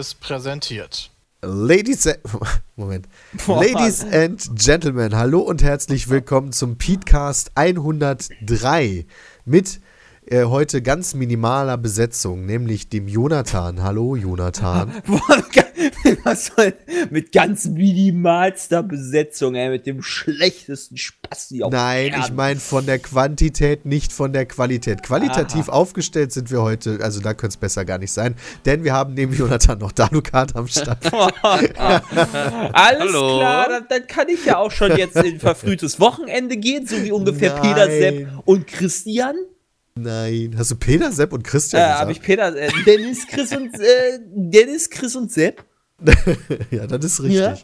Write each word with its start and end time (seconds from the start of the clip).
Seriös 0.00 0.14
präsentiert. 0.14 1.10
Ladies, 1.42 2.08
Moment. 2.76 3.06
Boah, 3.46 3.62
Ladies 3.62 4.02
and 4.02 4.40
Gentlemen, 4.58 5.14
hallo 5.14 5.40
und 5.40 5.62
herzlich 5.62 6.08
willkommen 6.08 6.52
zum 6.52 6.78
Petecast 6.78 7.50
103 7.54 9.04
mit 9.44 9.80
äh, 10.30 10.44
heute 10.44 10.80
ganz 10.82 11.14
minimaler 11.14 11.76
Besetzung, 11.76 12.46
nämlich 12.46 12.88
dem 12.88 13.08
Jonathan. 13.08 13.82
Hallo, 13.82 14.16
Jonathan. 14.16 14.92
Was 16.24 16.46
soll 16.46 16.74
mit 17.10 17.32
ganz 17.32 17.66
minimalster 17.66 18.82
Besetzung, 18.82 19.54
ey, 19.54 19.70
mit 19.70 19.86
dem 19.86 20.02
schlechtesten 20.02 20.96
Spasti 20.96 21.62
auf 21.62 21.72
Nein, 21.72 22.08
Erden. 22.08 22.22
ich 22.22 22.32
meine 22.32 22.60
von 22.60 22.86
der 22.86 22.98
Quantität, 22.98 23.84
nicht 23.86 24.12
von 24.12 24.32
der 24.32 24.46
Qualität. 24.46 25.02
Qualitativ 25.02 25.68
Aha. 25.68 25.76
aufgestellt 25.76 26.32
sind 26.32 26.50
wir 26.50 26.62
heute, 26.62 26.98
also 27.02 27.20
da 27.20 27.34
könnte 27.34 27.54
es 27.54 27.56
besser 27.56 27.84
gar 27.84 27.98
nicht 27.98 28.12
sein, 28.12 28.34
denn 28.64 28.84
wir 28.84 28.92
haben 28.92 29.14
neben 29.14 29.32
Jonathan 29.32 29.78
noch 29.78 29.92
Danukat 29.92 30.56
am 30.56 30.68
Start. 30.68 31.12
Alles 31.42 31.72
Hallo. 32.74 33.38
klar, 33.38 33.68
dann, 33.68 33.86
dann, 33.88 34.06
kann 34.06 34.28
ich 34.28 34.44
ja 34.44 34.58
auch 34.58 34.70
schon 34.70 34.96
jetzt 34.96 35.16
in 35.16 35.38
verfrühtes 35.40 36.00
Wochenende 36.00 36.56
gehen, 36.56 36.86
so 36.86 37.02
wie 37.02 37.12
ungefähr 37.12 37.54
Nein. 37.54 37.62
Peter, 37.62 37.86
Sepp 37.86 38.28
und 38.44 38.66
Christian. 38.66 39.34
Nein. 40.02 40.54
Hast 40.56 40.70
du 40.70 40.76
Peter, 40.76 41.12
Sepp 41.12 41.32
und 41.32 41.44
Christian 41.44 41.82
äh, 41.82 41.84
gesagt? 41.84 42.00
habe 42.00 42.12
ich 42.12 42.22
Peter, 42.22 42.56
äh, 42.56 42.70
Dennis, 42.86 43.26
Chris 43.26 43.52
und, 43.52 43.74
äh, 43.74 44.18
Dennis, 44.34 44.90
Chris 44.90 45.16
und 45.16 45.30
Sepp. 45.30 45.64
ja, 46.70 46.86
das 46.86 47.04
ist 47.04 47.22
richtig. 47.22 47.40
Ja, 47.40 47.56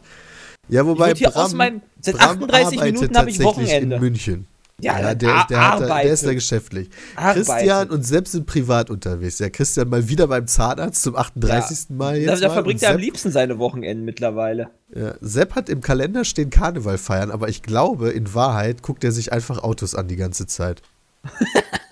ja 0.69 0.85
wobei 0.85 1.13
ich 1.13 1.23
Bram, 1.23 1.33
aus 1.33 1.53
meinem, 1.53 1.81
seit 2.01 2.17
Bram 2.17 2.43
38 2.43 2.81
Minuten 2.81 3.17
habe 3.17 3.29
ich 3.29 3.43
Wochenende. 3.43 3.95
in 3.95 4.01
München. 4.01 4.47
Ja, 4.79 4.99
ja 4.99 5.15
der, 5.15 5.45
der, 5.49 5.71
hat, 5.71 5.79
der, 5.81 6.03
ist 6.03 6.23
da 6.23 6.35
geschäftlich. 6.35 6.91
Arbeite. 7.15 7.39
Christian 7.39 7.89
und 7.89 8.03
Sepp 8.03 8.27
sind 8.27 8.45
privat 8.45 8.91
unterwegs. 8.91 9.39
Ja, 9.39 9.49
Christian 9.49 9.89
mal 9.89 10.07
wieder 10.07 10.27
beim 10.27 10.45
Zahnarzt 10.45 11.01
zum 11.01 11.15
38. 11.15 11.89
Ja. 11.89 11.95
Mal 11.95 12.17
jetzt. 12.17 12.43
Da, 12.43 12.47
da 12.47 12.53
verbringt 12.53 12.83
er 12.83 12.91
am 12.91 12.99
liebsten 12.99 13.31
seine 13.31 13.57
Wochenenden 13.57 14.05
mittlerweile. 14.05 14.69
Ja, 14.93 15.15
Sepp 15.19 15.55
hat 15.55 15.69
im 15.69 15.81
Kalender 15.81 16.25
stehen 16.25 16.51
Karneval 16.51 16.99
feiern, 16.99 17.31
aber 17.31 17.49
ich 17.49 17.63
glaube, 17.63 18.11
in 18.11 18.35
Wahrheit 18.35 18.83
guckt 18.83 19.03
er 19.03 19.11
sich 19.11 19.33
einfach 19.33 19.63
Autos 19.63 19.95
an 19.95 20.07
die 20.07 20.15
ganze 20.15 20.45
Zeit. 20.45 20.83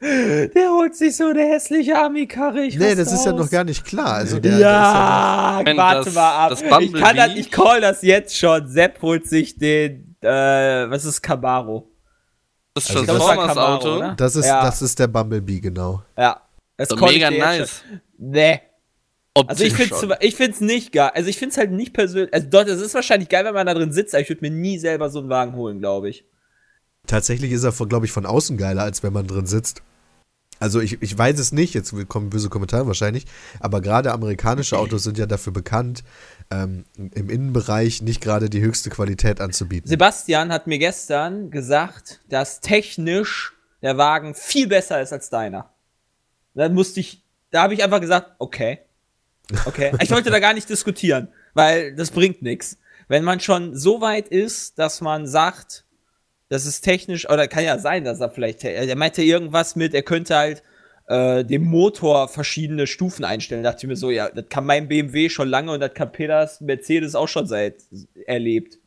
Der 0.00 0.70
holt 0.70 0.94
sich 0.94 1.16
so 1.16 1.26
eine 1.26 1.42
hässliche 1.42 1.98
Ami-Karre. 1.98 2.68
Nee, 2.68 2.94
das 2.94 3.12
ist 3.12 3.26
ja 3.26 3.32
noch 3.32 3.50
gar 3.50 3.64
nicht 3.64 3.84
klar. 3.84 4.14
Also 4.14 4.38
der, 4.38 4.52
ja, 4.52 5.62
der 5.64 5.74
ja 5.74 5.78
warte 5.78 6.04
das, 6.04 6.14
mal 6.14 6.46
ab. 6.70 6.82
ich 6.82 6.92
kann 6.92 7.16
das, 7.16 7.34
ich 7.34 7.50
call 7.50 7.80
das 7.80 8.02
jetzt 8.02 8.36
schon. 8.36 8.68
Sepp 8.68 9.02
holt 9.02 9.26
sich 9.26 9.56
den, 9.56 10.16
äh, 10.20 10.28
was 10.28 11.04
ist 11.04 11.20
Camaro? 11.20 11.90
Das 12.74 12.84
ist 12.84 12.96
also 12.96 13.06
Transformers 13.06 13.46
das 13.48 13.56
Auto. 13.56 14.14
Das 14.16 14.36
ist, 14.36 14.46
ja. 14.46 14.62
das 14.62 14.82
ist 14.82 14.98
der 15.00 15.08
Bumblebee, 15.08 15.58
genau. 15.60 16.02
Ja. 16.16 16.42
Das 16.76 16.90
ist 16.90 17.00
mega 17.00 17.30
nice. 17.30 17.82
Nee. 18.16 18.60
Also 19.34 19.64
ich 19.64 19.74
finde 19.74 19.94
es 19.94 20.16
ich 20.20 20.34
find's 20.36 20.60
nicht 20.60 20.92
geil. 20.92 21.10
Also 21.14 21.28
ich 21.28 21.38
finde 21.38 21.52
es 21.52 21.58
halt 21.58 21.72
nicht 21.72 21.92
persönlich. 21.92 22.32
Also 22.32 22.46
dort, 22.48 22.68
es 22.68 22.80
ist 22.80 22.94
wahrscheinlich 22.94 23.28
geil, 23.28 23.44
wenn 23.44 23.54
man 23.54 23.66
da 23.66 23.74
drin 23.74 23.92
sitzt, 23.92 24.14
aber 24.14 24.22
ich 24.22 24.28
würde 24.28 24.42
mir 24.42 24.50
nie 24.50 24.78
selber 24.78 25.10
so 25.10 25.20
einen 25.20 25.28
Wagen 25.28 25.54
holen, 25.54 25.78
glaube 25.80 26.08
ich. 26.08 26.24
Tatsächlich 27.06 27.52
ist 27.52 27.64
er, 27.64 27.72
glaube 27.72 28.06
ich, 28.06 28.12
von 28.12 28.26
außen 28.26 28.56
geiler, 28.56 28.82
als 28.82 29.02
wenn 29.02 29.12
man 29.12 29.26
drin 29.26 29.46
sitzt. 29.46 29.82
Also 30.60 30.80
ich, 30.80 31.00
ich 31.02 31.16
weiß 31.16 31.38
es 31.38 31.52
nicht, 31.52 31.74
jetzt 31.74 31.94
kommen 32.08 32.30
böse 32.30 32.48
Kommentare 32.48 32.86
wahrscheinlich, 32.86 33.26
aber 33.60 33.80
gerade 33.80 34.12
amerikanische 34.12 34.78
Autos 34.78 35.04
sind 35.04 35.18
ja 35.18 35.26
dafür 35.26 35.52
bekannt, 35.52 36.02
ähm, 36.50 36.84
im 36.96 37.30
Innenbereich 37.30 38.02
nicht 38.02 38.20
gerade 38.20 38.50
die 38.50 38.60
höchste 38.60 38.90
Qualität 38.90 39.40
anzubieten. 39.40 39.88
Sebastian 39.88 40.52
hat 40.52 40.66
mir 40.66 40.78
gestern 40.78 41.50
gesagt, 41.50 42.20
dass 42.28 42.60
technisch 42.60 43.54
der 43.82 43.96
Wagen 43.96 44.34
viel 44.34 44.66
besser 44.66 45.00
ist 45.00 45.12
als 45.12 45.30
deiner. 45.30 45.70
Da 46.54 46.68
musste 46.68 47.00
ich, 47.00 47.22
da 47.50 47.62
habe 47.62 47.74
ich 47.74 47.84
einfach 47.84 48.00
gesagt, 48.00 48.32
okay. 48.38 48.80
Okay. 49.64 49.92
ich 50.00 50.10
wollte 50.10 50.30
da 50.30 50.40
gar 50.40 50.54
nicht 50.54 50.68
diskutieren, 50.68 51.28
weil 51.54 51.94
das 51.94 52.10
bringt 52.10 52.42
nichts. 52.42 52.78
Wenn 53.06 53.24
man 53.24 53.40
schon 53.40 53.74
so 53.74 54.00
weit 54.00 54.28
ist, 54.28 54.78
dass 54.78 55.00
man 55.00 55.26
sagt, 55.26 55.84
das 56.48 56.66
ist 56.66 56.80
technisch, 56.80 57.28
oder 57.28 57.48
kann 57.48 57.64
ja 57.64 57.78
sein, 57.78 58.04
dass 58.04 58.20
er 58.20 58.30
vielleicht, 58.30 58.64
er 58.64 58.96
meinte 58.96 59.22
irgendwas 59.22 59.76
mit, 59.76 59.94
er 59.94 60.02
könnte 60.02 60.36
halt 60.36 60.62
äh, 61.08 61.44
dem 61.44 61.64
Motor 61.64 62.28
verschiedene 62.28 62.86
Stufen 62.86 63.24
einstellen. 63.24 63.62
Da 63.62 63.70
dachte 63.70 63.86
ich 63.86 63.88
mir 63.88 63.96
so, 63.96 64.10
ja, 64.10 64.28
das 64.30 64.44
kann 64.48 64.66
mein 64.66 64.88
BMW 64.88 65.28
schon 65.28 65.48
lange 65.48 65.72
und 65.72 65.80
das 65.80 65.94
kann 65.94 66.12
Peters 66.12 66.60
Mercedes 66.60 67.14
auch 67.14 67.28
schon 67.28 67.46
seit 67.46 67.76
erlebt. 68.26 68.78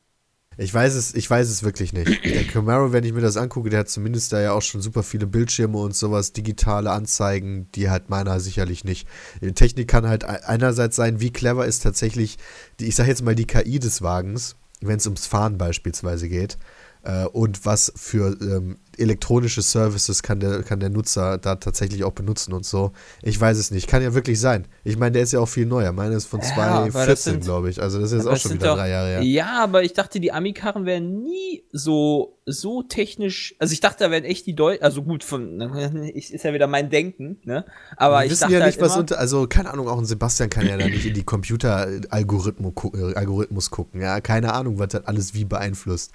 Ich 0.57 0.73
weiß 0.73 0.95
es, 0.95 1.15
ich 1.15 1.29
weiß 1.29 1.49
es 1.49 1.63
wirklich 1.63 1.93
nicht. 1.93 2.23
Der 2.25 2.43
Camaro, 2.43 2.91
wenn 2.91 3.05
ich 3.05 3.13
mir 3.13 3.21
das 3.21 3.37
angucke, 3.37 3.69
der 3.69 3.79
hat 3.79 3.89
zumindest 3.89 4.33
da 4.33 4.41
ja 4.41 4.51
auch 4.51 4.61
schon 4.61 4.81
super 4.81 5.01
viele 5.01 5.25
Bildschirme 5.25 5.77
und 5.77 5.95
sowas, 5.95 6.33
digitale 6.33 6.91
Anzeigen, 6.91 7.69
die 7.73 7.89
hat 7.89 8.09
meiner 8.09 8.39
sicherlich 8.39 8.83
nicht. 8.83 9.07
Die 9.41 9.53
Technik 9.53 9.87
kann 9.87 10.07
halt 10.07 10.25
einerseits 10.25 10.97
sein, 10.97 11.21
wie 11.21 11.31
clever 11.31 11.65
ist 11.65 11.81
tatsächlich, 11.83 12.37
die, 12.79 12.87
ich 12.87 12.95
sag 12.95 13.07
jetzt 13.07 13.23
mal 13.23 13.33
die 13.33 13.47
KI 13.47 13.79
des 13.79 14.01
Wagens, 14.01 14.57
wenn 14.81 14.97
es 14.97 15.07
ums 15.07 15.25
Fahren 15.25 15.57
beispielsweise 15.57 16.27
geht 16.27 16.57
äh, 17.03 17.25
und 17.25 17.65
was 17.65 17.91
für 17.95 18.37
ähm, 18.41 18.77
elektronische 18.97 19.61
Services 19.61 20.21
kann 20.21 20.39
der, 20.39 20.63
kann 20.63 20.79
der 20.79 20.89
Nutzer 20.89 21.37
da 21.37 21.55
tatsächlich 21.55 22.03
auch 22.03 22.11
benutzen 22.11 22.53
und 22.53 22.65
so. 22.65 22.91
Ich 23.23 23.39
weiß 23.39 23.57
es 23.57 23.71
nicht. 23.71 23.87
Kann 23.87 24.03
ja 24.03 24.13
wirklich 24.13 24.39
sein. 24.39 24.67
Ich 24.83 24.97
meine, 24.97 25.13
der 25.13 25.23
ist 25.23 25.31
ja 25.31 25.39
auch 25.39 25.47
viel 25.47 25.65
neuer. 25.65 25.91
Meine 25.91 26.15
ist 26.15 26.27
von 26.27 26.41
2014, 26.41 27.33
ja, 27.33 27.39
glaube 27.39 27.69
ich. 27.69 27.81
Also 27.81 27.99
das 27.99 28.11
ist 28.11 28.19
jetzt 28.19 28.27
auch 28.27 28.37
schon 28.37 28.53
wieder 28.53 28.67
doch, 28.67 28.75
drei 28.75 28.89
Jahre 28.89 29.07
her. 29.07 29.21
Ja, 29.23 29.63
aber 29.63 29.83
ich 29.83 29.93
dachte, 29.93 30.19
die 30.19 30.31
Ami-Karren 30.31 30.85
wären 30.85 31.23
nie 31.23 31.63
so, 31.71 32.37
so 32.45 32.83
technisch. 32.83 33.55
Also 33.57 33.73
ich 33.73 33.79
dachte, 33.79 34.03
da 34.03 34.11
wären 34.11 34.25
echt 34.25 34.45
die 34.45 34.55
Deutschen. 34.55 34.83
Also 34.83 35.01
gut, 35.01 35.23
von, 35.23 35.59
ist 36.13 36.43
ja 36.43 36.53
wieder 36.53 36.67
mein 36.67 36.91
Denken, 36.91 37.39
ne? 37.43 37.65
Aber 37.97 38.19
Wir 38.19 38.25
ich 38.25 38.31
wissen 38.31 38.41
dachte 38.41 38.53
ja 38.53 38.65
nicht, 38.65 38.79
halt 38.79 38.91
was 38.91 38.97
unter. 38.97 39.17
Also 39.17 39.47
keine 39.47 39.71
Ahnung, 39.71 39.87
auch 39.87 39.97
ein 39.97 40.05
Sebastian 40.05 40.51
kann 40.51 40.67
ja 40.67 40.77
da 40.77 40.85
nicht 40.85 41.05
in 41.05 41.15
die 41.15 41.23
Computer-Algorithmus 41.23 43.71
gucken. 43.71 44.01
Ja, 44.01 44.21
keine 44.21 44.53
Ahnung, 44.53 44.77
was 44.77 44.89
das 44.89 45.07
alles 45.07 45.33
wie 45.33 45.45
beeinflusst. 45.45 46.11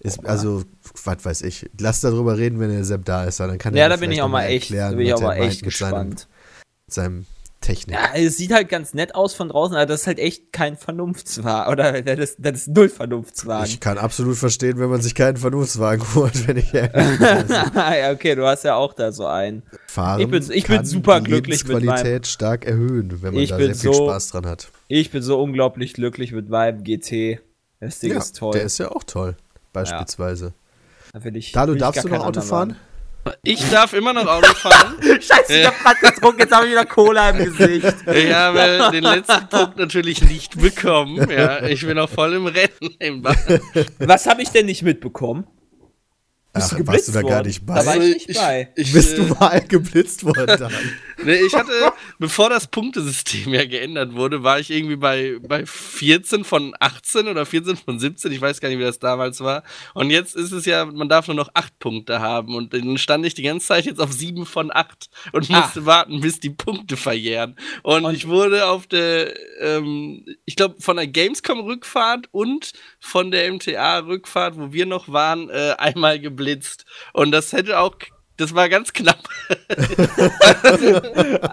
Ist, 0.00 0.24
also, 0.24 0.62
was 1.04 1.24
weiß 1.24 1.42
ich. 1.42 1.68
Lass 1.78 2.00
darüber 2.00 2.38
reden, 2.38 2.60
wenn 2.60 2.70
der 2.70 2.84
Sepp 2.84 3.04
da 3.04 3.24
ist. 3.24 3.40
Dann 3.40 3.58
kann 3.58 3.74
ja, 3.74 3.88
da 3.88 3.96
bin 3.96 4.12
ich 4.12 4.22
auch 4.22 4.28
mal 4.28 4.44
echt, 4.44 4.70
erklären, 4.70 4.92
da 4.92 4.96
bin 4.96 5.06
ich 5.06 5.14
auch 5.14 5.20
mal 5.20 5.34
echt 5.36 5.62
gespannt. 5.62 6.28
Mit 6.86 6.94
seinem, 6.94 7.26
Technik. 7.60 7.96
Ja, 7.96 8.10
es 8.14 8.36
sieht 8.36 8.52
halt 8.52 8.68
ganz 8.68 8.94
nett 8.94 9.14
aus 9.14 9.34
von 9.34 9.48
draußen, 9.48 9.76
aber 9.76 9.86
das 9.86 10.02
ist 10.02 10.06
halt 10.06 10.18
echt 10.18 10.52
kein 10.52 10.76
Vernunftswagen. 10.76 11.72
Oder 11.72 12.02
das, 12.02 12.18
ist, 12.18 12.36
das 12.38 12.60
ist 12.60 12.68
null 12.68 12.88
Vernunftswagen. 12.88 13.66
Ich 13.66 13.80
kann 13.80 13.98
absolut 13.98 14.36
verstehen, 14.36 14.78
wenn 14.78 14.88
man 14.88 15.00
sich 15.00 15.14
keinen 15.14 15.36
Vernunftswagen 15.36 16.04
holt, 16.14 16.46
wenn 16.46 16.56
ich 16.56 16.72
Ja, 16.72 18.12
okay, 18.12 18.34
du 18.34 18.46
hast 18.46 18.64
ja 18.64 18.76
auch 18.76 18.92
da 18.92 19.12
so 19.12 19.26
einen. 19.26 19.62
Fahren 19.86 20.20
ich 20.20 20.28
bin, 20.28 20.44
ich 20.50 20.66
bin 20.66 20.84
super 20.84 21.20
glücklich 21.20 21.66
mit 21.66 21.84
meinem. 21.84 22.24
stark 22.24 22.64
erhöhen, 22.64 23.22
wenn 23.22 23.34
man 23.34 23.46
da 23.46 23.56
sehr 23.56 23.74
viel 23.74 23.94
Spaß 23.94 24.28
dran 24.28 24.46
hat. 24.46 24.70
Ich 24.86 25.10
bin 25.10 25.22
so 25.22 25.40
unglaublich 25.42 25.94
glücklich 25.94 26.32
mit 26.32 26.48
meinem 26.48 26.84
GT. 26.84 27.40
Das 27.80 27.98
Ding 28.00 28.12
ja, 28.12 28.18
ist 28.18 28.36
toll. 28.36 28.52
Der 28.52 28.62
ist 28.62 28.78
ja 28.78 28.90
auch 28.90 29.04
toll 29.04 29.36
beispielsweise. 29.80 30.52
Ja. 31.14 31.20
Da 31.20 31.30
ich, 31.30 31.52
Dalu, 31.52 31.74
darfst 31.74 32.04
du 32.04 32.08
noch 32.08 32.24
Auto 32.24 32.40
fahren? 32.40 32.76
Ich 33.42 33.68
darf 33.70 33.92
immer 33.92 34.12
noch 34.12 34.26
Auto 34.26 34.54
fahren. 34.54 34.96
Scheiße, 35.02 35.58
ich 35.58 35.66
hab 35.66 35.78
grad 35.80 36.00
getrunken, 36.00 36.40
jetzt 36.40 36.54
habe 36.54 36.66
ich 36.66 36.72
wieder 36.72 36.86
Cola 36.86 37.30
im 37.30 37.44
Gesicht. 37.44 37.94
Ich 38.14 38.32
habe 38.32 38.90
den 38.92 39.04
letzten 39.04 39.48
Punkt 39.48 39.76
natürlich 39.76 40.22
nicht 40.22 40.58
bekommen. 40.58 41.28
Ja, 41.30 41.62
ich 41.64 41.84
bin 41.84 41.96
noch 41.96 42.08
voll 42.08 42.34
im 42.34 42.46
Rennen. 42.46 43.24
Was 43.98 44.26
habe 44.26 44.42
ich 44.42 44.50
denn 44.50 44.66
nicht 44.66 44.82
mitbekommen? 44.82 45.46
Bist 46.52 46.72
Ach, 46.72 46.78
du 46.78 46.86
warst 46.86 47.08
du 47.08 47.12
da 47.12 47.22
gar 47.22 47.42
nicht 47.42 47.64
bei? 47.64 47.74
Da 47.74 47.86
war 47.86 47.96
ich 47.96 48.26
nicht 48.26 48.38
bei. 48.38 48.68
Ich, 48.74 48.92
Bist 48.92 49.18
du 49.18 49.22
äh, 49.22 49.34
mal 49.38 49.60
geblitzt 49.60 50.24
worden 50.24 50.58
dann? 50.58 50.72
nee, 51.24 51.40
ich 51.46 51.54
hatte, 51.54 51.72
bevor 52.18 52.50
das 52.50 52.66
Punktesystem 52.66 53.52
ja 53.54 53.64
geändert 53.64 54.14
wurde, 54.14 54.42
war 54.42 54.58
ich 54.58 54.70
irgendwie 54.70 54.96
bei, 54.96 55.38
bei 55.40 55.64
14 55.66 56.44
von 56.44 56.74
18 56.80 57.28
oder 57.28 57.46
14 57.46 57.76
von 57.76 57.98
17. 57.98 58.32
Ich 58.32 58.40
weiß 58.40 58.60
gar 58.60 58.68
nicht, 58.68 58.78
wie 58.78 58.84
das 58.84 58.98
damals 58.98 59.40
war. 59.40 59.62
Und 59.94 60.10
jetzt 60.10 60.36
ist 60.36 60.52
es 60.52 60.64
ja, 60.64 60.84
man 60.84 61.08
darf 61.08 61.28
nur 61.28 61.36
noch 61.36 61.50
8 61.54 61.78
Punkte 61.78 62.20
haben. 62.20 62.54
Und 62.54 62.72
dann 62.74 62.98
stand 62.98 63.24
ich 63.26 63.34
die 63.34 63.42
ganze 63.42 63.66
Zeit 63.68 63.86
jetzt 63.86 64.00
auf 64.00 64.12
7 64.12 64.46
von 64.46 64.70
8 64.72 65.08
und 65.32 65.50
ah. 65.50 65.60
musste 65.60 65.80
ah. 65.80 65.86
warten, 65.86 66.20
bis 66.20 66.40
die 66.40 66.50
Punkte 66.50 66.96
verjähren. 66.96 67.56
Und, 67.82 68.04
und 68.04 68.14
ich 68.14 68.26
wurde 68.26 68.66
auf 68.66 68.86
der, 68.86 69.34
ähm, 69.60 70.24
ich 70.44 70.56
glaube, 70.56 70.76
von 70.80 70.96
der 70.96 71.06
Gamescom-Rückfahrt 71.06 72.26
und 72.32 72.72
von 73.00 73.30
der 73.30 73.52
MTA-Rückfahrt, 73.52 74.56
wo 74.58 74.72
wir 74.72 74.86
noch 74.86 75.08
waren, 75.08 75.50
äh, 75.50 75.74
einmal 75.78 76.18
geblitzt 76.18 76.38
geblitzt. 76.38 76.84
Und 77.12 77.32
das 77.32 77.52
hätte 77.52 77.78
auch, 77.78 77.96
das 78.38 78.54
war 78.54 78.68
ganz 78.68 78.92
knapp. 78.92 79.28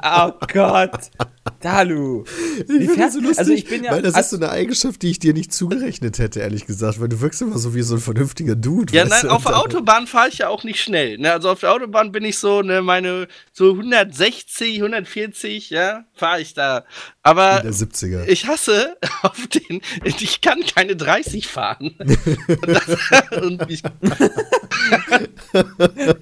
oh 0.04 0.32
Gott. 0.54 1.12
Dalu. 1.60 2.24
Ich 2.60 2.90
finde 2.92 3.12
so 3.12 3.20
lustig, 3.20 3.40
also 3.40 3.54
ich 3.54 3.66
bin 3.66 3.84
ja, 3.84 3.92
weil 3.92 4.04
das 4.04 4.16
ist 4.18 4.30
so 4.30 4.38
eine 4.38 4.52
Eigenschaft, 4.52 5.02
die 5.02 5.10
ich 5.10 5.18
dir 5.18 5.34
nicht 5.34 5.52
zugerechnet 5.52 6.20
hätte, 6.20 6.42
ehrlich 6.42 6.68
gesagt, 6.68 7.02
weil 7.02 7.10
du 7.10 7.22
wirkst 7.22 7.42
immer 7.42 7.58
so 7.58 7.74
wie 7.74 7.82
so 7.82 7.96
ein 7.96 8.02
vernünftiger 8.02 8.56
Dude. 8.56 8.94
Ja, 8.94 9.06
nein, 9.06 9.28
auf 9.30 9.46
der 9.46 9.60
Autobahn 9.60 10.06
fahre 10.06 10.30
ich 10.30 10.38
ja 10.40 10.50
auch 10.50 10.64
nicht 10.64 10.80
schnell. 10.80 11.18
Ne? 11.18 11.32
Also 11.32 11.50
auf 11.50 11.60
der 11.60 11.72
Autobahn 11.74 12.12
bin 12.12 12.24
ich 12.24 12.38
so, 12.38 12.62
ne, 12.62 12.84
meine 12.84 13.28
so 13.52 13.72
160, 13.72 14.78
140, 14.78 15.72
ja, 15.72 16.06
fahre 16.14 16.42
ich 16.42 16.54
da. 16.54 16.86
Aber 17.25 17.62
der 17.62 17.74
70er. 17.74 18.27
ich 18.27 18.45
hasse 18.45 18.98
auf 19.24 19.48
den, 19.48 19.81
ich 20.04 20.42
kann 20.42 20.63
keine 20.63 20.95
30 20.95 21.48
fahren. 21.48 21.95
und 21.98 22.68
das, 22.68 23.42
und 23.42 23.68
ich, 23.68 23.81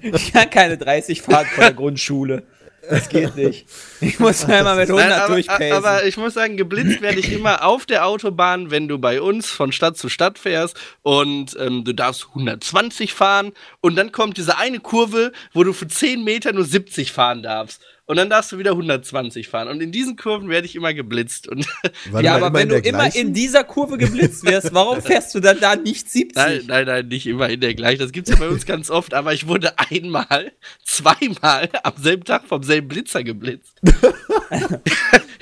ich 0.00 0.32
kann 0.32 0.48
keine 0.48 0.78
30 0.78 1.20
fahren 1.20 1.44
von 1.54 1.60
der 1.62 1.74
Grundschule. 1.74 2.42
Das 2.88 3.08
geht 3.10 3.36
nicht. 3.36 3.66
Ich 4.00 4.18
muss 4.18 4.44
einmal 4.46 4.76
mit 4.76 4.88
100 4.88 5.08
Nein, 5.08 5.18
aber, 5.18 5.34
durchpacen. 5.34 5.72
aber 5.72 6.04
ich 6.06 6.16
muss 6.16 6.34
sagen, 6.34 6.56
geblitzt 6.56 7.02
werde 7.02 7.18
ich 7.18 7.32
immer 7.32 7.64
auf 7.64 7.84
der 7.86 8.06
Autobahn, 8.06 8.70
wenn 8.70 8.88
du 8.88 8.98
bei 8.98 9.20
uns 9.20 9.50
von 9.50 9.72
Stadt 9.72 9.98
zu 9.98 10.08
Stadt 10.08 10.38
fährst 10.38 10.78
und 11.02 11.54
ähm, 11.58 11.84
du 11.84 11.92
darfst 11.92 12.28
120 12.30 13.12
fahren 13.12 13.52
und 13.80 13.96
dann 13.96 14.12
kommt 14.12 14.38
diese 14.38 14.56
eine 14.58 14.80
Kurve, 14.80 15.32
wo 15.52 15.64
du 15.64 15.72
für 15.72 15.88
10 15.88 16.24
Meter 16.24 16.52
nur 16.52 16.64
70 16.64 17.12
fahren 17.12 17.42
darfst. 17.42 17.82
Und 18.06 18.16
dann 18.16 18.28
darfst 18.28 18.52
du 18.52 18.58
wieder 18.58 18.72
120 18.72 19.48
fahren. 19.48 19.68
Und 19.68 19.80
in 19.80 19.90
diesen 19.90 20.16
Kurven 20.16 20.50
werde 20.50 20.66
ich 20.66 20.76
immer 20.76 20.92
geblitzt. 20.92 21.48
Und 21.48 21.66
ja, 22.20 22.36
aber 22.36 22.52
wenn 22.52 22.68
du 22.68 22.80
der 22.80 22.84
immer 22.84 22.98
gleichen? 22.98 23.28
in 23.28 23.34
dieser 23.34 23.64
Kurve 23.64 23.96
geblitzt 23.96 24.44
wirst, 24.44 24.74
warum 24.74 25.00
fährst 25.02 25.34
du 25.34 25.40
dann 25.40 25.58
da 25.58 25.74
nicht 25.74 26.10
70? 26.10 26.36
nein, 26.36 26.64
nein, 26.66 26.86
nein, 26.86 27.08
nicht 27.08 27.26
immer 27.26 27.48
in 27.48 27.60
der 27.60 27.74
gleichen. 27.74 28.00
Das 28.00 28.12
gibt's 28.12 28.28
ja 28.30 28.36
bei 28.36 28.48
uns 28.48 28.66
ganz 28.66 28.90
oft. 28.90 29.14
Aber 29.14 29.32
ich 29.32 29.48
wurde 29.48 29.78
einmal, 29.78 30.52
zweimal 30.84 31.70
am 31.82 31.94
selben 31.96 32.24
Tag 32.24 32.46
vom 32.46 32.62
selben 32.62 32.88
Blitzer 32.88 33.24
geblitzt. 33.24 33.74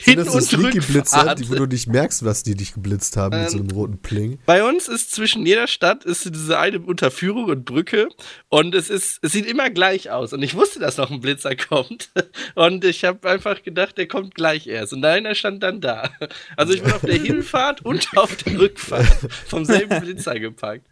Sind 0.05 0.19
das 0.19 0.29
so 0.29 0.39
und 0.39 0.43
sneaky 0.43 0.81
Blitzer, 0.81 1.19
Rückfahrt. 1.19 1.39
die, 1.41 1.49
wo 1.49 1.55
du 1.55 1.67
nicht 1.67 1.87
merkst, 1.87 2.25
was 2.25 2.43
die 2.43 2.55
dich 2.55 2.75
geblitzt 2.75 3.17
haben 3.17 3.41
mit 3.41 3.51
so 3.51 3.59
Ähm, 3.59 3.69
einem 3.69 3.77
roten 3.77 3.99
Pling? 3.99 4.39
Bei 4.47 4.65
uns 4.65 4.89
ist 4.89 5.13
zwischen 5.13 5.47
jeder 5.47 5.67
Stadt 5.69 6.05
ist 6.05 6.25
diese 6.35 6.59
eine 6.59 6.81
Unterführung 6.81 7.45
und 7.47 7.65
Brücke 7.65 8.09
und 8.49 8.75
es 8.75 8.91
ist 8.91 9.21
es 9.23 9.33
sieht 9.33 9.47
immer 9.47 9.71
gleich 9.71 10.11
aus 10.11 10.33
und 10.33 10.43
ich 10.43 10.55
wusste, 10.55 10.81
dass 10.81 10.97
noch 10.97 11.11
ein 11.11 11.21
Blitzer 11.21 11.55
kommt 11.55 12.11
und 12.55 12.85
ich 12.85 13.05
habe 13.05 13.29
einfach 13.29 13.63
gedacht, 13.63 13.99
der 13.99 14.09
kommt 14.09 14.35
gleich 14.35 14.67
erst 14.67 14.93
und 14.93 15.05
einer 15.05 15.35
stand 15.35 15.63
dann 15.63 15.81
da. 15.81 16.11
Also 16.57 16.73
ich 16.73 16.83
bin 16.83 16.93
auf 16.93 17.03
der 17.03 17.15
Hinfahrt 17.23 17.85
und 17.85 18.09
auf 18.17 18.37
der 18.37 18.59
Rückfahrt 18.59 19.07
vom 19.47 19.65
selben 19.65 20.01
Blitzer 20.01 20.39
gepackt. 20.39 20.87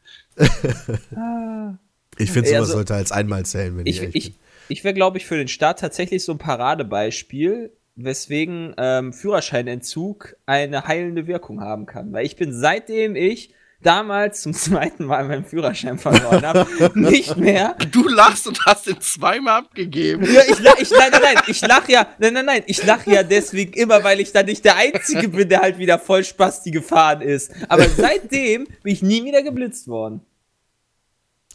Ich 2.19 2.33
finde, 2.33 2.49
sowas 2.49 2.61
also, 2.61 2.73
sollte 2.75 2.95
als 2.95 3.13
einmal 3.13 3.45
zählen, 3.47 3.77
wenn 3.77 3.87
ich, 3.87 4.03
Ich, 4.03 4.15
ich, 4.15 4.35
ich 4.69 4.85
wäre, 4.85 4.95
glaube 4.95 5.19
ich, 5.19 5.27
für 5.27 5.37
den 5.37 5.49
Staat 5.49 5.81
tatsächlich 5.81 6.25
so 6.25 6.33
ein 6.33 6.39
Paradebeispiel, 6.39 7.73
weswegen 7.97 8.75
ähm, 8.79 9.13
Führerscheinentzug 9.13 10.37
eine 10.47 10.87
heilende 10.87 11.27
Wirkung 11.27 11.61
haben 11.61 11.87
kann. 11.87 12.13
Weil 12.13 12.27
ich 12.27 12.37
bin 12.37 12.53
seitdem 12.53 13.17
ich 13.17 13.55
damals 13.83 14.43
zum 14.43 14.53
zweiten 14.55 15.05
Mal 15.07 15.25
meinen 15.25 15.45
Führerschein 15.45 15.99
verloren 15.99 16.45
habe, 16.45 16.67
nicht 16.95 17.37
mehr. 17.37 17.77
Du 17.91 18.07
lachst 18.09 18.47
und 18.47 18.65
hast 18.67 18.87
den 18.87 19.01
zweimal 19.01 19.61
abgegeben. 19.61 20.25
Ja, 20.33 20.43
ich 20.49 20.59
lach, 20.61 20.77
ich, 20.79 20.91
nein, 20.91 21.11
nein, 21.13 21.21
nein, 21.23 21.43
ich 21.47 21.61
lach 21.63 21.89
ja, 21.89 22.07
nein, 22.19 22.35
nein, 22.35 22.45
nein, 22.47 22.63
ich 22.67 22.85
lach 22.85 23.07
ja 23.07 23.23
deswegen 23.23 23.73
immer, 23.73 24.05
weil 24.05 24.21
ich 24.21 24.33
dann 24.33 24.47
nicht 24.47 24.65
der 24.65 24.77
Einzige 24.77 25.29
bin, 25.29 25.49
der 25.49 25.61
halt 25.61 25.79
wieder 25.79 25.99
voll 25.99 26.25
Spasti 26.25 26.71
gefahren 26.71 27.21
ist. 27.23 27.53
Aber 27.69 27.89
seitdem 27.89 28.67
bin 28.83 28.93
ich 28.93 29.03
nie 29.03 29.25
wieder 29.25 29.43
geblitzt 29.43 29.89
worden. 29.89 30.21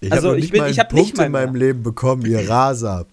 Ich 0.02 0.12
also 0.12 0.30
habe 0.30 0.38
ich 0.40 0.44
nicht 0.46 0.52
bin- 0.52 0.62
mal 0.62 0.70
ich 0.72 0.80
einen 0.80 0.88
hab 0.88 0.94
nicht 0.94 1.04
Punkt 1.04 1.18
mal 1.18 1.26
in 1.26 1.32
meinem 1.32 1.56
Leben 1.56 1.84
bekommen, 1.84 2.26
ihr 2.26 2.50
Raser. 2.50 3.06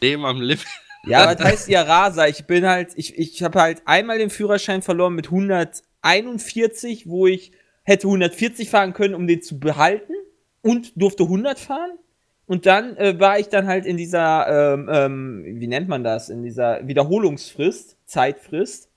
Leben 0.00 0.24
am 0.24 0.40
Lip. 0.40 0.60
Ja, 1.04 1.34
das 1.34 1.44
heißt 1.44 1.68
ja 1.68 1.82
Raser. 1.82 2.28
Ich 2.28 2.44
bin 2.46 2.64
halt, 2.66 2.90
ich, 2.94 3.18
ich 3.18 3.42
habe 3.42 3.60
halt 3.60 3.82
einmal 3.86 4.18
den 4.18 4.30
Führerschein 4.30 4.82
verloren 4.82 5.14
mit 5.14 5.26
141, 5.26 7.08
wo 7.08 7.26
ich 7.26 7.52
hätte 7.84 8.06
140 8.06 8.70
fahren 8.70 8.92
können, 8.92 9.14
um 9.14 9.26
den 9.26 9.42
zu 9.42 9.58
behalten 9.58 10.12
und 10.62 10.92
durfte 11.00 11.24
100 11.24 11.58
fahren. 11.58 11.98
Und 12.46 12.66
dann 12.66 12.96
äh, 12.96 13.18
war 13.18 13.38
ich 13.38 13.48
dann 13.48 13.66
halt 13.66 13.86
in 13.86 13.96
dieser, 13.96 14.74
ähm, 14.74 14.88
ähm, 14.92 15.44
wie 15.46 15.66
nennt 15.66 15.88
man 15.88 16.04
das, 16.04 16.28
in 16.28 16.42
dieser 16.42 16.86
Wiederholungsfrist, 16.86 17.96
Zeitfrist. 18.04 18.88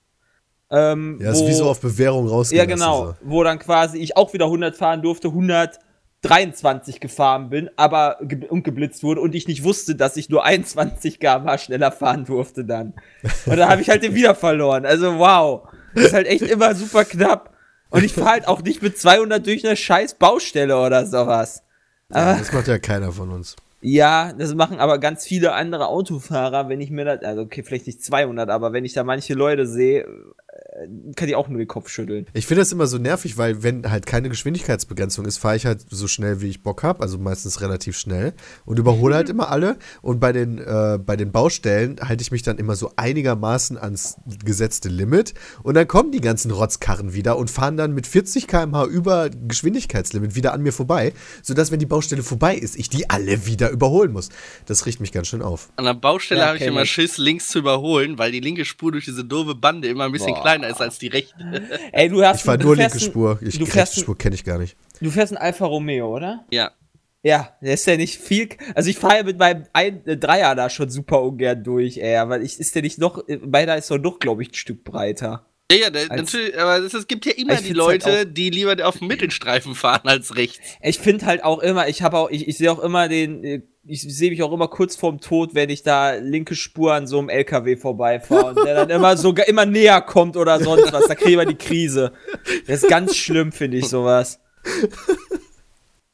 Ähm, 0.70 1.18
Ja, 1.22 1.30
ist 1.30 1.46
wie 1.46 1.52
so 1.52 1.66
auf 1.70 1.80
Bewährung 1.80 2.26
ja, 2.26 2.32
rausgelassen. 2.32 2.70
genau. 2.70 3.06
So. 3.06 3.14
Wo 3.22 3.42
dann 3.44 3.58
quasi 3.58 3.98
ich 3.98 4.16
auch 4.16 4.32
wieder 4.32 4.46
100 4.46 4.76
fahren 4.76 5.00
durfte, 5.00 5.28
123 5.28 6.98
gefahren 7.00 7.48
bin, 7.50 7.70
aber 7.76 8.18
ge 8.22 8.46
und 8.48 8.64
geblitzt 8.64 9.02
wurde 9.04 9.20
und 9.20 9.34
ich 9.34 9.46
nicht 9.46 9.62
wusste, 9.62 9.94
dass 9.94 10.16
ich 10.16 10.28
nur 10.28 10.44
21 10.44 11.20
km 11.20 11.56
schneller 11.56 11.92
fahren 11.92 12.24
durfte 12.24 12.64
dann. 12.64 12.94
Und 13.46 13.56
dann 13.56 13.68
habe 13.68 13.80
ich 13.80 13.88
halt 13.88 14.02
den 14.02 14.14
wieder 14.16 14.34
verloren. 14.34 14.84
Also 14.84 15.18
wow. 15.18 15.68
Das 15.94 16.06
ist 16.06 16.12
halt 16.12 16.26
echt 16.26 16.42
immer 16.42 16.74
super 16.74 17.04
knapp. 17.04 17.55
Und 17.90 18.04
ich 18.04 18.12
fahre 18.12 18.30
halt 18.30 18.48
auch 18.48 18.62
nicht 18.62 18.82
mit 18.82 18.98
200 18.98 19.46
durch 19.46 19.64
eine 19.66 19.76
scheiß 19.76 20.14
Baustelle 20.14 20.78
oder 20.80 21.06
sowas. 21.06 21.62
Ja, 22.10 22.16
Aber 22.16 22.38
das 22.38 22.52
macht 22.52 22.68
ja 22.68 22.78
keiner 22.78 23.12
von 23.12 23.30
uns. 23.30 23.56
ja, 23.80 24.32
das 24.32 24.54
machen 24.54 24.78
aber 24.80 24.98
ganz 24.98 25.24
viele 25.24 25.52
andere 25.52 25.86
Autofahrer, 25.88 26.68
wenn 26.68 26.80
ich 26.80 26.90
mir 26.90 27.04
das, 27.04 27.22
also 27.22 27.42
okay, 27.42 27.62
vielleicht 27.62 27.86
nicht 27.86 28.02
200, 28.04 28.48
aber 28.50 28.72
wenn 28.72 28.84
ich 28.84 28.92
da 28.92 29.04
manche 29.04 29.34
Leute 29.34 29.66
sehe, 29.66 30.06
kann 31.14 31.28
ich 31.28 31.34
auch 31.34 31.48
nur 31.48 31.58
den 31.58 31.68
Kopf 31.68 31.88
schütteln. 31.88 32.26
Ich 32.32 32.46
finde 32.46 32.60
das 32.60 32.72
immer 32.72 32.86
so 32.86 32.98
nervig, 32.98 33.38
weil 33.38 33.62
wenn 33.62 33.90
halt 33.90 34.06
keine 34.06 34.28
Geschwindigkeitsbegrenzung 34.28 35.24
ist, 35.24 35.38
fahre 35.38 35.56
ich 35.56 35.66
halt 35.66 35.84
so 35.88 36.08
schnell, 36.08 36.40
wie 36.40 36.48
ich 36.48 36.62
Bock 36.62 36.82
habe, 36.82 37.00
also 37.02 37.18
meistens 37.18 37.60
relativ 37.60 37.96
schnell 37.96 38.34
und 38.64 38.78
überhole 38.78 39.14
halt 39.14 39.28
immer 39.28 39.50
alle. 39.50 39.78
Und 40.02 40.20
bei 40.20 40.32
den, 40.32 40.58
äh, 40.58 40.98
bei 41.04 41.16
den 41.16 41.32
Baustellen 41.32 41.96
halte 42.00 42.22
ich 42.22 42.30
mich 42.30 42.42
dann 42.42 42.58
immer 42.58 42.76
so 42.76 42.92
einigermaßen 42.96 43.78
ans 43.78 44.16
gesetzte 44.44 44.88
Limit 44.88 45.34
und 45.62 45.74
dann 45.74 45.88
kommen 45.88 46.12
die 46.12 46.20
ganzen 46.20 46.50
Rotzkarren 46.50 47.14
wieder 47.14 47.38
und 47.38 47.50
fahren 47.50 47.76
dann 47.76 47.92
mit 47.92 48.06
40 48.06 48.46
km/h 48.46 48.84
über 48.86 49.30
Geschwindigkeitslimit 49.30 50.34
wieder 50.34 50.52
an 50.52 50.62
mir 50.62 50.72
vorbei, 50.72 51.12
sodass, 51.42 51.70
wenn 51.70 51.78
die 51.78 51.86
Baustelle 51.86 52.22
vorbei 52.22 52.54
ist, 52.56 52.76
ich 52.76 52.88
die 52.90 53.08
alle 53.10 53.46
wieder 53.46 53.70
überholen 53.70 54.12
muss. 54.12 54.28
Das 54.66 54.86
riecht 54.86 55.00
mich 55.00 55.12
ganz 55.12 55.28
schön 55.28 55.42
auf. 55.42 55.70
An 55.76 55.84
der 55.84 55.94
Baustelle 55.94 56.40
Ja, 56.40 56.46
habe 56.48 56.58
ich 56.58 56.64
immer 56.64 56.82
ich. 56.82 56.90
Schiss, 56.90 57.18
links 57.18 57.48
zu 57.48 57.60
überholen, 57.60 58.18
weil 58.18 58.32
die 58.32 58.40
linke 58.40 58.64
Spur 58.64 58.92
durch 58.92 59.04
diese 59.04 59.24
doofe 59.24 59.54
Bande 59.54 59.88
immer 59.88 60.04
ein 60.04 60.12
bisschen 60.12 60.34
Boah. 60.34 60.42
kleiner 60.42 60.65
ist 60.68 60.80
als 60.80 60.98
die 60.98 61.08
rechte. 61.08 61.34
Ey, 61.92 62.08
du 62.08 62.24
hast 62.24 62.38
Ich 62.38 62.42
fahre 62.44 62.58
nur 62.58 62.76
fährst 62.76 62.94
linke 62.96 63.10
Spur. 63.10 63.38
Ich, 63.42 63.58
du 63.58 63.66
fährst, 63.66 63.96
ein- 63.96 64.00
Spur 64.02 64.16
kenne 64.18 64.34
ich 64.34 64.44
gar 64.44 64.58
nicht. 64.58 64.76
du 65.00 65.10
fährst 65.10 65.32
ein 65.32 65.38
Alfa 65.38 65.66
Romeo, 65.66 66.14
oder? 66.14 66.44
Ja. 66.50 66.70
Ja, 67.22 67.56
der 67.60 67.74
ist 67.74 67.86
ja 67.86 67.96
nicht 67.96 68.20
viel. 68.20 68.50
Also 68.76 68.88
ich 68.88 68.98
fahre 68.98 69.16
ja 69.16 69.22
mit 69.24 69.36
meinem 69.38 69.64
ein, 69.72 70.06
äh, 70.06 70.16
Dreier 70.16 70.54
da 70.54 70.70
schon 70.70 70.90
super 70.90 71.22
ungern 71.22 71.64
durch, 71.64 71.96
ey. 71.98 72.16
Aber 72.16 72.40
ich, 72.40 72.60
ist 72.60 72.74
der 72.74 72.82
nicht 72.82 72.98
noch, 72.98 73.26
äh, 73.26 73.38
meiner 73.38 73.76
ist 73.76 73.90
doch 73.90 73.98
noch, 73.98 74.20
glaube 74.20 74.42
ich, 74.42 74.50
ein 74.50 74.54
Stück 74.54 74.84
breiter. 74.84 75.44
Ja, 75.72 75.78
ja, 75.78 75.86
Als- 75.88 76.08
natürlich, 76.32 76.56
aber 76.56 76.78
es, 76.78 77.08
gibt 77.08 77.26
ja 77.26 77.32
immer 77.32 77.56
die 77.56 77.64
halt 77.64 77.76
Leute, 77.76 78.26
die 78.26 78.50
lieber 78.50 78.86
auf 78.86 78.98
dem 78.98 79.08
Mittelstreifen 79.08 79.74
fahren 79.74 80.02
als 80.04 80.36
rechts. 80.36 80.60
Ich 80.80 81.00
finde 81.00 81.26
halt 81.26 81.42
auch 81.42 81.58
immer, 81.58 81.88
ich 81.88 82.02
habe 82.02 82.16
auch, 82.18 82.30
ich, 82.30 82.46
ich 82.46 82.56
sehe 82.58 82.70
auch 82.70 82.78
immer 82.78 83.08
den, 83.08 83.42
äh, 83.42 83.62
ich 83.88 84.02
sehe 84.02 84.30
mich 84.30 84.42
auch 84.42 84.52
immer 84.52 84.68
kurz 84.68 84.96
vorm 84.96 85.20
Tod, 85.20 85.54
wenn 85.54 85.70
ich 85.70 85.82
da 85.82 86.14
linke 86.14 86.54
Spur 86.54 86.94
an 86.94 87.06
so 87.06 87.18
einem 87.18 87.28
LKW 87.28 87.76
vorbeifahre 87.76 88.46
und 88.46 88.64
der 88.64 88.74
dann 88.74 88.90
immer 88.90 89.16
so 89.16 89.32
immer 89.46 89.66
näher 89.66 90.00
kommt 90.00 90.36
oder 90.36 90.60
sonst 90.60 90.92
was. 90.92 91.06
Da 91.06 91.14
kriegen 91.14 91.38
wir 91.38 91.46
die 91.46 91.54
Krise. 91.54 92.12
Das 92.66 92.82
ist 92.82 92.88
ganz 92.88 93.16
schlimm, 93.16 93.52
finde 93.52 93.78
ich 93.78 93.88
sowas. 93.88 94.40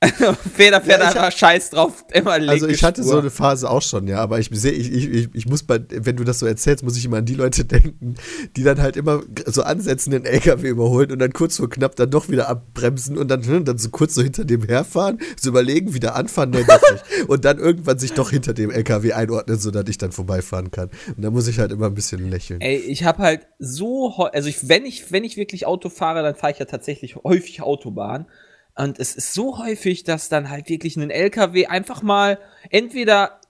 Feder 0.55 0.81
fährt 0.81 1.01
Ja, 1.01 1.09
einfach 1.09 1.33
scheiß 1.33 1.71
drauf, 1.71 2.05
immer 2.13 2.39
linke 2.39 2.53
Also 2.53 2.69
ich 2.69 2.83
hatte 2.83 3.03
Spur. 3.03 3.13
so 3.13 3.19
eine 3.19 3.31
Phase 3.31 3.71
auch 3.71 3.83
schon, 3.83 4.09
ja, 4.09 4.19
aber 4.19 4.39
ich 4.39 4.51
sehe, 4.53 4.73
ich, 4.73 4.93
ich, 4.93 5.29
ich, 5.33 5.47
muss 5.47 5.63
bei, 5.63 5.81
wenn 5.89 6.17
du 6.17 6.25
das 6.25 6.39
so 6.41 6.47
erzählst, 6.47 6.85
muss 6.85 6.97
ich 6.97 7.05
immer 7.05 7.19
an 7.19 7.25
die 7.25 7.35
Leute 7.35 7.65
denken, 7.67 8.17
die 8.57 8.63
dann 8.63 8.81
halt 8.81 8.97
immer 8.97 9.23
so 9.47 9.63
ansetzen, 9.63 10.11
den 10.11 10.25
LKW 10.25 10.69
überholen 10.69 11.13
und 11.13 11.19
dann 11.19 11.33
kurz 11.33 11.57
vor 11.57 11.71
knapp 11.71 11.97
dann 11.97 12.11
doch 12.11 12.29
wieder 12.29 12.49
abbremsen 12.49 13.17
und 13.17 13.29
dann, 13.29 13.45
hm, 13.45 13.65
dann 13.65 13.79
so 13.79 13.91
kurz 13.91 14.15
so 14.15 14.23
hinter 14.23 14.45
dem 14.45 14.63
herfahren, 14.65 15.19
so 15.41 15.51
überlegen, 15.51 15.95
wieder 15.95 16.17
anfahren, 16.17 16.51
nee, 16.51 16.65
doch 16.67 16.81
nicht. 16.91 17.05
Und 17.29 17.45
dann 17.45 17.59
irgendwann 17.59 17.99
sich 17.99 18.13
doch 18.13 18.31
hinter 18.31 18.53
dem 18.53 18.71
LKW 18.71 19.13
einordnen, 19.13 19.59
sodass 19.59 19.89
ich 19.89 19.99
dann 19.99 20.13
vorbeifahren 20.13 20.71
kann. 20.71 20.91
Und 21.17 21.23
da 21.23 21.31
muss 21.31 21.47
ich 21.47 21.59
halt 21.59 21.73
immer 21.73 21.87
ein 21.87 21.95
bisschen 21.95 22.29
lächeln. 22.31 22.61
Ey, 22.61 22.77
ich 22.77 23.05
habe 23.05 23.19
halt 23.19 23.47
so, 23.59 24.13
also 24.33 24.49
ich, 24.49 24.69
wenn 24.69 24.85
ich, 24.85 25.13
wenn 25.13 25.25
ich 25.25 25.37
wirklich 25.37 25.67
Auto 25.67 25.89
fahre, 25.89 26.23
dann 26.23 26.35
fahre 26.35 26.53
ich 26.53 26.59
ja 26.59 26.65
tatsächlich 26.65 27.17
häufig 27.17 27.63
Autobahn. 27.63 28.27
Und 28.75 28.99
es 28.99 29.15
ist 29.15 29.35
so 29.35 29.59
häufig, 29.59 30.05
dass 30.05 30.29
dann 30.29 30.49
halt 30.51 30.69
wirklich 30.69 30.97
ein 30.97 31.11
LKW 31.11 31.67
einfach 31.67 32.03
mal 32.03 32.39
entweder, 32.71 33.41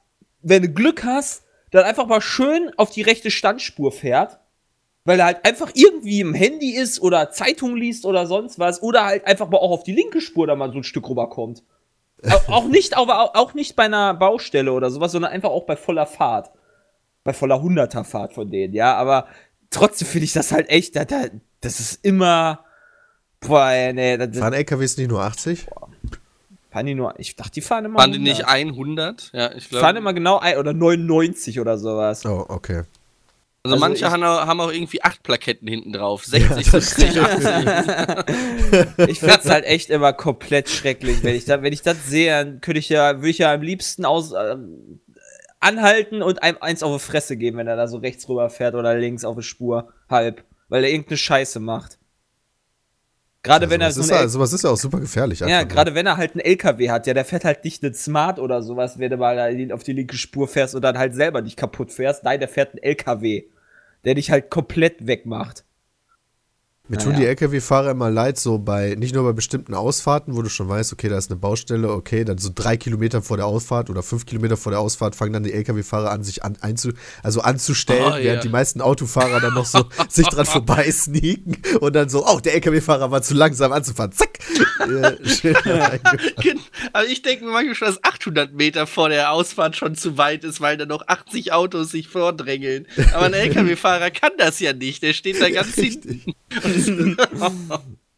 wenn 0.42 0.62
du 0.62 0.68
Glück 0.68 1.04
hast, 1.04 1.44
dann 1.70 1.84
einfach 1.84 2.06
mal 2.06 2.20
schön 2.20 2.72
auf 2.76 2.90
die 2.90 3.02
rechte 3.02 3.30
Standspur 3.30 3.92
fährt, 3.92 4.40
weil 5.04 5.20
er 5.20 5.26
halt 5.26 5.44
einfach 5.46 5.70
irgendwie 5.74 6.20
im 6.20 6.34
Handy 6.34 6.72
ist 6.74 7.00
oder 7.00 7.30
Zeitung 7.30 7.76
liest 7.76 8.04
oder 8.04 8.26
sonst 8.26 8.58
was, 8.58 8.82
oder 8.82 9.04
halt 9.04 9.26
einfach 9.26 9.48
mal 9.48 9.58
auch 9.58 9.70
auf 9.70 9.84
die 9.84 9.94
linke 9.94 10.20
Spur 10.20 10.46
da 10.46 10.54
mal 10.56 10.70
so 10.72 10.78
ein 10.78 10.84
Stück 10.84 11.08
rüberkommt. 11.08 11.62
Au- 12.28 12.40
auch 12.52 12.68
nicht, 12.68 12.96
aber 12.96 13.36
auch, 13.36 13.54
nicht 13.54 13.74
bei 13.76 13.84
einer 13.84 14.14
Baustelle 14.14 14.72
oder 14.72 14.90
sowas, 14.90 15.12
sondern 15.12 15.32
einfach 15.32 15.50
auch 15.50 15.64
bei 15.64 15.76
voller 15.76 16.06
Fahrt 16.06 16.50
bei 17.24 17.32
voller 17.32 17.62
Hunderterfahrt 17.62 18.32
von 18.32 18.50
denen, 18.50 18.74
ja, 18.74 18.96
aber 18.96 19.28
trotzdem 19.70 20.08
finde 20.08 20.24
ich 20.24 20.32
das 20.32 20.50
halt 20.50 20.68
echt, 20.68 20.96
da, 20.96 21.04
da, 21.04 21.26
das 21.60 21.78
ist 21.78 22.04
immer, 22.04 22.64
boah, 23.46 23.92
nee, 23.92 24.16
das, 24.16 24.36
Fahren 24.38 24.52
LKWs 24.54 24.96
nicht 24.96 25.08
nur 25.10 25.20
80? 25.22 25.66
fahren 26.70 26.86
die 26.86 26.94
nur, 26.94 27.14
ich 27.18 27.36
dachte, 27.36 27.50
die 27.52 27.60
fahren 27.60 27.84
immer 27.84 27.98
Waren 27.98 28.12
die 28.12 28.18
100. 28.18 28.38
nicht 28.38 28.48
100? 28.48 29.30
Ja, 29.34 29.52
ich 29.54 29.68
Die 29.68 29.74
fahren 29.74 29.80
glaube. 29.94 29.98
immer 29.98 30.14
genau 30.14 30.38
ein, 30.38 30.56
oder 30.56 30.72
99 30.72 31.60
oder 31.60 31.76
sowas. 31.76 32.24
Oh, 32.24 32.46
okay. 32.48 32.82
Also, 33.64 33.74
also 33.74 33.76
manche 33.78 34.04
ich- 34.06 34.10
haben 34.10 34.22
auch, 34.24 34.46
haben 34.46 34.60
auch 34.60 34.72
irgendwie 34.72 35.02
acht 35.04 35.22
Plaketten 35.22 35.68
hinten 35.68 35.92
drauf. 35.92 36.24
60, 36.24 36.66
70, 36.66 37.20
80. 37.20 39.08
Ich 39.08 39.20
find's 39.20 39.48
halt 39.48 39.64
echt 39.66 39.90
immer 39.90 40.12
komplett 40.14 40.68
schrecklich, 40.68 41.22
wenn 41.22 41.34
ich 41.36 41.44
da, 41.44 41.62
wenn 41.62 41.72
ich 41.72 41.82
das 41.82 42.06
sehe, 42.06 42.30
dann 42.32 42.60
könnte 42.60 42.78
ich 42.80 42.88
ja, 42.88 43.16
würde 43.18 43.28
ich 43.28 43.38
ja 43.38 43.52
am 43.52 43.62
liebsten 43.62 44.04
aus, 44.04 44.32
ähm, 44.32 45.00
anhalten 45.60 46.22
und 46.22 46.42
einem 46.42 46.56
eins 46.60 46.82
auf 46.82 47.00
die 47.00 47.06
Fresse 47.06 47.36
geben, 47.36 47.58
wenn 47.58 47.68
er 47.68 47.76
da 47.76 47.86
so 47.86 47.98
rechts 47.98 48.28
rüber 48.28 48.50
fährt 48.50 48.74
oder 48.74 48.96
links 48.96 49.24
auf 49.24 49.36
die 49.36 49.42
Spur, 49.44 49.92
halb, 50.10 50.42
weil 50.68 50.82
er 50.84 50.90
irgendeine 50.90 51.18
Scheiße 51.18 51.60
macht. 51.60 51.98
Gerade 53.42 53.64
Also 53.64 53.70
wenn 53.72 53.80
er 53.80 53.88
was 53.88 53.94
so 53.96 54.02
ist 54.02 54.32
sowas 54.32 54.52
ist 54.52 54.62
ja 54.62 54.70
auch 54.70 54.76
super 54.76 55.00
gefährlich. 55.00 55.40
Ja, 55.40 55.46
nur. 55.46 55.64
gerade 55.66 55.94
wenn 55.94 56.06
er 56.06 56.16
halt 56.16 56.32
einen 56.32 56.40
LKW 56.40 56.90
hat, 56.90 57.06
ja, 57.06 57.14
der 57.14 57.24
fährt 57.24 57.44
halt 57.44 57.64
nicht 57.64 57.82
einen 57.82 57.94
Smart 57.94 58.38
oder 58.38 58.62
sowas, 58.62 58.98
wenn 58.98 59.10
du 59.10 59.16
mal 59.16 59.72
auf 59.72 59.82
die 59.82 59.92
linke 59.92 60.16
Spur 60.16 60.46
fährst 60.46 60.74
und 60.76 60.82
dann 60.82 60.96
halt 60.96 61.14
selber 61.14 61.42
nicht 61.42 61.56
kaputt 61.56 61.92
fährst. 61.92 62.22
Nein, 62.22 62.38
der 62.38 62.48
fährt 62.48 62.70
einen 62.70 62.82
LKW, 62.82 63.44
der 64.04 64.14
dich 64.14 64.30
halt 64.30 64.48
komplett 64.48 65.06
wegmacht. 65.06 65.64
Mir 66.92 66.98
tun 66.98 67.12
Naja. 67.12 67.20
die 67.20 67.26
LKW-Fahrer 67.28 67.90
immer 67.92 68.10
leid, 68.10 68.38
so 68.38 68.58
bei, 68.58 68.94
nicht 68.98 69.14
nur 69.14 69.24
bei 69.24 69.32
bestimmten 69.32 69.72
Ausfahrten, 69.72 70.36
wo 70.36 70.42
du 70.42 70.50
schon 70.50 70.68
weißt, 70.68 70.92
okay, 70.92 71.08
da 71.08 71.16
ist 71.16 71.30
eine 71.30 71.40
Baustelle, 71.40 71.90
okay, 71.90 72.22
dann 72.24 72.36
so 72.36 72.50
drei 72.54 72.76
Kilometer 72.76 73.22
vor 73.22 73.38
der 73.38 73.46
Ausfahrt 73.46 73.88
oder 73.88 74.02
fünf 74.02 74.26
Kilometer 74.26 74.58
vor 74.58 74.72
der 74.72 74.80
Ausfahrt 74.80 75.16
fangen 75.16 75.32
dann 75.32 75.42
die 75.42 75.54
LKW-Fahrer 75.54 76.10
an, 76.10 76.22
sich 76.22 76.44
an, 76.44 76.58
einzu, 76.60 76.90
also 77.22 77.40
anzustellen, 77.40 78.04
Oh, 78.04 78.10
während 78.10 78.24
ja. 78.24 78.40
die 78.40 78.50
meisten 78.50 78.82
Autofahrer 78.82 79.40
dann 79.40 79.54
noch 79.54 79.64
so 79.64 79.86
sich 80.10 80.26
dran 80.28 80.44
vorbei 80.44 80.90
sneaken 80.92 81.56
und 81.80 81.96
dann 81.96 82.10
so, 82.10 82.26
oh, 82.26 82.40
der 82.40 82.52
LKW-Fahrer 82.56 83.10
war 83.10 83.22
zu 83.22 83.32
langsam 83.32 83.72
anzufahren, 83.72 84.12
zack. 84.12 84.38
Äh. 84.80 85.16
Gen- 86.42 86.60
Also 86.92 87.10
ich 87.10 87.22
denke 87.22 87.44
mir 87.46 87.52
manchmal 87.52 87.74
schon, 87.74 87.88
dass 87.88 88.04
800 88.04 88.52
Meter 88.52 88.86
vor 88.86 89.08
der 89.08 89.32
Ausfahrt 89.32 89.76
schon 89.76 89.94
zu 89.94 90.18
weit 90.18 90.44
ist, 90.44 90.60
weil 90.60 90.76
da 90.76 90.84
noch 90.84 91.06
80 91.08 91.52
Autos 91.52 91.90
sich 91.90 92.08
vordrängeln. 92.08 92.86
Aber 93.14 93.26
ein 93.26 93.32
LKW-Fahrer 93.32 94.10
kann 94.10 94.32
das 94.36 94.60
ja 94.60 94.72
nicht. 94.72 95.02
Der 95.02 95.12
steht 95.14 95.40
da 95.40 95.48
ganz 95.48 95.74
hinten. 95.74 96.22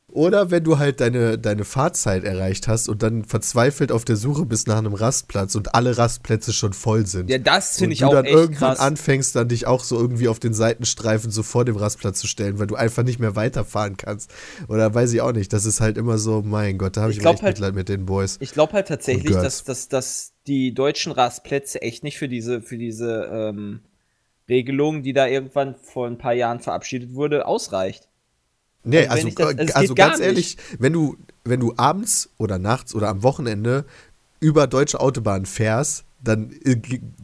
Oder 0.09 0.53
wenn 0.53 0.63
du 0.63 0.79
halt 0.79 1.01
deine, 1.01 1.39
deine 1.39 1.65
Fahrzeit 1.65 2.23
erreicht 2.23 2.69
hast 2.69 2.89
und 2.89 3.03
dann 3.03 3.25
verzweifelt 3.25 3.91
auf 3.91 4.05
der 4.05 4.15
Suche 4.15 4.47
bist 4.47 4.69
nach 4.69 4.79
einem 4.79 4.95
Rastplatz 4.95 5.57
und 5.57 5.75
alle 5.75 5.99
Rastplätze 5.99 6.53
schon 6.53 6.73
voll 6.73 7.05
sind. 7.05 7.29
Ja, 7.29 7.39
das 7.39 7.79
finde 7.79 7.87
und 7.87 7.93
ich 7.95 7.99
du 7.99 8.07
auch 8.07 8.13
dann 8.13 8.25
echt 8.25 8.33
irgendwann 8.35 8.75
krass. 8.77 8.79
anfängst, 8.79 9.35
dann 9.35 9.49
dich 9.49 9.67
auch 9.67 9.83
so 9.83 9.99
irgendwie 9.99 10.29
auf 10.29 10.39
den 10.39 10.55
Seitenstreifen 10.55 11.33
so 11.33 11.43
vor 11.43 11.65
dem 11.65 11.75
Rastplatz 11.75 12.21
zu 12.21 12.29
stellen, 12.29 12.61
weil 12.61 12.69
du 12.69 12.77
einfach 12.77 13.03
nicht 13.03 13.19
mehr 13.19 13.35
weiterfahren 13.35 13.97
kannst. 13.97 14.33
Oder 14.69 14.95
weiß 14.95 15.13
ich 15.15 15.21
auch 15.21 15.33
nicht. 15.33 15.53
Das 15.53 15.65
ist 15.65 15.81
halt 15.81 15.99
immer 15.99 16.17
so, 16.19 16.43
mein 16.43 16.79
Gott, 16.79 16.97
da 16.97 17.01
habe 17.03 17.11
ich, 17.11 17.19
Ich 17.19 17.25
echt 17.25 17.43
halt- 17.43 17.57
Mitleid 17.57 17.75
mit 17.75 17.89
den 17.89 18.07
Boys. 18.07 18.37
Ich 18.39 18.53
glaube 18.53 18.75
halt 18.75 18.87
tatsächlich, 18.87 19.35
Und 19.35 19.43
dass, 19.43 19.65
dass, 19.65 19.89
dass 19.89 20.33
die 20.47 20.75
deutschen 20.75 21.11
Rastplätze 21.11 21.83
echt 21.83 22.05
nicht 22.05 22.19
für 22.19 22.29
diese, 22.29 22.63
für 22.63 22.79
diese 22.79 23.29
ähm, 23.33 23.81
Regelung, 24.49 25.03
die 25.03 25.13
da 25.13 25.27
irgendwann 25.27 25.75
vor 25.75 26.07
ein 26.07 26.19
paar 26.19 26.35
Jahren 26.35 26.61
verabschiedet 26.61 27.15
wurde, 27.15 27.47
ausreicht. 27.49 28.09
Nee, 28.85 29.07
Also 29.07 29.29
also, 29.29 29.53
das- 29.53 29.75
also 29.75 29.95
gar 29.95 30.11
ganz 30.11 30.21
ehrlich, 30.21 30.57
wenn 30.79 30.93
du, 30.93 31.17
wenn 31.45 31.61
du 31.61 31.75
abends 31.77 32.31
oder 32.39 32.59
nachts 32.59 32.95
oder 32.95 33.09
am 33.09 33.23
Wochenende 33.23 33.85
über 34.41 34.67
deutsche 34.67 35.01
Autobahnen 35.01 35.47
fährst, 35.47 36.05
dann 36.23 36.53
äh, 36.65 36.77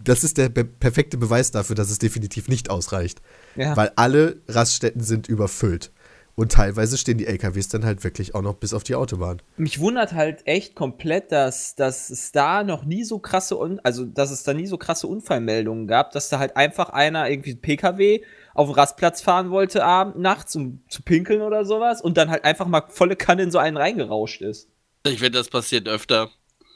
das 0.02 0.24
ist 0.24 0.38
der 0.38 0.48
perfekte 0.48 1.16
Beweis 1.18 1.50
dafür, 1.50 1.76
dass 1.76 1.90
es 1.90 1.98
definitiv 1.98 2.48
nicht 2.48 2.70
ausreicht. 2.70 3.20
Ja. 3.56 3.76
Weil 3.76 3.92
alle 3.96 4.36
Raststätten 4.48 5.02
sind 5.02 5.28
überfüllt. 5.28 5.90
Und 6.36 6.52
teilweise 6.52 6.96
stehen 6.96 7.18
die 7.18 7.26
LKWs 7.26 7.68
dann 7.68 7.84
halt 7.84 8.02
wirklich 8.02 8.34
auch 8.34 8.40
noch 8.40 8.54
bis 8.54 8.72
auf 8.72 8.82
die 8.82 8.94
Autobahn. 8.94 9.42
Mich 9.58 9.78
wundert 9.78 10.14
halt 10.14 10.46
echt 10.46 10.74
komplett, 10.74 11.32
dass, 11.32 11.74
dass 11.74 12.08
es 12.08 12.32
da 12.32 12.62
noch 12.64 12.84
nie 12.84 13.04
so 13.04 13.18
krasse, 13.18 13.58
also 13.82 14.06
dass 14.06 14.30
es 14.30 14.42
da 14.42 14.54
nie 14.54 14.66
so 14.66 14.78
krasse 14.78 15.06
Unfallmeldungen 15.06 15.86
gab, 15.86 16.12
dass 16.12 16.30
da 16.30 16.38
halt 16.38 16.56
einfach 16.56 16.88
einer 16.90 17.28
irgendwie 17.28 17.50
einen 17.50 17.60
PKW 17.60 18.22
auf 18.54 18.68
den 18.68 18.74
Rastplatz 18.74 19.22
fahren 19.22 19.50
wollte 19.50 19.84
abend, 19.84 20.18
nachts, 20.18 20.56
um 20.56 20.82
zu 20.88 21.02
pinkeln 21.02 21.40
oder 21.42 21.64
sowas 21.64 22.00
und 22.02 22.16
dann 22.16 22.30
halt 22.30 22.44
einfach 22.44 22.66
mal 22.66 22.82
volle 22.88 23.16
Kanne 23.16 23.42
in 23.44 23.50
so 23.50 23.58
einen 23.58 23.76
reingerauscht 23.76 24.42
ist. 24.42 24.68
Ich 25.06 25.20
wette, 25.20 25.32
das 25.32 25.48
passiert 25.48 25.88
öfter. 25.88 26.30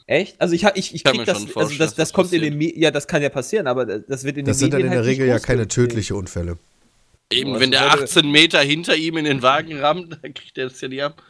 Echt? 0.06 0.40
Also 0.40 0.54
ich, 0.54 0.64
ich, 0.74 0.94
ich 0.94 1.02
Kann 1.04 1.12
krieg 1.12 1.20
mir 1.20 1.24
das, 1.26 1.38
schon 1.38 1.42
also 1.46 1.52
vorstellen, 1.52 1.78
das, 1.78 1.90
das 1.94 2.08
das 2.08 2.12
kommt 2.12 2.32
in 2.32 2.40
passiert. 2.40 2.52
den 2.52 2.58
Me 2.58 2.78
ja, 2.78 2.90
das 2.90 3.06
kann 3.06 3.22
ja 3.22 3.28
passieren, 3.30 3.66
aber 3.66 3.86
das 3.86 4.24
wird 4.24 4.36
in 4.36 4.44
Das 4.44 4.58
den 4.58 4.60
sind 4.60 4.74
dann 4.74 4.80
in 4.82 4.88
der 4.90 4.98
halt 4.98 5.06
Regel 5.08 5.26
ja 5.26 5.38
keine 5.38 5.66
tödlichen 5.68 6.16
Unfälle. 6.16 6.58
Eben, 7.32 7.50
Also 7.52 7.60
wenn 7.60 7.70
der 7.70 7.80
würde- 7.90 8.04
18 8.04 8.30
Meter 8.30 8.60
hinter 8.60 8.96
ihm 8.96 9.16
in 9.16 9.24
den 9.24 9.40
Wagen 9.42 9.78
rammt, 9.78 10.18
dann 10.22 10.34
kriegt 10.34 10.58
er 10.58 10.68
das 10.68 10.80
ja 10.80 10.88
nicht 10.88 11.02
ab. 11.02 11.22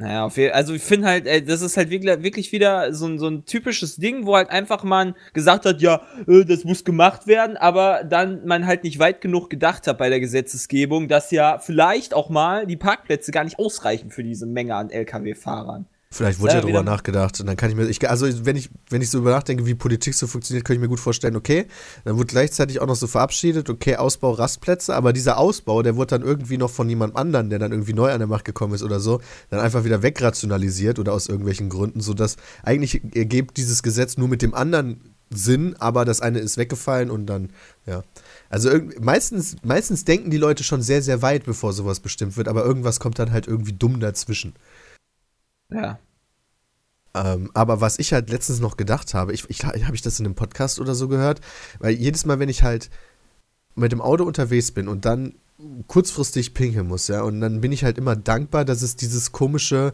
Naja, 0.00 0.24
auf 0.24 0.38
jeden, 0.38 0.54
also 0.54 0.72
ich 0.72 0.82
finde 0.82 1.08
halt, 1.08 1.26
ey, 1.26 1.44
das 1.44 1.60
ist 1.60 1.76
halt 1.76 1.90
wirklich, 1.90 2.22
wirklich 2.22 2.52
wieder 2.52 2.94
so 2.94 3.04
ein, 3.04 3.18
so 3.18 3.28
ein 3.28 3.44
typisches 3.44 3.96
Ding, 3.96 4.24
wo 4.24 4.34
halt 4.34 4.48
einfach 4.48 4.82
man 4.82 5.14
gesagt 5.34 5.66
hat, 5.66 5.82
ja, 5.82 6.00
äh, 6.26 6.46
das 6.46 6.64
muss 6.64 6.84
gemacht 6.84 7.26
werden, 7.26 7.58
aber 7.58 8.02
dann 8.04 8.46
man 8.46 8.66
halt 8.66 8.82
nicht 8.82 8.98
weit 8.98 9.20
genug 9.20 9.50
gedacht 9.50 9.86
hat 9.86 9.98
bei 9.98 10.08
der 10.08 10.18
Gesetzesgebung, 10.18 11.06
dass 11.08 11.30
ja 11.32 11.58
vielleicht 11.58 12.14
auch 12.14 12.30
mal 12.30 12.66
die 12.66 12.78
Parkplätze 12.78 13.30
gar 13.30 13.44
nicht 13.44 13.58
ausreichen 13.58 14.10
für 14.10 14.24
diese 14.24 14.46
Menge 14.46 14.74
an 14.74 14.88
Lkw-Fahrern. 14.88 15.84
Vielleicht 16.12 16.40
wurde 16.40 16.54
Ja, 16.54 16.66
wieder- 16.66 16.82
nachgedacht. 16.82 17.38
Und 17.38 17.46
dann 17.46 17.56
kann 17.56 17.70
ich 17.70 17.76
mir, 17.76 17.86
ich, 17.86 18.10
also 18.10 18.26
wenn 18.44 18.56
ich, 18.56 18.68
wenn 18.88 19.00
ich 19.00 19.10
so 19.10 19.18
über 19.18 19.30
nachdenke, 19.30 19.64
wie 19.64 19.76
Politik 19.76 20.14
so 20.14 20.26
funktioniert, 20.26 20.64
kann 20.64 20.74
ich 20.74 20.80
mir 20.80 20.88
gut 20.88 20.98
vorstellen, 20.98 21.36
okay, 21.36 21.66
dann 22.04 22.16
wurde 22.16 22.26
gleichzeitig 22.26 22.80
auch 22.80 22.86
noch 22.88 22.96
so 22.96 23.06
verabschiedet, 23.06 23.70
okay, 23.70 23.94
Ausbau 23.94 24.32
Rastplätze, 24.32 24.92
aber 24.96 25.12
dieser 25.12 25.38
Ausbau, 25.38 25.82
der 25.82 25.94
wurde 25.94 26.18
dann 26.18 26.22
irgendwie 26.22 26.58
noch 26.58 26.70
von 26.70 26.88
jemand 26.88 27.14
anderen, 27.14 27.48
der 27.48 27.60
dann 27.60 27.70
irgendwie 27.70 27.92
neu 27.92 28.10
an 28.10 28.18
der 28.18 28.26
Macht 28.26 28.44
gekommen 28.44 28.74
ist 28.74 28.82
oder 28.82 28.98
so, 28.98 29.20
dann 29.50 29.60
einfach 29.60 29.84
wieder 29.84 30.02
wegrationalisiert 30.02 30.98
oder 30.98 31.12
aus 31.12 31.28
irgendwelchen 31.28 31.68
Gründen, 31.68 32.00
sodass 32.00 32.36
eigentlich 32.64 33.02
ergibt 33.14 33.56
dieses 33.56 33.84
Gesetz 33.84 34.16
nur 34.16 34.26
mit 34.26 34.42
dem 34.42 34.52
anderen 34.52 35.14
Sinn, 35.32 35.76
aber 35.78 36.04
das 36.04 36.20
eine 36.20 36.40
ist 36.40 36.56
weggefallen 36.56 37.08
und 37.08 37.26
dann, 37.26 37.50
ja. 37.86 38.02
Also 38.48 38.68
meistens, 39.00 39.54
meistens 39.62 40.04
denken 40.04 40.30
die 40.30 40.38
Leute 40.38 40.64
schon 40.64 40.82
sehr, 40.82 41.02
sehr 41.02 41.22
weit, 41.22 41.44
bevor 41.44 41.72
sowas 41.72 42.00
bestimmt 42.00 42.36
wird, 42.36 42.48
aber 42.48 42.64
irgendwas 42.64 42.98
kommt 42.98 43.20
dann 43.20 43.30
halt 43.30 43.46
irgendwie 43.46 43.72
dumm 43.72 44.00
dazwischen. 44.00 44.54
Ja. 45.72 45.98
Ähm, 47.14 47.50
aber 47.54 47.80
was 47.80 47.98
ich 47.98 48.12
halt 48.12 48.30
letztens 48.30 48.60
noch 48.60 48.76
gedacht 48.76 49.14
habe, 49.14 49.32
ich, 49.32 49.48
ich 49.48 49.64
habe 49.64 49.94
ich 49.94 50.02
das 50.02 50.20
in 50.20 50.26
einem 50.26 50.34
Podcast 50.34 50.80
oder 50.80 50.94
so 50.94 51.08
gehört, 51.08 51.40
weil 51.80 51.94
jedes 51.94 52.24
Mal, 52.24 52.38
wenn 52.38 52.48
ich 52.48 52.62
halt 52.62 52.90
mit 53.74 53.92
dem 53.92 54.00
Auto 54.00 54.24
unterwegs 54.24 54.70
bin 54.70 54.86
und 54.88 55.04
dann 55.04 55.34
kurzfristig 55.88 56.54
pinkeln 56.54 56.86
muss, 56.86 57.08
ja, 57.08 57.22
und 57.22 57.40
dann 57.40 57.60
bin 57.60 57.72
ich 57.72 57.84
halt 57.84 57.98
immer 57.98 58.16
dankbar, 58.16 58.64
dass 58.64 58.82
es 58.82 58.96
dieses 58.96 59.32
komische 59.32 59.92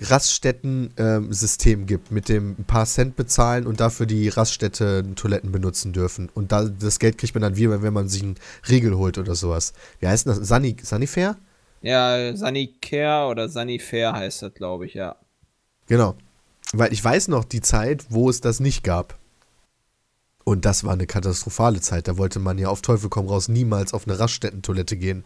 Raststätten-System 0.00 1.86
gibt, 1.86 2.10
mit 2.10 2.28
dem 2.28 2.56
ein 2.58 2.64
paar 2.64 2.86
Cent 2.86 3.16
bezahlen 3.16 3.66
und 3.66 3.80
dafür 3.80 4.06
die 4.06 4.28
Raststätte-Toiletten 4.28 5.52
benutzen 5.52 5.92
dürfen. 5.92 6.28
Und 6.34 6.50
da, 6.50 6.64
das 6.64 6.98
Geld 6.98 7.18
kriegt 7.18 7.34
man 7.34 7.42
dann 7.42 7.56
wieder, 7.56 7.82
wenn 7.82 7.92
man 7.92 8.08
sich 8.08 8.22
einen 8.22 8.34
Riegel 8.68 8.96
holt 8.96 9.18
oder 9.18 9.34
sowas. 9.34 9.72
Wie 10.00 10.08
heißt 10.08 10.26
das? 10.26 10.38
Sunny, 10.38 10.76
Sunnyfair? 10.82 11.36
Ja, 11.84 12.34
Sanicare 12.34 13.30
oder 13.30 13.50
Sanifair 13.50 14.14
heißt 14.14 14.40
das, 14.40 14.54
glaube 14.54 14.86
ich, 14.86 14.94
ja. 14.94 15.16
Genau. 15.86 16.14
Weil 16.72 16.94
ich 16.94 17.04
weiß 17.04 17.28
noch 17.28 17.44
die 17.44 17.60
Zeit, 17.60 18.06
wo 18.08 18.30
es 18.30 18.40
das 18.40 18.58
nicht 18.58 18.82
gab. 18.84 19.18
Und 20.44 20.64
das 20.64 20.84
war 20.84 20.94
eine 20.94 21.06
katastrophale 21.06 21.82
Zeit. 21.82 22.08
Da 22.08 22.16
wollte 22.16 22.38
man 22.38 22.56
ja 22.56 22.68
auf 22.68 22.80
Teufel 22.80 23.10
komm 23.10 23.28
raus 23.28 23.48
niemals 23.48 23.92
auf 23.92 24.08
eine 24.08 24.18
Raststättentoilette 24.18 24.96
gehen. 24.96 25.24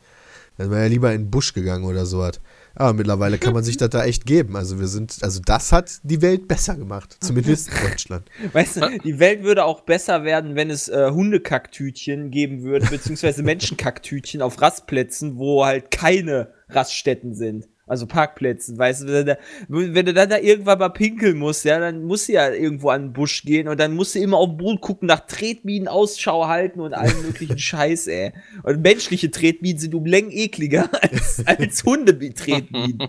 Dann 0.56 0.72
wäre 0.72 0.82
ja 0.82 0.88
lieber 0.88 1.12
in 1.12 1.26
den 1.26 1.30
Busch 1.30 1.54
gegangen 1.54 1.84
oder 1.84 2.06
sowas. 2.06 2.40
Aber 2.78 2.92
mittlerweile 2.92 3.38
kann 3.38 3.54
man 3.54 3.64
sich 3.64 3.76
das 3.76 3.90
da 3.90 4.04
echt 4.04 4.25
geben. 4.25 4.56
Also 4.56 4.78
wir 4.78 4.87
sind, 4.87 5.18
also 5.23 5.40
das 5.44 5.73
hat 5.73 5.99
die 6.04 6.23
Welt 6.23 6.47
besser 6.47 6.76
gemacht. 6.76 7.16
Zumindest 7.18 7.70
in 7.70 7.88
Deutschland. 7.90 8.30
Weißt 8.52 8.76
du, 8.76 8.99
die 9.02 9.18
Welt 9.18 9.42
würde 9.42 9.64
auch 9.64 9.80
besser 9.80 10.23
werden, 10.23 10.54
wenn 10.54 10.70
es 10.70 10.88
äh, 10.88 11.11
Hundekacktütchen 11.11 12.30
geben 12.30 12.62
würde, 12.62 12.87
beziehungsweise 12.87 13.42
Menschenkacktütchen 13.42 14.42
auf 14.42 14.62
Rastplätzen, 14.62 15.38
wo 15.38 15.64
halt 15.64 15.90
keine 15.90 16.52
Raststätten 16.68 17.35
sind. 17.35 17.68
Also 17.88 18.07
Parkplätzen, 18.07 18.78
weißt 18.78 19.02
du, 19.02 19.07
wenn 19.09 19.14
du, 19.14 19.25
da, 19.25 19.38
wenn 19.68 20.07
du 20.07 20.14
dann 20.14 20.28
da 20.30 20.38
irgendwann 20.38 20.78
mal 20.78 20.88
pinkeln 20.90 21.38
musst, 21.38 21.64
ja, 21.64 21.78
dann 21.78 22.04
musst 22.04 22.28
du 22.28 22.33
ja 22.33 22.50
irgendwo 22.50 22.90
an 22.90 23.02
den 23.07 23.12
Busch 23.12 23.42
gehen 23.42 23.66
und 23.68 23.80
dann 23.80 23.95
musst 23.95 24.14
du 24.14 24.18
immer 24.21 24.37
auf 24.37 24.49
den 24.50 24.57
Boden 24.59 24.80
gucken, 24.80 25.07
nach 25.09 25.21
Tretminen 25.26 25.88
Ausschau 25.88 26.47
halten 26.49 26.80
und 26.80 26.95
allen 26.95 27.21
möglichen 27.23 27.59
Scheiß, 27.59 28.07
ey. 28.09 28.33
Und 28.62 28.83
menschliche 28.83 29.30
Tretminen 29.30 29.78
sind 29.78 29.95
um 29.95 30.04
Längen 30.07 30.30
ekliger 30.30 30.88
als, 31.02 31.42
als 31.47 31.85
Hunde-Tretminen. 31.85 33.09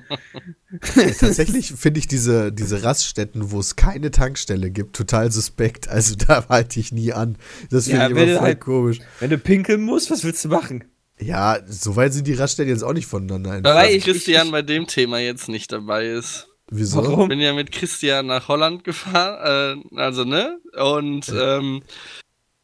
Tatsächlich 1.19 1.73
finde 1.73 1.99
ich 1.99 2.07
diese, 2.07 2.51
diese 2.51 2.83
Raststätten, 2.83 3.51
wo 3.51 3.59
es 3.59 3.75
keine 3.75 4.11
Tankstelle 4.11 4.69
gibt, 4.69 4.95
total 4.95 5.31
suspekt. 5.31 5.87
Also 5.89 6.15
da 6.15 6.47
halte 6.47 6.79
ich 6.79 6.91
nie 6.91 7.11
an. 7.13 7.37
Das 7.69 7.85
finde 7.85 7.99
Ja, 7.99 8.05
ich 8.05 8.11
immer 8.11 8.25
voll 8.37 8.39
halt- 8.47 8.59
komisch. 8.61 8.99
Wenn 9.19 9.29
du 9.31 9.37
pinkeln 9.37 9.81
musst, 9.81 10.11
was 10.11 10.23
willst 10.23 10.45
du 10.45 10.49
machen? 10.49 10.83
Ja, 11.21 11.59
so 11.67 11.95
weit 11.95 12.13
sind 12.13 12.27
die 12.27 12.33
Raststätten 12.33 12.71
jetzt 12.71 12.83
auch 12.83 12.93
nicht 12.93 13.07
voneinander 13.07 13.55
entfernt. 13.55 13.77
Weil 13.77 13.95
ich- 13.95 14.03
Christian 14.05 14.47
ich- 14.47 14.51
bei 14.51 14.61
dem 14.61 14.87
Thema 14.87 15.19
jetzt 15.19 15.49
nicht 15.49 15.71
dabei 15.71 16.05
ist. 16.05 16.47
Wieso? 16.71 16.97
Warum? 17.03 17.21
Ich 17.23 17.27
bin 17.29 17.39
ja 17.39 17.53
mit 17.53 17.71
Christian 17.71 18.27
nach 18.27 18.47
Holland 18.47 18.83
gefahren, 18.83 19.83
äh, 19.93 19.99
also 19.99 20.23
ne? 20.23 20.59
Und 20.77 21.27
ähm, 21.35 21.81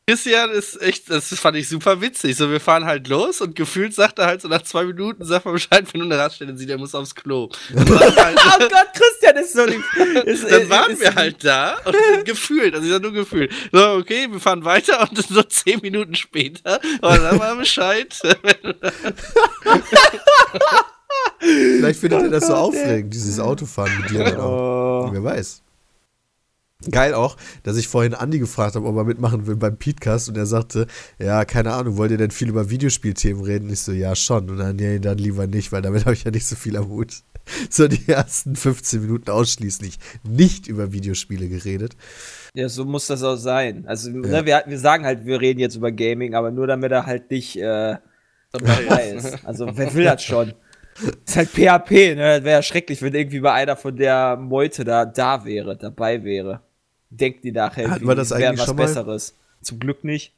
Christian 0.07 0.51
ist 0.51 0.79
echt, 0.83 1.09
das 1.09 1.33
fand 1.39 1.57
ich 1.57 1.67
super 1.67 1.99
witzig. 1.99 2.35
So, 2.37 2.51
wir 2.51 2.59
fahren 2.59 2.85
halt 2.85 3.07
los 3.07 3.41
und 3.41 3.55
gefühlt 3.55 3.91
sagt 3.95 4.19
er 4.19 4.27
halt 4.27 4.39
so 4.41 4.47
nach 4.47 4.61
zwei 4.61 4.83
Minuten, 4.85 5.25
sagt 5.25 5.45
man 5.45 5.55
Bescheid, 5.55 5.83
wenn 5.91 6.01
du 6.01 6.05
eine 6.05 6.19
Raststätte 6.19 6.55
siehst, 6.55 6.69
der 6.69 6.77
muss 6.77 6.93
aufs 6.93 7.15
Klo. 7.15 7.49
Halt, 7.75 8.37
Oh 8.37 8.59
Gott, 8.59 8.87
Christian 8.93 9.35
ist 9.37 9.53
so 9.53 9.65
lieb. 9.65 9.81
Ist, 10.25 10.49
dann 10.49 10.69
waren 10.69 10.91
ist- 10.91 11.01
wir 11.01 11.15
halt 11.15 11.43
da 11.43 11.77
und 11.85 12.25
gefühlt, 12.25 12.75
also 12.75 12.85
ich 12.85 12.91
sag 12.93 13.01
nur 13.01 13.13
gefühlt. 13.13 13.51
So, 13.71 13.93
okay, 13.93 14.27
wir 14.29 14.39
fahren 14.39 14.63
weiter 14.63 15.01
und 15.01 15.17
so 15.27 15.41
zehn 15.43 15.79
Minuten 15.81 16.13
später, 16.15 16.79
aber 17.01 17.17
dann 17.17 17.39
war 17.39 17.55
Bescheid. 17.55 18.15
Vielleicht 21.39 21.99
findet 21.99 22.21
er 22.23 22.29
das 22.29 22.47
so 22.47 22.53
ey. 22.53 22.59
aufregend, 22.59 23.13
dieses 23.13 23.39
Autofahren 23.39 23.97
mit 24.01 24.09
dir 24.11 24.23
dann 24.23 24.37
auch. 24.37 25.07
Oh. 25.07 25.09
Wer 25.11 25.23
weiß. 25.23 25.61
Geil 26.91 27.13
auch, 27.13 27.37
dass 27.63 27.77
ich 27.77 27.87
vorhin 27.87 28.13
Andi 28.13 28.37
gefragt 28.37 28.75
habe, 28.75 28.85
ob 28.85 28.97
er 28.97 29.05
mitmachen 29.05 29.47
will 29.47 29.55
beim 29.55 29.77
Podcast 29.77 30.27
und 30.27 30.37
er 30.37 30.45
sagte, 30.45 30.87
ja, 31.17 31.45
keine 31.45 31.71
Ahnung, 31.71 31.95
wollt 31.95 32.11
ihr 32.11 32.17
denn 32.17 32.31
viel 32.31 32.49
über 32.49 32.69
Videospielthemen 32.69 33.43
reden? 33.43 33.69
Ich 33.69 33.79
so, 33.79 33.93
ja, 33.93 34.13
schon. 34.13 34.49
Und 34.49 34.57
dann, 34.57 34.75
nee, 34.75 34.99
dann 34.99 35.17
lieber 35.17 35.47
nicht, 35.47 35.71
weil 35.71 35.81
damit 35.81 36.01
habe 36.05 36.13
ich 36.13 36.25
ja 36.25 36.31
nicht 36.31 36.45
so 36.45 36.55
viel 36.55 36.75
am 36.75 36.89
Hut. 36.89 37.23
so 37.69 37.87
die 37.87 38.07
ersten 38.07 38.55
15 38.55 39.01
Minuten 39.01 39.31
ausschließlich 39.31 39.99
nicht 40.23 40.67
über 40.67 40.91
Videospiele 40.91 41.47
geredet. 41.47 41.95
Ja, 42.53 42.67
so 42.67 42.83
muss 42.83 43.07
das 43.07 43.23
auch 43.23 43.37
sein. 43.37 43.85
Also, 43.87 44.09
ne, 44.09 44.45
wir, 44.45 44.63
wir 44.65 44.79
sagen 44.79 45.05
halt, 45.05 45.25
wir 45.25 45.39
reden 45.39 45.59
jetzt 45.59 45.75
über 45.75 45.91
Gaming, 45.91 46.35
aber 46.35 46.51
nur 46.51 46.67
damit 46.67 46.91
er 46.91 47.05
halt 47.05 47.31
nicht 47.31 47.55
äh, 47.55 47.97
dabei 48.51 49.11
ist. 49.15 49.45
Also, 49.45 49.69
wer 49.75 49.93
will 49.93 50.03
das 50.03 50.23
schon? 50.23 50.53
ist 51.25 51.35
halt 51.35 51.49
PHP, 51.49 52.15
ne? 52.15 52.35
Das 52.37 52.43
wäre 52.43 52.57
ja 52.57 52.61
schrecklich, 52.61 53.01
wenn 53.01 53.13
irgendwie 53.13 53.39
bei 53.39 53.51
einer 53.53 53.75
von 53.75 53.95
der 53.95 54.37
Meute 54.37 54.83
da, 54.83 55.05
da 55.05 55.45
wäre, 55.45 55.75
dabei 55.77 56.23
wäre. 56.23 56.61
Denkt 57.09 57.43
die 57.43 57.51
nachher, 57.51 57.89
Hatten 57.91 58.07
wir 58.07 58.15
das 58.15 58.31
wäre 58.31 58.47
eigentlich 58.47 58.59
was 58.59 58.65
schon 58.65 58.75
mal? 58.77 58.85
Besseres. 58.87 59.35
Zum 59.61 59.79
Glück 59.79 60.03
nicht. 60.03 60.33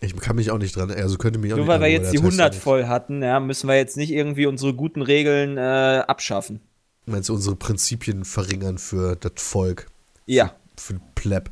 Ich 0.00 0.16
kann 0.16 0.36
mich 0.36 0.50
auch 0.50 0.58
nicht 0.58 0.74
dran, 0.74 0.90
also 0.90 1.16
könnte 1.16 1.38
mich 1.38 1.52
auch 1.52 1.56
Nur 1.56 1.66
nicht 1.66 1.72
weil 1.74 1.80
wir 1.80 1.88
jetzt 1.88 2.12
die 2.12 2.16
erinnern, 2.16 2.32
100 2.32 2.48
das 2.48 2.56
heißt 2.56 2.62
voll 2.64 2.86
hatten, 2.86 3.22
ja, 3.22 3.38
müssen 3.38 3.68
wir 3.68 3.76
jetzt 3.76 3.96
nicht 3.96 4.10
irgendwie 4.10 4.46
unsere 4.46 4.74
guten 4.74 5.00
Regeln 5.00 5.56
äh, 5.56 6.02
abschaffen. 6.06 6.60
Meinst 7.06 7.28
du, 7.28 7.34
unsere 7.34 7.54
Prinzipien 7.56 8.24
verringern 8.24 8.78
für 8.78 9.14
das 9.16 9.32
Volk, 9.36 9.86
Ja, 10.26 10.54
für 10.76 10.94
den 10.94 11.02
Pleb? 11.14 11.50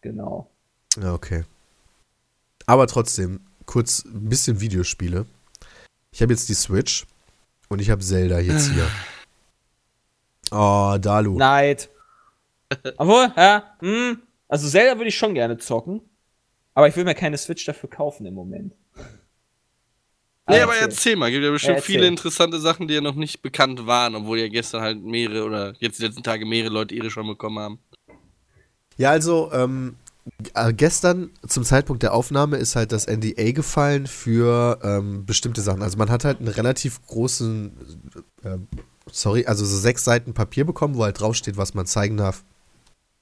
genau. 0.00 0.50
Ja, 1.00 1.12
okay. 1.14 1.44
Aber 2.66 2.86
trotzdem, 2.88 3.40
kurz 3.66 4.04
ein 4.04 4.28
bisschen 4.28 4.60
Videospiele. 4.60 5.26
Ich 6.10 6.22
habe 6.22 6.32
jetzt 6.32 6.48
die 6.48 6.54
Switch 6.54 7.06
und 7.68 7.80
ich 7.80 7.90
habe 7.90 8.02
Zelda 8.02 8.38
jetzt 8.38 8.70
hier. 8.72 8.86
Oh, 10.50 10.96
Dalu. 11.00 11.36
Neid. 11.36 11.88
Obwohl, 12.96 13.32
ja, 13.36 13.76
hm, 13.80 14.22
also 14.48 14.68
Zelda 14.68 14.96
würde 14.98 15.08
ich 15.08 15.16
schon 15.18 15.34
gerne 15.34 15.56
zocken, 15.58 16.00
aber 16.74 16.88
ich 16.88 16.96
will 16.96 17.04
mir 17.04 17.14
keine 17.14 17.38
Switch 17.38 17.64
dafür 17.64 17.88
kaufen 17.90 18.26
im 18.26 18.34
Moment. 18.34 18.72
Nee, 20.48 20.60
Ah, 20.60 20.62
aber 20.62 20.76
erzähl. 20.76 21.16
mal, 21.16 21.30
gibt 21.32 21.42
ja 21.44 21.50
bestimmt 21.50 21.70
Ja, 21.70 21.76
erzähl. 21.76 21.94
viele 21.96 22.06
interessante 22.06 22.60
Sachen, 22.60 22.86
die 22.86 22.94
ja 22.94 23.00
noch 23.00 23.16
nicht 23.16 23.42
bekannt 23.42 23.86
waren, 23.86 24.14
obwohl 24.14 24.38
ja 24.38 24.46
gestern 24.48 24.80
halt 24.80 25.02
mehrere 25.02 25.44
oder 25.44 25.74
jetzt 25.80 25.98
die 25.98 26.04
letzten 26.04 26.22
Tage 26.22 26.46
mehrere 26.46 26.72
Leute 26.72 26.94
ihre 26.94 27.10
schon 27.10 27.26
bekommen 27.26 27.58
haben. 27.58 27.78
Ja, 28.96 29.10
also, 29.10 29.50
ähm, 29.52 29.96
äh, 30.05 30.05
gestern 30.76 31.30
zum 31.46 31.64
Zeitpunkt 31.64 32.02
der 32.02 32.14
Aufnahme 32.14 32.56
ist 32.56 32.76
halt 32.76 32.92
das 32.92 33.06
NDA 33.06 33.52
gefallen 33.52 34.06
für 34.06 34.78
ähm, 34.82 35.24
bestimmte 35.24 35.60
Sachen. 35.60 35.82
Also 35.82 35.98
man 35.98 36.10
hat 36.10 36.24
halt 36.24 36.38
einen 36.38 36.48
relativ 36.48 37.04
großen, 37.06 37.72
äh, 38.42 38.58
sorry, 39.10 39.46
also 39.46 39.64
so 39.64 39.76
sechs 39.76 40.04
Seiten 40.04 40.34
Papier 40.34 40.64
bekommen, 40.64 40.96
wo 40.96 41.04
halt 41.04 41.20
draufsteht, 41.20 41.56
was 41.56 41.74
man 41.74 41.86
zeigen 41.86 42.16
darf 42.16 42.44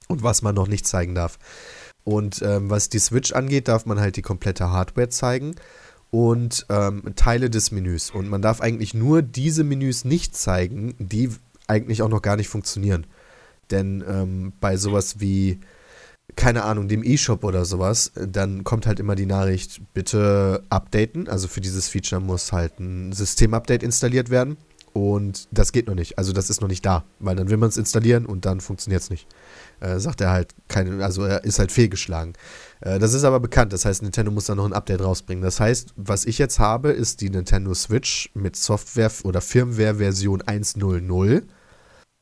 und 0.09 0.23
was 0.23 0.43
man 0.43 0.55
noch 0.55 0.69
nicht 0.69 0.87
zeigen 0.87 1.15
darf. 1.15 1.39
Und 2.05 2.43
ähm, 2.43 2.71
was 2.71 2.89
die 2.89 2.99
Switch 2.99 3.33
angeht, 3.33 3.69
darf 3.69 3.87
man 3.87 3.99
halt 3.99 4.17
die 4.17 4.23
komplette 4.23 4.71
Hardware 4.71 5.09
zeigen 5.09 5.55
und 6.11 6.67
ähm, 6.69 7.03
Teile 7.17 7.51
des 7.51 7.71
Menüs. 7.71 8.11
Und 8.11 8.29
man 8.29 8.43
darf 8.43 8.61
eigentlich 8.61 8.95
nur 8.95 9.23
diese 9.23 9.65
Menüs 9.65 10.05
nicht 10.05 10.37
zeigen, 10.37 10.95
die 10.99 11.31
eigentlich 11.67 12.03
auch 12.03 12.09
noch 12.09 12.23
gar 12.23 12.37
nicht 12.37 12.49
funktionieren. 12.49 13.07
Denn 13.71 14.05
ähm, 14.07 14.53
bei 14.61 14.77
sowas 14.77 15.21
wie, 15.21 15.59
keine 16.37 16.64
Ahnung, 16.64 16.88
dem 16.88 17.05
E-Shop 17.05 17.45
oder 17.45 17.64
sowas, 17.64 18.12
dann 18.14 18.64
kommt 18.64 18.87
halt 18.87 19.00
immer 19.00 19.14
die 19.14 19.26
Nachricht, 19.26 19.81
bitte 19.93 20.62
updaten. 20.71 21.29
Also 21.29 21.49
für 21.49 21.61
dieses 21.61 21.88
Feature 21.88 22.21
muss 22.21 22.53
halt 22.53 22.79
ein 22.81 23.12
Systemupdate 23.12 23.83
installiert 23.83 24.31
werden. 24.31 24.57
Und 24.93 25.49
das 25.50 25.73
geht 25.73 25.88
noch 25.88 25.97
nicht. 25.97 26.19
Also 26.19 26.33
das 26.33 26.50
ist 26.50 26.61
noch 26.61 26.69
nicht 26.69 26.87
da. 26.87 27.05
Weil 27.19 27.35
dann 27.35 27.50
will 27.50 27.57
man 27.57 27.69
es 27.69 27.76
installieren 27.76 28.26
und 28.26 28.47
dann 28.47 28.61
funktioniert 28.61 29.03
es 29.03 29.11
nicht. 29.11 29.26
Äh, 29.81 29.99
sagt 29.99 30.21
er 30.21 30.31
halt, 30.31 30.55
keine, 30.69 31.05
also 31.05 31.25
er 31.25 31.43
ist 31.43 31.59
halt 31.59 31.73
fehlgeschlagen. 31.73 32.35
Äh, 32.81 33.01
das 33.01 33.12
ist 33.12 33.25
aber 33.25 33.40
bekannt. 33.40 33.73
Das 33.73 33.85
heißt, 33.85 34.03
Nintendo 34.03 34.31
muss 34.31 34.47
da 34.47 34.55
noch 34.55 34.66
ein 34.66 34.73
Update 34.73 35.03
rausbringen. 35.03 35.42
Das 35.42 35.59
heißt, 35.59 35.94
was 35.97 36.25
ich 36.27 36.38
jetzt 36.38 36.61
habe, 36.61 36.90
ist 36.90 37.23
die 37.23 37.31
Nintendo 37.31 37.75
Switch 37.75 38.31
mit 38.35 38.55
Software- 38.55 39.11
oder 39.25 39.40
Firmware-Version 39.40 40.42
1.0.0 40.42 41.42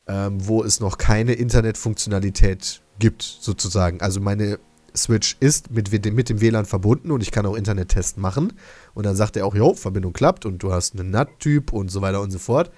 ähm, 0.07 0.47
wo 0.47 0.63
es 0.65 0.81
noch 0.81 0.99
keine 0.99 1.33
Internetfunktionalität 1.33 2.82
gibt, 2.99 3.23
sozusagen. 3.23 4.01
Also 4.01 4.21
meine 4.21 4.59
Switch 4.95 5.37
ist 5.41 5.71
mit, 5.71 5.91
mit 5.91 6.29
dem- 6.29 6.41
WLAN 6.41 6.67
verbunden 6.67 7.11
und 7.11 7.23
ich 7.23 7.31
kann 7.31 7.47
auch 7.47 7.55
Internettests 7.55 8.17
machen. 8.19 8.53
Und 8.95 9.07
dann 9.07 9.17
sagt 9.17 9.37
er 9.37 9.47
auch, 9.47 9.55
jo, 9.55 9.75
Verbindung 9.75 10.13
klappt 10.13 10.45
und 10.47 10.63
du 10.63 10.73
hast 10.73 10.99
einen 10.99 11.11
NAT-Typ 11.11 11.73
und 11.73 11.91
so 11.91 12.03
weiter 12.03 12.21
und 12.21 12.31
so 12.31 12.39
fort. 12.39 12.71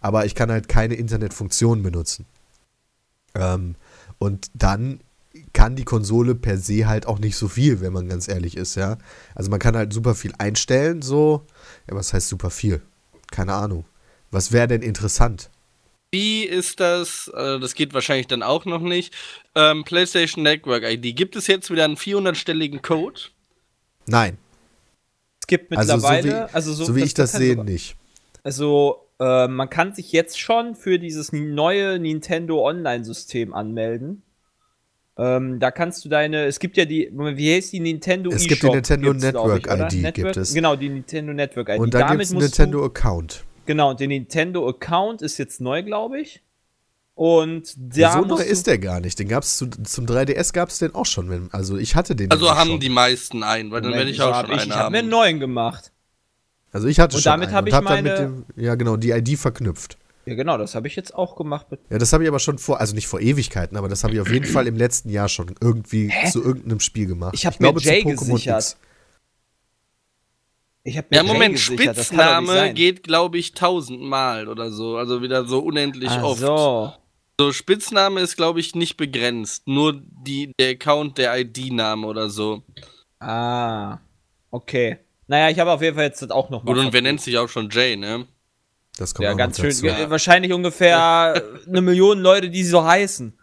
Aber 0.00 0.26
ich 0.26 0.34
kann 0.34 0.50
halt 0.50 0.68
keine 0.68 0.94
Internetfunktion 0.94 1.82
benutzen. 1.82 2.26
Ähm, 3.34 3.76
und 4.18 4.50
dann 4.54 5.00
kann 5.52 5.76
die 5.76 5.84
Konsole 5.84 6.34
per 6.34 6.58
se 6.58 6.86
halt 6.86 7.06
auch 7.06 7.18
nicht 7.18 7.36
so 7.36 7.48
viel, 7.48 7.80
wenn 7.80 7.92
man 7.92 8.08
ganz 8.08 8.28
ehrlich 8.28 8.56
ist, 8.56 8.74
ja. 8.74 8.98
Also 9.34 9.50
man 9.50 9.60
kann 9.60 9.76
halt 9.76 9.92
super 9.92 10.14
viel 10.14 10.32
einstellen, 10.38 11.00
so. 11.00 11.46
Ja, 11.88 11.96
was 11.96 12.12
heißt 12.12 12.28
super 12.28 12.50
viel? 12.50 12.82
Keine 13.30 13.54
Ahnung. 13.54 13.84
Was 14.30 14.52
wäre 14.52 14.68
denn 14.68 14.82
interessant? 14.82 15.50
Wie 16.12 16.44
ist 16.44 16.78
das? 16.78 17.28
Äh, 17.34 17.58
das 17.58 17.74
geht 17.74 17.94
wahrscheinlich 17.94 18.26
dann 18.26 18.42
auch 18.42 18.66
noch 18.66 18.82
nicht. 18.82 19.14
Ähm, 19.54 19.82
PlayStation 19.82 20.44
Network 20.44 20.84
ID. 20.84 21.16
Gibt 21.16 21.36
es 21.36 21.46
jetzt 21.46 21.70
wieder 21.70 21.84
einen 21.84 21.96
400-stelligen 21.96 22.82
Code? 22.82 23.18
Nein. 24.06 24.36
Es 25.40 25.46
gibt 25.46 25.74
Also 25.76 25.92
so 25.92 25.96
mittlerweile, 25.96 26.48
wie, 26.50 26.54
also 26.54 26.74
so, 26.74 26.84
so 26.84 26.96
wie 26.96 27.02
ich 27.02 27.14
das 27.14 27.32
sehe, 27.32 27.62
nicht. 27.64 27.96
Also, 28.44 29.08
äh, 29.18 29.48
man 29.48 29.70
kann 29.70 29.94
sich 29.94 30.12
jetzt 30.12 30.38
schon 30.38 30.74
für 30.74 30.98
dieses 30.98 31.32
neue 31.32 31.98
Nintendo 31.98 32.62
Online-System 32.62 33.54
anmelden. 33.54 34.22
Ähm, 35.16 35.60
da 35.60 35.70
kannst 35.70 36.04
du 36.04 36.10
deine, 36.10 36.44
es 36.44 36.58
gibt 36.58 36.76
ja 36.76 36.84
die, 36.84 37.10
wie 37.12 37.54
heißt 37.54 37.72
die 37.72 37.80
Nintendo 37.80 38.30
Es 38.30 38.46
eShop 38.46 38.48
gibt 38.48 38.62
die 38.62 38.70
Nintendo 38.70 39.12
Network 39.14 39.66
oder? 39.66 39.86
ID, 39.86 39.94
Network, 39.94 40.14
gibt 40.14 40.36
es. 40.36 40.52
Genau, 40.52 40.76
die 40.76 40.90
Nintendo 40.90 41.32
Network 41.32 41.70
ID. 41.70 41.78
Und 41.78 41.94
dann 41.94 42.10
gibt 42.10 42.22
es 42.22 42.30
einen 42.30 42.40
musst 42.40 42.58
Nintendo-Account. 42.58 43.44
Genau, 43.66 43.90
und 43.90 44.00
der 44.00 44.08
Nintendo 44.08 44.68
Account 44.68 45.22
ist 45.22 45.38
jetzt 45.38 45.60
neu, 45.60 45.82
glaube 45.82 46.20
ich. 46.20 46.42
Und 47.14 47.74
da 47.76 48.12
so 48.14 48.20
neu 48.24 48.42
ist 48.42 48.66
der 48.66 48.78
gar 48.78 49.00
nicht. 49.00 49.18
Den 49.18 49.28
gab's 49.28 49.58
zu, 49.58 49.66
zum 49.68 50.06
3DS 50.06 50.52
gab 50.52 50.70
es 50.70 50.78
den 50.78 50.94
auch 50.94 51.04
schon. 51.06 51.28
Wenn, 51.28 51.52
also 51.52 51.76
ich 51.76 51.94
hatte 51.94 52.16
den. 52.16 52.30
Also 52.30 52.54
haben 52.56 52.70
schon. 52.70 52.80
die 52.80 52.88
meisten 52.88 53.42
einen, 53.42 53.70
weil 53.70 53.82
dann 53.82 53.90
Moment, 53.90 53.98
werde 54.00 54.10
ich 54.10 54.16
so 54.16 54.24
auch 54.24 54.32
hab 54.34 54.46
schon 54.46 54.54
ich, 54.54 54.60
einen 54.62 54.70
ich 54.70 54.74
habe 54.76 54.84
haben. 54.86 54.92
mir 54.92 54.98
einen 55.00 55.08
neuen 55.10 55.38
gemacht. 55.40 55.92
Also 56.72 56.88
ich 56.88 56.98
hatte 56.98 57.16
Und 57.16 57.22
schon 57.22 57.30
damit 57.32 57.48
einen 57.48 57.56
hab 57.56 57.66
ich 57.66 57.72
und 57.74 57.76
hab 57.78 57.84
dann 57.84 58.04
meine- 58.04 58.28
mit 58.30 58.46
dem, 58.56 58.62
ja 58.64 58.74
genau, 58.76 58.96
die 58.96 59.10
ID 59.10 59.36
verknüpft. 59.38 59.98
Ja, 60.24 60.34
genau, 60.36 60.56
das 60.56 60.74
habe 60.74 60.86
ich 60.86 60.94
jetzt 60.96 61.14
auch 61.14 61.36
gemacht. 61.36 61.66
Mit 61.70 61.80
Ja, 61.90 61.98
das 61.98 62.12
habe 62.12 62.22
ich 62.24 62.28
aber 62.28 62.38
schon 62.38 62.56
vor, 62.56 62.80
also 62.80 62.94
nicht 62.94 63.08
vor 63.08 63.20
Ewigkeiten, 63.20 63.76
aber 63.76 63.88
das 63.88 64.04
habe 64.04 64.14
ich 64.14 64.20
auf 64.20 64.30
jeden 64.30 64.46
Fall 64.46 64.66
im 64.68 64.76
letzten 64.76 65.10
Jahr 65.10 65.28
schon 65.28 65.54
irgendwie 65.60 66.10
zu 66.30 66.42
irgendeinem 66.42 66.80
Spiel 66.80 67.06
gemacht. 67.06 67.34
Ich 67.34 67.44
hab 67.44 67.60
mir 67.60 67.74
Jay 67.78 68.02
gesichert. 68.04 68.60
X. 68.62 68.76
ich 70.84 70.96
habe 70.96 71.08
mir 71.10 71.16
Ja, 71.18 71.22
Moment, 71.22 71.54
gesichert, 71.54 71.96
Spitzname 71.96 72.72
geht, 72.74 73.02
glaube 73.02 73.38
ich, 73.38 73.52
tausendmal 73.52 74.48
oder 74.48 74.70
so. 74.70 74.96
Also 74.96 75.22
wieder 75.22 75.46
so 75.46 75.60
unendlich 75.60 76.10
Ach 76.10 76.22
oft. 76.22 76.40
so. 76.40 76.92
So, 77.40 77.52
Spitzname 77.52 78.20
ist, 78.20 78.36
glaube 78.36 78.60
ich, 78.60 78.74
nicht 78.74 78.96
begrenzt. 78.96 79.66
Nur 79.66 80.00
die, 80.04 80.52
der 80.58 80.70
Account, 80.70 81.18
der 81.18 81.36
ID-Name 81.38 82.06
oder 82.06 82.28
so. 82.28 82.62
Ah, 83.20 83.98
okay. 84.50 84.98
Naja, 85.26 85.48
ich 85.50 85.58
habe 85.58 85.70
auf 85.72 85.80
jeden 85.82 85.94
Fall 85.96 86.04
jetzt 86.04 86.20
das 86.22 86.30
auch 86.30 86.50
noch 86.50 86.62
mal 86.62 86.74
Gut, 86.74 86.84
und 86.84 86.92
wer 86.92 87.00
nennt 87.02 87.20
sich 87.20 87.38
auch 87.38 87.48
schon 87.48 87.70
Jay, 87.70 87.96
ne? 87.96 88.26
Das 88.98 89.14
kommt 89.14 89.24
Ja, 89.24 89.32
auch 89.32 89.36
ganz 89.38 89.56
schön. 89.58 89.70
dazu. 89.70 90.10
Wahrscheinlich 90.10 90.52
ungefähr 90.52 91.42
eine 91.66 91.80
Million 91.80 92.20
Leute, 92.20 92.50
die 92.50 92.64
so 92.64 92.84
heißen. 92.84 93.38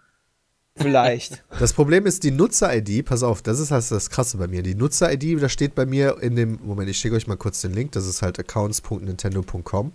Vielleicht. 0.79 1.43
Das 1.59 1.73
Problem 1.73 2.05
ist 2.05 2.23
die 2.23 2.31
Nutzer-ID, 2.31 3.05
pass 3.05 3.21
auf, 3.23 3.41
das 3.41 3.59
ist 3.59 3.71
halt 3.71 3.89
das 3.91 4.09
Krasse 4.09 4.37
bei 4.37 4.47
mir. 4.47 4.63
Die 4.63 4.75
Nutzer-ID, 4.75 5.41
da 5.41 5.49
steht 5.49 5.75
bei 5.75 5.85
mir 5.85 6.17
in 6.21 6.35
dem, 6.35 6.59
Moment, 6.63 6.89
ich 6.89 6.97
schicke 6.97 7.15
euch 7.15 7.27
mal 7.27 7.35
kurz 7.37 7.61
den 7.61 7.73
Link, 7.73 7.91
das 7.91 8.07
ist 8.07 8.21
halt 8.21 8.39
accounts.nintendo.com. 8.39 9.91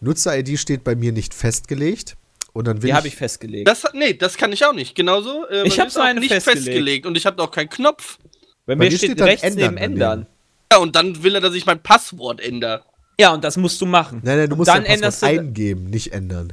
Nutzer-ID 0.00 0.58
steht 0.58 0.84
bei 0.84 0.94
mir 0.94 1.12
nicht 1.12 1.34
festgelegt. 1.34 2.16
Und 2.52 2.66
dann 2.66 2.82
will 2.82 2.88
Die 2.88 2.94
habe 2.94 3.08
ich 3.08 3.16
festgelegt. 3.16 3.66
Das, 3.66 3.84
nee, 3.94 4.12
das 4.12 4.36
kann 4.36 4.52
ich 4.52 4.64
auch 4.66 4.74
nicht. 4.74 4.94
Genauso. 4.94 5.46
Äh, 5.48 5.66
Ich 5.66 5.78
mir 5.78 5.86
ist 5.86 5.96
auch 5.96 6.02
meine 6.02 6.20
nicht 6.20 6.30
festgelegt. 6.32 6.64
festgelegt. 6.66 7.06
Und 7.06 7.16
ich 7.16 7.24
habe 7.24 7.42
auch 7.42 7.50
keinen 7.50 7.70
Knopf. 7.70 8.18
Bei 8.66 8.74
bei 8.74 8.84
mir 8.84 8.90
steht, 8.90 9.12
steht 9.12 9.22
rechts 9.22 9.42
ändern 9.42 9.74
neben 9.74 9.76
ändern. 9.78 10.26
Ja, 10.70 10.78
und 10.78 10.94
dann 10.94 11.22
will 11.22 11.34
er, 11.34 11.40
dass 11.40 11.54
ich 11.54 11.64
mein 11.66 11.82
Passwort 11.82 12.40
ändere. 12.40 12.82
Ja, 13.18 13.32
und 13.32 13.42
das 13.42 13.56
musst 13.56 13.80
du 13.80 13.86
machen. 13.86 14.20
Nein, 14.22 14.36
nein, 14.38 14.48
du 14.48 14.54
Und 14.54 14.58
musst 14.58 14.68
dann 14.68 14.84
dein 14.84 15.00
Passwort 15.00 15.30
eingeben, 15.38 15.84
nicht 15.84 16.12
ändern. 16.12 16.52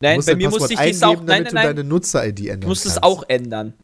Nein, 0.00 0.20
bei 0.24 0.36
mir 0.36 0.50
musste 0.50 0.72
ich 0.74 0.78
das 0.78 1.02
auch. 1.02 1.16
Nein, 1.16 1.26
damit 1.26 1.26
nein, 1.26 1.44
du 1.44 1.54
nein. 1.54 1.76
deine 1.76 1.84
Nutzer-ID 1.88 2.40
ändern 2.40 2.62
Ich 2.62 2.68
musste 2.68 2.88
es 2.88 3.02
auch 3.02 3.24
ändern. 3.28 3.74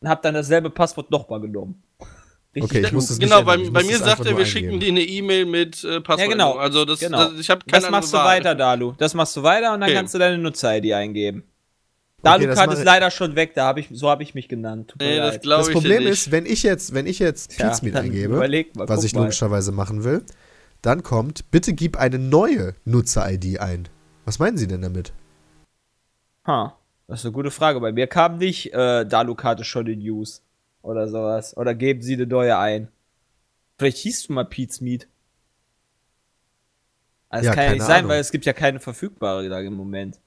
Und 0.00 0.08
hab 0.08 0.22
dann 0.22 0.34
dasselbe 0.34 0.70
Passwort 0.70 1.10
nochmal 1.10 1.40
genommen. 1.40 1.82
Richtig 2.54 2.70
Okay, 2.78 2.86
ich 2.86 2.92
muss 2.92 3.08
es 3.08 3.18
nicht 3.18 3.30
Genau, 3.30 3.42
bei, 3.44 3.54
ändern, 3.54 3.68
ich 3.68 3.72
bei 3.72 3.82
mir 3.84 3.98
sagt 3.98 4.26
er, 4.26 4.36
wir 4.36 4.44
schicken 4.44 4.80
dir 4.80 4.88
eine 4.88 5.02
E-Mail 5.02 5.46
mit 5.46 5.84
äh, 5.84 6.00
Passwort. 6.00 6.20
Ja, 6.20 6.26
genau. 6.32 6.54
Also 6.56 6.84
das, 6.84 6.98
Genau. 7.00 7.28
das 7.30 7.38
ich 7.38 7.48
habe 7.48 7.64
keine 7.64 7.80
Das 7.82 7.90
machst 7.90 8.12
du 8.12 8.18
weiter, 8.18 8.54
Dalu. 8.54 8.92
Das 8.98 9.14
machst 9.14 9.36
du 9.36 9.42
weiter 9.42 9.72
und 9.72 9.80
dann 9.80 9.88
Okay. 9.90 9.94
kannst 9.98 10.14
du 10.14 10.18
deine 10.18 10.38
Nutzer-ID 10.38 10.92
eingeben. 10.92 11.44
Okay, 11.44 11.46
das 12.24 12.40
Dalu-Card 12.40 12.66
mache 12.68 12.78
ist 12.78 12.84
leider 12.84 13.10
schon 13.10 13.36
weg, 13.36 13.54
da 13.54 13.66
hab 13.66 13.78
ich, 13.78 13.88
so 13.92 14.08
habe 14.10 14.22
ich 14.22 14.34
mich 14.34 14.48
genannt. 14.48 14.90
Tut 14.90 15.00
mir 15.00 15.08
Nee, 15.08 15.16
das 15.16 15.40
Das 15.40 15.70
Problem 15.70 16.02
nicht. 16.04 16.12
ist, 16.12 16.30
wenn 16.32 16.46
ich 16.46 16.62
jetzt, 16.62 16.92
wenn 16.94 17.06
ich 17.06 17.18
jetzt 17.20 17.56
Pizmeet 17.56 17.94
dann 17.94 18.04
eingebe, 18.06 18.36
mal, 18.36 18.64
was 18.74 19.02
ich 19.04 19.14
mal. 19.14 19.22
logischerweise 19.22 19.72
machen 19.72 20.04
will, 20.04 20.22
dann 20.82 21.02
kommt, 21.02 21.50
bitte 21.50 21.72
gib 21.72 21.96
eine 21.96 22.18
neue 22.18 22.74
Nutzer-ID 22.84 23.60
ein. 23.60 23.88
Was 24.24 24.38
meinen 24.38 24.56
Sie 24.56 24.66
denn 24.68 24.82
damit? 24.82 25.12
Ha, 26.46 26.76
das 27.06 27.20
ist 27.20 27.26
eine 27.26 27.32
gute 27.32 27.50
Frage. 27.50 27.80
Bei 27.80 27.92
mir 27.92 28.06
kam 28.06 28.38
nicht 28.38 28.72
äh, 28.72 29.04
Dalu-Karte 29.06 29.64
schon 29.64 29.86
in 29.86 30.00
News 30.00 30.42
oder 30.82 31.08
sowas. 31.08 31.56
Oder 31.56 31.74
geben 31.74 32.02
Sie 32.02 32.14
eine 32.14 32.26
neue 32.26 32.56
ein. 32.58 32.88
Vielleicht 33.78 33.98
hieß 33.98 34.26
du 34.26 34.32
mal 34.32 34.44
Pete's 34.44 34.80
Meat. 34.80 35.08
Das 37.30 37.44
Ja, 37.44 37.50
kann 37.54 37.58
ja 37.58 37.64
keine 37.68 37.74
nicht 37.78 37.86
sein, 37.86 37.96
Ahnung. 38.00 38.10
weil 38.10 38.20
es 38.20 38.30
gibt 38.30 38.44
ja 38.44 38.52
keine 38.52 38.78
verfügbare 38.80 39.48
da 39.48 39.60
im 39.60 39.74
Moment. 39.74 40.18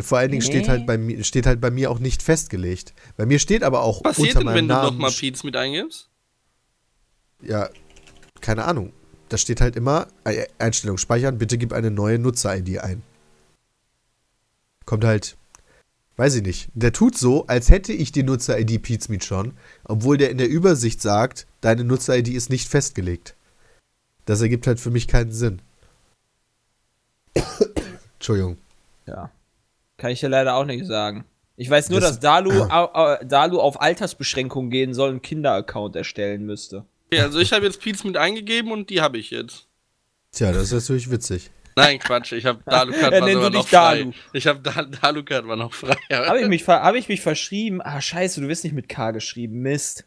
Vor 0.00 0.18
allen 0.18 0.30
Dingen 0.30 0.42
steht 0.42 0.62
Nee. 0.64 0.68
halt 0.70 0.86
bei 0.86 0.96
mir 0.98 1.22
steht 1.22 1.46
halt 1.46 1.60
bei 1.60 1.70
mir 1.70 1.90
auch 1.90 1.98
nicht 1.98 2.22
festgelegt. 2.22 2.94
Bei 3.16 3.26
mir 3.26 3.38
steht 3.38 3.62
aber 3.62 3.82
auch 3.82 4.02
Was 4.02 4.16
passiert 4.16 4.28
unter 4.36 4.38
denn, 4.38 4.46
meinem 4.46 4.56
wenn 4.56 4.68
du 4.68 4.74
Namen 4.74 4.86
nochmal 4.94 5.10
Pete's 5.12 5.44
mit 5.44 5.56
eingibst? 5.56 6.08
ja 7.42 7.68
keine 8.40 8.64
Ahnung. 8.64 8.92
Da 9.28 9.36
steht 9.38 9.60
halt 9.60 9.76
immer 9.76 10.08
äh, 10.24 10.46
Einstellung 10.58 10.98
speichern, 10.98 11.38
bitte 11.38 11.58
gib 11.58 11.72
eine 11.72 11.90
neue 11.90 12.18
Nutzer-ID 12.18 12.78
ein. 12.78 13.02
Kommt 14.86 15.04
halt 15.04 15.36
weiß 16.16 16.36
ich 16.36 16.42
nicht. 16.42 16.68
Der 16.74 16.92
tut 16.92 17.16
so, 17.16 17.46
als 17.46 17.70
hätte 17.70 17.92
ich 17.92 18.12
die 18.12 18.22
Nutzer-ID 18.22 18.82
Pizmeet 18.82 19.24
schon, 19.24 19.54
obwohl 19.84 20.16
der 20.16 20.30
in 20.30 20.38
der 20.38 20.48
Übersicht 20.48 21.00
sagt, 21.02 21.46
deine 21.60 21.84
Nutzer-ID 21.84 22.28
ist 22.28 22.50
nicht 22.50 22.68
festgelegt. 22.68 23.34
Das 24.26 24.40
ergibt 24.40 24.66
halt 24.66 24.80
für 24.80 24.90
mich 24.90 25.08
keinen 25.08 25.32
Sinn. 25.32 25.60
Entschuldigung. 28.14 28.56
Ja. 29.06 29.30
Kann 29.96 30.10
ich 30.10 30.22
ja 30.22 30.28
leider 30.28 30.54
auch 30.54 30.64
nicht 30.64 30.86
sagen. 30.86 31.24
Ich 31.56 31.68
weiß 31.70 31.90
nur, 31.90 32.00
Das- 32.00 32.12
dass 32.12 32.20
Dalu, 32.20 32.50
au, 32.70 33.16
Dalu 33.24 33.60
auf 33.60 33.80
Altersbeschränkung 33.80 34.70
gehen 34.70 34.94
soll 34.94 35.08
und 35.08 35.14
einen 35.16 35.22
Kinder-Account 35.22 35.96
erstellen 35.96 36.46
müsste. 36.46 36.84
Okay, 37.06 37.20
also 37.20 37.38
ich 37.38 37.52
habe 37.52 37.64
jetzt 37.66 37.84
mit 38.04 38.16
eingegeben 38.16 38.72
und 38.72 38.90
die 38.90 39.00
habe 39.00 39.18
ich 39.18 39.30
jetzt. 39.30 39.66
Tja, 40.32 40.52
das 40.52 40.64
ist 40.64 40.72
natürlich 40.72 41.10
witzig. 41.10 41.50
Nein, 41.76 41.98
Quatsch, 41.98 42.32
ich 42.32 42.46
habe 42.46 42.60
Dalukat 42.64 43.12
war 43.12 43.30
sogar 43.30 43.50
noch 43.50 43.68
frei. 43.68 43.98
Dalu. 43.98 44.12
Ich 44.32 44.46
habe 44.46 44.60
da, 44.60 44.82
Dalukat 44.82 45.46
war 45.46 45.56
noch 45.56 45.72
frei. 45.74 45.96
Habe 46.12 46.40
ich, 46.40 46.48
mich 46.48 46.66
hab 46.68 46.94
ich 46.94 47.08
mich 47.08 47.20
verschrieben? 47.20 47.80
Ah, 47.82 48.00
scheiße, 48.00 48.40
du 48.40 48.48
wirst 48.48 48.64
nicht 48.64 48.74
mit 48.74 48.88
K 48.88 49.10
geschrieben. 49.10 49.60
Mist. 49.60 50.04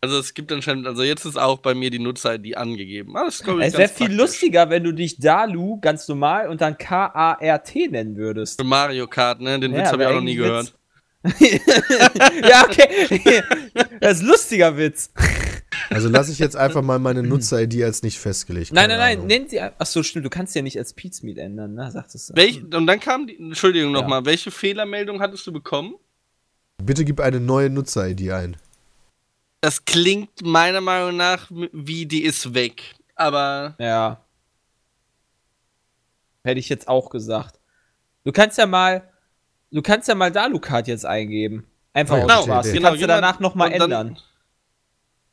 Also 0.00 0.18
es 0.18 0.34
gibt 0.34 0.52
anscheinend, 0.52 0.86
also 0.86 1.02
jetzt 1.02 1.24
ist 1.24 1.38
auch 1.38 1.58
bei 1.60 1.72
mir 1.72 1.88
die 1.88 1.98
Nutzer-ID 1.98 2.58
angegeben. 2.58 3.16
Ah, 3.16 3.26
Es 3.28 3.46
wäre 3.46 3.88
viel 3.88 4.12
lustiger, 4.12 4.68
wenn 4.68 4.84
du 4.84 4.92
dich 4.92 5.18
Dalu 5.18 5.80
ganz 5.80 6.06
normal 6.08 6.48
und 6.48 6.60
dann 6.60 6.76
K-A-R-T 6.76 7.88
nennen 7.88 8.16
würdest. 8.16 8.60
Für 8.60 8.66
Mario 8.66 9.06
Kart, 9.06 9.40
ne? 9.40 9.58
Den 9.58 9.72
Ja, 9.72 9.78
Witz 9.78 9.92
habe 9.92 10.02
ich 10.02 10.08
auch 10.08 10.14
noch 10.14 10.20
nie 10.20 10.34
gehört. 10.34 10.74
ja, 12.46 12.64
okay. 12.64 13.42
Das 14.00 14.18
ist 14.18 14.22
ein 14.22 14.26
lustiger 14.26 14.76
Witz. 14.76 15.10
Also 15.90 16.08
lasse 16.08 16.32
ich 16.32 16.38
jetzt 16.38 16.56
einfach 16.56 16.82
mal 16.82 16.98
meine 16.98 17.22
Nutzer-ID 17.22 17.82
als 17.82 18.02
nicht 18.02 18.18
festgelegt. 18.18 18.72
Nein, 18.72 18.88
nein, 18.88 18.98
nein, 18.98 19.16
Ahnung. 19.18 19.26
nenn 19.26 19.48
sie. 19.48 19.60
Achso, 19.60 20.02
stimmt, 20.02 20.24
du 20.24 20.30
kannst 20.30 20.54
ja 20.54 20.62
nicht 20.62 20.78
als 20.78 20.92
Pizmeet 20.92 21.38
ändern, 21.38 21.74
ne? 21.74 21.90
Sagtest 21.90 22.30
du. 22.30 22.34
Welch, 22.36 22.62
und 22.62 22.86
dann 22.86 23.00
kam 23.00 23.26
die, 23.26 23.36
Entschuldigung 23.38 23.94
Ja. 23.94 24.00
nochmal, 24.00 24.24
welche 24.24 24.50
Fehlermeldung 24.50 25.20
hattest 25.20 25.46
du 25.46 25.52
bekommen? 25.52 25.94
Bitte 26.82 27.04
gib 27.04 27.20
eine 27.20 27.40
neue 27.40 27.70
Nutzer-ID 27.70 28.30
ein. 28.32 28.56
Das 29.60 29.84
klingt 29.84 30.42
meiner 30.42 30.80
Meinung 30.80 31.16
nach 31.16 31.50
wie 31.50 32.06
die 32.06 32.22
ist 32.24 32.54
weg. 32.54 32.94
Aber 33.14 33.74
Ja. 33.78 34.20
Hätte 36.44 36.60
ich 36.60 36.68
jetzt 36.68 36.88
auch 36.88 37.10
gesagt. 37.10 37.58
Du 38.24 38.32
kannst 38.32 38.58
ja 38.58 38.66
mal. 38.66 39.08
Du 39.70 39.82
kannst 39.82 40.08
ja 40.08 40.14
mal 40.14 40.30
Dalukat 40.30 40.86
jetzt 40.88 41.06
eingeben. 41.06 41.66
Einfach 41.92 42.16
Oh, 42.16 42.20
aus 42.20 42.22
genau, 42.26 42.42
Spaß. 42.42 42.72
Du 42.72 42.80
kannst 42.80 43.02
du 43.02 43.06
danach 43.06 43.40
nochmal 43.40 43.70
dann- 43.70 43.80
ändern. 43.82 44.08
Li- 44.08 44.20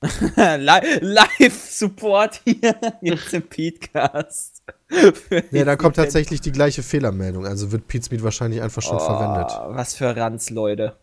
Live-Support 0.35 2.41
hier 2.43 2.75
jetzt 3.01 3.33
im 3.33 3.43
Podcast. 3.43 4.63
Ja, 5.51 5.63
da 5.63 5.75
kommt 5.75 5.95
tatsächlich 5.95 6.41
die 6.41 6.51
gleiche 6.51 6.81
Fehlermeldung. 6.81 7.45
Also 7.45 7.71
wird 7.71 7.87
Pizmeet 7.87 8.23
wahrscheinlich 8.23 8.63
einfach 8.63 8.81
schon 8.81 8.97
oh, 8.97 8.99
verwendet. 8.99 9.51
Was 9.67 9.93
für 9.93 10.15
Ranz, 10.15 10.49
Leute. 10.49 10.95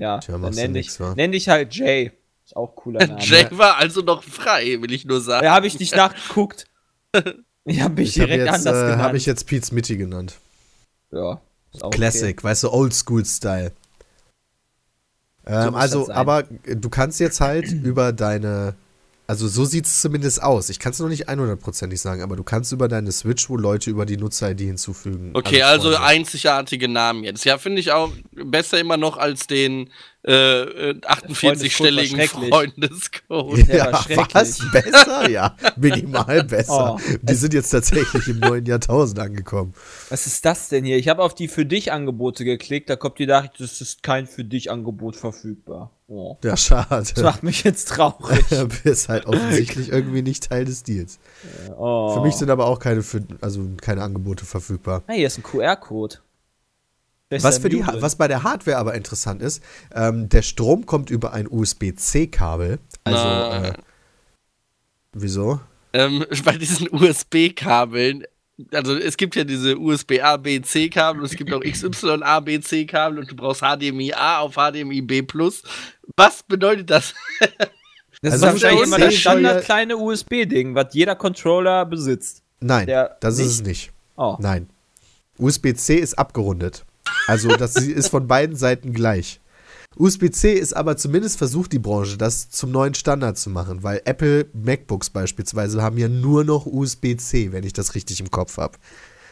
Ja, 0.00 0.18
Tja, 0.18 0.36
dann 0.36 0.52
nenn 0.52 0.72
nix, 0.72 0.96
dich, 0.96 1.06
nenn 1.14 1.30
dich 1.30 1.48
halt 1.48 1.72
Jay. 1.74 2.10
Ist 2.44 2.56
auch 2.56 2.74
cooler 2.74 2.98
Name. 3.06 3.20
Jay 3.20 3.46
war 3.52 3.76
also 3.76 4.00
noch 4.00 4.24
frei, 4.24 4.82
will 4.82 4.92
ich 4.92 5.04
nur 5.04 5.20
sagen. 5.20 5.44
Da 5.44 5.54
habe 5.54 5.68
ich 5.68 5.78
nicht 5.78 5.94
nachgeguckt. 5.94 6.66
Ich 7.64 7.80
habe 7.80 7.94
mich 7.94 8.16
Ich 8.16 8.20
habe 8.20 8.26
direkt 8.26 8.46
jetzt, 8.46 8.54
anders 8.54 8.76
äh, 8.76 8.80
genannt. 8.82 9.02
hab 9.02 9.14
ich 9.14 9.26
jetzt 9.26 9.46
Pete's 9.46 9.70
Mitty 9.70 9.96
genannt. 9.96 10.34
ja, 11.12 11.40
ist 11.72 11.84
auch 11.84 11.90
Classic, 11.90 12.42
weißt 12.42 12.64
du, 12.64 12.72
Oldschool-Style. 12.72 13.70
Ähm, 15.46 15.72
muss 15.72 15.80
also, 15.80 16.10
aber 16.10 16.44
du 16.64 16.88
kannst 16.88 17.20
jetzt 17.20 17.40
halt 17.40 17.70
über 17.84 18.12
deine. 18.12 18.74
Also, 19.26 19.48
so 19.48 19.64
sieht 19.64 19.86
es 19.86 20.02
zumindest 20.02 20.42
aus. 20.42 20.68
Ich 20.68 20.78
kann 20.78 20.92
es 20.92 20.98
noch 20.98 21.08
nicht 21.08 21.30
100%ig 21.30 21.98
sagen, 21.98 22.22
aber 22.22 22.36
du 22.36 22.42
kannst 22.42 22.72
über 22.72 22.88
deine 22.88 23.10
Switch 23.10 23.48
wohl 23.48 23.58
Leute 23.58 23.88
über 23.88 24.04
die 24.04 24.18
Nutzer-ID 24.18 24.60
hinzufügen. 24.60 25.30
Okay, 25.32 25.62
also 25.62 25.92
Freunde. 25.92 26.06
einzigartige 26.06 26.88
Namen 26.88 27.24
jetzt. 27.24 27.42
Ja, 27.46 27.56
finde 27.56 27.80
ich 27.80 27.92
auch 27.92 28.12
besser 28.32 28.78
immer 28.78 28.98
noch 28.98 29.16
als 29.16 29.46
den 29.46 29.88
äh, 30.26 30.90
äh, 30.90 30.94
48-stelligen 30.94 32.16
schrecklich. 32.16 32.48
Freundescode. 32.48 33.68
Ja, 33.68 34.02
schrecklich. 34.02 34.34
was? 34.34 34.58
Besser? 34.72 35.30
Ja, 35.30 35.54
minimal 35.76 36.44
besser. 36.44 36.96
Oh. 36.96 37.16
Die 37.20 37.34
sind 37.34 37.52
jetzt 37.52 37.70
tatsächlich 37.70 38.28
im 38.28 38.40
neuen 38.40 38.64
Jahrtausend 38.64 39.18
angekommen. 39.18 39.74
Was 40.08 40.26
ist 40.26 40.44
das 40.44 40.70
denn 40.70 40.84
hier? 40.84 40.96
Ich 40.96 41.08
habe 41.08 41.22
auf 41.22 41.34
die 41.34 41.48
für 41.48 41.66
dich 41.66 41.92
Angebote 41.92 42.44
geklickt, 42.44 42.88
da 42.88 42.96
kommt 42.96 43.18
die 43.18 43.26
Nachricht, 43.26 43.60
es 43.60 43.80
ist 43.80 44.02
kein 44.02 44.26
für 44.26 44.44
dich 44.44 44.70
Angebot 44.70 45.16
verfügbar. 45.16 45.90
Oh. 46.06 46.36
Ja, 46.42 46.56
schade. 46.56 47.04
Das 47.14 47.22
macht 47.22 47.42
mich 47.42 47.64
jetzt 47.64 47.88
traurig. 47.88 48.44
Du 48.50 48.68
bist 48.82 49.08
halt 49.08 49.26
offensichtlich 49.26 49.90
irgendwie 49.90 50.22
nicht 50.22 50.48
Teil 50.48 50.64
des 50.64 50.82
Deals. 50.82 51.18
Oh. 51.76 52.14
Für 52.14 52.20
mich 52.20 52.34
sind 52.34 52.50
aber 52.50 52.66
auch 52.66 52.78
keine, 52.78 53.02
für, 53.02 53.22
also 53.40 53.66
keine 53.80 54.02
Angebote 54.02 54.44
verfügbar. 54.44 55.02
Ah, 55.06 55.12
hier 55.12 55.26
ist 55.26 55.38
ein 55.38 55.42
QR-Code. 55.42 56.18
Was, 57.42 57.58
für 57.58 57.68
die, 57.68 57.84
was 57.84 58.16
bei 58.16 58.28
der 58.28 58.42
Hardware 58.42 58.76
aber 58.78 58.94
interessant 58.94 59.42
ist, 59.42 59.62
ähm, 59.94 60.28
der 60.28 60.42
Strom 60.42 60.86
kommt 60.86 61.10
über 61.10 61.32
ein 61.32 61.48
USB-C-Kabel. 61.48 62.78
Also, 63.04 63.66
äh, 63.66 63.72
wieso? 65.12 65.60
Ähm, 65.92 66.24
bei 66.44 66.56
diesen 66.56 66.88
USB-Kabeln, 66.92 68.24
also 68.72 68.96
es 68.96 69.16
gibt 69.16 69.34
ja 69.36 69.44
diese 69.44 69.78
USB-A, 69.78 70.36
B, 70.36 70.60
C-Kabel 70.60 71.20
und 71.22 71.26
es 71.26 71.36
gibt 71.36 71.52
auch 71.52 71.60
XY-A, 71.64 72.40
B, 72.40 72.60
C-Kabel 72.60 73.18
und 73.18 73.30
du 73.30 73.36
brauchst 73.36 73.62
HDMI 73.62 74.12
A 74.12 74.38
auf 74.40 74.54
HDMI 74.54 75.02
B+. 75.02 75.22
Was 76.16 76.42
bedeutet 76.42 76.90
das? 76.90 77.14
Das 78.22 78.34
Also 78.34 78.46
ist 78.46 78.52
wahrscheinlich 78.62 78.86
immer 78.86 78.98
das 78.98 79.14
Standard 79.16 79.64
kleine 79.66 79.98
USB-Ding, 79.98 80.74
was 80.74 80.94
jeder 80.94 81.14
Controller 81.14 81.84
besitzt. 81.84 82.42
Nein, 82.60 82.86
das 83.20 83.34
ist 83.38 83.38
nicht- 83.38 83.50
es 83.60 83.62
nicht. 83.62 83.92
Oh. 84.16 84.36
Nein. 84.40 84.70
USB-C 85.36 85.96
ist 85.96 86.14
abgerundet. 86.18 86.86
Also, 87.26 87.48
das 87.48 87.76
ist 87.76 88.08
von 88.08 88.26
beiden 88.26 88.56
Seiten 88.56 88.92
gleich. 88.92 89.40
USB-C 89.96 90.54
ist 90.54 90.74
aber 90.74 90.96
zumindest 90.96 91.38
versucht 91.38 91.72
die 91.72 91.78
Branche, 91.78 92.18
das 92.18 92.50
zum 92.50 92.72
neuen 92.72 92.94
Standard 92.94 93.38
zu 93.38 93.48
machen, 93.48 93.84
weil 93.84 94.02
Apple 94.04 94.46
MacBooks 94.52 95.10
beispielsweise 95.10 95.82
haben 95.82 95.98
ja 95.98 96.08
nur 96.08 96.42
noch 96.44 96.66
USB-C, 96.66 97.52
wenn 97.52 97.64
ich 97.64 97.72
das 97.72 97.94
richtig 97.94 98.18
im 98.20 98.30
Kopf 98.30 98.56
habe. 98.56 98.76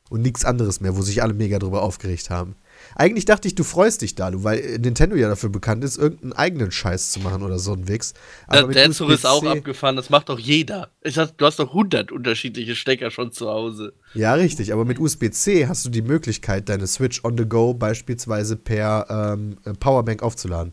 Und 0.09 0.23
nichts 0.23 0.45
anderes 0.45 0.81
mehr, 0.81 0.97
wo 0.97 1.03
sich 1.03 1.23
alle 1.23 1.35
mega 1.35 1.59
drüber 1.59 1.83
aufgeregt 1.83 2.31
haben. 2.31 2.55
Eigentlich 2.95 3.25
dachte 3.25 3.49
ich, 3.49 3.55
du 3.55 3.65
freust 3.65 4.03
dich, 4.03 4.15
Dalu, 4.15 4.45
weil 4.45 4.59
äh, 4.59 4.79
Nintendo 4.79 5.17
ja 5.17 5.29
dafür 5.29 5.51
bekannt 5.51 5.85
ist, 5.85 5.99
irgendeinen 5.99 6.33
eigenen 6.33 6.71
Scheiß 6.71 7.11
zu 7.11 7.21
machen 7.21 7.43
oder 7.43 7.59
so 7.59 7.73
ein 7.73 7.89
Wix. 7.89 8.15
Der, 8.53 8.67
mit 8.67 8.77
der 8.77 8.91
Zug 8.91 9.11
ist 9.11 9.27
auch 9.27 9.45
abgefahren, 9.45 9.97
das 9.97 10.11
macht 10.11 10.29
doch 10.29 10.39
jeder. 10.39 10.91
Ich 11.03 11.15
sag, 11.15 11.37
du 11.39 11.47
hast 11.47 11.59
doch 11.59 11.69
100 11.69 12.13
unterschiedliche 12.13 12.77
Stecker 12.77 13.11
schon 13.11 13.33
zu 13.33 13.49
Hause. 13.49 13.95
Ja, 14.15 14.35
richtig, 14.35 14.73
aber 14.73 14.85
mit 14.85 14.99
USB-C 14.99 15.67
hast 15.69 15.85
du 15.85 15.91
die 15.91 16.03
Möglichkeit, 16.03 16.69
deine 16.69 16.87
Switch 16.87 17.25
on 17.25 17.37
the 17.39 17.47
go 17.47 17.75
beispielsweise 17.75 18.57
per 18.57 19.07
ähm, 19.09 19.57
Powerbank 19.79 20.23
aufzuladen. 20.23 20.73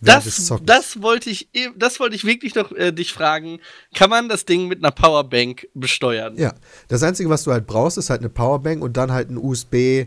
Das, 0.00 0.52
das 0.64 1.02
wollte 1.02 1.28
ich, 1.28 1.48
eh- 1.54 1.70
das 1.76 1.98
wollte 1.98 2.14
ich 2.14 2.24
wirklich 2.24 2.54
noch 2.54 2.70
äh, 2.70 2.92
dich 2.92 3.12
fragen. 3.12 3.58
Kann 3.94 4.10
man 4.10 4.28
das 4.28 4.44
Ding 4.44 4.68
mit 4.68 4.78
einer 4.78 4.92
Powerbank 4.92 5.66
besteuern? 5.74 6.36
Ja, 6.36 6.54
das 6.86 7.02
Einzige, 7.02 7.28
was 7.30 7.42
du 7.42 7.50
halt 7.50 7.66
brauchst, 7.66 7.98
ist 7.98 8.08
halt 8.08 8.20
eine 8.20 8.28
Powerbank 8.28 8.82
und 8.82 8.96
dann 8.96 9.10
halt 9.10 9.28
ein 9.28 9.36
USB, 9.36 10.06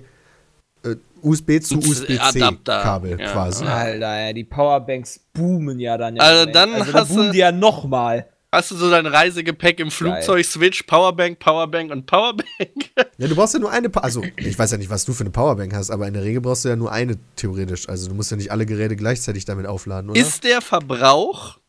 äh, 0.84 0.96
USB 1.22 1.60
zu 1.62 1.78
USB-C-Kabel 1.78 3.20
ja. 3.20 3.32
quasi. 3.32 3.65
Alter, 3.65 4.20
ja, 4.28 4.34
die 4.34 4.44
Powerbanks 4.44 5.20
boomen 5.34 5.80
ja 5.80 5.98
dann. 5.98 6.15
im 6.15 6.22
Also 6.22 6.46
dann 6.52 6.74
also, 6.74 6.91
dann 6.91 7.02
hast 7.02 7.10
boomen 7.10 7.26
du- 7.28 7.32
die 7.34 7.39
ja 7.39 7.52
nochmal. 7.52 8.28
Hast 8.54 8.70
du 8.70 8.76
so 8.76 8.89
dein 8.89 9.06
Reisegepäck 9.06 9.80
im 9.80 9.89
Flugzeug, 9.91 10.44
Switch, 10.46 10.84
Powerbank, 10.84 11.39
Powerbank 11.39 11.89
und 11.89 12.06
Powerbank? 12.06 12.48
Ja, 13.17 13.28
du 13.30 13.36
brauchst 13.36 13.54
ja 13.54 13.60
nur 13.62 13.72
eine, 13.72 13.89
pa 13.89 14.02
also 14.02 14.24
ich 14.36 14.58
weiß 14.60 14.72
ja 14.72 14.78
nicht, 14.78 14.89
was 14.89 15.06
du 15.06 15.13
für 15.13 15.22
eine 15.22 15.30
Powerbank 15.30 15.74
hast, 15.74 15.89
aber 15.89 16.06
in 16.08 16.13
der 16.13 16.24
Regel 16.24 16.41
brauchst 16.41 16.65
du 16.65 16.70
ja 16.70 16.76
nur 16.76 16.91
eine 16.91 17.15
theoretisch. 17.38 17.88
Also 17.88 18.10
du 18.10 18.15
musst 18.15 18.30
ja 18.32 18.36
nicht 18.38 18.52
alle 18.52 18.65
Geräte 18.65 18.96
gleichzeitig 18.98 19.46
damit 19.46 19.67
aufladen, 19.67 20.10
oder? 20.10 20.20
Ist 20.20 20.44
der 20.44 20.60
Verbrauch 20.62 21.60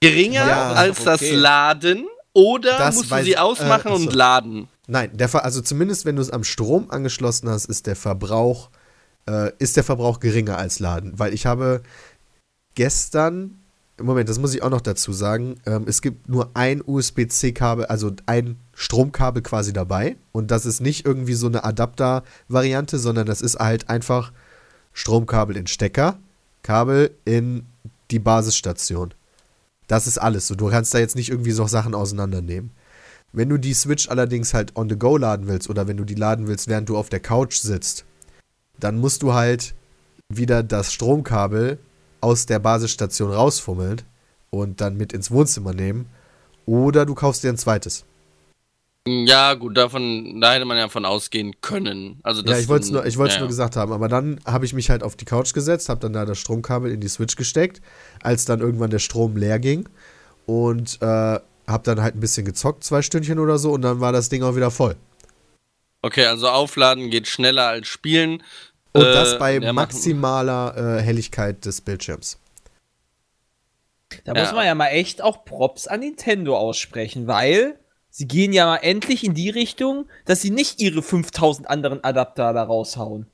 geringer 0.00 0.46
Ja, 0.46 0.72
als 0.74 1.02
das 1.02 1.22
okay. 1.22 1.34
Laden 1.34 2.06
oder 2.34 2.76
Das 2.78 2.94
musst 2.96 3.10
du 3.10 3.22
sie 3.24 3.30
ich- 3.30 3.38
ausmachen 3.38 3.90
äh, 3.90 3.94
und 3.94 4.12
laden? 4.12 4.68
Nein, 4.86 5.16
der 5.16 5.44
also 5.44 5.60
zumindest 5.60 6.04
wenn 6.04 6.16
du 6.16 6.22
es 6.22 6.30
am 6.30 6.44
Strom 6.44 6.90
angeschlossen 6.90 7.48
hast, 7.48 7.66
ist 7.66 7.86
der 7.86 7.96
Verbrauch 7.96 8.70
äh, 9.28 9.52
ist 9.58 9.76
der 9.76 9.84
Verbrauch 9.84 10.20
geringer 10.20 10.58
als 10.58 10.78
Laden, 10.78 11.18
weil 11.18 11.34
ich 11.34 11.46
habe 11.46 11.82
gestern 12.74 13.58
Moment, 14.02 14.28
das 14.28 14.38
muss 14.38 14.54
ich 14.54 14.62
auch 14.62 14.70
noch 14.70 14.82
dazu 14.82 15.12
sagen. 15.12 15.56
Ähm, 15.64 15.84
es 15.86 16.02
gibt 16.02 16.28
nur 16.28 16.50
ein 16.52 16.82
USB-C-Kabel, 16.84 17.86
also 17.86 18.12
ein 18.26 18.58
Stromkabel 18.74 19.42
quasi 19.42 19.72
dabei. 19.72 20.16
Und 20.32 20.50
das 20.50 20.66
ist 20.66 20.80
nicht 20.80 21.06
irgendwie 21.06 21.32
so 21.32 21.46
eine 21.46 21.64
Adapter-Variante, 21.64 22.98
sondern 22.98 23.26
das 23.26 23.40
ist 23.40 23.58
halt 23.58 23.88
einfach 23.88 24.32
Stromkabel 24.92 25.56
in 25.56 25.66
Stecker, 25.66 26.18
Kabel 26.62 27.10
in 27.24 27.64
die 28.10 28.18
Basisstation. 28.18 29.14
Das 29.88 30.06
ist 30.06 30.18
alles 30.18 30.46
so. 30.46 30.54
Du 30.54 30.68
kannst 30.68 30.92
da 30.92 30.98
jetzt 30.98 31.16
nicht 31.16 31.30
irgendwie 31.30 31.52
so 31.52 31.66
Sachen 31.66 31.94
auseinandernehmen. 31.94 32.72
Wenn 33.36 33.50
du 33.50 33.58
die 33.58 33.74
Switch 33.74 34.08
allerdings 34.08 34.54
halt 34.54 34.74
on 34.76 34.88
the 34.88 34.96
go 34.96 35.18
laden 35.18 35.46
willst 35.46 35.68
oder 35.68 35.86
wenn 35.86 35.98
du 35.98 36.04
die 36.04 36.14
laden 36.14 36.46
willst, 36.46 36.68
während 36.68 36.88
du 36.88 36.96
auf 36.96 37.10
der 37.10 37.20
Couch 37.20 37.56
sitzt, 37.56 38.06
dann 38.80 38.98
musst 38.98 39.22
du 39.22 39.34
halt 39.34 39.74
wieder 40.30 40.62
das 40.62 40.90
Stromkabel 40.90 41.78
aus 42.22 42.46
der 42.46 42.60
Basisstation 42.60 43.30
rausfummeln 43.30 44.00
und 44.48 44.80
dann 44.80 44.96
mit 44.96 45.12
ins 45.12 45.30
Wohnzimmer 45.30 45.74
nehmen. 45.74 46.06
Oder 46.64 47.04
du 47.04 47.14
kaufst 47.14 47.44
dir 47.44 47.50
ein 47.50 47.58
zweites. 47.58 48.06
Ja, 49.06 49.52
gut, 49.52 49.76
davon, 49.76 50.40
da 50.40 50.54
hätte 50.54 50.64
man 50.64 50.78
ja 50.78 50.88
von 50.88 51.04
ausgehen 51.04 51.56
können. 51.60 52.18
Also 52.22 52.40
das 52.40 52.52
ja, 52.52 52.58
ich 52.60 52.68
wollte 52.68 52.86
es 52.86 52.90
nur, 52.90 53.04
ich 53.04 53.16
ja, 53.16 53.38
nur 53.38 53.48
gesagt 53.48 53.76
haben. 53.76 53.92
Aber 53.92 54.08
dann 54.08 54.40
habe 54.46 54.64
ich 54.64 54.72
mich 54.72 54.88
halt 54.88 55.02
auf 55.02 55.14
die 55.14 55.26
Couch 55.26 55.52
gesetzt, 55.52 55.90
habe 55.90 56.00
dann 56.00 56.14
da 56.14 56.24
das 56.24 56.38
Stromkabel 56.38 56.90
in 56.90 57.00
die 57.00 57.08
Switch 57.08 57.36
gesteckt, 57.36 57.82
als 58.22 58.46
dann 58.46 58.60
irgendwann 58.60 58.88
der 58.88 58.98
Strom 58.98 59.36
leer 59.36 59.58
ging. 59.58 59.86
Und 60.46 61.02
äh, 61.02 61.38
habe 61.66 61.82
dann 61.84 62.00
halt 62.02 62.14
ein 62.16 62.20
bisschen 62.20 62.44
gezockt, 62.46 62.84
zwei 62.84 63.02
Stündchen 63.02 63.38
oder 63.38 63.58
so. 63.58 63.72
Und 63.72 63.82
dann 63.82 64.00
war 64.00 64.12
das 64.12 64.28
Ding 64.28 64.42
auch 64.42 64.56
wieder 64.56 64.70
voll. 64.70 64.96
Okay, 66.02 66.26
also 66.26 66.48
aufladen 66.48 67.10
geht 67.10 67.26
schneller 67.26 67.66
als 67.68 67.88
spielen. 67.88 68.42
Und 68.92 69.02
Äh, 69.02 69.12
das 69.12 69.38
bei 69.38 69.58
ja, 69.58 69.72
maximaler 69.72 70.98
äh, 70.98 71.02
Helligkeit 71.02 71.64
des 71.64 71.80
Bildschirms. 71.80 72.38
Da 74.24 74.32
Ja. 74.34 74.40
muss 74.42 74.52
man 74.52 74.64
ja 74.66 74.74
mal 74.74 74.88
echt 74.88 75.20
auch 75.22 75.44
Props 75.44 75.86
an 75.88 76.00
Nintendo 76.00 76.56
aussprechen, 76.56 77.26
weil 77.26 77.78
sie 78.08 78.26
gehen 78.28 78.52
ja 78.52 78.66
mal 78.66 78.76
endlich 78.76 79.24
in 79.24 79.34
die 79.34 79.50
Richtung, 79.50 80.08
dass 80.24 80.40
sie 80.42 80.50
nicht 80.50 80.80
ihre 80.80 81.02
5000 81.02 81.68
anderen 81.68 82.02
Adapter 82.04 82.52
da 82.52 82.62
raushauen. 82.62 83.26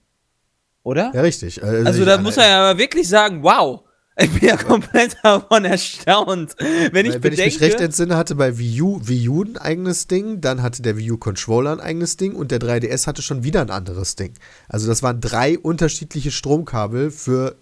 Oder? 0.82 1.12
Ja, 1.14 1.20
richtig. 1.20 1.62
Äh, 1.62 1.82
also 1.84 2.00
ich- 2.00 2.06
da 2.06 2.18
muss 2.18 2.36
man 2.36 2.46
ja 2.46 2.58
mal 2.60 2.78
wirklich 2.78 3.08
sagen, 3.08 3.42
wow. 3.42 3.82
Ich 4.18 4.30
bin 4.30 4.48
ja 4.48 4.56
komplett 4.56 5.16
davon 5.22 5.64
erstaunt. 5.64 6.54
Wenn 6.58 6.68
ich 6.68 6.92
wenn 6.92 7.06
ich 7.06 7.12
mich 7.14 7.20
bedenke, 7.20 7.60
recht 7.62 7.80
entsinne, 7.80 8.16
hatte 8.16 8.34
bei 8.34 8.58
Wii 8.58 8.82
U, 8.82 9.00
Wii 9.02 9.28
U 9.28 9.42
ein 9.42 9.56
eigenes 9.56 10.06
Ding, 10.06 10.40
dann 10.40 10.62
hatte 10.62 10.82
der 10.82 10.96
Wii 10.98 11.12
U 11.12 11.16
Controller 11.16 11.72
ein 11.72 11.80
eigenes 11.80 12.16
Ding 12.16 12.34
und 12.34 12.50
der 12.50 12.60
3DS 12.60 13.06
hatte 13.06 13.22
schon 13.22 13.42
wieder 13.42 13.62
ein 13.62 13.70
anderes 13.70 14.16
Ding. 14.16 14.34
Also 14.68 14.86
das 14.86 15.02
waren 15.02 15.20
drei 15.20 15.58
unterschiedliche 15.58 16.30
Stromkabel 16.30 17.10
für 17.10 17.56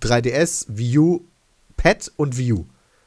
3DS, 0.00 0.66
Wii 0.68 0.98
U, 0.98 1.24
Pad 1.76 2.12
und 2.16 2.38
Wii 2.38 2.52
U. 2.52 2.66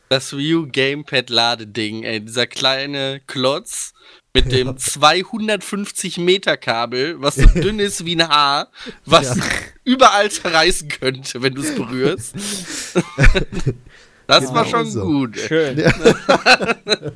Das 0.10 0.36
Wii 0.36 0.56
U 0.56 0.68
Gamepad 0.70 1.30
Ladeding, 1.30 2.04
ey, 2.04 2.20
dieser 2.20 2.46
kleine 2.46 3.22
Klotz 3.26 3.94
mit 4.36 4.52
dem 4.52 4.78
250 4.78 6.18
Meter 6.20 6.58
Kabel, 6.58 7.16
was 7.20 7.36
so 7.36 7.48
dünn 7.48 7.80
ist 7.80 8.06
wie 8.06 8.16
ein 8.16 8.28
Haar, 8.30 8.70
was 9.06 9.36
Ja. 9.36 9.44
überall 9.84 10.30
zerreißen 10.30 10.90
könnte, 10.90 11.42
wenn 11.42 11.56
du 11.56 11.62
es 11.64 11.74
berührst. 11.74 12.36
das 14.28 14.42
Genau 14.42 14.54
war 14.54 14.66
schon 14.66 14.86
so. 14.92 15.02
gut. 15.06 15.38
schön. 15.38 15.84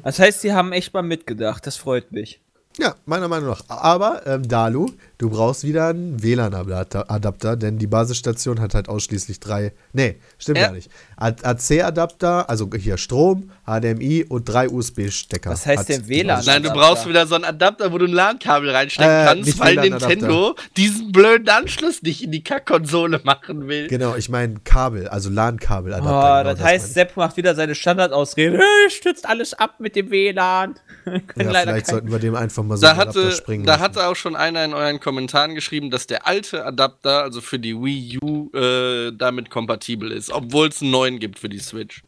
Das 0.04 0.20
heißt, 0.20 0.42
sie 0.42 0.54
haben 0.54 0.72
echt 0.72 0.94
mal 0.94 1.02
mitgedacht. 1.04 1.66
Das 1.68 1.76
freut 1.78 2.12
mich. 2.12 2.40
Ja, 2.78 2.96
meiner 3.06 3.28
Meinung 3.28 3.50
nach. 3.50 3.64
Aber, 3.68 4.26
ähm, 4.26 4.48
Dalu, 4.48 4.88
du 5.20 5.30
brauchst 5.30 5.64
wieder 5.64 5.88
einen 5.90 6.24
WLAN-Adapter, 6.24 7.56
denn 7.56 7.78
die 7.78 7.86
Basisstation 7.88 8.60
hat 8.60 8.74
halt 8.74 8.90
ausschließlich 8.90 9.40
drei. 9.40 9.74
Nee, 9.94 10.16
stimmt 10.40 10.58
Ja. 10.58 10.66
gar 10.68 10.74
nicht. 10.74 10.90
AC-Adapter, 11.18 12.50
also 12.50 12.70
hier 12.76 12.98
Strom, 12.98 13.52
HDMI 13.68 14.26
und 14.28 14.46
drei 14.46 14.70
USB-Stecker. 14.70 15.52
Was 15.52 15.66
heißt 15.66 15.90
denn 15.90 16.08
WLAN? 16.08 16.44
Nein, 16.46 16.64
du 16.64 16.70
Adapter. 16.70 16.88
brauchst 16.88 17.08
wieder 17.08 17.28
so 17.28 17.36
einen 17.36 17.44
Adapter, 17.44 17.92
wo 17.92 17.98
du 17.98 18.06
ein 18.06 18.12
LAN-Kabel 18.14 18.70
reinstecken 18.72 19.12
Äh, 19.12 19.26
kannst, 19.26 19.60
weil. 19.60 19.76
Nintendo 19.76 20.56
diesen 20.78 21.12
blöden 21.12 21.48
Anschluss 21.50 22.02
nicht 22.02 22.24
in 22.24 22.32
die 22.32 22.44
Kackkonsole 22.44 23.22
machen 23.24 23.68
will. 23.68 23.88
Genau, 23.88 24.16
ich 24.16 24.30
meine 24.30 24.56
Kabel, 24.64 25.08
also 25.10 25.30
LAN-Kabel-Adapter. 25.30 26.10
Oh, 26.10 26.44
genau 26.44 26.56
das 26.56 26.64
heißt, 26.66 26.94
Sepp 26.94 27.18
macht 27.18 27.38
wieder 27.38 27.56
seine 27.56 27.76
Standardausrede. 27.76 28.60
Stützt 28.90 29.28
alles 29.28 29.54
ab 29.54 29.76
mit 29.80 29.96
dem 29.96 30.10
WLAN. 30.12 30.76
Ja, 31.10 31.14
leider 31.38 31.72
vielleicht 31.72 31.86
kein- 31.88 31.96
sollten 31.96 32.12
wir 32.12 32.20
dem 32.20 32.36
einfach 32.36 32.62
mal 32.64 32.78
so 32.78 32.82
Da 32.84 32.92
einen 32.92 33.00
Adapter 33.02 33.24
hatte, 33.24 33.32
springen 33.36 33.66
da 33.66 33.72
lassen. 33.74 33.84
hatte 33.84 34.08
auch 34.08 34.16
schon 34.16 34.36
einer 34.36 34.64
in 34.64 34.74
euren 34.76 35.00
Kommentaren 35.10 35.56
geschrieben, 35.56 35.90
dass 35.90 36.06
der 36.06 36.28
alte 36.28 36.64
Adapter, 36.64 37.24
also 37.24 37.42
für 37.42 37.58
die 37.58 37.74
Wii 37.76 38.20
U, 38.24 38.52
äh, 38.56 39.12
damit 39.12 39.50
kompatibel 39.50 40.12
ist, 40.12 40.30
obwohl 40.30 40.68
es 40.68 40.84
einen 40.84 40.92
neuen 40.92 41.18
gibt 41.18 41.40
für 41.40 41.50
die 41.50 41.58
Switch. 41.58 42.04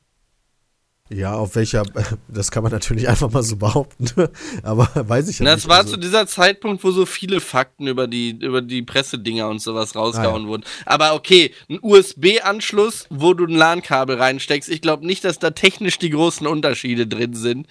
Ja, 1.10 1.34
auf 1.34 1.56
welcher, 1.56 1.82
das 2.28 2.52
kann 2.52 2.62
man 2.62 2.72
natürlich 2.72 3.10
einfach 3.10 3.32
mal 3.32 3.42
so 3.42 3.56
behaupten, 3.58 4.30
aber 4.62 4.88
weiß 5.10 5.30
ich 5.30 5.40
ja 5.40 5.46
Na, 5.46 5.56
nicht. 5.56 5.64
das 5.64 5.68
war 5.68 5.80
also, 5.80 5.94
zu 5.94 5.98
dieser 5.98 6.28
Zeitpunkt, 6.28 6.84
wo 6.84 6.92
so 6.92 7.08
viele 7.08 7.40
Fakten 7.40 7.88
über 7.88 8.06
die, 8.06 8.38
über 8.40 8.62
die 8.62 8.84
Pressedinger 8.84 9.50
und 9.50 9.64
sowas 9.64 9.96
rausgehauen 9.96 10.46
wurden. 10.48 10.64
Aber 10.86 11.16
okay, 11.16 11.56
ein 11.72 11.80
USB-Anschluss, 11.82 13.08
wo 13.10 13.34
du 13.34 13.46
ein 13.46 13.56
LAN-Kabel 13.56 14.18
reinsteckst, 14.18 14.70
ich 14.70 14.82
glaube 14.82 15.08
nicht, 15.08 15.26
dass 15.26 15.40
da 15.40 15.50
technisch 15.50 15.98
die 15.98 16.12
großen 16.12 16.46
Unterschiede 16.46 17.08
drin 17.08 17.34
sind. 17.34 17.66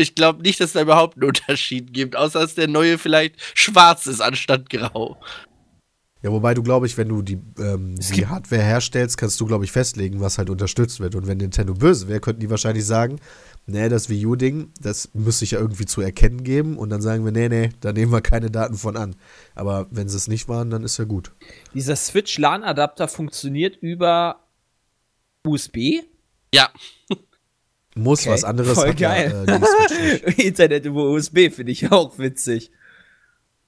Ich 0.00 0.14
glaube 0.14 0.42
nicht, 0.42 0.60
dass 0.60 0.72
da 0.72 0.82
überhaupt 0.82 1.16
einen 1.16 1.28
Unterschied 1.28 1.92
gibt, 1.92 2.16
außer 2.16 2.40
dass 2.40 2.54
der 2.54 2.68
neue 2.68 2.98
vielleicht 2.98 3.36
schwarz 3.54 4.06
ist 4.06 4.20
anstatt 4.20 4.70
grau. 4.70 5.20
ja, 6.22 6.30
wobei 6.30 6.54
du, 6.54 6.62
glaube 6.62 6.86
ich, 6.86 6.96
wenn 6.96 7.08
du 7.08 7.22
die, 7.22 7.38
ähm, 7.58 7.96
die 7.96 8.26
Hardware 8.26 8.62
herstellst, 8.62 9.16
kannst 9.16 9.40
du, 9.40 9.46
glaube 9.46 9.64
ich, 9.64 9.72
festlegen, 9.72 10.20
was 10.20 10.38
halt 10.38 10.50
unterstützt 10.50 11.00
wird. 11.00 11.14
Und 11.14 11.26
wenn 11.26 11.38
Nintendo 11.38 11.74
böse 11.74 12.08
wäre, 12.08 12.20
könnten 12.20 12.40
die 12.40 12.50
wahrscheinlich 12.50 12.84
sagen, 12.84 13.20
nee, 13.66 13.88
das 13.88 14.08
Wii 14.08 14.26
U-Ding, 14.26 14.72
das 14.80 15.10
müsste 15.14 15.40
sich 15.40 15.52
ja 15.52 15.60
irgendwie 15.60 15.86
zu 15.86 16.00
erkennen 16.00 16.44
geben. 16.44 16.76
Und 16.76 16.90
dann 16.90 17.02
sagen 17.02 17.24
wir, 17.24 17.32
nee, 17.32 17.48
nee, 17.48 17.70
da 17.80 17.92
nehmen 17.92 18.12
wir 18.12 18.20
keine 18.20 18.50
Daten 18.50 18.74
von 18.74 18.96
an. 18.96 19.16
Aber 19.54 19.86
wenn 19.90 20.08
sie 20.08 20.16
es 20.16 20.28
nicht 20.28 20.48
waren, 20.48 20.70
dann 20.70 20.82
ist 20.82 20.98
ja 20.98 21.04
gut. 21.04 21.32
Dieser 21.74 21.96
Switch-LAN-Adapter 21.96 23.08
funktioniert 23.08 23.76
über 23.76 24.44
USB? 25.46 26.02
Ja, 26.52 26.70
Muss 27.94 28.20
Okay, 28.20 28.30
was 28.30 28.44
anderes 28.44 28.74
voll 28.74 28.94
geil. 28.94 29.44
Ja, 29.46 29.56
äh. 29.56 30.32
Internet 30.46 30.84
über 30.84 31.04
USB 31.04 31.50
finde 31.50 31.72
ich 31.72 31.90
auch 31.90 32.18
witzig. 32.18 32.70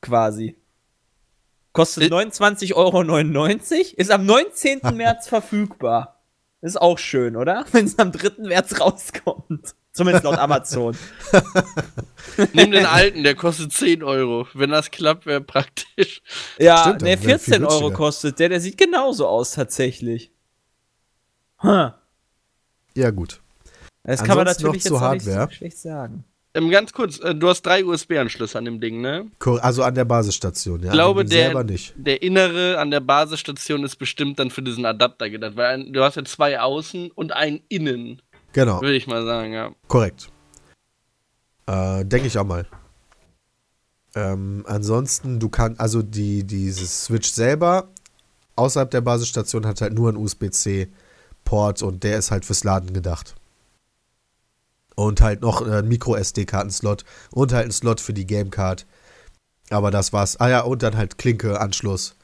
Quasi. 0.00 0.56
Kostet 1.72 2.04
Äh. 2.04 2.14
29,99 2.14 2.74
Euro, 2.74 3.46
ist 3.96 4.10
am 4.10 4.26
19. 4.26 4.80
März 4.94 5.28
verfügbar. 5.28 6.20
Ist 6.60 6.80
auch 6.80 6.98
schön, 6.98 7.36
oder? 7.36 7.64
Wenn 7.72 7.86
es 7.86 7.98
am 7.98 8.12
3. 8.12 8.42
März 8.46 8.78
rauskommt. 8.80 9.74
Zumindest 9.92 10.24
laut 10.24 10.38
Amazon. 10.38 10.96
nimm 12.54 12.70
den 12.70 12.86
alten, 12.86 13.24
der 13.24 13.34
kostet 13.34 13.72
10 13.72 14.02
Euro. 14.02 14.46
Wenn 14.54 14.70
das 14.70 14.90
klappt, 14.90 15.26
wäre 15.26 15.42
praktisch. 15.42 16.22
Ja, 16.58 16.82
Stimmt, 16.82 17.02
ne, 17.02 17.18
viel 17.18 17.38
14 17.38 17.64
Euro 17.64 17.90
kostet 17.90 18.38
der. 18.38 18.48
Der 18.48 18.60
sieht 18.60 18.78
genauso 18.78 19.26
aus, 19.26 19.52
tatsächlich. 19.52 20.32
Huh. 21.62 21.90
Ja, 22.94 23.10
gut. 23.10 23.41
Das 24.04 24.22
kann 24.24 24.36
man 24.36 24.46
natürlich 24.46 24.84
jetzt 24.84 24.92
auch 24.92 25.12
nicht 25.12 25.26
Hardware. 25.26 25.48
so 25.50 25.56
schlecht 25.56 25.78
sagen. 25.78 26.24
Ähm, 26.54 26.70
ganz 26.70 26.92
kurz, 26.92 27.18
äh, 27.20 27.34
du 27.34 27.48
hast 27.48 27.62
drei 27.62 27.84
USB-Anschlüsse 27.84 28.58
an 28.58 28.66
dem 28.66 28.80
Ding, 28.80 29.00
ne? 29.00 29.26
Also 29.62 29.84
an 29.84 29.94
der 29.94 30.04
Basisstation, 30.04 30.80
ja. 30.80 30.86
Ich 30.88 30.92
glaube, 30.92 31.24
der, 31.24 31.44
selber 31.44 31.64
nicht. 31.64 31.94
der 31.96 32.22
innere 32.22 32.78
an 32.78 32.90
der 32.90 33.00
Basisstation 33.00 33.84
ist 33.84 33.96
bestimmt 33.96 34.38
dann 34.38 34.50
für 34.50 34.60
diesen 34.60 34.84
Adapter 34.84 35.30
gedacht, 35.30 35.56
weil 35.56 35.66
ein, 35.66 35.92
du 35.92 36.02
hast 36.02 36.16
ja 36.16 36.24
zwei 36.24 36.60
außen 36.60 37.10
und 37.12 37.32
einen 37.32 37.60
innen, 37.68 38.20
Genau, 38.52 38.82
würde 38.82 38.96
ich 38.96 39.06
mal 39.06 39.24
sagen, 39.24 39.54
ja. 39.54 39.70
korrekt. 39.88 40.28
Äh, 41.66 42.04
Denke 42.04 42.26
ich 42.26 42.36
auch 42.36 42.44
mal. 42.44 42.66
Ähm, 44.14 44.64
ansonsten, 44.66 45.40
du 45.40 45.48
kannst, 45.48 45.80
also 45.80 46.02
die, 46.02 46.44
dieses 46.44 47.04
Switch 47.04 47.30
selber 47.30 47.88
außerhalb 48.56 48.90
der 48.90 49.00
Basisstation 49.00 49.66
hat 49.66 49.80
halt 49.80 49.94
nur 49.94 50.08
einen 50.10 50.18
USB-C-Port 50.18 51.82
und 51.82 52.02
der 52.04 52.18
ist 52.18 52.30
halt 52.30 52.44
fürs 52.44 52.64
Laden 52.64 52.92
gedacht. 52.92 53.34
Und 54.94 55.20
halt 55.20 55.40
noch 55.40 55.66
äh, 55.66 55.78
ein 55.78 55.88
Micro-SD-Karten-Slot 55.88 57.04
und 57.30 57.52
halt 57.52 57.66
ein 57.66 57.72
Slot 57.72 58.00
für 58.00 58.12
die 58.12 58.26
Gamecard. 58.26 58.86
Aber 59.70 59.90
das 59.90 60.12
war's. 60.12 60.38
Ah 60.38 60.48
ja, 60.50 60.60
und 60.60 60.82
dann 60.82 60.96
halt 60.96 61.16
Klinke-Anschluss. 61.18 62.14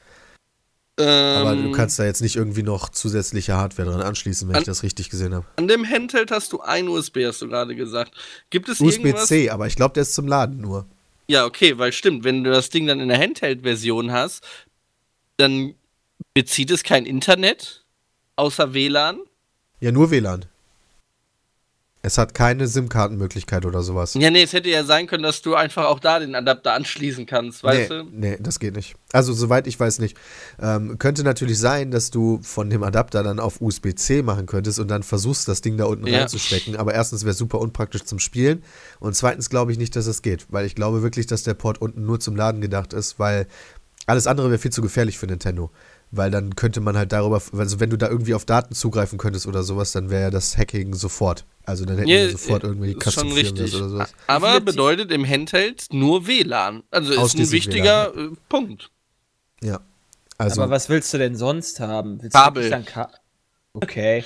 Aber 0.99 1.53
Ähm, 1.53 1.63
du 1.63 1.71
kannst 1.71 1.97
da 1.97 2.03
jetzt 2.03 2.21
nicht 2.21 2.35
irgendwie 2.35 2.61
noch 2.61 2.89
zusätzliche 2.89 3.55
Hardware 3.55 3.89
dran 3.89 4.01
anschließen, 4.01 4.47
wenn 4.49 4.55
An- 4.57 4.61
ich 4.61 4.65
das 4.65 4.83
richtig 4.83 5.09
gesehen 5.09 5.33
habe. 5.33 5.45
An 5.55 5.67
dem 5.67 5.87
Handheld 5.89 6.29
hast 6.29 6.51
du 6.51 6.59
ein 6.59 6.89
USB, 6.89 7.25
hast 7.25 7.41
du 7.41 7.47
gerade 7.47 7.73
gesagt. 7.75 8.13
Gibt 8.49 8.67
es? 8.67 8.81
USB-C, 8.81 9.49
aber 9.49 9.65
ich 9.65 9.75
glaube, 9.75 9.93
der 9.93 10.03
ist 10.03 10.13
zum 10.13 10.27
Laden 10.27 10.59
nur. 10.59 10.85
Ja, 11.27 11.45
okay, 11.45 11.77
weil 11.77 11.93
stimmt, 11.93 12.23
wenn 12.25 12.43
du 12.43 12.51
das 12.51 12.69
Ding 12.69 12.85
dann 12.85 12.99
in 12.99 13.07
der 13.07 13.17
Handheld-Version 13.19 14.11
hast, 14.11 14.43
dann 15.37 15.73
bezieht 16.33 16.69
es 16.69 16.83
kein 16.83 17.05
Internet 17.05 17.85
außer 18.35 18.73
WLAN. 18.73 19.19
Ja, 19.79 19.91
nur 19.93 20.11
WLAN. 20.11 20.45
Es 22.01 22.17
hat 22.17 22.33
keine 22.33 22.65
SIM-Kartenmöglichkeit 22.65 23.65
oder 23.65 23.81
sowas. 23.81 24.13
Ja, 24.13 24.31
nee, 24.31 24.43
es 24.43 24.53
hätte 24.53 24.69
ja 24.69 24.85
sein 24.85 25.05
können, 25.05 25.23
dass 25.23 25.41
du 25.41 25.55
einfach 25.55 25.85
auch 25.85 25.99
da 25.99 26.19
den 26.19 26.33
Adapter 26.33 26.71
anschließen 26.73 27.25
kannst, 27.25 27.61
weißt 27.61 27.89
nee, 27.89 27.97
du? 27.97 28.03
nee, 28.09 28.37
das 28.39 28.59
geht 28.59 28.73
nicht. 28.77 28.95
Also, 29.11 29.33
soweit 29.33 29.67
ich 29.67 29.77
weiß 29.77 29.99
nicht. 29.99 30.15
Ähm, 30.61 30.97
könnte 30.97 31.23
natürlich 31.23 31.59
sein, 31.59 31.91
dass 31.91 32.09
du 32.09 32.39
von 32.41 32.69
dem 32.69 32.83
Adapter 32.83 33.21
dann 33.21 33.41
auf 33.41 33.59
USB-C 33.59 34.21
machen 34.21 34.45
könntest 34.45 34.79
und 34.79 34.87
dann 34.87 35.03
versuchst, 35.03 35.49
das 35.49 35.59
Ding 35.59 35.75
da 35.75 35.85
unten 35.85 36.07
Ja. 36.07 36.19
reinzustecken. 36.19 36.77
Aber 36.77 36.93
erstens 36.93 37.23
wäre 37.23 37.31
es 37.31 37.37
super 37.37 37.59
unpraktisch 37.59 38.05
zum 38.05 38.19
Spielen 38.19 38.63
und 39.01 39.13
zweitens 39.17 39.49
glaube 39.49 39.73
ich 39.73 39.77
nicht, 39.77 39.93
dass 39.97 40.05
es 40.05 40.21
geht, 40.21 40.45
weil 40.49 40.65
ich 40.65 40.75
glaube 40.75 41.01
wirklich, 41.01 41.27
dass 41.27 41.43
der 41.43 41.53
Port 41.53 41.81
unten 41.81 42.05
nur 42.05 42.21
zum 42.21 42.37
Laden 42.37 42.61
gedacht 42.61 42.93
ist, 42.93 43.19
weil 43.19 43.45
Alles 44.05 44.25
andere 44.25 44.49
wäre 44.49 44.57
viel 44.57 44.71
zu 44.71 44.81
gefährlich 44.81 45.19
für 45.19 45.27
Nintendo. 45.27 45.69
Weil 46.11 46.31
dann 46.31 46.55
könnte 46.55 46.79
man 46.81 46.97
halt 46.97 47.11
darüber, 47.11 47.39
also 47.55 47.79
wenn 47.79 47.91
du 47.91 47.97
da 47.97 48.09
irgendwie 48.09 48.33
auf 48.33 48.43
Daten 48.43 48.73
zugreifen 48.73 49.19
könntest 49.19 49.45
oder 49.45 49.61
sowas, 49.61 49.91
dann 49.91 50.09
wäre 50.09 50.23
ja 50.23 50.29
das 50.31 50.57
Hacking 50.57 50.95
sofort. 50.95 51.45
Also 51.65 51.85
dann 51.85 51.97
hätten 51.97 52.09
Ja, 52.09 52.17
wir 52.17 52.31
sofort 52.31 52.63
äh, 52.63 52.67
irgendwie 52.67 52.91
ist 52.93 53.03
schon 53.13 53.27
Custom 53.29 53.31
richtig. 53.33 53.75
oder 53.75 53.89
sowas. 53.89 54.13
Aber 54.25 54.59
bedeutet 54.59 55.11
im 55.11 55.23
Handheld 55.27 55.85
nur 55.91 56.25
WLAN. 56.25 56.81
Also 56.89 57.13
ist 57.13 57.35
ein 57.37 57.51
wichtiger 57.51 58.15
äh, 58.17 58.29
Punkt. 58.49 58.89
Ja. 59.61 59.81
Also, 60.39 60.63
Aber 60.63 60.71
was 60.71 60.89
willst 60.89 61.13
du 61.13 61.19
denn 61.19 61.35
sonst 61.35 61.79
haben? 61.79 62.21
Willst 62.23 62.33
Kabel. 62.35 62.63
Du 62.63 62.69
wirklich 62.71 62.85
dann 62.93 63.07
Ka 63.07 63.11
okay. 63.73 64.23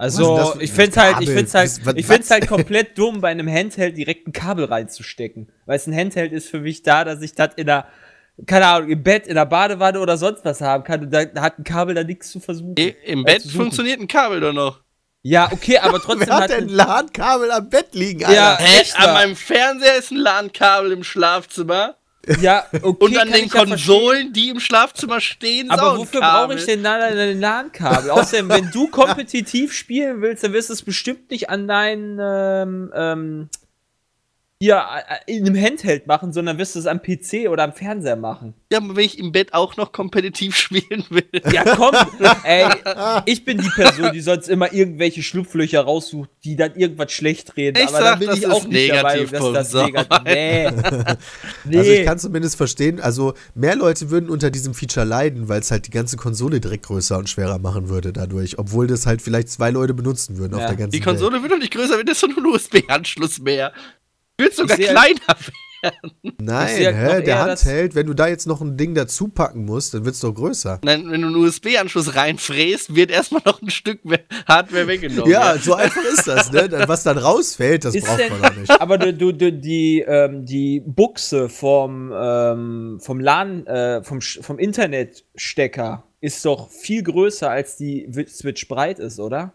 Also, 0.00 0.54
ich 0.60 0.70
find's 0.72 0.96
halt, 0.96 1.20
ich 1.20 1.28
find's 1.28 1.54
halt, 1.54 1.68
Was- 1.70 1.84
was- 1.86 1.94
ich 1.96 2.06
find's 2.06 2.30
halt 2.30 2.46
komplett 2.46 2.96
dumm, 2.98 3.20
bei 3.20 3.28
einem 3.30 3.48
Handheld 3.48 3.96
direkt 3.96 4.28
ein 4.28 4.32
Kabel 4.32 4.64
reinzustecken. 4.66 5.48
Weil 5.66 5.76
es 5.76 5.86
ein 5.88 5.94
Handheld 5.94 6.32
ist 6.32 6.48
für 6.48 6.60
mich 6.60 6.82
da, 6.84 7.04
dass 7.04 7.20
ich 7.20 7.34
das 7.34 7.54
in 7.56 7.66
der, 7.66 7.86
keine 8.46 8.66
Ahnung, 8.66 8.88
im 8.90 9.02
Bett, 9.02 9.26
in 9.26 9.34
der 9.34 9.46
Badewanne 9.46 10.00
oder 10.00 10.16
sonst 10.16 10.44
was 10.44 10.60
haben 10.60 10.84
kann. 10.84 11.00
Und 11.02 11.10
da 11.12 11.20
hat 11.40 11.58
ein 11.58 11.64
Kabel 11.64 11.94
da 11.94 12.04
nichts 12.04 12.30
zu 12.30 12.40
versuchen. 12.40 12.74
I- 12.78 12.94
Im 13.04 13.20
äh, 13.20 13.32
Bett 13.34 13.42
funktioniert 13.50 14.00
ein 14.00 14.08
Kabel 14.08 14.40
doch 14.40 14.52
noch. 14.52 14.80
Ja, 15.22 15.48
okay, 15.52 15.78
aber 15.78 15.98
trotzdem 16.02 16.28
wer 16.28 16.34
hat 16.36 16.42
hat 16.44 16.50
denn 16.50 16.64
ein, 16.64 16.68
LAN-Kabel 16.68 17.50
am 17.50 17.68
Bett 17.68 17.88
liegen, 17.94 18.20
Ja, 18.20 18.52
Alter? 18.52 18.62
Hä? 18.64 18.80
echt 18.80 18.98
An 18.98 19.12
meinem 19.14 19.36
Fernseher 19.36 19.96
ist 19.96 20.10
ein 20.12 20.18
LAN-Kabel 20.18 20.92
im 20.92 21.02
Schlafzimmer. 21.02 21.96
ja, 22.40 22.64
okay, 22.82 23.04
Und 23.04 23.18
an 23.18 23.28
kann 23.28 23.32
den 23.32 23.46
ich 23.46 23.52
ja 23.52 23.66
verstehen. 23.66 23.68
Konsolen, 23.70 24.32
die 24.32 24.48
im 24.50 24.60
Schlafzimmer 24.60 25.20
stehen, 25.20 25.70
Aber 25.70 25.98
wofür 25.98 26.20
brauche 26.20 26.54
ich 26.54 26.64
denn 26.64 26.86
ein 26.86 27.40
LAN-Kabel? 27.40 28.10
Außerdem, 28.10 28.48
wenn 28.48 28.70
du 28.70 28.86
kompetitiv 28.90 29.72
spielen 29.72 30.22
willst, 30.22 30.44
dann 30.44 30.52
wirst 30.52 30.68
du 30.68 30.74
es 30.74 30.82
bestimmt 30.82 31.30
nicht 31.32 31.50
an 31.50 31.66
deinen 31.66 32.18
ähm, 32.22 32.92
ähm, 32.94 33.48
hier 34.60 34.82
äh, 35.26 35.36
in 35.36 35.46
einem 35.46 35.62
Handheld 35.62 36.08
machen, 36.08 36.32
sondern 36.32 36.58
wirst 36.58 36.74
du 36.74 36.80
es 36.80 36.86
am 36.86 37.00
PC 37.00 37.48
oder 37.48 37.62
am 37.62 37.72
Fernseher 37.72 38.16
machen. 38.16 38.54
Ja, 38.72 38.80
wenn 38.82 39.04
ich 39.04 39.16
im 39.18 39.30
Bett 39.30 39.54
auch 39.54 39.76
noch 39.76 39.92
kompetitiv 39.92 40.56
spielen 40.56 41.04
will. 41.10 41.28
Ja, 41.52 41.76
komm, 41.76 41.94
ey, 42.42 42.66
ich 43.24 43.44
bin 43.44 43.58
die 43.58 43.68
Person, 43.68 44.12
die 44.12 44.20
sonst 44.20 44.48
immer 44.48 44.72
irgendwelche 44.72 45.22
Schlupflöcher 45.22 45.82
raussucht, 45.82 46.28
die 46.42 46.56
dann 46.56 46.74
irgendwas 46.74 47.12
schlecht 47.12 47.56
reden. 47.56 47.78
Ich 47.78 47.88
aber 47.88 47.98
sag, 47.98 48.04
dann 48.04 48.18
bin 48.18 48.28
das 48.28 48.38
ich 48.38 48.44
ist 48.44 48.50
auch 48.50 48.66
nicht 48.66 48.92
Negativpunkt, 48.92 49.56
dass 49.56 49.70
das 49.70 49.84
negativ 49.86 50.18
Nee. 50.24 50.70
nee. 51.64 51.78
Also 51.78 51.90
ich 51.92 52.04
kann 52.04 52.18
zumindest 52.18 52.56
verstehen, 52.56 53.00
also 53.00 53.34
mehr 53.54 53.76
Leute 53.76 54.10
würden 54.10 54.28
unter 54.28 54.50
diesem 54.50 54.74
Feature 54.74 55.06
leiden, 55.06 55.48
weil 55.48 55.60
es 55.60 55.70
halt 55.70 55.86
die 55.86 55.90
ganze 55.92 56.16
Konsole 56.16 56.60
direkt 56.60 56.86
größer 56.86 57.16
und 57.16 57.28
schwerer 57.28 57.60
machen 57.60 57.88
würde 57.88 58.12
dadurch, 58.12 58.58
obwohl 58.58 58.88
das 58.88 59.06
halt 59.06 59.22
vielleicht 59.22 59.50
zwei 59.50 59.70
Leute 59.70 59.94
benutzen 59.94 60.36
würden 60.36 60.54
auf 60.54 60.62
Ja. 60.62 60.66
der 60.68 60.76
ganzen 60.76 60.90
Die 60.92 61.00
Konsole 61.00 61.42
wird 61.42 61.52
doch 61.52 61.58
nicht 61.58 61.72
größer, 61.72 61.96
wenn 61.96 62.06
das 62.06 62.18
so 62.18 62.26
ein 62.26 62.44
USB-Anschluss 62.44 63.38
mehr. 63.38 63.72
Wird 64.38 64.54
sogar 64.54 64.76
kleiner 64.76 65.18
werden. 65.28 65.52
Nein, 66.40 66.66
hä, 66.76 67.22
der 67.22 67.38
Handheld, 67.38 67.94
wenn 67.94 68.06
du 68.08 68.12
da 68.14 68.26
jetzt 68.26 68.48
noch 68.48 68.60
ein 68.60 68.76
Ding 68.76 68.96
dazu 68.96 69.28
packen 69.28 69.64
musst, 69.64 69.94
dann 69.94 70.04
wird 70.04 70.16
es 70.16 70.20
doch 70.20 70.32
größer. 70.34 70.80
Nein, 70.82 71.08
wenn 71.08 71.20
du 71.22 71.28
einen 71.28 71.36
USB-Anschluss 71.36 72.16
reinfräst, 72.16 72.96
wird 72.96 73.12
erstmal 73.12 73.42
noch 73.44 73.62
ein 73.62 73.70
Stück 73.70 74.04
mehr 74.04 74.18
Hardware 74.48 74.88
weggenommen. 74.88 75.30
Ja, 75.30 75.56
so 75.56 75.74
einfach 75.74 76.02
ist 76.02 76.26
das, 76.26 76.50
ne? 76.50 76.68
Was 76.88 77.04
dann 77.04 77.16
rausfällt, 77.16 77.84
das 77.84 77.94
Ist 77.94 78.06
braucht 78.06 78.18
denn- 78.18 78.32
man 78.32 78.42
doch 78.42 78.56
nicht. 78.56 78.80
Aber 78.80 78.98
du, 78.98 79.14
du, 79.14 79.30
du, 79.32 79.52
die, 79.52 80.00
ähm, 80.04 80.44
die 80.44 80.80
Buchse 80.84 81.48
vom, 81.48 82.12
ähm, 82.12 82.98
vom 83.00 83.20
LAN, 83.20 83.64
äh, 83.68 84.02
vom, 84.02 84.18
Sch- 84.18 84.42
vom 84.42 84.58
Internetstecker 84.58 86.04
ist 86.20 86.44
doch 86.44 86.70
viel 86.70 87.02
größer, 87.04 87.48
als 87.50 87.76
die 87.76 88.06
Wi- 88.10 88.26
Switch 88.26 88.66
breit 88.66 88.98
ist, 88.98 89.20
oder? 89.20 89.52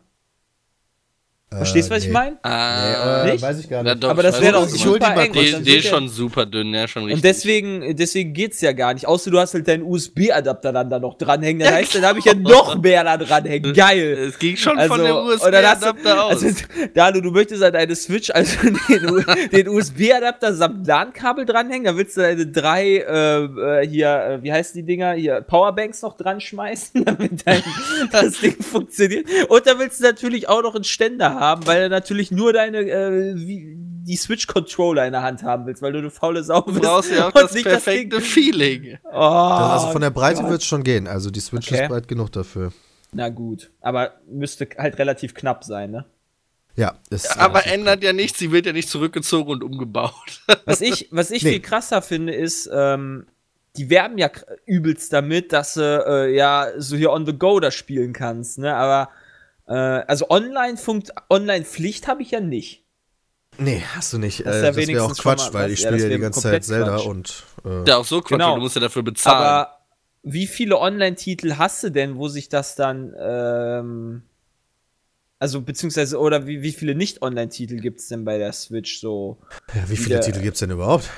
Verstehst 1.57 1.89
du, 1.89 1.95
was 1.95 2.01
nee. 2.03 2.07
ich 2.07 2.13
meine? 2.13 2.37
Ah, 2.43 3.23
Nicht? 3.25 3.41
weiß 3.41 3.59
ich 3.59 3.69
gar 3.69 3.83
Ja, 3.85 3.93
nicht. 3.93 4.03
doch, 4.03 4.09
Aber 4.09 4.23
das 4.23 4.41
wäre 4.41 4.53
doch 4.53 4.67
ich 4.67 4.81
super 4.81 4.99
mal 5.15 5.21
eng. 5.23 5.33
dann 5.33 5.43
die 5.43 5.51
wird 5.51 5.67
ist 5.67 5.83
der- 5.85 5.89
schon 5.89 6.09
super 6.09 6.45
dünn, 6.45 6.73
ja, 6.73 6.87
schon 6.87 7.03
richtig. 7.03 7.17
Und 7.17 7.23
deswegen, 7.25 7.95
deswegen 7.95 8.33
geht's 8.33 8.61
ja 8.61 8.71
gar 8.71 8.93
nicht. 8.93 9.07
Außer 9.07 9.29
du 9.31 9.39
hast 9.39 9.53
halt 9.53 9.67
deinen 9.67 9.83
USB-Adapter 9.83 10.71
dann 10.71 10.89
da 10.89 10.99
noch 10.99 11.17
dranhängen. 11.17 11.59
Das 11.59 11.69
Ja, 11.69 11.75
heißt, 11.75 11.95
dann 11.95 12.05
habe 12.05 12.19
ich 12.19 12.25
ja 12.25 12.33
noch 12.33 12.81
mehr 12.81 13.03
da 13.03 13.17
dranhängen. 13.17 13.73
Geil. 13.73 14.13
Es 14.29 14.39
ging 14.39 14.55
schon 14.57 14.77
Also, 14.77 14.95
von 14.95 15.03
dem 15.03 15.13
dann 15.13 15.25
USB-Adapter 15.25 16.23
aus. 16.25 16.43
Also, 16.43 16.63
Dalu, 16.93 17.21
du 17.21 17.31
möchtest 17.31 17.63
an 17.63 17.73
deine 17.73 17.95
Switch 17.95 18.29
also 18.29 18.55
den, 18.89 19.25
den 19.51 19.69
USB-Adapter 19.69 20.53
samt 20.53 20.87
LAN-Kabel 20.87 21.45
dranhängen, 21.45 21.85
da 21.85 21.95
willst 21.97 22.17
du 22.17 22.21
deine 22.21 22.47
drei, 22.47 22.97
äh, 22.97 23.43
äh, 23.83 23.87
hier, 23.87 24.07
äh, 24.39 24.43
wie 24.43 24.51
heißen 24.51 24.75
die 24.75 24.83
Dinger, 24.85 25.13
hier, 25.13 25.41
Powerbanks 25.41 26.01
noch 26.01 26.15
dran 26.17 26.39
schmeißen, 26.41 27.03
damit 27.05 27.45
dein, 27.45 27.61
das 28.11 28.39
Ding 28.39 28.55
funktioniert. 28.61 29.25
Und 29.49 29.65
da 29.67 29.77
willst 29.79 29.99
du 29.99 30.03
natürlich 30.03 30.49
auch 30.49 30.61
noch 30.63 30.75
einen 30.75 30.83
Ständer 30.83 31.33
haben, 31.35 31.42
weil 31.65 31.83
du 31.83 31.89
natürlich 31.89 32.31
nur 32.31 32.53
deine, 32.53 32.79
äh, 32.79 33.35
wie, 33.35 33.75
die 33.77 34.17
Switch-Controller 34.17 35.05
in 35.05 35.13
der 35.13 35.21
Hand 35.23 35.43
haben 35.43 35.65
willst, 35.65 35.81
weil 35.81 35.93
du 35.93 35.99
eine 35.99 36.09
faule 36.09 36.43
Sau 36.43 36.61
Du 36.61 36.71
bist. 36.73 36.81
brauchst 36.83 37.11
ja 37.11 37.23
auch 37.29 37.33
und 37.33 37.41
das 37.43 37.53
nicht 37.53 37.63
perfekte 37.65 38.17
Ding- 38.17 38.25
Feeling. 38.25 38.97
Oh, 39.05 39.15
also 39.17 39.87
von 39.91 40.01
der 40.01 40.09
Breite 40.09 40.43
wird 40.49 40.61
es 40.61 40.67
schon 40.67 40.83
gehen. 40.83 41.07
Also 41.07 41.31
die 41.31 41.39
Switch 41.39 41.71
Okay. 41.71 41.83
ist 41.83 41.89
breit 41.89 42.07
genug 42.07 42.31
dafür. 42.31 42.73
Na 43.13 43.29
gut, 43.29 43.71
aber 43.81 44.13
müsste 44.27 44.67
halt 44.77 44.97
relativ 44.97 45.33
knapp 45.33 45.63
sein, 45.63 45.91
ne? 45.91 46.05
Ja, 46.75 46.95
ist 47.11 47.39
Aber 47.39 47.67
ändert 47.67 48.03
ja 48.03 48.11
nichts, 48.13 48.39
sie 48.39 48.51
wird 48.51 48.65
ja 48.65 48.73
nicht 48.73 48.89
zurückgezogen 48.89 49.51
und 49.51 49.63
umgebaut. 49.63 50.41
Was 50.65 50.81
ich, 50.81 51.07
was 51.11 51.29
ich 51.29 51.43
Nee. 51.43 51.51
viel 51.51 51.59
krasser 51.61 52.01
finde, 52.01 52.33
ist, 52.33 52.67
ähm, 52.73 53.27
die 53.77 53.89
werben 53.91 54.17
ja 54.17 54.29
übelst 54.65 55.13
damit, 55.13 55.53
dass 55.53 55.75
du 55.75 55.81
äh, 55.81 56.35
ja 56.35 56.69
so 56.77 56.95
hier 56.95 57.11
on 57.11 57.25
the 57.27 57.33
go 57.37 57.59
das 57.59 57.75
spielen 57.75 58.11
kannst, 58.13 58.57
ne? 58.57 58.75
Aber 58.75 59.09
äh, 59.67 59.73
also 59.73 60.29
online 60.29 60.77
funkt 60.77 61.11
Online-Pflicht 61.29 62.07
habe 62.07 62.21
ich 62.21 62.31
ja 62.31 62.39
nicht. 62.39 62.83
Nee, 63.59 63.83
hast 63.95 64.11
du 64.13 64.17
nicht. 64.17 64.45
Das 64.45 64.55
ist 64.55 64.61
äh, 64.61 64.65
ja 64.65 64.71
das 64.71 64.87
wäre 64.87 65.03
auch 65.03 65.15
Quatsch, 65.15 65.39
mal 65.39 65.53
weil 65.53 65.71
ich 65.71 65.81
Ja, 65.81 65.89
spiele 65.89 66.09
ja 66.09 66.15
die 66.15 66.21
ganze 66.21 66.41
Zeit 66.41 66.63
Zelda 66.65 66.95
Quatsch. 66.95 67.05
und 67.05 67.43
äh, 67.65 67.83
Ja, 67.87 67.97
auch 67.97 68.05
so 68.05 68.19
Quatsch, 68.21 68.29
Genau. 68.31 68.55
du 68.55 68.61
musst 68.61 68.75
ja 68.75 68.81
dafür 68.81 69.03
bezahlen. 69.03 69.37
Aber 69.37 69.77
wie 70.23 70.47
viele 70.47 70.79
Online-Titel 70.79 71.55
hast 71.57 71.83
du 71.83 71.89
denn, 71.91 72.17
wo 72.17 72.27
sich 72.29 72.49
das 72.49 72.75
dann 72.75 73.13
ähm, 73.19 74.23
also 75.39 75.61
beziehungsweise 75.61 76.17
oder 76.19 76.47
wie, 76.47 76.61
wie 76.63 76.71
viele 76.71 76.95
Nicht-Online-Titel 76.95 77.75
gibt 77.77 77.99
es 77.99 78.07
denn 78.07 78.23
bei 78.25 78.37
der 78.37 78.53
Switch 78.53 78.99
so? 78.99 79.37
ja, 79.75 79.83
wie 79.89 79.97
viele 79.97 80.15
wieder- 80.15 80.21
Titel 80.21 80.39
gibt 80.41 80.55
es 80.55 80.59
denn 80.61 80.71
überhaupt? 80.71 81.09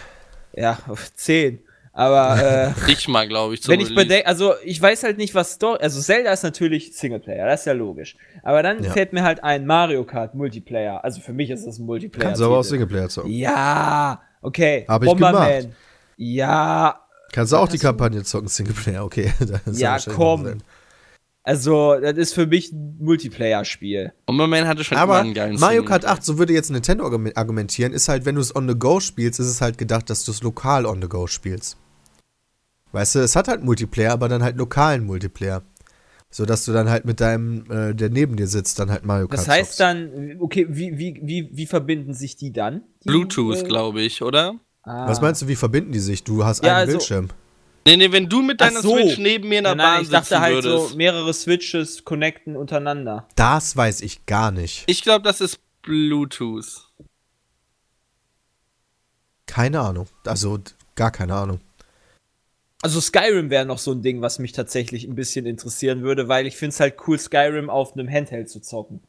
Ja, 0.58 0.80
zehn. 1.16 1.60
Aber 1.98 2.74
äh, 2.78 2.88
Nicht 2.88 3.08
mal, 3.08 3.26
glaube 3.26 3.54
ich, 3.54 3.62
zum 3.64 3.72
Wenn 3.72 3.80
ich 3.80 3.96
bedenke, 3.96 4.28
also 4.28 4.54
ich 4.66 4.82
weiß 4.82 5.04
halt 5.04 5.18
nicht, 5.18 5.34
was 5.34 5.54
Story, 5.54 5.80
also 5.82 6.02
Zelda 6.02 6.34
ist 6.34 6.44
natürlich 6.44 6.96
Singleplayer, 6.96 7.46
das 7.48 7.62
ist 7.62 7.66
ja 7.68 7.74
logisch. 7.74 8.18
Aber 8.44 8.62
dann 8.62 8.84
Ja. 8.84 8.92
fällt 8.92 9.14
mir 9.14 9.24
halt 9.24 9.44
ein 9.46 9.66
Mario 9.66 10.04
Kart 10.04 10.36
Multiplayer. 10.36 11.04
Also 11.06 11.22
für 11.22 11.32
mich 11.32 11.50
ist 11.50 11.66
das 11.66 11.80
ein 11.80 11.86
Multiplayer. 11.86 12.26
Kannst 12.28 12.42
du 12.42 12.46
aber 12.46 12.58
auch 12.60 12.64
Singleplayer 12.64 13.08
zocken. 13.08 13.32
Ja, 13.32 14.22
okay. 14.42 14.84
Hab 14.90 15.04
ich 15.04 15.08
Bomberman. 15.10 15.74
Ja, 16.18 17.02
Kannst 17.32 17.52
du 17.54 17.58
auch 17.58 17.68
die 17.68 17.78
Kampagne 17.80 18.24
zocken, 18.24 18.48
Singleplayer, 18.50 19.04
okay. 19.04 19.34
Das 19.40 19.62
ist 19.66 19.80
Ja, 19.80 19.98
komm. 20.14 20.58
also 21.44 21.96
das 22.00 22.14
ist 22.18 22.34
für 22.34 22.46
mich 22.46 22.72
ein 22.74 22.98
Multiplayer-Spiel. 23.00 24.12
Bomberman 24.26 24.68
hatte 24.68 24.84
schon 24.84 24.98
Aber 24.98 25.14
immer 25.16 25.22
einen 25.24 25.34
geilen 25.34 25.60
Mario. 25.60 25.84
Kart 25.86 26.06
8, 26.06 26.24
so 26.24 26.38
würde 26.38 26.52
jetzt 26.54 26.72
Nintendo 26.72 27.06
argumen- 27.06 27.36
argumentieren, 27.36 27.94
ist 27.94 28.08
halt, 28.10 28.26
wenn 28.26 28.36
du 28.36 28.42
es 28.42 28.56
on 28.56 28.68
the 28.68 28.76
go 28.78 29.00
spielst, 29.00 29.40
ist 29.40 29.48
es 29.48 29.62
halt 29.62 29.78
gedacht, 29.78 30.10
dass 30.10 30.24
du 30.26 30.32
es 30.32 30.44
lokal 30.44 30.86
on 30.86 31.02
the 31.02 31.08
go 31.08 31.28
spielst. 31.28 31.78
Weißt 32.96 33.16
du, 33.16 33.20
es 33.20 33.36
hat 33.36 33.50
halt 33.50 33.62
Multiplayer, 33.62 34.14
aber 34.14 34.30
dann 34.30 34.42
halt 34.42 34.56
lokalen 34.56 35.04
Multiplayer. 35.06 35.64
So 36.32 36.46
dass 36.46 36.64
du 36.64 36.72
dann 36.72 36.90
halt 36.90 37.04
mit 37.04 37.20
deinem, 37.20 37.70
äh, 37.70 37.94
der 37.94 38.10
neben 38.10 38.38
dir 38.38 38.48
sitzt, 38.48 38.80
dann 38.80 38.90
halt 38.90 39.04
Mario 39.06 39.28
Kart 39.28 39.38
Das 39.40 39.50
heißt 39.50 39.72
zockst. 39.72 39.80
dann, 39.82 40.38
okay, 40.40 40.66
wie, 40.70 40.98
wie, 40.98 41.20
wie, 41.22 41.50
wie 41.52 41.66
verbinden 41.66 42.14
sich 42.14 42.38
die 42.38 42.54
dann? 42.54 42.84
Die, 43.04 43.08
Bluetooth, 43.10 43.58
äh, 43.58 43.64
glaube 43.64 44.02
ich, 44.02 44.22
oder? 44.22 44.56
ah. 44.84 45.10
Was 45.10 45.20
meinst 45.20 45.42
du, 45.42 45.50
wie 45.50 45.58
verbinden 45.58 45.92
die 45.92 46.00
sich? 46.00 46.24
Du 46.24 46.46
hast 46.46 46.64
Ja, 46.64 46.72
einen 46.72 46.80
also- 46.80 46.92
Bildschirm. 46.94 47.28
Nee, 47.86 47.98
nee, 47.98 48.12
wenn 48.14 48.30
du 48.30 48.42
mit 48.42 48.62
deiner 48.62 48.82
so. 48.82 48.96
Switch 48.96 49.18
neben 49.18 49.50
mir 49.50 49.58
in 49.60 49.66
der 49.66 49.76
Nein, 49.76 49.86
nein, 49.86 49.94
Bahn 49.96 50.04
ich 50.04 50.10
dachte 50.10 50.40
halt 50.40 50.64
würdest. 50.64 50.90
so 50.92 50.96
mehrere 50.96 51.34
Switches 51.34 52.04
connecten 52.06 52.56
untereinander. 52.56 53.28
Das 53.36 53.76
weiß 53.76 54.02
ich 54.02 54.26
gar 54.26 54.52
nicht. 54.52 54.86
Ich 54.88 55.04
glaube, 55.04 55.22
das 55.24 55.42
ist 55.42 55.60
Bluetooth. 55.84 56.88
Keine 59.46 59.82
Ahnung. 59.82 60.08
Also 60.26 60.60
gar 60.96 61.12
keine 61.12 61.36
Ahnung. 61.36 61.60
Also 62.86 63.02
Skyrim 63.02 63.50
wäre 63.50 63.66
noch 63.66 63.80
so 63.80 63.94
ein 63.94 64.04
Ding, 64.04 64.22
was 64.22 64.38
mich 64.38 64.52
tatsächlich 64.52 65.06
ein 65.08 65.16
bisschen 65.16 65.48
interessieren 65.48 66.04
würde, 66.04 66.28
weil 66.28 66.46
ich 66.46 66.56
finde 66.56 66.70
es 66.70 66.80
halt 66.80 66.94
cool, 67.08 67.18
Skyrim 67.18 67.68
auf 67.68 67.94
einem 67.94 68.08
Handheld 68.08 68.48
zu 68.48 68.62
zocken. 68.62 69.02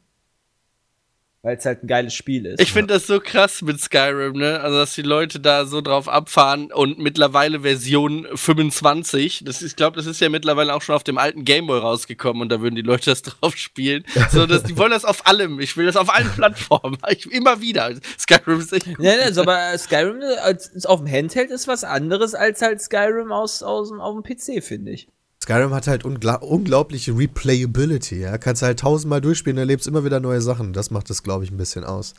Weil 1.43 1.57
es 1.57 1.65
halt 1.65 1.83
ein 1.83 1.87
geiles 1.87 2.13
Spiel 2.13 2.45
ist. 2.45 2.59
Ich 2.59 2.73
finde 2.73 2.95
das 2.95 3.05
so 3.05 3.19
krass 3.19 3.61
mit 3.61 3.79
Skyrim, 3.79 4.33
ne? 4.33 4.59
Also, 4.59 4.77
dass 4.77 4.95
die 4.95 5.03
Leute 5.03 5.39
da 5.39 5.65
so 5.65 5.81
drauf 5.81 6.09
abfahren 6.09 6.71
und 6.71 6.97
mittlerweile 6.97 7.61
Version 7.61 8.27
25. 8.33 9.43
Das 9.45 9.61
ist, 9.61 9.71
ich 9.71 9.75
glaube, 9.75 9.97
das 9.97 10.07
ist 10.07 10.19
ja 10.19 10.29
mittlerweile 10.29 10.73
auch 10.73 10.81
schon 10.81 10.95
auf 10.95 11.03
dem 11.03 11.17
alten 11.17 11.45
Gameboy 11.45 11.79
rausgekommen 11.79 12.41
und 12.41 12.49
da 12.49 12.59
würden 12.59 12.75
die 12.75 12.81
Leute 12.81 13.11
das 13.11 13.21
drauf 13.23 13.55
spielen. 13.55 14.03
So, 14.31 14.47
dass, 14.47 14.63
die 14.63 14.77
wollen 14.77 14.91
das 14.91 15.05
auf 15.05 15.27
allem. 15.27 15.59
Ich 15.59 15.77
will 15.77 15.85
das 15.85 15.95
auf 15.95 16.13
allen 16.13 16.29
Plattformen. 16.29 16.97
Ich, 17.09 17.31
immer 17.31 17.61
wieder. 17.61 17.93
Skyrim 18.19 18.59
ist 18.59 18.73
echt 18.73 18.87
Ja, 18.87 18.97
ne, 18.99 19.19
also, 19.23 19.41
aber 19.41 19.77
Skyrim 19.77 20.21
als, 20.43 20.73
als 20.73 20.85
auf 20.85 20.99
dem 20.99 21.09
Handheld 21.09 21.51
ist 21.51 21.67
was 21.67 21.83
anderes 21.83 22.35
als 22.35 22.61
halt 22.61 22.81
Skyrim 22.81 23.31
aus, 23.31 23.63
aus, 23.63 23.91
auf 23.91 24.21
dem 24.21 24.23
PC, 24.23 24.63
finde 24.63 24.91
ich. 24.91 25.07
Skyrim 25.47 25.73
hat 25.73 25.87
halt 25.87 26.03
ungla 26.03 26.35
unglaubliche 26.35 27.17
Replayability, 27.17 28.19
ja. 28.19 28.37
Kannst 28.37 28.63
halt 28.63 28.79
tausendmal 28.79 29.21
durchspielen, 29.21 29.57
erlebst 29.57 29.87
immer 29.87 30.03
wieder 30.03 30.19
neue 30.19 30.41
Sachen. 30.41 30.73
Das 30.73 30.91
macht 30.91 31.09
das, 31.09 31.23
glaube 31.23 31.45
ich, 31.45 31.51
ein 31.51 31.57
bisschen 31.57 31.85
aus. 31.85 32.15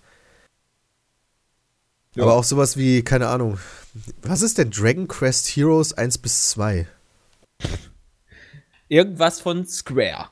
Ja. 2.14 2.22
Aber 2.22 2.33
auch 2.33 2.45
sowas 2.45 2.79
wie, 2.79 3.03
keine 3.03 3.29
Ahnung, 3.29 3.59
was 4.22 4.41
ist 4.41 4.57
denn 4.57 4.70
Dragon 4.70 5.07
Quest 5.09 5.47
Heroes 5.49 5.93
1 5.93 6.16
bis 6.18 6.49
2? 6.49 6.89
irgendwas 8.89 9.43
von 9.43 9.66
Square. 9.66 10.31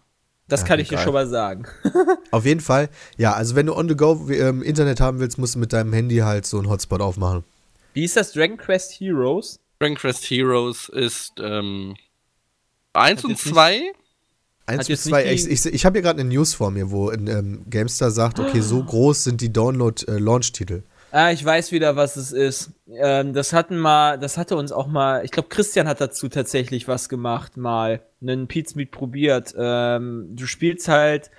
Das 0.49 0.63
Ach, 0.63 0.69
kann 0.69 0.81
ich 0.81 0.89
dir 0.89 0.95
egal. 0.95 1.05
schon 1.05 1.13
mal 1.13 1.29
sagen. 1.29 1.67
Auf 2.31 2.47
jeden 2.47 2.63
Fall, 2.63 2.89
ja, 3.19 3.35
also 3.35 3.57
wenn 3.57 3.67
du 3.67 3.77
on 3.77 3.91
the 3.91 3.95
go 3.97 4.27
ähm, 4.31 4.63
Internet 4.63 5.01
haben 5.01 5.19
willst, 5.19 5.37
musst 5.37 5.57
du 5.57 5.59
mit 5.59 5.75
deinem 5.75 5.93
Handy 5.93 6.17
halt 6.19 6.47
so 6.47 6.57
einen 6.57 6.71
Hotspot 6.71 7.03
aufmachen. 7.03 7.45
Wie 7.93 8.05
ist 8.05 8.17
das 8.17 8.33
Dragon 8.33 8.57
Quest 8.57 8.93
Heroes? 8.93 9.61
Dragon 9.81 9.97
Quest 9.97 10.25
Heroes 10.31 10.89
ist 10.89 11.35
ähm, 11.41 11.95
1 12.97 13.25
und 13.25 13.39
2. 13.39 13.93
Eins 14.67 14.89
bis 14.89 15.05
zwei, 15.05 15.25
ich, 15.33 15.49
ich, 15.49 15.65
ich 15.65 15.87
habe 15.87 15.99
hier 15.99 16.03
gerade 16.03 16.21
eine 16.21 16.29
News 16.29 16.55
vor 16.55 16.73
mir, 16.73 16.91
wo 16.91 17.11
in, 17.11 17.29
ähm, 17.29 17.65
GameStar 17.71 18.11
sagt, 18.11 18.41
okay, 18.41 18.61
so 18.61 18.83
groß 18.83 19.23
sind 19.23 19.41
die 19.41 19.53
Download-Launch-Titel. 19.53 20.83
Ah, 21.13 21.31
ich 21.31 21.45
weiß 21.45 21.71
wieder, 21.71 21.95
was 21.95 22.17
es 22.17 22.33
ist. 22.33 22.73
Ähm, 22.89 23.33
das 23.33 23.53
hatten 23.53 23.79
mal, 23.79 24.19
das 24.19 24.37
hatte 24.37 24.57
uns 24.57 24.73
auch 24.73 24.89
mal, 24.89 25.25
ich 25.25 25.31
glaube, 25.31 25.49
Christian 25.49 25.87
hat 25.87 26.01
dazu 26.01 26.29
tatsächlich 26.29 26.89
was 26.89 27.09
gemacht, 27.09 27.57
mal 27.57 28.03
einen 28.21 28.49
Pizza 28.49 28.77
Meat 28.77 28.91
probiert. 28.91 29.55
Ähm, 29.57 30.31
du 30.33 30.47
spielst 30.47 30.89
halt, 30.89 31.31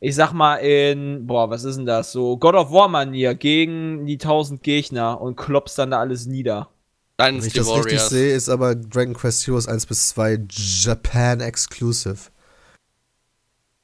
ich 0.00 0.14
sag 0.14 0.32
mal, 0.32 0.56
in, 0.56 1.26
boah, 1.26 1.50
was 1.50 1.64
ist 1.64 1.76
denn 1.76 1.86
das? 1.86 2.12
So 2.12 2.36
God 2.36 2.54
of 2.54 2.70
War-Manier 2.70 3.34
gegen 3.34 4.06
die 4.06 4.14
1000 4.14 4.62
Gegner 4.62 5.20
und 5.20 5.36
kloppst 5.36 5.76
dann 5.76 5.90
da 5.90 5.98
alles 5.98 6.26
nieder. 6.26 6.68
Wenn 7.18 7.36
ich 7.36 7.52
Dynasty 7.52 7.58
das 7.58 7.68
richtig 7.68 7.84
Warriors. 7.84 8.08
sehe, 8.10 8.34
ist 8.34 8.48
aber 8.48 8.74
Dragon 8.74 9.14
Quest 9.14 9.46
Heroes 9.46 9.68
1 9.68 9.86
bis 9.86 10.08
2 10.10 10.38
Japan 10.50 11.40
Exclusive. 11.40 12.18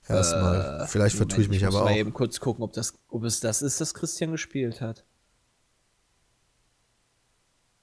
Erstmal. 0.09 0.87
Vielleicht 0.89 1.17
vertue 1.17 1.43
ich 1.43 1.49
mich 1.49 1.63
Äh, 1.63 1.67
muss 1.67 1.75
aber 1.77 1.85
mal 1.87 1.93
auch. 1.93 1.97
eben 1.97 2.13
kurz 2.13 2.41
gucken, 2.41 2.63
ob, 2.63 2.73
das, 2.75 2.93
ob 3.09 3.25
es 3.25 3.41
das 3.41 3.63
ist, 3.63 3.81
das 3.81 3.95
Christian 3.95 4.33
gespielt 4.33 4.81
hat. 4.83 5.05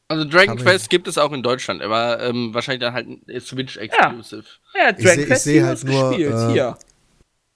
Also 0.08 0.26
Dragon 0.26 0.58
Kann 0.58 0.66
Quest 0.66 0.90
gibt 0.90 1.08
es 1.08 1.18
auch 1.18 1.32
in 1.34 1.44
Deutschland, 1.44 1.82
aber 1.84 2.20
ähm, 2.22 2.54
wahrscheinlich 2.54 2.82
dann 2.82 2.94
halt 2.94 3.08
ein 3.08 3.22
Switch 3.42 3.78
Exclusive. 3.78 4.44
Ja, 4.76 4.92
Ich 4.98 5.08
seh- 5.08 5.24
ich 5.24 5.38
seh 5.40 5.64
halt 5.64 5.84
nur, 5.84 6.10
gespielt. 6.10 6.34
äh, 6.34 6.52
Hier. 6.52 6.78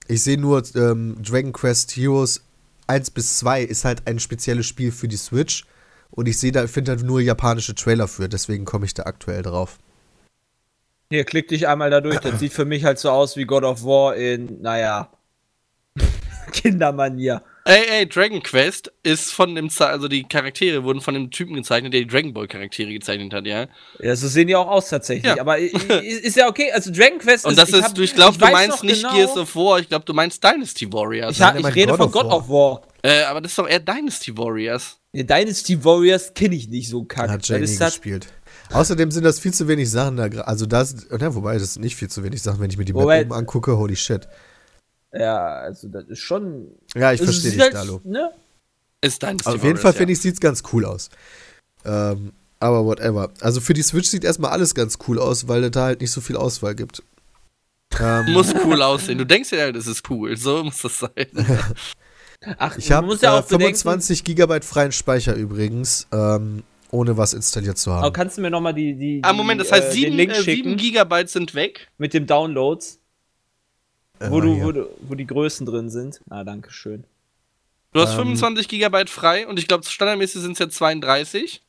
Ich 0.06 0.22
sehe 0.22 0.38
nur, 0.38 0.62
ähm, 0.76 1.16
Dragon 1.22 1.52
Quest 1.52 1.96
Heroes 1.96 2.42
1 2.86 3.10
bis 3.10 3.38
2 3.38 3.62
ist 3.62 3.84
halt 3.84 4.06
ein 4.06 4.20
spezielles 4.20 4.66
Spiel 4.66 4.92
für 4.92 5.08
die 5.08 5.16
Switch. 5.16 5.64
Und 6.16 6.26
ich 6.28 6.38
sehe 6.38 6.52
da, 6.52 6.66
finde 6.68 6.96
da 6.96 7.02
nur 7.02 7.20
japanische 7.20 7.74
Trailer 7.74 8.06
für, 8.06 8.28
deswegen 8.28 8.64
komme 8.64 8.86
ich 8.86 8.94
da 8.94 9.02
aktuell 9.04 9.42
drauf. 9.42 9.78
Hier, 11.10 11.24
klick 11.24 11.48
dich 11.48 11.66
einmal 11.68 11.90
da 11.90 12.00
durch. 12.00 12.18
Das 12.20 12.38
sieht 12.38 12.52
für 12.52 12.64
mich 12.64 12.84
halt 12.84 12.98
so 12.98 13.10
aus 13.10 13.36
wie 13.36 13.44
God 13.44 13.64
of 13.64 13.84
War 13.84 14.14
in, 14.16 14.62
naja, 14.62 15.10
Kindermanier. 16.52 17.42
Ey, 17.66 17.82
ey, 17.88 18.08
Dragon 18.08 18.42
Quest 18.42 18.92
ist 19.02 19.32
von 19.32 19.54
dem, 19.54 19.70
Ze 19.70 19.86
also 19.86 20.06
die 20.06 20.22
Charaktere 20.24 20.84
wurden 20.84 21.00
von 21.00 21.14
dem 21.14 21.30
Typen 21.30 21.54
gezeichnet, 21.54 21.94
der 21.94 22.00
die 22.02 22.06
Dragon 22.06 22.32
Ball 22.34 22.46
Charaktere 22.46 22.92
gezeichnet 22.92 23.32
hat, 23.32 23.46
ja. 23.46 23.66
Ja, 24.00 24.14
so 24.14 24.28
sehen 24.28 24.48
die 24.48 24.54
auch 24.56 24.68
aus 24.68 24.90
tatsächlich. 24.90 25.34
Ja. 25.34 25.40
Aber 25.40 25.58
ist 26.02 26.36
ja 26.36 26.46
okay. 26.46 26.70
Also 26.72 26.90
Dragon 26.92 27.18
Quest 27.18 27.46
Und 27.46 27.56
das 27.58 27.70
ich 27.70 27.76
ist, 27.76 27.84
hab- 27.84 27.94
du, 27.94 28.02
ich 28.02 28.14
glaube, 28.14 28.32
ich 28.32 28.38
du 28.38 28.46
meinst 28.52 28.84
nicht 28.84 29.02
genau- 29.02 29.14
Gears 29.14 29.36
of 29.36 29.56
War, 29.56 29.78
ich 29.80 29.88
glaube, 29.88 30.04
du 30.04 30.12
meinst 30.12 30.44
Dynasty 30.44 30.92
Warriors. 30.92 31.38
Ich, 31.38 31.44
ich 31.44 31.62
mein 31.62 31.72
rede 31.72 31.88
God 31.92 31.96
von 31.96 32.06
of 32.06 32.12
God 32.12 32.24
War. 32.26 32.36
of 32.36 32.48
War. 32.48 32.82
äh, 33.02 33.22
aber 33.24 33.40
das 33.40 33.52
ist 33.52 33.58
doch 33.58 33.68
eher 33.68 33.80
Dynasty 33.80 34.36
Warriors. 34.36 34.98
Ja, 35.14 35.22
Dynasty 35.22 35.84
Warriors 35.84 36.34
kenne 36.34 36.56
ich 36.56 36.68
nicht 36.68 36.88
so 36.88 37.04
kack. 37.04 37.30
Hat 37.30 37.40
Das 37.42 37.48
Jay 37.48 37.58
nie 37.58 37.64
ist 37.64 37.80
das, 37.80 37.92
gespielt. 37.94 38.26
Außerdem 38.72 39.10
sind 39.10 39.22
das 39.24 39.38
viel 39.38 39.54
zu 39.54 39.68
wenig 39.68 39.88
Sachen 39.90 40.16
da. 40.16 40.24
Also 40.42 40.66
das, 40.66 41.06
ja, 41.10 41.34
wobei, 41.34 41.56
das 41.58 41.74
sind 41.74 41.82
nicht 41.82 41.96
viel 41.96 42.08
zu 42.10 42.24
wenig 42.24 42.42
Sachen, 42.42 42.60
wenn 42.60 42.70
ich 42.70 42.76
mir 42.78 42.84
die 42.84 42.92
Map 42.92 43.02
Wobei- 43.02 43.22
oben 43.22 43.32
angucke, 43.32 43.76
holy 43.76 43.94
shit. 43.96 44.26
ja, 45.12 45.46
also 45.46 45.88
das 45.88 46.04
ist 46.08 46.18
schon. 46.18 46.68
Ja, 46.96 47.12
ich 47.12 47.20
also, 47.20 47.24
verstehe 47.32 47.50
sieht 47.52 47.60
dich, 47.60 47.64
halt, 47.64 47.74
Dalo. 47.74 48.00
Ne? 48.04 48.32
Ist 49.00 49.22
Dynasty 49.22 49.48
Auf 49.50 49.62
jeden 49.62 49.78
Fall 49.78 49.92
finde 49.92 50.12
ich, 50.14 50.20
sieht's 50.20 50.40
ganz 50.40 50.62
cool 50.72 50.84
aus. 50.84 51.10
Ähm, 51.84 52.32
aber 52.58 52.84
whatever. 52.84 53.30
Also 53.40 53.60
für 53.60 53.74
die 53.74 53.82
Switch 53.82 54.08
sieht 54.08 54.24
erstmal 54.24 54.50
alles 54.50 54.74
ganz 54.74 54.98
cool 55.06 55.18
aus, 55.20 55.46
weil 55.46 55.62
es 55.64 55.70
da 55.70 55.84
halt 55.84 56.00
nicht 56.00 56.10
so 56.10 56.20
viel 56.20 56.36
Auswahl 56.36 56.74
gibt. 56.74 57.02
Ähm, 58.00 58.32
Muss 58.32 58.52
cool 58.64 58.82
aussehen. 58.82 59.18
Du 59.18 59.24
denkst 59.24 59.52
ja, 59.52 59.70
das 59.70 59.86
ist 59.86 60.10
cool. 60.10 60.36
So 60.36 60.64
muss 60.64 60.82
das 60.82 60.98
sein. 60.98 61.28
Ach, 62.58 62.76
ich 62.78 62.90
habe 62.92 63.06
ja 63.20 63.36
äh, 63.36 63.38
auch 63.38 63.42
bedenken, 63.42 63.76
25 63.76 64.24
Gigabyte 64.24 64.64
freien 64.64 64.92
Speicher 64.92 65.34
übrigens, 65.34 66.06
ähm, 66.12 66.62
ohne 66.90 67.16
was 67.16 67.34
installiert 67.34 67.78
zu 67.78 67.90
aber 67.90 68.02
haben. 68.02 68.12
kannst 68.12 68.36
du 68.38 68.42
mir 68.42 68.50
nochmal 68.50 68.74
die, 68.74 68.94
die, 68.94 69.20
ah, 69.22 69.32
Moment, 69.32 69.60
das 69.60 69.68
die, 69.68 69.74
heißt, 69.74 69.88
äh, 69.88 69.92
sieben, 69.92 70.10
den 70.12 70.16
Link 70.16 70.32
äh, 70.32 70.42
schicken 70.42 70.76
Gigabyte 70.76 71.28
sind 71.28 71.54
weg. 71.54 71.88
mit 71.98 72.14
dem 72.14 72.26
Downloads, 72.26 72.98
wo, 74.20 74.38
Äh, 74.38 74.42
du, 74.42 74.54
hier. 74.54 74.64
wo, 74.64 74.72
du, 74.72 74.88
wo 75.08 75.14
die 75.14 75.26
Größen 75.26 75.66
drin 75.66 75.90
sind. 75.90 76.20
Ah, 76.30 76.44
danke 76.44 76.70
schön. 76.70 77.04
Du 77.92 78.00
hast 78.00 78.10
Ähm, 78.12 78.18
25 78.36 78.68
Gigabyte 78.68 79.08
frei 79.10 79.46
und 79.46 79.58
ich 79.58 79.68
glaube, 79.68 79.84
standardmäßig 79.84 80.42
sind 80.42 80.52
es 80.52 80.58
ja 80.58 80.68
32. 80.68 81.62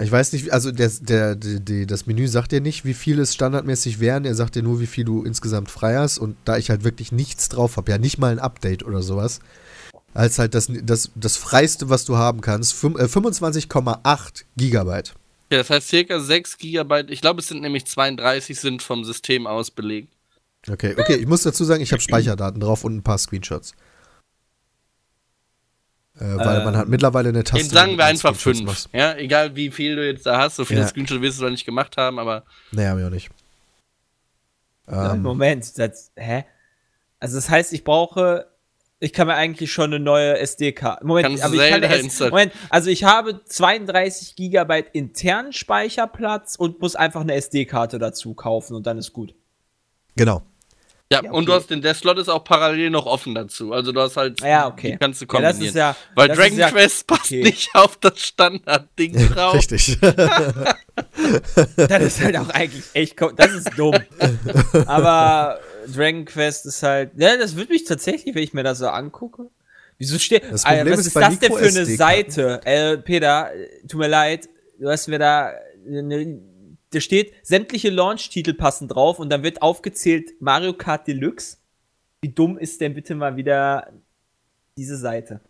Ich 0.00 0.10
weiß 0.10 0.32
nicht, 0.32 0.52
also 0.52 0.72
der, 0.72 0.90
der, 1.00 1.36
der, 1.36 1.60
der, 1.60 1.86
das 1.86 2.06
Menü 2.06 2.26
sagt 2.26 2.50
dir 2.50 2.60
nicht, 2.60 2.84
wie 2.84 2.94
viel 2.94 3.20
es 3.20 3.32
standardmäßig 3.34 4.00
wären. 4.00 4.24
Er 4.24 4.34
sagt 4.34 4.56
dir 4.56 4.64
nur, 4.64 4.80
wie 4.80 4.88
viel 4.88 5.04
du 5.04 5.22
insgesamt 5.22 5.70
frei 5.70 5.94
hast. 5.96 6.18
Und 6.18 6.36
da 6.44 6.56
ich 6.58 6.70
halt 6.70 6.82
wirklich 6.82 7.12
nichts 7.12 7.48
drauf 7.48 7.76
habe, 7.76 7.92
ja 7.92 7.98
nicht 7.98 8.18
mal 8.18 8.32
ein 8.32 8.40
Update 8.40 8.84
oder 8.84 9.02
sowas, 9.02 9.38
als 10.14 10.38
halt 10.38 10.54
das, 10.54 10.68
das, 10.70 11.10
das 11.14 11.36
freiste, 11.36 11.90
was 11.90 12.04
du 12.04 12.16
haben 12.16 12.40
kannst, 12.40 12.72
fünf- 12.72 12.98
äh, 12.98 13.04
25,8 13.04 14.44
Gigabyte. 14.56 15.14
Ja, 15.50 15.58
das 15.58 15.68
heißt 15.70 15.88
circa 15.88 16.20
6 16.20 16.56
Gigabyte. 16.56 17.10
Ich 17.10 17.20
glaube, 17.20 17.40
es 17.40 17.48
sind 17.48 17.60
nämlich 17.60 17.84
32 17.86 18.58
sind 18.58 18.82
vom 18.82 19.04
System 19.04 19.46
aus 19.46 19.70
belegt. 19.70 20.12
Okay, 20.68 20.94
okay, 20.98 21.16
ich 21.16 21.26
muss 21.26 21.42
dazu 21.42 21.64
sagen, 21.64 21.82
ich 21.82 21.92
habe 21.92 22.00
Speicherdaten 22.00 22.58
drauf 22.60 22.84
und 22.84 22.96
ein 22.96 23.02
paar 23.02 23.18
Screenshots. 23.18 23.72
Äh, 26.16 26.20
weil 26.36 26.58
Ähm, 26.58 26.64
man 26.64 26.76
hat 26.76 26.88
mittlerweile 26.88 27.28
eine 27.30 27.42
Taste. 27.44 27.60
Eben 27.66 27.74
sagen 27.74 27.96
wir 27.98 28.04
einfach 28.04 28.34
Screenshots 28.36 28.58
5. 28.60 28.64
macht. 28.64 28.88
Ja, 28.94 29.16
egal 29.16 29.56
wie 29.56 29.70
viel 29.70 29.96
du 29.96 30.06
jetzt 30.06 30.24
da 30.24 30.38
hast, 30.38 30.56
so 30.56 30.64
viele 30.64 30.80
Ja. 30.80 30.86
Screenshots 30.86 31.20
wirst 31.20 31.40
du 31.40 31.44
da 31.44 31.50
nicht 31.50 31.64
gemacht 31.66 31.96
haben, 31.96 32.18
aber 32.18 32.44
Nee, 32.70 32.86
hab 32.86 32.98
ich 32.98 33.04
auch 33.04 33.10
nicht. 33.10 33.30
Ähm, 34.88 35.22
Moment, 35.22 35.76
das, 35.78 36.12
hä? 36.16 36.44
Also 37.18 37.36
das 37.36 37.48
heißt, 37.50 37.72
ich 37.72 37.84
brauche, 37.84 38.46
ich 39.04 39.12
kann 39.12 39.26
mir 39.26 39.34
eigentlich 39.34 39.72
schon 39.72 39.86
eine 39.92 40.00
neue 40.00 40.38
SD-Karte. 40.38 41.06
Moment, 41.06 41.26
Kannst 41.28 41.44
aber 41.44 41.54
ich 41.54 41.60
kann 41.60 41.68
Zelda 41.72 41.86
eine 41.86 41.96
S 41.96 42.02
installieren. 42.02 42.30
Moment, 42.32 42.52
also 42.70 42.90
ich 42.90 43.04
habe 43.04 43.40
32 43.44 44.34
Gigabyte 44.36 44.86
internen 44.92 45.52
Speicherplatz 45.52 46.56
und 46.56 46.80
muss 46.80 46.96
einfach 46.96 47.20
eine 47.20 47.34
SD-Karte 47.34 47.98
dazu 47.98 48.34
kaufen 48.34 48.74
und 48.74 48.86
dann 48.86 48.98
ist 48.98 49.12
gut. 49.12 49.34
genau. 50.16 50.42
ja, 51.12 51.20
Ja, 51.22 51.30
und 51.30 51.46
du 51.46 51.52
okay. 51.52 51.60
hast 51.60 51.70
den, 51.70 51.82
der 51.82 51.94
Slot 51.94 52.18
ist 52.18 52.28
auch 52.28 52.44
parallel 52.44 52.90
noch 52.90 53.06
offen 53.06 53.34
dazu. 53.34 53.72
Also 53.72 53.92
du 53.92 54.00
hast 54.00 54.16
halt 54.16 54.40
Ja, 54.40 54.66
okay. 54.68 54.92
die 54.92 54.96
kannst 54.98 55.20
du 55.20 55.24
Ja, 55.24 55.28
kombinieren. 55.28 55.58
das 55.60 55.68
ist 55.68 55.74
ja, 55.76 55.96
Weil 56.14 56.28
das 56.28 56.36
Dragon 56.38 56.52
ist 56.52 56.58
ja, 56.58 56.70
Quest 56.70 57.06
passt 57.06 57.24
okay. 57.26 57.42
nicht 57.42 57.68
auf 57.74 57.96
das 57.98 58.20
Standard-Ding 58.20 59.28
drauf. 59.28 59.54
Richtig. 59.54 59.98
Das 61.76 62.02
ist 62.02 62.20
halt 62.22 62.36
auch 62.36 62.48
eigentlich 62.50 62.84
echt, 62.92 63.16
das 63.36 63.52
ist 63.52 63.70
dumm. 63.76 63.96
Aber 64.86 65.58
Dragon 65.86 66.24
Quest 66.24 66.66
ist 66.66 66.82
halt, 66.82 67.12
ja, 67.16 67.36
das 67.36 67.56
würde 67.56 67.72
mich 67.72 67.84
tatsächlich, 67.84 68.34
wenn 68.34 68.42
ich 68.42 68.54
mir 68.54 68.62
das 68.62 68.78
so 68.78 68.88
angucke. 68.88 69.50
Wieso 69.98 70.18
steht, 70.18 70.42
Das 70.50 70.64
Problem 70.64 70.92
was 70.92 71.00
ist 71.00 71.06
ist 71.06 71.16
das 71.16 71.38
denn 71.38 71.52
für 71.52 71.68
eine. 71.68 71.86
Seite? 71.86 72.60
Äh, 72.64 72.98
Peter, 72.98 73.54
äh, 73.54 73.86
tut 73.86 74.00
mir 74.00 74.08
leid, 74.08 74.48
du 74.78 74.88
hast 74.88 75.06
mir 75.06 75.18
da, 75.18 75.52
eine, 75.86 76.40
da 76.90 77.00
steht, 77.00 77.32
sämtliche 77.42 77.90
Launch-Titel 77.90 78.54
passen 78.54 78.88
drauf 78.88 79.18
und 79.18 79.30
dann 79.30 79.42
wird 79.42 79.62
aufgezählt 79.62 80.32
Mario 80.40 80.72
Kart 80.72 81.06
Deluxe. 81.06 81.58
Wie 82.22 82.28
dumm 82.30 82.58
ist 82.58 82.80
denn 82.80 82.94
bitte 82.94 83.14
mal 83.14 83.36
wieder 83.36 83.92
diese 84.76 84.96
Seite? 84.96 85.40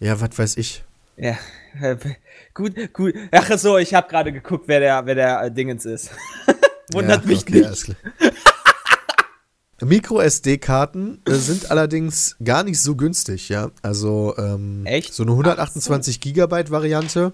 ja, 0.00 0.20
was 0.20 0.36
weiß 0.36 0.56
ich. 0.56 0.82
Ja, 1.16 1.38
äh, 1.80 1.96
gut, 2.54 2.74
gut. 2.92 3.14
Ach 3.30 3.58
so, 3.58 3.78
ich 3.78 3.94
habe 3.94 4.08
gerade 4.08 4.32
geguckt, 4.32 4.64
wer 4.66 4.80
der, 4.80 5.06
wer 5.06 5.14
der 5.14 5.42
äh, 5.42 5.50
Dingens 5.50 5.84
ist. 5.84 6.10
Wundert 6.92 7.22
ja, 7.22 7.28
mich 7.28 7.42
okay, 7.42 7.68
nicht. 7.68 7.96
Micro-SD-Karten 9.84 11.20
äh, 11.26 11.34
sind 11.34 11.70
allerdings 11.70 12.36
gar 12.42 12.62
nicht 12.64 12.80
so 12.80 12.96
günstig, 12.96 13.48
ja. 13.48 13.70
Also 13.82 14.34
ähm, 14.38 14.84
Echt? 14.86 15.14
so 15.14 15.22
eine 15.22 15.32
128 15.32 16.20
Gigabyte 16.20 16.70
Variante 16.70 17.32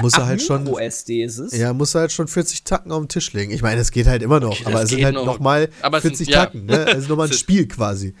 muss 0.00 0.14
er 0.14 0.22
Ach, 0.22 0.26
halt 0.26 0.42
schon, 0.42 0.64
Micro-SD 0.64 1.22
ist 1.22 1.38
es? 1.38 1.56
ja, 1.56 1.72
muss 1.74 1.94
er 1.94 2.02
halt 2.02 2.12
schon 2.12 2.26
40 2.28 2.64
Tacken 2.64 2.92
auf 2.92 3.02
den 3.02 3.08
Tisch 3.08 3.32
legen. 3.34 3.52
Ich 3.52 3.60
meine, 3.62 3.80
es 3.80 3.90
geht 3.90 4.06
halt 4.06 4.22
immer 4.22 4.40
noch, 4.40 4.52
Okay, 4.60 4.64
aber 4.66 4.82
es 4.82 4.90
sind 4.90 5.04
halt 5.04 5.14
noch. 5.14 5.26
nochmal 5.26 5.68
Aber 5.82 5.98
es 5.98 6.02
sind- 6.04 6.16
40 6.16 6.28
ja. 6.34 6.44
Tacken, 6.46 6.64
ne? 6.66 6.86
Also 6.86 7.08
nochmal 7.08 7.26
ein 7.28 7.30
Es 7.32 7.38
Spiel 7.40 7.68
quasi. 7.68 8.14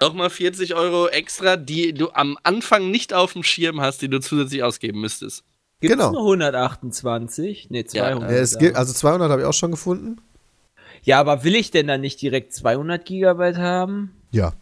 Nochmal 0.00 0.30
40 0.30 0.74
Euro 0.74 1.06
extra, 1.08 1.56
die 1.56 1.92
du 1.92 2.10
am 2.12 2.38
Anfang 2.42 2.90
nicht 2.90 3.12
auf 3.12 3.34
dem 3.34 3.42
Schirm 3.44 3.80
hast, 3.80 4.02
die 4.02 4.08
du 4.08 4.18
zusätzlich 4.20 4.62
ausgeben 4.62 5.00
müsstest. 5.00 5.44
Gibt's 5.80 5.96
genau. 5.96 6.10
nur 6.12 6.22
128? 6.22 7.68
Nee, 7.70 7.84
200. 7.84 8.30
Ja, 8.30 8.36
es 8.36 8.58
gibt, 8.58 8.76
also 8.76 8.92
200 8.92 9.30
habe 9.30 9.42
ich 9.42 9.46
auch 9.48 9.52
schon 9.54 9.70
gefunden. 9.70 10.16
Ja, 11.02 11.18
aber 11.20 11.44
will 11.44 11.54
ich 11.56 11.70
denn 11.70 11.86
dann 11.86 12.00
nicht 12.00 12.20
direkt 12.22 12.52
200 12.54 13.04
Gigabyte 13.04 13.58
haben? 13.58 14.12
Ja. 14.30 14.52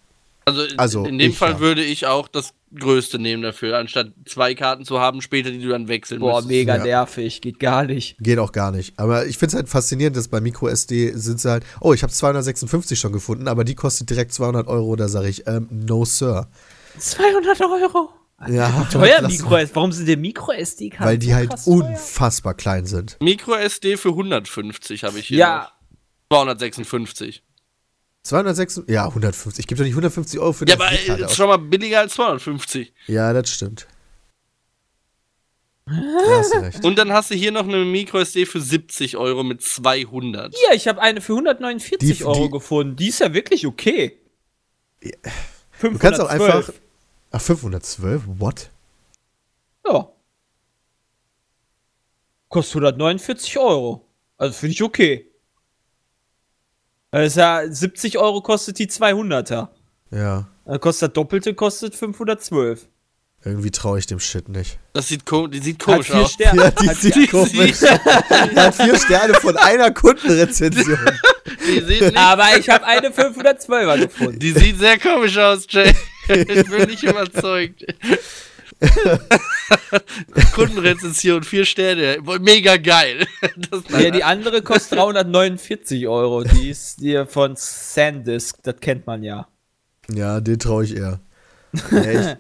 Also, 0.45 0.62
Also, 0.78 1.05
in 1.05 1.18
dem 1.18 1.34
Fall 1.34 1.53
ja. 1.53 1.61
würde 1.61 1.82
ich 1.84 2.07
auch 2.07 2.26
das 2.26 2.55
Größte 2.74 3.18
nehmen 3.18 3.43
dafür, 3.43 3.76
anstatt 3.78 4.12
zwei 4.26 4.55
Karten 4.55 4.84
zu 4.86 4.99
haben 4.99 5.20
später, 5.20 5.51
die 5.51 5.61
du 5.61 5.68
dann 5.68 5.89
wechseln 5.89 6.20
Boah, 6.20 6.36
müsstest. 6.36 6.49
mega 6.49 6.76
ja. 6.76 6.84
nervig, 6.84 7.41
geht 7.43 7.59
gar 7.61 7.84
nicht. 7.84 8.16
Geht 8.18 8.39
auch 8.39 8.53
gar 8.53 8.70
nicht. 8.72 8.99
Aber 8.99 9.26
ich 9.26 9.36
finde 9.36 9.49
es 9.51 9.55
halt 9.57 9.68
faszinierend, 9.68 10.16
dass 10.16 10.28
bei 10.28 10.41
MicroSD 10.41 11.12
sind 11.14 11.39
sie 11.41 11.51
halt, 11.51 11.64
oh, 11.80 11.93
ich 11.93 12.03
habe 12.03 12.12
256 12.12 12.99
schon 12.99 13.12
gefunden, 13.12 13.47
aber 13.47 13.64
die 13.64 13.74
kostet 13.74 14.09
direkt 14.09 14.32
200 14.32 14.68
Euro. 14.68 14.97
Da 14.97 15.09
sage 15.09 15.28
ich, 15.28 15.47
ähm, 15.47 15.66
no, 15.70 16.05
Sir. 16.07 16.49
200 16.99 17.61
Euro? 17.61 18.11
Ja, 18.49 18.86
Teuer 18.93 19.18
lass- 19.20 19.32
Micro 19.32 19.57
SD. 19.57 19.74
Warum 19.76 19.93
sind 19.93 20.07
denn 20.09 20.20
Micro 20.20 20.53
SD-Karten? 20.53 21.05
Weil 21.05 21.18
die 21.18 21.26
so 21.28 21.34
halt 21.34 21.51
krass 21.51 21.64
teuer? 21.64 21.74
unfassbar 21.74 22.55
klein 22.55 22.86
sind. 22.86 23.16
Micro 23.20 23.55
SD 23.55 23.97
für 23.97 24.11
150 24.11 25.05
habe 25.05 25.18
ich 25.18 25.26
hier. 25.26 25.39
Ja, 25.39 25.72
256. 26.31 27.43
206, 28.24 28.83
ja, 28.89 29.07
150. 29.07 29.61
Ich 29.61 29.66
gebe 29.66 29.79
doch 29.79 29.85
nicht 29.85 29.93
150 29.95 30.39
Euro 30.41 30.53
für 30.53 30.64
die 30.66 30.72
Ja, 30.72 30.76
aber 30.79 30.87
aus. 31.24 31.31
ist 31.31 31.37
schon 31.37 31.49
mal 31.49 31.57
billiger 31.57 32.01
als 32.01 32.14
250. 32.14 32.93
Ja, 33.07 33.33
das 33.33 33.51
stimmt. 33.51 33.87
Da 35.87 35.95
hast 36.39 36.53
du 36.53 36.59
recht. 36.59 36.85
Und 36.85 36.99
dann 36.99 37.12
hast 37.12 37.31
du 37.31 37.35
hier 37.35 37.51
noch 37.51 37.64
eine 37.66 37.83
Micro-SD 37.85 38.45
für 38.45 38.61
70 38.61 39.16
Euro 39.16 39.43
mit 39.43 39.62
200. 39.62 40.55
Hier, 40.55 40.74
ich 40.76 40.87
habe 40.87 41.01
eine 41.01 41.22
für 41.22 41.33
149 41.33 42.18
Die- 42.18 42.24
Euro 42.24 42.45
die- 42.47 42.51
gefunden. 42.51 42.97
Die 42.97 43.09
ist 43.09 43.20
ja 43.20 43.33
wirklich 43.33 43.66
okay. 43.66 44.18
Du 45.01 45.97
kannst 45.99 46.20
auch 46.20 46.29
512. 46.29 46.55
einfach. 46.68 46.74
Ach, 47.31 47.41
512? 47.41 48.22
What? 48.26 48.70
Ja. 49.87 50.11
Kostet 52.51 52.74
149 52.74 53.57
Euro. 53.59 54.05
Also 54.37 54.59
finde 54.59 54.72
ich 54.74 54.83
okay. 54.83 55.28
Das 57.11 57.26
ist 57.28 57.36
ja 57.36 57.62
70 57.68 58.18
Euro 58.18 58.40
kostet 58.42 58.78
die 58.78 58.86
200er. 58.88 59.68
Ja. 60.11 60.48
Dann 60.66 60.80
kostet 60.80 61.09
das 61.11 61.14
Doppelte, 61.14 61.54
kostet 61.54 61.94
512. 61.94 62.86
Irgendwie 63.44 63.70
traue 63.70 63.98
ich 64.00 64.06
dem 64.06 64.18
Shit 64.18 64.48
nicht. 64.48 64.78
Das 64.92 65.09
sieht, 65.09 65.24
ko 65.24 65.46
die 65.46 65.61
sieht 65.61 65.78
komisch 65.78 66.11
aus. 66.11 66.32
Sterne. 66.32 66.61
Ja, 66.64 66.70
die 66.72 66.88
Hat 66.90 66.96
sieht 66.96 67.14
vier- 67.14 67.28
komisch. 67.28 67.80
Hat 67.82 68.74
vier 68.74 68.98
Sterne 68.98 69.34
von 69.34 69.56
einer 69.56 69.92
Kundenrezension. 69.92 70.98
Die 71.66 71.80
sieht, 71.82 72.00
nicht, 72.00 72.16
Aber 72.16 72.59
ich 72.59 72.68
habe 72.68 72.84
eine 72.84 73.11
512er 73.11 73.98
gefunden. 74.00 74.38
die 74.40 74.50
sieht 74.52 74.78
sehr 74.78 74.98
komisch 74.98 75.38
aus, 75.38 75.66
Jay. 75.68 75.94
Ich 76.28 76.68
bin 76.68 76.88
nicht 76.88 77.02
überzeugt. 77.04 77.84
Kundenrezension, 80.55 81.43
vier 81.43 81.64
Sterne. 81.64 82.18
Mega 82.41 82.76
geil. 82.76 83.26
Das, 83.70 83.83
Ja, 84.03 84.11
die 84.11 84.24
andere 84.24 84.62
kostet 84.62 84.99
349 84.99 86.07
Euro. 86.09 86.45
Die 86.45 86.70
ist 86.70 87.01
die 87.01 87.24
von 87.26 87.55
Sandisk, 87.57 88.62
das 88.62 88.76
kennt 88.81 89.07
man 89.07 89.22
ja. 89.22 89.49
Ja, 90.11 90.41
den 90.41 90.59
traue 90.59 90.85
ich 90.85 90.97
eher. 90.97 91.20
Ja, 91.91 92.11
ich 92.11 92.37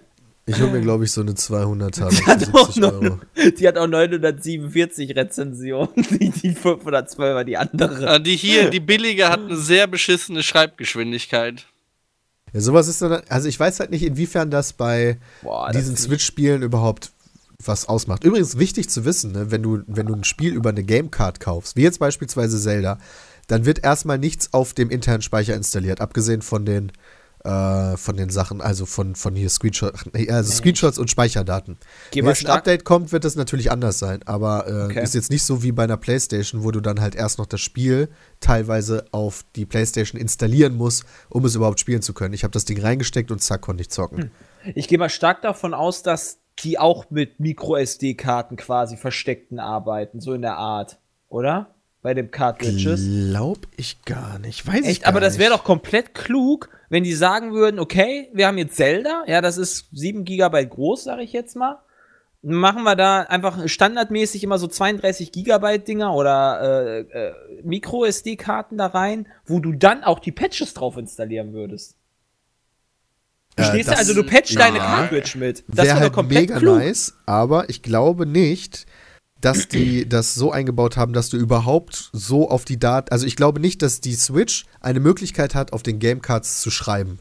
ich 0.46 0.58
hole 0.62 0.70
mir, 0.70 0.80
glaube 0.80 1.04
ich, 1.04 1.12
so 1.12 1.20
eine 1.20 1.32
200er 1.32 2.08
Die 2.08 2.24
hat, 2.24 2.54
auch 2.54 2.66
70 2.72 2.84
Euro. 2.84 3.02
neun- 3.04 3.20
die 3.58 3.68
hat 3.68 3.76
auch 3.76 3.86
947 3.86 5.14
Rezensionen. 5.14 5.90
Die, 5.96 6.30
die 6.30 6.54
512er, 6.56 7.44
die 7.44 7.58
andere. 7.58 8.08
Ah, 8.08 8.18
die 8.18 8.34
hier, 8.36 8.70
die 8.70 8.80
billige, 8.80 9.28
hat 9.28 9.40
eine 9.40 9.56
sehr 9.58 9.86
beschissene 9.86 10.42
Schreibgeschwindigkeit. 10.42 11.66
Ja, 12.52 12.60
sowas 12.60 12.88
ist 12.88 13.02
dann. 13.02 13.22
Also, 13.28 13.48
ich 13.48 13.58
weiß 13.58 13.80
halt 13.80 13.90
nicht, 13.90 14.02
inwiefern 14.02 14.50
das 14.50 14.72
bei 14.72 15.18
Boah, 15.42 15.70
diesen 15.72 15.96
Switch-Spielen 15.96 16.62
überhaupt 16.62 17.12
was 17.64 17.88
ausmacht. 17.88 18.24
Übrigens 18.24 18.58
wichtig 18.58 18.88
zu 18.88 19.04
wissen, 19.04 19.32
ne, 19.32 19.50
wenn, 19.50 19.62
du, 19.62 19.82
wenn 19.86 20.06
du 20.06 20.14
ein 20.14 20.24
Spiel 20.24 20.54
über 20.54 20.70
eine 20.70 20.84
Gamecard 20.84 21.40
kaufst, 21.40 21.76
wie 21.76 21.82
jetzt 21.82 21.98
beispielsweise 21.98 22.60
Zelda, 22.60 22.98
dann 23.48 23.64
wird 23.64 23.82
erstmal 23.82 24.18
nichts 24.18 24.52
auf 24.52 24.74
dem 24.74 24.90
internen 24.90 25.22
Speicher 25.22 25.54
installiert, 25.54 26.00
abgesehen 26.00 26.42
von 26.42 26.64
den, 26.64 26.92
äh, 27.48 27.96
von 27.96 28.16
den 28.16 28.28
Sachen, 28.28 28.60
also 28.60 28.84
von, 28.84 29.14
von 29.14 29.34
hier 29.34 29.48
Screenshots, 29.48 30.04
also 30.28 30.52
Screenshots 30.52 30.98
und 30.98 31.10
Speicherdaten. 31.10 31.78
Geh 32.10 32.20
Wenn 32.20 32.28
jetzt 32.28 32.44
ein 32.46 32.52
Update 32.52 32.84
kommt, 32.84 33.10
wird 33.10 33.24
das 33.24 33.36
natürlich 33.36 33.70
anders 33.70 33.98
sein, 33.98 34.20
aber 34.26 34.66
äh, 34.66 34.88
Okay. 34.88 35.02
ist 35.02 35.14
jetzt 35.14 35.30
nicht 35.30 35.44
so 35.44 35.62
wie 35.62 35.72
bei 35.72 35.84
einer 35.84 35.96
Playstation, 35.96 36.62
wo 36.62 36.70
du 36.70 36.80
dann 36.80 37.00
halt 37.00 37.14
erst 37.14 37.38
noch 37.38 37.46
das 37.46 37.60
Spiel 37.60 38.08
teilweise 38.40 39.06
auf 39.12 39.44
die 39.56 39.66
Playstation 39.66 40.20
installieren 40.20 40.76
musst, 40.76 41.04
um 41.30 41.44
es 41.44 41.54
überhaupt 41.54 41.80
spielen 41.80 42.02
zu 42.02 42.12
können. 42.14 42.34
Ich 42.34 42.44
habe 42.44 42.52
das 42.52 42.64
Ding 42.64 42.80
reingesteckt 42.80 43.30
und 43.30 43.40
zack, 43.42 43.62
konnte 43.62 43.82
ich 43.82 43.90
zocken. 43.90 44.30
Ich 44.74 44.88
gehe 44.88 44.98
mal 44.98 45.08
stark 45.08 45.42
davon 45.42 45.72
aus, 45.74 46.02
dass 46.02 46.38
die 46.60 46.78
auch 46.78 47.10
mit 47.10 47.40
Micro-SD-Karten 47.40 48.56
quasi 48.56 48.96
versteckten 48.96 49.58
arbeiten, 49.58 50.20
so 50.20 50.34
in 50.34 50.42
der 50.42 50.56
Art, 50.56 50.98
oder? 51.28 51.74
Bei 52.00 52.14
dem 52.14 52.30
Cartridges. 52.30 53.02
Glaub 53.30 53.58
ich 53.76 54.04
gar 54.04 54.38
nicht. 54.38 54.66
Weiß 54.66 54.82
ich 54.82 54.86
Echt, 54.86 55.02
gar 55.02 55.08
aber 55.10 55.20
das 55.20 55.38
wäre 55.38 55.50
doch 55.50 55.64
komplett 55.64 56.14
klug, 56.14 56.68
wenn 56.88 57.02
die 57.02 57.12
sagen 57.12 57.52
würden, 57.52 57.80
okay, 57.80 58.28
wir 58.32 58.46
haben 58.46 58.58
jetzt 58.58 58.76
Zelda, 58.76 59.24
ja, 59.26 59.40
das 59.40 59.58
ist 59.58 59.88
7 59.92 60.24
GB 60.24 60.66
groß, 60.66 61.04
sage 61.04 61.22
ich 61.22 61.32
jetzt 61.32 61.56
mal. 61.56 61.80
Machen 62.40 62.84
wir 62.84 62.94
da 62.94 63.22
einfach 63.22 63.68
standardmäßig 63.68 64.44
immer 64.44 64.58
so 64.58 64.68
32 64.68 65.32
Gigabyte 65.32 65.88
Dinger 65.88 66.14
oder 66.14 66.60
äh, 66.62 67.00
äh, 67.00 67.32
Micro 67.64 68.04
SD-Karten 68.04 68.78
da 68.78 68.86
rein, 68.86 69.26
wo 69.44 69.58
du 69.58 69.72
dann 69.72 70.04
auch 70.04 70.20
die 70.20 70.30
Patches 70.30 70.74
drauf 70.74 70.96
installieren 70.96 71.52
würdest. 71.52 71.96
Verstehst 73.58 73.90
du? 73.90 73.96
Also 73.96 74.14
du 74.14 74.22
patchst 74.22 74.52
ja. 74.52 74.60
deine 74.60 74.78
Cartridge 74.78 75.36
mit. 75.36 75.64
Das 75.66 75.86
Wäre 75.86 75.98
halt 75.98 76.12
komplett 76.12 76.42
mega 76.42 76.58
klug. 76.58 76.78
nice, 76.78 77.14
aber 77.26 77.68
ich 77.68 77.82
glaube 77.82 78.24
nicht, 78.24 78.86
dass 79.40 79.68
die 79.68 80.08
das 80.08 80.34
so 80.34 80.50
eingebaut 80.50 80.96
haben, 80.96 81.12
dass 81.12 81.28
du 81.30 81.36
überhaupt 81.36 82.10
so 82.12 82.48
auf 82.50 82.64
die 82.64 82.78
Daten. 82.78 83.10
Also 83.10 83.26
ich 83.26 83.36
glaube 83.36 83.60
nicht, 83.60 83.82
dass 83.82 84.00
die 84.00 84.14
Switch 84.14 84.64
eine 84.80 85.00
Möglichkeit 85.00 85.54
hat, 85.54 85.72
auf 85.72 85.82
den 85.82 85.98
Gamecards 85.98 86.60
zu 86.60 86.70
schreiben. 86.70 87.20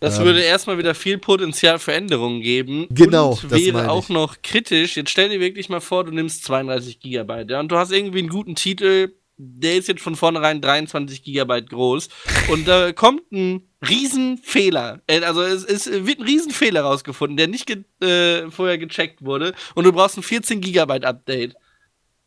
Das 0.00 0.18
Ähm. 0.18 0.26
würde 0.26 0.40
erstmal 0.40 0.78
wieder 0.78 0.94
viel 0.94 1.18
Potenzial 1.18 1.78
für 1.78 1.92
Änderungen 1.92 2.40
geben. 2.40 2.86
Genau, 2.90 3.30
Und 3.42 3.50
wäre 3.50 3.90
auch 3.90 4.08
noch 4.08 4.42
kritisch. 4.42 4.96
Jetzt 4.96 5.10
stell 5.10 5.28
dir 5.28 5.40
wirklich 5.40 5.68
mal 5.68 5.80
vor, 5.80 6.04
du 6.04 6.12
nimmst 6.12 6.44
32 6.44 7.00
Gigabyte, 7.00 7.50
ja, 7.50 7.60
und 7.60 7.72
du 7.72 7.76
hast 7.76 7.90
irgendwie 7.90 8.20
einen 8.20 8.28
guten 8.28 8.54
Titel, 8.54 9.12
der 9.38 9.76
ist 9.76 9.88
jetzt 9.88 10.02
von 10.02 10.16
vornherein 10.16 10.60
23 10.60 11.22
Gigabyte 11.22 11.70
groß, 11.70 12.08
und 12.50 12.66
da 12.66 12.92
kommt 12.92 13.30
ein 13.32 13.62
Riesenfehler. 13.88 15.00
Äh, 15.06 15.20
Also 15.20 15.42
es, 15.42 15.64
es 15.64 15.86
wird 16.06 16.18
ein 16.18 16.26
Riesenfehler 16.26 16.82
rausgefunden, 16.82 17.36
der 17.36 17.48
nicht 17.48 17.66
ge 17.66 17.84
äh, 18.06 18.50
vorher 18.50 18.78
gecheckt 18.78 19.24
wurde, 19.24 19.54
und 19.74 19.84
du 19.84 19.92
brauchst 19.92 20.16
ein 20.16 20.22
14 20.22 20.60
Gigabyte 20.60 21.04
Update. 21.04 21.54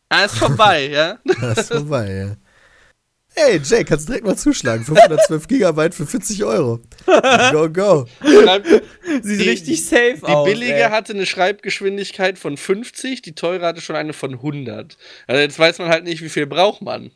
Ah, 0.09 0.23
ist 0.25 0.37
vorbei, 0.37 0.89
ja. 0.93 1.19
Das 1.39 1.57
ist 1.59 1.73
vorbei, 1.73 2.11
ja. 2.13 2.50
Hey, 3.33 3.61
Jay, 3.63 3.83
kannst 3.85 4.09
direkt 4.09 4.25
mal 4.25 4.35
zuschlagen. 4.35 4.83
512 4.83 5.47
Gigabyte 5.47 5.95
für 5.95 6.05
40 6.05 6.43
Euro. 6.43 6.81
Go, 7.51 7.69
go. 7.69 8.05
Sieht 9.23 9.39
Die- 9.39 9.49
richtig 9.49 9.85
safe 9.87 10.17
Die 10.17 10.23
aus. 10.25 10.45
billige 10.45 10.73
ey. 10.73 10.89
hatte 10.89 11.13
eine 11.13 11.25
Schreibgeschwindigkeit 11.25 12.37
von 12.37 12.57
50, 12.57 13.21
die 13.21 13.33
teure 13.33 13.65
hatte 13.65 13.79
schon 13.81 13.95
eine 13.95 14.11
von 14.13 14.33
100. 14.41 14.97
Also 15.27 15.41
jetzt 15.41 15.57
weiß 15.57 15.79
man 15.79 15.87
halt 15.87 16.03
nicht, 16.03 16.21
wie 16.21 16.27
viel 16.29 16.45
braucht 16.45 16.81
man. 16.81 17.11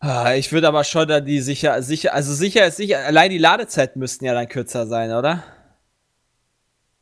Ah, 0.00 0.34
ich 0.34 0.50
würde 0.52 0.68
aber 0.68 0.82
schon 0.84 1.06
da 1.08 1.20
die 1.20 1.40
sicher, 1.40 1.80
sicher, 1.82 2.12
also 2.12 2.34
sicher 2.34 2.66
ist 2.66 2.76
sicher, 2.76 2.98
allein 3.06 3.30
die 3.30 3.38
Ladezeiten 3.38 3.98
müssten 4.00 4.24
ja 4.24 4.34
dann 4.34 4.48
kürzer 4.48 4.86
sein, 4.86 5.12
oder? 5.12 5.44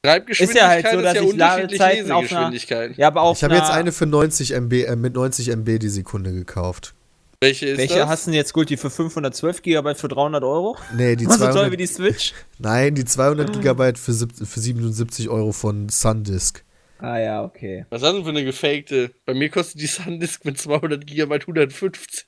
Schreibgeschwindigkeit 0.05 0.57
Ist 0.57 0.61
ja 0.63 0.69
halt 0.69 0.87
so, 0.95 1.01
dass 1.03 1.15
ich 1.15 1.21
unterschiedlich 1.33 1.79
Ladezeiten 1.81 2.13
auf 2.13 2.31
einer-. 2.31 2.99
Ja, 2.99 3.07
aber 3.07 3.23
auf 3.23 3.39
Ich 3.39 3.45
habe 3.45 3.55
jetzt 3.55 3.71
eine 3.71 3.91
für 3.91 4.07
90 4.07 4.53
MB, 4.53 4.85
äh, 4.85 4.97
mit 4.97 5.15
90 5.15 5.49
MB 5.49 5.79
die 5.79 5.89
Sekunde 5.89 6.33
gekauft. 6.33 6.95
Welche 7.41 7.67
ist 7.67 7.79
Welche 7.79 7.97
das? 7.99 8.09
hast 8.09 8.27
du 8.27 8.31
denn 8.31 8.37
jetzt 8.39 8.53
gut? 8.53 8.71
Die 8.71 8.77
für 8.77 8.91
512 8.91 9.63
GB 9.63 9.95
für 9.95 10.09
300 10.09 10.43
Euro? 10.45 10.77
Nee, 10.97 11.17
die 11.17 11.27
Was 11.27 11.35
so 11.39 11.45
toll 11.45 11.53
200, 11.53 11.73
wie 11.73 11.77
die 11.77 11.87
Switch? 11.87 12.33
nein, 12.59 12.95
die 12.95 13.05
200 13.05 13.53
Gigabyte 13.53 13.99
für, 13.99 14.13
für 14.13 14.61
77 14.61 15.29
Euro 15.29 15.53
von 15.53 15.89
Sundisk. 15.89 16.65
Ah 16.99 17.19
ja, 17.19 17.43
okay. 17.45 17.85
Was 17.91 18.03
hast 18.03 18.11
du 18.13 18.15
denn 18.17 18.25
für 18.25 18.31
eine 18.31 18.45
gefakte? 18.45 19.13
Bei 19.27 19.35
mir 19.35 19.51
kostet 19.51 19.81
die 19.81 19.87
Sandisk 19.87 20.45
mit 20.45 20.59
200 20.59 21.07
GB 21.07 21.35
150. 21.35 22.25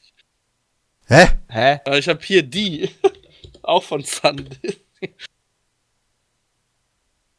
Hä? 1.06 1.26
Hä? 1.48 1.80
Aber 1.84 1.98
ich 1.98 2.08
habe 2.08 2.20
hier 2.22 2.42
die. 2.42 2.90
Auch 3.62 3.82
von 3.84 4.02
Sandisk. 4.02 4.80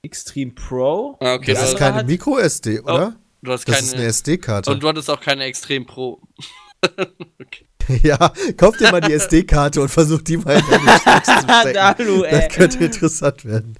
Extreme 0.03 0.51
Pro? 0.51 1.17
Ah, 1.19 1.33
okay, 1.35 1.51
Das 1.51 1.61
das 1.61 1.69
ist 1.73 1.77
keine 1.77 2.03
Micro-SD, 2.03 2.79
oder? 2.81 3.15
du 3.41 3.51
hast 3.51 3.67
Das 3.67 3.81
ist 3.81 3.89
eine 3.93 3.97
keine. 3.97 4.09
SD-Karte. 4.09 4.71
Und 4.71 4.81
du 4.81 4.87
hattest 4.87 5.09
auch 5.09 5.19
keine 5.19 5.43
Extrem 5.43 5.85
Pro. 5.85 6.21
Ja, 8.03 8.33
kauf 8.57 8.75
dir 8.75 8.91
mal 8.91 8.99
die 8.99 9.13
SD-Karte 9.13 9.81
und 9.81 9.87
versuch 9.87 10.21
die 10.21 10.35
mal 10.35 10.57
in 10.59 10.65
deine 10.69 11.23
zu 11.23 11.31
stecken. 11.61 12.23
Das 12.29 12.49
könnte 12.53 12.83
interessant 12.83 13.45
werden. 13.45 13.75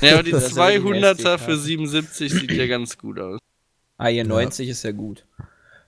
Ja, 0.00 0.14
aber 0.14 0.22
die 0.22 0.30
Das 0.30 0.46
ist 0.46 0.56
ja 0.56 0.68
wirklich 0.68 0.94
eine 0.94 1.06
200er 1.06 1.10
SD-Karte. 1.10 1.44
für 1.44 1.56
77 1.56 2.32
sieht 2.32 2.52
ja 2.52 2.66
ganz 2.68 2.98
gut 2.98 3.18
aus. 3.18 3.40
Ah, 3.96 4.06
hier 4.06 4.24
90 4.24 4.68
ist 4.68 4.84
ja 4.84 4.92
gut. 4.92 5.26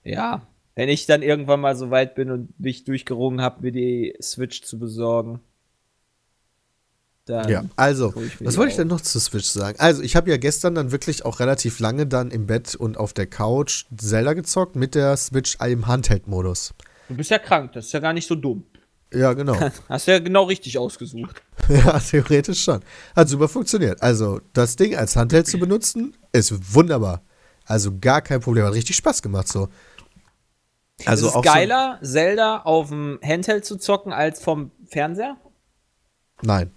Ja. 0.02 0.46
Wenn 0.74 0.88
ich 0.88 1.06
dann 1.06 1.22
irgendwann 1.22 1.60
mal 1.60 1.76
so 1.76 1.90
weit 1.90 2.14
bin 2.16 2.30
und 2.30 2.58
mich 2.58 2.84
durchgerungen 2.84 3.40
habe, 3.40 3.62
mir 3.62 3.72
die 3.72 4.16
Switch 4.20 4.62
zu 4.62 4.78
besorgen. 4.78 5.40
Dann 7.26 7.48
Ja, 7.48 7.64
also, 7.76 8.14
was 8.40 8.56
wollte 8.56 8.70
ich 8.70 8.76
denn 8.76 8.88
noch 8.88 9.00
zu 9.00 9.20
Switch 9.20 9.46
sagen? 9.46 9.78
Also, 9.78 10.02
ich 10.02 10.16
habe 10.16 10.30
ja 10.30 10.36
gestern 10.36 10.74
dann 10.74 10.90
wirklich 10.90 11.24
auch 11.24 11.40
relativ 11.40 11.78
lange 11.78 12.06
dann 12.06 12.30
im 12.30 12.46
Bett 12.46 12.74
und 12.74 12.96
auf 12.96 13.12
der 13.12 13.26
Couch 13.26 13.84
Zelda 13.96 14.32
gezockt 14.32 14.76
mit 14.76 14.94
der 14.94 15.16
Switch 15.16 15.56
im 15.64 15.86
Handheld-Modus. 15.86 16.74
Du 17.08 17.16
bist 17.16 17.30
ja 17.30 17.38
krank, 17.38 17.72
das 17.72 17.86
ist 17.86 17.92
ja 17.92 18.00
gar 18.00 18.12
nicht 18.12 18.26
so 18.26 18.34
dumm. 18.34 18.64
Ja, 19.12 19.32
genau. 19.32 19.58
Hast 19.88 20.06
ja 20.06 20.18
genau 20.18 20.44
richtig 20.44 20.78
ausgesucht. 20.78 21.42
ja, 21.68 21.98
theoretisch 21.98 22.62
schon. 22.62 22.80
Hat 23.14 23.28
super 23.28 23.48
funktioniert. 23.48 24.02
Also, 24.02 24.40
das 24.52 24.76
Ding 24.76 24.96
als 24.96 25.16
Handheld 25.16 25.46
zu 25.46 25.58
benutzen, 25.58 26.16
ist 26.32 26.74
wunderbar. 26.74 27.22
Also, 27.66 27.98
gar 28.00 28.22
kein 28.22 28.40
Problem. 28.40 28.64
Hat 28.64 28.74
richtig 28.74 28.96
Spaß 28.96 29.22
gemacht 29.22 29.48
so. 29.48 29.68
Also, 31.06 31.28
ist 31.28 31.36
es 31.36 31.42
geiler, 31.42 31.98
Zelda 32.02 32.58
auf 32.58 32.88
dem 32.88 33.18
Handheld 33.22 33.64
zu 33.64 33.76
zocken 33.76 34.12
als 34.12 34.42
vom 34.42 34.70
Fernseher? 34.86 35.36
So, 36.40 36.46
nein. 36.46 36.70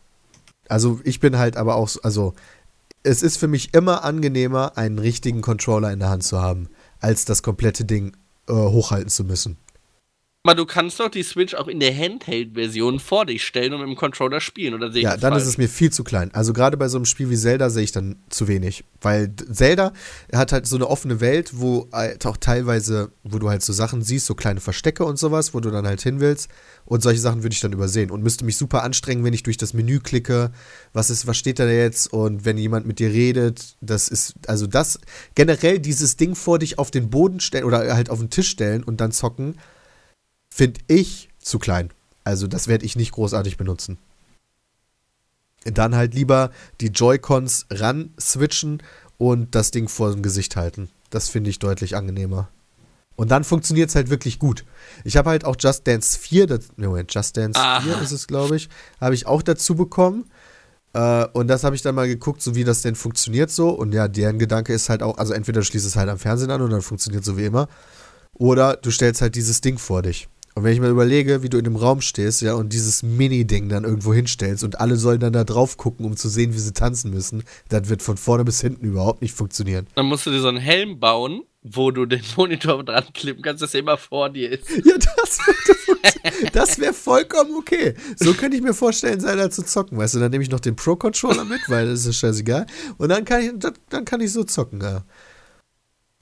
Also, 0.73 0.99
ich 1.03 1.19
bin 1.19 1.37
halt 1.37 1.55
aber 1.55 1.75
auch 1.75 1.87
so, 1.87 2.01
also, 2.01 2.33
es 3.03 3.21
ist 3.21 3.37
für 3.37 3.47
mich 3.47 3.75
immer 3.75 4.03
angenehmer, 4.03 4.75
einen 4.75 4.97
richtigen 4.97 5.41
Controller 5.41 5.91
in 5.91 5.99
der 5.99 6.09
Hand 6.09 6.23
zu 6.23 6.41
haben, 6.41 6.67
als 6.99 7.25
das 7.25 7.43
komplette 7.43 7.85
Ding 7.85 8.17
äh, 8.49 8.53
hochhalten 8.53 9.09
zu 9.09 9.23
müssen. 9.23 9.57
Aber 10.45 10.55
du 10.55 10.65
kannst 10.65 10.99
doch 10.99 11.07
die 11.07 11.23
Switch 11.23 11.53
auch 11.53 11.69
in 11.69 11.79
der 11.79 11.95
Handheld-Version 11.97 12.99
vor 12.99 13.25
dich 13.25 13.45
stellen 13.45 13.71
und 13.73 13.79
mit 13.79 13.87
dem 13.87 13.95
Controller 13.95 14.41
spielen, 14.41 14.73
oder 14.73 14.91
sehe 14.91 14.99
ich 14.99 15.03
Ja, 15.05 15.11
das 15.11 15.21
dann 15.21 15.31
falsch? 15.31 15.43
ist 15.43 15.49
es 15.51 15.57
mir 15.57 15.69
viel 15.69 15.89
zu 15.89 16.03
klein. 16.03 16.31
Also 16.33 16.51
gerade 16.51 16.75
bei 16.75 16.89
so 16.89 16.97
einem 16.97 17.05
Spiel 17.05 17.29
wie 17.29 17.37
Zelda 17.37 17.69
sehe 17.69 17.83
ich 17.83 17.93
dann 17.93 18.17
zu 18.29 18.49
wenig. 18.49 18.83
Weil 18.99 19.33
Zelda 19.49 19.93
hat 20.33 20.51
halt 20.51 20.67
so 20.67 20.75
eine 20.75 20.89
offene 20.89 21.21
Welt, 21.21 21.51
wo 21.53 21.87
halt 21.93 22.25
auch 22.25 22.35
teilweise, 22.35 23.13
wo 23.23 23.39
du 23.39 23.49
halt 23.49 23.61
so 23.63 23.71
Sachen 23.71 24.01
siehst, 24.01 24.25
so 24.25 24.35
kleine 24.35 24.59
Verstecke 24.59 25.05
und 25.05 25.17
sowas, 25.17 25.53
wo 25.53 25.61
du 25.61 25.71
dann 25.71 25.87
halt 25.87 26.01
hin 26.01 26.19
willst. 26.19 26.49
Und 26.83 27.01
solche 27.03 27.21
Sachen 27.21 27.43
würde 27.43 27.53
ich 27.53 27.61
dann 27.61 27.71
übersehen 27.71 28.11
und 28.11 28.21
müsste 28.21 28.43
mich 28.43 28.57
super 28.57 28.83
anstrengen, 28.83 29.23
wenn 29.23 29.33
ich 29.33 29.43
durch 29.43 29.55
das 29.55 29.73
Menü 29.73 30.01
klicke. 30.01 30.51
Was 30.91 31.09
ist, 31.09 31.25
was 31.25 31.37
steht 31.37 31.57
da 31.59 31.69
jetzt? 31.69 32.11
Und 32.11 32.43
wenn 32.43 32.57
jemand 32.57 32.85
mit 32.85 32.99
dir 32.99 33.13
redet, 33.13 33.77
das 33.79 34.09
ist, 34.09 34.33
also 34.47 34.67
das, 34.67 34.99
generell 35.35 35.79
dieses 35.79 36.17
Ding 36.17 36.35
vor 36.35 36.59
dich 36.59 36.79
auf 36.79 36.91
den 36.91 37.09
Boden 37.09 37.39
stellen 37.39 37.63
oder 37.63 37.95
halt 37.95 38.09
auf 38.09 38.19
den 38.19 38.29
Tisch 38.29 38.49
stellen 38.49 38.83
und 38.83 38.99
dann 38.99 39.13
zocken, 39.13 39.55
finde 40.53 40.81
ich 40.87 41.29
zu 41.39 41.57
klein. 41.57 41.89
Also 42.23 42.47
das 42.47 42.67
werde 42.67 42.85
ich 42.85 42.95
nicht 42.95 43.11
großartig 43.11 43.57
benutzen. 43.57 43.97
Dann 45.65 45.95
halt 45.95 46.13
lieber 46.13 46.51
die 46.79 46.87
Joy-Cons 46.87 47.67
ran 47.71 48.13
switchen 48.19 48.83
und 49.17 49.55
das 49.55 49.71
Ding 49.71 49.87
vor 49.87 50.11
dem 50.11 50.21
Gesicht 50.21 50.55
halten. 50.55 50.89
Das 51.09 51.29
finde 51.29 51.49
ich 51.49 51.59
deutlich 51.59 51.95
angenehmer. 51.95 52.49
Und 53.15 53.31
dann 53.31 53.43
funktioniert 53.43 53.89
es 53.89 53.95
halt 53.95 54.09
wirklich 54.09 54.39
gut. 54.39 54.65
Ich 55.03 55.17
habe 55.17 55.29
halt 55.29 55.45
auch 55.45 55.55
Just 55.57 55.87
Dance 55.87 56.17
4, 56.19 56.47
das, 56.47 56.67
Moment, 56.77 57.13
Just 57.13 57.37
Dance 57.37 57.59
Aha. 57.59 57.81
4 57.81 58.01
ist 58.01 58.11
es, 58.11 58.27
glaube 58.27 58.55
ich, 58.55 58.69
habe 58.99 59.15
ich 59.15 59.25
auch 59.27 59.41
dazu 59.41 59.75
bekommen. 59.75 60.25
Äh, 60.93 61.25
und 61.33 61.47
das 61.47 61.63
habe 61.63 61.75
ich 61.75 61.81
dann 61.81 61.95
mal 61.95 62.07
geguckt, 62.07 62.41
so 62.41 62.55
wie 62.55 62.63
das 62.63 62.81
denn 62.81 62.95
funktioniert 62.95 63.49
so. 63.49 63.69
Und 63.69 63.93
ja, 63.93 64.07
deren 64.07 64.39
Gedanke 64.39 64.73
ist 64.73 64.89
halt 64.89 65.03
auch, 65.03 65.17
also 65.17 65.33
entweder 65.33 65.61
du 65.61 65.65
schließt 65.65 65.85
es 65.85 65.95
halt 65.95 66.09
am 66.09 66.19
Fernsehen 66.19 66.51
an 66.51 66.61
und 66.61 66.71
dann 66.71 66.81
funktioniert 66.81 67.23
so 67.23 67.37
wie 67.37 67.45
immer. 67.45 67.67
Oder 68.33 68.77
du 68.77 68.91
stellst 68.91 69.21
halt 69.21 69.35
dieses 69.35 69.61
Ding 69.61 69.77
vor 69.77 70.01
dich. 70.01 70.27
Und 70.55 70.63
wenn 70.63 70.73
ich 70.73 70.79
mir 70.79 70.89
überlege, 70.89 71.41
wie 71.41 71.49
du 71.49 71.57
in 71.57 71.65
einem 71.65 71.75
Raum 71.75 72.01
stehst, 72.01 72.41
ja, 72.41 72.53
und 72.53 72.73
dieses 72.73 73.01
Mini-Ding 73.01 73.69
dann 73.69 73.83
irgendwo 73.85 74.13
hinstellst 74.13 74.63
und 74.63 74.79
alle 74.79 74.97
sollen 74.97 75.19
dann 75.19 75.33
da 75.33 75.43
drauf 75.43 75.77
gucken, 75.77 76.05
um 76.05 76.15
zu 76.15 76.29
sehen, 76.29 76.53
wie 76.53 76.59
sie 76.59 76.73
tanzen 76.73 77.11
müssen, 77.11 77.43
das 77.69 77.89
wird 77.89 78.03
von 78.03 78.17
vorne 78.17 78.45
bis 78.45 78.61
hinten 78.61 78.85
überhaupt 78.85 79.21
nicht 79.21 79.33
funktionieren. 79.33 79.87
Dann 79.95 80.05
musst 80.05 80.25
du 80.25 80.31
dir 80.31 80.41
so 80.41 80.47
einen 80.47 80.59
Helm 80.59 80.99
bauen, 80.99 81.41
wo 81.63 81.91
du 81.91 82.05
den 82.05 82.21
Monitor 82.37 82.83
dran 82.83 83.05
klippen 83.13 83.41
kannst, 83.41 83.63
dass 83.63 83.73
er 83.73 83.79
immer 83.79 83.97
vor 83.97 84.29
dir 84.29 84.51
ist. 84.51 84.69
Ja, 84.69 84.95
das 84.97 85.39
würde. 85.47 86.51
Das 86.51 86.79
wäre 86.79 86.93
vollkommen 86.93 87.55
okay. 87.57 87.95
So 88.17 88.33
könnte 88.33 88.57
ich 88.57 88.63
mir 88.63 88.73
vorstellen, 88.73 89.19
Zelda 89.19 89.49
zu 89.49 89.63
zocken. 89.63 89.97
Weißt 89.97 90.15
du, 90.15 90.19
dann 90.19 90.31
nehme 90.31 90.43
ich 90.43 90.49
noch 90.49 90.59
den 90.59 90.75
Pro-Controller 90.75 91.45
mit, 91.45 91.61
weil 91.67 91.87
das 91.87 92.05
ist 92.05 92.17
scheißegal. 92.17 92.65
Und 92.97 93.09
dann 93.09 93.25
kann 93.25 93.41
ich, 93.41 93.51
dann 93.89 94.05
kann 94.05 94.21
ich 94.21 94.31
so 94.31 94.43
zocken, 94.43 94.81
ja. 94.81 95.03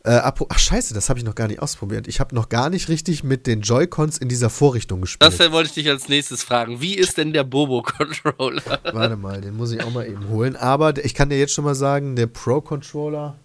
Äh, 0.03 0.19
ach 0.23 0.57
scheiße, 0.57 0.95
das 0.95 1.09
habe 1.09 1.19
ich 1.19 1.25
noch 1.25 1.35
gar 1.35 1.47
nicht 1.47 1.61
ausprobiert. 1.61 2.07
Ich 2.07 2.19
habe 2.19 2.33
noch 2.33 2.49
gar 2.49 2.71
nicht 2.71 2.89
richtig 2.89 3.23
mit 3.23 3.45
den 3.45 3.61
Joy-Cons 3.61 4.17
in 4.17 4.29
dieser 4.29 4.49
Vorrichtung 4.49 5.01
gespielt. 5.01 5.31
Das 5.31 5.51
wollte 5.51 5.67
ich 5.69 5.73
dich 5.75 5.89
als 5.89 6.09
nächstes 6.09 6.41
fragen. 6.41 6.81
Wie 6.81 6.95
ist 6.95 7.17
denn 7.17 7.33
der 7.33 7.43
Bobo-Controller? 7.43 8.79
Warte 8.93 9.15
mal, 9.15 9.41
den 9.41 9.55
muss 9.55 9.71
ich 9.71 9.83
auch 9.83 9.91
mal 9.91 10.07
eben 10.07 10.27
holen. 10.29 10.55
Aber 10.55 11.03
ich 11.05 11.13
kann 11.13 11.29
dir 11.29 11.37
jetzt 11.37 11.53
schon 11.53 11.65
mal 11.65 11.75
sagen, 11.75 12.15
der 12.15 12.25
Pro-Controller. 12.25 13.35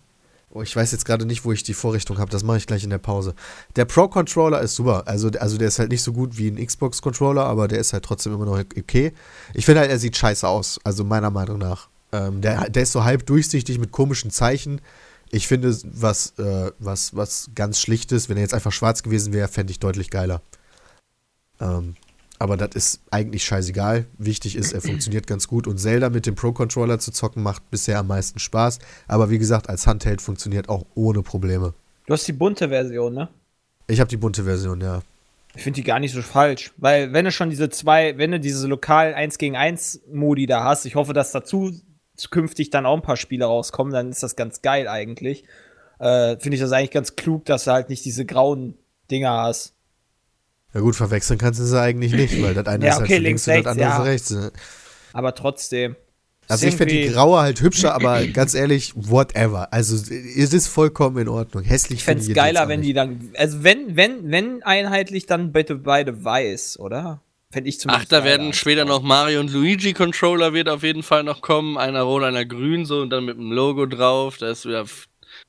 Oh, 0.51 0.63
ich 0.63 0.75
weiß 0.75 0.93
jetzt 0.93 1.05
gerade 1.05 1.27
nicht, 1.27 1.45
wo 1.45 1.53
ich 1.53 1.63
die 1.63 1.75
Vorrichtung 1.75 2.17
habe. 2.17 2.31
Das 2.31 2.43
mache 2.43 2.57
ich 2.57 2.67
gleich 2.67 2.85
in 2.85 2.89
der 2.89 2.97
Pause. 2.97 3.35
Der 3.75 3.85
Pro-Controller 3.85 4.63
ist 4.63 4.77
super. 4.77 5.03
Also, 5.05 5.29
also 5.39 5.59
der 5.59 5.69
ist 5.69 5.79
halt 5.79 5.91
nicht 5.91 6.03
so 6.03 6.15
gut 6.15 6.39
wie 6.39 6.49
ein 6.49 6.65
Xbox-Controller, 6.65 7.45
aber 7.45 7.69
der 7.69 7.81
ist 7.81 7.93
halt 7.93 8.07
trotzdem 8.07 8.33
immer 8.33 8.47
noch 8.47 8.59
okay. 8.59 9.13
Ich 9.53 9.67
finde 9.67 9.83
halt, 9.83 9.91
er 9.91 9.99
sieht 9.99 10.17
scheiße 10.17 10.49
aus. 10.49 10.81
Also 10.85 11.05
meiner 11.05 11.31
Meinung 11.31 11.59
nach. 11.59 11.89
Ähm, 12.13 12.41
der, 12.41 12.71
der 12.71 12.85
ist 12.85 12.93
so 12.93 13.05
halb 13.05 13.27
durchsichtig 13.27 13.79
mit 13.79 13.93
komischen 13.93 14.31
Zeichen. 14.31 14.81
Ich 15.31 15.49
finde, 15.49 15.77
was, 15.85 16.39
äh, 16.39 16.71
was, 16.79 17.17
was 17.17 17.51
ganz 17.55 17.81
Schlichtes, 17.81 18.29
wenn 18.29 18.37
er 18.37 18.43
jetzt 18.43 18.55
einfach 18.55 18.73
schwarz 18.73 19.03
gewesen 19.03 19.33
wäre, 19.33 19.49
fände 19.49 19.71
ich 19.71 19.81
deutlich 19.81 20.11
geiler. 20.11 20.41
Ähm, 21.61 21.97
aber 22.39 22.57
das 22.57 22.75
ist 22.75 23.01
eigentlich 23.11 23.45
scheißegal. 23.45 24.07
Wichtig 24.19 24.57
ist, 24.57 24.73
er 24.73 24.83
funktioniert 24.83 25.27
ganz 25.27 25.49
gut. 25.49 25.67
Und 25.67 25.79
Zelda 25.79 26.11
mit 26.11 26.27
dem 26.27 26.35
Pro-Controller 26.35 26.99
zu 26.99 27.11
zocken 27.11 27.43
macht 27.43 27.71
bisher 27.71 27.99
am 27.99 28.09
meisten 28.09 28.39
Spaß. 28.39 28.79
Aber 29.09 29.31
wie 29.31 29.39
gesagt, 29.39 29.71
als 29.71 29.87
Handheld 29.87 30.21
funktioniert 30.21 30.69
auch 30.69 30.85
ohne 30.95 31.23
Probleme. 31.23 31.73
Du 32.07 32.13
hast 32.13 32.29
die 32.29 32.33
bunte 32.33 32.69
Version, 32.69 33.15
ne? 33.15 33.29
Ich 33.89 34.01
habe 34.01 34.09
die 34.09 34.17
bunte 34.17 34.45
Version, 34.45 34.81
ja. 34.81 35.03
Ich 35.55 35.63
finde 35.63 35.77
die 35.77 35.85
gar 35.85 35.99
nicht 35.99 36.13
so 36.13 36.21
falsch, 36.21 36.73
weil 36.77 37.15
wenn 37.15 37.25
du 37.25 37.33
schon 37.33 37.49
diese 37.49 37.71
zwei, 37.71 38.19
wenn 38.19 38.31
du 38.31 38.39
diese 38.39 38.67
lokal 38.67 39.15
1 39.15 39.39
gegen 39.39 39.57
1 39.57 40.03
Modi 40.13 40.45
da 40.45 40.65
hast, 40.65 40.85
ich 40.85 40.97
hoffe, 40.97 41.15
dass 41.15 41.33
dazu 41.33 41.73
zukünftig 42.17 42.71
dann 42.71 42.87
auch 42.87 42.97
ein 42.97 43.03
paar 43.03 43.17
Spiele 43.17 43.45
rauskommen, 43.45 43.93
dann 43.93 44.11
ist 44.11 44.23
das 44.23 44.37
ganz 44.37 44.63
geil 44.63 44.89
eigentlich. 44.89 45.45
Äh, 45.99 46.37
finde 46.39 46.57
ich 46.57 46.61
das 46.61 46.73
eigentlich 46.73 46.91
ganz 46.91 47.17
klug, 47.17 47.45
dass 47.47 47.65
du 47.65 47.73
halt 47.73 47.89
nicht 47.89 48.05
diese 48.05 48.25
grauen 48.27 48.75
Dinger 49.11 49.43
hast. 49.43 49.75
Ja 50.75 50.81
gut, 50.81 50.95
verwechseln 50.97 51.39
kannst 51.39 51.59
du 51.61 51.65
sie 51.65 51.81
eigentlich 51.81 52.13
nicht, 52.13 52.43
weil 52.43 52.53
das 52.55 52.67
eine 52.67 52.85
Ja, 52.85 52.93
ist 52.93 53.01
halt 53.01 53.05
okay, 53.07 53.17
für 53.17 53.23
links, 53.23 53.47
links, 53.47 53.67
und 53.71 53.79
das 53.79 53.79
andere 53.79 54.05
rechts, 54.05 54.29
für 54.29 54.35
rechts. 54.35 54.55
ne? 54.55 54.61
Aber 55.13 55.35
trotzdem. 55.35 55.97
Also 56.49 56.67
Ist 56.67 56.75
ich 56.75 56.77
finde 56.77 56.95
die 56.95 57.09
graue 57.09 57.41
halt 57.41 57.61
hübscher, 57.61 57.93
aber 57.95 58.25
ganz 58.29 58.55
ehrlich, 58.55 58.93
whatever. 58.95 59.73
Also 59.73 59.97
es 59.97 60.53
ist 60.53 60.69
vollkommen 60.69 61.19
in 61.19 61.29
Ordnung. 61.29 61.65
Hässlich 61.65 62.01
Ich 62.01 62.05
fände 62.05 62.23
finde 62.23 62.33
es 62.33 62.37
geiler, 62.37 62.69
wenn 62.69 62.81
nicht. 62.81 62.91
die 62.91 62.93
dann, 62.93 63.31
also 63.37 63.65
wenn, 63.65 63.97
wenn, 63.97 64.31
wenn 64.31 64.63
einheitlich, 64.63 65.27
dann 65.27 65.51
bitte 65.53 65.75
beide 65.77 66.25
weiß, 66.25 66.79
oder? 66.79 67.21
Fände 67.51 67.69
ich 67.71 67.77
Ach, 67.77 67.83
zumindest. 67.83 68.13
da 68.13 68.19
geiler 68.19 68.31
werden 68.31 68.53
später 68.53 68.85
noch 68.85 69.03
Mario 69.03 69.41
und 69.41 69.53
Luigi 69.53 69.93
Controller 69.93 70.53
wird 70.53 70.69
auf 70.69 70.83
jeden 70.83 71.03
Fall 71.03 71.23
noch 71.23 71.43
kommen. 71.43 71.79
Einer 71.79 72.03
rot, 72.03 72.25
einer 72.25 72.45
grün, 72.45 72.85
so 72.87 73.01
und 73.01 73.11
dann 73.11 73.25
mit 73.25 73.37
dem 73.37 73.53
Logo 73.53 73.87
drauf. 73.87 74.39
Da 74.39 74.51
ist 74.51 74.65
wieder, 74.65 74.85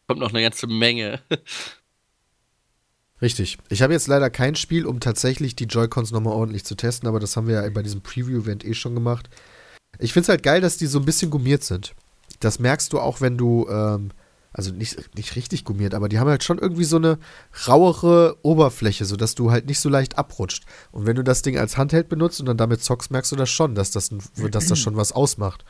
kommt 0.07 0.19
noch 0.19 0.29
eine 0.29 0.41
ganze 0.41 0.67
Menge. 0.67 1.21
Richtig. 3.21 3.57
Ich 3.69 3.81
habe 3.81 3.93
jetzt 3.93 4.07
leider 4.07 4.29
kein 4.29 4.55
Spiel, 4.55 4.85
um 4.85 4.99
tatsächlich 4.99 5.55
die 5.55 5.65
Joy-Cons 5.65 6.11
nochmal 6.11 6.33
ordentlich 6.33 6.65
zu 6.65 6.75
testen, 6.75 7.09
aber 7.09 7.19
das 7.19 7.35
haben 7.35 7.47
wir 7.47 7.63
ja 7.63 7.69
bei 7.71 7.81
diesem 7.81 8.01
Preview-Event 8.01 8.63
eh 8.63 8.75
schon 8.75 8.93
gemacht. 8.93 9.27
Ich 9.97 10.13
finde 10.13 10.25
es 10.25 10.29
halt 10.29 10.43
geil, 10.43 10.61
dass 10.61 10.77
die 10.77 10.85
so 10.85 10.99
ein 10.99 11.05
bisschen 11.05 11.31
gummiert 11.31 11.63
sind. 11.63 11.93
Das 12.39 12.59
merkst 12.59 12.93
du 12.93 12.99
auch, 12.99 13.19
wenn 13.19 13.37
du, 13.37 13.67
ähm, 13.69 14.11
also 14.57 14.71
nicht, 14.71 15.15
nicht 15.15 15.35
richtig 15.35 15.65
gummiert, 15.65 15.93
aber 15.93 16.09
die 16.09 16.17
haben 16.17 16.27
halt 16.27 16.43
schon 16.43 16.57
irgendwie 16.57 16.83
so 16.83 16.95
eine 16.97 17.19
rauere 17.67 18.37
Oberfläche, 18.41 19.05
sodass 19.05 19.35
du 19.35 19.51
halt 19.51 19.67
nicht 19.67 19.79
so 19.79 19.87
leicht 19.87 20.17
abrutscht. 20.17 20.65
Und 20.91 21.05
wenn 21.05 21.15
du 21.15 21.23
das 21.23 21.43
Ding 21.43 21.59
als 21.59 21.77
Handheld 21.77 22.09
benutzt 22.09 22.39
und 22.39 22.47
dann 22.47 22.57
damit 22.57 22.83
zockst, 22.83 23.11
merkst 23.11 23.31
du 23.31 23.35
das 23.35 23.51
schon, 23.51 23.75
dass 23.75 23.91
das, 23.91 24.11
ein, 24.11 24.19
dass 24.49 24.65
das 24.65 24.79
schon 24.79 24.97
was 24.97 25.11
ausmacht. 25.11 25.63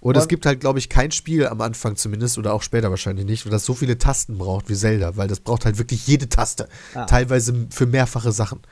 Und 0.00 0.16
es 0.16 0.26
gibt 0.26 0.46
halt, 0.46 0.58
glaube 0.58 0.80
ich, 0.80 0.88
kein 0.88 1.12
Spiel 1.12 1.46
am 1.46 1.60
Anfang 1.60 1.94
zumindest 1.94 2.36
oder 2.36 2.54
auch 2.54 2.62
später 2.62 2.90
wahrscheinlich 2.90 3.24
nicht, 3.24 3.50
das 3.50 3.64
so 3.64 3.72
viele 3.72 3.98
Tasten 3.98 4.36
braucht 4.36 4.68
wie 4.68 4.74
Zelda, 4.74 5.16
weil 5.16 5.28
das 5.28 5.38
braucht 5.38 5.64
halt 5.64 5.78
wirklich 5.78 6.04
jede 6.08 6.28
Taste. 6.28 6.68
Ah. 6.94 7.04
Teilweise 7.04 7.68
für 7.70 7.86
mehrfache 7.86 8.32
Sachen. 8.32 8.62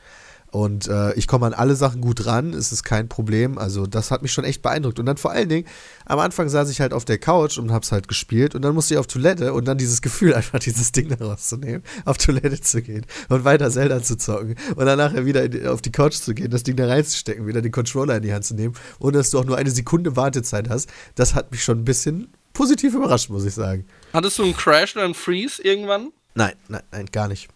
Und 0.50 0.88
äh, 0.88 1.12
ich 1.14 1.26
komme 1.26 1.46
an 1.46 1.54
alle 1.54 1.76
Sachen 1.76 2.00
gut 2.00 2.26
ran, 2.26 2.52
es 2.52 2.72
ist 2.72 2.82
kein 2.82 3.08
Problem. 3.08 3.58
Also, 3.58 3.86
das 3.86 4.10
hat 4.10 4.22
mich 4.22 4.32
schon 4.32 4.44
echt 4.44 4.62
beeindruckt. 4.62 4.98
Und 4.98 5.06
dann 5.06 5.16
vor 5.16 5.30
allen 5.30 5.48
Dingen, 5.48 5.66
am 6.06 6.18
Anfang 6.18 6.48
saß 6.48 6.70
ich 6.70 6.80
halt 6.80 6.92
auf 6.92 7.04
der 7.04 7.18
Couch 7.18 7.56
und 7.58 7.70
hab's 7.72 7.92
halt 7.92 8.08
gespielt 8.08 8.54
und 8.54 8.62
dann 8.62 8.74
musste 8.74 8.94
ich 8.94 8.98
auf 8.98 9.06
Toilette 9.06 9.52
und 9.52 9.66
dann 9.66 9.78
dieses 9.78 10.02
Gefühl, 10.02 10.34
einfach 10.40 10.58
dieses 10.58 10.92
Ding 10.92 11.08
da 11.08 11.24
rauszunehmen, 11.24 11.82
auf 12.04 12.18
Toilette 12.18 12.60
zu 12.60 12.82
gehen 12.82 13.06
und 13.28 13.44
weiter 13.44 13.70
Zelda 13.70 14.02
zu 14.02 14.16
zocken 14.16 14.56
und 14.74 14.86
dann 14.86 14.98
nachher 14.98 15.24
wieder 15.24 15.48
die, 15.48 15.66
auf 15.66 15.82
die 15.82 15.92
Couch 15.92 16.14
zu 16.14 16.34
gehen, 16.34 16.50
das 16.50 16.64
Ding 16.64 16.76
da 16.76 16.86
reinzustecken, 16.86 17.46
wieder 17.46 17.62
den 17.62 17.72
Controller 17.72 18.16
in 18.16 18.22
die 18.22 18.32
Hand 18.32 18.44
zu 18.44 18.54
nehmen, 18.54 18.74
ohne 18.98 19.18
dass 19.18 19.30
du 19.30 19.38
auch 19.38 19.44
nur 19.44 19.56
eine 19.56 19.70
Sekunde 19.70 20.16
Wartezeit 20.16 20.68
hast, 20.68 20.90
das 21.14 21.34
hat 21.34 21.52
mich 21.52 21.62
schon 21.62 21.78
ein 21.78 21.84
bisschen 21.84 22.32
positiv 22.52 22.94
überrascht, 22.94 23.30
muss 23.30 23.44
ich 23.44 23.54
sagen. 23.54 23.86
Hattest 24.12 24.38
du 24.38 24.42
einen 24.42 24.56
Crash 24.56 24.96
oder 24.96 25.04
einen 25.04 25.14
Freeze 25.14 25.62
irgendwann? 25.62 26.12
Nein, 26.34 26.54
nein, 26.68 26.82
nein, 26.90 27.06
gar 27.06 27.28
nicht. 27.28 27.48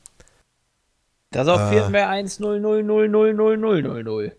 Das 1.34 1.48
auf 1.48 1.60
Äh. 1.60 1.74
Firmware 1.80 2.08
1 2.08 2.40
0 2.40 2.60
0 2.60 2.82
0 2.82 3.08
0 3.08 3.34
0 3.34 3.58
0 3.58 3.82
0 3.82 4.04
0. 4.04 4.32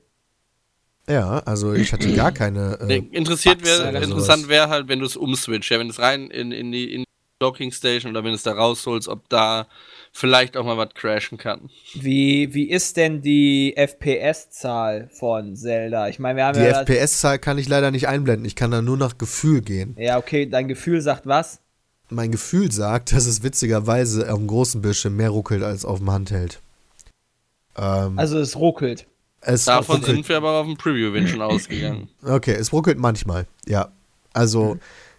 Ja, 1.08 1.40
also 1.46 1.74
ich 1.74 1.94
hatte 1.94 2.12
gar 2.14 2.32
keine. 2.32 2.80
Äh, 2.82 2.98
interessiert 3.12 3.64
wär, 3.64 4.02
interessant 4.02 4.48
wäre 4.48 4.70
halt, 4.70 4.88
wenn 4.88 5.00
du 5.00 5.06
es 5.06 5.16
umswitcht, 5.16 5.70
ja, 5.70 5.78
wenn 5.78 5.88
du 5.88 5.94
es 5.94 6.00
rein 6.00 6.32
in, 6.32 6.52
in 6.52 6.72
die 6.72 6.94
in 6.94 7.02
die 7.02 7.06
Docking 7.40 7.72
Station 7.72 8.12
oder 8.12 8.24
wenn 8.24 8.32
du 8.32 8.36
es 8.36 8.44
da 8.44 8.54
rausholst, 8.54 9.08
ob 9.08 9.30
da 9.30 9.68
vielleicht 10.12 10.56
auch 10.58 10.64
mal 10.66 10.78
was 10.78 10.94
crashen 10.96 11.38
kann. 11.38 11.70
Wie, 11.94 12.54
wie 12.54 12.70
ist 12.70 12.96
denn 12.98 13.22
die 13.22 13.76
FPS-Zahl 13.76 15.10
von 15.12 15.56
Zelda? 15.56 16.08
Ich 16.08 16.18
meine, 16.18 16.38
wir 16.38 16.46
haben 16.46 16.58
Die 16.58 16.64
ja. 16.66 16.82
FPS-Zahl 16.82 17.38
kann 17.38 17.58
ich 17.58 17.68
leider 17.68 17.92
nicht 17.92 18.08
einblenden. 18.08 18.46
Ich 18.46 18.56
kann 18.56 18.72
da 18.72 18.82
nur 18.82 18.98
nach 18.98 19.18
Gefühl 19.18 19.62
gehen. 19.62 19.96
ja, 20.00 20.18
okay, 20.18 20.48
dein 20.48 20.68
Gefühl 20.70 21.02
sagt 21.02 21.28
was? 21.28 21.60
Mein 22.10 22.32
Gefühl 22.32 22.72
sagt, 22.72 23.12
dass 23.12 23.26
es 23.26 23.44
witzigerweise 23.44 24.32
auf 24.32 24.40
dem 24.40 24.48
großen 24.48 24.82
Bildschirm 24.82 25.18
mehr 25.18 25.30
ruckelt 25.30 25.64
als 25.64 25.86
auf 25.86 26.00
dem 26.00 26.10
Handheld. 26.12 26.62
Ähm, 27.78 28.18
Also 28.20 28.40
es 28.40 28.56
ruckelt. 28.56 29.08
es 29.42 29.66
Davon 29.66 29.98
ruckelt, 29.98 30.16
sind 30.16 30.30
wir 30.30 30.38
aber 30.38 30.52
auf 30.60 30.66
dem 30.66 30.78
Preview-Event 30.78 31.30
schon 31.30 31.42
ausgegangen. 31.42 32.10
Okay, 32.24 32.54
es 32.54 32.72
ruckelt 32.74 32.98
manchmal, 32.98 33.48
ja. 33.68 33.90
Also, 34.34 34.78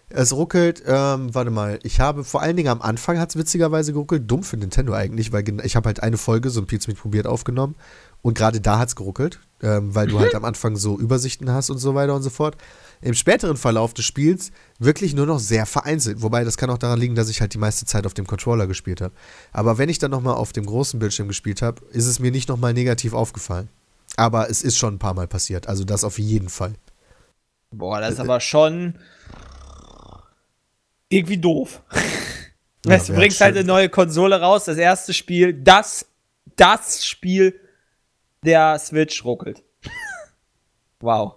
es 0.09 0.31
ruckelt, 0.33 0.83
ähm, 0.85 1.33
warte 1.33 1.51
mal, 1.51 1.79
ich 1.83 1.99
habe 1.99 2.23
vor 2.23 2.41
allen 2.41 2.55
Dingen 2.55 2.69
am 2.69 2.81
Anfang 2.81 3.19
hat 3.19 3.29
es 3.29 3.35
witzigerweise 3.37 3.91
geruckelt, 3.93 4.29
dumm 4.29 4.43
für 4.43 4.57
Nintendo 4.57 4.93
eigentlich, 4.93 5.31
weil 5.33 5.43
ich 5.65 5.75
habe 5.75 5.87
halt 5.87 6.01
eine 6.03 6.17
Folge, 6.17 6.49
so 6.49 6.61
ein 6.61 6.67
Pizza 6.67 6.89
mit 6.89 6.99
probiert 6.99 7.27
aufgenommen 7.27 7.75
und 8.21 8.37
gerade 8.37 8.61
da 8.61 8.79
hat 8.79 8.89
es 8.89 8.95
geruckelt. 8.95 9.39
ähm, 9.63 9.95
weil 9.95 10.05
du 10.07 10.19
halt 10.19 10.35
am 10.35 10.45
Anfang 10.45 10.75
so 10.75 10.99
Übersichten 10.99 11.49
hast 11.51 11.71
und 11.71 11.79
so 11.79 11.95
weiter 11.95 12.13
und 12.13 12.21
so 12.21 12.29
fort. 12.29 12.57
Im 13.01 13.13
späteren 13.13 13.57
Verlauf 13.57 13.93
des 13.93 14.05
Spiels 14.05 14.51
wirklich 14.79 15.13
nur 15.13 15.25
noch 15.25 15.39
sehr 15.39 15.65
vereinzelt. 15.65 16.21
Wobei 16.21 16.43
das 16.43 16.57
kann 16.57 16.69
auch 16.69 16.77
daran 16.77 16.99
liegen, 16.99 17.15
dass 17.15 17.29
ich 17.29 17.41
halt 17.41 17.53
die 17.53 17.59
meiste 17.59 17.85
Zeit 17.85 18.05
auf 18.05 18.13
dem 18.13 18.25
Controller 18.25 18.67
gespielt 18.67 19.01
habe. 19.01 19.13
Aber 19.51 19.77
wenn 19.77 19.89
ich 19.89 19.99
dann 19.99 20.11
nochmal 20.11 20.35
auf 20.35 20.53
dem 20.53 20.65
großen 20.65 20.99
Bildschirm 20.99 21.27
gespielt 21.27 21.61
habe, 21.61 21.81
ist 21.91 22.05
es 22.05 22.19
mir 22.19 22.31
nicht 22.31 22.49
nochmal 22.49 22.73
negativ 22.73 23.13
aufgefallen. 23.13 23.69
Aber 24.15 24.49
es 24.49 24.63
ist 24.63 24.77
schon 24.77 24.95
ein 24.95 24.99
paar 24.99 25.13
Mal 25.13 25.27
passiert. 25.27 25.67
Also 25.67 25.83
das 25.83 26.03
auf 26.03 26.17
jeden 26.17 26.49
Fall. 26.49 26.73
Boah, 27.71 27.99
das 27.99 28.13
ist 28.13 28.19
aber 28.19 28.39
schon 28.39 28.97
irgendwie 31.09 31.37
doof. 31.37 31.81
Ja, 32.85 32.93
weißt, 32.93 33.09
du 33.09 33.13
bringst 33.15 33.41
halt 33.41 33.57
eine 33.57 33.65
neue 33.65 33.89
Konsole 33.89 34.39
raus, 34.39 34.65
das 34.65 34.77
erste 34.77 35.13
Spiel, 35.13 35.51
das, 35.51 36.05
das 36.55 37.05
Spiel 37.05 37.59
der 38.45 38.79
Switch 38.79 39.25
ruckelt. 39.25 39.63
wow. 41.01 41.36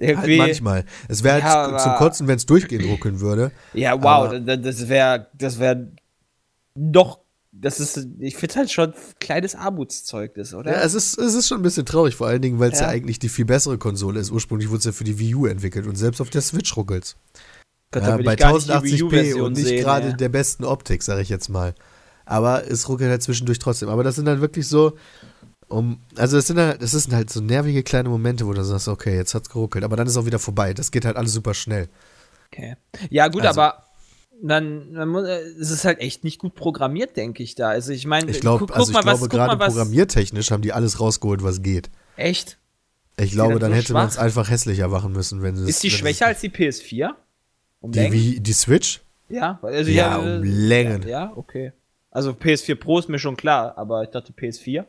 Halt 0.00 0.28
manchmal. 0.38 0.84
Es 1.08 1.22
wäre 1.24 1.40
Ja, 1.40 1.44
halt 1.72 1.80
zum 1.80 1.90
aber- 1.90 1.98
Kotzen, 1.98 2.28
wenn 2.28 2.36
es 2.36 2.46
durchgehend 2.46 2.86
ruckeln 2.86 3.20
würde. 3.20 3.50
ja, 3.74 4.00
wow, 4.00 4.32
das 4.46 4.88
wäre, 4.88 5.26
das 5.34 5.58
wäre 5.58 5.92
doch, 6.76 7.18
das 7.52 7.80
ist, 7.80 8.06
ich 8.20 8.36
finde 8.36 8.54
halt 8.56 8.70
schon 8.70 8.94
kleines 9.18 9.56
Armutszeugnis, 9.56 10.54
oder? 10.54 10.70
Ja, 10.72 10.82
es 10.82 10.94
ist, 10.94 11.18
es 11.18 11.34
ist 11.34 11.48
schon 11.48 11.58
ein 11.60 11.62
bisschen 11.64 11.84
traurig, 11.84 12.14
vor 12.14 12.28
allen 12.28 12.42
Dingen, 12.42 12.60
weil 12.60 12.70
es 12.70 12.78
ja. 12.78 12.86
Ja. 12.86 12.92
eigentlich 12.92 13.18
die 13.18 13.28
viel 13.28 13.44
bessere 13.44 13.76
Konsole 13.76 14.20
ist. 14.20 14.30
Ursprünglich 14.30 14.68
wurde 14.68 14.78
es 14.78 14.84
ja 14.84 14.92
für 14.92 15.04
die 15.04 15.18
Wii 15.18 15.34
U 15.34 15.46
entwickelt 15.46 15.86
und 15.86 15.96
selbst 15.96 16.20
auf 16.20 16.30
der 16.30 16.42
Switch 16.42 16.76
ruckelt 16.76 17.16
Gott, 17.92 18.04
da 18.04 18.10
ja, 18.10 18.16
Bei 18.22 18.34
ich 18.34 18.38
gar 18.38 18.52
nicht 18.54 18.68
die 18.68 18.72
1080p 19.02 19.34
und 19.40 19.54
nicht 19.56 19.76
gerade 19.78 20.08
ey. 20.10 20.16
der 20.16 20.28
besten 20.28 20.64
Optik, 20.64 21.02
sage 21.02 21.22
ich 21.22 21.28
jetzt 21.28 21.48
mal. 21.48 21.74
Aber 22.24 22.70
es 22.70 22.88
ruckelt 22.88 23.10
halt 23.10 23.24
zwischendurch 23.24 23.58
trotzdem. 23.58 23.88
Aber 23.88 24.04
das 24.04 24.14
sind 24.14 24.26
dann 24.26 24.40
wirklich 24.40 24.68
so, 24.68 24.92
um, 25.70 26.00
also 26.16 26.36
das 26.36 26.46
sind 26.46 26.58
halt, 26.58 26.82
das 26.82 26.90
sind 26.90 27.14
halt 27.14 27.30
so 27.30 27.40
nervige 27.40 27.82
kleine 27.82 28.08
Momente, 28.08 28.46
wo 28.46 28.52
du 28.52 28.62
sagst, 28.64 28.88
okay, 28.88 29.16
jetzt 29.16 29.34
hat's 29.34 29.48
geruckelt, 29.48 29.84
aber 29.84 29.96
dann 29.96 30.06
ist 30.06 30.16
auch 30.16 30.26
wieder 30.26 30.38
vorbei. 30.38 30.74
Das 30.74 30.90
geht 30.90 31.04
halt 31.04 31.16
alles 31.16 31.32
super 31.32 31.54
schnell. 31.54 31.88
Okay. 32.52 32.76
Ja, 33.08 33.28
gut, 33.28 33.46
Also- 33.46 33.60
aber 33.60 33.84
dann, 34.42 34.94
dann 34.94 35.08
muss, 35.08 35.24
äh, 35.28 35.38
es 35.60 35.70
ist 35.70 35.84
halt 35.84 35.98
echt 36.00 36.24
nicht 36.24 36.38
gut 36.38 36.54
programmiert, 36.54 37.16
denke 37.16 37.42
ich 37.42 37.54
da. 37.54 37.68
Also 37.68 37.92
ich 37.92 38.06
meine, 38.06 38.30
Ich 38.30 38.40
glaube, 38.40 38.66
guck, 38.66 38.76
also 38.76 38.90
ich 38.90 38.94
mal, 38.94 39.00
was, 39.00 39.04
glaube 39.04 39.20
guck 39.20 39.30
gerade 39.30 39.56
mal, 39.56 39.60
was, 39.66 39.74
programmiertechnisch 39.74 40.50
haben 40.50 40.62
die 40.62 40.72
alles 40.72 40.98
rausgeholt, 41.00 41.42
was 41.42 41.62
geht. 41.62 41.90
Echt? 42.16 42.58
Ich 43.18 43.32
glaube, 43.32 43.58
dann 43.58 43.70
so 43.72 43.76
hätte 43.76 43.92
man 43.92 44.08
es 44.08 44.16
einfach 44.16 44.48
hässlicher 44.48 44.88
machen 44.88 45.12
müssen, 45.12 45.42
wenn 45.42 45.54
es 45.54 45.68
Ist 45.68 45.82
die 45.82 45.88
es- 45.88 45.92
schwächer 45.94 46.26
als 46.26 46.40
die 46.40 46.48
PS4? 46.48 47.10
Um 47.80 47.92
die, 47.92 48.12
wie, 48.12 48.40
die 48.40 48.52
Switch? 48.54 49.00
Ja, 49.28 49.58
also 49.62 49.90
Ja, 49.90 50.10
ja, 50.10 50.16
um 50.18 50.42
Längen. 50.42 51.02
Ja, 51.02 51.08
ja, 51.08 51.32
okay. 51.36 51.72
Also 52.10 52.30
PS4 52.32 52.74
Pro 52.76 52.98
ist 52.98 53.08
mir 53.08 53.18
schon 53.18 53.36
klar, 53.36 53.76
aber 53.78 54.02
ich 54.02 54.08
dachte 54.10 54.32
PS4. 54.32 54.84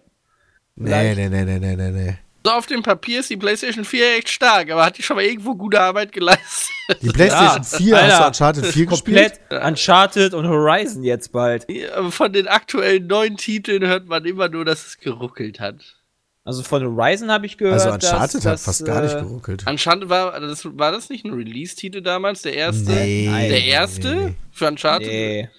Nee, 0.89 1.15
nee, 1.15 1.29
nee, 1.29 1.43
nee, 1.45 1.59
nee, 1.59 1.75
nee, 1.75 1.91
nee. 1.91 2.17
So 2.43 2.51
auf 2.51 2.65
dem 2.65 2.81
Papier 2.81 3.19
ist 3.19 3.29
die 3.29 3.37
PlayStation 3.37 3.85
4 3.85 4.17
echt 4.17 4.29
stark, 4.29 4.71
aber 4.71 4.83
hat 4.85 4.97
die 4.97 5.03
schon 5.03 5.15
mal 5.15 5.23
irgendwo 5.23 5.53
gute 5.53 5.79
Arbeit 5.79 6.11
geleistet? 6.11 6.71
Die 7.01 7.09
PlayStation 7.09 7.63
4 7.63 7.63
hast 7.63 7.79
du 7.79 7.95
Alter, 7.95 8.27
Uncharted 8.27 8.65
4 8.65 8.85
gespielt? 8.87 9.39
Komplett 9.47 9.63
Uncharted 9.63 10.33
und 10.33 10.47
Horizon 10.47 11.03
jetzt 11.03 11.31
bald. 11.31 11.69
Ja, 11.69 12.09
Von 12.09 12.33
den 12.33 12.47
aktuellen 12.47 13.05
neuen 13.05 13.37
Titeln 13.37 13.85
hört 13.85 14.07
man 14.07 14.25
immer 14.25 14.49
nur, 14.49 14.65
dass 14.65 14.87
es 14.87 14.97
geruckelt 14.97 15.59
hat. 15.59 16.01
Also 16.43 16.63
von 16.63 16.83
Horizon 16.83 17.29
habe 17.29 17.45
ich 17.45 17.57
gehört. 17.57 17.79
Also 17.79 17.91
Uncharted 17.91 18.37
dass, 18.37 18.45
hat 18.45 18.53
dass, 18.53 18.65
fast 18.65 18.85
gar 18.85 19.03
nicht 19.03 19.15
äh, 19.15 19.21
geruckelt. 19.21 19.67
Uncharted 19.67 20.09
war 20.09 20.39
das, 20.39 20.65
war 20.65 20.91
das 20.91 21.09
nicht 21.09 21.23
ein 21.23 21.33
Release-Titel 21.33 22.01
damals? 22.01 22.41
Der 22.41 22.55
erste? 22.55 22.91
Nee. 22.91 23.25
Der 23.27 23.63
erste? 23.63 24.15
Nee. 24.15 24.35
Für 24.51 24.67
Uncharted? 24.67 25.07
Nee. 25.07 25.49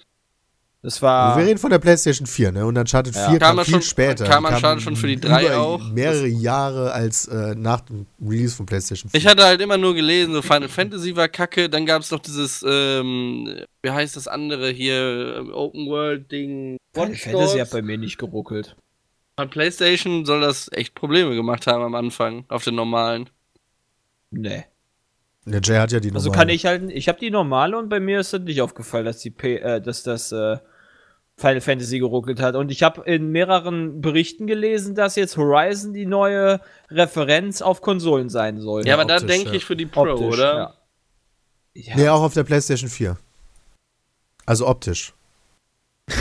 Das 0.85 1.01
war. 1.01 1.37
Wir 1.37 1.45
reden 1.45 1.57
von 1.59 1.69
der 1.69 1.79
PlayStation 1.79 2.27
4, 2.27 2.51
ne? 2.51 2.65
Und 2.65 2.77
Uncharted 2.77 3.15
Ja. 3.15 3.29
4 3.29 3.39
Kam 3.39 3.55
kam, 3.55 3.65
viel 3.65 3.73
schon- 3.75 3.81
später. 3.81 4.25
kam 4.25 4.43
Uncharted 4.43 4.83
schon 4.83 4.97
für 4.97 5.07
die 5.07 5.17
drei 5.19 5.45
über 5.45 5.57
auch? 5.57 5.89
mehrere 5.91 6.27
Jahre 6.27 6.91
als 6.91 7.25
äh, 7.29 7.55
nach 7.55 7.79
dem 7.81 8.05
Release 8.21 8.53
von 8.57 8.65
PlayStation 8.65 9.09
4. 9.09 9.17
Ich 9.17 9.25
hatte 9.25 9.45
halt 9.45 9.61
immer 9.61 9.77
nur 9.77 9.95
gelesen, 9.95 10.33
so 10.33 10.41
Final 10.41 10.67
Fantasy 10.67 11.15
war 11.15 11.29
kacke, 11.29 11.69
dann 11.69 11.85
gab 11.85 12.01
es 12.01 12.11
noch 12.11 12.19
dieses, 12.19 12.65
ähm, 12.67 13.61
wie 13.81 13.91
heißt 13.91 14.17
das 14.17 14.27
andere 14.27 14.71
hier, 14.71 15.37
ähm, 15.39 15.53
Open 15.53 15.87
World 15.87 16.29
Ding. 16.29 16.75
Final 16.93 17.15
Fantasy 17.15 17.59
hat 17.59 17.71
bei 17.71 17.81
mir 17.81 17.97
nicht 17.97 18.17
geruckelt. 18.17 18.75
Bei 19.37 19.45
PlayStation 19.45 20.25
soll 20.25 20.41
das 20.41 20.69
echt 20.73 20.95
Probleme 20.95 21.33
gemacht 21.33 21.65
haben 21.65 21.81
am 21.83 21.95
Anfang, 21.95 22.43
auf 22.49 22.65
den 22.65 22.75
normalen. 22.75 23.29
Nee. 24.31 24.65
Der 25.45 25.61
Jay 25.63 25.77
hat 25.77 25.91
ja 25.93 25.99
die 26.01 26.11
Also 26.13 26.27
normale. 26.29 26.39
kann 26.47 26.49
ich 26.53 26.65
halt, 26.65 26.91
ich 26.91 27.07
habe 27.07 27.19
die 27.19 27.31
normale 27.31 27.77
und 27.77 27.87
bei 27.89 27.99
mir 28.01 28.19
ist 28.19 28.33
das 28.33 28.41
nicht 28.41 28.61
aufgefallen, 28.61 29.05
dass 29.05 29.19
die 29.19 29.29
P, 29.31 29.57
äh, 29.57 29.81
dass 29.81 30.03
das 30.03 30.31
äh, 30.33 30.57
Final 31.43 31.59
Fantasy 31.61 31.99
geruckelt 31.99 32.39
hat. 32.39 32.55
Und 32.55 32.71
ich 32.71 32.83
habe 32.83 33.01
in 33.03 33.31
mehreren 33.31 33.99
Berichten 33.99 34.47
gelesen, 34.47 34.95
dass 34.95 35.17
jetzt 35.17 35.35
Horizon 35.35 35.93
die 35.93 36.05
neue 36.05 36.61
Referenz 36.89 37.61
auf 37.61 37.81
Konsolen 37.81 38.29
sein 38.29 38.61
soll. 38.61 38.87
Ja, 38.87 38.93
aber 38.93 39.03
da 39.03 39.19
denke 39.19 39.49
ja. 39.49 39.55
ich 39.55 39.65
für 39.65 39.75
die 39.75 39.85
Pro, 39.85 40.03
Optisch, 40.03 40.25
oder? 40.25 40.55
Ja. 40.55 40.73
Ja. 41.75 41.95
Nee, 41.97 42.07
auch 42.07 42.21
auf 42.21 42.33
der 42.33 42.43
PlayStation 42.43 42.89
4. 42.89 43.17
Also 44.45 44.67
optisch. 44.67 45.13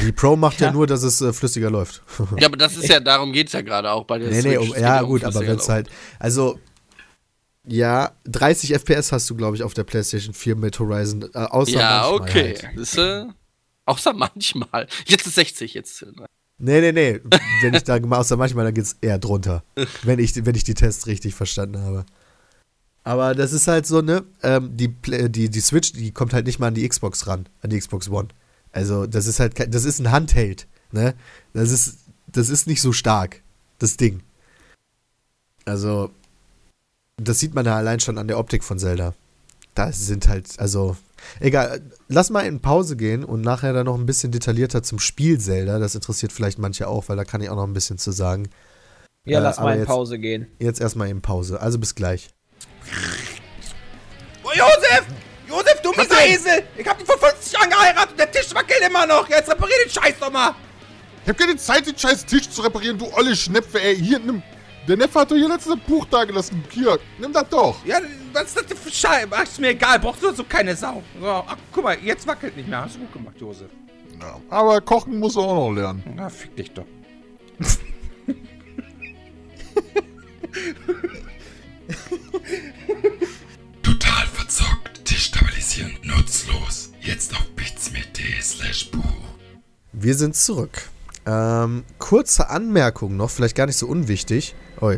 Die 0.04 0.12
Pro 0.12 0.34
macht 0.34 0.60
ja, 0.60 0.68
Ja. 0.68 0.72
nur, 0.72 0.86
dass 0.86 1.02
es 1.02 1.20
äh, 1.20 1.32
flüssiger 1.32 1.70
läuft. 1.70 2.02
Ja, 2.40 2.46
aber 2.46 2.56
das 2.56 2.76
ist 2.76 2.88
ja, 2.88 2.98
darum 2.98 3.32
geht's 3.32 3.52
ja 3.52 3.60
gerade 3.60 3.90
auch 3.92 4.04
bei 4.04 4.18
der 4.18 4.28
nee, 4.30 4.36
nee, 4.36 4.40
Switch. 4.42 4.58
um, 4.58 4.66
Es 4.68 4.74
geht 4.74 4.82
ja 4.82 5.00
um 5.02 5.08
gut, 5.08 5.24
aber 5.24 5.40
wenn 5.40 5.56
es 5.56 5.68
halt, 5.68 5.88
also 6.18 6.58
ja, 7.66 8.10
30 8.24 8.74
FPS 8.74 9.12
hast 9.12 9.30
du, 9.30 9.36
glaube 9.36 9.56
ich, 9.56 9.62
auf 9.62 9.74
der 9.74 9.84
PlayStation 9.84 10.34
4 10.34 10.56
mit 10.56 10.78
Horizon, 10.80 11.30
äh, 11.34 11.38
außer 11.38 11.72
Ja, 11.72 12.08
manchmal 12.10 12.28
okay. 12.28 12.58
Halt. 12.60 12.78
Das, 12.78 12.96
äh, 12.96 13.24
außer 13.86 14.12
manchmal. 14.14 14.86
Jetzt 15.06 15.26
ist 15.26 15.34
60, 15.36 15.74
jetzt. 15.74 16.04
Nee, 16.58 16.80
nee, 16.80 16.92
nee, 16.92 17.20
wenn 17.62 17.74
ich 17.74 17.82
da 17.84 17.98
mal 18.00 18.18
außer 18.18 18.36
manchmal, 18.36 18.64
dann 18.66 18.74
geht's 18.74 18.96
eher 19.00 19.18
drunter, 19.18 19.64
wenn 20.02 20.18
ich, 20.18 20.44
wenn 20.46 20.54
ich 20.54 20.64
die 20.64 20.74
Tests 20.74 21.06
richtig 21.06 21.34
verstanden 21.34 21.78
habe. 21.80 22.04
Aber 23.04 23.34
das 23.34 23.52
ist 23.52 23.66
halt 23.66 23.84
so, 23.86 24.00
ne, 24.00 24.24
ähm, 24.44 24.76
die, 24.76 24.88
die, 24.88 25.48
die 25.50 25.60
Switch, 25.60 25.92
die 25.92 26.12
kommt 26.12 26.32
halt 26.32 26.46
nicht 26.46 26.60
mal 26.60 26.68
an 26.68 26.74
die 26.74 26.88
Xbox 26.88 27.26
ran, 27.26 27.48
an 27.60 27.70
die 27.70 27.78
Xbox 27.80 28.08
One. 28.08 28.28
Also, 28.70 29.06
das 29.06 29.26
ist 29.26 29.40
halt, 29.40 29.56
kein- 29.56 29.72
das 29.72 29.84
ist 29.84 29.98
ein 29.98 30.12
Handheld, 30.12 30.68
ne? 30.92 31.14
Das 31.52 31.70
ist, 31.72 31.98
das 32.28 32.48
ist 32.48 32.68
nicht 32.68 32.80
so 32.80 32.92
stark, 32.92 33.42
das 33.80 33.96
Ding. 33.96 34.22
Also, 35.64 36.10
das 37.16 37.40
sieht 37.40 37.54
man 37.54 37.66
ja 37.66 37.76
allein 37.76 38.00
schon 38.00 38.18
an 38.18 38.28
der 38.28 38.38
Optik 38.38 38.62
von 38.64 38.78
Zelda. 38.78 39.14
Da 39.74 39.90
sind 39.92 40.28
halt, 40.28 40.58
also, 40.60 40.96
egal, 41.40 41.80
lass 42.08 42.30
mal 42.30 42.40
in 42.46 42.60
Pause 42.60 42.96
gehen 42.96 43.24
und 43.24 43.40
nachher 43.40 43.72
dann 43.72 43.86
noch 43.86 43.98
ein 43.98 44.06
bisschen 44.06 44.32
detaillierter 44.32 44.82
zum 44.82 44.98
Spiel 44.98 45.38
Zelda. 45.38 45.78
Das 45.78 45.94
interessiert 45.94 46.32
vielleicht 46.32 46.58
manche 46.58 46.88
auch, 46.88 47.08
weil 47.08 47.16
da 47.16 47.24
kann 47.24 47.40
ich 47.40 47.50
auch 47.50 47.56
noch 47.56 47.66
ein 47.66 47.72
bisschen 47.74 47.98
zu 47.98 48.10
sagen. 48.12 48.48
Ja, 49.24 49.38
Äh, 49.38 49.42
lass 49.42 49.58
mal 49.58 49.72
in 49.74 49.78
jetzt- 49.80 49.88
Pause 49.88 50.18
gehen. 50.18 50.46
Jetzt 50.58 50.80
erstmal 50.80 51.08
in 51.08 51.22
Pause. 51.22 51.60
Also 51.60 51.78
bis 51.78 51.94
gleich. 51.94 52.30
Oh, 54.44 54.50
Josef! 54.54 55.04
Josef, 55.48 55.80
du 55.82 55.90
mieser 55.92 56.26
Esel! 56.26 56.62
Ich 56.76 56.86
hab 56.86 56.98
dich 56.98 57.06
vor 57.06 57.18
50 57.18 57.52
Jahren 57.52 57.70
geheiratet 57.70 58.10
und 58.12 58.18
der 58.20 58.30
Tisch 58.32 58.54
wackelt 58.54 58.80
immer 58.86 59.06
noch! 59.06 59.28
Jetzt 59.28 59.50
reparier 59.50 59.74
den 59.84 59.90
Scheiß 59.90 60.14
doch 60.20 60.32
mal! 60.32 60.54
Ich 61.24 61.28
hab 61.28 61.38
keine 61.38 61.56
Zeit, 61.56 61.86
den 61.86 61.96
scheiß 61.96 62.26
Tisch 62.26 62.50
zu 62.50 62.62
reparieren, 62.62 62.98
du 62.98 63.06
olle 63.14 63.36
Schnepfe, 63.36 63.80
ey. 63.80 63.96
Hier, 63.96 64.18
nimm. 64.18 64.42
Der 64.88 64.96
Neffe 64.96 65.20
hat 65.20 65.30
doch 65.30 65.36
hier 65.36 65.48
letztes 65.48 65.76
Buch 65.86 66.06
da 66.06 66.24
gelassen. 66.24 66.64
Hier, 66.70 66.98
nimm 67.18 67.32
das 67.32 67.48
doch. 67.48 67.84
Ja, 67.84 67.98
was 68.32 68.44
ist 68.46 68.56
das 68.56 68.66
denn 68.66 68.76
für 68.76 68.90
Scheiße? 68.90 69.28
Ach, 69.30 69.42
ist 69.44 69.60
mir 69.60 69.68
egal, 69.68 70.00
brauchst 70.00 70.22
du 70.22 70.32
so 70.32 70.42
keine 70.44 70.74
Sau. 70.74 71.02
So, 71.20 71.26
ach, 71.26 71.56
guck 71.70 71.84
mal, 71.84 71.96
jetzt 72.02 72.26
wackelt 72.26 72.56
nicht 72.56 72.68
mehr. 72.68 72.84
Hast 72.84 72.96
du 72.96 73.00
gut 73.00 73.12
gemacht, 73.12 73.36
Josef. 73.40 73.70
Ja, 74.20 74.40
aber 74.50 74.80
kochen 74.80 75.18
muss 75.20 75.36
er 75.36 75.42
auch 75.42 75.68
noch 75.68 75.74
lernen. 75.74 76.02
Na, 76.16 76.28
fick 76.28 76.56
dich 76.56 76.72
doch. 76.72 76.84
Total 83.82 84.26
verzockt, 84.26 85.10
destabilisierend, 85.10 86.04
nutzlos. 86.04 86.92
Jetzt 87.00 87.34
auf 87.34 87.46
bitsme.de 87.54 88.40
slash 88.40 88.90
Buch. 88.90 89.00
Wir 89.92 90.14
sind 90.14 90.34
zurück. 90.36 90.88
Ähm, 91.24 91.84
kurze 91.98 92.50
Anmerkung 92.50 93.16
noch, 93.16 93.30
vielleicht 93.30 93.54
gar 93.56 93.66
nicht 93.66 93.76
so 93.76 93.86
unwichtig. 93.86 94.54
Oi, 94.82 94.96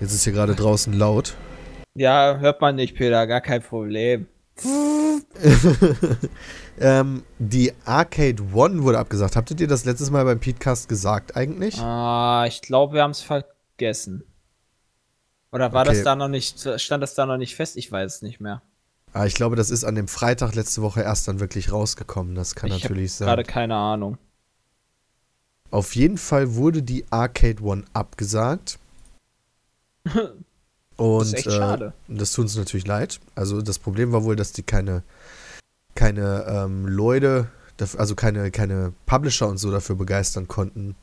jetzt 0.00 0.12
ist 0.12 0.24
hier 0.24 0.32
gerade 0.32 0.56
draußen 0.56 0.92
laut. 0.92 1.36
Ja, 1.94 2.38
hört 2.40 2.60
man 2.60 2.74
nicht, 2.74 2.96
Peter, 2.96 3.28
gar 3.28 3.40
kein 3.40 3.62
Problem. 3.62 4.26
ähm, 6.80 7.22
die 7.38 7.72
Arcade 7.84 8.42
One 8.52 8.82
wurde 8.82 8.98
abgesagt. 8.98 9.36
Habtet 9.36 9.60
ihr 9.60 9.68
das 9.68 9.84
letztes 9.84 10.10
Mal 10.10 10.24
beim 10.24 10.40
Podcast 10.40 10.88
gesagt 10.88 11.36
eigentlich? 11.36 11.78
Ah, 11.78 12.44
ich 12.48 12.60
glaube, 12.60 12.94
wir 12.94 13.02
haben 13.04 13.12
es 13.12 13.20
vergessen. 13.20 14.24
Oder 15.52 15.72
war 15.72 15.82
Okay. 15.82 15.94
das 15.94 16.02
da 16.02 16.16
noch 16.16 16.26
nicht, 16.26 16.68
stand 16.80 17.00
das 17.00 17.14
da 17.14 17.24
noch 17.24 17.36
nicht 17.36 17.54
fest? 17.54 17.76
Ich 17.76 17.92
weiß 17.92 18.16
es 18.16 18.22
nicht 18.22 18.40
mehr. 18.40 18.62
Ah, 19.12 19.26
ich 19.26 19.34
glaube, 19.34 19.54
das 19.54 19.70
ist 19.70 19.84
an 19.84 19.94
dem 19.94 20.08
Freitag 20.08 20.56
letzte 20.56 20.82
Woche 20.82 21.02
erst 21.02 21.28
dann 21.28 21.38
wirklich 21.38 21.70
rausgekommen. 21.70 22.34
Das 22.34 22.56
kann 22.56 22.72
ich 22.72 22.82
natürlich 22.82 23.12
sein. 23.12 23.26
gerade 23.26 23.44
keine 23.44 23.76
Ahnung. 23.76 24.18
Auf 25.70 25.94
jeden 25.94 26.18
Fall 26.18 26.56
wurde 26.56 26.82
die 26.82 27.04
Arcade 27.10 27.62
One 27.62 27.84
abgesagt. 27.92 28.80
Und 30.96 31.20
Das 31.20 31.28
ist 31.28 31.34
echt 31.34 31.46
äh, 31.48 31.50
schade. 31.50 31.92
das 32.08 32.32
tut 32.32 32.44
uns 32.44 32.56
natürlich 32.56 32.86
leid. 32.86 33.20
Also 33.34 33.62
das 33.62 33.78
Problem 33.78 34.12
war 34.12 34.24
wohl, 34.24 34.36
dass 34.36 34.52
die 34.52 34.62
keine, 34.62 35.02
keine 35.94 36.44
ähm, 36.48 36.86
Leute, 36.86 37.48
also 37.96 38.14
keine, 38.14 38.50
keine 38.50 38.92
Publisher 39.06 39.48
und 39.48 39.58
so 39.58 39.70
dafür 39.70 39.96
begeistern 39.96 40.46
konnten, 40.46 40.94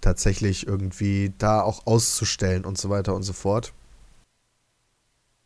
tatsächlich 0.00 0.66
irgendwie 0.66 1.32
da 1.38 1.62
auch 1.62 1.86
auszustellen 1.86 2.64
und 2.64 2.78
so 2.78 2.90
weiter 2.90 3.14
und 3.14 3.22
so 3.22 3.32
fort. 3.32 3.72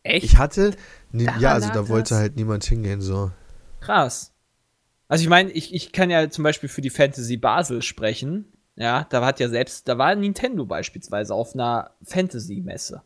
Echt? 0.03 0.23
Ich 0.25 0.37
hatte, 0.37 0.75
Daran 1.11 1.41
ja, 1.41 1.53
also 1.53 1.69
da 1.69 1.89
wollte 1.89 2.09
das? 2.09 2.19
halt 2.19 2.35
niemand 2.35 2.63
hingehen, 2.63 3.01
so. 3.01 3.31
Krass. 3.79 4.31
Also 5.07 5.23
ich 5.23 5.29
meine, 5.29 5.51
ich, 5.51 5.73
ich 5.73 5.91
kann 5.91 6.09
ja 6.09 6.29
zum 6.29 6.43
Beispiel 6.43 6.69
für 6.69 6.81
die 6.81 6.89
Fantasy 6.89 7.37
Basel 7.37 7.81
sprechen. 7.81 8.45
Ja, 8.77 9.05
da 9.09 9.25
hat 9.25 9.39
ja 9.39 9.49
selbst, 9.49 9.87
da 9.87 9.97
war 9.97 10.13
Nintendo 10.15 10.63
beispielsweise 10.65 11.33
auf 11.33 11.53
einer 11.55 11.91
Fantasy-Messe. 12.03 13.01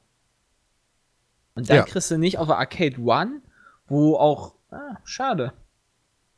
Und 1.55 1.69
da 1.69 1.75
Ja. 1.75 1.83
kriegst 1.83 2.11
du 2.11 2.17
nicht 2.17 2.37
auf 2.37 2.47
der 2.47 2.57
Arcade 2.57 2.99
One, 2.99 3.41
wo 3.87 4.15
auch, 4.17 4.53
ah, 4.69 4.97
schade. 5.05 5.53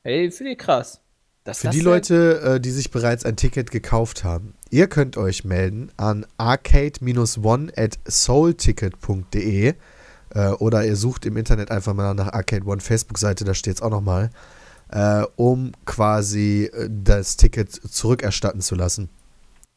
Ey, 0.03 0.29
finde 0.31 0.51
ich 0.53 0.57
krass. 0.59 1.01
Dass 1.45 1.59
Für 1.59 1.67
das 1.67 1.75
die 1.75 1.81
Leute, 1.81 2.41
äh, 2.41 2.59
die 2.59 2.71
sich 2.71 2.91
bereits 2.91 3.25
ein 3.25 3.36
Ticket 3.36 3.71
gekauft 3.71 4.23
haben, 4.23 4.53
ihr 4.69 4.88
könnt 4.88 5.17
euch 5.17 5.43
melden 5.43 5.91
an 5.97 6.25
arcade-one 6.38 7.71
at 7.75 7.99
soulticket.de 8.07 9.73
äh, 10.36 10.47
oder 10.49 10.86
ihr 10.86 10.95
sucht 10.95 11.25
im 11.25 11.38
Internet 11.38 11.69
einfach 11.71 11.93
mal 11.93 12.13
nach 12.13 12.31
Arcade 12.34 12.65
One 12.65 12.81
Facebook-Seite, 12.81 13.43
da 13.45 13.53
steht 13.55 13.75
es 13.75 13.81
auch 13.81 13.89
nochmal, 13.89 14.29
äh, 14.89 15.23
um 15.36 15.73
quasi 15.86 16.71
das 16.88 17.36
Ticket 17.36 17.71
zurückerstatten 17.71 18.61
zu 18.61 18.75
lassen. 18.75 19.09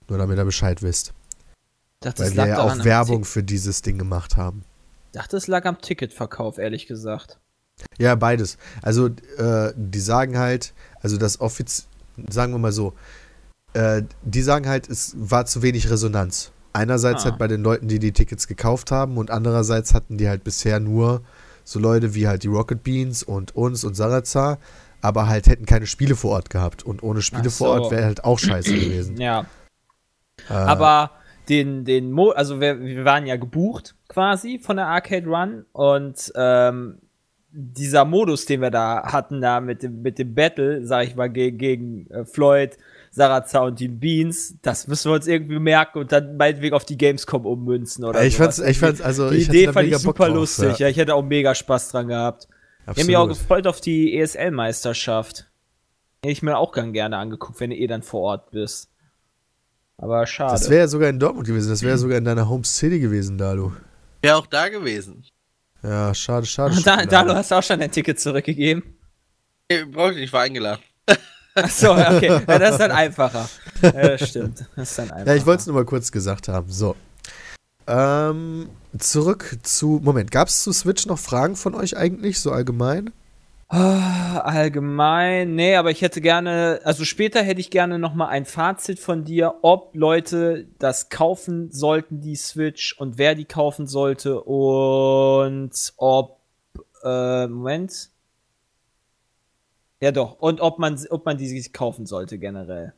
Nur 0.08 0.18
damit 0.18 0.38
ihr 0.38 0.44
Bescheid 0.44 0.82
wisst. 0.82 1.12
dachte, 2.00 2.22
Weil 2.22 2.36
wir 2.36 2.46
ja 2.46 2.58
auch 2.60 2.84
Werbung 2.84 3.24
für 3.24 3.42
dieses 3.42 3.82
Ding 3.82 3.98
gemacht 3.98 4.36
haben. 4.36 4.62
dachte, 5.12 5.36
es 5.36 5.46
lag 5.46 5.64
am 5.64 5.80
Ticketverkauf, 5.80 6.58
ehrlich 6.58 6.86
gesagt. 6.86 7.38
Ja, 7.98 8.14
beides. 8.14 8.56
Also, 8.82 9.08
äh, 9.38 9.72
die 9.76 10.00
sagen 10.00 10.38
halt, 10.38 10.72
also 11.00 11.16
das 11.16 11.40
Offiz, 11.40 11.86
sagen 12.30 12.52
wir 12.52 12.58
mal 12.58 12.72
so, 12.72 12.94
äh, 13.74 14.02
die 14.22 14.42
sagen 14.42 14.68
halt, 14.68 14.88
es 14.88 15.14
war 15.18 15.44
zu 15.46 15.62
wenig 15.62 15.90
Resonanz. 15.90 16.52
Einerseits 16.72 17.22
Ah. 17.22 17.30
halt 17.30 17.38
bei 17.38 17.48
den 17.48 17.62
Leuten, 17.62 17.88
die 17.88 17.98
die 17.98 18.12
Tickets 18.12 18.46
gekauft 18.46 18.90
haben 18.90 19.16
und 19.18 19.30
andererseits 19.30 19.92
hatten 19.94 20.16
die 20.18 20.28
halt 20.28 20.44
bisher 20.44 20.78
nur 20.80 21.22
so 21.64 21.78
Leute 21.78 22.14
wie 22.14 22.28
halt 22.28 22.44
die 22.44 22.48
Rocket 22.48 22.82
Beans 22.84 23.22
und 23.22 23.56
uns 23.56 23.82
und 23.84 23.94
Sarazar, 23.94 24.58
aber 25.02 25.26
halt 25.28 25.46
hätten 25.48 25.66
keine 25.66 25.86
Spiele 25.86 26.14
vor 26.16 26.30
Ort 26.32 26.48
gehabt. 26.50 26.82
Und 26.84 27.02
ohne 27.02 27.22
Spiele 27.22 27.48
Ach 27.48 27.52
vor 27.52 27.76
so. 27.76 27.82
Ort 27.82 27.90
wäre 27.92 28.04
halt 28.04 28.24
auch 28.24 28.38
scheiße 28.38 28.72
gewesen. 28.72 29.16
Ja, 29.20 29.46
Äh, 30.48 30.52
Aber 30.52 31.12
den, 31.48 31.84
den 31.84 32.10
Mo 32.12 32.30
also 32.30 32.60
wir, 32.60 32.80
wir 32.80 33.04
waren 33.04 33.26
ja 33.26 33.36
gebucht 33.36 33.94
quasi 34.08 34.58
von 34.58 34.76
der 34.76 34.86
Arcade 34.86 35.26
Run 35.26 35.64
und 35.72 36.32
ähm, 36.36 36.98
dieser 37.58 38.04
Modus, 38.04 38.44
den 38.44 38.60
wir 38.60 38.70
da 38.70 39.02
hatten, 39.12 39.40
da 39.40 39.60
mit 39.60 39.82
dem, 39.82 40.02
mit 40.02 40.18
dem 40.18 40.34
Battle, 40.34 40.84
sag 40.84 41.06
ich 41.06 41.16
mal, 41.16 41.28
gegen, 41.28 41.56
gegen 41.56 42.10
äh, 42.10 42.24
Floyd, 42.26 42.76
Sarazar 43.10 43.64
und 43.64 43.80
die 43.80 43.88
Beans, 43.88 44.56
das 44.60 44.88
müssen 44.88 45.10
wir 45.10 45.14
uns 45.14 45.26
irgendwie 45.26 45.58
merken 45.58 46.00
und 46.00 46.12
dann 46.12 46.36
meinetwegen 46.36 46.74
auf 46.74 46.84
die 46.84 46.98
Gamescom 46.98 47.46
ummünzen 47.46 48.04
oder 48.04 48.22
ich 48.22 48.36
sowas. 48.36 48.56
fand's, 48.56 48.70
ich 48.70 48.78
fand's, 48.78 49.00
also 49.00 49.30
Die 49.30 49.36
ich 49.38 49.48
Idee 49.48 49.72
fand 49.72 49.88
ich 49.88 49.96
super 49.96 50.26
drauf, 50.26 50.36
lustig. 50.36 50.78
Ja. 50.78 50.88
ich 50.88 50.98
hätte 50.98 51.14
auch 51.14 51.22
mega 51.22 51.54
Spaß 51.54 51.90
dran 51.90 52.08
gehabt. 52.08 52.46
Ich 52.82 52.88
habe 52.88 53.04
mich 53.04 53.16
auch 53.16 53.22
absolut. 53.22 53.38
gefreut 53.38 53.66
auf 53.66 53.80
die 53.80 54.18
ESL-Meisterschaft. 54.18 55.50
Hätte 56.22 56.32
ich 56.32 56.42
mir 56.42 56.58
auch 56.58 56.72
gern 56.72 56.92
gerne 56.92 57.16
angeguckt, 57.16 57.58
wenn 57.60 57.70
du 57.70 57.76
eh 57.76 57.86
dann 57.86 58.02
vor 58.02 58.20
Ort 58.20 58.50
bist. 58.50 58.90
Aber 59.98 60.26
schade. 60.26 60.52
Das 60.52 60.68
wäre 60.68 60.80
ja 60.80 60.88
sogar 60.88 61.08
in 61.08 61.18
Dortmund 61.18 61.46
gewesen, 61.46 61.70
das 61.70 61.82
wäre 61.82 61.96
sogar 61.96 62.18
in 62.18 62.24
deiner 62.24 62.48
Home 62.48 62.64
City 62.64 62.98
gewesen, 62.98 63.38
Dalu. 63.38 63.72
Wäre 64.22 64.36
auch 64.36 64.46
da 64.46 64.68
gewesen. 64.68 65.24
Ja, 65.82 66.14
schade, 66.14 66.46
schade. 66.46 66.74
schade. 66.82 67.06
da, 67.06 67.24
du 67.24 67.34
hast 67.34 67.52
auch 67.52 67.62
schon 67.62 67.80
dein 67.80 67.90
Ticket 67.90 68.20
zurückgegeben. 68.20 68.82
Nee, 69.70 69.84
brauch 69.84 70.10
ich 70.10 70.16
nicht, 70.16 70.24
ich 70.24 70.32
war 70.32 70.42
eingeladen. 70.42 70.82
Achso, 71.54 71.92
okay. 71.92 72.42
Ja, 72.46 72.58
das 72.58 72.72
ist 72.72 72.80
dann 72.80 72.90
einfacher. 72.92 73.48
Ja, 73.82 73.90
das 73.90 74.28
stimmt. 74.28 74.64
Das 74.76 74.90
ist 74.90 74.98
dann 74.98 75.10
einfacher. 75.10 75.30
Ja, 75.30 75.34
ich 75.34 75.46
wollte 75.46 75.60
es 75.60 75.66
nur 75.66 75.76
mal 75.76 75.84
kurz 75.84 76.12
gesagt 76.12 76.48
haben. 76.48 76.70
So. 76.70 76.94
Ähm, 77.86 78.68
zurück 78.98 79.58
zu. 79.62 80.00
Moment, 80.02 80.30
gab 80.30 80.48
es 80.48 80.62
zu 80.62 80.72
Switch 80.72 81.06
noch 81.06 81.18
Fragen 81.18 81.56
von 81.56 81.74
euch 81.74 81.96
eigentlich, 81.96 82.40
so 82.40 82.52
allgemein? 82.52 83.12
Ah, 83.68 84.38
Allgemein, 84.44 85.56
nee, 85.56 85.74
aber 85.74 85.90
ich 85.90 86.00
hätte 86.00 86.20
gerne, 86.20 86.80
also 86.84 87.04
später 87.04 87.42
hätte 87.42 87.60
ich 87.60 87.70
gerne 87.70 87.98
noch 87.98 88.14
mal 88.14 88.28
ein 88.28 88.44
Fazit 88.44 89.00
von 89.00 89.24
dir, 89.24 89.56
ob 89.62 89.96
Leute 89.96 90.68
das 90.78 91.08
kaufen 91.08 91.72
sollten, 91.72 92.20
die 92.20 92.36
Switch, 92.36 92.96
und 92.98 93.18
wer 93.18 93.34
die 93.34 93.44
kaufen 93.44 93.88
sollte 93.88 94.40
und 94.42 95.72
ob, 95.96 96.38
äh, 97.02 97.48
Moment. 97.48 98.10
Ja 100.00 100.12
doch, 100.12 100.38
und 100.38 100.60
ob 100.60 100.78
man, 100.78 100.96
ob 101.10 101.26
man 101.26 101.36
die 101.36 101.48
sich 101.48 101.72
kaufen 101.72 102.06
sollte 102.06 102.38
generell. 102.38 102.92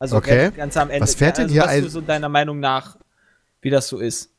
Also 0.00 0.16
Okay. 0.16 0.50
ganz- 0.56 0.76
am 0.76 0.90
Ende. 0.90 1.02
Was 1.02 1.14
fährt 1.14 1.38
denn 1.38 1.44
also, 1.44 1.54
hier 1.54 1.62
was 1.62 1.80
du 1.80 1.88
so 1.88 2.00
deiner 2.00 2.28
Meinung 2.28 2.58
nach, 2.58 2.96
wie 3.62 3.70
das 3.70 3.86
so 3.86 3.98
ist? 3.98 4.32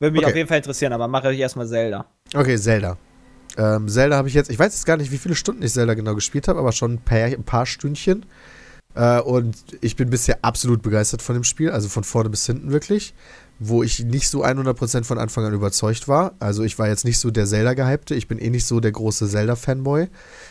Würde 0.00 0.14
mich 0.14 0.22
Okay. 0.24 0.32
auf 0.32 0.36
jeden 0.36 0.48
Fall 0.48 0.56
interessieren, 0.58 0.92
aber 0.92 1.06
mache 1.06 1.32
ich 1.32 1.38
erstmal 1.38 1.68
Zelda. 1.68 2.06
Okay, 2.34 2.56
Zelda. 2.56 2.98
Ähm, 3.56 3.88
Zelda 3.88 4.16
habe 4.16 4.28
ich 4.28 4.34
jetzt, 4.34 4.50
ich 4.50 4.58
weiß 4.58 4.72
jetzt 4.72 4.86
gar 4.86 4.96
nicht, 4.96 5.12
wie 5.12 5.18
viele 5.18 5.34
Stunden 5.34 5.62
ich 5.62 5.72
Zelda 5.72 5.94
genau 5.94 6.14
gespielt 6.14 6.48
habe, 6.48 6.58
aber 6.58 6.72
schon 6.72 6.94
ein 6.94 6.98
paar, 6.98 7.18
ein 7.18 7.44
paar 7.44 7.66
Stündchen. 7.66 8.24
Äh, 8.94 9.20
und 9.20 9.56
ich 9.80 9.96
bin 9.96 10.10
bisher 10.10 10.38
absolut 10.42 10.82
begeistert 10.82 11.22
von 11.22 11.34
dem 11.34 11.44
Spiel, 11.44 11.70
also 11.70 11.88
von 11.88 12.04
vorne 12.04 12.30
bis 12.30 12.46
hinten 12.46 12.70
wirklich. 12.70 13.14
Wo 13.58 13.82
ich 13.82 14.00
nicht 14.00 14.28
so 14.28 14.44
100% 14.44 15.04
von 15.04 15.18
Anfang 15.18 15.44
an 15.44 15.54
überzeugt 15.54 16.08
war. 16.08 16.34
Also 16.40 16.64
ich 16.64 16.78
war 16.78 16.88
jetzt 16.88 17.04
nicht 17.04 17.18
so 17.18 17.30
der 17.30 17.46
Zelda-Gehypte, 17.46 18.14
ich 18.14 18.26
bin 18.26 18.38
eh 18.38 18.50
nicht 18.50 18.66
so 18.66 18.80
der 18.80 18.92
große 18.92 19.28
Zelda-Fanboy. 19.28 20.08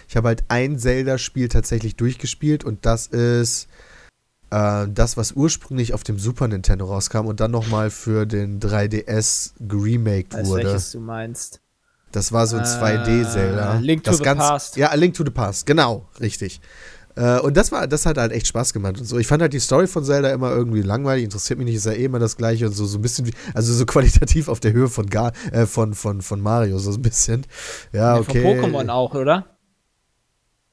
Ich 0.08 0.16
habe 0.16 0.30
halt 0.30 0.44
ein 0.48 0.80
Zelda-Spiel 0.80 1.50
tatsächlich 1.50 1.98
durchgespielt 1.98 2.64
und 2.64 2.86
das 2.86 3.08
ist 3.08 3.68
äh, 4.52 4.88
das, 4.88 5.18
was 5.18 5.34
ursprünglich 5.34 5.94
auf 5.94 6.04
dem 6.04 6.20
Super 6.20 6.48
Nintendo 6.48 6.86
rauskam 6.86 7.26
und 7.26 7.40
dann 7.40 7.52
nochmal 7.52 7.90
für 7.90 8.26
den 8.26 8.60
3DS 8.60 9.54
geremaked 9.60 10.34
wurde. 10.46 10.66
welches 10.66 10.92
du 10.92 11.00
meinst. 11.00 11.61
Das 12.12 12.32
war 12.32 12.48
so 12.48 12.58
ein 12.58 12.64
Äh, 12.64 12.66
2D-Zelda. 12.66 13.80
Link 13.82 14.04
to 14.04 14.12
das 14.12 14.18
the 14.18 14.24
ganz, 14.24 14.40
Past. 14.40 14.78
Ja, 14.78 14.94
Link 14.96 15.14
to 15.16 15.24
the 15.24 15.32
Past, 15.32 15.66
genau, 15.66 16.08
richtig. 16.20 16.62
Äh, 17.16 17.40
und 17.40 17.58
das 17.58 17.72
war, 17.72 17.88
das 17.88 18.06
hat 18.06 18.18
halt 18.18 18.32
echt 18.32 18.48
Spaß 18.48 18.72
gemacht 18.74 18.98
und 19.00 19.06
so. 19.06 19.18
Ich 19.18 19.28
fand 19.28 19.42
halt 19.42 19.52
die 19.54 19.60
Story 19.60 19.88
von 19.88 20.04
Zelda 20.06 20.30
immer 20.32 20.52
irgendwie 20.52 20.82
langweilig, 20.82 21.26
interessiert 21.26 21.60
mich 21.60 21.66
nicht, 21.66 21.76
ist 21.76 21.86
ja 21.86 21.92
eh 21.92 22.06
immer 22.06 22.20
das 22.20 22.38
gleiche 22.38 22.66
und 22.68 22.74
so, 22.74 22.86
so 22.86 22.98
ein 22.98 23.02
bisschen 23.02 23.28
wie, 23.28 23.34
also 23.54 23.74
so 23.74 23.86
qualitativ 23.88 24.48
auf 24.48 24.60
der 24.60 24.72
Höhe 24.72 24.88
von 24.88 25.08
Gar, 25.10 25.34
äh, 25.52 25.66
von, 25.66 25.94
von, 25.94 26.22
von 26.22 26.40
Mario, 26.42 26.78
so 26.80 26.92
ein 26.92 27.02
bisschen. 27.02 27.46
Ja, 27.92 28.16
Ja, 28.16 28.20
okay. 28.22 28.42
Von 28.42 28.72
Pokémon 28.72 28.90
auch, 28.90 29.14
oder? 29.14 29.46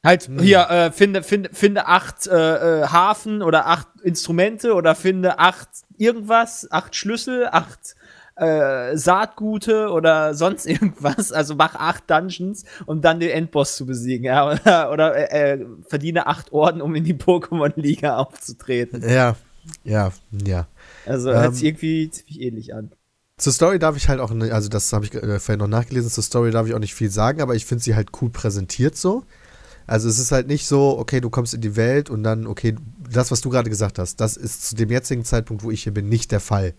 Halt, 0.05 0.29
Hm. 0.29 0.39
hier, 0.39 0.71
äh, 0.71 0.93
finde, 0.93 1.25
finde, 1.25 1.51
finde 1.53 1.87
acht 1.87 2.29
äh, 2.29 2.83
äh, 2.83 2.87
Hafen 2.87 3.43
oder 3.43 3.67
acht 3.67 3.89
Instrumente 4.05 4.75
oder 4.75 4.95
finde 4.95 5.41
acht 5.41 5.69
irgendwas, 5.97 6.69
acht 6.71 6.95
Schlüssel, 6.95 7.49
acht 7.51 7.97
äh, 8.39 8.97
Saatgute 8.97 9.91
oder 9.91 10.35
sonst 10.35 10.67
irgendwas. 10.67 11.33
Also 11.33 11.55
mach 11.55 11.75
acht 11.75 12.09
Dungeons, 12.11 12.65
um 12.87 13.01
dann 13.01 13.21
den 13.21 13.31
Endboss 13.31 13.77
zu 13.77 13.87
besiegen, 13.87 14.25
ja. 14.25 14.47
Oder, 14.51 14.93
oder 14.93 15.33
äh, 15.33 15.55
äh, 15.55 15.67
verdiene 15.89 16.27
acht 16.27 16.53
Orden, 16.53 16.81
um 16.81 16.95
in 16.95 17.05
die 17.05 17.15
Pokémon-Liga 17.15 18.17
aufzutreten. 18.19 19.03
Ja, 19.09 19.37
ja, 19.85 20.13
ja. 20.31 20.67
Also 21.07 21.31
Ähm, 21.31 21.37
hört 21.39 21.55
sich 21.55 21.65
irgendwie 21.65 22.11
ziemlich 22.11 22.41
ähnlich 22.41 22.75
an. 22.75 22.93
Zur 23.37 23.53
Story 23.53 23.79
darf 23.79 23.97
ich 23.97 24.09
halt 24.09 24.19
auch, 24.19 24.33
also 24.33 24.69
das 24.69 24.93
habe 24.93 25.05
ich 25.05 25.15
äh, 25.15 25.39
vorhin 25.39 25.61
noch 25.61 25.69
nachgelesen, 25.69 26.11
zur 26.11 26.25
Story 26.25 26.51
darf 26.51 26.67
ich 26.67 26.75
auch 26.75 26.81
nicht 26.81 26.95
viel 26.95 27.11
sagen, 27.11 27.41
aber 27.41 27.55
ich 27.55 27.67
finde 27.67 27.85
sie 27.85 27.95
halt 27.95 28.09
cool 28.21 28.31
präsentiert 28.31 28.97
so. 28.97 29.25
Also 29.87 30.09
es 30.09 30.19
ist 30.19 30.33
halt 30.33 30.49
nicht 30.49 30.67
so, 30.67 30.99
okay, 30.99 31.21
du 31.21 31.31
kommst 31.31 31.55
in 31.55 31.63
die 31.63 31.77
Welt 31.77 32.11
und 32.11 32.23
dann, 32.23 32.47
okay, 32.47 32.75
das, 33.11 33.31
was 33.31 33.41
du 33.41 33.49
gerade 33.49 33.71
gesagt 33.71 33.99
hast, 33.99 34.21
das 34.21 34.37
ist 34.37 34.69
zu 34.69 34.75
dem 34.75 34.91
jetzigen 34.91 35.25
Zeitpunkt, 35.25 35.63
wo 35.63 35.71
ich 35.71 35.85
hier 35.85 35.95
bin, 35.95 36.09
nicht 36.09 36.31
der 36.31 36.41
Fall. 36.41 36.75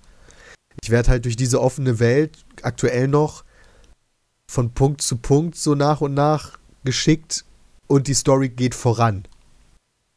Ich 0.84 0.90
werde 0.90 1.10
halt 1.10 1.26
durch 1.26 1.36
diese 1.36 1.62
offene 1.62 2.00
Welt 2.00 2.38
aktuell 2.62 3.08
noch 3.08 3.44
von 4.48 4.74
Punkt 4.74 5.02
zu 5.02 5.18
Punkt 5.18 5.56
so 5.56 5.76
nach 5.76 6.02
und 6.02 6.14
nach 6.14 6.58
geschickt 6.84 7.46
und 7.88 8.08
die 8.08 8.14
Story 8.14 8.50
geht 8.50 8.74
voran. 8.76 9.24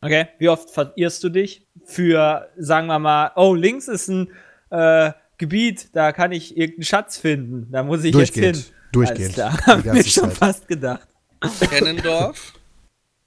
Okay, 0.01 0.29
wie 0.39 0.49
oft 0.49 0.71
verirrst 0.71 1.23
du 1.23 1.29
dich 1.29 1.67
für, 1.85 2.49
sagen 2.57 2.87
wir 2.89 2.99
mal, 2.99 3.33
oh, 3.37 3.55
links 3.55 3.89
ist 3.89 4.09
ein 4.09 4.31
äh, 4.71 5.13
Gebiet, 5.39 5.91
da 5.93 6.13
kann 6.13 6.33
ich 6.33 6.57
irgendeinen 6.57 6.85
Schatz 6.85 7.17
finden, 7.19 7.71
da 7.71 7.83
muss 7.83 8.03
ich 8.05 8.13
Durchgehend. 8.13 8.57
jetzt 8.57 8.67
hin. 8.67 8.75
Durchgehend. 8.93 9.39
Alles 9.39 9.57
klar, 9.57 9.59
Die 9.59 9.63
hab 9.71 9.77
mir 9.79 9.83
ganze 9.95 10.11
schon 10.11 10.29
Zeit. 10.31 10.39
fast 10.39 10.69
gedacht. 10.69 11.07
Kennendorf? 11.71 12.53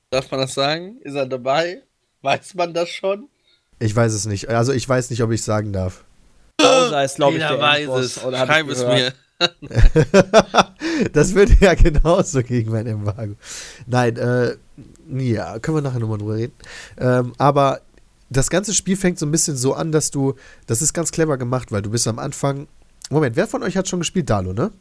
Darf 0.09 0.29
man 0.31 0.39
das 0.41 0.53
sagen? 0.53 0.97
Ist 1.01 1.15
er 1.15 1.25
dabei? 1.25 1.81
Weiß 2.21 2.53
man 2.55 2.73
das 2.73 2.89
schon? 2.89 3.29
Ich 3.79 3.95
weiß 3.95 4.13
es 4.13 4.25
nicht. 4.25 4.49
Also 4.49 4.71
ich 4.73 4.87
weiß 4.87 5.09
nicht, 5.09 5.21
ob 5.21 5.31
ich 5.31 5.43
sagen 5.43 5.73
darf. 5.73 6.05
Bowser 6.57 7.03
ist, 7.03 7.15
glaube 7.15 7.33
ich, 7.37 7.39
der 7.39 7.59
weiß 7.59 7.79
Endboss, 7.81 8.05
es. 8.05 8.13
Schreib 8.21 8.65
ich 8.65 8.71
es 8.73 8.85
mir. 8.85 9.13
das 11.13 11.33
würde 11.35 11.57
ja 11.59 11.73
genauso 11.73 12.41
gegen 12.41 12.71
mein 12.71 12.87
Embargo. 12.87 13.35
Nein, 13.85 14.15
äh, 14.15 14.55
ja, 15.17 15.59
können 15.59 15.77
wir 15.77 15.81
nachher 15.81 15.99
nochmal 15.99 16.17
drüber 16.17 16.35
reden. 16.35 16.53
Ähm, 16.97 17.33
aber 17.37 17.81
das 18.29 18.49
ganze 18.49 18.73
Spiel 18.73 18.95
fängt 18.95 19.19
so 19.19 19.25
ein 19.25 19.31
bisschen 19.31 19.57
so 19.57 19.73
an, 19.73 19.91
dass 19.91 20.09
du, 20.11 20.35
das 20.67 20.81
ist 20.81 20.93
ganz 20.93 21.11
clever 21.11 21.37
gemacht, 21.37 21.71
weil 21.71 21.81
du 21.81 21.89
bist 21.89 22.07
am 22.07 22.19
Anfang. 22.19 22.67
Moment, 23.09 23.35
wer 23.35 23.47
von 23.47 23.61
euch 23.63 23.75
hat 23.77 23.87
schon 23.87 23.99
gespielt? 23.99 24.29
Dalo, 24.29 24.53
ne? 24.53 24.71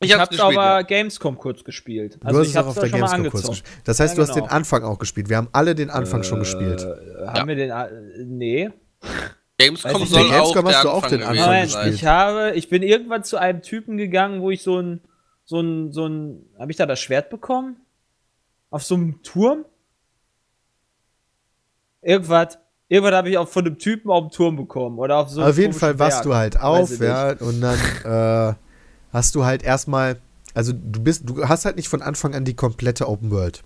Ich, 0.00 0.12
hab's 0.12 0.20
hab's 0.20 0.30
gespielt, 0.30 0.58
aber 0.58 0.64
ja. 0.80 0.82
Gamescom 0.82 1.38
kurz 1.38 1.64
gespielt. 1.64 2.18
Du 2.20 2.26
Also 2.26 2.40
hast 2.40 2.46
ich 2.48 2.52
es 2.54 2.56
auch 2.58 2.66
auf 2.66 2.78
der 2.78 2.90
Gamescom 2.90 3.30
kurz 3.30 3.48
gespielt. 3.48 3.74
Das 3.84 3.98
heißt, 3.98 4.12
Ja, 4.12 4.16
du 4.16 4.22
hast 4.28 4.34
genau. 4.34 4.46
den 4.46 4.52
Anfang 4.52 4.82
auch 4.84 4.98
gespielt. 4.98 5.30
Wir 5.30 5.38
haben 5.38 5.48
alle 5.52 5.74
den 5.74 5.88
Anfang 5.88 6.22
schon 6.22 6.40
gespielt. 6.40 6.82
Äh, 6.82 7.26
haben 7.26 7.48
wir 7.48 7.56
den. 7.56 7.70
äh, 7.70 7.88
Nee. 8.24 8.70
Gamescom 9.58 9.94
Weiß 9.94 10.02
ich 10.02 10.08
soll 10.08 10.26
auch 10.32 10.54
Gamescom 10.54 10.64
der 10.64 10.74
hast 10.74 10.84
du 10.84 10.90
auch 10.90 11.06
den 11.06 11.22
Anfang 11.22 11.46
Nein, 11.46 11.64
gespielt. 11.64 11.94
ich 11.94 12.04
habe, 12.04 12.52
ich 12.54 12.68
bin 12.68 12.82
irgendwann 12.82 13.22
zu 13.22 13.36
einem 13.36 13.62
Typen 13.62 13.96
gegangen, 13.96 14.40
wo 14.40 14.50
ich 14.50 14.62
so 14.62 14.80
ein, 14.80 15.00
so 15.44 15.60
ein, 15.60 15.92
so 15.92 16.06
ein, 16.06 16.44
habe 16.58 16.72
ich 16.72 16.76
da 16.76 16.86
das 16.86 17.00
Schwert 17.00 17.30
bekommen? 17.30 17.76
Auf 18.70 18.82
so 18.82 18.96
einem 18.96 19.22
Turm? 19.22 19.64
Irgendwas, 22.02 22.58
irgendwas 22.88 23.14
habe 23.14 23.30
ich 23.30 23.38
auch 23.38 23.48
von 23.48 23.64
einem 23.64 23.78
Typen 23.78 24.10
auf 24.10 24.24
dem 24.24 24.30
Turm 24.30 24.56
bekommen 24.56 24.98
oder 24.98 25.18
auf 25.18 25.30
so 25.30 25.40
einem 25.40 25.50
auf 25.50 25.58
jeden 25.58 25.72
Fall 25.72 25.98
wachst 25.98 26.18
Berg. 26.18 26.24
du 26.24 26.34
halt 26.34 26.60
auf, 26.60 26.98
ja, 26.98 27.32
und 27.38 27.60
dann 27.60 27.78
äh, 28.04 28.54
hast 29.12 29.34
du 29.36 29.44
halt 29.44 29.62
erstmal, 29.62 30.20
also 30.52 30.72
du 30.72 31.00
bist, 31.00 31.28
du 31.28 31.48
hast 31.48 31.64
halt 31.64 31.76
nicht 31.76 31.88
von 31.88 32.02
Anfang 32.02 32.34
an 32.34 32.44
die 32.44 32.54
komplette 32.54 33.08
Open 33.08 33.30
World, 33.30 33.62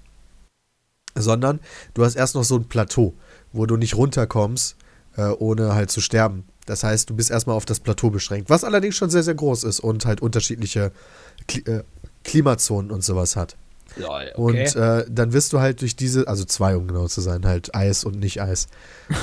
sondern 1.15 1.61
du 1.95 2.05
hast 2.05 2.15
erst 2.15 2.35
noch 2.35 2.45
so 2.45 2.57
ein 2.57 2.69
Plateau, 2.69 3.15
wo 3.53 3.65
du 3.65 3.77
nicht 3.77 3.97
runterkommst, 3.97 4.77
äh, 5.19 5.31
ohne 5.39 5.75
halt 5.75 5.91
zu 5.91 6.01
sterben. 6.01 6.45
Das 6.65 6.85
heißt, 6.85 7.11
du 7.11 7.17
bist 7.17 7.31
erstmal 7.31 7.57
auf 7.57 7.65
das 7.65 7.81
Plateau 7.81 8.11
beschränkt, 8.11 8.51
was 8.51 8.65
allerdings 8.65 8.95
schon 8.97 9.11
sehr, 9.11 9.23
sehr 9.23 9.35
groß 9.35 9.65
ist 9.65 9.81
und 9.81 10.07
halt 10.07 10.21
unterschiedliche 10.23 10.93
Kli 11.47 11.63
äh, 11.63 11.83
Klimazonen 12.25 12.91
und 12.91 13.03
sowas 13.03 13.37
hat. 13.37 13.57
Ja, 13.97 14.09
okay. 14.09 14.33
Und 14.37 14.77
äh, 14.77 15.07
dann 15.09 15.33
wirst 15.33 15.53
du 15.53 15.61
halt 15.61 15.81
durch 15.81 15.97
diese, 15.97 16.29
also 16.29 16.45
zwei, 16.45 16.77
um 16.77 16.87
genau 16.87 17.07
zu 17.09 17.21
sein, 17.21 17.47
halt 17.47 17.75
Eis 17.75 18.05
und 18.05 18.19
nicht 18.19 18.43
Eis. 18.43 18.67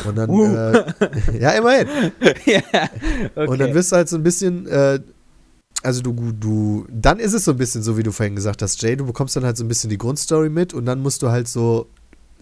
Und 0.05 0.15
dann, 0.15 0.29
Uh. 0.29 0.55
äh, 0.55 0.85
ja, 1.39 1.51
immerhin. 1.51 1.87
ja, 2.45 2.61
okay. 3.35 3.47
Und 3.47 3.59
dann 3.59 3.73
wirst 3.75 3.91
du 3.91 3.97
halt 3.97 4.09
so 4.09 4.15
ein 4.15 4.23
bisschen, 4.23 4.65
äh, 4.65 4.99
also 5.83 6.01
du, 6.01 6.31
du, 6.31 6.87
dann 6.89 7.19
ist 7.19 7.33
es 7.33 7.45
so 7.45 7.51
ein 7.51 7.57
bisschen 7.57 7.83
so, 7.83 7.95
wie 7.95 8.03
du 8.03 8.11
vorhin 8.11 8.35
gesagt 8.35 8.63
hast, 8.63 8.81
Jay, 8.81 8.95
du 8.95 9.05
bekommst 9.05 9.35
dann 9.35 9.45
halt 9.45 9.55
so 9.55 9.63
ein 9.63 9.67
bisschen 9.67 9.91
die 9.91 9.99
Grundstory 9.99 10.49
mit 10.49 10.73
und 10.73 10.85
dann 10.85 10.99
musst 10.99 11.21
du 11.21 11.29
halt 11.29 11.47
so, 11.47 11.87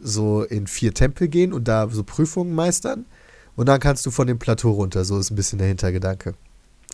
so 0.01 0.43
in 0.43 0.65
vier 0.65 0.93
Tempel 0.93 1.27
gehen 1.27 1.51
und 1.51 1.67
da 1.67 1.89
so 1.91 2.03
Prüfungen 2.03 2.55
meistern 2.55 3.05
und 3.55 3.67
dann 3.67 3.79
kannst 3.79 4.05
du 4.05 4.11
von 4.11 4.27
dem 4.27 4.39
Plateau 4.39 4.71
runter, 4.71 5.05
so 5.05 5.19
ist 5.19 5.31
ein 5.31 5.35
bisschen 5.35 5.59
der 5.59 5.67
Hintergedanke. 5.67 6.33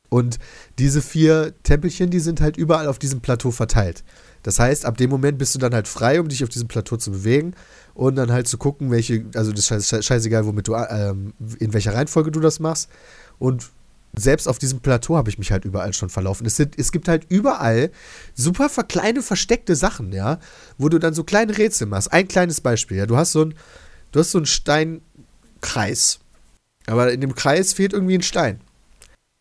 Und 0.09 0.39
diese 0.79 1.01
vier 1.01 1.53
Tempelchen, 1.63 2.09
die 2.09 2.19
sind 2.19 2.41
halt 2.41 2.57
überall 2.57 2.87
auf 2.87 2.99
diesem 2.99 3.21
Plateau 3.21 3.51
verteilt. 3.51 4.03
Das 4.43 4.57
heißt, 4.57 4.85
ab 4.85 4.97
dem 4.97 5.09
Moment 5.09 5.37
bist 5.37 5.53
du 5.53 5.59
dann 5.59 5.73
halt 5.73 5.87
frei, 5.87 6.19
um 6.19 6.27
dich 6.27 6.43
auf 6.43 6.49
diesem 6.49 6.67
Plateau 6.67 6.97
zu 6.97 7.11
bewegen 7.11 7.53
und 7.93 8.15
dann 8.15 8.31
halt 8.31 8.47
zu 8.47 8.57
gucken, 8.57 8.89
welche, 8.89 9.25
also 9.35 9.51
das 9.51 9.69
ist 9.69 9.93
scheiß- 9.93 10.01
scheißegal, 10.01 10.45
womit 10.45 10.67
du, 10.67 10.75
ähm, 10.75 11.33
in 11.59 11.73
welcher 11.73 11.93
Reihenfolge 11.93 12.31
du 12.31 12.39
das 12.39 12.59
machst. 12.59 12.89
Und 13.37 13.69
selbst 14.17 14.47
auf 14.47 14.57
diesem 14.57 14.79
Plateau 14.79 15.17
habe 15.17 15.29
ich 15.29 15.37
mich 15.37 15.51
halt 15.51 15.65
überall 15.65 15.93
schon 15.93 16.09
verlaufen. 16.09 16.47
Es, 16.47 16.55
sind, 16.55 16.79
es 16.79 16.91
gibt 16.91 17.07
halt 17.07 17.25
überall 17.29 17.91
super 18.33 18.69
kleine 18.83 19.21
versteckte 19.21 19.75
Sachen, 19.75 20.11
ja, 20.13 20.39
wo 20.77 20.89
du 20.89 20.97
dann 20.97 21.13
so 21.13 21.23
kleine 21.23 21.55
Rätsel 21.57 21.87
machst. 21.87 22.11
Ein 22.11 22.27
kleines 22.27 22.61
Beispiel, 22.61 22.97
ja, 22.97 23.05
du 23.05 23.17
hast 23.17 23.33
so 23.33 23.45
ein, 23.45 23.53
du 24.11 24.19
hast 24.19 24.31
so 24.31 24.39
einen 24.39 24.47
Steinkreis. 24.47 26.19
Aber 26.89 27.11
in 27.11 27.21
dem 27.21 27.35
Kreis 27.35 27.73
fehlt 27.73 27.93
irgendwie 27.93 28.15
ein 28.15 28.23
Stein. 28.23 28.59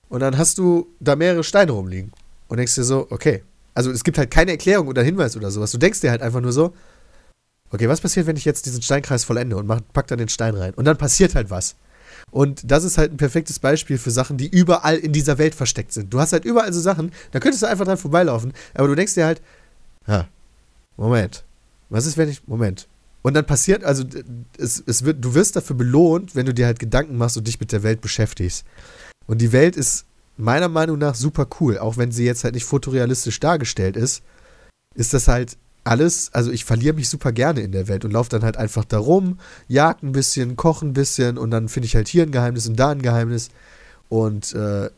Und 0.08 0.20
dann 0.20 0.38
hast 0.38 0.58
du 0.58 0.86
da 1.00 1.16
mehrere 1.16 1.44
Steine 1.44 1.72
rumliegen. 1.72 2.12
Und 2.48 2.58
denkst 2.58 2.74
dir 2.74 2.84
so, 2.84 3.06
okay. 3.10 3.42
Also 3.74 3.90
es 3.90 4.04
gibt 4.04 4.18
halt 4.18 4.30
keine 4.30 4.50
Erklärung 4.50 4.88
oder 4.88 5.02
Hinweis 5.02 5.36
oder 5.36 5.50
sowas. 5.50 5.70
Du 5.70 5.78
denkst 5.78 6.00
dir 6.00 6.10
halt 6.10 6.22
einfach 6.22 6.40
nur 6.40 6.52
so, 6.52 6.74
okay, 7.70 7.88
was 7.88 8.00
passiert, 8.00 8.26
wenn 8.26 8.36
ich 8.36 8.44
jetzt 8.44 8.66
diesen 8.66 8.82
Steinkreis 8.82 9.24
vollende 9.24 9.56
und 9.56 9.66
mach, 9.66 9.80
pack 9.92 10.06
dann 10.08 10.18
den 10.18 10.28
Stein 10.28 10.54
rein? 10.54 10.74
Und 10.74 10.84
dann 10.84 10.96
passiert 10.96 11.34
halt 11.34 11.50
was. 11.50 11.76
Und 12.30 12.70
das 12.70 12.84
ist 12.84 12.98
halt 12.98 13.12
ein 13.12 13.16
perfektes 13.16 13.58
Beispiel 13.58 13.98
für 13.98 14.10
Sachen, 14.10 14.36
die 14.36 14.48
überall 14.48 14.96
in 14.96 15.12
dieser 15.12 15.38
Welt 15.38 15.54
versteckt 15.54 15.92
sind. 15.92 16.12
Du 16.12 16.20
hast 16.20 16.32
halt 16.32 16.44
überall 16.44 16.72
so 16.72 16.80
Sachen, 16.80 17.12
da 17.32 17.40
könntest 17.40 17.62
du 17.62 17.66
einfach 17.66 17.84
dran 17.84 17.96
vorbeilaufen, 17.96 18.52
aber 18.74 18.88
du 18.88 18.94
denkst 18.94 19.14
dir 19.14 19.24
halt, 19.24 19.40
ja, 20.06 20.28
Moment, 20.96 21.44
was 21.88 22.06
ist, 22.06 22.18
wenn 22.18 22.28
ich, 22.28 22.46
Moment. 22.46 22.88
Und 23.22 23.34
dann 23.34 23.46
passiert, 23.46 23.84
also 23.84 24.04
es, 24.56 24.82
es 24.86 25.04
wird, 25.04 25.24
du 25.24 25.34
wirst 25.34 25.56
dafür 25.56 25.76
belohnt, 25.76 26.34
wenn 26.34 26.46
du 26.46 26.54
dir 26.54 26.66
halt 26.66 26.78
Gedanken 26.78 27.16
machst 27.16 27.36
und 27.36 27.46
dich 27.46 27.60
mit 27.60 27.72
der 27.72 27.82
Welt 27.82 28.00
beschäftigst. 28.00 28.64
Und 29.26 29.40
die 29.40 29.52
Welt 29.52 29.76
ist 29.76 30.04
meiner 30.36 30.68
Meinung 30.68 30.98
nach 30.98 31.14
super 31.14 31.46
cool, 31.60 31.78
auch 31.78 31.96
wenn 31.96 32.12
sie 32.12 32.24
jetzt 32.24 32.44
halt 32.44 32.54
nicht 32.54 32.64
fotorealistisch 32.64 33.40
dargestellt 33.40 33.96
ist, 33.96 34.22
ist 34.94 35.12
das 35.12 35.28
halt 35.28 35.56
alles, 35.84 36.30
also 36.32 36.50
ich 36.50 36.64
verliere 36.64 36.94
mich 36.94 37.08
super 37.08 37.32
gerne 37.32 37.60
in 37.60 37.72
der 37.72 37.88
Welt 37.88 38.04
und 38.04 38.12
laufe 38.12 38.30
dann 38.30 38.42
halt 38.42 38.56
einfach 38.56 38.84
da 38.84 38.98
rum, 38.98 39.38
jag 39.68 40.02
ein 40.02 40.12
bisschen, 40.12 40.56
koche 40.56 40.86
ein 40.86 40.92
bisschen 40.92 41.38
und 41.38 41.50
dann 41.50 41.68
finde 41.68 41.86
ich 41.86 41.96
halt 41.96 42.08
hier 42.08 42.22
ein 42.22 42.30
Geheimnis 42.30 42.68
und 42.68 42.76
da 42.76 42.90
ein 42.90 43.02
Geheimnis. 43.02 43.48
Und 44.08 44.54
äh, 44.54 44.90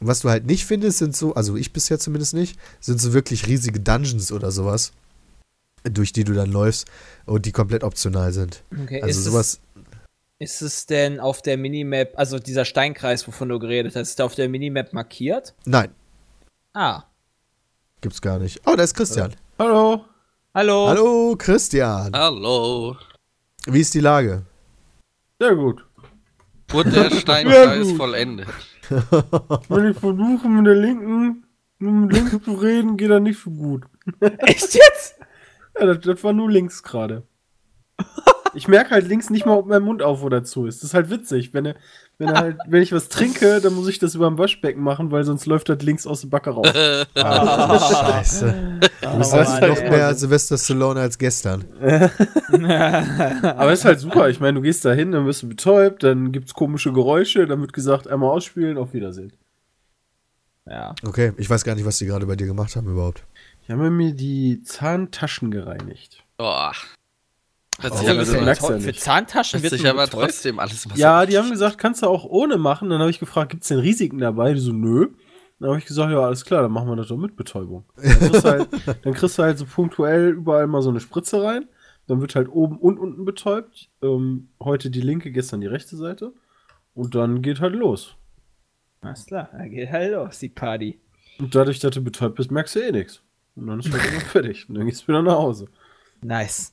was 0.00 0.20
du 0.20 0.30
halt 0.30 0.46
nicht 0.46 0.64
findest, 0.64 0.98
sind 0.98 1.16
so, 1.16 1.34
also 1.34 1.56
ich 1.56 1.72
bisher 1.72 1.98
zumindest 1.98 2.34
nicht, 2.34 2.58
sind 2.80 3.00
so 3.00 3.12
wirklich 3.12 3.46
riesige 3.46 3.80
Dungeons 3.80 4.32
oder 4.32 4.50
sowas, 4.50 4.92
durch 5.84 6.12
die 6.12 6.24
du 6.24 6.32
dann 6.32 6.50
läufst 6.50 6.86
und 7.26 7.46
die 7.46 7.52
komplett 7.52 7.84
optional 7.84 8.32
sind. 8.32 8.62
okay. 8.82 9.02
Also 9.02 9.18
ist 9.20 9.24
sowas, 9.24 9.60
Es, 10.38 10.54
ist 10.54 10.62
es 10.62 10.86
denn 10.86 11.20
auf 11.20 11.42
der 11.42 11.56
Minimap, 11.56 12.12
also 12.16 12.38
dieser 12.38 12.64
Steinkreis, 12.64 13.26
wovon 13.26 13.48
du 13.48 13.58
geredet 13.58 13.94
hast, 13.96 14.08
ist 14.10 14.18
der 14.18 14.26
auf 14.26 14.34
der 14.34 14.48
Minimap 14.48 14.92
markiert? 14.92 15.54
nein, 15.64 15.90
Ah. 16.74 17.04
gibt's 18.00 18.20
gar 18.22 18.38
nicht. 18.38 18.60
Oh, 18.66 18.74
da 18.76 18.82
ist 18.84 18.94
Christian. 18.94 19.34
Hallo. 19.58 20.04
Hallo. 20.54 20.88
Hallo, 20.88 21.34
Christian. 21.36 22.12
Hallo. 22.14 22.96
Wie 23.66 23.80
ist 23.80 23.94
die 23.94 24.00
Lage? 24.00 24.42
Sehr 25.40 25.54
gut. 25.56 25.84
Wurde 26.70 26.90
der 26.90 27.10
Steinkreis 27.20 27.92
vollendet? 27.92 28.48
Wenn 29.68 29.90
ich 29.90 29.98
versuche, 29.98 30.48
mit 30.48 30.66
der 30.66 30.74
linken, 30.74 31.44
mit 31.78 32.12
links 32.12 32.44
zu 32.44 32.54
reden, 32.54 32.96
geht 32.96 33.10
das 33.10 33.20
nicht 33.20 33.40
so 33.42 33.50
gut. 33.50 33.84
Echt 34.20 34.74
jetzt? 34.74 35.16
Ja, 35.78 35.86
das, 35.86 36.00
das 36.00 36.24
war 36.24 36.32
nur 36.32 36.50
links 36.50 36.82
gerade. 36.82 37.22
Ich 38.54 38.66
merke 38.66 38.90
halt 38.90 39.06
links 39.06 39.30
nicht 39.30 39.46
mal, 39.46 39.56
ob 39.56 39.66
mein 39.66 39.82
Mund 39.82 40.02
auf 40.02 40.22
oder 40.22 40.42
zu 40.42 40.66
ist. 40.66 40.82
Das 40.82 40.90
ist 40.90 40.94
halt 40.94 41.10
witzig. 41.10 41.52
Wenn, 41.52 41.66
er, 41.66 41.74
wenn, 42.18 42.28
er 42.28 42.40
halt, 42.40 42.56
wenn 42.66 42.82
ich 42.82 42.92
was 42.92 43.08
trinke, 43.08 43.60
dann 43.60 43.74
muss 43.74 43.88
ich 43.88 43.98
das 43.98 44.14
über 44.14 44.26
dem 44.26 44.38
Waschbecken 44.38 44.82
machen, 44.82 45.10
weil 45.10 45.24
sonst 45.24 45.46
läuft 45.46 45.68
das 45.68 45.82
links 45.82 46.06
aus 46.06 46.22
dem 46.22 46.30
Backe 46.30 46.50
raus. 46.50 46.68
Scheiße. 47.16 48.80
Du 49.00 49.18
bist 49.18 49.34
es 49.34 49.48
halt 49.48 49.68
noch 49.68 49.80
mehr 49.90 50.12
so. 50.14 50.20
Sylvester 50.20 50.58
Stallone 50.58 51.00
als 51.00 51.18
gestern. 51.18 51.64
Aber 53.42 53.72
ist 53.72 53.84
halt 53.84 54.00
super. 54.00 54.28
Ich 54.28 54.40
meine, 54.40 54.54
du 54.54 54.62
gehst 54.62 54.84
da 54.84 54.92
hin, 54.92 55.12
dann 55.12 55.26
wirst 55.26 55.42
du 55.42 55.48
betäubt, 55.48 56.02
dann 56.02 56.32
gibt's 56.32 56.54
komische 56.54 56.92
Geräusche, 56.92 57.46
dann 57.46 57.60
wird 57.60 57.72
gesagt, 57.72 58.08
einmal 58.08 58.30
ausspielen, 58.30 58.78
auf 58.78 58.92
Wiedersehen. 58.92 59.32
Ja. 60.66 60.94
Okay, 61.06 61.32
ich 61.36 61.48
weiß 61.48 61.64
gar 61.64 61.74
nicht, 61.74 61.86
was 61.86 61.98
die 61.98 62.06
gerade 62.06 62.26
bei 62.26 62.36
dir 62.36 62.46
gemacht 62.46 62.76
haben 62.76 62.88
überhaupt. 62.88 63.24
Ich 63.68 63.72
habe 63.74 63.90
mir 63.90 64.14
die 64.14 64.62
Zahntaschen 64.62 65.50
gereinigt. 65.50 66.24
Boah. 66.38 66.72
Hört 67.78 67.92
Oh, 67.92 67.96
sich 67.96 68.06
ja, 68.06 68.12
aber, 68.12 68.20
das 68.20 68.30
so- 68.30 68.40
merkst 68.40 68.66
du 68.66 68.72
ja 68.72 68.78
Für. 68.78 68.94
Zahntaschen 68.94 69.60
hört 69.60 69.70
wird 69.70 69.80
sich 69.80 69.90
aber 69.90 70.06
trotzdem 70.08 70.58
alles 70.58 70.88
mal 70.88 70.96
Ja, 70.96 71.26
die 71.26 71.36
haben 71.36 71.50
gesagt, 71.50 71.76
kannst 71.76 72.02
du 72.02 72.06
auch 72.06 72.24
ohne 72.24 72.56
machen. 72.56 72.88
Dann 72.88 73.00
habe 73.00 73.10
ich 73.10 73.18
gefragt, 73.20 73.50
gibt's 73.50 73.68
denn 73.68 73.78
Risiken 73.78 74.20
dabei? 74.20 74.54
Die 74.54 74.60
so, 74.60 74.72
nö. 74.72 75.08
Dann 75.60 75.68
habe 75.68 75.78
ich 75.80 75.84
gesagt, 75.84 76.10
ja, 76.10 76.18
alles 76.18 76.46
klar, 76.46 76.62
dann 76.62 76.72
machen 76.72 76.88
wir 76.88 76.96
das 76.96 77.08
doch 77.08 77.18
mit 77.18 77.36
Betäubung. 77.36 77.84
Dann 77.96 78.04
kriegst, 78.18 78.42
du 78.44 78.48
halt, 78.48 78.68
dann 79.04 79.12
kriegst 79.12 79.38
du 79.38 79.42
halt 79.42 79.58
so 79.58 79.66
punktuell 79.66 80.30
überall 80.30 80.66
mal 80.66 80.80
so 80.80 80.88
eine 80.88 81.00
Spritze 81.00 81.42
rein. 81.42 81.68
Dann 82.06 82.22
wird 82.22 82.36
halt 82.36 82.48
oben 82.48 82.78
und 82.78 82.98
unten 82.98 83.26
betäubt. 83.26 83.90
Ähm, 84.00 84.48
heute 84.62 84.88
die 84.88 85.02
linke, 85.02 85.30
gestern 85.30 85.60
die 85.60 85.66
rechte 85.66 85.94
Seite. 85.96 86.32
Und 86.94 87.14
dann 87.14 87.42
geht 87.42 87.60
halt 87.60 87.74
los. 87.74 88.14
Alles 89.02 89.26
klar, 89.26 89.50
dann 89.52 89.68
geht 89.70 89.90
halt 89.90 90.12
los, 90.12 90.38
die 90.38 90.48
Party. 90.48 90.98
Und 91.38 91.54
dadurch, 91.54 91.80
dass 91.80 91.90
du 91.90 92.02
betäubt 92.02 92.36
bist, 92.36 92.50
merkst 92.50 92.74
du 92.74 92.80
eh 92.80 92.92
nichts. 92.92 93.22
Und 93.58 93.66
dann 93.66 93.80
ist 93.80 93.92
halt 93.92 94.06
immer 94.10 94.20
fertig. 94.20 94.68
Und 94.68 94.76
dann 94.76 94.86
gehst 94.86 95.02
du 95.02 95.08
wieder 95.08 95.22
nach 95.22 95.36
Hause. 95.36 95.68
Nice. 96.22 96.72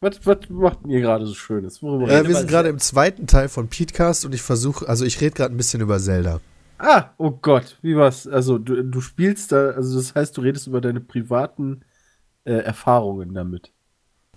Was, 0.00 0.26
was 0.26 0.38
macht 0.50 0.80
ihr 0.86 1.00
gerade 1.00 1.26
so 1.26 1.34
Schönes? 1.34 1.82
Worüber 1.82 2.10
Äh, 2.10 2.26
wir 2.26 2.36
sind 2.36 2.48
gerade 2.48 2.68
im 2.68 2.78
zweiten 2.78 3.26
Teil 3.26 3.48
von 3.48 3.68
Petecast 3.68 4.26
und 4.26 4.34
ich 4.34 4.42
versuche, 4.42 4.88
also 4.88 5.04
ich 5.04 5.20
rede 5.20 5.34
gerade 5.34 5.54
ein 5.54 5.56
bisschen 5.56 5.80
über 5.80 5.98
Zelda. 5.98 6.40
Ah, 6.78 7.10
oh 7.16 7.30
Gott, 7.30 7.78
wie 7.82 7.96
war's? 7.96 8.26
Also, 8.26 8.58
du, 8.58 8.82
du 8.82 9.00
spielst 9.00 9.52
da, 9.52 9.70
also 9.70 9.96
das 9.96 10.14
heißt, 10.14 10.36
du 10.36 10.42
redest 10.42 10.66
über 10.66 10.80
deine 10.80 11.00
privaten 11.00 11.84
äh, 12.44 12.52
Erfahrungen 12.52 13.32
damit. 13.32 13.72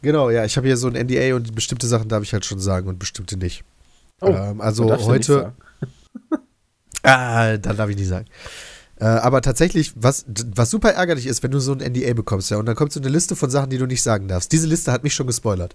Genau, 0.01 0.29
ja, 0.29 0.45
ich 0.45 0.55
habe 0.55 0.67
hier 0.67 0.77
so 0.77 0.87
ein 0.87 0.93
NDA 0.93 1.35
und 1.35 1.53
bestimmte 1.55 1.87
Sachen 1.87 2.07
darf 2.07 2.23
ich 2.23 2.31
halt 2.31 2.45
schon 2.45 2.59
sagen 2.59 2.87
und 2.87 2.99
bestimmte 2.99 3.35
nicht. 3.35 3.63
Oh, 4.21 4.27
ähm, 4.27 4.61
also 4.61 4.89
heute, 5.05 5.33
sagen. 5.33 5.55
ah, 7.03 7.57
dann 7.57 7.75
darf 7.75 7.89
ich 7.89 7.97
nicht 7.97 8.07
sagen. 8.07 8.27
Äh, 8.99 9.05
aber 9.05 9.41
tatsächlich, 9.41 9.93
was, 9.95 10.25
was 10.55 10.69
super 10.69 10.91
ärgerlich 10.91 11.27
ist, 11.27 11.43
wenn 11.43 11.51
du 11.51 11.59
so 11.59 11.71
ein 11.71 11.79
NDA 11.79 12.13
bekommst, 12.13 12.49
ja, 12.49 12.57
und 12.57 12.65
dann 12.65 12.75
kommt 12.75 12.91
so 12.91 12.99
eine 12.99 13.09
Liste 13.09 13.35
von 13.35 13.49
Sachen, 13.49 13.69
die 13.69 13.77
du 13.77 13.85
nicht 13.85 14.01
sagen 14.01 14.27
darfst. 14.27 14.51
Diese 14.51 14.67
Liste 14.67 14.91
hat 14.91 15.03
mich 15.03 15.13
schon 15.13 15.27
gespoilert. 15.27 15.73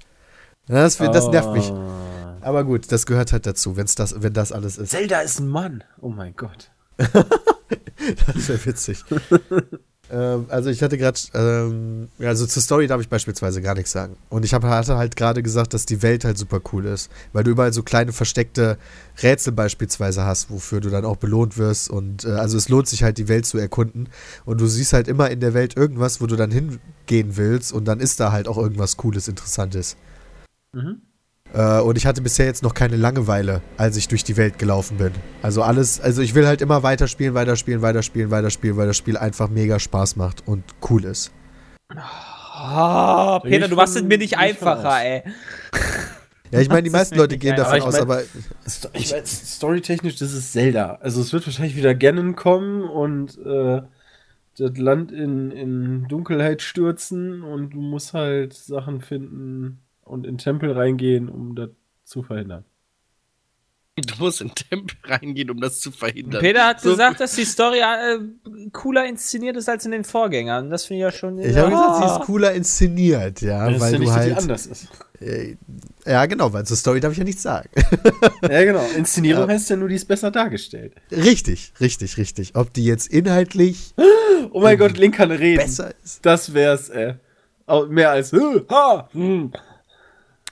Das, 0.66 0.96
das 0.96 1.28
nervt 1.28 1.52
mich. 1.52 1.70
Ah. 1.70 2.36
Aber 2.40 2.64
gut, 2.64 2.90
das 2.90 3.06
gehört 3.06 3.32
halt 3.32 3.46
dazu, 3.46 3.76
wenn's 3.76 3.94
das, 3.94 4.22
wenn 4.22 4.32
das 4.32 4.52
alles 4.52 4.76
ist. 4.76 4.90
Zelda 4.90 5.20
ist 5.20 5.38
ein 5.38 5.48
Mann. 5.48 5.84
Oh 6.00 6.10
mein 6.10 6.34
Gott. 6.36 6.70
Das 8.34 8.48
wäre 8.48 8.66
witzig. 8.66 9.04
Ähm, 10.12 10.44
also 10.50 10.68
ich 10.68 10.82
hatte 10.82 10.98
gerade, 10.98 11.18
ähm, 11.32 12.08
also 12.18 12.46
zur 12.46 12.62
Story 12.62 12.86
darf 12.86 13.00
ich 13.00 13.08
beispielsweise 13.08 13.62
gar 13.62 13.74
nichts 13.74 13.92
sagen. 13.92 14.16
Und 14.28 14.44
ich 14.44 14.52
hab, 14.52 14.62
hatte 14.62 14.98
halt 14.98 15.16
gerade 15.16 15.42
gesagt, 15.42 15.72
dass 15.72 15.86
die 15.86 16.02
Welt 16.02 16.24
halt 16.24 16.36
super 16.36 16.60
cool 16.72 16.84
ist, 16.84 17.10
weil 17.32 17.44
du 17.44 17.50
überall 17.50 17.72
so 17.72 17.82
kleine 17.82 18.12
versteckte 18.12 18.76
Rätsel 19.22 19.54
beispielsweise 19.54 20.24
hast, 20.24 20.50
wofür 20.50 20.80
du 20.80 20.90
dann 20.90 21.06
auch 21.06 21.16
belohnt 21.16 21.56
wirst. 21.56 21.88
Und 21.88 22.26
äh, 22.26 22.32
also 22.32 22.58
es 22.58 22.68
lohnt 22.68 22.88
sich 22.88 23.02
halt, 23.02 23.16
die 23.16 23.28
Welt 23.28 23.46
zu 23.46 23.56
erkunden. 23.56 24.10
Und 24.44 24.60
du 24.60 24.66
siehst 24.66 24.92
halt 24.92 25.08
immer 25.08 25.30
in 25.30 25.40
der 25.40 25.54
Welt 25.54 25.76
irgendwas, 25.76 26.20
wo 26.20 26.26
du 26.26 26.36
dann 26.36 26.50
hingehen 26.50 27.36
willst. 27.36 27.72
Und 27.72 27.86
dann 27.86 27.98
ist 27.98 28.20
da 28.20 28.32
halt 28.32 28.48
auch 28.48 28.58
irgendwas 28.58 28.98
Cooles, 28.98 29.28
Interessantes. 29.28 29.96
Mhm. 30.74 31.00
Äh, 31.54 31.80
und 31.80 31.98
ich 31.98 32.06
hatte 32.06 32.22
bisher 32.22 32.46
jetzt 32.46 32.62
noch 32.62 32.74
keine 32.74 32.96
Langeweile, 32.96 33.60
als 33.76 33.96
ich 33.96 34.08
durch 34.08 34.24
die 34.24 34.36
Welt 34.36 34.58
gelaufen 34.58 34.96
bin. 34.96 35.12
Also 35.42 35.62
alles, 35.62 36.00
also 36.00 36.22
ich 36.22 36.34
will 36.34 36.46
halt 36.46 36.62
immer 36.62 36.82
weiterspielen, 36.82 37.34
weiterspielen, 37.34 37.82
weiterspielen, 37.82 38.30
weiterspielen, 38.30 38.76
weil 38.76 38.86
das 38.86 38.96
Spiel 38.96 39.16
einfach 39.16 39.48
mega 39.48 39.78
Spaß 39.78 40.16
macht 40.16 40.46
und 40.46 40.64
cool 40.88 41.04
ist. 41.04 41.30
Oh, 41.94 43.38
Peter, 43.42 43.64
ich 43.64 43.70
du 43.70 43.76
machst 43.76 43.96
es 43.96 44.02
mir 44.02 44.18
nicht 44.18 44.38
einfacher, 44.38 44.88
aus. 44.96 45.00
ey. 45.02 45.22
Ja, 46.50 46.60
ich 46.60 46.68
meine, 46.68 46.82
die 46.82 46.90
meisten 46.90 47.16
Leute 47.16 47.38
gehen 47.38 47.56
geil. 47.56 47.64
davon 47.64 47.80
Aber 47.80 47.88
aus, 47.88 47.94
ich 47.98 48.06
mein- 48.06 48.18
aber 48.90 48.98
Ich 48.98 49.12
weiß, 49.12 49.54
storytechnisch, 49.56 50.16
das 50.16 50.32
ist 50.32 50.52
Zelda. 50.52 50.98
Also 51.00 51.20
es 51.20 51.32
wird 51.32 51.46
wahrscheinlich 51.46 51.76
wieder 51.76 51.94
Ganon 51.94 52.36
kommen 52.36 52.82
und 52.84 53.38
äh, 53.38 53.82
das 54.58 54.76
Land 54.76 55.12
in, 55.12 55.50
in 55.50 56.08
Dunkelheit 56.08 56.60
stürzen 56.62 57.42
und 57.42 57.70
du 57.70 57.80
musst 57.80 58.12
halt 58.12 58.52
Sachen 58.54 59.00
finden 59.00 59.80
und 60.04 60.26
in 60.26 60.38
Tempel 60.38 60.72
reingehen, 60.72 61.28
um 61.28 61.54
das 61.54 61.70
zu 62.04 62.22
verhindern. 62.22 62.64
Du 63.94 64.14
musst 64.24 64.40
in 64.40 64.48
den 64.48 64.54
Tempel 64.54 64.96
reingehen, 65.04 65.50
um 65.50 65.60
das 65.60 65.78
zu 65.78 65.90
verhindern. 65.90 66.40
Peter 66.40 66.66
hat 66.66 66.80
So- 66.80 66.90
gesagt, 66.92 67.20
dass 67.20 67.34
die 67.34 67.44
Story 67.44 67.80
äh, 67.80 68.18
cooler 68.72 69.04
inszeniert 69.06 69.54
ist 69.58 69.68
als 69.68 69.84
in 69.84 69.90
den 69.90 70.04
Vorgängern. 70.04 70.70
Das 70.70 70.86
finde 70.86 71.00
ich 71.00 71.02
ja 71.02 71.12
schon. 71.12 71.38
ich 71.38 71.54
habe 71.54 71.70
gesagt, 71.70 71.96
sie 71.98 72.04
ist 72.06 72.20
cooler 72.26 72.52
inszeniert, 72.54 73.42
ja, 73.42 73.66
Das 73.66 73.74
ist 73.76 73.80
weil 73.82 73.92
ja 73.92 73.98
nicht, 73.98 74.08
du 74.10 74.14
dass 74.14 74.24
die 74.24 74.30
halt. 74.30 74.38
anders 74.42 74.66
ist. 74.66 74.88
Äh, 75.20 75.56
ja, 76.06 76.24
genau, 76.24 76.50
weil 76.54 76.64
zur 76.64 76.76
Story 76.78 77.00
darf 77.00 77.12
ich 77.12 77.18
ja 77.18 77.24
nichts 77.24 77.42
sagen. 77.42 77.68
Ja, 78.42 78.64
genau. 78.64 78.84
Inszenierung 78.96 79.46
Ja. 79.48 79.54
heißt 79.54 79.68
ja 79.70 79.76
nur, 79.76 79.88
die 79.90 79.94
ist 79.94 80.06
besser 80.08 80.30
dargestellt. 80.30 80.94
richtig, 81.12 81.72
richtig, 81.78 82.16
richtig. 82.16 82.56
Ob 82.56 82.72
die 82.72 82.84
jetzt 82.86 83.08
inhaltlich 83.08 83.94
Oh 84.52 84.60
mein 84.60 84.78
Gott, 84.78 84.96
Link 84.96 85.14
kann 85.16 85.30
reden. 85.30 85.58
besser 85.62 85.92
ist. 86.02 86.24
Das 86.24 86.54
wär's, 86.54 86.88
ey. 86.88 87.14
Au- 87.66 87.86
Mehr 87.86 88.10
als 88.10 88.32
äh, 88.32 88.38
ha. 88.70 89.08
Hm. 89.12 89.52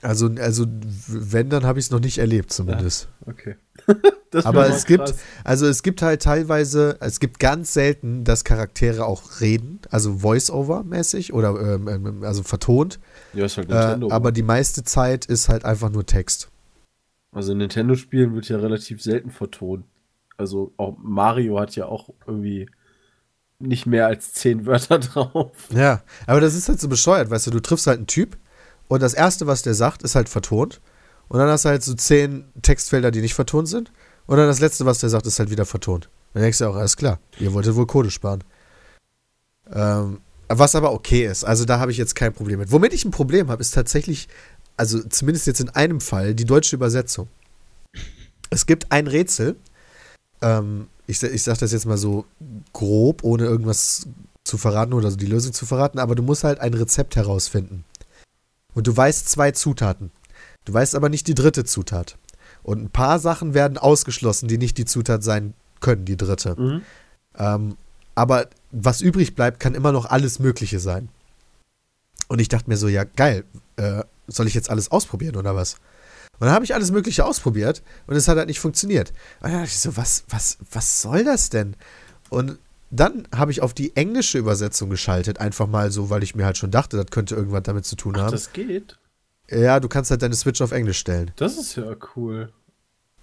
Also, 0.01 0.29
also 0.39 0.65
wenn, 1.07 1.49
dann 1.49 1.63
habe 1.65 1.79
ich 1.79 1.85
es 1.85 1.91
noch 1.91 1.99
nicht 1.99 2.17
erlebt, 2.17 2.51
zumindest. 2.51 3.07
Okay. 3.25 3.55
Das 4.29 4.45
Aber 4.45 4.61
wär 4.61 4.69
mal 4.69 4.75
es 4.77 4.85
gibt, 4.85 5.13
also 5.43 5.65
es 5.67 5.83
gibt 5.83 6.01
halt 6.01 6.21
teilweise, 6.21 6.95
es 7.01 7.19
gibt 7.19 7.39
ganz 7.39 7.73
selten, 7.73 8.23
dass 8.23 8.45
Charaktere 8.45 9.05
auch 9.05 9.41
reden, 9.41 9.79
also 9.89 10.19
Voice-Over-mäßig 10.19 11.33
oder 11.33 11.49
ähm, 11.59 11.87
ähm, 11.89 12.23
also 12.23 12.41
vertont. 12.41 12.99
Ja, 13.33 13.43
ist 13.43 13.57
halt 13.57 13.69
Äh, 13.69 13.73
Nintendo. 13.73 14.09
aber 14.11 14.31
die 14.31 14.43
meiste 14.43 14.85
Zeit 14.85 15.25
ist 15.25 15.49
halt 15.49 15.65
einfach 15.65 15.89
nur 15.89 16.05
Text. 16.05 16.49
Also 17.33 17.51
in 17.51 17.57
Nintendo-Spielen 17.57 18.33
wird 18.33 18.47
ja 18.47 18.55
relativ 18.57 19.01
selten 19.01 19.31
vertont. 19.31 19.83
Also 20.37 20.71
auch 20.77 20.95
Mario 20.97 21.59
hat 21.59 21.75
ja 21.75 21.87
auch 21.87 22.09
irgendwie 22.25 22.69
nicht 23.59 23.85
mehr 23.85 24.07
als 24.07 24.31
zehn 24.31 24.65
Wörter 24.65 24.99
drauf. 24.99 25.51
Ja, 25.75 26.03
aber 26.25 26.39
das 26.39 26.55
ist 26.55 26.69
halt 26.69 26.79
so 26.79 26.87
bescheuert, 26.87 27.29
weißt 27.29 27.47
du, 27.47 27.51
du 27.51 27.59
triffst 27.59 27.85
halt 27.87 27.97
einen 27.97 28.07
Typ 28.07 28.37
und 28.91 29.01
das 29.01 29.13
Erste, 29.13 29.47
was 29.47 29.61
der 29.61 29.73
sagt, 29.73 30.03
ist 30.03 30.15
halt 30.15 30.27
vertont. 30.27 30.81
Und 31.29 31.39
dann 31.39 31.47
hast 31.47 31.63
du 31.63 31.69
halt 31.69 31.81
so 31.81 31.93
zehn 31.93 32.43
Textfelder, 32.61 33.09
die 33.09 33.21
nicht 33.21 33.35
vertont 33.35 33.69
sind. 33.69 33.89
Und 34.27 34.35
dann 34.35 34.47
das 34.47 34.59
Letzte, 34.59 34.85
was 34.85 34.99
der 34.99 35.07
sagt, 35.07 35.25
ist 35.25 35.39
halt 35.39 35.49
wieder 35.49 35.65
vertont. 35.65 36.09
Dann 36.33 36.43
denkst 36.43 36.57
du 36.57 36.65
auch, 36.65 36.75
alles 36.75 36.97
klar, 36.97 37.17
ihr 37.39 37.53
wolltet 37.53 37.75
wohl 37.75 37.87
Kohle 37.87 38.11
sparen. 38.11 38.43
Ähm, 39.71 40.19
was 40.49 40.75
aber 40.75 40.91
okay 40.91 41.25
ist, 41.25 41.45
also 41.45 41.63
da 41.63 41.79
habe 41.79 41.91
ich 41.91 41.97
jetzt 41.97 42.15
kein 42.15 42.33
Problem 42.33 42.59
mit. 42.59 42.73
Womit 42.73 42.91
ich 42.91 43.05
ein 43.05 43.11
Problem 43.11 43.49
habe, 43.49 43.61
ist 43.61 43.73
tatsächlich, 43.73 44.27
also 44.75 45.01
zumindest 45.07 45.47
jetzt 45.47 45.61
in 45.61 45.69
einem 45.69 46.01
Fall, 46.01 46.35
die 46.35 46.43
deutsche 46.43 46.75
Übersetzung. 46.75 47.29
Es 48.49 48.65
gibt 48.65 48.91
ein 48.91 49.07
Rätsel, 49.07 49.55
ähm, 50.41 50.89
ich, 51.07 51.23
ich 51.23 51.43
sage 51.43 51.59
das 51.59 51.71
jetzt 51.71 51.85
mal 51.85 51.97
so 51.97 52.25
grob, 52.73 53.23
ohne 53.23 53.45
irgendwas 53.45 54.05
zu 54.43 54.57
verraten 54.57 54.91
oder 54.91 55.11
so 55.11 55.15
die 55.15 55.27
Lösung 55.27 55.53
zu 55.53 55.65
verraten, 55.65 55.97
aber 55.97 56.15
du 56.15 56.23
musst 56.23 56.43
halt 56.43 56.59
ein 56.59 56.73
Rezept 56.73 57.15
herausfinden. 57.15 57.85
Und 58.73 58.87
du 58.87 58.95
weißt 58.95 59.29
zwei 59.29 59.51
Zutaten. 59.51 60.11
Du 60.65 60.73
weißt 60.73 60.95
aber 60.95 61.09
nicht 61.09 61.27
die 61.27 61.35
dritte 61.35 61.63
Zutat. 61.63 62.17
Und 62.63 62.83
ein 62.83 62.89
paar 62.89 63.19
Sachen 63.19 63.53
werden 63.53 63.77
ausgeschlossen, 63.77 64.47
die 64.47 64.57
nicht 64.57 64.77
die 64.77 64.85
Zutat 64.85 65.23
sein 65.23 65.53
können, 65.79 66.05
die 66.05 66.17
dritte. 66.17 66.59
Mhm. 66.59 66.81
Ähm, 67.37 67.77
aber 68.15 68.47
was 68.71 69.01
übrig 69.01 69.35
bleibt, 69.35 69.59
kann 69.59 69.73
immer 69.73 69.91
noch 69.91 70.05
alles 70.05 70.39
Mögliche 70.39 70.79
sein. 70.79 71.09
Und 72.27 72.39
ich 72.39 72.49
dachte 72.49 72.69
mir 72.69 72.77
so, 72.77 72.87
ja, 72.87 73.03
geil, 73.03 73.43
äh, 73.77 74.03
soll 74.27 74.47
ich 74.47 74.53
jetzt 74.53 74.69
alles 74.69 74.91
ausprobieren 74.91 75.35
oder 75.35 75.55
was? 75.55 75.75
Und 76.39 76.47
dann 76.47 76.51
habe 76.51 76.65
ich 76.65 76.73
alles 76.73 76.91
Mögliche 76.91 77.25
ausprobiert 77.25 77.83
und 78.07 78.15
es 78.15 78.27
hat 78.27 78.37
halt 78.37 78.47
nicht 78.47 78.59
funktioniert. 78.59 79.11
Und 79.41 79.51
dann 79.51 79.61
dachte 79.61 79.65
ich 79.65 79.79
so, 79.79 79.97
was, 79.97 80.23
was, 80.29 80.57
was 80.71 81.01
soll 81.01 81.23
das 81.23 81.49
denn? 81.49 81.75
Und 82.29 82.57
dann 82.91 83.27
habe 83.33 83.51
ich 83.51 83.61
auf 83.61 83.73
die 83.73 83.95
englische 83.95 84.37
Übersetzung 84.37 84.89
geschaltet, 84.89 85.39
einfach 85.39 85.67
mal 85.67 85.91
so, 85.91 86.09
weil 86.09 86.23
ich 86.23 86.35
mir 86.35 86.45
halt 86.45 86.57
schon 86.57 86.71
dachte, 86.71 86.97
das 86.97 87.07
könnte 87.07 87.35
irgendwas 87.35 87.63
damit 87.63 87.85
zu 87.85 87.95
tun 87.95 88.13
Ach, 88.17 88.23
haben. 88.23 88.31
das 88.31 88.51
geht. 88.51 88.97
Ja, 89.49 89.79
du 89.79 89.87
kannst 89.87 90.11
halt 90.11 90.21
deine 90.21 90.35
Switch 90.35 90.61
auf 90.61 90.71
Englisch 90.71 90.99
stellen. 90.99 91.31
Das 91.37 91.57
ist 91.57 91.75
ja 91.75 91.95
cool. 92.15 92.51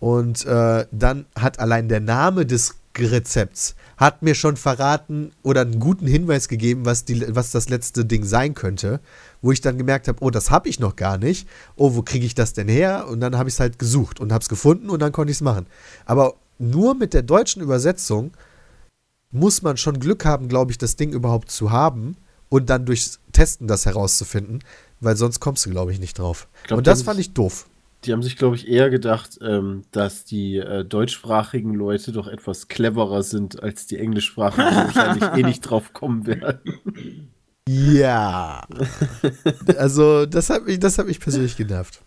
Und 0.00 0.44
äh, 0.46 0.86
dann 0.90 1.26
hat 1.34 1.58
allein 1.58 1.88
der 1.88 2.00
Name 2.00 2.46
des 2.46 2.76
Rezepts 2.98 3.76
hat 3.96 4.22
mir 4.22 4.34
schon 4.34 4.56
verraten 4.56 5.32
oder 5.42 5.60
einen 5.60 5.78
guten 5.78 6.06
Hinweis 6.06 6.48
gegeben, 6.48 6.84
was, 6.84 7.04
die, 7.04 7.24
was 7.34 7.52
das 7.52 7.68
letzte 7.68 8.04
Ding 8.04 8.24
sein 8.24 8.54
könnte, 8.54 9.00
wo 9.40 9.52
ich 9.52 9.60
dann 9.60 9.78
gemerkt 9.78 10.08
habe, 10.08 10.18
oh, 10.22 10.30
das 10.30 10.50
habe 10.50 10.68
ich 10.68 10.80
noch 10.80 10.96
gar 10.96 11.18
nicht. 11.18 11.48
Oh, 11.76 11.94
wo 11.94 12.02
kriege 12.02 12.26
ich 12.26 12.34
das 12.34 12.54
denn 12.54 12.68
her? 12.68 13.06
Und 13.08 13.20
dann 13.20 13.36
habe 13.36 13.48
ich 13.48 13.54
es 13.54 13.60
halt 13.60 13.78
gesucht 13.78 14.18
und 14.18 14.32
habe 14.32 14.42
es 14.42 14.48
gefunden 14.48 14.90
und 14.90 15.00
dann 15.00 15.12
konnte 15.12 15.30
ich 15.30 15.36
es 15.36 15.42
machen. 15.42 15.66
Aber 16.06 16.34
nur 16.58 16.94
mit 16.94 17.14
der 17.14 17.22
deutschen 17.22 17.62
Übersetzung 17.62 18.32
muss 19.30 19.62
man 19.62 19.76
schon 19.76 20.00
Glück 20.00 20.24
haben, 20.24 20.48
glaube 20.48 20.72
ich, 20.72 20.78
das 20.78 20.96
Ding 20.96 21.12
überhaupt 21.12 21.50
zu 21.50 21.70
haben 21.70 22.16
und 22.48 22.70
dann 22.70 22.86
durchs 22.86 23.20
Testen 23.32 23.68
das 23.68 23.86
herauszufinden, 23.86 24.60
weil 25.00 25.16
sonst 25.16 25.40
kommst 25.40 25.66
du, 25.66 25.70
glaube 25.70 25.92
ich, 25.92 26.00
nicht 26.00 26.18
drauf. 26.18 26.48
Ich 26.62 26.68
glaub, 26.68 26.78
und 26.78 26.86
das 26.86 27.02
fand 27.02 27.20
ich 27.20 27.34
doof. 27.34 27.66
Die 28.04 28.12
haben 28.12 28.22
sich, 28.22 28.36
glaube 28.36 28.54
ich, 28.54 28.68
eher 28.68 28.90
gedacht, 28.90 29.38
ähm, 29.42 29.82
dass 29.90 30.24
die 30.24 30.56
äh, 30.56 30.84
deutschsprachigen 30.84 31.74
Leute 31.74 32.12
doch 32.12 32.28
etwas 32.28 32.68
cleverer 32.68 33.24
sind 33.24 33.60
als 33.62 33.86
die 33.86 33.98
englischsprachigen, 33.98 34.70
die 34.70 34.94
wahrscheinlich 34.94 35.24
eh 35.36 35.42
nicht 35.42 35.62
drauf 35.62 35.92
kommen 35.92 36.26
werden. 36.26 37.32
Ja. 37.68 38.66
also, 39.76 40.26
das 40.26 40.48
hat 40.48 40.64
mich, 40.64 40.78
das 40.78 40.96
hat 40.96 41.06
mich 41.06 41.18
persönlich 41.18 41.56
genervt. 41.56 42.00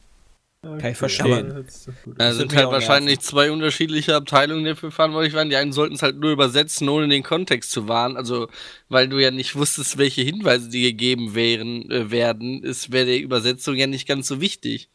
Kann 0.64 0.92
ich 0.92 0.98
verstehen. 0.98 1.52
Aber 1.52 1.64
gut. 2.06 2.20
Da 2.20 2.34
sind 2.34 2.56
halt 2.56 2.70
wahrscheinlich 2.70 3.20
zwei 3.22 3.52
unterschiedliche 3.52 4.16
Abteilungen, 4.16 4.64
die 4.64 4.70
dafür 4.70 4.92
verantwortlich 4.92 5.34
waren. 5.34 5.50
Die 5.50 5.56
einen 5.56 5.74
sollten 5.74 5.96
es 5.96 6.04
halt 6.04 6.20
nur 6.20 6.32
übersetzen, 6.32 6.88
ohne 6.88 7.08
den 7.08 7.24
Kontext 7.24 7.72
zu 7.72 7.88
wahren. 7.88 8.16
Also, 8.16 8.48
weil 8.88 9.10
du 9.10 9.18
ja 9.18 9.32
nicht 9.32 9.56
wusstest, 9.56 9.98
welche 9.98 10.22
Hinweise 10.22 10.70
dir 10.70 10.92
gegeben 10.92 11.34
wären, 11.34 11.90
äh, 11.90 12.12
werden, 12.12 12.62
ist 12.64 12.92
wäre 12.92 13.08
die 13.08 13.22
Übersetzung 13.22 13.76
ja 13.76 13.88
nicht 13.88 14.08
ganz 14.08 14.28
so 14.28 14.40
wichtig. 14.40 14.90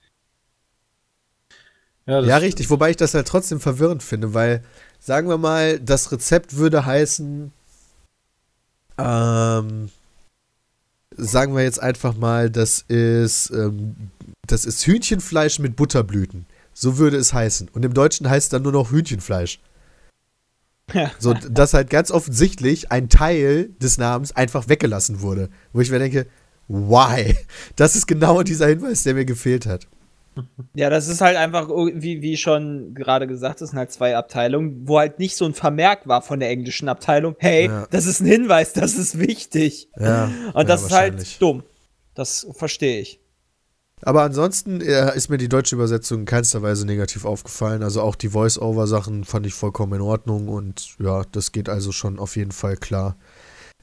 Ja, 2.06 2.20
Ja, 2.20 2.36
richtig. 2.36 2.70
Wobei 2.70 2.90
ich 2.90 2.96
das 2.96 3.14
halt 3.14 3.26
trotzdem 3.26 3.58
verwirrend 3.58 4.04
finde, 4.04 4.34
weil, 4.34 4.62
sagen 5.00 5.28
wir 5.28 5.38
mal, 5.38 5.80
das 5.80 6.12
Rezept 6.12 6.56
würde 6.56 6.86
heißen, 6.86 7.52
ähm, 8.98 9.90
sagen 11.16 11.54
wir 11.54 11.62
jetzt 11.62 11.82
einfach 11.82 12.16
mal, 12.16 12.50
das 12.50 12.84
ist, 12.88 13.50
ähm, 13.50 14.10
das 14.46 14.64
ist 14.64 14.86
Hühnchenfleisch 14.86 15.58
mit 15.58 15.76
Butterblüten. 15.76 16.46
So 16.72 16.98
würde 16.98 17.16
es 17.16 17.32
heißen. 17.32 17.68
Und 17.72 17.84
im 17.84 17.94
Deutschen 17.94 18.28
heißt 18.28 18.44
es 18.44 18.48
dann 18.50 18.62
nur 18.62 18.72
noch 18.72 18.90
Hühnchenfleisch. 18.90 19.60
So, 21.18 21.34
dass 21.34 21.74
halt 21.74 21.90
ganz 21.90 22.10
offensichtlich 22.10 22.92
ein 22.92 23.08
Teil 23.08 23.70
des 23.80 23.98
Namens 23.98 24.32
einfach 24.36 24.68
weggelassen 24.68 25.20
wurde. 25.20 25.48
Wo 25.72 25.80
ich 25.80 25.90
mir 25.90 25.98
denke, 25.98 26.26
why? 26.68 27.36
Das 27.74 27.96
ist 27.96 28.06
genau 28.06 28.42
dieser 28.42 28.68
Hinweis, 28.68 29.02
der 29.02 29.14
mir 29.14 29.24
gefehlt 29.24 29.66
hat. 29.66 29.88
Ja, 30.74 30.90
das 30.90 31.08
ist 31.08 31.20
halt 31.20 31.36
einfach, 31.36 31.68
wie, 31.68 32.22
wie 32.22 32.36
schon 32.36 32.94
gerade 32.94 33.26
gesagt, 33.26 33.60
das 33.60 33.70
sind 33.70 33.78
halt 33.78 33.90
zwei 33.92 34.16
Abteilungen, 34.16 34.86
wo 34.86 34.98
halt 34.98 35.18
nicht 35.18 35.36
so 35.36 35.44
ein 35.44 35.54
Vermerk 35.54 36.06
war 36.06 36.22
von 36.22 36.40
der 36.40 36.50
englischen 36.50 36.88
Abteilung, 36.88 37.36
hey, 37.38 37.66
Ja. 37.66 37.86
das 37.90 38.06
ist 38.06 38.20
ein 38.20 38.26
Hinweis, 38.26 38.72
das 38.72 38.94
ist 38.94 39.18
wichtig. 39.18 39.88
Ja, 39.98 40.30
Und 40.52 40.68
das 40.68 40.82
ja, 40.82 40.86
ist 40.86 40.92
halt 40.92 41.42
dumm. 41.42 41.62
Das 42.14 42.46
verstehe 42.52 43.00
ich. 43.00 43.20
Aber 44.02 44.22
ansonsten 44.22 44.82
äh, 44.82 45.16
ist 45.16 45.30
mir 45.30 45.38
die 45.38 45.48
deutsche 45.48 45.74
Übersetzung 45.74 46.20
in 46.20 46.24
keinster 46.26 46.60
Weise 46.62 46.84
negativ 46.84 47.24
aufgefallen. 47.24 47.82
Also 47.82 48.02
auch 48.02 48.14
die 48.14 48.28
Voice-Over-Sachen 48.28 49.24
fand 49.24 49.46
ich 49.46 49.54
vollkommen 49.54 49.94
in 49.94 50.00
Ordnung 50.02 50.48
und 50.48 50.96
ja, 50.98 51.22
das 51.32 51.52
geht 51.52 51.68
also 51.70 51.92
schon 51.92 52.18
auf 52.18 52.36
jeden 52.36 52.52
Fall 52.52 52.76
klar. 52.76 53.16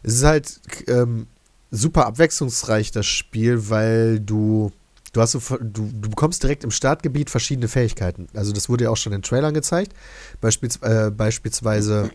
Es 0.03 0.15
ist 0.15 0.23
halt 0.23 0.61
ähm, 0.87 1.25
super 1.71 2.05
abwechslungsreich, 2.05 2.91
das 2.91 3.07
Spiel, 3.07 3.69
weil 3.69 4.19
du. 4.19 4.71
Du, 5.13 5.21
hast 5.21 5.31
so, 5.33 5.39
du, 5.57 5.89
du 5.93 6.09
bekommst 6.09 6.41
direkt 6.41 6.63
im 6.63 6.71
Startgebiet 6.71 7.29
verschiedene 7.29 7.67
Fähigkeiten. 7.67 8.27
Also 8.33 8.51
das 8.51 8.67
wurde 8.67 8.85
ja 8.85 8.89
auch 8.89 8.97
schon 8.97 9.13
in 9.13 9.21
Trailern 9.21 9.53
gezeigt. 9.53 9.93
Beispiels, 10.41 10.77
äh, 10.77 11.11
beispielsweise 11.11 12.09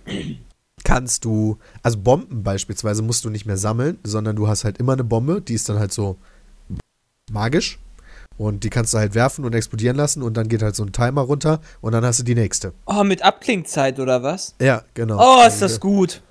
kannst 0.84 1.24
du, 1.24 1.58
also 1.82 1.98
Bomben 1.98 2.42
beispielsweise 2.42 3.02
musst 3.02 3.24
du 3.24 3.30
nicht 3.30 3.46
mehr 3.46 3.56
sammeln, 3.56 3.98
sondern 4.02 4.34
du 4.34 4.48
hast 4.48 4.64
halt 4.64 4.78
immer 4.78 4.94
eine 4.94 5.04
Bombe, 5.04 5.40
die 5.40 5.54
ist 5.54 5.68
dann 5.68 5.78
halt 5.78 5.92
so 5.92 6.16
magisch 7.30 7.78
und 8.36 8.64
die 8.64 8.70
kannst 8.70 8.94
du 8.94 8.98
halt 8.98 9.14
werfen 9.14 9.44
und 9.44 9.54
explodieren 9.54 9.96
lassen 9.96 10.22
und 10.22 10.36
dann 10.36 10.48
geht 10.48 10.62
halt 10.62 10.74
so 10.74 10.82
ein 10.82 10.92
Timer 10.92 11.22
runter 11.22 11.60
und 11.80 11.92
dann 11.92 12.04
hast 12.04 12.18
du 12.18 12.24
die 12.24 12.34
nächste. 12.34 12.72
Oh, 12.86 13.04
mit 13.04 13.22
Abklingzeit 13.22 14.00
oder 14.00 14.24
was? 14.24 14.54
Ja, 14.60 14.82
genau. 14.94 15.18
Oh, 15.20 15.46
ist 15.46 15.62
das 15.62 15.78
gut. 15.78 16.22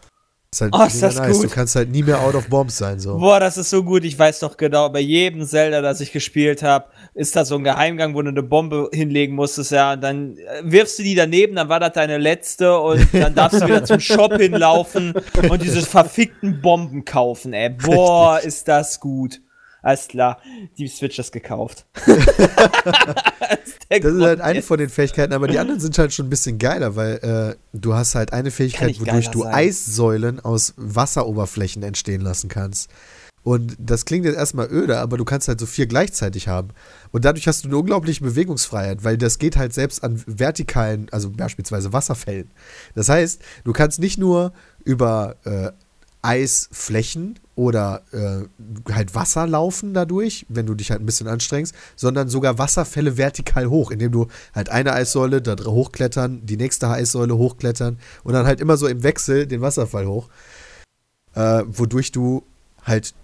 Ist 0.57 0.61
halt 0.61 0.73
Oh, 0.75 0.83
ist 0.85 1.03
das 1.03 1.15
nice. 1.17 1.37
gut. 1.37 1.43
Du 1.45 1.49
kannst 1.53 1.75
halt 1.75 1.91
nie 1.91 2.01
mehr 2.01 2.19
out 2.19 2.33
of 2.35 2.47
bombs 2.47 2.77
sein, 2.77 2.99
so. 2.99 3.17
Boah, 3.17 3.39
das 3.39 3.57
ist 3.57 3.69
so 3.69 3.83
gut. 3.83 4.03
Ich 4.03 4.17
weiß 4.17 4.39
doch 4.39 4.57
genau, 4.57 4.89
bei 4.89 4.99
jedem 5.01 5.45
Zelda, 5.45 5.81
das 5.81 6.01
ich 6.01 6.11
gespielt 6.11 6.63
habe, 6.63 6.85
ist 7.13 7.35
da 7.35 7.45
so 7.45 7.55
ein 7.55 7.63
Geheimgang, 7.63 8.15
wo 8.15 8.21
du 8.23 8.29
eine 8.29 8.41
Bombe 8.43 8.89
hinlegen 8.91 9.35
musstest, 9.35 9.71
ja. 9.71 9.93
Und 9.93 10.01
dann 10.01 10.37
äh, 10.37 10.61
wirfst 10.63 10.97
du 10.97 11.03
die 11.03 11.13
daneben, 11.15 11.55
dann 11.55 11.69
war 11.69 11.79
das 11.79 11.93
deine 11.93 12.17
letzte 12.17 12.77
und 12.79 13.07
dann 13.13 13.35
darfst 13.35 13.61
du 13.61 13.65
wieder 13.65 13.83
zum 13.83 13.99
Shop 13.99 14.33
hinlaufen 14.35 15.13
und 15.49 15.61
diese 15.61 15.81
verfickten 15.83 16.61
Bomben 16.61 17.05
kaufen, 17.05 17.53
ey. 17.53 17.69
Boah, 17.69 18.39
ist 18.39 18.67
das 18.67 18.99
gut. 18.99 19.41
Alles 19.87 20.09
klar, 20.09 20.41
die 20.77 20.89
Switch 20.89 21.17
ist 21.17 21.31
gekauft. 21.31 21.85
das 22.05 22.17
ist, 23.63 23.79
Das 23.89 24.03
ist 24.03 24.21
halt 24.21 24.41
eine 24.41 24.61
von 24.61 24.77
den 24.77 24.89
Fähigkeiten, 24.89 25.31
aber 25.31 25.47
die 25.47 25.59
anderen 25.59 25.79
sind 25.79 25.97
halt 25.97 26.13
schon 26.13 26.25
ein 26.25 26.29
bisschen 26.29 26.57
geiler, 26.59 26.97
weil 26.97 27.55
äh, 27.55 27.55
du 27.71 27.93
hast 27.93 28.13
halt 28.13 28.33
eine 28.33 28.51
Fähigkeit, 28.51 28.99
wodurch 28.99 29.29
du 29.29 29.43
sein. 29.43 29.53
Eissäulen 29.53 30.41
aus 30.41 30.73
Wasseroberflächen 30.75 31.83
entstehen 31.83 32.19
lassen 32.19 32.49
kannst. 32.49 32.89
Und 33.43 33.77
das 33.79 34.03
klingt 34.03 34.25
jetzt 34.25 34.35
erstmal 34.35 34.69
öde, 34.69 34.99
aber 34.99 35.15
du 35.15 35.23
kannst 35.23 35.47
halt 35.47 35.61
so 35.61 35.65
vier 35.65 35.87
gleichzeitig 35.87 36.49
haben. 36.49 36.71
Und 37.13 37.23
dadurch 37.23 37.47
hast 37.47 37.63
du 37.63 37.69
eine 37.69 37.77
unglaubliche 37.77 38.25
Bewegungsfreiheit, 38.25 39.05
weil 39.05 39.17
das 39.17 39.39
geht 39.39 39.55
halt 39.55 39.73
selbst 39.73 40.03
an 40.03 40.21
vertikalen, 40.27 41.07
also 41.11 41.29
beispielsweise 41.29 41.93
Wasserfällen. 41.93 42.51
Das 42.93 43.07
heißt, 43.07 43.41
du 43.63 43.71
kannst 43.71 43.99
nicht 43.99 44.17
nur 44.17 44.51
über 44.83 45.37
äh, 45.45 45.71
Eisflächen 46.21 47.39
oder 47.57 48.03
äh, 48.11 48.93
halt 48.93 49.15
Wasser 49.15 49.47
laufen 49.47 49.95
dadurch, 49.95 50.45
wenn 50.47 50.67
du 50.67 50.75
dich 50.75 50.91
halt 50.91 51.01
ein 51.01 51.07
bisschen 51.07 51.27
anstrengst, 51.27 51.73
sondern 51.95 52.29
sogar 52.29 52.59
Wasserfälle 52.59 53.17
vertikal 53.17 53.65
hoch, 53.67 53.89
indem 53.89 54.11
du 54.11 54.27
halt 54.53 54.69
eine 54.69 54.93
Eissäule 54.93 55.41
da 55.41 55.55
hochklettern, 55.65 56.45
die 56.45 56.55
nächste 56.55 56.87
Eissäule 56.87 57.35
hochklettern 57.35 57.97
und 58.23 58.33
dann 58.33 58.45
halt 58.45 58.61
immer 58.61 58.77
so 58.77 58.85
im 58.87 59.01
Wechsel 59.01 59.47
den 59.47 59.61
Wasserfall 59.61 60.05
hoch, 60.05 60.29
äh, 61.33 61.63
wodurch 61.65 62.11
du 62.11 62.43
halt 62.83 63.15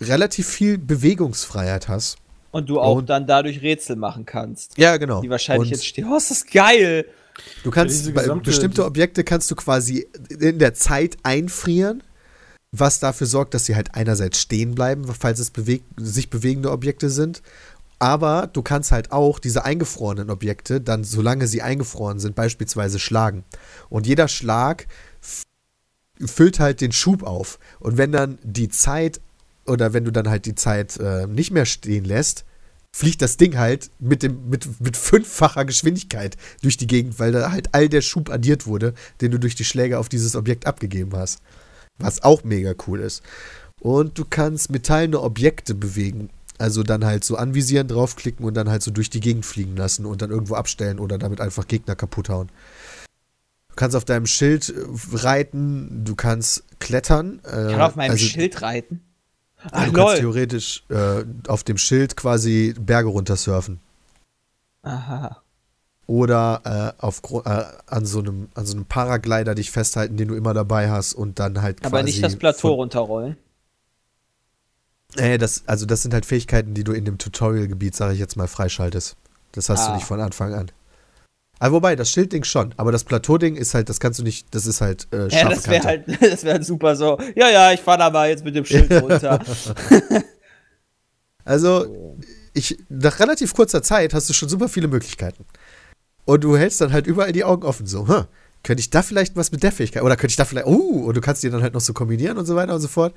relativ 0.00 0.48
viel 0.48 0.78
Bewegungsfreiheit 0.78 1.88
hast. 1.88 2.16
Und 2.50 2.70
du 2.70 2.80
auch 2.80 2.96
Und- 2.96 3.10
dann 3.10 3.26
dadurch 3.26 3.60
Rätsel 3.60 3.96
machen 3.96 4.24
kannst. 4.24 4.78
Ja, 4.78 4.96
genau. 4.96 5.20
Die 5.20 5.28
wahrscheinlich 5.28 5.68
Und 5.68 5.76
jetzt 5.76 5.86
stehen. 5.86 6.08
Oh, 6.10 6.16
ist 6.16 6.30
das 6.30 6.46
geil! 6.46 7.04
Du 7.62 7.70
kannst 7.70 8.14
bestimmte 8.42 8.84
Objekte 8.86 9.22
kannst 9.22 9.50
du 9.50 9.54
quasi 9.56 10.06
in 10.30 10.58
der 10.60 10.72
Zeit 10.72 11.16
einfrieren, 11.24 12.02
was 12.78 12.98
dafür 12.98 13.26
sorgt, 13.26 13.54
dass 13.54 13.66
sie 13.66 13.76
halt 13.76 13.94
einerseits 13.94 14.40
stehen 14.40 14.74
bleiben, 14.74 15.04
falls 15.18 15.38
es 15.38 15.50
beweg 15.50 15.84
sich 15.96 16.30
bewegende 16.30 16.70
Objekte 16.70 17.08
sind. 17.08 17.42
Aber 18.00 18.48
du 18.52 18.62
kannst 18.62 18.90
halt 18.90 19.12
auch 19.12 19.38
diese 19.38 19.64
eingefrorenen 19.64 20.28
Objekte 20.28 20.80
dann, 20.80 21.04
solange 21.04 21.46
sie 21.46 21.62
eingefroren 21.62 22.18
sind, 22.18 22.34
beispielsweise 22.34 22.98
schlagen. 22.98 23.44
Und 23.88 24.06
jeder 24.06 24.28
Schlag 24.28 24.86
füllt 26.20 26.58
halt 26.58 26.80
den 26.80 26.92
Schub 26.92 27.22
auf. 27.22 27.58
Und 27.78 27.96
wenn 27.96 28.12
dann 28.12 28.38
die 28.42 28.68
Zeit 28.68 29.20
oder 29.66 29.92
wenn 29.92 30.04
du 30.04 30.10
dann 30.10 30.28
halt 30.28 30.44
die 30.46 30.54
Zeit 30.54 30.98
äh, 30.98 31.26
nicht 31.26 31.50
mehr 31.50 31.66
stehen 31.66 32.04
lässt, 32.04 32.44
fliegt 32.92 33.22
das 33.22 33.36
Ding 33.36 33.56
halt 33.56 33.90
mit, 33.98 34.22
dem, 34.22 34.48
mit, 34.48 34.80
mit 34.80 34.96
fünffacher 34.96 35.64
Geschwindigkeit 35.64 36.36
durch 36.62 36.76
die 36.76 36.86
Gegend, 36.86 37.18
weil 37.18 37.32
da 37.32 37.50
halt 37.50 37.68
all 37.72 37.88
der 37.88 38.02
Schub 38.02 38.30
addiert 38.30 38.66
wurde, 38.66 38.94
den 39.20 39.30
du 39.30 39.38
durch 39.38 39.54
die 39.54 39.64
Schläge 39.64 39.98
auf 39.98 40.08
dieses 40.08 40.36
Objekt 40.36 40.66
abgegeben 40.66 41.12
hast. 41.16 41.40
Was 41.98 42.22
auch 42.22 42.44
mega 42.44 42.74
cool 42.86 43.00
ist. 43.00 43.22
Und 43.80 44.18
du 44.18 44.24
kannst 44.24 44.70
metallene 44.70 45.20
Objekte 45.20 45.74
bewegen. 45.74 46.30
Also 46.58 46.82
dann 46.82 47.04
halt 47.04 47.24
so 47.24 47.36
anvisieren, 47.36 47.88
draufklicken 47.88 48.44
und 48.46 48.54
dann 48.54 48.68
halt 48.68 48.82
so 48.82 48.90
durch 48.90 49.10
die 49.10 49.20
Gegend 49.20 49.44
fliegen 49.44 49.76
lassen 49.76 50.06
und 50.06 50.22
dann 50.22 50.30
irgendwo 50.30 50.54
abstellen 50.54 50.98
oder 51.00 51.18
damit 51.18 51.40
einfach 51.40 51.66
Gegner 51.66 51.96
kaputt 51.96 52.28
hauen. 52.28 52.48
Du 53.70 53.74
kannst 53.76 53.96
auf 53.96 54.04
deinem 54.04 54.26
Schild 54.26 54.68
äh, 54.70 55.16
reiten, 55.16 56.04
du 56.04 56.14
kannst 56.14 56.62
klettern. 56.78 57.40
Äh, 57.44 57.66
Ich 57.66 57.72
kann 57.72 57.80
auf 57.80 57.96
meinem 57.96 58.12
also- 58.12 58.24
Schild 58.24 58.62
reiten. 58.62 59.00
Ach, 59.72 59.86
du 59.86 59.92
kannst 59.92 59.96
lol. 59.96 60.16
theoretisch 60.18 60.84
äh, 60.90 61.24
auf 61.48 61.64
dem 61.64 61.78
Schild 61.78 62.16
quasi 62.16 62.74
Berge 62.78 63.08
runtersurfen. 63.08 63.80
Aha. 64.82 65.42
Oder 66.06 66.94
äh, 66.98 67.02
auf, 67.02 67.22
äh, 67.46 67.64
an, 67.86 68.04
so 68.04 68.18
einem, 68.18 68.48
an 68.54 68.66
so 68.66 68.74
einem 68.74 68.84
Paraglider 68.84 69.54
dich 69.54 69.70
festhalten, 69.70 70.16
den 70.16 70.28
du 70.28 70.34
immer 70.34 70.52
dabei 70.52 70.90
hast 70.90 71.14
und 71.14 71.38
dann 71.38 71.62
halt 71.62 71.80
quasi. 71.80 71.94
Aber 71.94 72.02
nicht 72.02 72.22
das 72.22 72.36
Plateau 72.36 72.74
runterrollen. 72.74 73.36
Äh, 75.16 75.38
das, 75.38 75.62
also 75.66 75.86
das 75.86 76.02
sind 76.02 76.12
halt 76.12 76.26
Fähigkeiten, 76.26 76.74
die 76.74 76.84
du 76.84 76.92
in 76.92 77.04
dem 77.04 77.16
Tutorial-Gebiet, 77.18 77.94
sage 77.94 78.14
ich 78.14 78.18
jetzt 78.18 78.36
mal, 78.36 78.48
freischaltest. 78.48 79.16
Das 79.52 79.68
hast 79.68 79.86
du 79.86 79.92
Ah. 79.92 79.94
nicht 79.94 80.04
von 80.04 80.20
Anfang 80.20 80.52
an. 80.52 80.70
Aber 81.60 81.76
wobei, 81.76 81.94
das 81.96 82.10
Schildding 82.10 82.44
schon. 82.44 82.74
Aber 82.76 82.90
das 82.92 83.04
Plateau-Ding 83.04 83.54
ist 83.56 83.72
halt, 83.74 83.88
das 83.88 84.00
kannst 84.00 84.18
du 84.18 84.24
nicht, 84.24 84.52
das 84.54 84.66
ist 84.66 84.80
halt 84.82 85.06
äh, 85.12 85.28
Ja, 85.28 85.48
das 85.48 85.68
wäre 85.68 85.84
halt, 85.84 86.04
das 86.20 86.42
wäre 86.44 86.62
super 86.62 86.96
so. 86.96 87.16
Ja, 87.36 87.48
ja, 87.48 87.72
ich 87.72 87.80
fahre 87.80 87.98
da 87.98 88.10
mal 88.10 88.28
jetzt 88.28 88.44
mit 88.44 88.54
dem 88.56 88.64
Schild 88.64 88.90
runter. 89.02 89.38
Also, 91.44 92.16
ich, 92.54 92.78
nach 92.88 93.18
relativ 93.20 93.54
kurzer 93.54 93.82
Zeit 93.82 94.14
hast 94.14 94.28
du 94.28 94.32
schon 94.32 94.48
super 94.48 94.68
viele 94.68 94.88
Möglichkeiten. 94.88 95.44
Und 96.24 96.42
du 96.44 96.56
hältst 96.56 96.80
dann 96.80 96.92
halt 96.92 97.06
überall 97.06 97.32
die 97.32 97.44
Augen 97.44 97.64
offen, 97.64 97.86
so, 97.86 98.08
hm, 98.08 98.24
könnte 98.62 98.80
ich 98.80 98.90
da 98.90 99.02
vielleicht 99.02 99.36
was 99.36 99.52
mit 99.52 99.62
der 99.62 99.72
Fähigkeit, 99.72 100.02
oder 100.02 100.16
könnte 100.16 100.30
ich 100.30 100.36
da 100.36 100.44
vielleicht, 100.44 100.66
uh, 100.66 101.04
und 101.06 101.16
du 101.16 101.20
kannst 101.20 101.42
die 101.42 101.50
dann 101.50 101.62
halt 101.62 101.74
noch 101.74 101.80
so 101.82 101.92
kombinieren 101.92 102.38
und 102.38 102.46
so 102.46 102.56
weiter 102.56 102.74
und 102.74 102.80
so 102.80 102.88
fort. 102.88 103.14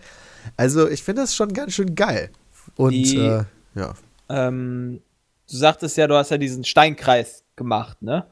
Also, 0.58 0.90
ich 0.90 1.04
finde 1.04 1.22
das 1.22 1.36
schon 1.36 1.54
ganz 1.54 1.74
schön 1.74 1.96
geil. 1.96 2.30
Und, 2.76 2.92
Die- 2.92 3.18
äh, 3.18 3.44
ja. 3.76 3.94
ähm, 4.30 5.02
du 5.50 5.56
sagtest 5.56 5.96
ja, 5.98 6.08
du 6.08 6.16
hast 6.16 6.32
ja 6.32 6.38
diesen 6.38 6.64
Steinkreis 6.66 7.44
gemacht, 7.56 8.02
ne? 8.02 8.26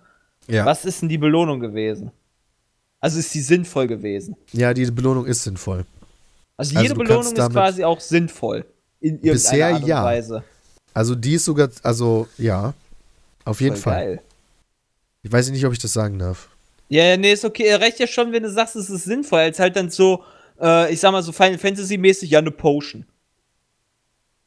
Ja. 0.48 0.66
Was 0.66 0.86
ist 0.86 1.02
denn 1.02 1.10
die 1.10 1.18
Belohnung 1.18 1.60
gewesen? 1.60 2.12
Also 3.00 3.20
ist 3.20 3.34
die 3.34 3.42
sinnvoll 3.42 3.88
gewesen? 3.88 4.36
ja, 4.52 4.74
die 4.74 4.86
Belohnung 4.92 5.26
ist 5.26 5.44
sinnvoll. 5.44 5.86
Also 6.58 6.70
Also 6.76 6.82
jede 6.82 6.94
du 6.94 7.00
Belohnung 7.00 7.34
ist 7.34 7.52
quasi 7.52 7.84
auch 7.84 8.00
sinnvoll. 8.00 8.66
In 9.00 9.16
irgendeiner 9.16 9.34
Bisher 9.34 9.68
Art 9.74 9.82
und 9.84 9.88
ja. 9.88 10.04
Weise. 10.04 10.44
Also, 10.94 11.16
die 11.16 11.34
ist 11.34 11.46
sogar, 11.46 11.70
also, 11.84 12.28
ja, 12.38 12.74
auf 13.44 13.60
jeden 13.62 13.76
Voll 13.76 13.94
Fall. 13.94 14.06
Geil. 14.06 14.22
Ich 15.26 15.32
weiß 15.32 15.50
nicht, 15.50 15.66
ob 15.66 15.74
ich 15.74 15.80
das 15.80 15.92
sagen 15.92 16.20
darf. 16.20 16.50
Ja, 16.88 17.04
ja, 17.04 17.18
nee, 17.18 17.34
ist 17.34 17.44
okay. 17.44 17.64
Er 17.64 17.82
reicht 17.82 18.00
ja 18.00 18.06
schon, 18.06 18.32
wenn 18.32 18.44
du 18.44 18.52
sagst, 18.52 18.76
es 18.76 18.92
ist 18.92 19.06
sinnvoll. 19.06 19.40
Als 19.40 19.58
halt 19.58 19.76
dann 19.76 19.90
so, 19.90 20.24
äh, 20.62 20.94
ich 20.94 21.00
sag 21.00 21.14
mal 21.14 21.24
so 21.24 21.32
Final 21.32 21.58
Fantasy-mäßig, 21.58 22.30
ja, 22.30 22.38
eine 22.38 22.52
Potion. 22.52 23.08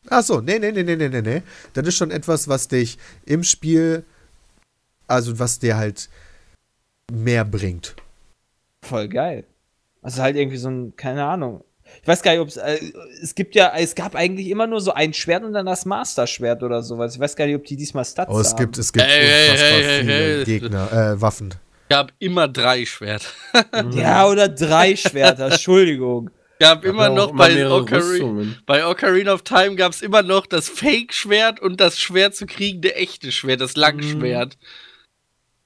Ach 0.08 0.22
so, 0.22 0.40
nee, 0.40 0.60
nee, 0.60 0.70
nee, 0.70 0.84
nee, 0.84 0.94
nee, 0.94 1.08
nee, 1.08 1.20
nee. 1.20 1.42
Das 1.72 1.84
ist 1.84 1.96
schon 1.96 2.12
etwas, 2.12 2.46
was 2.46 2.68
dich 2.68 2.96
im 3.26 3.42
Spiel, 3.42 4.04
also 5.08 5.40
was 5.40 5.58
dir 5.58 5.76
halt 5.76 6.08
mehr 7.10 7.44
bringt. 7.44 7.96
Voll 8.82 9.08
geil. 9.08 9.46
Also 10.00 10.22
halt 10.22 10.36
irgendwie 10.36 10.58
so 10.58 10.70
ein, 10.70 10.94
keine 10.94 11.24
Ahnung. 11.24 11.64
Ich 12.02 12.08
weiß 12.08 12.22
gar 12.22 12.32
nicht, 12.32 12.40
ob 12.40 12.48
es, 12.48 12.56
äh, 12.56 12.78
es 13.22 13.34
gibt 13.34 13.54
ja, 13.54 13.72
es 13.76 13.94
gab 13.94 14.14
eigentlich 14.14 14.48
immer 14.48 14.66
nur 14.66 14.80
so 14.80 14.92
ein 14.92 15.12
Schwert 15.12 15.44
und 15.44 15.52
dann 15.52 15.66
das 15.66 15.84
Master-Schwert 15.84 16.62
oder 16.62 16.82
sowas. 16.82 17.14
Ich 17.14 17.20
weiß 17.20 17.36
gar 17.36 17.46
nicht, 17.46 17.56
ob 17.56 17.64
die 17.64 17.76
diesmal 17.76 18.04
Stats 18.04 18.32
Oh, 18.32 18.40
es 18.40 18.50
haben. 18.50 18.56
gibt, 18.58 18.78
es 18.78 18.92
gibt 18.92 19.04
Hey, 19.04 19.26
hey, 19.26 19.50
unfassbar 19.50 19.80
hey, 19.80 20.00
viele 20.00 20.12
hey. 20.12 20.44
Gegner, 20.44 20.92
äh, 20.92 21.20
Waffen. 21.20 21.54
gab 21.88 22.12
immer 22.18 22.48
drei 22.48 22.84
Schwert. 22.86 23.26
Ja, 23.92 24.26
oder 24.28 24.48
drei 24.48 24.96
Schwerter, 24.96 25.46
Entschuldigung. 25.52 26.30
gab 26.60 26.84
immer 26.84 27.08
noch 27.08 27.30
immer 27.30 27.38
bei, 27.48 27.68
Ocarina, 27.70 28.44
bei 28.66 28.86
Ocarina 28.86 29.32
of 29.34 29.42
Time 29.42 29.76
gab 29.76 29.92
es 29.92 30.02
immer 30.02 30.22
noch 30.22 30.46
das 30.46 30.68
Fake-Schwert 30.68 31.60
und 31.60 31.80
das 31.80 31.98
schwer 31.98 32.32
zu 32.32 32.46
kriegende 32.46 32.94
echte 32.94 33.32
Schwert, 33.32 33.60
das 33.60 33.76
Langschwert. 33.76 34.56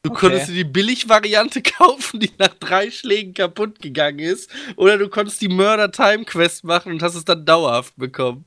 Du 0.03 0.11
Okay. 0.11 0.21
konntest 0.21 0.49
dir 0.49 0.55
die 0.55 0.65
Billig-Variante 0.65 1.63
kaufen, 1.79 2.19
die 2.19 2.33
nach 2.39 2.55
drei 2.59 2.91
Schlägen 2.91 3.35
kaputt 3.35 3.81
gegangen 3.81 4.19
ist. 4.19 4.51
Oder 4.77 4.99
du 4.99 5.09
konntest 5.09 5.41
die 5.41 5.49
Murder-Time-Quest 5.49 6.65
machen 6.65 6.93
und 6.93 7.03
hast 7.03 7.15
es 7.15 7.25
dann 7.25 7.47
dauerhaft 7.47 7.97
bekommen. 7.97 8.45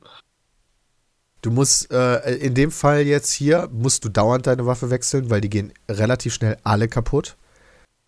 Du 1.42 1.52
musst, 1.52 1.92
äh, 1.92 2.36
in 2.38 2.56
dem 2.56 2.72
Fall 2.72 3.04
jetzt 3.04 3.32
hier, 3.32 3.70
musst 3.72 4.04
du 4.04 4.10
dauernd 4.10 4.48
deine 4.48 4.66
Waffe 4.66 4.90
wechseln, 4.90 5.30
weil 5.30 5.42
die 5.42 5.50
gehen 5.50 5.72
relativ 5.88 6.34
schnell 6.34 6.58
alle 6.64 6.88
kaputt. 6.88 7.38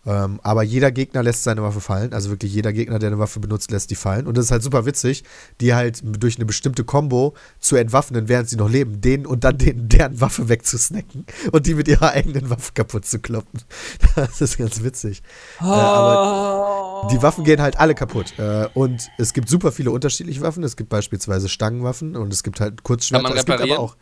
Ähm, 0.08 0.40
aber 0.42 0.64
jeder 0.64 0.90
Gegner 0.90 1.22
lässt 1.22 1.44
seine 1.44 1.62
Waffe 1.64 1.82
fallen. 1.82 2.14
Also 2.14 2.30
wirklich 2.30 2.54
jeder 2.54 2.72
Gegner, 2.72 2.98
der 2.98 3.08
eine 3.08 3.20
Waffe 3.20 3.42
benutzt, 3.42 3.72
lässt 3.72 3.92
die 3.92 3.96
fallen. 3.96 4.26
Und 4.26 4.38
das 4.38 4.46
ist 4.46 4.52
halt 4.52 4.64
super 4.64 4.86
witzig, 4.86 5.26
die 5.60 5.76
halt 5.76 6.02
durch 6.04 6.38
eine 6.38 6.46
bestimmte 6.46 6.86
Combo 6.86 7.34
zu 7.60 7.76
entwaffnen, 7.76 8.30
während 8.30 8.48
sie 8.48 8.56
noch 8.56 8.70
leben, 8.70 9.02
denen 9.02 9.26
und 9.26 9.44
dann 9.44 9.58
denen, 9.58 9.90
deren 9.90 10.22
Waffe 10.22 10.48
wegzusnacken 10.48 11.26
und 11.52 11.66
die 11.68 11.74
mit 11.74 11.90
ihrer 11.90 12.12
eigenen 12.12 12.50
Waffe 12.50 12.72
kaputt 12.74 13.06
zu 13.06 13.20
kloppen. 13.20 13.62
Das 14.16 14.42
ist 14.42 14.58
ganz 14.58 14.82
witzig. 14.82 15.22
Äh, 15.60 15.66
aber 15.66 17.10
die 17.12 17.22
Waffen 17.22 17.44
gehen 17.44 17.62
halt 17.62 17.78
alle 17.80 17.94
kaputt. 17.94 18.34
Äh, 18.40 18.68
und 18.74 19.10
es 19.18 19.34
gibt 19.34 19.50
super 19.50 19.72
viele 19.72 19.92
unterschiedliche 19.92 20.42
Waffen. 20.42 20.64
Es 20.64 20.76
gibt 20.76 20.90
beispielsweise 20.90 21.50
Stangenwaffen 21.50 22.16
und 22.16 22.32
es 22.32 22.44
gibt 22.44 22.60
halt 22.60 22.84
Kurzschwerter. 22.84 23.24
Kann 23.24 23.32
man 23.32 23.38
es 23.38 23.46
gibt 23.46 23.60
aber 23.60 23.64
reparieren? 23.64 23.90
auch. 23.90 23.98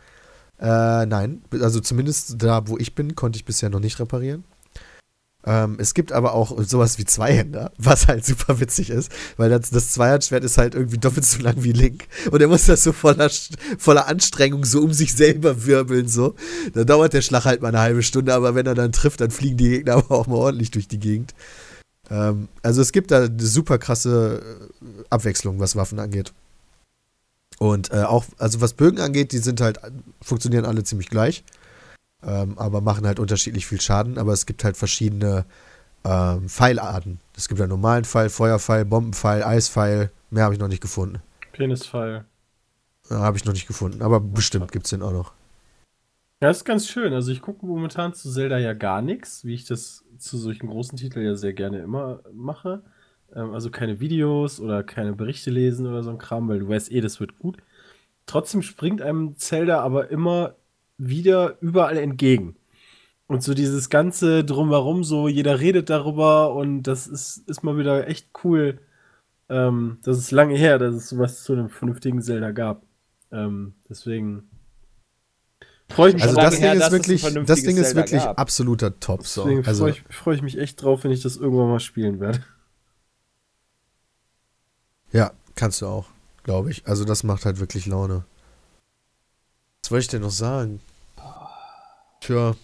Äh, 1.02 1.06
nein, 1.06 1.42
also 1.60 1.80
zumindest 1.80 2.42
da, 2.42 2.66
wo 2.68 2.78
ich 2.78 2.94
bin, 2.94 3.14
konnte 3.14 3.36
ich 3.36 3.44
bisher 3.44 3.68
noch 3.68 3.80
nicht 3.80 3.98
reparieren. 4.00 4.44
Ähm, 5.46 5.76
es 5.78 5.94
gibt 5.94 6.10
aber 6.10 6.34
auch 6.34 6.60
sowas 6.64 6.98
wie 6.98 7.04
Zweihänder, 7.04 7.70
was 7.78 8.08
halt 8.08 8.26
super 8.26 8.58
witzig 8.60 8.90
ist, 8.90 9.12
weil 9.36 9.48
das, 9.48 9.70
das 9.70 9.92
Zweihandschwert 9.92 10.42
ist 10.42 10.58
halt 10.58 10.74
irgendwie 10.74 10.98
doppelt 10.98 11.24
so 11.24 11.40
lang 11.40 11.54
wie 11.58 11.72
Link. 11.72 12.08
Und 12.32 12.42
er 12.42 12.48
muss 12.48 12.66
das 12.66 12.82
so 12.82 12.92
voller, 12.92 13.30
voller 13.78 14.08
Anstrengung 14.08 14.64
so 14.64 14.82
um 14.82 14.92
sich 14.92 15.14
selber 15.14 15.64
wirbeln, 15.64 16.08
so. 16.08 16.34
Da 16.74 16.82
dauert 16.82 17.12
der 17.12 17.22
Schlag 17.22 17.44
halt 17.44 17.62
mal 17.62 17.68
eine 17.68 17.80
halbe 17.80 18.02
Stunde, 18.02 18.34
aber 18.34 18.56
wenn 18.56 18.66
er 18.66 18.74
dann 18.74 18.90
trifft, 18.90 19.20
dann 19.20 19.30
fliegen 19.30 19.56
die 19.56 19.70
Gegner 19.70 19.94
aber 19.96 20.10
auch 20.10 20.26
mal 20.26 20.36
ordentlich 20.36 20.72
durch 20.72 20.88
die 20.88 20.98
Gegend. 20.98 21.32
Ähm, 22.10 22.48
also 22.62 22.82
es 22.82 22.90
gibt 22.90 23.12
da 23.12 23.24
eine 23.24 23.40
super 23.40 23.78
krasse 23.78 24.42
äh, 24.42 25.04
Abwechslung, 25.10 25.60
was 25.60 25.76
Waffen 25.76 26.00
angeht. 26.00 26.32
Und 27.58 27.92
äh, 27.92 28.02
auch, 28.02 28.24
also 28.38 28.60
was 28.60 28.74
Bögen 28.74 29.00
angeht, 29.00 29.32
die 29.32 29.38
sind 29.38 29.60
halt, 29.60 29.78
funktionieren 30.20 30.66
alle 30.66 30.82
ziemlich 30.82 31.08
gleich 31.08 31.44
ähm, 32.26 32.58
aber 32.58 32.80
machen 32.80 33.06
halt 33.06 33.20
unterschiedlich 33.20 33.66
viel 33.66 33.80
Schaden. 33.80 34.18
Aber 34.18 34.32
es 34.32 34.44
gibt 34.44 34.64
halt 34.64 34.76
verschiedene 34.76 35.46
ähm, 36.04 36.48
Pfeilarten. 36.48 37.20
Es 37.36 37.48
gibt 37.48 37.60
einen 37.60 37.70
normalen 37.70 38.04
Pfeil, 38.04 38.28
Feuerpfeil, 38.28 38.84
Bombenpfeil, 38.84 39.42
Eispfeil. 39.42 40.10
Mehr 40.30 40.44
habe 40.44 40.54
ich 40.54 40.60
noch 40.60 40.68
nicht 40.68 40.82
gefunden. 40.82 41.20
Penispfeil. 41.52 42.24
Ja, 43.08 43.20
habe 43.20 43.36
ich 43.36 43.44
noch 43.44 43.52
nicht 43.52 43.68
gefunden, 43.68 44.02
aber 44.02 44.20
bestimmt 44.20 44.72
gibt 44.72 44.86
es 44.86 44.90
den 44.90 45.02
auch 45.02 45.12
noch. 45.12 45.32
Ja, 46.42 46.50
ist 46.50 46.64
ganz 46.64 46.88
schön. 46.88 47.14
Also 47.14 47.32
ich 47.32 47.40
gucke 47.40 47.64
momentan 47.64 48.12
zu 48.12 48.30
Zelda 48.30 48.58
ja 48.58 48.74
gar 48.74 49.00
nichts, 49.00 49.44
wie 49.44 49.54
ich 49.54 49.64
das 49.64 50.04
zu 50.18 50.36
solchen 50.36 50.66
großen 50.66 50.98
Titeln 50.98 51.24
ja 51.24 51.34
sehr 51.34 51.52
gerne 51.52 51.78
immer 51.78 52.20
mache. 52.32 52.82
Ähm, 53.34 53.54
also 53.54 53.70
keine 53.70 54.00
Videos 54.00 54.60
oder 54.60 54.82
keine 54.82 55.14
Berichte 55.14 55.50
lesen 55.50 55.86
oder 55.86 56.02
so 56.02 56.10
ein 56.10 56.18
Kram, 56.18 56.48
weil 56.48 56.58
du 56.58 56.68
weißt 56.68 56.92
eh, 56.92 57.00
das 57.00 57.20
wird 57.20 57.38
gut. 57.38 57.58
Trotzdem 58.26 58.62
springt 58.62 59.00
einem 59.00 59.36
Zelda 59.36 59.80
aber 59.80 60.10
immer 60.10 60.56
wieder 60.98 61.56
überall 61.60 61.96
entgegen. 61.98 62.56
Und 63.28 63.42
so 63.42 63.54
dieses 63.54 63.90
ganze 63.90 64.44
drumherum, 64.44 65.02
so 65.02 65.26
jeder 65.26 65.58
redet 65.60 65.90
darüber 65.90 66.54
und 66.54 66.84
das 66.84 67.06
ist, 67.08 67.38
ist 67.48 67.64
mal 67.64 67.76
wieder 67.76 68.06
echt 68.06 68.28
cool. 68.44 68.78
Ähm, 69.48 69.98
das 70.02 70.18
ist 70.18 70.30
lange 70.30 70.56
her, 70.56 70.78
dass 70.78 70.94
es 70.94 71.08
sowas 71.08 71.42
zu 71.42 71.52
einem 71.52 71.68
vernünftigen 71.68 72.22
Zelda 72.22 72.52
gab. 72.52 72.82
Ähm, 73.32 73.74
deswegen 73.88 74.48
freue 75.88 76.10
ich 76.10 76.14
mich. 76.14 76.22
Also 76.22 76.36
das 76.36 76.60
her, 76.60 76.72
Ding 76.72 76.80
dass 76.80 76.92
ist 76.92 76.92
wirklich, 76.92 77.46
das 77.46 77.62
Ding 77.62 77.76
ist 77.76 77.94
wirklich 77.96 78.22
gab. 78.22 78.38
absoluter 78.38 78.98
Top. 79.00 79.26
So. 79.26 79.42
Deswegen 79.42 79.66
Also, 79.66 79.84
freue 79.84 79.90
ich, 79.92 80.02
freu 80.08 80.34
ich 80.34 80.42
mich 80.42 80.58
echt 80.58 80.82
drauf, 80.82 81.02
wenn 81.02 81.10
ich 81.10 81.22
das 81.22 81.36
irgendwann 81.36 81.68
mal 81.68 81.80
spielen 81.80 82.20
werde. 82.20 82.44
ja, 85.12 85.32
kannst 85.56 85.82
du 85.82 85.86
auch, 85.86 86.06
glaube 86.44 86.70
ich. 86.70 86.86
Also 86.86 87.04
das 87.04 87.24
macht 87.24 87.44
halt 87.44 87.58
wirklich 87.58 87.86
Laune. 87.86 88.24
Was 89.86 89.92
wollte 89.92 90.02
ich 90.02 90.08
denn 90.08 90.22
noch 90.22 90.30
sagen? 90.30 90.80
Tja, 92.20 92.56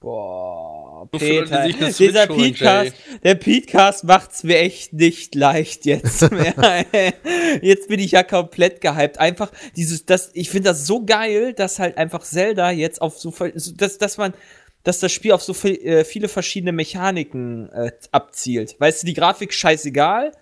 Boah, 0.00 1.06
Peter, 1.12 1.68
dieser 1.68 2.26
Podcast, 2.26 2.94
der 3.22 3.34
Podcast 3.34 4.04
macht's 4.04 4.42
mir 4.42 4.60
echt 4.60 4.94
nicht 4.94 5.34
leicht 5.34 5.84
jetzt 5.84 6.30
mehr. 6.30 6.82
jetzt 7.60 7.88
bin 7.88 8.00
ich 8.00 8.12
ja 8.12 8.22
komplett 8.22 8.80
gehypt. 8.80 9.18
Einfach 9.18 9.52
dieses, 9.76 10.06
das, 10.06 10.30
ich 10.32 10.48
finde 10.48 10.70
das 10.70 10.86
so 10.86 11.04
geil, 11.04 11.52
dass 11.52 11.78
halt 11.78 11.98
einfach 11.98 12.22
Zelda 12.22 12.70
jetzt 12.70 13.02
auf 13.02 13.18
so 13.18 13.34
dass, 13.76 13.98
dass 13.98 14.16
man, 14.16 14.32
dass 14.82 14.98
das 14.98 15.12
Spiel 15.12 15.32
auf 15.32 15.42
so 15.42 15.52
viel, 15.52 15.74
äh, 15.84 16.04
viele 16.06 16.28
verschiedene 16.28 16.72
Mechaniken 16.72 17.68
äh, 17.68 17.92
abzielt. 18.12 18.76
Weißt 18.78 19.02
du, 19.02 19.06
die 19.06 19.14
Grafik 19.14 19.52
scheißegal, 19.52 20.32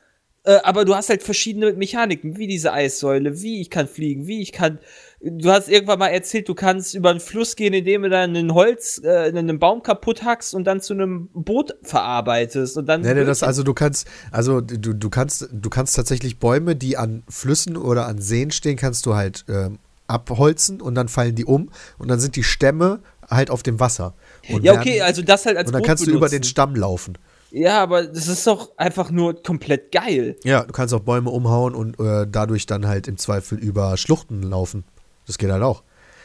äh, 0.45 0.59
aber 0.63 0.85
du 0.85 0.95
hast 0.95 1.09
halt 1.09 1.25
verschiedene 1.25 1.73
Mechaniken, 1.73 2.37
wie 2.37 2.47
diese 2.47 2.73
Eissäule, 2.73 3.43
wie 3.43 3.61
ich 3.61 3.71
kann 3.71 3.89
fliegen, 3.89 4.29
wie 4.29 4.43
ich 4.43 4.53
kann. 4.53 4.79
Du 5.27 5.51
hast 5.51 5.71
irgendwann 5.71 5.99
mal 5.99 6.09
erzählt, 6.09 6.51
du 6.51 6.55
kannst 6.55 6.95
über 6.95 7.09
einen 7.09 7.19
Fluss 7.21 7.57
gehen, 7.57 7.73
indem 7.73 8.03
du 8.03 8.11
dann 8.11 8.37
einen 8.37 8.53
Holz, 8.53 9.01
äh, 9.03 9.09
einen 9.29 9.59
Baum 9.59 9.83
kaputt 9.83 10.23
hackst 10.23 10.55
und 10.55 10.65
dann 10.65 10.83
zu 10.83 10.93
einem 10.93 11.29
Boot 11.33 11.75
verarbeitest 11.83 12.77
und 12.77 12.87
dann. 12.87 13.01
Nee, 13.01 13.15
nee, 13.15 13.25
das, 13.25 13.43
also 13.43 13.63
du 13.63 13.73
kannst, 13.73 14.07
also 14.31 14.61
du, 14.61 14.93
du 14.95 15.09
kannst, 15.09 15.49
du 15.51 15.71
kannst 15.71 15.97
tatsächlich 15.97 16.39
Bäume, 16.39 16.77
die 16.77 16.99
an 16.99 17.23
Flüssen 17.29 17.79
oder 17.79 18.07
an 18.07 18.21
Seen 18.21 18.51
stehen, 18.51 18.77
kannst 18.77 19.07
du 19.07 19.15
halt 19.15 19.47
ähm, 19.49 19.79
abholzen 20.09 20.83
und 20.83 20.95
dann 20.95 21.09
fallen 21.09 21.35
die 21.35 21.47
um 21.47 21.71
und 21.97 22.09
dann 22.09 22.21
sind 22.21 22.37
die 22.37 22.45
Stämme 22.45 23.01
halt 23.31 23.49
auf 23.51 23.63
dem 23.63 23.81
Wasser. 23.81 24.13
Und 24.51 24.63
ja, 24.63 24.73
werden- 24.73 24.81
okay, 24.83 25.01
also 25.01 25.23
das 25.23 25.47
halt 25.47 25.57
als 25.57 25.69
Und 25.69 25.73
dann 25.73 25.81
Boot 25.81 25.87
kannst 25.89 26.07
du 26.07 26.11
über 26.11 26.29
den 26.29 26.43
Stamm 26.43 26.77
laufen. 26.77 27.17
Ja, 27.51 27.81
aber 27.83 28.03
das 28.03 28.27
ist 28.29 28.47
doch 28.47 28.77
einfach 28.77 29.11
nur 29.11 29.41
komplett 29.43 29.91
geil. 29.93 30.37
Ja, 30.45 30.65
du 30.65 30.73
kannst 30.73 30.93
auch 30.93 31.01
Bäume 31.01 31.31
umhauen 31.31 31.75
und 31.75 31.99
äh, 31.99 32.27
dadurch 32.31 32.67
dann 32.67 32.87
halt 32.87 33.09
im 33.09 33.17
Zweifel 33.17 33.59
über 33.59 33.97
Schluchten 33.97 34.43
laufen. 34.43 34.85
Das 35.27 35.39
geht 35.39 35.51
halt 35.51 35.63
auch. 35.63 35.83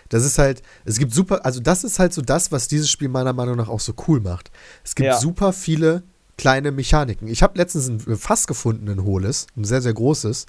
Das 0.09 0.25
ist 0.25 0.39
halt, 0.39 0.63
es 0.85 0.97
gibt 0.97 1.13
super, 1.13 1.45
also 1.45 1.59
das 1.59 1.83
ist 1.83 1.99
halt 1.99 2.13
so 2.13 2.21
das, 2.21 2.51
was 2.51 2.67
dieses 2.67 2.89
Spiel 2.89 3.09
meiner 3.09 3.33
Meinung 3.33 3.55
nach 3.57 3.69
auch 3.69 3.79
so 3.79 3.93
cool 4.07 4.19
macht. 4.19 4.49
Es 4.83 4.95
gibt 4.95 5.05
Ja. 5.07 5.19
super 5.19 5.53
viele 5.53 6.03
kleine 6.37 6.71
Mechaniken. 6.71 7.27
Ich 7.27 7.43
habe 7.43 7.57
letztens 7.57 7.87
ein 7.89 8.17
Fass 8.17 8.47
gefunden, 8.47 8.89
ein 8.89 9.03
hohles, 9.03 9.45
ein 9.55 9.65
sehr, 9.65 9.81
sehr 9.81 9.93
großes. 9.93 10.45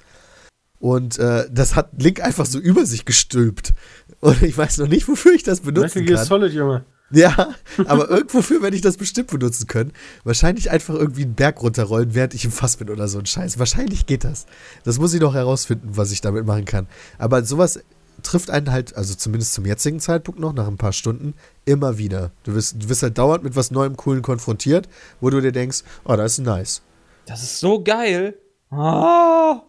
Und 0.79 1.19
äh, 1.19 1.47
das 1.51 1.75
hat 1.75 1.91
Link 2.01 2.21
einfach 2.21 2.47
so 2.47 2.57
über 2.57 2.85
sich 2.87 3.05
gestülpt. 3.05 3.73
Und 4.19 4.41
ich 4.41 4.57
weiß 4.57 4.79
noch 4.79 4.87
nicht, 4.87 5.07
wofür 5.07 5.33
ich 5.33 5.43
das 5.43 5.59
benutzen 5.61 5.99
Metal 5.99 6.03
Gear 6.05 6.17
kann. 6.17 6.27
Solid, 6.27 6.53
Junge. 6.53 6.85
Ja, 7.13 7.49
aber 7.85 8.09
irgendwofür 8.09 8.61
werde 8.61 8.75
ich 8.77 8.81
das 8.81 8.95
bestimmt 8.95 9.27
benutzen 9.31 9.67
können. 9.67 9.91
Wahrscheinlich 10.23 10.71
einfach 10.71 10.95
irgendwie 10.95 11.23
einen 11.23 11.35
Berg 11.35 11.61
runterrollen, 11.61 12.15
während 12.15 12.33
ich 12.33 12.45
im 12.45 12.51
Fass 12.51 12.77
bin 12.77 12.89
oder 12.89 13.09
so 13.09 13.19
ein 13.19 13.25
Scheiß. 13.25 13.59
Wahrscheinlich 13.59 14.05
geht 14.05 14.23
das. 14.23 14.45
Das 14.85 14.97
muss 14.97 15.13
ich 15.13 15.19
noch 15.19 15.33
herausfinden, 15.33 15.89
was 15.91 16.11
ich 16.13 16.21
damit 16.21 16.45
machen 16.45 16.63
kann. 16.63 16.87
Aber 17.17 17.43
sowas 17.43 17.81
trifft 18.23 18.49
einen 18.49 18.71
halt, 18.71 18.95
also 18.95 19.13
zumindest 19.15 19.53
zum 19.53 19.65
jetzigen 19.65 19.99
Zeitpunkt 19.99 20.39
noch, 20.39 20.53
nach 20.53 20.67
ein 20.67 20.77
paar 20.77 20.93
Stunden, 20.93 21.33
immer 21.65 21.97
wieder. 21.97 22.31
Du 22.43 22.53
wirst, 22.55 22.81
du 22.83 22.89
wirst 22.89 23.03
halt 23.03 23.17
dauernd 23.17 23.43
mit 23.43 23.55
was 23.55 23.71
Neuem, 23.71 23.95
Coolen 23.97 24.21
konfrontiert, 24.21 24.87
wo 25.19 25.29
du 25.29 25.41
dir 25.41 25.51
denkst, 25.51 25.83
oh, 26.05 26.15
das 26.15 26.33
ist 26.39 26.45
nice. 26.45 26.81
Das 27.25 27.43
ist 27.43 27.59
so 27.59 27.83
geil. 27.83 28.35
Ah. 28.69 29.61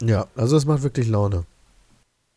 Ja, 0.00 0.26
also 0.36 0.56
das 0.56 0.64
macht 0.66 0.82
wirklich 0.82 1.08
Laune. 1.08 1.44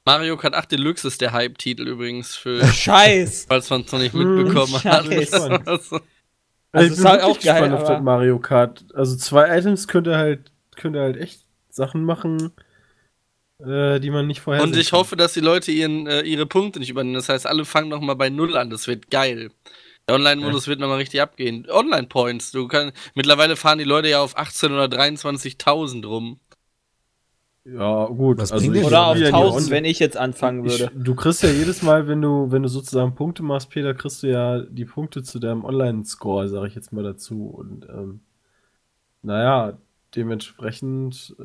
Mario 0.05 0.37
Kart 0.37 0.55
8 0.55 0.71
Deluxe 0.71 1.07
ist 1.07 1.21
der 1.21 1.33
Hype-Titel 1.33 1.87
übrigens 1.87 2.35
für, 2.35 2.65
Scheiß. 2.73 3.45
falls 3.49 3.69
man 3.69 3.81
es 3.81 3.91
noch 3.91 3.99
nicht 3.99 4.13
mitbekommen 4.15 4.73
hat. 4.83 5.05
Scheiß. 5.05 5.33
Also, 5.33 5.99
Also 6.71 6.85
ich 6.85 6.91
ist 6.91 6.97
bin 6.97 7.07
halt 7.07 7.21
auch 7.23 7.39
geil, 7.39 7.61
gespannt 7.61 7.73
auf 7.73 7.79
aber- 7.81 7.93
das 7.95 8.03
Mario 8.03 8.39
Kart. 8.39 8.85
Also 8.95 9.15
zwei 9.17 9.57
Items 9.57 9.87
könnte 9.87 10.15
halt, 10.17 10.51
könnte 10.75 10.99
halt 10.99 11.17
echt 11.17 11.43
Sachen 11.69 12.03
machen, 12.05 12.51
äh, 13.59 13.99
die 13.99 14.09
man 14.09 14.27
nicht 14.27 14.41
vorher 14.41 14.63
Und 14.63 14.75
ich 14.75 14.91
hoffe, 14.91 15.15
dass 15.15 15.33
die 15.33 15.41
Leute 15.41 15.71
ihren, 15.71 16.07
äh, 16.07 16.21
ihre 16.21 16.45
Punkte 16.45 16.79
nicht 16.79 16.89
übernehmen. 16.89 17.15
Das 17.15 17.29
heißt, 17.29 17.45
alle 17.45 17.65
fangen 17.65 17.89
nochmal 17.89 18.15
bei 18.15 18.29
Null 18.29 18.55
an. 18.57 18.69
Das 18.69 18.87
wird 18.87 19.09
geil. 19.09 19.51
Der 20.07 20.15
Online-Modus 20.15 20.67
wird 20.67 20.79
nochmal 20.79 20.97
richtig 20.97 21.21
abgehen. 21.21 21.67
Online-Points. 21.69 22.51
Du 22.51 22.67
kannst, 22.67 22.95
mittlerweile 23.13 23.55
fahren 23.55 23.77
die 23.77 23.83
Leute 23.83 24.09
ja 24.09 24.21
auf 24.21 24.37
18 24.37 24.71
oder 24.71 24.85
23.000 24.85 26.05
rum. 26.07 26.39
Ja, 27.65 28.05
gut. 28.05 28.39
Was 28.39 28.51
also 28.51 28.71
ich 28.71 28.83
Oder 28.83 29.07
auf 29.07 29.17
spiele 29.17 29.29
ja 29.29 29.31
die 29.31 29.43
1000, 29.43 29.65
On- 29.65 29.71
wenn 29.71 29.85
ich 29.85 29.99
jetzt 29.99 30.17
anfangen 30.17 30.65
ich, 30.65 30.79
würde. 30.79 30.91
Du 30.95 31.13
kriegst 31.13 31.43
ja 31.43 31.49
jedes 31.49 31.83
Mal, 31.83 32.07
wenn 32.07 32.21
du, 32.21 32.51
wenn 32.51 32.63
du 32.63 32.69
sozusagen 32.69 33.13
Punkte 33.13 33.43
machst, 33.43 33.69
Peter, 33.69 33.93
kriegst 33.93 34.23
du 34.23 34.27
ja 34.27 34.61
die 34.61 34.85
Punkte 34.85 35.21
zu 35.21 35.39
deinem 35.39 35.63
Online-Score, 35.65 36.47
sage 36.47 36.67
ich 36.67 36.75
jetzt 36.75 36.91
mal 36.91 37.03
dazu. 37.03 37.45
Und 37.45 37.85
ähm, 37.89 38.21
naja, 39.21 39.77
dementsprechend 40.15 41.35
äh, 41.39 41.43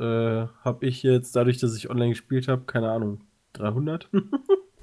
habe 0.64 0.86
ich 0.86 1.02
jetzt, 1.02 1.34
dadurch, 1.36 1.58
dass 1.58 1.76
ich 1.76 1.90
online 1.90 2.10
gespielt 2.10 2.48
habe, 2.48 2.62
keine 2.66 2.90
Ahnung, 2.90 3.20
300? 3.54 4.08
Und 4.12 4.24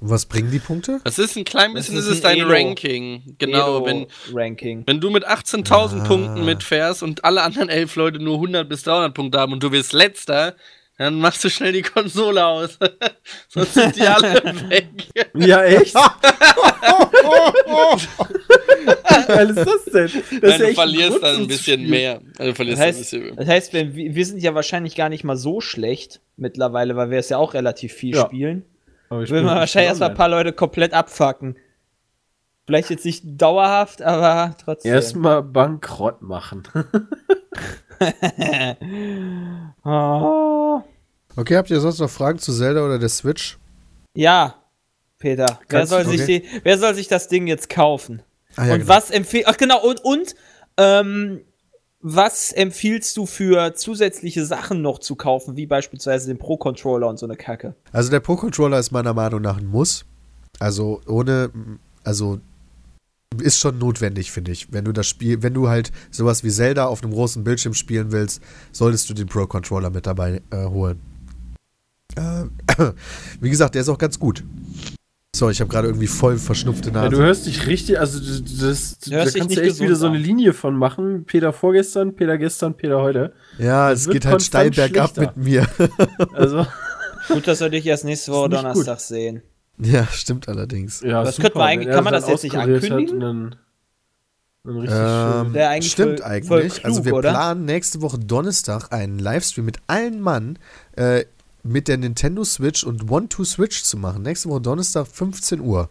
was 0.00 0.26
bringen 0.26 0.50
die 0.50 0.58
Punkte? 0.58 1.00
Das 1.04 1.18
ist 1.18 1.36
ein 1.36 1.44
klein 1.44 1.74
bisschen, 1.74 1.94
Das 1.96 2.04
das 2.06 2.12
ist 2.12 2.18
ist, 2.20 2.26
ein 2.26 2.38
dein 2.38 2.46
Elo. 2.48 2.52
Ranking. 2.54 3.36
Genau, 3.38 3.84
wenn, 3.86 4.06
Ranking. 4.32 4.82
wenn 4.86 5.00
du 5.00 5.10
mit 5.10 5.26
18.000 5.28 6.00
Ah. 6.00 6.04
Punkten 6.06 6.44
mitfährst 6.44 7.02
und 7.02 7.24
alle 7.24 7.42
anderen 7.42 7.68
elf 7.68 7.96
Leute 7.96 8.18
nur 8.18 8.34
100 8.34 8.68
bis 8.68 8.82
300 8.84 9.14
Punkte 9.14 9.38
haben 9.40 9.52
und 9.52 9.62
du 9.62 9.70
wirst 9.72 9.92
letzter, 9.92 10.54
dann 11.02 11.18
machst 11.20 11.42
du 11.44 11.50
schnell 11.50 11.72
die 11.72 11.82
Konsole 11.82 12.44
aus. 12.44 12.78
Sonst 13.48 13.74
sind 13.74 13.96
die 13.96 14.02
alle 14.02 14.34
weg. 14.70 14.88
ja, 15.34 15.62
echt? 15.64 15.94
Wie 18.74 19.26
geil 19.26 19.50
ist 19.50 19.56
das 19.58 19.84
denn? 19.86 20.02
Das 20.04 20.14
ist 20.14 20.42
Nein, 20.42 20.60
ja 20.60 20.66
du 20.68 20.74
verlierst 20.74 21.22
dann 21.22 21.36
ein 21.36 21.46
bisschen 21.46 21.88
mehr. 21.88 22.20
Also 22.38 22.54
verlierst 22.54 22.78
Das 22.80 22.86
heißt, 22.86 22.98
ein 23.14 23.20
bisschen 23.20 23.36
das 23.36 23.48
heißt 23.48 23.72
wenn, 23.72 23.94
wir 23.94 24.14
wir 24.14 24.26
sind 24.26 24.42
ja 24.42 24.54
wahrscheinlich 24.54 24.94
gar 24.96 25.08
nicht 25.08 25.24
mal 25.24 25.36
so 25.36 25.60
schlecht 25.60 26.20
mittlerweile, 26.36 26.96
weil 26.96 27.10
wir 27.10 27.18
es 27.18 27.28
ja 27.28 27.38
auch 27.38 27.54
relativ 27.54 27.92
viel 27.92 28.16
Ja. 28.16 28.26
spielen. 28.26 28.64
Aber 29.08 29.22
ich 29.22 29.30
Will 29.30 29.42
man 29.42 29.56
wahrscheinlich 29.56 29.88
erstmal 29.88 30.10
ein 30.10 30.16
paar 30.16 30.28
Leute 30.28 30.52
komplett 30.52 30.94
abfacken. 30.94 31.56
Vielleicht 32.66 32.90
jetzt 32.90 33.04
nicht 33.04 33.22
dauerhaft, 33.24 34.02
aber 34.02 34.56
trotzdem. 34.64 34.92
Erstmal 34.92 35.42
bankrott 35.42 36.22
machen. 36.22 36.62
oh. 39.84 40.80
Okay, 41.36 41.56
habt 41.56 41.70
ihr 41.70 41.80
sonst 41.80 41.98
noch 41.98 42.10
Fragen 42.10 42.38
zu 42.38 42.52
Zelda 42.52 42.84
oder 42.84 42.98
der 42.98 43.08
Switch? 43.08 43.58
Ja, 44.14 44.56
Peter. 45.18 45.60
Wer 45.68 45.86
soll, 45.86 46.04
du- 46.04 46.10
sich 46.10 46.22
okay. 46.22 46.40
die, 46.40 46.60
wer 46.62 46.78
soll 46.78 46.94
sich 46.94 47.08
das 47.08 47.28
Ding 47.28 47.46
jetzt 47.46 47.70
kaufen? 47.70 48.22
Ah, 48.56 48.66
ja, 48.66 48.74
und 48.74 48.80
genau. 48.80 48.92
was 48.92 49.10
empfehlt. 49.10 49.46
Ach 49.46 49.56
genau, 49.56 49.82
und, 49.82 50.04
und 50.04 50.34
ähm, 50.76 51.40
was 52.00 52.52
empfiehlst 52.52 53.16
du 53.16 53.26
für 53.26 53.74
zusätzliche 53.74 54.44
Sachen 54.44 54.82
noch 54.82 54.98
zu 54.98 55.14
kaufen, 55.14 55.56
wie 55.56 55.66
beispielsweise 55.66 56.26
den 56.26 56.38
Pro-Controller 56.38 57.08
und 57.08 57.18
so 57.18 57.26
eine 57.26 57.36
Kacke? 57.36 57.76
Also 57.92 58.10
der 58.10 58.20
Pro-Controller 58.20 58.78
ist 58.78 58.90
meiner 58.90 59.14
Meinung 59.14 59.40
nach 59.40 59.58
ein 59.58 59.66
Muss. 59.66 60.04
Also 60.58 61.00
ohne, 61.06 61.50
also 62.04 62.40
ist 63.40 63.58
schon 63.58 63.78
notwendig, 63.78 64.30
finde 64.32 64.52
ich. 64.52 64.72
Wenn 64.72 64.84
du 64.84 64.92
das 64.92 65.06
Spiel, 65.06 65.42
wenn 65.42 65.54
du 65.54 65.68
halt 65.68 65.92
sowas 66.10 66.44
wie 66.44 66.50
Zelda 66.50 66.86
auf 66.86 67.02
einem 67.02 67.12
großen 67.12 67.44
Bildschirm 67.44 67.72
spielen 67.72 68.12
willst, 68.12 68.42
solltest 68.72 69.08
du 69.08 69.14
den 69.14 69.28
Pro 69.28 69.46
Controller 69.46 69.88
mit 69.88 70.06
dabei 70.06 70.42
äh, 70.50 70.66
holen. 70.66 71.00
Äh, 72.16 72.44
wie 73.40 73.50
gesagt, 73.50 73.74
der 73.74 73.82
ist 73.82 73.88
auch 73.88 73.98
ganz 73.98 74.18
gut. 74.18 74.42
Sorry, 75.34 75.52
ich 75.52 75.60
habe 75.62 75.70
gerade 75.70 75.88
irgendwie 75.88 76.06
voll 76.08 76.36
verschnupfte 76.36 76.90
Ja, 76.90 76.94
Nase. 77.04 77.08
du 77.10 77.16
hörst 77.22 77.46
dich 77.46 77.66
richtig, 77.66 77.98
also 77.98 78.20
du- 78.20 78.26
das, 78.66 78.98
Du 78.98 79.10
da 79.12 79.18
kannst 79.20 79.34
nicht 79.34 79.56
du 79.56 79.62
echt 79.62 79.80
wieder 79.80 79.96
so 79.96 80.08
eine. 80.08 80.18
Linie 80.18 80.52
von 80.52 80.76
machen. 80.76 81.24
Peter 81.24 81.54
vorgestern, 81.54 82.14
Peter 82.14 82.36
gestern, 82.36 82.74
Peter 82.74 83.00
heute. 83.00 83.32
ja, 83.58 83.88
das 83.90 84.00
es 84.06 84.08
geht 84.10 84.26
halt 84.26 84.42
steil 84.42 84.70
bergab 84.70 85.16
mit 85.16 85.36
mir. 85.38 85.66
Also, 86.34 86.66
Gut, 87.28 87.46
dass 87.48 87.60
wir 87.60 87.70
dich 87.70 87.86
erst 87.86 88.04
nächste 88.04 88.30
Woche 88.32 88.50
Donnerstag 88.50 89.00
sehen. 89.00 89.40
ja, 89.78 90.06
stimmt 90.08 90.48
allerdings. 90.48 91.00
ja, 91.00 91.24
Das 91.24 91.36
super, 91.36 91.48
könnte 91.48 91.58
man 91.58 91.68
eigentlich- 91.68 91.94
kann 91.94 92.04
man 92.04 92.12
das 92.12 92.28
jetzt 92.28 92.42
nicht 92.44 92.56
ankündigen? 92.56 93.20
dann 93.20 93.56
richtig 94.64 94.96
Ähm, 94.96 95.82
stimmt 95.82 96.20
voll- 96.20 96.28
eigentlich. 96.28 96.48
voll 96.48 96.68
klug, 96.68 96.84
also 96.84 97.04
wir 97.06 97.14
oder? 97.14 97.30
planen 97.30 97.64
nächste 97.64 98.00
Woche 98.02 98.18
Donnerstag 98.18 98.92
einen 98.92 99.18
Livestream 99.18 99.64
mit 99.64 99.78
allen 99.86 100.20
Mann 100.20 100.58
äh, 100.96 101.24
mit 101.62 101.88
der 101.88 101.96
Nintendo 101.98 102.44
Switch 102.44 102.84
und 102.84 103.10
One-Two-Switch 103.10 103.82
zu 103.84 103.96
machen. 103.96 104.22
Nächste 104.22 104.48
Woche 104.48 104.60
Donnerstag 104.60 105.06
15 105.06 105.60
Uhr. 105.60 105.88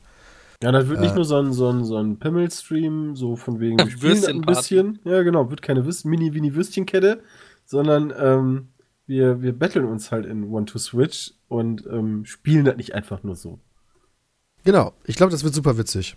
Ja, 0.64 0.72
das 0.72 0.88
wird 0.88 1.00
nicht 1.00 1.14
Äh. 1.14 1.16
nur 1.16 1.26
so 1.26 1.38
ein, 1.38 1.54
so 1.54 1.70
ein, 1.70 1.84
so 1.86 1.98
ein 1.98 2.20
Pimmel-Stream, 2.20 3.16
so 3.16 3.36
von 3.36 3.60
wegen, 3.60 3.78
wir 3.80 3.90
spielen 3.90 4.16
das 4.22 4.26
ein 4.26 4.42
bisschen. 4.42 5.00
Ja, 5.06 5.24
genau, 5.24 5.50
wird 5.50 5.62
keine 5.62 5.84
Würst- 5.86 6.06
Mini-Wini-Würstchenkette, 6.08 7.22
sondern 7.66 8.14
ähm, 8.18 8.68
wir, 9.08 9.42
wir 9.42 9.54
betteln 9.54 9.86
uns 9.86 10.12
halt 10.12 10.26
in 10.26 10.44
One-to-Switch 10.52 11.34
und 11.48 11.86
ähm, 11.88 12.26
spielen 12.26 12.66
das 12.66 12.78
nicht 12.78 12.94
einfach 12.94 13.24
nur 13.24 13.36
so. 13.36 13.60
Genau, 14.64 14.94
ich 15.06 15.16
glaube, 15.16 15.32
das 15.32 15.44
wird 15.44 15.56
super 15.56 15.78
witzig. 15.78 16.16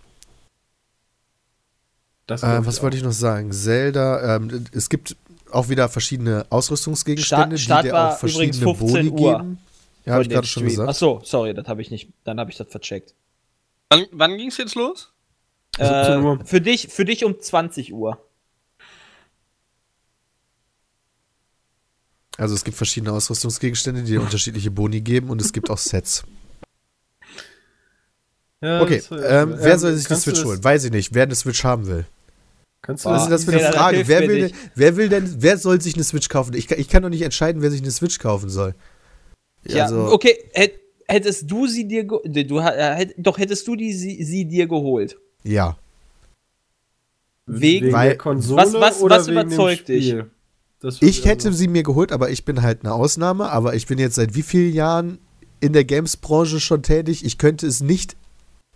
Das 2.27 2.43
Äh, 2.43 2.65
was 2.65 2.81
wollte 2.81 2.97
ich 2.97 3.03
noch 3.03 3.11
sagen? 3.11 3.51
Zelda, 3.51 4.35
ähm, 4.35 4.65
es 4.71 4.89
gibt 4.89 5.15
auch 5.51 5.69
wieder 5.69 5.89
verschiedene 5.89 6.45
Ausrüstungsgegenstände, 6.49 7.57
Start- 7.57 7.83
Start 7.83 7.85
die 7.85 7.89
dir 7.89 7.97
auch 8.13 8.17
verschiedene 8.17 8.57
übrigens 8.71 8.79
15 8.79 9.09
Boni 9.15 9.21
Uhr 9.23 9.37
geben. 9.37 9.57
Ja, 10.05 10.13
habe 10.13 10.23
ich 10.23 10.29
gerade 10.29 10.47
schon 10.47 10.63
gesagt. 10.65 10.89
Achso, 10.89 11.21
sorry, 11.23 11.53
das 11.53 11.67
habe 11.67 11.81
ich 11.81 11.89
nicht. 11.91 12.09
Dann 12.23 12.39
habe 12.39 12.51
ich 12.51 12.57
das 12.57 12.67
vercheckt. 12.69 13.13
Wann, 13.89 14.05
wann 14.11 14.37
ging's 14.37 14.57
jetzt 14.57 14.75
los? 14.75 15.11
17 15.77 16.23
Uhr. 16.23 16.39
Äh, 16.41 16.45
für, 16.45 16.61
dich, 16.61 16.87
für 16.89 17.05
dich 17.05 17.25
um 17.25 17.39
20 17.39 17.93
Uhr. 17.93 18.19
Also 22.37 22.53
es 22.53 22.63
gibt 22.63 22.75
verschiedene 22.77 23.13
Ausrüstungsgegenstände, 23.13 24.03
die 24.03 24.11
dir 24.11 24.21
unterschiedliche 24.21 24.69
Boni 24.71 25.01
geben 25.01 25.29
und 25.29 25.41
es 25.41 25.53
gibt 25.53 25.69
auch 25.69 25.77
Sets. 25.77 26.23
Ja, 28.61 28.81
Okay, 28.81 29.01
das 29.09 29.09
ähm, 29.11 29.55
wer 29.57 29.79
soll 29.79 29.93
sich 29.95 30.07
die 30.07 30.15
Switch 30.15 30.43
holen? 30.43 30.63
Weiß 30.63 30.83
ich 30.83 30.91
nicht. 30.91 31.13
Wer 31.13 31.23
eine 31.23 31.35
Switch 31.35 31.63
haben 31.63 31.87
will. 31.87 32.05
Kannst 32.85 33.03
du 33.05 33.09
Was 33.09 33.23
ist 33.23 33.29
das 33.31 33.43
für 33.45 33.51
eine 33.51 33.71
Frage? 33.73 34.07
Wer 34.07 34.27
will, 34.27 34.39
denn, 34.41 34.51
wer 34.75 34.95
will 34.95 35.09
denn, 35.09 35.35
wer 35.39 35.57
soll 35.57 35.81
sich 35.81 35.95
eine 35.95 36.03
Switch 36.03 36.29
kaufen? 36.29 36.53
Ich, 36.53 36.67
kann- 36.67 36.79
ich 36.79 36.87
kann 36.87 37.01
doch 37.01 37.09
nicht 37.09 37.23
entscheiden, 37.23 37.61
wer 37.61 37.71
sich 37.71 37.81
eine 37.81 37.89
Switch 37.91 38.19
kaufen 38.19 38.49
soll. 38.49 38.75
Ja, 39.67 39.85
Also, 39.85 40.11
okay, 40.11 40.37
hätt, 40.53 40.73
hättest 41.07 41.49
du 41.49 41.65
sie 41.67 41.87
dir 41.87 42.05
du, 42.05 42.19
äh, 42.59 42.95
hätt, 42.95 43.15
doch 43.17 43.37
hättest 43.39 43.67
du 43.67 43.75
die 43.75 43.91
sie, 43.93 44.23
sie 44.23 44.45
dir 44.45 44.67
geholt. 44.67 45.17
ja. 45.43 45.77
Wegen, 47.47 47.91
Weil- 47.91 48.09
der 48.09 48.17
Konsole 48.17 48.59
Was- 48.61 48.73
was- 48.73 49.01
oder 49.01 49.17
was 49.19 49.27
wegen 49.27 49.37
dem 49.41 49.47
überzeugt 49.47 49.87
dich? 49.87 50.09
Ich 50.13 50.21
also- 50.83 51.25
hätte 51.29 51.53
sie 51.53 51.67
mir 51.67 51.83
geholt, 51.83 52.11
aber 52.11 52.29
ich 52.31 52.43
bin 52.43 52.61
halt 52.63 52.79
eine 52.83 52.93
Ausnahme. 52.93 53.49
Aber 53.51 53.75
ich 53.75 53.85
bin 53.87 53.99
jetzt 53.99 54.15
seit 54.15 54.33
wie 54.35 54.41
vielen 54.41 54.73
Jahren 54.73 55.19
in 55.59 55.71
der 55.73 55.83
Games-Branche 55.85 56.59
schon 56.59 56.81
tätig? 56.83 57.23
Ich 57.23 57.37
könnte 57.37 57.67
es 57.67 57.81
nicht 57.81 58.15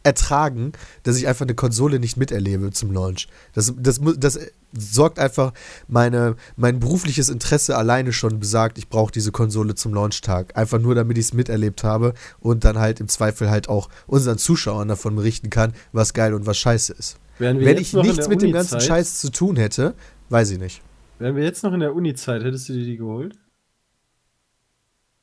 ertragen, 0.04 0.72
dass 1.04 1.18
ich 1.18 1.28
einfach 1.28 1.46
eine 1.46 1.56
Konsole 1.56 2.00
nicht 2.00 2.18
miterlebe 2.18 2.72
zum 2.72 2.92
Launch. 2.92 3.28
Das, 3.54 3.74
das, 3.78 4.00
das 4.18 4.40
sorgt 4.72 5.20
einfach, 5.20 5.54
meine, 5.88 6.36
mein 6.56 6.80
berufliches 6.80 7.30
Interesse 7.30 7.76
alleine 7.76 8.14
schon 8.14 8.40
besagt, 8.40 8.78
ich 8.78 8.90
brauche 8.90 9.12
diese 9.12 9.32
Konsole 9.32 9.76
zum 9.76 9.94
Launchtag. 9.94 10.56
Einfach 10.58 10.80
nur, 10.80 10.96
damit 10.96 11.18
ich 11.18 11.26
es 11.26 11.34
miterlebt 11.34 11.84
habe 11.84 12.14
und 12.40 12.64
dann 12.64 12.80
halt 12.80 13.00
im 13.00 13.08
Zweifel 13.08 13.50
halt 13.50 13.68
auch 13.68 13.90
unseren 14.08 14.38
Zuschauern 14.38 14.88
davon 14.88 15.16
berichten 15.16 15.50
kann, 15.50 15.74
was 15.92 16.14
geil 16.14 16.34
und 16.34 16.46
was 16.46 16.58
scheiße 16.58 16.94
ist. 16.94 17.18
Wenn 17.40 17.60
ich 17.78 17.94
nichts 17.94 18.28
mit 18.28 18.42
dem 18.42 18.52
ganzen 18.52 18.82
Scheiß 18.82 19.20
zu 19.20 19.32
tun 19.32 19.56
hätte, 19.56 19.96
weiß 20.30 20.52
ich 20.52 20.60
nicht. 20.60 20.82
Wären 21.20 21.36
wir 21.36 21.44
jetzt 21.44 21.64
noch 21.64 21.74
in 21.74 21.80
der 21.82 21.94
Uni-Zeit, 21.96 22.44
hättest 22.44 22.70
du 22.70 22.74
dir 22.74 22.86
die 22.86 22.98
geholt? 22.98 23.38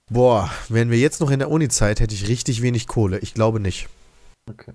Boah, 0.09 0.51
wären 0.69 0.91
wir 0.91 0.99
jetzt 0.99 1.21
noch 1.21 1.31
in 1.31 1.39
der 1.41 1.51
Uni-Zeit, 1.51 2.01
hätte 2.01 2.15
ich 2.15 2.29
richtig 2.29 2.63
wenig 2.63 2.87
Kohle. 2.87 3.19
Ich 3.19 3.35
glaube 3.35 3.61
nicht. 3.61 3.89
Okay. 4.49 4.73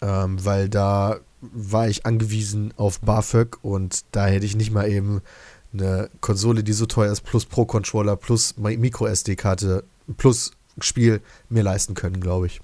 Ähm, 0.00 0.44
weil 0.44 0.68
da 0.68 1.20
war 1.40 1.88
ich 1.88 2.06
angewiesen 2.06 2.72
auf 2.76 3.00
BAföG 3.00 3.58
und 3.62 4.04
da 4.12 4.26
hätte 4.26 4.46
ich 4.46 4.56
nicht 4.56 4.70
mal 4.70 4.88
eben 4.88 5.22
eine 5.72 6.10
Konsole, 6.20 6.62
die 6.62 6.72
so 6.72 6.86
teuer 6.86 7.10
ist, 7.12 7.22
plus 7.22 7.46
Pro-Controller, 7.46 8.16
plus 8.16 8.56
Mi- 8.58 8.76
Micro-SD-Karte, 8.78 9.84
plus 10.16 10.52
Spiel 10.80 11.20
mir 11.50 11.62
leisten 11.62 11.94
können, 11.94 12.20
glaube 12.20 12.46
ich. 12.46 12.60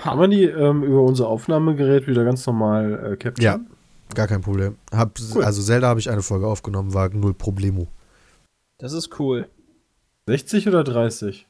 Haben 0.00 0.20
wir 0.20 0.28
die 0.28 0.44
ähm, 0.44 0.82
über 0.82 1.02
unser 1.02 1.28
Aufnahmegerät 1.28 2.06
wieder 2.06 2.24
ganz 2.24 2.44
normal 2.46 3.12
äh, 3.12 3.16
capturen? 3.16 3.42
Ja, 3.44 4.14
gar 4.14 4.26
kein 4.28 4.40
Problem. 4.42 4.76
Hab, 4.92 5.18
Cool. 5.34 5.44
Also 5.44 5.62
Zelda 5.62 5.88
habe 5.88 6.00
ich 6.00 6.10
eine 6.10 6.22
Folge 6.22 6.46
aufgenommen, 6.46 6.92
war 6.94 7.08
null 7.10 7.34
Problemo. 7.34 7.86
das 8.78 8.92
ist 8.92 9.18
cool. 9.20 9.48
60 10.26 10.68
oder 10.68 10.84
30? 10.84 11.46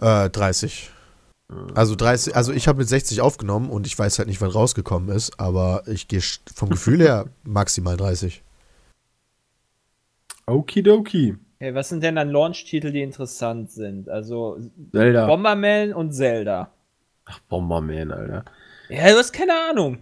Äh, 0.00 0.30
30. 0.30 0.90
Also 1.74 1.94
30, 1.94 2.34
also 2.34 2.52
ich 2.52 2.68
habe 2.68 2.78
mit 2.78 2.88
60 2.88 3.20
aufgenommen 3.20 3.68
und 3.68 3.86
ich 3.86 3.98
weiß 3.98 4.18
halt 4.18 4.28
nicht, 4.28 4.40
wann 4.40 4.50
rausgekommen 4.50 5.14
ist, 5.14 5.38
aber 5.38 5.82
ich 5.86 6.08
gehe 6.08 6.20
vom 6.54 6.70
Gefühl 6.70 7.00
her 7.00 7.26
maximal 7.44 7.96
30. 7.96 8.42
Okidoki. 10.46 11.36
Hey, 11.58 11.74
was 11.74 11.88
sind 11.88 12.02
denn 12.02 12.16
dann 12.16 12.30
Launch-Titel, 12.30 12.92
die 12.92 13.02
interessant 13.02 13.70
sind? 13.70 14.08
Also 14.08 14.58
Zelda. 14.92 15.26
Bomberman 15.26 15.92
und 15.92 16.12
Zelda. 16.12 16.70
Ach, 17.26 17.38
Bomberman, 17.48 18.10
Alter. 18.10 18.44
Ja, 18.88 19.10
du 19.10 19.18
hast 19.18 19.32
keine 19.32 19.54
Ahnung. 19.70 19.98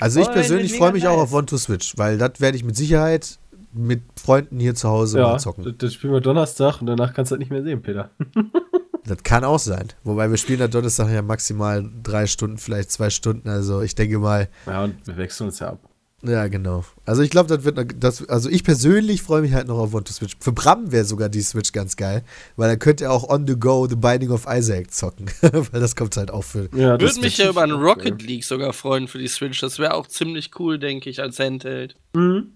Also 0.00 0.20
ich 0.20 0.30
persönlich 0.30 0.76
freue 0.76 0.92
mich 0.92 1.06
auch 1.06 1.16
nice. 1.16 1.24
auf 1.24 1.34
One 1.34 1.46
to 1.46 1.58
Switch, 1.58 1.96
weil 1.98 2.18
das 2.18 2.40
werde 2.40 2.56
ich 2.56 2.64
mit 2.64 2.76
Sicherheit 2.76 3.38
mit 3.72 4.02
Freunden 4.22 4.60
hier 4.60 4.74
zu 4.74 4.88
Hause 4.88 5.18
ja, 5.18 5.24
mal 5.24 5.32
das, 5.34 5.42
zocken. 5.42 5.74
das 5.78 5.94
spielen 5.94 6.12
wir 6.12 6.20
Donnerstag 6.20 6.80
und 6.80 6.86
danach 6.86 7.14
kannst 7.14 7.32
du 7.32 7.36
das 7.36 7.40
nicht 7.40 7.50
mehr 7.50 7.62
sehen, 7.62 7.82
Peter. 7.82 8.10
Das 9.04 9.22
kann 9.24 9.42
auch 9.44 9.58
sein. 9.58 9.88
Wobei 10.04 10.30
wir 10.30 10.36
spielen 10.36 10.60
da 10.60 10.68
Donnerstag 10.68 11.10
ja 11.10 11.22
maximal 11.22 11.88
drei 12.02 12.26
Stunden, 12.26 12.58
vielleicht 12.58 12.90
zwei 12.92 13.10
Stunden. 13.10 13.48
Also 13.48 13.82
ich 13.82 13.94
denke 13.94 14.18
mal, 14.18 14.48
Ja, 14.66 14.84
und 14.84 15.06
wir 15.06 15.16
wechseln 15.16 15.48
uns 15.48 15.58
ja 15.58 15.70
ab. 15.70 15.80
ja 16.22 16.46
genau. 16.46 16.84
Also 17.04 17.22
ich 17.22 17.30
glaube, 17.30 17.48
das 17.48 17.64
wird, 17.64 17.76
noch- 17.76 17.98
das, 17.98 18.28
also 18.28 18.48
ich 18.48 18.62
persönlich 18.62 19.20
freue 19.22 19.42
mich 19.42 19.54
halt 19.54 19.66
noch 19.66 19.78
auf 19.78 19.92
One 19.92 20.04
to 20.04 20.12
Switch. 20.12 20.36
Für 20.38 20.52
Bram 20.52 20.92
wäre 20.92 21.04
sogar 21.04 21.28
die 21.28 21.42
Switch 21.42 21.72
ganz 21.72 21.96
geil, 21.96 22.22
weil 22.54 22.68
dann 22.70 22.78
könnte 22.78 23.04
er 23.04 23.10
auch 23.12 23.28
on 23.28 23.44
the 23.44 23.58
go 23.58 23.88
The 23.88 23.96
Binding 23.96 24.30
of 24.30 24.46
Isaac 24.48 24.92
zocken, 24.92 25.26
weil 25.40 25.80
das 25.80 25.96
kommt 25.96 26.16
halt 26.16 26.30
auch 26.30 26.44
für. 26.44 26.68
Ja, 26.76 27.00
Würde 27.00 27.20
mich 27.20 27.38
ja 27.38 27.48
über 27.50 27.62
einen 27.62 27.72
Rocket. 27.72 28.22
League 28.22 28.44
sogar 28.44 28.72
freuen 28.72 29.08
für 29.08 29.18
die 29.18 29.26
Switch. 29.26 29.58
Das 29.60 29.80
wäre 29.80 29.94
auch 29.94 30.06
ziemlich 30.06 30.52
cool, 30.60 30.78
denke 30.78 31.10
ich, 31.10 31.20
als 31.20 31.40
Handheld. 31.40 31.96
Mhm. 32.14 32.52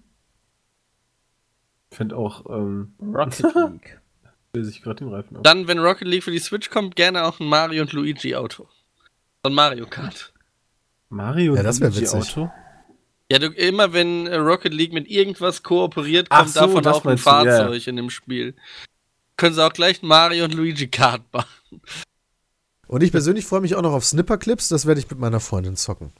Ich 1.91 1.97
finde 1.97 2.15
auch, 2.15 2.45
ähm, 2.49 2.93
Rocket 3.01 3.53
League. 3.53 3.99
Will 4.53 4.63
sich 4.63 4.81
gerade 4.81 5.03
den 5.03 5.09
Reifen 5.09 5.37
auf. 5.37 5.43
Dann, 5.43 5.67
wenn 5.67 5.79
Rocket 5.79 6.07
League 6.07 6.23
für 6.23 6.31
die 6.31 6.39
Switch 6.39 6.69
kommt, 6.69 6.95
gerne 6.95 7.23
auch 7.25 7.39
ein 7.39 7.47
Mario 7.47 7.81
und 7.83 7.93
Luigi 7.93 8.35
Auto. 8.35 8.67
Von 9.43 9.53
Mario 9.53 9.85
Kart. 9.85 10.33
Mario 11.09 11.55
Ja, 11.55 11.63
das 11.63 11.79
Luigi 11.79 12.01
witzig. 12.01 12.19
Auto. 12.19 12.51
Ja, 13.31 13.39
du, 13.39 13.47
immer 13.47 13.93
wenn 13.93 14.27
äh, 14.27 14.37
Rocket 14.37 14.73
League 14.73 14.93
mit 14.93 15.07
irgendwas 15.09 15.63
kooperiert, 15.63 16.29
kommt 16.29 16.49
so, 16.49 16.61
davon 16.61 16.87
auch 16.87 17.03
ein 17.03 17.09
meinst 17.09 17.25
du, 17.25 17.29
ja. 17.29 17.33
Fahrzeug 17.43 17.87
in 17.87 17.95
dem 17.97 18.09
Spiel. 18.09 18.55
Können 19.35 19.53
sie 19.53 19.63
auch 19.63 19.73
gleich 19.73 20.01
ein 20.01 20.07
Mario 20.07 20.45
und 20.45 20.53
Luigi 20.53 20.87
Kart 20.87 21.21
machen. 21.31 21.81
Und 22.87 23.03
ich 23.03 23.11
persönlich 23.11 23.45
freue 23.45 23.61
mich 23.61 23.75
auch 23.75 23.81
noch 23.81 23.91
auf 23.91 24.05
Snipper-Clips, 24.05 24.69
das 24.69 24.85
werde 24.85 25.01
ich 25.01 25.09
mit 25.09 25.19
meiner 25.19 25.41
Freundin 25.41 25.75
zocken. 25.75 26.11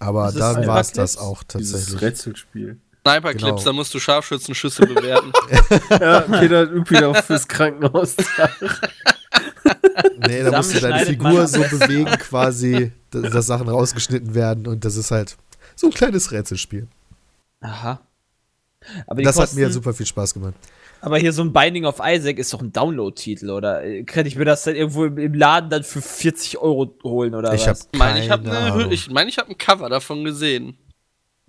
Aber 0.00 0.32
dann 0.32 0.66
war 0.66 0.80
es 0.80 0.92
das 0.92 1.16
auch 1.16 1.44
Dieses 1.44 1.72
tatsächlich. 1.72 2.02
Rätselspiel. 2.02 2.80
Sniper 3.02 3.30
Clips, 3.34 3.42
Genau. 3.42 3.64
da 3.64 3.72
musst 3.72 3.92
du 3.94 3.98
Scharfschützenschüsse 3.98 4.86
bewerten. 4.86 5.32
ja, 5.90 6.20
Peter 6.20 6.62
übt 6.70 6.90
wieder 6.90 7.08
auf 7.08 7.24
fürs 7.24 7.46
Krankenhaus. 7.48 8.16
Nee, 10.18 10.42
da 10.42 10.56
musst 10.56 10.74
du 10.74 10.80
deine 10.80 11.04
Figur 11.04 11.32
man 11.32 11.46
so 11.46 11.60
bewegen, 11.62 12.10
quasi, 12.18 12.92
dass, 13.10 13.30
dass 13.32 13.46
Sachen 13.46 13.68
rausgeschnitten 13.68 14.34
werden 14.34 14.66
und 14.66 14.84
das 14.84 14.96
ist 14.96 15.10
halt 15.10 15.36
so 15.74 15.88
ein 15.88 15.92
kleines 15.92 16.30
Rätselspiel. 16.30 16.86
Aha. 17.60 18.00
Aber 19.06 19.22
Das 19.22 19.36
hat 19.36 19.42
kosten, 19.44 19.60
mir 19.60 19.70
super 19.70 19.94
viel 19.94 20.06
Spaß 20.06 20.34
gemacht. 20.34 20.54
Aber 21.00 21.18
hier 21.18 21.32
so 21.32 21.42
ein 21.42 21.52
Binding 21.52 21.84
of 21.84 22.00
Isaac 22.04 22.38
ist 22.38 22.52
doch 22.52 22.60
ein 22.62 22.72
Download-Titel, 22.72 23.50
oder? 23.50 23.84
Äh, 23.84 24.04
Kann 24.04 24.26
ich 24.26 24.36
mir 24.36 24.44
das 24.44 24.62
dann 24.64 24.76
irgendwo 24.76 25.04
im, 25.04 25.34
Laden 25.34 25.70
dann 25.70 25.82
für 25.82 26.00
40 26.00 26.58
Euro 26.58 26.94
holen, 27.02 27.34
oder 27.34 27.52
Ich 27.54 27.66
habe 27.66 27.78
was? 27.78 27.88
Ich 27.92 27.98
meine, 27.98 28.20
ich 28.24 28.30
habe 28.30 28.48
ne, 28.48 28.88
ich 28.90 29.10
mein, 29.10 29.26
ich 29.28 29.38
hab 29.38 29.48
ein 29.48 29.58
Cover 29.58 29.88
davon 29.88 30.24
gesehen. 30.24 30.76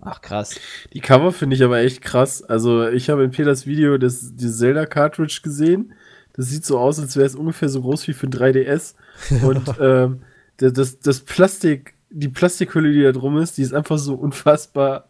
Ach, 0.04 0.20
krass. 0.20 0.56
Die 0.92 1.00
Cover 1.00 1.32
finde 1.32 1.56
ich 1.56 1.62
aber 1.62 1.78
echt 1.78 2.02
krass. 2.02 2.42
Also, 2.42 2.88
ich 2.88 3.10
habe 3.10 3.24
in 3.24 3.30
Peters 3.30 3.66
Video 3.66 3.98
das, 3.98 4.36
die 4.36 4.50
Zelda-Cartridge 4.50 5.40
gesehen. 5.42 5.92
Das 6.34 6.46
sieht 6.46 6.64
so 6.64 6.78
aus, 6.78 6.98
als 7.00 7.16
wäre 7.16 7.26
es 7.26 7.34
ungefähr 7.34 7.68
so 7.68 7.80
groß 7.80 8.06
wie 8.08 8.12
für 8.12 8.26
ein 8.26 8.32
3DS. 8.32 8.94
Und 9.42 9.62
ähm, 9.80 10.22
das, 10.58 10.72
das, 10.72 10.98
das 11.00 11.20
Plastik 11.20 11.94
die 12.14 12.28
Plastikhülle, 12.28 12.92
die 12.92 13.02
da 13.02 13.12
drum 13.12 13.38
ist, 13.38 13.58
die 13.58 13.62
ist 13.62 13.74
einfach 13.74 13.98
so 13.98 14.14
unfassbar 14.14 15.08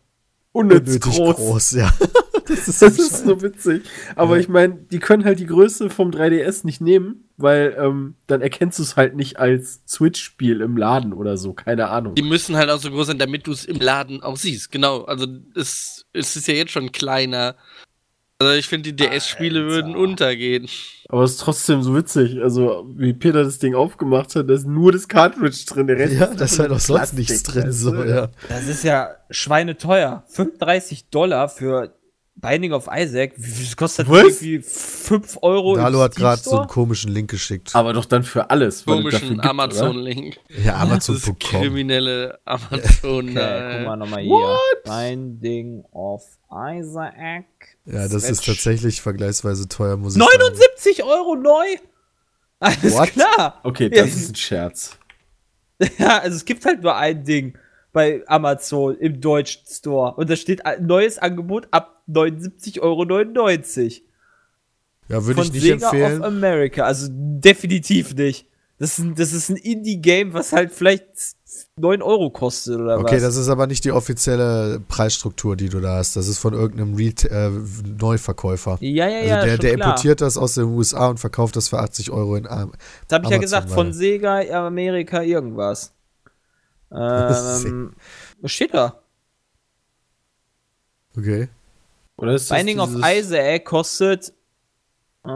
unnütz 0.52 0.88
Unnötig 0.88 1.02
groß. 1.02 1.36
groß. 1.36 1.70
ja. 1.72 1.92
Das 2.46 2.68
ist, 2.68 2.82
Das 2.82 2.98
ist 2.98 3.24
so 3.24 3.42
witzig. 3.42 3.82
Aber 4.16 4.38
ich 4.38 4.48
meine, 4.48 4.74
die 4.74 4.98
können 4.98 5.24
halt 5.24 5.38
die 5.38 5.46
Größe 5.46 5.90
vom 5.90 6.10
3DS 6.10 6.64
nicht 6.64 6.80
nehmen, 6.80 7.28
weil 7.36 7.76
ähm, 7.78 8.14
dann 8.26 8.40
erkennst 8.40 8.78
du 8.78 8.82
es 8.82 8.96
halt 8.96 9.16
nicht 9.16 9.38
als 9.38 9.82
Switch-Spiel 9.86 10.60
im 10.60 10.76
Laden 10.76 11.12
oder 11.12 11.36
so. 11.36 11.52
Keine 11.52 11.88
Ahnung. 11.88 12.14
Die 12.14 12.22
müssen 12.22 12.56
halt 12.56 12.70
auch 12.70 12.80
so 12.80 12.90
groß 12.90 13.08
sein, 13.08 13.18
damit 13.18 13.46
du 13.46 13.52
es 13.52 13.64
im 13.64 13.78
Laden 13.78 14.22
auch 14.22 14.36
siehst. 14.36 14.70
Genau. 14.72 15.02
Also 15.04 15.26
es, 15.54 16.06
es 16.12 16.36
ist 16.36 16.48
ja 16.48 16.54
jetzt 16.54 16.72
schon 16.72 16.92
kleiner. 16.92 17.56
Also 18.40 18.52
ich 18.54 18.66
finde, 18.66 18.92
die 18.92 18.96
DS-Spiele 18.96 19.64
würden 19.66 19.94
untergehen. 19.94 20.68
Aber 21.08 21.22
es 21.22 21.32
ist 21.32 21.40
trotzdem 21.40 21.82
so 21.82 21.94
witzig. 21.96 22.42
Also, 22.42 22.84
wie 22.94 23.12
Peter 23.12 23.44
das 23.44 23.58
Ding 23.58 23.74
aufgemacht 23.74 24.34
hat, 24.34 24.50
da 24.50 24.54
ist 24.54 24.66
nur 24.66 24.90
das 24.90 25.06
Cartridge 25.06 25.64
drin. 25.68 25.86
Der 25.86 25.98
Rest 25.98 26.14
ja, 26.14 26.26
da 26.26 26.44
ist 26.44 26.58
halt 26.58 26.72
auch 26.72 26.80
sonst 26.80 27.14
nichts 27.14 27.44
drin. 27.44 27.70
So, 27.70 27.94
ja. 28.02 28.30
Das 28.48 28.66
ist 28.66 28.82
ja 28.82 29.10
schweineteuer. 29.30 30.24
35 30.28 31.10
Dollar 31.10 31.48
für 31.48 31.94
Binding 32.44 32.72
of 32.72 32.88
Isaac. 32.94 33.32
Wie 33.36 33.50
viel 33.50 33.74
kostet 33.76 34.06
das 34.06 34.12
Was? 34.14 34.22
irgendwie 34.42 34.60
5 34.62 35.38
Euro? 35.42 35.76
Dalo 35.76 36.00
hat 36.00 36.14
gerade 36.16 36.40
so 36.42 36.58
einen 36.58 36.68
komischen 36.68 37.10
Link 37.12 37.30
geschickt. 37.30 37.74
Aber 37.74 37.92
doch 37.92 38.04
dann 38.04 38.22
für 38.22 38.50
alles. 38.50 38.86
weil 38.86 38.98
es 39.06 39.12
dafür 39.14 39.18
Komischen? 39.28 39.40
Amazon-Link. 39.40 40.36
ja, 40.64 40.72
Das 40.72 40.80
Amazon.com. 40.82 41.36
kriminelle 41.38 42.38
Amazon. 42.44 43.30
Okay, 43.30 43.38
äh, 43.38 43.76
guck 43.78 43.86
mal 43.86 43.96
nochmal 43.96 44.22
hier. 44.22 44.58
Binding 44.84 45.84
of 45.92 46.22
Isaac. 46.50 47.44
Ja, 47.86 48.08
das 48.08 48.14
ist 48.28 48.36
Switch. 48.44 48.46
tatsächlich 48.46 49.00
vergleichsweise 49.00 49.68
teuer, 49.68 49.96
muss 49.96 50.16
ich 50.16 50.22
sagen. 50.22 50.38
79 50.38 51.02
Euro 51.04 51.34
neu? 51.36 51.64
Alles 52.60 52.94
What? 52.94 53.10
klar. 53.12 53.60
Okay, 53.62 53.90
Ja, 53.92 54.04
das 54.04 54.14
ist 54.14 54.30
ein 54.30 54.34
Scherz. 54.36 54.96
Ja, 55.98 56.18
also 56.18 56.36
es 56.36 56.44
gibt 56.44 56.64
halt 56.64 56.82
nur 56.82 56.94
ein 56.96 57.24
Ding 57.24 57.58
bei 57.92 58.22
Amazon 58.28 58.96
im 58.96 59.20
deutschen 59.20 59.62
Store. 59.68 60.14
Und 60.14 60.30
da 60.30 60.36
steht 60.36 60.64
ein 60.64 60.86
neues 60.86 61.18
Angebot 61.18 61.66
ab 61.72 61.93
79,99 62.08 62.80
Euro. 62.80 63.04
Ja, 65.08 65.24
würde 65.26 65.40
ich 65.42 65.46
Von 65.48 65.54
nicht 65.54 65.62
Sega 65.62 65.74
empfehlen. 65.90 66.20
of 66.20 66.26
America. 66.26 66.82
Also 66.84 67.08
definitiv 67.10 68.14
nicht. 68.14 68.46
Das 68.78 68.98
ist 68.98 69.04
ein, 69.04 69.14
das 69.14 69.32
ist 69.32 69.50
ein 69.50 69.56
Indie-Game, 69.56 70.32
was 70.32 70.52
halt 70.52 70.72
vielleicht 70.72 71.04
9 71.76 72.02
Euro 72.02 72.30
kostet 72.30 72.80
oder 72.80 72.98
Okay, 72.98 73.16
was. 73.16 73.22
das 73.22 73.36
ist 73.36 73.48
aber 73.48 73.66
nicht 73.68 73.84
die 73.84 73.92
offizielle 73.92 74.80
Preisstruktur, 74.88 75.56
die 75.56 75.68
du 75.68 75.80
da 75.80 75.96
hast. 75.98 76.16
Das 76.16 76.26
ist 76.26 76.38
von 76.38 76.54
irgendeinem 76.54 76.94
Reta 76.94 77.28
äh, 77.28 77.50
Neuverkäufer. 78.00 78.78
ja, 78.80 79.08
ja, 79.08 79.16
Also 79.18 79.28
ja. 79.28 79.40
der, 79.44 79.50
schon 79.52 79.60
der 79.60 79.74
klar. 79.76 79.88
importiert 79.90 80.20
das 80.20 80.36
aus 80.36 80.54
den 80.54 80.64
USA 80.64 81.06
und 81.08 81.20
verkauft 81.20 81.54
das 81.56 81.68
für 81.68 81.78
80 81.78 82.10
Euro 82.10 82.34
in 82.36 82.46
Am 82.48 82.72
Das 83.06 83.16
habe 83.18 83.26
ich 83.26 83.30
ja 83.30 83.38
gesagt, 83.38 83.70
von 83.70 83.92
Sega 83.92 84.40
Amerika 84.66 85.22
irgendwas. 85.22 85.92
Ähm, 86.96 87.92
was 88.40 88.52
steht 88.52 88.72
da? 88.72 89.02
Okay. 91.18 91.48
Oder 92.16 92.34
ist 92.34 92.50
das 92.50 92.56
Binding 92.56 92.78
of 92.78 92.90
Isaac 93.04 93.64
kostet. 93.64 94.32
Äh, 95.24 95.28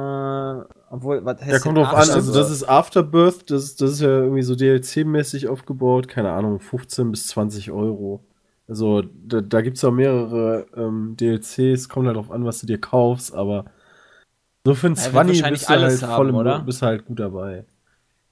obwohl, 0.90 1.24
was 1.24 1.40
heißt 1.40 1.50
Ja, 1.50 1.58
kommt 1.58 1.78
drauf 1.78 1.88
an. 1.88 2.10
Also, 2.10 2.32
das 2.32 2.50
ist 2.50 2.64
Afterbirth. 2.68 3.50
Das, 3.50 3.76
das 3.76 3.92
ist 3.92 4.00
ja 4.00 4.08
irgendwie 4.08 4.42
so 4.42 4.54
DLC-mäßig 4.54 5.48
aufgebaut. 5.48 6.08
Keine 6.08 6.32
Ahnung, 6.32 6.60
15 6.60 7.10
bis 7.10 7.26
20 7.28 7.70
Euro. 7.70 8.24
Also, 8.68 9.02
da, 9.02 9.40
da 9.40 9.60
gibt 9.62 9.78
es 9.78 9.84
auch 9.84 9.92
mehrere 9.92 10.66
ähm, 10.76 11.16
DLCs. 11.16 11.88
Kommt 11.88 12.06
halt 12.06 12.16
drauf 12.16 12.30
an, 12.30 12.44
was 12.44 12.60
du 12.60 12.66
dir 12.66 12.78
kaufst. 12.78 13.34
Aber 13.34 13.64
so 14.64 14.74
für 14.74 14.88
ein 14.88 14.94
Ja, 14.94 15.04
wird 15.04 15.12
20 15.12 15.14
wahrscheinlich 15.14 15.60
bist 15.60 15.64
du, 15.64 15.68
halt 15.68 15.82
alles 15.82 16.00
voll 16.00 16.10
haben, 16.10 16.28
im, 16.28 16.34
oder? 16.34 16.58
bist 16.60 16.82
du 16.82 16.86
halt 16.86 17.06
gut 17.06 17.18
dabei. 17.18 17.64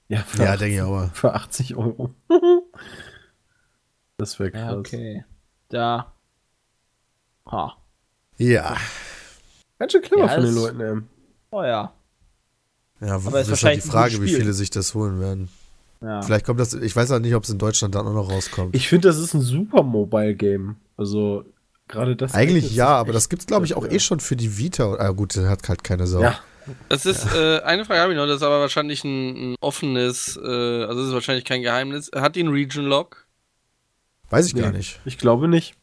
Ja, 0.09 0.19
für, 0.19 0.43
Ja, 0.43 0.51
80, 0.53 0.59
denke 0.61 0.75
ich 0.75 0.83
aber. 0.83 1.09
für 1.15 1.35
80 1.35 1.77
Euro. 1.77 2.15
das 4.19 4.39
wäre 4.39 4.51
krass. 4.51 4.61
Ja, 4.61 4.79
okay. 4.79 5.25
Da. 5.71 6.13
Ha. 7.51 7.77
Ja. 8.39 8.77
Ganz 9.79 9.93
schön 9.93 10.03
clever 10.03 10.23
Ja, 10.27 10.29
von 10.35 10.45
den 10.45 10.55
das- 10.55 10.63
Leuten, 10.65 10.81
ey. 10.81 11.03
Oh 11.51 11.63
ja. 11.63 11.93
Ja, 13.01 13.15
Aber 13.15 13.17
ist 13.17 13.27
ist 13.27 13.35
halt 13.35 13.49
wahrscheinlich 13.51 13.85
die 13.85 13.91
Frage, 13.91 14.23
wie 14.23 14.29
viele 14.35 14.53
sich 14.53 14.71
das 14.71 14.95
holen 14.95 15.21
werden. 15.21 15.49
ja. 16.01 16.23
Vielleicht 16.23 16.47
kommt 16.47 16.61
das, 16.61 16.73
ich 16.75 16.95
weiß 16.97 17.11
auch 17.13 17.19
nicht, 17.19 17.35
ob 17.35 17.45
es 17.45 17.51
in 17.51 17.59
Deutschland 17.59 17.95
dann 17.95 18.07
auch 18.07 18.13
noch 18.15 18.31
rauskommt. 18.31 18.75
Ich 18.75 18.89
finde, 18.89 19.09
das 19.09 19.19
ist 19.19 19.35
ein 19.35 19.43
super 19.43 19.83
Mobile-Game. 19.83 20.77
Also, 20.97 21.45
gerade 21.89 22.17
das. 22.17 22.33
Eigentlich 22.35 22.75
ja, 22.75 22.89
aber 22.89 23.13
das 23.13 23.29
gibt's 23.29 23.47
glaube 23.47 23.67
ich 23.67 23.75
auch 23.75 23.87
eh 23.87 23.99
schon 24.01 24.21
für 24.21 24.35
die 24.37 24.57
Vita. 24.57 24.95
Ah 24.95 25.11
gut, 25.11 25.37
der 25.37 25.49
hat 25.51 25.69
halt 25.69 25.85
keine 25.85 26.07
Sau. 26.07 26.23
Ja, 26.23 26.39
Das 26.89 27.05
ist, 27.07 27.27
äh, 27.35 27.61
eine 27.61 27.85
Frage 27.85 28.01
habe 28.01 28.13
ich 28.13 28.17
noch, 28.19 28.27
das 28.27 28.37
ist 28.37 28.43
aber 28.43 28.61
wahrscheinlich 28.61 29.05
ein, 29.05 29.53
ein 29.53 29.57
offenes, 29.61 30.37
äh, 30.43 30.85
also 30.85 31.01
das 31.01 31.09
ist 31.09 31.15
wahrscheinlich 31.15 31.45
kein 31.45 31.61
Geheimnis. 31.63 32.11
Hat 32.15 32.35
die 32.35 32.41
einen 32.41 32.53
Region 32.53 32.87
Lock? 32.87 33.27
Weiß 34.31 34.47
ich 34.47 34.55
Nee. 34.55 34.63
gar 34.63 34.73
nicht. 34.73 35.01
ich 35.05 35.19
glaube 35.19 35.49
nicht. 35.49 35.75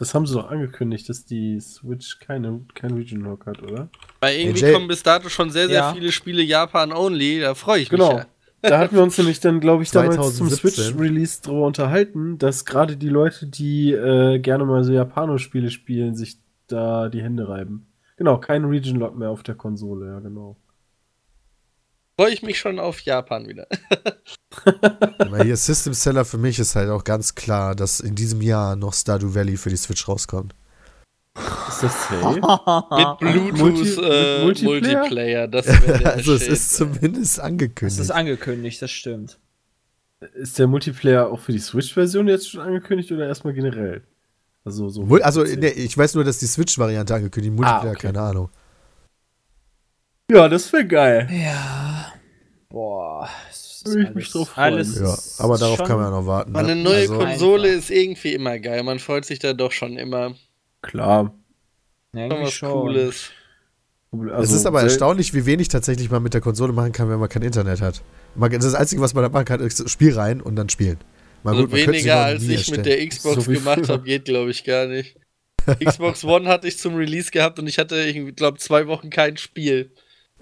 Das 0.00 0.14
haben 0.14 0.26
sie 0.26 0.34
doch 0.34 0.50
angekündigt, 0.50 1.08
dass 1.08 1.24
die 1.26 1.60
Switch 1.60 2.18
keine, 2.18 2.62
kein 2.74 2.92
Region 2.94 3.20
Lock 3.20 3.46
hat, 3.46 3.62
oder? 3.62 3.88
Weil 4.20 4.38
irgendwie 4.40 4.64
AJ. 4.64 4.72
kommen 4.72 4.88
bis 4.88 5.02
dato 5.02 5.28
schon 5.28 5.50
sehr, 5.50 5.68
sehr 5.68 5.76
Ja. 5.76 5.92
viele 5.92 6.10
Spiele 6.10 6.42
Japan-only, 6.42 7.40
da 7.40 7.54
freue 7.54 7.80
ich 7.82 7.92
mich 7.92 8.00
Genau. 8.00 8.16
ja. 8.18 8.26
Da 8.62 8.78
hatten 8.78 8.94
wir 8.96 9.02
uns 9.02 9.16
nämlich 9.16 9.40
dann, 9.40 9.60
glaube 9.60 9.82
ich, 9.82 9.90
damals 9.90 10.16
zum 10.36 10.48
2017. 10.48 10.84
Switch-Release 10.84 11.40
drüber 11.42 11.66
unterhalten, 11.66 12.36
dass 12.38 12.64
gerade 12.66 12.96
die 12.96 13.08
Leute, 13.08 13.46
die 13.46 13.92
äh, 13.92 14.38
gerne 14.38 14.64
mal 14.66 14.84
so 14.84 14.92
Japano-Spiele 14.92 15.70
spielen, 15.70 16.14
sich 16.14 16.38
da 16.66 17.08
die 17.08 17.22
Hände 17.22 17.48
reiben. 17.48 17.86
Genau, 18.16 18.36
kein 18.38 18.64
Region 18.66 18.96
Lock 18.98 19.16
mehr 19.16 19.30
auf 19.30 19.42
der 19.42 19.54
Konsole, 19.54 20.08
ja, 20.08 20.18
genau. 20.20 20.56
Freue 22.20 22.34
ich 22.34 22.42
mich 22.42 22.58
schon 22.58 22.78
auf 22.78 23.00
Japan 23.00 23.48
wieder. 23.48 23.66
Aber 25.18 25.42
hier 25.42 25.56
System 25.56 25.94
Seller 25.94 26.26
für 26.26 26.36
mich 26.36 26.58
ist 26.58 26.76
halt 26.76 26.90
auch 26.90 27.02
ganz 27.02 27.34
klar, 27.34 27.74
dass 27.74 27.98
in 28.00 28.14
diesem 28.14 28.42
Jahr 28.42 28.76
noch 28.76 28.92
Stardew 28.92 29.34
Valley 29.34 29.56
für 29.56 29.70
die 29.70 29.76
Switch 29.78 30.06
rauskommt. 30.06 30.54
Ist 31.68 31.82
das 31.82 32.08
safe? 32.08 32.34
Mit 32.94 33.18
Bluetooth 33.20 33.58
Multi- 33.58 34.00
äh, 34.02 34.44
mit 34.44 34.62
Multiplayer? 34.62 34.98
Multiplayer? 34.98 35.48
das 35.48 35.66
also 36.04 36.34
es 36.34 36.42
Shit, 36.42 36.52
ist 36.52 36.74
zumindest 36.76 37.40
angekündigt. 37.40 38.00
ist 38.00 38.10
angekündigt, 38.10 38.82
das 38.82 38.90
stimmt. 38.90 39.38
ist 40.34 40.58
der 40.58 40.66
Multiplayer 40.66 41.26
auch 41.28 41.40
für 41.40 41.52
die 41.52 41.58
Switch-Version 41.58 42.28
jetzt 42.28 42.50
schon 42.50 42.60
angekündigt 42.60 43.10
oder 43.12 43.28
erstmal 43.28 43.54
generell? 43.54 44.02
Also, 44.66 44.90
so. 44.90 45.06
Also 45.22 45.42
nee, 45.44 45.68
ich 45.68 45.96
weiß 45.96 46.16
nur, 46.16 46.24
dass 46.24 46.36
die 46.36 46.46
Switch-Variante 46.46 47.14
angekündigt, 47.14 47.54
Multiplayer, 47.56 47.82
Ah, 47.86 47.90
okay. 47.92 48.08
keine 48.08 48.20
Ahnung. 48.20 48.50
Ja, 50.30 50.48
das 50.48 50.72
wäre 50.72 50.86
geil. 50.86 51.28
Ja. 51.32 52.12
Boah. 52.68 53.28
Würde 53.84 54.02
ich 54.02 54.14
mich 54.14 54.30
drauf 54.30 54.50
freuen. 54.50 54.74
alles 54.74 54.98
Ja, 55.00 55.16
aber 55.44 55.56
darauf 55.56 55.78
kann 55.78 55.96
man 55.96 56.04
ja 56.06 56.10
noch 56.20 56.26
warten. 56.26 56.52
Ne? 56.52 56.58
eine 56.58 56.76
neue 56.76 57.00
Also- 57.00 57.18
Konsole 57.18 57.68
Einfach. 57.68 57.78
ist 57.78 57.90
irgendwie 57.90 58.34
immer 58.34 58.58
geil. 58.58 58.82
Man 58.82 58.98
freut 58.98 59.24
sich 59.24 59.38
da 59.38 59.52
doch 59.54 59.72
schon 59.72 59.96
immer. 59.96 60.34
Klar. 60.82 61.34
Ja, 62.14 62.20
Schon 62.22 62.30
irgendwie 62.30 62.44
was 62.46 62.52
schon. 62.52 62.70
Cooles. 62.72 63.30
Also, 64.12 64.42
es 64.42 64.52
ist 64.52 64.66
aber 64.66 64.82
erstaunlich, 64.82 65.32
wie 65.34 65.46
wenig 65.46 65.68
tatsächlich 65.68 66.10
man 66.10 66.22
mit 66.22 66.34
der 66.34 66.40
Konsole 66.40 66.72
machen 66.72 66.90
kann, 66.92 67.08
wenn 67.08 67.20
man 67.20 67.28
kein 67.28 67.42
Internet 67.42 67.80
hat. 67.80 68.02
Man, 68.34 68.50
das 68.50 68.74
Einzige, 68.74 69.00
was 69.00 69.14
man 69.14 69.22
da 69.22 69.28
machen 69.30 69.44
kann, 69.44 69.60
ist 69.60 69.88
Spiel 69.88 70.14
rein 70.14 70.40
und 70.40 70.56
dann 70.56 70.68
spielen. 70.68 70.98
Mal 71.42 71.52
Also 71.52 71.62
gut, 71.68 71.72
weniger 71.72 72.16
als 72.24 72.42
ich 72.42 72.48
mit 72.48 72.56
erstellen. 72.58 72.82
der 72.82 73.08
Xbox 73.08 73.44
So 73.44 73.50
gemacht 73.52 73.88
habe, 73.88 74.02
geht 74.02 74.24
glaube 74.26 74.50
ich 74.50 74.64
gar 74.64 74.86
nicht. 74.86 75.16
Xbox 75.84 76.24
One 76.24 76.48
hatte 76.48 76.66
ich 76.68 76.76
zum 76.78 76.96
Release 76.96 77.30
gehabt 77.30 77.58
und 77.60 77.66
ich 77.68 77.78
hatte, 77.78 78.02
ich 78.02 78.34
glaube, 78.36 78.58
zwei 78.58 78.86
Wochen 78.88 79.10
kein 79.10 79.36
Spiel. 79.36 79.92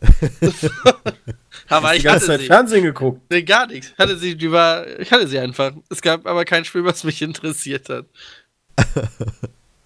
aber 1.68 1.92
die 1.92 1.98
ich 1.98 2.04
ganze 2.04 2.08
hatte 2.08 2.26
Zeit 2.26 2.40
sie. 2.40 2.46
Fernsehen 2.46 2.84
geguckt. 2.84 3.22
Nee, 3.30 3.42
gar 3.42 3.66
nichts. 3.66 3.92
Hatte 3.98 4.16
sie, 4.16 4.36
die 4.36 4.50
war, 4.52 4.86
ich 4.98 5.10
hatte 5.12 5.26
sie 5.26 5.38
einfach. 5.38 5.72
Es 5.90 6.00
gab 6.02 6.26
aber 6.26 6.44
kein 6.44 6.64
Spiel, 6.64 6.84
was 6.84 7.04
mich 7.04 7.20
interessiert 7.22 7.88
hat. 7.88 8.06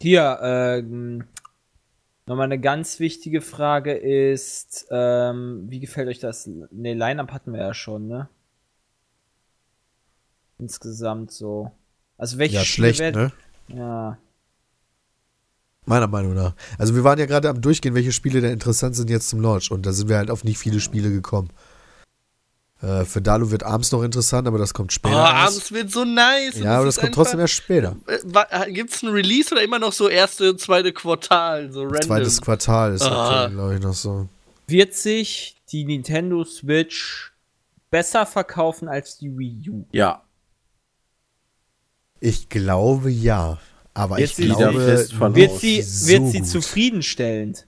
Hier, 0.00 0.38
ähm, 0.42 1.24
nochmal 2.26 2.44
eine 2.46 2.60
ganz 2.60 3.00
wichtige 3.00 3.40
Frage 3.40 3.92
ist, 3.94 4.86
ähm, 4.90 5.64
wie 5.68 5.80
gefällt 5.80 6.08
euch 6.08 6.18
das? 6.18 6.46
Ne, 6.70 6.94
Line-Up 6.94 7.32
hatten 7.32 7.52
wir 7.52 7.60
ja 7.60 7.74
schon, 7.74 8.06
ne? 8.08 8.28
Insgesamt 10.58 11.30
so. 11.32 11.72
Also 12.18 12.38
welche 12.38 12.56
Ja, 12.56 12.64
Spiele 12.64 12.94
schlecht, 12.94 13.00
werden- 13.00 13.32
ne? 13.68 13.76
Ja. 13.78 14.18
Meiner 15.84 16.06
Meinung 16.06 16.34
nach. 16.34 16.54
Also 16.78 16.94
wir 16.94 17.02
waren 17.04 17.18
ja 17.18 17.26
gerade 17.26 17.48
am 17.48 17.60
Durchgehen, 17.60 17.94
welche 17.94 18.12
Spiele 18.12 18.40
denn 18.40 18.52
interessant 18.52 18.94
sind 18.94 19.10
jetzt 19.10 19.28
zum 19.28 19.40
Launch. 19.40 19.70
Und 19.72 19.84
da 19.84 19.92
sind 19.92 20.08
wir 20.08 20.16
halt 20.16 20.30
auf 20.30 20.44
nicht 20.44 20.58
viele 20.58 20.78
Spiele 20.80 21.10
gekommen. 21.10 21.48
Äh, 22.80 23.04
für 23.04 23.20
Dalu 23.20 23.50
wird 23.50 23.64
abends 23.64 23.90
noch 23.90 24.02
interessant, 24.02 24.46
aber 24.46 24.58
das 24.58 24.74
kommt 24.74 24.90
Oh, 24.92 24.94
später. 24.94 25.16
erst. 25.16 25.32
abends 25.34 25.72
wird 25.72 25.90
so 25.90 26.04
nice. 26.04 26.58
ja, 26.58 26.76
aber 26.76 26.86
das 26.86 26.98
kommt 26.98 27.14
trotzdem 27.14 27.40
erst 27.40 27.54
später. 27.54 27.96
Gibt 28.68 28.90
es 28.92 29.02
ein 29.02 29.08
Release 29.08 29.52
oder 29.52 29.62
immer 29.62 29.78
noch 29.80 29.92
so 29.92 30.08
erste 30.08 30.50
und 30.50 30.60
zweite 30.60 30.92
Quartal? 30.92 31.72
So 31.72 31.82
random. 31.82 32.02
Zweites 32.02 32.40
Quartal 32.40 32.94
ist 32.94 33.02
Ah. 33.02 33.24
aktuell, 33.42 33.50
glaube 33.50 33.74
ich, 33.74 33.80
noch 33.82 33.94
so. 33.94 34.28
Wird 34.68 34.94
sich 34.94 35.56
die 35.72 35.84
Nintendo 35.84 36.44
Switch 36.44 37.32
besser 37.90 38.24
verkaufen 38.24 38.88
als 38.88 39.18
die 39.18 39.36
Wii 39.36 39.68
U? 39.70 39.84
Ja. 39.92 40.22
Ich 42.20 42.48
glaube 42.48 43.10
ja. 43.10 43.58
Aber 43.94 44.18
Jetzt 44.18 44.38
ich 44.38 44.48
da 44.48 44.54
glaube, 44.54 44.80
fest 44.80 45.12
von 45.12 45.34
Wird 45.34 45.58
sie, 45.58 45.82
so 45.82 46.08
wird 46.08 46.26
sie 46.28 46.38
gut. 46.40 46.48
zufriedenstellend? 46.48 47.66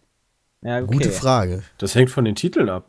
Ja, 0.62 0.78
okay. 0.78 0.86
Gute 0.86 1.10
Frage. 1.10 1.62
Das 1.78 1.94
hängt 1.94 2.10
von 2.10 2.24
den 2.24 2.34
Titeln 2.34 2.68
ab. 2.70 2.88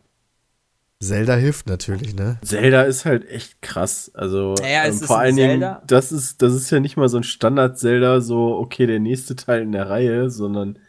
Zelda 1.02 1.36
hilft 1.36 1.68
natürlich, 1.68 2.16
ne? 2.16 2.38
Zelda 2.41 2.84
ist 2.84 3.03
halt 3.03 3.30
echt 3.30 3.62
krass. 3.62 4.10
Also 4.14 4.56
Naja, 4.60 4.86
ähm, 4.86 4.94
vor 4.94 5.20
allen 5.20 5.36
Dingen, 5.36 5.76
das 5.86 6.12
ist, 6.14 6.41
das 6.41 6.53
ist 6.53 6.72
ja 6.72 6.80
nicht 6.80 6.95
mal 6.95 7.10
so 7.10 7.18
ein 7.18 7.24
Standard-Zelda, 7.24 8.22
so, 8.22 8.56
okay, 8.56 8.88
der 8.88 8.99
nächste 8.99 9.36
Teil 9.36 9.62
in 9.64 9.74
der 9.74 9.90
Reihe, 9.90 10.30
sondern 10.30 10.80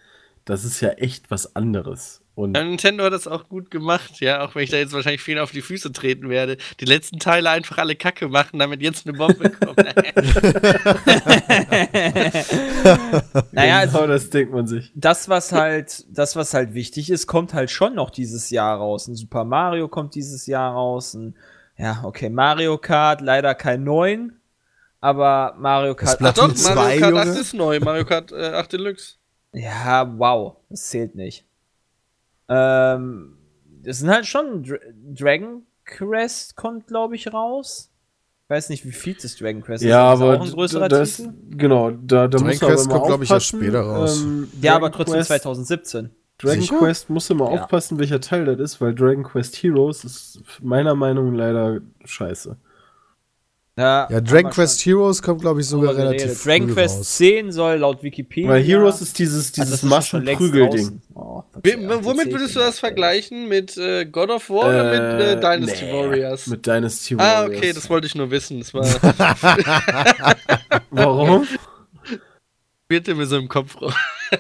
das 0.45 0.65
ist 0.65 0.81
ja 0.81 0.91
echt 0.91 1.31
was 1.31 1.57
anderes. 1.57 2.23
Und 2.37 2.55
Ja, 2.55 2.63
Nintendo 2.63 3.05
hat 3.05 3.15
das 3.15 3.27
auch 3.27 3.49
gut 3.49 3.71
gemacht, 3.71 4.21
ja, 4.21 4.45
auch 4.45 4.55
wenn 4.55 4.63
ich 4.63 4.69
da 4.69 4.77
jetzt 4.77 4.93
wahrscheinlich 4.93 5.23
vielen 5.23 5.39
auf 5.39 5.53
die 5.53 5.63
Füße 5.63 5.91
treten 5.91 6.29
werde. 6.29 6.59
Die 6.81 6.85
letzten 6.85 7.19
Teile 7.19 7.49
einfach 7.49 7.79
alle 7.79 7.97
Kacke 7.97 8.29
machen, 8.29 8.59
damit 8.59 8.83
jetzt 8.83 9.09
eine 9.09 9.17
Bombe 9.17 9.49
kommt. 9.49 9.79
naja, 13.53 13.79
also 13.79 13.97
genau 13.97 14.09
das 14.09 14.29
denkt 14.29 14.53
man 14.53 14.67
sich. 14.67 14.93
das, 14.95 15.31
was 15.31 15.53
halt, 15.53 16.05
das, 16.11 16.37
was 16.37 16.53
halt 16.53 16.75
wichtig 16.75 17.09
ist, 17.09 17.27
kommt 17.27 17.55
halt 17.55 17.71
schon 17.71 17.95
noch 17.95 18.11
dieses 18.11 18.51
Jahr 18.51 18.77
raus. 18.77 19.09
Ein 19.09 19.15
Super 19.15 19.45
Mario 19.45 19.89
kommt 19.89 20.15
dieses 20.15 20.47
Jahr 20.47 20.75
raus. 20.75 21.15
Ein, 21.15 21.37
ja, 21.79 22.03
okay, 22.05 22.29
Mario 22.29 22.77
Kart, 22.77 23.23
leider 23.23 23.55
kein 23.55 23.83
neuen, 23.83 24.39
aber 25.01 25.55
Mario 25.59 25.95
Kart. 25.95 26.17
Splatoon 26.17 26.49
Doch, 26.51 26.55
Platz 26.55 26.75
Mario 26.75 26.99
zwei, 26.99 27.11
Kart. 27.13 27.29
8 27.29 27.39
ist 27.39 27.55
neu, 27.55 27.81
Mario 27.81 28.05
Kart 28.05 28.31
äh, 28.31 28.51
8 28.53 28.75
Deluxe. 28.75 29.15
Ja, 29.55 30.07
wow, 30.19 30.57
das 30.69 30.91
zählt 30.91 31.15
nicht. 31.15 31.46
Ähm, 32.49 33.37
das 33.83 33.99
sind 33.99 34.11
halt 34.11 34.27
schon 34.27 34.63
Dra 34.63 34.77
Dragon 35.15 35.63
Quest 35.85 36.57
kommt, 36.57 36.87
glaube 36.89 37.15
ich, 37.17 37.33
raus. 37.33 37.91
Ich 38.45 38.51
weiß 38.51 38.69
nicht, 38.69 38.85
wie 38.85 38.93
viel 38.93 39.15
das 39.21 39.37
Dragon 39.37 39.61
Quest 39.63 39.83
Ja, 39.85 40.13
ist. 40.13 40.15
Ist 40.15 40.21
das 40.21 40.29
aber 40.29 40.41
auch 40.41 40.47
ein 40.47 40.53
größerer 40.53 40.89
das, 40.89 41.17
Titel? 41.17 41.33
genau, 41.51 41.91
da, 41.91 42.29
da 42.29 42.29
Dragon 42.29 42.47
muss 42.47 42.61
man 42.61 42.71
Quest 42.71 42.85
immer 42.87 42.95
kommt, 42.95 43.07
glaub 43.07 43.23
ich, 43.23 43.31
erst 43.31 43.55
aufpassen, 43.55 43.65
später 43.65 43.81
raus. 43.81 44.23
ähm, 44.23 44.49
Ja, 44.61 44.73
Dragon 44.73 44.77
aber 44.85 44.93
trotzdem 44.93 45.15
Quest- 45.17 45.29
2017. 45.29 46.11
Dragon 46.39 46.61
Sicher? 46.61 46.79
Quest 46.79 47.11
muss 47.11 47.31
immer 47.31 47.53
Ja. 47.53 47.63
aufpassen, 47.63 47.99
welcher 47.99 48.21
Teil 48.21 48.45
das 48.45 48.59
ist, 48.61 48.81
weil 48.81 48.95
Dragon 48.95 49.25
Quest 49.25 49.57
Heroes 49.63 50.05
ist 50.05 50.43
meiner 50.63 50.95
Meinung 50.95 51.33
nach 51.33 51.39
leider 51.39 51.81
scheiße. 52.05 52.57
Ja, 53.79 54.09
Ja, 54.11 54.21
Dragon 54.23 54.51
Quest 54.51 54.81
schon 54.81 54.93
Heroes 54.95 55.23
kommt, 55.23 55.43
glaube 55.43 55.61
ich, 55.61 55.67
sogar 55.69 55.95
relativ 55.95 56.23
geredet. 56.23 56.39
früh 56.39 56.51
Dragon 56.51 56.75
Quest 56.75 56.99
raus. 56.99 57.17
10 57.17 57.53
soll 57.53 57.77
laut 57.77 58.03
Wikipedia. 58.03 58.49
Weil 58.51 58.63
Heroes 58.63 59.03
ist 59.03 59.19
dieses, 59.19 59.53
Also 59.59 59.63
dieses 59.63 59.83
längst 59.83 60.13
Maschen-Prügel-Ding. 60.13 61.03
Oh, 61.15 61.43
womit 61.53 62.33
würdest 62.33 62.57
du 62.57 62.61
das 62.61 62.79
vergleichen? 62.79 63.49
Mit 63.49 63.77
äh, 63.77 64.07
God 64.07 64.31
of 64.31 64.49
War 64.49 64.69
oder 64.69 64.85
mit 64.85 65.27
äh, 65.27 65.41
Dynasty 65.41 65.85
nee, 65.85 65.93
Warriors? 65.93 66.47
Mit 66.47 66.67
Dynasty 66.67 67.15
ah, 67.17 67.19
Warriors. 67.19 67.59
okay, 67.59 67.73
das 67.75 67.91
wollte 67.91 68.07
ich 68.07 68.15
nur 68.15 68.31
wissen. 68.31 68.61
Das 68.61 68.73
war 68.73 68.87
Warum? 70.91 71.47
spielte 72.87 73.17
mir 73.17 73.27
so 73.27 73.37
im 73.37 73.49
Kopf 73.49 73.81
rum. 73.81 73.93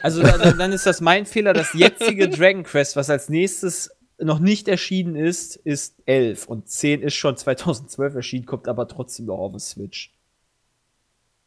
Also 0.03 0.23
dann, 0.23 0.57
dann 0.57 0.73
ist 0.73 0.87
das 0.87 1.01
mein 1.01 1.27
Fehler. 1.27 1.53
Das 1.53 1.73
jetzige 1.75 2.29
Dragon 2.31 2.63
Quest, 2.63 2.95
was 2.95 3.11
als 3.11 3.29
nächstes 3.29 3.91
noch 4.19 4.39
nicht 4.39 4.69
erschienen 4.69 5.15
ist, 5.17 5.57
ist 5.57 5.97
11 6.07 6.47
und 6.47 6.69
10 6.69 7.03
ist 7.03 7.15
schon 7.15 7.37
2012 7.37 8.15
erschienen, 8.15 8.47
kommt 8.47 8.69
aber 8.69 8.89
trotzdem 8.89 9.27
noch 9.27 9.39
auf 9.39 9.53
den 9.53 9.61
Switch. 9.61 10.13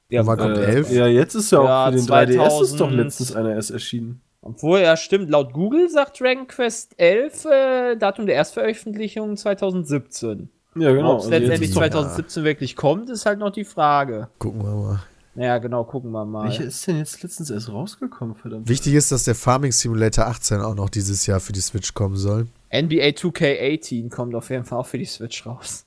Ja, 0.09 0.25
Wann 0.25 0.37
kommt 0.37 0.57
Äh, 0.57 0.65
11? 0.65 0.91
Ja, 0.91 1.07
jetzt 1.07 1.35
ist 1.35 1.51
ja 1.51 1.59
auch 1.59 1.65
Ja, 1.65 1.85
für 1.91 1.97
den 1.97 2.05
3DS 2.05 2.61
ist 2.61 2.71
doch 2.73 2.87
2000 2.89 2.93
letztens 2.93 3.35
einer 3.35 3.53
erst 3.53 3.71
erschienen. 3.71 4.21
Obwohl, 4.41 4.79
ja, 4.79 4.95
stimmt, 4.97 5.29
laut 5.29 5.53
Google 5.53 5.89
sagt 5.89 6.19
Dragon 6.19 6.47
Quest 6.47 6.93
11 6.97 7.45
äh, 7.45 7.95
Datum 7.97 8.25
der 8.25 8.35
Erstveröffentlichung 8.35 9.35
2017. 9.37 10.49
Ja, 10.75 10.91
genau. 10.93 11.13
Ob 11.13 11.19
es 11.19 11.25
also 11.25 11.31
jetzt 11.33 11.41
letztendlich 11.41 11.69
ist 11.69 11.75
doch- 11.75 11.81
2017 11.81 12.43
wirklich 12.43 12.75
kommt, 12.75 13.09
ist 13.09 13.25
halt 13.25 13.39
noch 13.39 13.49
die 13.51 13.65
Frage. 13.65 14.29
Gucken 14.39 14.63
wir 14.63 14.71
mal. 14.75 15.03
Ja, 15.35 15.57
genau, 15.57 15.83
gucken 15.83 16.11
wir 16.11 16.25
mal. 16.25 16.45
Welcher 16.45 16.63
ist 16.65 16.85
denn 16.87 16.97
jetzt 16.97 17.21
letztens 17.21 17.49
erst 17.49 17.69
rausgekommen, 17.69 18.35
verdammt? 18.35 18.67
Wichtig 18.67 18.93
ist, 18.93 19.11
dass 19.11 19.23
der 19.25 19.35
Farming 19.35 19.71
Simulator 19.71 20.25
18 20.27 20.59
auch 20.61 20.75
noch 20.75 20.89
dieses 20.89 21.25
Jahr 21.27 21.39
für 21.39 21.53
die 21.53 21.61
Switch 21.61 21.93
kommen 21.93 22.15
soll. 22.17 22.47
NBA 22.71 23.09
2K18 23.09 24.09
kommt 24.09 24.35
auf 24.35 24.49
jeden 24.49 24.65
Fall 24.65 24.79
auch 24.79 24.85
für 24.87 24.97
die 24.97 25.05
Switch 25.05 25.45
raus. 25.45 25.85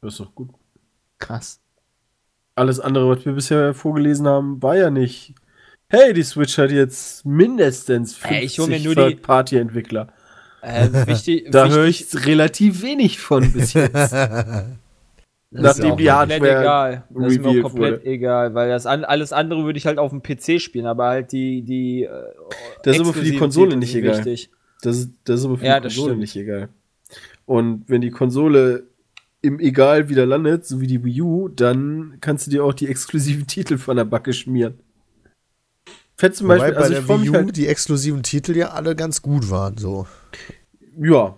Das 0.00 0.14
ist 0.14 0.20
doch 0.20 0.34
gut. 0.34 0.50
Krass. 1.18 1.60
Alles 2.54 2.80
andere, 2.80 3.08
was 3.08 3.24
wir 3.26 3.32
bisher 3.32 3.74
vorgelesen 3.74 4.26
haben, 4.26 4.62
war 4.62 4.76
ja 4.76 4.90
nicht. 4.90 5.34
Hey, 5.88 6.12
die 6.12 6.22
Switch 6.22 6.56
hat 6.58 6.70
jetzt 6.70 7.24
mindestens 7.26 8.16
50 8.16 8.38
Ey, 8.38 8.44
ich 8.44 8.58
hol 8.58 8.68
mir 8.68 8.80
nur 8.80 8.94
die- 8.94 9.00
Third-Party-Entwickler. 9.14 10.08
Äh, 10.62 10.88
wichtig, 11.06 11.48
Da 11.50 11.68
höre 11.68 11.84
ich 11.84 12.06
relativ 12.26 12.82
wenig 12.82 13.20
von 13.20 13.52
bis 13.52 13.72
jetzt. 13.74 13.94
Ist 15.52 15.62
Nachdem 15.62 15.96
die 15.96 16.04
mal- 16.06 16.18
komplett 16.26 16.42
Hardware 16.42 16.60
egal. 16.60 17.04
Das 17.10 17.32
ist 17.32 17.40
mir 17.42 17.62
komplett 17.62 17.92
wurde. 18.00 18.04
egal, 18.06 18.54
weil 18.54 18.68
das 18.68 18.84
an, 18.84 19.04
alles 19.04 19.32
andere 19.32 19.64
würde 19.64 19.78
ich 19.78 19.86
halt 19.86 19.98
auf 19.98 20.10
dem 20.10 20.20
PC 20.22 20.60
spielen, 20.60 20.86
aber 20.86 21.06
halt 21.06 21.30
die, 21.32 21.62
die 21.62 22.02
äh, 22.02 22.10
Das 22.82 22.96
ist 22.96 23.00
aber 23.02 23.12
für 23.14 23.22
die 23.22 23.36
Konsole 23.36 23.76
nicht 23.76 23.94
egal. 23.94 24.16
wichtig. 24.18 24.50
Das 24.86 24.98
ist, 24.98 25.10
das 25.24 25.40
ist 25.40 25.46
aber 25.46 25.58
für 25.58 25.66
Ja, 25.66 25.80
die 25.80 25.88
Konsole 25.88 26.08
stimmt. 26.10 26.20
nicht 26.20 26.36
egal. 26.36 26.68
Und 27.44 27.84
wenn 27.88 28.00
die 28.00 28.10
Konsole 28.10 28.84
im 29.42 29.60
Egal 29.60 30.08
wieder 30.08 30.26
landet, 30.26 30.66
so 30.66 30.80
wie 30.80 30.86
die 30.86 31.04
Wii 31.04 31.22
U, 31.22 31.48
dann 31.48 32.16
kannst 32.20 32.46
du 32.46 32.50
dir 32.50 32.64
auch 32.64 32.74
die 32.74 32.88
exklusiven 32.88 33.46
Titel 33.48 33.78
von 33.78 33.96
der 33.96 34.04
Backe 34.04 34.32
schmieren. 34.32 34.74
Fett 36.16 36.34
zum 36.34 36.46
Wobei 36.48 36.58
Beispiel, 36.58 36.74
bei 36.74 36.80
also 36.80 36.92
ich 36.92 36.98
der 36.98 37.06
freue 37.06 37.16
Wii 37.18 37.24
mich 37.28 37.30
U 37.30 37.34
halt, 37.34 37.56
die 37.56 37.66
exklusiven 37.66 38.22
Titel 38.22 38.56
ja 38.56 38.70
alle 38.70 38.96
ganz 38.96 39.20
gut 39.22 39.50
waren. 39.50 39.76
So. 39.76 40.06
ja. 40.98 41.36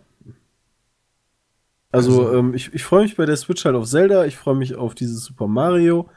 Also, 1.91 2.27
Also- 2.27 2.39
ähm, 2.39 2.55
ich, 2.55 2.73
ich 2.75 2.85
freue 2.85 3.03
mich 3.03 3.16
bei 3.16 3.27
der 3.27 3.37
Switch 3.37 3.65
halt 3.65 3.75
auf 3.75 3.87
Zelda, 3.89 4.25
ich 4.27 4.37
freue 4.37 4.55
mich 4.57 4.75
auf 4.75 4.95
dieses 4.95 5.25
Super 5.25 5.47
Mario. 5.47 6.09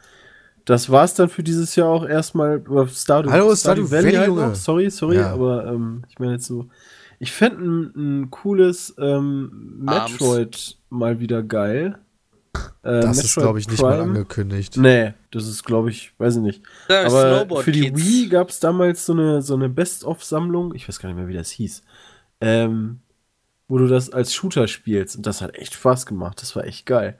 Das 0.65 0.89
war's 0.91 1.15
dann 1.15 1.29
für 1.29 1.41
dieses 1.43 1.75
Jahr 1.75 1.87
auch 1.89 2.05
erstmal. 2.05 2.61
Stardew, 2.93 3.31
Hallo, 3.31 3.55
Stardew 3.55 3.89
Valley, 3.89 4.11
halt 4.13 4.27
Junge. 4.27 4.47
noch. 4.49 4.55
Sorry, 4.55 4.89
sorry, 4.91 5.15
Ja. 5.15 5.31
aber 5.33 5.65
ähm, 5.65 6.03
ich 6.09 6.19
meine 6.19 6.33
jetzt 6.33 6.45
so. 6.45 6.67
Ich 7.23 7.31
fände 7.31 7.63
ein, 7.63 7.91
ein 8.23 8.31
cooles 8.31 8.95
ähm, 8.97 9.83
Arms. 9.85 10.11
Metroid 10.13 10.77
mal 10.89 11.19
wieder 11.19 11.43
geil. 11.43 11.99
Äh, 12.81 13.01
Das 13.01 13.17
ist, 13.19 13.37
Metroid 13.37 13.43
glaube 13.43 13.59
ich, 13.59 13.69
nicht 13.69 13.79
mal 13.81 13.97
Prime. 13.97 14.03
angekündigt. 14.09 14.75
Nee, 14.77 15.13
das 15.29 15.47
ist, 15.47 15.63
glaube 15.63 15.91
ich, 15.91 16.13
weiß 16.17 16.37
ich 16.37 16.41
nicht. 16.41 16.63
Ja, 16.89 17.01
Aber 17.01 17.37
Snowboard 17.37 17.63
für 17.63 17.71
die 17.71 17.81
Kids. 17.91 18.01
Wii 18.03 18.27
gab 18.29 18.49
es 18.49 18.59
damals 18.59 19.05
so 19.05 19.13
eine, 19.13 19.43
so 19.43 19.53
eine 19.53 19.69
Best-of-Sammlung, 19.69 20.73
ich 20.73 20.87
weiß 20.89 20.99
gar 20.99 21.09
nicht 21.09 21.15
mehr, 21.17 21.27
wie 21.27 21.35
das 21.35 21.51
hieß, 21.51 21.83
ähm, 22.41 23.01
wo 23.67 23.77
du 23.77 23.87
das 23.87 24.09
als 24.09 24.33
Shooter 24.33 24.67
spielst. 24.67 25.15
Und 25.15 25.27
das 25.27 25.41
hat 25.41 25.53
echt 25.53 25.75
Spaß 25.75 26.07
gemacht. 26.07 26.41
Das 26.41 26.55
war 26.55 26.65
echt 26.65 26.87
geil. 26.87 27.19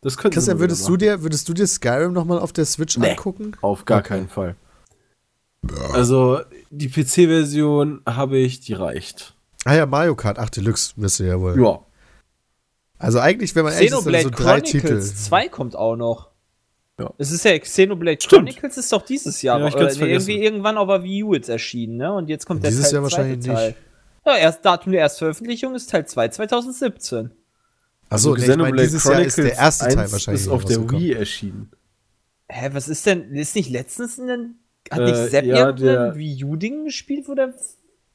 Das 0.00 0.16
Christian, 0.16 0.44
mal 0.56 0.58
würdest 0.58 0.88
du 0.88 0.96
dir, 0.96 1.22
würdest 1.22 1.48
du 1.48 1.54
dir 1.54 1.68
Skyrim 1.68 2.12
nochmal 2.12 2.40
auf 2.40 2.52
der 2.52 2.64
Switch 2.64 2.98
Nee. 2.98 3.10
angucken? 3.10 3.52
Auf 3.60 3.84
gar 3.84 4.00
Okay. 4.00 4.08
keinen 4.08 4.28
Fall. 4.28 4.56
Also, 5.92 6.40
die 6.70 6.88
PC-Version 6.88 8.02
habe 8.06 8.38
ich, 8.38 8.60
die 8.60 8.72
reicht. 8.72 9.34
Ah 9.64 9.74
ja, 9.74 9.86
Mario 9.86 10.16
Kart 10.16 10.38
8 10.38 10.56
Deluxe, 10.56 10.94
ihr 10.96 11.26
ja 11.26 11.40
wohl. 11.40 11.60
Ja. 11.60 11.80
Also 12.98 13.18
eigentlich, 13.18 13.54
wenn 13.54 13.64
man 13.64 13.72
ehrlich 13.72 13.90
ist, 13.90 13.94
dann 13.94 14.12
Xenoblade 14.12 14.24
so 14.24 14.44
drei 14.44 14.60
Titel. 14.60 14.86
Chronicles 14.86 15.24
2 15.24 15.48
kommt 15.48 15.76
auch 15.76 15.96
noch. 15.96 16.30
Ja. 16.98 17.12
Es 17.18 17.32
ist 17.32 17.44
ja 17.44 17.58
Xenoblade 17.58 18.20
Stimmt. 18.20 18.48
Chronicles 18.48 18.76
ist 18.76 18.92
doch 18.92 19.02
dieses 19.02 19.42
Jahr. 19.42 19.58
Ja, 19.58 19.66
ich 19.66 19.74
äh, 19.74 19.78
kann's 19.78 19.98
nee, 19.98 20.10
irgendwie 20.10 20.42
irgendwann 20.42 20.78
auf 20.78 20.88
der 20.88 21.02
Wii 21.02 21.24
U 21.24 21.34
jetzt 21.34 21.48
erschienen, 21.48 21.96
ne? 21.96 22.12
Und 22.12 22.28
jetzt 22.28 22.46
kommt 22.46 22.62
der 22.62 22.70
Dieses 22.70 22.86
Teil, 22.86 22.94
Jahr 22.94 23.02
wahrscheinlich 23.02 23.44
Teil. 23.44 23.68
nicht. 23.68 23.78
Ja, 24.24 24.36
erst 24.36 24.64
Datum 24.64 24.92
der 24.92 25.00
Erstveröffentlichung 25.00 25.74
ist 25.74 25.90
Teil 25.90 26.06
2 26.06 26.28
2017. 26.28 27.32
Achso, 28.08 28.36
nee, 28.36 28.42
ich 28.42 28.56
meine, 28.56 28.82
dieses 28.82 29.02
Jahr 29.04 29.20
ist 29.20 29.38
der 29.38 29.56
erste 29.56 29.86
Teil 29.86 29.98
1 29.98 30.12
wahrscheinlich 30.12 30.42
ist 30.42 30.48
auf 30.48 30.64
der. 30.64 30.88
Wii 30.90 31.12
erschienen. 31.12 31.72
Hä, 32.48 32.70
was 32.72 32.88
ist 32.88 33.06
denn? 33.06 33.34
Ist 33.34 33.56
nicht 33.56 33.70
letztens 33.70 34.18
in 34.18 34.26
den. 34.28 34.58
Hat 34.92 35.00
Äh, 35.00 35.04
nicht 35.04 35.30
Sepp 35.30 35.44
ja, 35.46 35.66
irgendein 35.66 36.16
Wii 36.16 36.44
U-Ding 36.44 36.84
gespielt, 36.84 37.28
wo 37.28 37.34
der. 37.34 37.54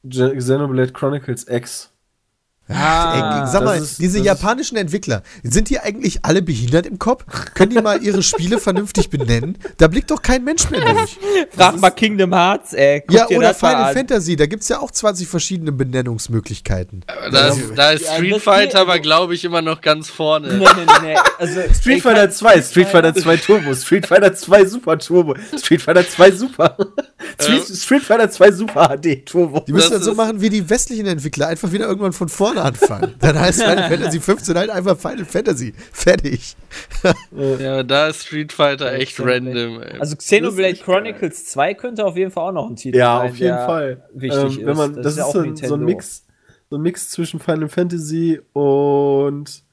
Xenoblade 0.08 0.94
Chronicles 0.94 1.48
X. 1.48 1.92
Ah, 2.70 3.44
Ey, 3.46 3.48
sag 3.52 3.64
mal, 3.64 3.78
ist- 3.78 4.00
diese 4.00 4.20
japanischen 4.20 4.76
Entwickler, 4.78 5.24
sind 5.42 5.70
die 5.70 5.80
eigentlich 5.80 6.26
alle 6.26 6.42
behindert 6.42 6.86
im 6.86 7.00
Kopf? 7.00 7.24
Können 7.54 7.72
die 7.72 7.82
mal 7.82 8.04
ihre 8.04 8.22
Spiele 8.22 8.60
vernünftig 8.60 9.10
benennen? 9.10 9.58
Da 9.78 9.88
blickt 9.88 10.12
doch 10.12 10.22
kein 10.22 10.44
Mensch 10.44 10.70
mehr 10.70 10.82
durch. 10.82 11.18
Frag 11.56 11.80
mal 11.80 11.92
Kingdom 11.92 12.34
Hearts, 12.34 12.74
ey. 12.74 13.04
Guck 13.08 13.16
Ja, 13.18 13.26
dir 13.28 13.38
oder 13.38 13.48
das 13.50 13.62
mal 13.62 13.70
Final 13.72 13.84
an. 13.90 13.94
Fantasy, 13.96 14.36
da 14.36 14.46
gibt's 14.48 14.68
ja 14.68 14.80
auch 14.80 14.92
20 14.92 15.28
verschiedene 15.28 15.72
Benennungsmöglichkeiten. 15.72 17.06
Da 17.32 17.48
ist, 17.50 17.60
da 17.76 17.92
ist 17.92 18.06
Ja, 18.06 18.14
Street 18.16 18.36
das 18.36 18.44
Fighter 18.44 18.66
geht- 18.68 18.76
aber, 18.76 19.00
glaube 19.00 19.34
ich, 19.36 19.46
immer 19.46 19.62
noch 19.62 19.80
ganz 19.82 20.10
vorne. 20.10 20.50
Nee, 20.58 20.66
nee, 20.76 21.08
nee. 21.14 21.16
Also, 21.40 21.62
Street 21.80 22.02
Fighter 22.02 22.22
kann- 22.28 22.32
2, 22.32 22.62
Street 22.62 22.88
Fighter 22.90 23.16
2 23.16 23.38
Turbo, 23.38 23.74
Street 23.76 24.06
Fighter 24.08 24.34
2 24.34 24.66
Super 24.66 24.98
Turbo, 25.00 25.36
Street 25.58 25.82
Fighter 25.82 26.08
2 26.08 26.32
Super, 26.32 26.76
Street, 27.40 27.66
Street 27.78 28.02
Fighter 28.04 28.30
2 28.30 28.52
Super 28.52 28.98
HD 28.98 29.26
Turbo. 29.26 29.60
Die 29.68 29.72
müssen 29.74 29.92
Das 29.92 30.00
das 30.00 30.06
so 30.06 30.16
machen 30.16 30.42
wie 30.42 30.50
die 30.50 30.68
westlichen 30.70 31.06
Entwickler, 31.06 31.48
einfach 31.48 31.72
wieder 31.72 31.86
irgendwann 31.88 32.14
von 32.14 32.30
vorne 32.30 32.62
anfangen. 32.62 33.14
Dann 33.20 33.40
heißt 33.40 33.62
Final 33.62 33.90
Fantasy 33.90 34.20
15 34.20 34.58
halt 34.58 34.70
einfach 34.70 34.98
Final 34.98 35.26
Fantasy. 35.26 35.74
Fertig. 35.92 36.56
Ja, 37.60 37.84
da 37.84 38.08
ist 38.08 38.24
Street 38.26 38.52
Fighter 38.52 38.92
echt 38.94 39.20
random. 39.20 39.82
Ey. 39.82 40.00
Also 40.00 40.16
Das 40.16 40.26
Xenoblade. 40.26 40.76
Chronicles 40.78 41.46
2 41.46 41.74
könnte 41.76 42.06
auf 42.06 42.18
jeden 42.18 42.32
Fall 42.32 42.50
auch 42.50 42.54
noch 42.54 42.70
ein 42.70 42.76
Titel 42.76 42.98
Ja, 42.98 43.20
sein, 43.20 43.30
auf 43.32 43.38
jeden 43.38 43.56
der 43.56 43.66
Fall. 43.66 44.04
wichtig 44.14 44.60
Ähm, 44.60 44.66
wenn 44.66 44.78
man, 44.78 44.92
ist. 44.98 45.06
das, 45.06 45.14
ist, 45.14 45.18
ja 45.20 45.26
auch 45.26 45.34
so, 45.34 45.40
ein, 45.42 45.56
so 45.56 45.74
ein 45.76 45.86
Mix, 45.86 46.26
so 46.70 46.78
ein 46.78 46.82
Mix 46.82 47.10
zwischen 47.12 47.40
Final 47.40 47.70
Fantasy 47.70 48.40
und 48.54 49.64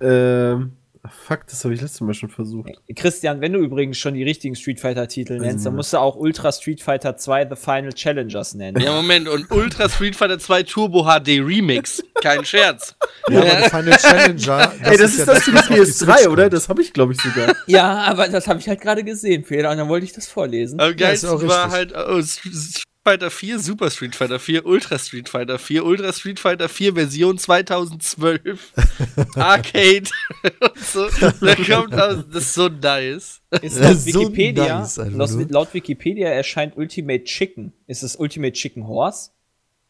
ähm, 0.00 0.72
Fuck, 1.08 1.46
das 1.46 1.64
habe 1.64 1.72
ich 1.72 1.80
letztes 1.80 2.02
Mal 2.02 2.12
schon 2.12 2.28
versucht. 2.28 2.72
Christian, 2.94 3.40
wenn 3.40 3.54
du 3.54 3.58
übrigens 3.60 3.96
schon 3.96 4.12
die 4.12 4.22
richtigen 4.22 4.54
Street 4.54 4.80
Fighter-Titel 4.80 5.38
nennst, 5.38 5.64
dann 5.64 5.74
musst 5.74 5.94
du 5.94 5.98
auch 5.98 6.16
Ultra 6.16 6.52
Street 6.52 6.82
Fighter 6.82 7.16
2 7.16 7.48
The 7.48 7.56
Final 7.56 7.92
Challengers 7.94 8.54
nennen. 8.54 8.82
Ja, 8.82 8.92
Moment, 8.92 9.26
und 9.26 9.50
Ultra 9.50 9.88
Street 9.88 10.14
Fighter 10.14 10.38
2 10.38 10.64
Turbo 10.64 11.04
HD 11.04 11.40
Remix. 11.40 12.02
Kein 12.20 12.44
Scherz. 12.44 12.94
Ja, 13.28 13.38
aber 13.40 13.48
der 13.48 13.70
Final 13.70 13.96
Challenger. 13.96 14.72
Ey, 14.82 14.98
das 14.98 15.12
ist 15.12 15.18
ja 15.20 15.24
das 15.24 15.44
für 15.44 15.50
die 15.52 15.56
was 15.56 15.62
auf 15.62 15.68
die 15.68 15.80
PS3, 15.80 16.16
Switch 16.16 16.28
oder? 16.28 16.50
Das 16.50 16.68
habe 16.68 16.82
ich, 16.82 16.92
glaube 16.92 17.12
ich, 17.14 17.20
sogar. 17.20 17.54
Ja, 17.66 18.02
aber 18.02 18.28
das 18.28 18.46
habe 18.46 18.60
ich 18.60 18.68
halt 18.68 18.80
gerade 18.80 19.02
gesehen, 19.02 19.44
Fehler, 19.44 19.70
und 19.70 19.78
dann 19.78 19.88
wollte 19.88 20.04
ich 20.04 20.12
das 20.12 20.26
vorlesen. 20.28 20.80
Am 20.80 20.86
Ja, 20.86 20.92
ist 20.92 20.98
geilsten 20.98 21.30
auch 21.30 21.42
war 21.46 21.72
richtig. 21.72 21.94
halt 21.96 22.08
oh, 22.10 22.20
Fighter 23.10 23.30
4, 23.30 23.58
Super 23.58 23.90
Street 23.90 24.14
Fighter 24.14 24.38
4, 24.38 24.64
Ultra 24.66 24.96
Street 24.96 25.28
Fighter 25.28 25.58
4, 25.58 25.84
Ultra 25.84 26.12
Street 26.12 26.38
Fighter 26.38 26.68
4 26.68 26.94
Version 26.94 27.38
2012, 27.38 28.72
Arcade 29.34 30.08
und 30.60 30.78
so. 30.84 31.08
Da 31.40 31.54
kommt 31.56 31.94
aus, 31.94 32.24
das 32.32 32.44
ist 32.44 32.54
so 32.54 32.68
nice. 32.68 33.40
Ist 33.62 33.78
Das 33.80 33.80
laut 33.80 33.90
ist 33.92 34.12
so 34.12 34.20
Wikipedia, 34.20 34.78
nice 34.80 34.96
laut, 34.96 35.30
nur. 35.32 35.46
laut 35.48 35.74
Wikipedia 35.74 36.28
erscheint 36.28 36.76
Ultimate 36.76 37.24
Chicken. 37.24 37.72
Ist 37.88 38.04
es 38.04 38.14
Ultimate 38.14 38.52
Chicken 38.52 38.86
Horse? 38.86 39.30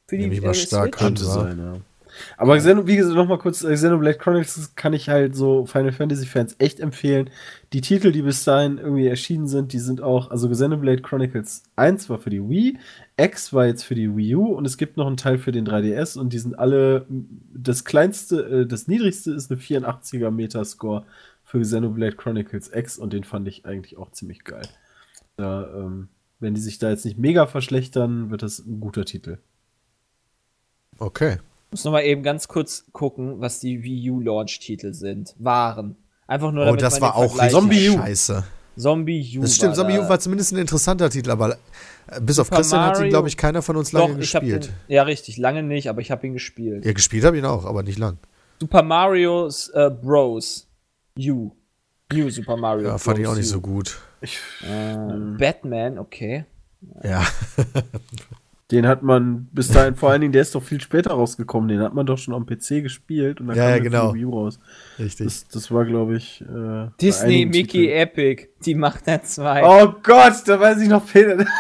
Für 0.06 0.16
die 0.16 0.24
ich 0.24 0.40
mal 0.40 0.52
äh, 0.52 0.54
stark 0.54 0.94
Switch? 0.94 0.98
Könnte 0.98 1.22
Ja. 1.24 1.30
sein, 1.30 1.58
ja. 1.58 1.80
Aber 2.36 2.56
Xeno, 2.58 2.86
wie 2.86 2.96
gesagt, 2.96 3.16
nochmal 3.16 3.38
kurz, 3.38 3.62
äh, 3.62 3.74
Xenoblade 3.74 4.18
Chronicles 4.18 4.74
kann 4.74 4.92
ich 4.92 5.08
halt 5.08 5.34
so 5.34 5.66
Final 5.66 5.92
Fantasy 5.92 6.26
Fans 6.26 6.56
echt 6.58 6.80
empfehlen. 6.80 7.30
Die 7.72 7.80
Titel, 7.80 8.12
die 8.12 8.22
bis 8.22 8.44
dahin 8.44 8.78
irgendwie 8.78 9.06
erschienen 9.06 9.46
sind, 9.46 9.72
die 9.72 9.78
sind 9.78 10.00
auch, 10.00 10.30
also 10.30 10.48
Xenoblade 10.48 11.02
Chronicles 11.02 11.62
1 11.76 12.08
war 12.10 12.18
für 12.18 12.30
die 12.30 12.48
Wii, 12.48 12.78
X 13.16 13.52
war 13.52 13.66
jetzt 13.66 13.84
für 13.84 13.94
die 13.94 14.16
Wii 14.16 14.34
U 14.36 14.46
und 14.46 14.64
es 14.64 14.76
gibt 14.76 14.96
noch 14.96 15.06
einen 15.06 15.16
Teil 15.16 15.38
für 15.38 15.52
den 15.52 15.66
3DS 15.66 16.18
und 16.18 16.32
die 16.32 16.38
sind 16.38 16.58
alle, 16.58 17.06
das 17.08 17.84
kleinste, 17.84 18.62
äh, 18.62 18.66
das 18.66 18.88
niedrigste 18.88 19.32
ist 19.32 19.50
eine 19.50 19.60
84er 19.60 20.30
Metascore 20.30 21.04
für 21.44 21.60
Xenoblade 21.60 22.16
Chronicles 22.16 22.70
X 22.72 22.98
und 22.98 23.12
den 23.12 23.24
fand 23.24 23.48
ich 23.48 23.66
eigentlich 23.66 23.98
auch 23.98 24.12
ziemlich 24.12 24.44
geil. 24.44 24.66
Da, 25.36 25.68
ähm, 25.74 26.08
wenn 26.38 26.54
die 26.54 26.60
sich 26.60 26.78
da 26.78 26.90
jetzt 26.90 27.04
nicht 27.04 27.18
mega 27.18 27.46
verschlechtern, 27.46 28.30
wird 28.30 28.42
das 28.42 28.60
ein 28.60 28.80
guter 28.80 29.04
Titel. 29.04 29.38
Okay. 30.98 31.38
Muss 31.70 31.84
noch 31.84 31.92
mal 31.92 32.02
eben 32.02 32.22
ganz 32.22 32.48
kurz 32.48 32.84
gucken, 32.92 33.40
was 33.40 33.60
die 33.60 33.82
Wii 33.82 34.10
U 34.10 34.20
Launch-Titel 34.20 34.92
sind. 34.92 35.34
Waren. 35.38 35.96
Einfach 36.26 36.52
nur 36.52 36.62
Oh, 36.62 36.66
damit 36.66 36.82
das 36.82 37.00
man 37.00 37.10
war 37.14 37.26
den 37.26 37.40
auch 37.40 37.48
Zombie 37.48 37.90
U. 37.90 37.92
scheiße. 37.94 38.44
Zombie 38.76 39.38
U. 39.38 39.42
Das 39.42 39.56
stimmt, 39.56 39.76
Zombie. 39.76 39.98
U 39.98 40.08
war 40.08 40.18
zumindest 40.20 40.52
ein 40.52 40.58
interessanter 40.58 41.10
Titel, 41.10 41.30
aber 41.30 41.56
äh, 42.06 42.20
bis 42.20 42.38
auf 42.38 42.46
Super 42.46 42.56
Christian 42.58 42.80
hat 42.82 42.94
ihn, 42.94 42.98
Mario- 42.98 43.10
glaube 43.10 43.28
ich, 43.28 43.36
keiner 43.36 43.62
von 43.62 43.76
uns 43.76 43.92
lange 43.92 44.14
Doch, 44.14 44.20
ich 44.20 44.34
habe 44.34 44.46
den. 44.46 44.56
gespielt. 44.58 44.74
Ja, 44.88 45.02
richtig, 45.02 45.36
lange 45.36 45.62
nicht, 45.62 45.88
aber 45.88 46.00
ich 46.00 46.10
habe 46.10 46.26
ihn 46.26 46.32
gespielt. 46.32 46.84
Ja, 46.84 46.92
gespielt 46.92 47.24
habe 47.24 47.36
ich 47.36 47.42
ihn 47.42 47.46
auch, 47.46 47.64
aber 47.64 47.82
nicht 47.82 47.98
lang. 47.98 48.18
Super 48.60 48.82
Mario's 48.82 49.68
äh, 49.70 49.90
Bros. 49.90 50.66
U. 51.18 51.50
New 52.12 52.30
Super 52.30 52.56
Mario. 52.56 52.88
Ja, 52.88 52.98
fand 52.98 53.18
ich 53.18 53.24
Bros. 53.24 53.34
auch 53.34 53.38
nicht 53.38 53.48
U. 53.48 53.52
so 53.52 53.60
gut. 53.60 53.98
Äh, 54.22 54.96
Batman, 55.38 55.98
okay. 55.98 56.44
Ja. 57.02 57.24
Den 58.70 58.86
hat 58.86 59.02
man 59.02 59.48
bis 59.52 59.68
dahin, 59.68 59.96
vor 59.96 60.10
allen 60.10 60.20
Dingen, 60.20 60.32
der 60.32 60.42
ist 60.42 60.54
doch 60.54 60.62
viel 60.62 60.80
später 60.80 61.10
rausgekommen. 61.10 61.68
Den 61.68 61.80
hat 61.80 61.92
man 61.92 62.06
doch 62.06 62.18
schon 62.18 62.34
am 62.34 62.46
PC 62.46 62.82
gespielt 62.82 63.40
und 63.40 63.48
dann 63.48 63.56
Ja, 63.56 63.64
kam 63.64 63.72
ja, 63.72 63.78
genau. 63.82 64.12
die 64.12 64.18
Wii 64.20 64.24
U 64.26 64.30
raus. 64.30 64.60
Richtig. 64.98 65.26
Das, 65.26 65.48
das 65.48 65.70
war, 65.72 65.84
glaube 65.84 66.16
ich, 66.16 66.42
äh, 66.42 66.88
Disney, 67.00 67.46
Mickey, 67.46 67.86
Titeln. 67.86 67.98
Epic. 67.98 68.46
Die 68.64 68.74
macht 68.76 69.08
er 69.08 69.22
zwei. 69.24 69.62
Oh 69.64 69.92
Gott, 70.02 70.34
da 70.46 70.60
weiß 70.60 70.80
ich 70.82 70.88
noch, 70.88 71.04
Peter. 71.06 71.44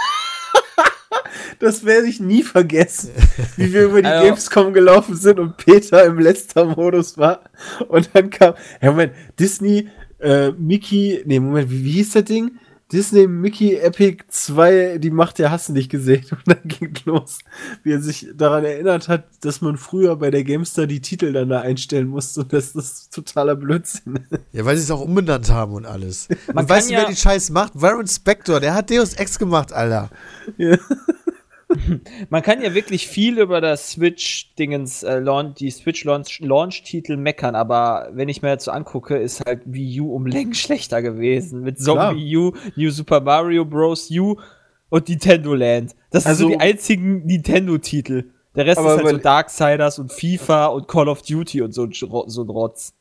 Das 1.58 1.84
werde 1.84 2.06
ich 2.06 2.20
nie 2.20 2.42
vergessen, 2.42 3.10
wie 3.56 3.70
wir 3.72 3.84
über 3.84 4.00
die 4.00 4.08
Also- 4.08 4.24
Gamescom 4.26 4.72
gelaufen 4.72 5.14
sind 5.14 5.38
und 5.38 5.58
Peter 5.58 6.04
im 6.06 6.18
Lester-Modus 6.18 7.18
war. 7.18 7.40
Und 7.88 8.08
dann 8.14 8.30
kam, 8.30 8.54
ja 8.80 8.90
Moment, 8.90 9.12
Disney, 9.38 9.88
äh, 10.20 10.52
Mickey, 10.52 11.22
nee, 11.26 11.38
Moment, 11.38 11.70
wie, 11.70 11.84
wie 11.84 11.90
hieß 11.92 12.12
das 12.12 12.24
Ding? 12.24 12.52
Disney, 12.92 13.26
Mickey, 13.28 13.76
Epic 13.76 14.24
2, 14.28 14.98
die 14.98 15.10
Macht 15.10 15.38
der 15.38 15.50
Hast 15.50 15.68
du 15.68 15.72
nicht 15.72 15.90
gesehen. 15.90 16.24
Und 16.30 16.42
dann 16.46 16.60
ging 16.64 16.92
los, 17.04 17.38
wie 17.84 17.92
er 17.92 18.00
sich 18.00 18.26
daran 18.34 18.64
erinnert 18.64 19.08
hat, 19.08 19.24
dass 19.42 19.60
man 19.60 19.76
früher 19.76 20.16
bei 20.16 20.30
der 20.30 20.42
Gamestar 20.44 20.86
die 20.86 21.00
Titel 21.00 21.32
dann 21.32 21.48
da 21.48 21.60
einstellen 21.60 22.08
musste 22.08 22.40
und 22.40 22.52
dass 22.52 22.72
das 22.72 23.08
totaler 23.10 23.56
Blödsinn 23.56 24.16
ist. 24.30 24.40
Ja, 24.52 24.64
weil 24.64 24.76
sie 24.76 24.82
es 24.82 24.90
auch 24.90 25.00
umbenannt 25.00 25.48
haben 25.50 25.74
und 25.74 25.86
alles. 25.86 26.28
Man 26.48 26.64
und 26.64 26.68
weißt 26.68 26.90
du, 26.90 26.94
kann 26.94 27.02
wer 27.02 27.08
ja- 27.08 27.14
die 27.14 27.20
Scheiß 27.20 27.50
macht? 27.50 27.72
Warren 27.80 28.06
Spector, 28.08 28.58
der 28.58 28.74
hat 28.74 28.90
Deus 28.90 29.14
Ex 29.14 29.38
gemacht, 29.38 29.72
Alter. 29.72 30.10
Man 32.30 32.42
kann 32.42 32.62
ja 32.62 32.74
wirklich 32.74 33.06
viel 33.06 33.38
über 33.38 33.60
das 33.60 33.92
Switch-Dingens, 33.92 35.02
äh, 35.02 35.18
Launch, 35.18 35.54
die 35.56 35.70
Switch-Launch-Titel 35.70 37.16
meckern, 37.16 37.54
aber 37.54 38.08
wenn 38.12 38.28
ich 38.28 38.42
mir 38.42 38.48
jetzt 38.50 38.64
so 38.64 38.70
angucke, 38.70 39.16
ist 39.16 39.44
halt 39.46 39.62
Wii 39.66 40.00
U 40.00 40.14
um 40.14 40.26
Längen 40.26 40.54
schlechter 40.54 41.02
gewesen. 41.02 41.62
Mit 41.62 41.80
Zombie 41.80 42.36
U, 42.36 42.52
New 42.76 42.90
Super 42.90 43.20
Mario 43.20 43.64
Bros. 43.64 44.10
U 44.10 44.36
und 44.88 45.08
Nintendo 45.08 45.54
Land. 45.54 45.94
Das 46.10 46.26
Also- 46.26 46.44
sind 46.44 46.52
so 46.52 46.58
die 46.58 46.60
einzigen 46.60 47.24
Nintendo-Titel. 47.26 48.24
Der 48.56 48.66
Rest 48.66 48.80
ist 48.80 48.86
halt 48.86 49.08
so 49.08 49.16
Darksiders 49.16 49.98
und 50.00 50.12
FIFA 50.12 50.66
und 50.66 50.88
Call 50.88 51.08
of 51.08 51.22
Duty 51.22 51.62
und 51.62 51.72
so, 51.72 51.88
so 51.92 52.42
ein 52.42 52.48
Rotz. 52.48 52.92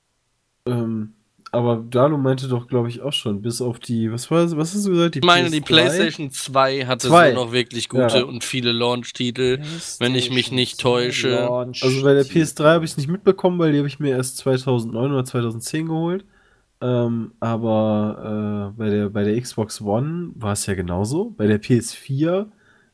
Ähm, 0.67 1.13
aber 1.51 1.83
Dano 1.89 2.17
meinte 2.17 2.47
doch, 2.47 2.67
glaube 2.67 2.89
ich, 2.89 3.01
auch 3.01 3.13
schon, 3.13 3.41
bis 3.41 3.61
auf 3.61 3.79
die, 3.79 4.11
was 4.11 4.29
war 4.29 4.43
was 4.57 4.73
hast 4.73 4.85
du 4.85 4.91
gesagt? 4.91 5.15
Die 5.15 5.19
Ich 5.19 5.25
meine, 5.25 5.49
die 5.49 5.61
PS3? 5.61 5.65
PlayStation 5.65 6.31
2 6.31 6.85
hatte 6.85 7.07
Zwei. 7.07 7.33
so 7.33 7.43
noch 7.45 7.51
wirklich 7.51 7.89
gute 7.89 8.19
Ja. 8.19 8.23
und 8.23 8.43
viele 8.43 8.71
Launch-Titel, 8.71 9.59
wenn 9.99 10.15
ich 10.15 10.31
mich 10.31 10.51
nicht 10.51 10.79
täusche. 10.79 11.49
Also 11.49 12.03
bei 12.03 12.13
der 12.13 12.25
PS3 12.25 12.63
habe 12.65 12.85
ich 12.85 12.91
es 12.91 12.97
nicht 12.97 13.09
mitbekommen, 13.09 13.57
weil 13.59 13.71
die 13.71 13.79
habe 13.79 13.87
ich 13.87 13.99
mir 13.99 14.09
erst 14.11 14.37
2009 14.37 15.11
oder 15.11 15.25
2010 15.25 15.87
geholt. 15.87 16.25
Ähm, 16.81 17.31
aber 17.41 18.71
äh, 18.75 18.77
bei, 18.79 18.89
der, 18.89 19.09
bei 19.09 19.23
der 19.25 19.39
Xbox 19.41 19.81
One 19.81 20.31
war 20.35 20.53
es 20.53 20.65
ja 20.65 20.75
genauso. 20.75 21.33
Bei 21.37 21.45
der 21.45 21.61
PS4 21.61 22.47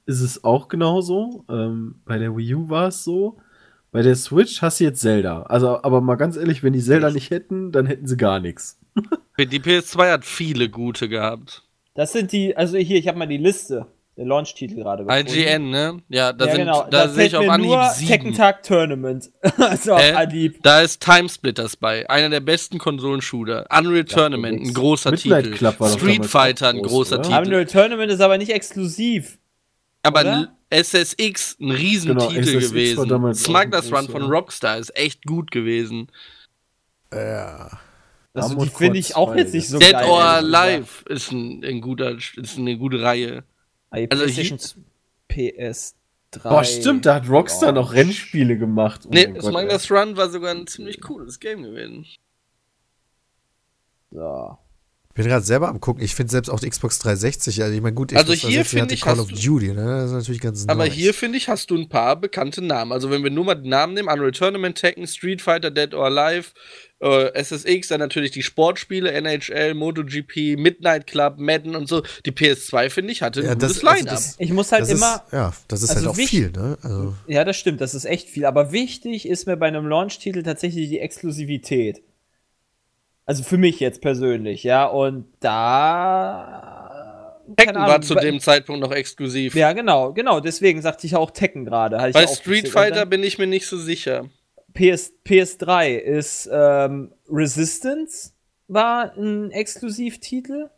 ist 0.08 0.22
es 0.22 0.44
auch 0.44 0.68
genauso. 0.70 1.46
Ähm, 1.50 1.96
bei 2.06 2.18
der 2.18 2.36
Wii 2.36 2.56
U 2.56 2.70
war 2.70 2.88
es 2.88 3.04
so. 3.04 3.38
Bei 3.96 4.02
der 4.02 4.18
Switch 4.18 4.62
hast 4.62 4.82
du 4.82 4.84
jetzt 4.84 5.00
Zelda. 5.00 5.44
Also, 5.44 5.82
aber 5.82 6.02
mal 6.02 6.16
ganz 6.16 6.36
ehrlich, 6.36 6.64
wenn 6.64 6.74
die 6.74 6.82
Zelda 6.82 7.12
nicht 7.12 7.30
hätten, 7.30 7.72
dann 7.72 7.86
hätten 7.86 8.08
sie 8.08 8.18
gar 8.18 8.42
nichts. 8.42 8.78
Die 9.40 9.62
PS2 9.62 10.12
hat 10.12 10.26
viele 10.26 10.68
gute 10.68 11.08
gehabt. 11.08 11.64
Das 11.94 12.12
sind 12.12 12.34
die, 12.34 12.58
also 12.58 12.76
hier, 12.76 12.98
ich 12.98 13.08
habe 13.08 13.18
mal 13.18 13.26
die 13.26 13.38
Liste 13.38 13.88
der 14.18 14.26
Launch-Titel 14.26 14.76
gerade 14.76 15.06
gefunden. 15.06 15.34
IGN, 15.34 15.70
ne? 15.70 16.02
Ja, 16.10 16.34
da, 16.34 16.46
ja, 16.46 16.52
sind, 16.52 16.62
genau. 16.66 16.84
da, 16.84 17.06
Da 17.06 17.08
sehe 17.08 17.28
ich 17.28 17.38
auf 17.38 17.48
Anhieb 17.48 17.70
nur 17.70 17.90
sieben. 17.92 18.12
Tekken 18.12 18.34
Tag 18.34 18.64
Tournament. 18.64 19.32
also 19.58 19.94
auf 19.94 20.02
Äh, 20.02 20.12
Anhieb. 20.12 20.62
Da 20.62 20.82
ist 20.82 21.02
Timesplitters 21.02 21.78
bei, 21.78 22.10
einer 22.10 22.30
der 22.30 22.42
besten 22.42 22.80
Konsolenshooter. 22.80 23.66
Unreal 23.78 24.04
Tournament, 24.04 24.60
ein 24.60 24.74
großer 24.74 25.12
Midnight 25.12 25.46
Titel. 25.46 25.56
Club 25.56 25.80
war 25.80 25.90
Street 25.92 26.26
Fighter, 26.26 26.68
ein 26.68 26.80
groß, 26.80 26.90
großer 26.90 27.20
oder? 27.20 27.30
Titel. 27.30 27.48
Unreal 27.48 27.66
Tournament 27.66 28.12
ist 28.12 28.20
aber 28.20 28.38
nicht 28.38 28.52
exklusiv. 28.52 29.38
Aber 30.06 30.22
oder? 30.22 30.56
SSX, 30.70 31.58
ein 31.60 31.72
Riesentitel 31.72 32.34
Genau, 32.34 32.60
SSX 32.60 32.70
gewesen. 32.70 33.34
Smugglers 33.36 33.92
Run 33.92 34.08
von. 34.10 34.22
Rockstar 34.24 34.78
ist 34.78 34.96
echt 34.98 35.24
gut 35.26 35.52
gewesen. 35.52 36.12
Ja. 37.14 37.80
Also 38.34 38.56
die 38.56 38.70
finde 38.70 39.00
ich 39.00 39.16
auch 39.16 39.32
2, 39.32 39.38
jetzt 39.38 39.54
nicht 39.54 39.70
so 39.70 39.80
Dead 39.80 39.92
geil. 39.94 40.06
or 40.10 40.22
ehrlich 40.22 40.46
gesagt. 40.46 40.66
Alive 40.66 40.88
ist, 41.14 41.32
ein, 41.32 41.64
ein 41.64 41.82
guter, 41.82 42.12
ist 42.18 42.58
eine 42.58 42.78
gute 42.78 43.02
Reihe. 43.02 43.44
Ah, 43.92 43.98
Also 44.10 44.24
PlayStation 44.26 44.60
PS3. 45.32 45.94
Boah, 46.44 46.64
stimmt, 46.66 47.06
da 47.06 47.16
hat 47.16 47.30
Rockstar 47.30 47.70
Ja. 47.70 47.72
noch 47.74 47.94
Rennspiele 47.94 48.58
gemacht. 48.58 49.02
Oh 49.06 49.10
Nee, 49.14 49.40
Smugglers 49.40 49.90
Run 49.90 50.18
war 50.18 50.30
sogar 50.30 50.52
ein 50.52 50.68
ziemlich 50.68 51.00
cooles 51.00 51.40
Game 51.40 51.64
gewesen. 51.64 52.06
So. 54.12 54.58
Ich 55.18 55.24
bin 55.24 55.30
gerade 55.30 55.46
selber 55.46 55.70
am 55.70 55.80
gucken. 55.80 56.04
Ich 56.04 56.14
finde 56.14 56.30
selbst 56.30 56.50
auch 56.50 56.60
die 56.60 56.70
Xbox 56.70 57.00
360, 57.00 57.64
also 57.64 57.74
ich 57.74 57.82
meine, 57.82 57.96
gut, 57.96 58.14
Also 58.14 58.34
hier 58.34 58.64
360 58.66 58.68
finde 58.80 58.94
ich, 58.96 59.00
Call 59.00 59.14
hast 59.14 59.20
of 59.22 59.30
du- 59.30 59.36
Duty, 59.36 59.68
ne? 59.70 59.86
Das 59.86 60.06
ist 60.08 60.12
natürlich 60.12 60.42
ganz 60.42 60.66
Aber 60.68 60.84
nice. 60.84 60.94
hier, 60.94 61.14
finde 61.14 61.38
ich, 61.38 61.48
hast 61.48 61.72
du 61.72 61.78
ein 61.78 61.88
paar 61.88 62.20
bekannte 62.20 62.62
Namen. 62.62 62.92
Also, 62.92 63.10
wenn 63.10 63.24
wir 63.24 63.32
nur 63.32 63.46
mal 63.46 63.56
die 63.56 63.70
Namen 63.70 63.94
nehmen: 63.94 64.10
Unreal 64.10 64.32
Tournament, 64.34 64.78
Tekken, 64.78 65.08
Street 65.08 65.42
Fighter, 65.42 65.72
Dead 65.72 65.94
or 65.94 66.08
Alive, 66.08 66.50
äh, 67.00 67.28
SSX, 67.34 67.88
dann 67.88 68.02
natürlich 68.02 68.32
die 68.32 68.44
Sportspiele, 68.44 69.10
NHL, 69.14 69.74
MotoGP, 69.74 70.58
Midnight 70.58 71.08
Club, 71.08 71.36
Madden 71.38 71.78
und 71.78 71.88
so. 71.88 72.04
Die 72.26 72.32
PS2, 72.34 72.90
finde 72.90 73.14
ich, 73.14 73.22
hatte 73.22 73.40
ein 73.40 73.46
Ja, 73.46 73.54
gutes 73.54 73.76
das- 73.80 73.84
also 73.86 73.96
Line-Up. 73.98 74.16
das- 74.16 74.36
Ich 74.38 74.52
muss 74.52 74.74
halt 74.74 74.82
das 74.82 74.90
immer. 74.90 75.24
Ist, 75.28 75.32
ja, 75.34 75.54
das 75.70 75.82
ist 75.82 75.90
also 75.92 76.02
halt 76.02 76.10
auch 76.10 76.18
wichtig- 76.18 76.40
viel, 76.42 76.52
ne? 76.52 76.78
Also, 76.82 77.14
Ja, 77.28 77.46
das 77.46 77.56
stimmt, 77.56 77.80
das 77.80 77.96
ist 77.96 78.04
echt 78.04 78.28
viel. 78.28 78.46
Aber 78.46 78.74
wichtig 78.74 79.26
ist 79.30 79.48
mir 79.48 79.56
bei 79.56 79.68
einem 79.68 79.88
Launch-Titel 79.88 80.44
tatsächlich 80.44 80.90
die 80.90 81.00
Exklusivität. 81.00 82.02
Also 83.26 83.44
für 83.44 83.58
mich 83.58 83.80
jetzt 83.80 84.02
persönlich, 84.02 84.64
ja. 84.64 84.86
Und 84.86 85.26
da. 85.40 87.42
Tekken 87.58 87.76
keine 87.76 87.80
war 87.80 87.96
Ahnung, 87.96 88.02
zu 88.02 88.16
dem 88.16 88.40
Zeitpunkt 88.40 88.82
noch 88.82 88.92
exklusiv. 88.92 89.56
Ja, 89.56 89.74
genau, 89.74 90.14
genau. 90.14 90.40
Deswegen 90.40 90.82
sagte 90.82 91.06
ich 91.06 91.16
auch 91.16 91.32
Tekken 91.32 91.66
gerade. 91.66 91.98
Bei 92.12 92.28
Street 92.28 92.70
Fighter 92.70 93.06
bin 93.06 93.24
ich 93.24 93.38
mir 93.38 93.48
nicht 93.48 93.68
so 93.68 93.78
sicher. 93.78 94.26
PS, 94.74 95.14
PS3 95.26 95.96
ist 95.96 96.50
ähm, 96.52 97.14
Resistance 97.30 98.32
war 98.68 99.16
ein 99.16 99.52
Exklusivtitel, 99.52 100.70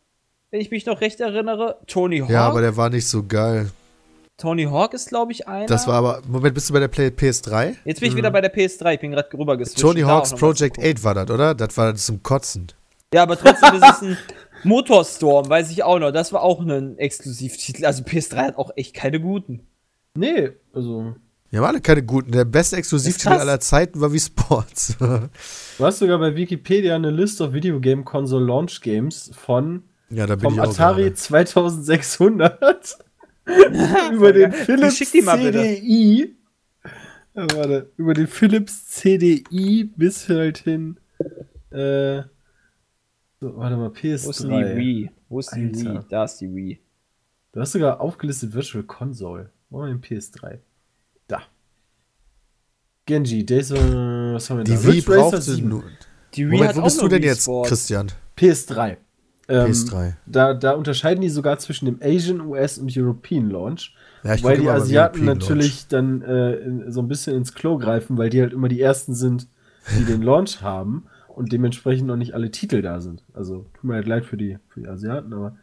wenn 0.50 0.60
ich 0.60 0.70
mich 0.70 0.86
noch 0.86 1.00
recht 1.00 1.20
erinnere. 1.20 1.78
Tony 1.86 2.20
Hawk. 2.20 2.30
ja, 2.30 2.46
aber 2.46 2.60
der 2.60 2.76
war 2.76 2.90
nicht 2.90 3.06
so 3.06 3.24
geil. 3.24 3.70
Tony 4.38 4.66
Hawk 4.66 4.94
ist, 4.94 5.08
glaube 5.08 5.32
ich, 5.32 5.48
einer. 5.48 5.66
Das 5.66 5.88
war 5.88 5.94
aber, 5.94 6.22
Moment, 6.28 6.54
bist 6.54 6.70
du 6.70 6.72
bei 6.72 6.78
der 6.78 6.86
Play 6.86 7.08
PS3? 7.08 7.74
Jetzt 7.84 8.00
bin 8.00 8.08
ich 8.08 8.16
wieder 8.16 8.30
bei 8.30 8.40
der 8.40 8.54
PS3, 8.54 8.94
ich 8.94 9.00
bin 9.00 9.10
gerade 9.10 9.28
rüber 9.36 9.56
geswitcht. 9.56 9.80
Tony 9.80 10.02
Hawk's 10.02 10.32
Project 10.32 10.76
gucken. 10.76 10.92
8 10.92 11.04
war 11.04 11.14
das, 11.14 11.30
oder? 11.30 11.54
Das 11.56 11.76
war 11.76 11.92
zum 11.96 12.22
Kotzen. 12.22 12.68
Ja, 13.12 13.24
aber 13.24 13.36
trotzdem 13.36 13.74
ist 13.74 13.82
es 13.82 14.02
ein 14.02 14.16
Motorstorm, 14.62 15.48
weiß 15.48 15.72
ich 15.72 15.82
auch 15.82 15.98
noch. 15.98 16.12
Das 16.12 16.32
war 16.32 16.42
auch 16.42 16.60
ein 16.60 16.98
Exklusivtitel. 16.98 17.84
Also 17.84 18.04
PS3 18.04 18.36
hat 18.36 18.58
auch 18.58 18.70
echt 18.76 18.94
keine 18.94 19.20
guten. 19.20 19.66
Nee, 20.14 20.50
also. 20.72 21.16
Wir 21.50 21.58
haben 21.58 21.66
alle 21.66 21.80
keine 21.80 22.04
guten. 22.04 22.30
Der 22.30 22.44
beste 22.44 22.76
Ist 22.76 22.80
Exklusivtitel 22.80 23.32
aller 23.32 23.58
Zeiten 23.58 24.00
war 24.00 24.12
wie 24.12 24.20
Sports. 24.20 24.96
Du 25.78 25.84
hast 25.84 25.98
sogar 25.98 26.18
bei 26.18 26.36
Wikipedia 26.36 26.94
eine 26.94 27.10
List 27.10 27.40
of 27.40 27.52
Video 27.52 27.80
Game 27.80 28.04
Console 28.04 28.44
Launch 28.44 28.80
Games 28.82 29.32
von 29.34 29.82
ja, 30.10 30.26
da 30.26 30.34
bin 30.36 30.44
vom 30.44 30.54
ich 30.54 30.60
auch 30.60 30.70
Atari 30.70 31.02
gerade. 31.04 31.14
2600 31.14 32.98
über 34.12 34.32
den. 34.32 34.52
Philips 34.52 34.96
Schick 34.96 35.12
die 35.12 35.22
mal 35.22 35.38
bitte. 35.38 35.58
CDI. 35.58 36.36
Ja, 37.34 37.46
warte, 37.54 37.90
über 37.96 38.14
den 38.14 38.26
Philips 38.26 38.86
CDI 38.88 39.90
bis 39.96 40.28
halt 40.28 40.58
hin. 40.58 40.98
Äh, 41.70 42.22
so, 43.40 43.56
warte 43.56 43.76
mal, 43.76 43.90
PS3. 43.90 44.24
Wo 44.26 44.30
ist 44.30 44.42
die 44.42 44.76
Wii? 44.76 45.10
Wo 45.28 45.38
ist 45.38 45.50
die 45.54 45.64
Alter. 45.66 45.94
Wii? 45.94 46.00
Da 46.08 46.24
ist 46.24 46.36
die 46.38 46.54
Wii. 46.54 46.80
Du 47.52 47.60
hast 47.60 47.72
sogar 47.72 48.00
aufgelistet 48.00 48.52
Virtual 48.52 48.84
Console. 48.84 49.50
Wo 49.70 49.82
haben 49.82 49.88
wir 49.88 49.94
den 49.94 50.20
PS3? 50.20 50.58
Da. 51.28 51.42
Genji, 53.06 53.46
Days 53.46 53.72
of, 53.72 53.78
was 53.78 54.50
haben 54.50 54.58
wir 54.58 54.64
da? 54.64 54.72
Die 54.72 54.84
Wii 54.84 54.90
Ridge 54.90 55.10
Racer 55.10 55.20
brauchte 55.20 55.40
7. 55.42 55.68
nur. 55.68 55.84
Die 56.34 56.46
Wii 56.46 56.52
Moment, 56.52 56.68
hat 56.68 56.76
wo 56.76 56.80
auch 56.80 56.84
bist 56.84 57.02
du 57.02 57.08
denn 57.08 57.22
Wii 57.22 57.28
jetzt. 57.28 57.48
Christian? 57.66 58.12
PS3. 58.36 58.96
Ähm, 59.48 59.70
PS3. 59.70 60.14
Da, 60.26 60.54
da 60.54 60.72
unterscheiden 60.72 61.22
die 61.22 61.30
sogar 61.30 61.58
zwischen 61.58 61.86
dem 61.86 61.98
Asian, 62.02 62.40
US 62.42 62.78
und 62.78 62.94
European 62.94 63.50
Launch. 63.50 63.94
Ja, 64.22 64.34
ich 64.34 64.44
weil 64.44 64.58
die 64.58 64.68
Asiaten 64.68 65.24
natürlich 65.24 65.88
dann 65.88 66.22
äh, 66.22 66.54
in, 66.56 66.92
so 66.92 67.00
ein 67.00 67.08
bisschen 67.08 67.36
ins 67.36 67.54
Klo 67.54 67.78
greifen, 67.78 68.18
weil 68.18 68.30
die 68.30 68.40
halt 68.40 68.52
immer 68.52 68.68
die 68.68 68.80
ersten 68.80 69.14
sind, 69.14 69.48
die 69.98 70.04
den 70.04 70.22
Launch 70.22 70.60
haben 70.60 71.06
und 71.28 71.52
dementsprechend 71.52 72.08
noch 72.08 72.16
nicht 72.16 72.34
alle 72.34 72.50
Titel 72.50 72.82
da 72.82 73.00
sind. 73.00 73.24
Also 73.32 73.66
tut 73.74 73.84
mir 73.84 73.94
halt 73.94 74.06
leid 74.06 74.24
für 74.24 74.36
die, 74.36 74.58
für 74.68 74.80
die 74.80 74.88
Asiaten, 74.88 75.32
aber 75.32 75.56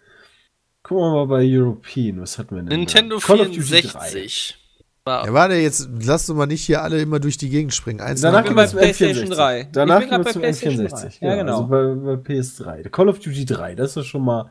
gucken 0.82 1.04
wir 1.04 1.12
mal 1.12 1.28
bei 1.28 1.46
European. 1.46 2.22
Was 2.22 2.40
hatten 2.40 2.56
wir 2.56 2.64
denn? 2.64 2.70
da? 2.70 2.78
Nintendo 2.78 3.18
Call 3.20 3.42
of 3.42 3.48
Duty 3.48 3.62
64. 3.62 4.65
War 5.08 5.24
Ja, 5.28 5.34
warte, 5.34 5.54
jetzt 5.54 5.88
lass 6.04 6.28
uns 6.28 6.36
mal 6.38 6.48
nicht 6.48 6.64
hier 6.64 6.82
alle 6.82 7.00
immer 7.00 7.20
durch 7.20 7.38
die 7.38 7.50
Gegend 7.50 7.76
springen. 7.76 8.02
Eins 8.02 8.22
Danach 8.22 8.44
gehen 8.44 8.54
wir 8.56 8.64
bei 8.64 8.66
zum 8.68 8.80
PlayStation 8.80 9.28
N64. 9.28 9.36
3. 9.36 9.60
Ich 9.62 9.68
Danach 9.72 10.00
gehen 10.00 10.10
wir 10.10 10.26
zum 10.26 10.42
bei 10.42 10.48
PlayStation 10.52 10.88
N64. 10.88 11.20
3. 11.20 11.28
Ja, 11.28 11.36
genau. 11.36 11.52
Also 11.58 11.68
bei, 11.68 12.16
bei 12.16 12.34
PS3. 12.34 12.82
Der 12.82 12.92
Call 12.92 13.10
of 13.10 13.20
Duty 13.20 13.46
3, 13.46 13.76
das 13.76 13.96
ist 13.98 14.08
schon 14.08 14.24
mal 14.26 14.50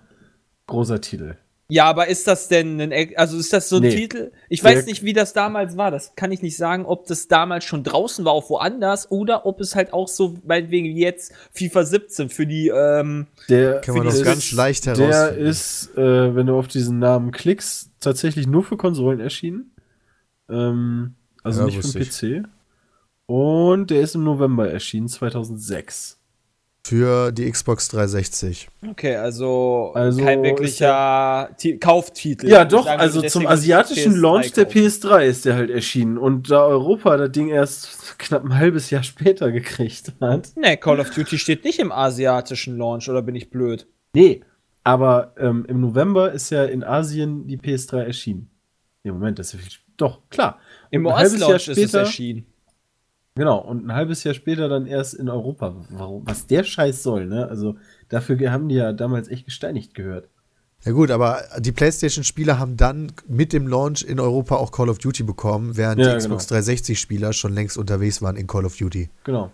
großer 0.68 1.00
Titel. 1.00 1.34
Ja, 1.68 1.86
aber 1.86 2.06
ist 2.06 2.28
das 2.28 2.46
denn 2.46 2.80
ein, 2.80 2.92
also 3.16 3.36
ist 3.36 3.52
das 3.52 3.68
so 3.68 3.76
ein 3.76 3.82
Nee. 3.82 3.96
Titel? 3.96 4.30
Ich 4.48 4.60
Der- 4.60 4.70
weiß 4.76 4.86
nicht, 4.86 5.02
wie 5.02 5.12
das 5.12 5.32
damals 5.32 5.76
war. 5.76 5.90
Das 5.90 6.14
kann 6.14 6.30
ich 6.30 6.40
nicht 6.40 6.56
sagen, 6.56 6.84
ob 6.86 7.06
das 7.06 7.26
damals 7.26 7.64
schon 7.64 7.82
draußen 7.82 8.24
war, 8.24 8.30
auch 8.32 8.48
woanders, 8.48 9.10
oder 9.10 9.46
ob 9.46 9.60
es 9.60 9.74
halt 9.74 9.92
auch 9.92 10.06
so, 10.06 10.36
meinetwegen 10.46 10.86
wie 10.94 11.00
jetzt 11.00 11.32
FIFA 11.52 11.84
17 11.84 12.28
für 12.28 12.46
die, 12.46 12.68
ähm, 12.68 13.26
Der 13.48 13.80
Kann 13.80 13.96
man 13.96 14.06
das 14.06 14.22
ganz 14.22 14.52
leicht 14.52 14.86
Der 14.86 14.94
herausfinden. 14.96 15.46
ist, 15.46 15.90
äh, 15.96 16.36
wenn 16.36 16.46
du 16.46 16.56
auf 16.56 16.68
diesen 16.68 17.00
Namen 17.00 17.32
klickst, 17.32 17.90
tatsächlich 17.98 18.46
nur 18.46 18.62
für 18.62 18.76
Konsolen 18.76 19.18
erschienen. 19.18 19.72
Ähm, 20.48 21.14
also 21.42 21.60
Ja, 21.60 21.66
nicht 21.66 21.80
für 21.84 21.98
den 21.98 22.42
PC. 22.44 22.48
Und 23.26 23.90
der 23.90 24.02
ist 24.02 24.14
im 24.14 24.24
November 24.24 24.70
erschienen, 24.70 25.08
2006. 25.08 26.18
Für 26.86 27.32
die 27.32 27.50
Xbox 27.50 27.88
360. 27.88 28.68
okay, 28.90 29.16
also, 29.16 29.92
Also 29.94 30.22
kein 30.22 30.42
wirklicher 30.42 31.48
Ti- 31.56 31.78
Kauftitel. 31.78 32.46
Ja, 32.46 32.66
doch, 32.66 32.84
sagen, 32.84 33.00
also 33.00 33.22
zum 33.22 33.46
asiatischen 33.46 34.12
PS3 34.12 34.20
Launch 34.20 34.52
der 34.52 34.64
kaufen. 34.66 34.78
PS3 34.78 35.24
ist 35.24 35.44
der 35.46 35.54
halt 35.54 35.70
erschienen. 35.70 36.18
Und 36.18 36.50
da 36.50 36.62
Europa 36.66 37.16
das 37.16 37.32
Ding 37.32 37.48
erst 37.48 38.18
knapp 38.18 38.44
ein 38.44 38.54
halbes 38.54 38.90
Jahr 38.90 39.02
später 39.02 39.50
gekriegt 39.50 40.12
hat. 40.20 40.50
Nee, 40.56 40.76
Call 40.76 41.00
of 41.00 41.08
Duty 41.08 41.38
steht 41.38 41.64
nicht 41.64 41.78
im 41.78 41.90
asiatischen 41.90 42.76
Launch, 42.76 43.08
oder 43.08 43.22
bin 43.22 43.34
ich 43.34 43.48
blöd? 43.48 43.86
Nee, 44.12 44.42
aber 44.82 45.32
ähm, 45.38 45.64
im 45.66 45.80
November 45.80 46.32
ist 46.32 46.50
ja 46.50 46.64
in 46.66 46.84
Asien 46.84 47.46
die 47.46 47.56
PS3 47.56 48.02
erschienen. 48.02 48.50
Nee, 49.04 49.12
Moment, 49.12 49.38
das 49.38 49.46
ist 49.46 49.52
ja 49.54 49.58
viel. 49.60 49.72
Doch, 49.96 50.20
klar. 50.30 50.58
Im 50.90 51.06
Und 51.06 51.12
ein 51.12 51.18
halbes 51.18 51.40
Jahr 51.40 51.50
US-Launch 51.50 51.68
ist 51.68 51.78
es 51.78 51.90
später- 51.90 51.98
erschienen. 52.00 52.46
Genau, 53.36 53.58
und 53.58 53.86
ein 53.86 53.92
halbes 53.92 54.22
Jahr 54.22 54.34
später 54.34 54.68
dann 54.68 54.86
erst 54.86 55.14
in 55.14 55.28
Europa. 55.28 55.74
Warum, 55.90 56.22
was 56.24 56.46
der 56.46 56.62
Scheiß 56.62 57.02
soll, 57.02 57.26
ne? 57.26 57.48
Also 57.48 57.76
dafür 58.08 58.38
haben 58.52 58.68
die 58.68 58.76
ja 58.76 58.92
damals 58.92 59.26
echt 59.28 59.44
gesteinigt 59.46 59.94
gehört. 59.94 60.28
Ja 60.84 60.92
gut, 60.92 61.10
aber 61.10 61.42
die 61.58 61.72
PlayStation-Spieler 61.72 62.58
haben 62.58 62.76
dann 62.76 63.10
mit 63.26 63.52
dem 63.52 63.66
Launch 63.66 64.02
in 64.02 64.20
Europa 64.20 64.54
auch 64.56 64.70
Call 64.70 64.88
of 64.88 64.98
Duty 64.98 65.22
bekommen, 65.24 65.76
während 65.76 66.00
Ja, 66.00 66.12
die 66.12 66.18
Xbox 66.18 66.46
genau. 66.46 66.60
360-Spieler 66.60 67.32
schon 67.32 67.54
längst 67.54 67.76
unterwegs 67.78 68.20
waren 68.22 68.36
in 68.36 68.46
Call 68.46 68.66
of 68.66 68.76
Duty. 68.76 69.08
Genau. 69.24 69.50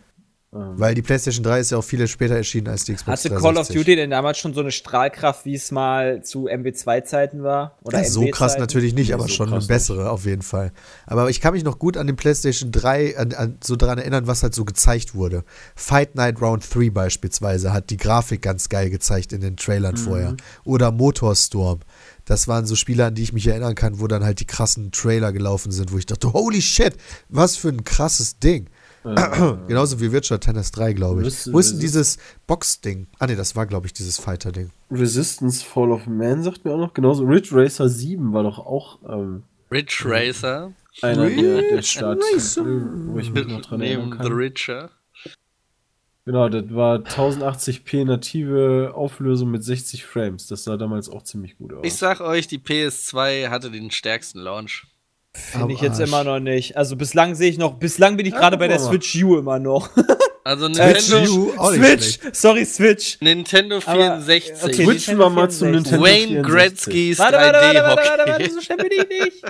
Ähm, 0.52 0.72
Weil 0.74 0.97
die 0.97 1.02
PlayStation 1.02 1.44
3 1.44 1.60
ist 1.60 1.70
ja 1.70 1.78
auch 1.78 1.85
viel 1.85 2.06
später 2.09 2.35
erschienen 2.35 2.66
als 2.66 2.85
die 2.85 2.94
Xbox 2.94 3.20
Hatte 3.20 3.28
360. 3.28 3.43
Call 3.43 3.59
of 3.60 3.68
Duty 3.68 3.97
denn 3.97 4.10
damals 4.10 4.39
schon 4.39 4.52
so 4.52 4.60
eine 4.60 4.72
Strahlkraft, 4.72 5.44
wie 5.44 5.55
es 5.55 5.70
mal 5.70 6.24
zu 6.24 6.48
MW2-Zeiten 6.48 7.44
war? 7.44 7.78
Oder 7.82 8.02
Ja, 8.02 8.09
so 8.09 8.27
krass 8.27 8.59
natürlich 8.59 8.93
nicht, 8.93 9.14
aber 9.14 9.24
so 9.24 9.28
schon 9.28 9.52
eine 9.52 9.64
bessere 9.64 10.10
auf 10.10 10.27
jeden 10.27 10.43
Fall. 10.43 10.72
Aber 11.06 11.31
ich 11.31 11.40
kann 11.40 11.55
mich 11.55 11.62
noch 11.62 11.78
gut 11.78 11.97
an 11.97 12.09
den 12.09 12.16
PlayStation 12.16 12.72
3 12.72 13.16
an, 13.16 13.32
an, 13.35 13.59
so 13.62 13.77
daran 13.77 13.98
erinnern, 13.98 14.27
was 14.27 14.43
halt 14.43 14.55
so 14.55 14.64
gezeigt 14.64 15.14
wurde. 15.14 15.44
Fight 15.77 16.16
Night 16.16 16.43
Round 16.43 16.64
3 16.74 16.90
beispielsweise 16.90 17.72
hat 17.72 17.90
die 17.90 17.97
Grafik 17.97 18.43
ganz 18.43 18.68
geil 18.68 18.90
gezeigt 18.90 19.32
in 19.32 19.43
den 19.43 19.56
Trailern 19.56 19.97
vorher. 19.97 20.36
Oder 20.64 20.90
Motorstorm. 20.90 21.81
Das 22.24 22.48
waren 22.48 22.66
so 22.66 22.74
Spiele, 22.74 23.06
an 23.06 23.14
die 23.14 23.22
ich 23.22 23.32
mich 23.32 23.47
erinnern 23.47 23.77
kann, 23.77 24.01
wo 24.01 24.09
dann 24.09 24.24
halt 24.24 24.40
die 24.40 24.47
krassen 24.47 24.90
Trailer 24.90 25.32
gelaufen 25.32 25.70
sind, 25.70 25.93
wo 25.93 25.98
ich 25.98 26.06
dachte, 26.06 26.32
holy 26.32 26.60
shit, 26.60 26.97
was 27.28 27.56
für 27.56 27.68
ein 27.68 27.85
krasses 27.85 28.39
Ding. 28.39 28.68
Genauso 29.02 30.01
wie 30.01 30.12
Virtual 30.12 30.39
Tennis 30.39 30.72
3, 30.72 30.93
glaube 30.93 31.27
ich. 31.27 31.52
Wo 31.52 31.59
ist 31.59 31.72
denn 31.72 31.81
dieses 31.81 32.18
Box-Ding? 32.47 33.06
Ah 33.18 33.27
ne, 33.27 33.36
das 33.36 33.56
war, 33.56 33.66
glaube 33.66 33.86
ich, 33.86 33.93
dieses 33.93 34.18
Fighter-Ding. 34.18 34.70
Resistance 34.90 35.64
Fall 35.64 35.90
of 35.90 36.06
Man 36.06 36.43
sagt 36.43 36.64
mir 36.64 36.72
auch 36.72 36.78
noch. 36.78 36.94
Genauso 36.94 37.24
Ridge 37.24 37.51
Racer 37.52 37.89
7 37.89 38.32
war 38.32 38.43
doch 38.43 38.59
auch 38.59 38.98
ähm, 39.09 39.44
Ridge 39.70 40.02
Racer. 40.05 40.72
einer 41.02 41.31
der, 41.31 41.62
der 41.62 41.72
Ridge 41.72 41.82
Starttitel, 41.82 42.85
wo 43.06 43.18
ich 43.18 43.31
mich 43.31 43.47
noch 43.47 43.62
dran 43.62 43.81
erinnern 43.81 44.10
Neben 44.10 44.22
The 44.22 44.28
kann. 44.28 44.32
Richer. 44.32 44.90
Genau, 46.27 46.48
das 46.48 46.64
war 46.74 46.98
1080p 46.98 48.05
native 48.05 48.93
Auflösung 48.94 49.51
mit 49.51 49.64
60 49.64 50.05
Frames. 50.05 50.47
Das 50.47 50.64
sah 50.64 50.77
damals 50.77 51.09
auch 51.09 51.22
ziemlich 51.22 51.56
gut 51.56 51.72
aus. 51.72 51.81
Ich 51.82 51.94
sag 51.94 52.20
euch, 52.20 52.47
die 52.47 52.59
PS2 52.59 53.48
hatte 53.48 53.70
den 53.70 53.90
stärksten 53.90 54.40
Launch. 54.40 54.86
Finde 55.41 55.75
ich 55.75 55.81
jetzt 55.81 56.01
Arsch. 56.01 56.09
immer 56.09 56.25
noch 56.25 56.41
nicht. 56.41 56.77
Also 56.77 56.97
bislang 56.97 57.35
sehe 57.35 57.51
ich 57.51 57.59
noch, 57.59 57.75
bislang 57.75 58.17
bin 58.17 58.27
ich 58.27 58.33
Ja, 58.33 58.39
gerade 58.41 58.57
bei 58.57 58.69
gucken 58.69 58.83
der. 58.83 58.89
Switch 58.91 59.23
U 59.25 59.39
immer 59.39 59.59
noch. 59.59 59.89
Also 60.43 60.73
Switch 60.73 61.11
Nintendo, 61.11 61.33
U, 61.35 61.53
auch 61.59 61.71
nicht 61.73 62.03
Switch, 62.03 62.19
sorry, 62.35 62.65
Switch. 62.65 63.19
Nintendo 63.21 63.77
Aber, 63.85 64.21
64. 64.23 64.53
okay, 64.65 64.73
Switchen 64.73 64.87
Nintendo 65.19 65.25
wir 65.25 65.31
mal 65.31 65.51
zum 65.51 65.69
64. 65.69 65.93
Nintendo 65.93 66.03
Wayne 66.03 66.27
64. 66.45 66.53
Gretzky's 66.55 67.19
Warte, 67.19 67.37
warte, 67.37 67.59
warte, 67.59 67.83
warte, 67.83 67.85
warte, 67.85 68.31
warte, 68.31 68.33
3D-Hockey. 68.45 68.51
so 68.55 68.61
schnell 68.62 68.77
bin 68.79 68.89
ich 68.91 69.09
nicht. 69.09 69.43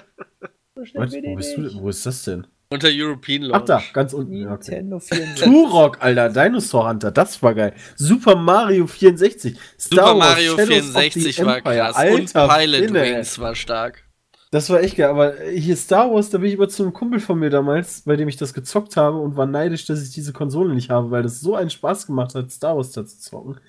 So 0.75 0.85
schnell 0.85 1.03
Was, 1.05 1.11
bin 1.13 1.25
wo, 1.25 1.31
ich 1.31 1.37
bist 1.37 1.59
nicht. 1.59 1.75
du, 1.77 1.81
wo 1.83 1.89
ist 1.91 2.05
das 2.07 2.23
denn? 2.25 2.47
Unter 2.73 2.89
European 2.91 3.45
Ach 3.45 3.49
Launch. 3.51 3.65
da, 3.67 3.83
ganz 3.93 4.13
unten. 4.15 4.33
Ja, 4.35 4.53
okay. 4.53 4.71
Nintendo 4.83 4.99
64. 4.99 5.45
Turok, 5.45 5.99
Alter, 6.01 6.29
Dinosaur 6.29 6.89
Hunter, 6.89 7.13
das 7.13 7.41
war 7.41 7.55
geil. 7.55 7.73
Super 7.95 8.35
Mario 8.35 8.87
64. 8.89 9.57
Star 9.79 10.09
Super 10.09 10.19
Wars, 10.19 10.19
Mario 10.19 10.57
the 10.57 10.67
64 10.67 11.45
war 11.45 11.57
Empire. 11.59 11.77
krass. 11.77 11.97
Alter, 11.97 12.45
und 12.45 12.51
Pilot. 12.59 12.93
Wings 12.93 13.39
war 13.39 13.55
stark. 13.55 14.03
Das 14.53 14.69
war 14.69 14.81
echt 14.81 14.97
geil, 14.97 15.09
aber 15.11 15.35
hier 15.55 15.77
Star 15.77 16.13
Wars, 16.13 16.31
da 16.31 16.39
bin 16.39 16.49
ich 16.49 16.55
über 16.55 16.69
zu 16.69 16.83
einem 16.83 16.93
Kumpel 16.93 17.21
von 17.21 17.39
mir 17.39 17.51
damals, 17.51 18.03
bei 18.03 18.17
dem 18.17 18.29
ich 18.29 18.37
das 18.37 18.53
gezockt 18.53 18.97
habe 18.97 19.19
und 19.19 19.37
war 19.37 19.47
neidisch, 19.47 19.87
dass 19.87 20.03
ich 20.03 20.11
diese 20.11 20.33
Konsole 20.33 20.75
nicht 20.75 20.91
habe, 20.91 21.13
weil 21.13 21.23
das 21.23 21.41
so 21.41 21.55
einen 21.55 21.71
Spaß 21.71 22.09
gemacht 22.09 22.35
hat, 22.35 22.51
Star 22.51 22.77
Wars 22.77 22.91
da 22.91 23.07
zu 23.07 23.19
zocken. 23.21 23.61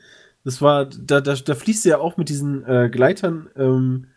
Das 0.43 0.59
war, 0.59 0.85
da, 0.85 1.21
da, 1.21 1.35
da 1.35 1.55
fließt 1.55 1.85
du 1.85 1.89
ja 1.89 1.99
auch 1.99 2.17
mit 2.17 2.29
diesen 2.29 2.65
äh, 2.65 2.89
Gleitern 2.89 3.47
ähm, 3.55 4.07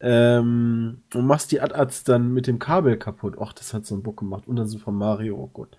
ähm, 0.00 1.02
und 1.14 1.26
machst 1.26 1.52
die 1.52 1.60
Ad-Ads 1.60 2.02
dann 2.02 2.32
mit 2.32 2.48
dem 2.48 2.58
Kabel 2.58 2.96
kaputt. 2.96 3.36
Och, 3.38 3.52
das 3.52 3.72
hat 3.72 3.86
so 3.86 3.94
einen 3.94 4.02
Bock 4.02 4.18
gemacht. 4.18 4.48
Und 4.48 4.56
dann 4.56 4.66
Super 4.66 4.90
Mario, 4.90 5.36
oh 5.36 5.50
Gott. 5.52 5.76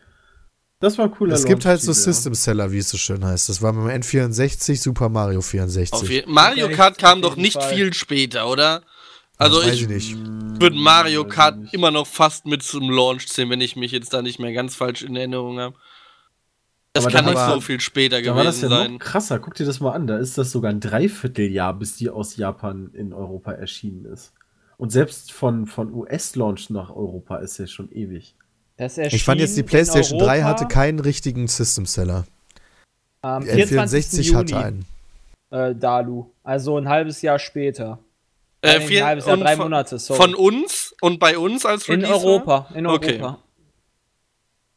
Das 0.79 0.97
war 0.97 1.05
ein 1.05 1.11
cooler 1.11 1.35
Es 1.35 1.45
gibt 1.45 1.65
halt 1.65 1.81
so. 1.81 1.91
System 1.91 2.33
Seller, 2.33 2.71
wie 2.71 2.77
es 2.77 2.89
so 2.89 2.97
schön 2.97 3.23
heißt. 3.23 3.49
Das 3.49 3.61
war 3.61 3.73
beim 3.73 3.87
N64 3.87 4.81
Super 4.81 5.09
Mario 5.09 5.41
64. 5.41 5.93
Auf 5.93 6.09
je 6.09 6.23
Mario 6.25 6.69
Kart 6.69 6.97
kam 6.97 7.21
doch 7.21 7.35
nicht 7.35 7.61
Fall. 7.61 7.73
viel 7.73 7.93
später, 7.93 8.47
oder? 8.47 8.81
Also 9.41 9.61
ich 9.63 9.81
ich 9.83 9.87
nicht. 9.87 10.15
würde 10.61 10.75
Mario 10.77 11.25
Kart 11.27 11.57
nicht. 11.57 11.73
immer 11.73 11.91
noch 11.91 12.07
fast 12.07 12.45
mit 12.45 12.63
zum 12.63 12.89
Launch 12.89 13.27
zählen, 13.27 13.49
wenn 13.49 13.61
ich 13.61 13.75
mich 13.75 13.91
jetzt 13.91 14.13
da 14.13 14.21
nicht 14.21 14.39
mehr 14.39 14.53
ganz 14.53 14.75
falsch 14.75 15.01
in 15.01 15.15
Erinnerung 15.15 15.59
habe. 15.59 15.75
Das 16.93 17.05
Aber 17.05 17.13
kann 17.13 17.25
da 17.25 17.31
nicht 17.31 17.39
war- 17.39 17.53
so 17.55 17.61
viel 17.61 17.79
später 17.79 18.21
Da 18.21 18.35
war 18.35 18.43
das 18.43 18.57
gewesen 18.57 18.71
ja 18.71 18.77
sein. 18.83 18.91
noch 18.93 18.99
krasser. 18.99 19.39
Guck 19.39 19.55
dir 19.55 19.65
das 19.65 19.79
mal 19.79 19.91
an. 19.93 20.07
Da 20.07 20.17
ist 20.17 20.37
das 20.37 20.51
sogar 20.51 20.71
ein 20.71 20.79
Dreivierteljahr, 20.81 21.73
bis 21.73 21.95
die 21.95 22.09
aus 22.09 22.35
Japan 22.35 22.91
in 22.93 23.13
Europa 23.13 23.53
erschienen 23.53 24.05
ist. 24.05 24.33
Und 24.77 24.91
selbst 24.91 25.31
von, 25.31 25.67
von 25.67 25.93
US-Launch 25.93 26.69
nach 26.69 26.89
Europa 26.89 27.37
ist 27.37 27.57
ja 27.59 27.67
schon 27.67 27.91
ewig. 27.91 28.35
Das 28.77 28.97
Ich 28.97 29.23
fand 29.23 29.39
jetzt, 29.39 29.55
die 29.55 29.63
PlayStation 29.63 30.19
in 30.19 30.25
3 30.25 30.33
Europa 30.39 30.49
hatte 30.49 30.67
keinen 30.67 30.99
richtigen 30.99 31.47
System 31.47 31.85
Seller. 31.85 32.25
am 33.21 33.43
Die 33.43 33.49
24. 33.51 34.21
N64 34.21 34.21
Juni, 34.23 34.37
hatte 34.51 34.57
einen. 34.57 34.85
Äh, 35.51 35.75
Dalu. 35.75 36.25
Also 36.43 36.77
ein 36.77 36.89
halbes 36.89 37.21
Jahr 37.21 37.39
später. 37.39 37.99
Äh, 38.61 38.79
vier, 38.81 39.01
ein 39.03 39.07
halbes 39.07 39.25
Jahr, 39.25 39.37
drei 39.37 39.55
von, 39.55 39.65
Monate, 39.65 39.97
sorry. 39.99 40.21
Von 40.21 40.35
uns 40.35 40.93
Und 41.01 41.19
bei 41.19 41.37
uns 41.37 41.65
als 41.65 41.87
In 41.89 42.01
Release 42.01 42.11
war? 42.13 42.25
Europa, 42.25 42.67
in 42.75 42.85
Okay. 42.87 43.13
Europa. 43.19 43.39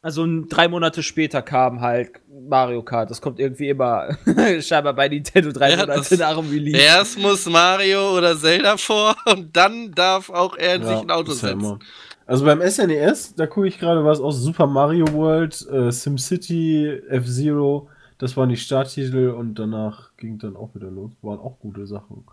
Also 0.01 0.27
drei 0.47 0.67
Monate 0.67 1.01
später 1.01 1.41
kam 1.41 1.81
halt 1.81 2.11
Mario 2.47 2.83
Kart. 2.83 3.09
Das 3.09 3.21
kommt 3.21 3.39
irgendwie 3.39 3.69
immer 3.69 4.09
scheinbar 4.61 4.93
bei 4.93 5.07
Nintendo 5.07 5.51
drei 5.51 5.71
Ja, 5.71 5.77
Monate 5.77 6.17
nach 6.17 6.35
dem 6.37 6.49
Release. 6.49 6.77
Erst 6.77 7.17
muss 7.17 7.45
Mario 7.47 8.15
oder 8.15 8.37
Zelda 8.37 8.77
vor 8.77 9.15
und 9.25 9.55
dann 9.57 9.91
darf 9.93 10.29
auch 10.29 10.55
er 10.57 10.79
sich 10.83 10.99
ein 11.01 11.09
Auto 11.09 11.31
ja 11.31 11.35
setzen. 11.35 11.59
immer. 11.59 11.79
Also 12.27 12.45
beim 12.45 12.61
SNES, 12.61 13.35
da 13.35 13.47
gucke 13.47 13.67
ich 13.67 13.79
gerade 13.79 14.03
was 14.05 14.19
aus 14.19 14.39
Super 14.41 14.67
Mario 14.67 15.11
World, 15.13 15.65
äh, 15.71 15.91
SimCity, 15.91 17.01
F-Zero. 17.09 17.89
Das 18.17 18.37
waren 18.37 18.49
die 18.49 18.57
Starttitel 18.57 19.29
und 19.29 19.55
danach 19.59 20.15
ging 20.17 20.37
dann 20.37 20.55
auch 20.55 20.73
wieder 20.75 20.89
los. 20.89 21.11
Waren 21.21 21.39
auch 21.39 21.59
gute 21.59 21.85
Sachen. 21.87 22.25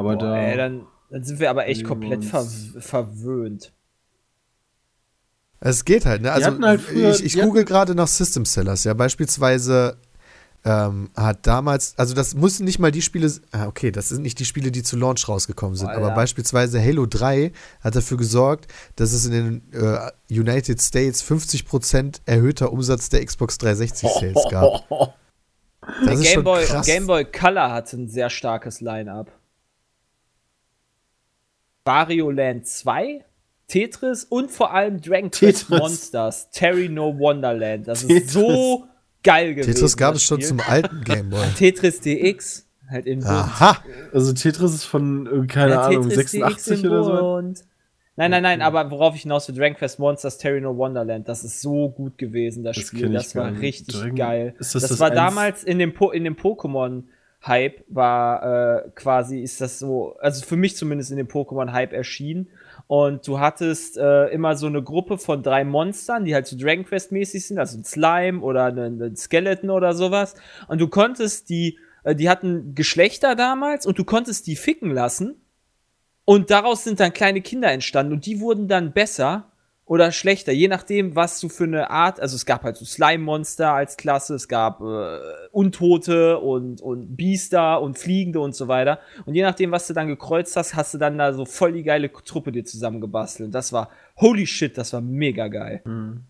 Aber 0.00 0.16
Boah, 0.16 0.24
da. 0.24 0.36
ey, 0.38 0.56
dann, 0.56 0.86
dann 1.10 1.22
sind 1.24 1.38
wir 1.40 1.50
aber 1.50 1.66
echt 1.66 1.84
komplett 1.84 2.24
ver 2.24 2.44
verwöhnt. 2.78 3.72
Es 5.60 5.84
geht 5.84 6.06
halt, 6.06 6.22
ne? 6.22 6.32
Also 6.32 6.58
halt 6.60 6.80
früher- 6.80 7.10
ich, 7.14 7.24
ich 7.24 7.40
google 7.40 7.64
gerade 7.64 7.94
nach 7.94 8.08
System 8.08 8.44
Sellers, 8.46 8.84
ja, 8.84 8.94
beispielsweise 8.94 9.98
ähm, 10.64 11.10
hat 11.16 11.46
damals, 11.46 11.94
also 11.98 12.14
das 12.14 12.34
müssen 12.34 12.64
nicht 12.64 12.78
mal 12.78 12.90
die 12.90 13.02
Spiele, 13.02 13.30
ah, 13.52 13.66
okay, 13.66 13.90
das 13.90 14.08
sind 14.10 14.22
nicht 14.22 14.38
die 14.38 14.44
Spiele, 14.44 14.70
die 14.70 14.82
zu 14.82 14.96
Launch 14.96 15.28
rausgekommen 15.28 15.76
sind, 15.76 15.88
Boah, 15.88 15.96
aber 15.96 16.08
ja. 16.08 16.14
beispielsweise 16.14 16.82
Halo 16.82 17.06
3 17.06 17.52
hat 17.82 17.94
dafür 17.96 18.16
gesorgt, 18.16 18.70
dass 18.96 19.12
es 19.12 19.26
in 19.26 19.32
den 19.32 19.62
äh, 19.72 20.10
United 20.30 20.80
States 20.80 21.22
50% 21.24 22.20
erhöhter 22.26 22.72
Umsatz 22.72 23.08
der 23.10 23.24
Xbox 23.24 23.58
360 23.58 24.08
Sales 24.10 24.44
gab. 24.50 24.84
Das 25.82 26.04
Der 26.04 26.12
ist 26.12 26.22
Game 26.22 26.32
schon 26.34 26.44
Boy, 26.44 26.64
krass. 26.66 26.86
Game 26.86 27.06
Boy 27.06 27.24
Color 27.24 27.72
hatte 27.72 27.96
ein 27.96 28.06
sehr 28.08 28.28
starkes 28.30 28.80
Line-Up. 28.82 29.32
Wario 31.90 32.30
Land 32.30 32.68
2, 32.68 33.24
Tetris 33.66 34.22
und 34.24 34.50
vor 34.52 34.72
allem 34.72 35.00
Dragon 35.00 35.28
Quest. 35.30 35.70
Monsters, 35.70 36.48
Terry 36.52 36.88
No 36.88 37.18
Wonderland. 37.18 37.88
Das 37.88 38.06
Tetris. 38.06 38.24
ist 38.26 38.30
so 38.32 38.84
geil 39.24 39.54
gewesen. 39.54 39.74
Tetris 39.74 39.96
gab 39.96 40.12
das 40.12 40.22
es 40.22 40.28
schon 40.28 40.40
zum 40.40 40.60
alten 40.60 41.02
Game 41.02 41.30
Boy. 41.30 41.44
Tetris 41.58 42.00
DX, 42.00 42.68
halt 42.88 43.06
in 43.06 43.18
Bunt. 43.18 43.30
Aha! 43.30 43.82
Also 44.12 44.32
Tetris 44.32 44.72
ist 44.72 44.84
von, 44.84 45.26
äh, 45.26 45.46
keine 45.48 45.72
Ja, 45.72 45.82
Ahnung, 45.86 46.08
Tetris 46.08 46.30
86 46.30 46.74
DX 46.74 46.84
in 46.84 46.90
oder 46.90 47.02
so. 47.04 47.40
Nein, 48.16 48.30
nein, 48.30 48.42
nein, 48.44 48.62
aber 48.62 48.88
worauf 48.92 49.16
ich 49.16 49.22
hinaus 49.22 49.48
will, 49.48 49.54
Dragon 49.56 49.76
Quest 49.76 49.98
Monsters, 49.98 50.38
Terry 50.38 50.60
No 50.60 50.76
Wonderland, 50.76 51.26
das 51.28 51.42
ist 51.42 51.60
so 51.60 51.88
gut 51.88 52.18
gewesen, 52.18 52.62
das, 52.62 52.76
Das 52.76 52.84
Spiel, 52.86 53.08
das 53.10 53.34
war 53.34 53.50
richtig 53.58 53.96
Dragon- 53.98 54.14
geil. 54.14 54.54
ist 54.60 54.74
das 54.76 54.82
das 54.82 54.90
das 54.90 55.00
war 55.00 55.10
damals 55.10 55.64
in 55.64 55.78
dem, 55.80 55.92
po 55.94 56.10
in 56.12 56.22
dem 56.22 56.36
Pokémon-Hype, 57.40 57.84
war 57.88 58.84
äh, 58.84 58.90
quasi, 58.94 59.40
ist 59.40 59.60
das 59.60 59.78
so, 59.78 60.16
also 60.20 60.44
für 60.44 60.56
mich 60.56 60.76
zumindest 60.76 61.10
in 61.10 61.16
dem 61.16 61.28
Pokémon-Hype 61.28 61.92
erschienen. 61.92 62.48
Und 62.86 63.26
du 63.26 63.38
hattest 63.38 63.96
äh, 63.96 64.26
immer 64.28 64.56
so 64.56 64.66
eine 64.66 64.82
Gruppe 64.82 65.16
von 65.18 65.42
drei 65.42 65.64
Monstern, 65.64 66.24
die 66.24 66.34
halt 66.34 66.46
so 66.46 66.56
Dragon 66.58 66.84
Quest-mäßig 66.84 67.46
sind, 67.46 67.58
also 67.58 67.78
ein 67.78 67.84
Slime 67.84 68.40
oder 68.40 68.66
ein 68.66 69.16
Skeleton 69.16 69.70
oder 69.70 69.94
sowas. 69.94 70.34
Und 70.68 70.80
du 70.80 70.88
konntest 70.88 71.48
die, 71.50 71.78
äh, 72.04 72.14
die 72.14 72.28
hatten 72.28 72.74
Geschlechter 72.74 73.36
damals 73.36 73.86
und 73.86 73.98
du 73.98 74.04
konntest 74.04 74.46
die 74.46 74.56
ficken 74.56 74.90
lassen. 74.90 75.36
Und 76.24 76.50
daraus 76.50 76.84
sind 76.84 77.00
dann 77.00 77.12
kleine 77.12 77.40
Kinder 77.40 77.72
entstanden 77.72 78.12
und 78.12 78.26
die 78.26 78.40
wurden 78.40 78.68
dann 78.68 78.92
besser 78.92 79.49
oder 79.90 80.12
schlechter, 80.12 80.52
je 80.52 80.68
nachdem, 80.68 81.16
was 81.16 81.40
du 81.40 81.48
für 81.48 81.64
eine 81.64 81.90
Art, 81.90 82.20
also 82.20 82.36
es 82.36 82.46
gab 82.46 82.62
halt 82.62 82.76
so 82.76 82.84
Slime-Monster 82.84 83.72
als 83.72 83.96
Klasse, 83.96 84.36
es 84.36 84.46
gab 84.46 84.80
äh, 84.80 85.18
Untote 85.50 86.38
und, 86.38 86.80
und 86.80 87.16
Biester 87.16 87.82
und 87.82 87.98
Fliegende 87.98 88.38
und 88.38 88.54
so 88.54 88.68
weiter. 88.68 89.00
Und 89.26 89.34
je 89.34 89.42
nachdem, 89.42 89.72
was 89.72 89.88
du 89.88 89.92
dann 89.92 90.06
gekreuzt 90.06 90.54
hast, 90.54 90.76
hast 90.76 90.94
du 90.94 90.98
dann 90.98 91.18
da 91.18 91.32
so 91.32 91.44
voll 91.44 91.72
die 91.72 91.82
geile 91.82 92.08
Truppe 92.12 92.52
dir 92.52 92.64
zusammengebastelt. 92.64 93.48
Und 93.48 93.52
das 93.52 93.72
war, 93.72 93.90
holy 94.14 94.46
shit, 94.46 94.78
das 94.78 94.92
war 94.92 95.00
mega 95.00 95.48
geil. 95.48 95.80
Mhm. 95.84 96.20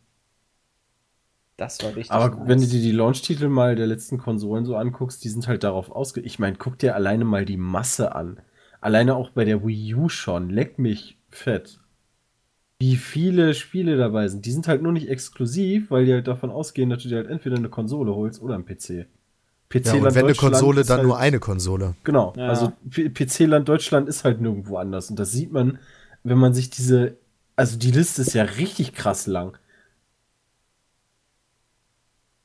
Das 1.59 1.83
war 1.83 1.91
richtig 1.91 2.13
Aber 2.13 2.35
nice. 2.35 2.49
wenn 2.49 2.61
du 2.63 2.67
dir 2.67 2.81
die 2.81 2.93
Launch-Titel 2.93 3.49
mal 3.49 3.77
der 3.77 3.89
letzten 3.89 4.17
Konsolen 4.17 4.65
so 4.65 4.75
anguckst, 4.77 5.23
die 5.23 5.29
sind 5.29 5.49
halt 5.49 5.65
darauf 5.65 5.91
ausge... 5.91 6.23
Ich 6.23 6.39
meine, 6.39 6.57
guck 6.57 6.79
dir 6.79 6.95
alleine 6.95 7.27
mal 7.27 7.45
die 7.45 7.59
Masse 7.59 8.15
an. 8.15 8.41
Alleine 8.81 9.17
auch 9.17 9.29
bei 9.29 9.45
der 9.45 9.63
Wii 9.63 9.97
U 9.97 10.09
schon. 10.09 10.49
Leck 10.49 10.79
mich 10.79 11.19
fett. 11.29 11.80
Wie 12.81 12.97
viele 12.97 13.53
Spiele 13.55 13.97
dabei 13.99 14.27
sind. 14.29 14.47
Die 14.47 14.51
sind 14.53 14.67
halt 14.67 14.81
nur 14.83 14.93
nicht 14.93 15.09
exklusiv, 15.09 15.91
weil 15.91 16.07
die 16.07 16.13
halt 16.15 16.27
davon 16.27 16.51
ausgehen, 16.51 16.89
dass 16.91 17.03
du 17.03 17.11
dir 17.11 17.17
halt 17.19 17.29
entweder 17.29 17.57
eine 17.57 17.69
Konsole 17.69 18.15
holst 18.15 18.41
oder 18.43 18.55
einen 18.55 18.65
PC. 18.65 19.07
PC 19.69 19.87
Ja, 19.87 19.93
und 19.95 20.15
wenn 20.15 20.25
eine 20.25 20.35
Konsole, 20.35 20.83
dann 20.85 21.03
nur 21.07 21.19
eine 21.19 21.39
Konsole. 21.41 21.95
Genau, 22.05 22.33
Ja. 22.37 22.49
also 22.49 22.73
PC-Land 22.91 23.69
Deutschland 23.69 24.09
ist 24.09 24.25
halt 24.25 24.41
nirgendwo 24.41 24.79
anders. 24.79 25.11
Und 25.11 25.19
das 25.19 25.31
sieht 25.31 25.53
man, 25.53 25.79
wenn 26.25 26.39
man 26.39 26.55
sich 26.55 26.71
diese. 26.71 27.17
Also 27.55 27.79
die 27.79 27.91
Liste 27.91 28.23
ist 28.23 28.33
ja 28.33 28.45
richtig 28.45 28.95
krass 28.95 29.27
lang. 29.27 29.59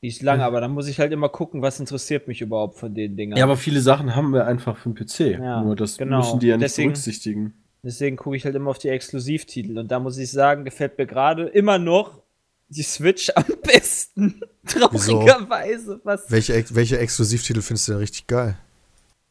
Die 0.01 0.09
ist 0.09 0.21
lang, 0.21 0.41
aber 0.41 0.59
dann 0.61 0.71
muss 0.71 0.87
ich 0.87 0.99
halt 0.99 1.11
immer 1.13 1.29
gucken, 1.29 1.61
was 1.61 1.79
interessiert 1.79 2.27
mich 2.27 2.41
überhaupt 2.41 2.77
von 2.77 2.93
den 2.93 3.15
Dingern. 3.17 3.37
Ja, 3.37 3.45
aber 3.45 3.55
viele 3.57 3.79
Sachen 3.79 4.15
haben 4.15 4.33
wir 4.33 4.45
einfach 4.45 4.77
für 4.77 4.89
den 4.89 4.95
PC. 4.95 5.39
Ja, 5.41 5.63
Nur 5.63 5.75
das 5.75 5.97
genau. 5.97 6.17
müssen 6.17 6.39
die 6.39 6.47
ja 6.47 6.57
nicht 6.57 6.65
Deswegen- 6.65 6.89
berücksichtigen. 6.91 7.53
Deswegen 7.85 8.17
gucke 8.17 8.35
ich 8.35 8.45
halt 8.45 8.55
immer 8.55 8.71
auf 8.71 8.79
die 8.79 8.89
Exklusivtitel. 8.89 9.77
Und 9.77 9.89
da 9.91 9.99
muss 9.99 10.17
ich 10.17 10.31
sagen, 10.31 10.65
gefällt 10.65 10.97
mir 10.97 11.05
gerade 11.05 11.43
immer 11.43 11.77
noch 11.77 12.23
die 12.67 12.81
Switch 12.81 13.31
am 13.35 13.45
besten. 13.63 14.41
Traurigerweise. 14.65 16.01
Was? 16.03 16.29
Welche, 16.31 16.65
welche 16.71 16.97
Exklusivtitel 16.97 17.61
findest 17.61 17.87
du 17.87 17.91
denn 17.93 17.99
richtig 18.01 18.25
geil? 18.25 18.57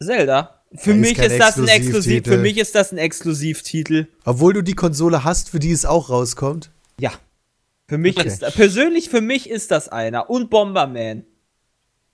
Zelda. 0.01 0.60
Für 0.76 0.93
ist 0.93 0.97
mich 1.01 1.14
kein 1.16 1.31
ist 1.32 1.40
das 1.40 1.56
ein 1.56 1.66
Exklusiv. 1.66 1.86
Exklusivtitel. 1.86 2.31
Für 2.31 2.39
mich 2.39 2.59
ist 2.59 2.74
das 2.76 2.93
ein 2.93 2.98
Exklusivtitel. 2.98 4.06
Obwohl 4.24 4.52
du 4.52 4.62
die 4.62 4.74
Konsole 4.74 5.24
hast, 5.24 5.51
für 5.51 5.59
die 5.59 5.72
es 5.72 5.85
auch 5.85 6.09
rauskommt. 6.10 6.70
Ja. 7.01 7.12
Für 7.89 7.98
mich 7.98 8.16
Okay. 8.16 8.28
ist 8.28 8.40
persönlich 8.55 9.09
für 9.10 9.20
mich 9.20 9.51
ist 9.51 9.72
das 9.72 9.89
einer. 9.89 10.31
Und 10.31 10.48
Bomberman. 10.51 11.24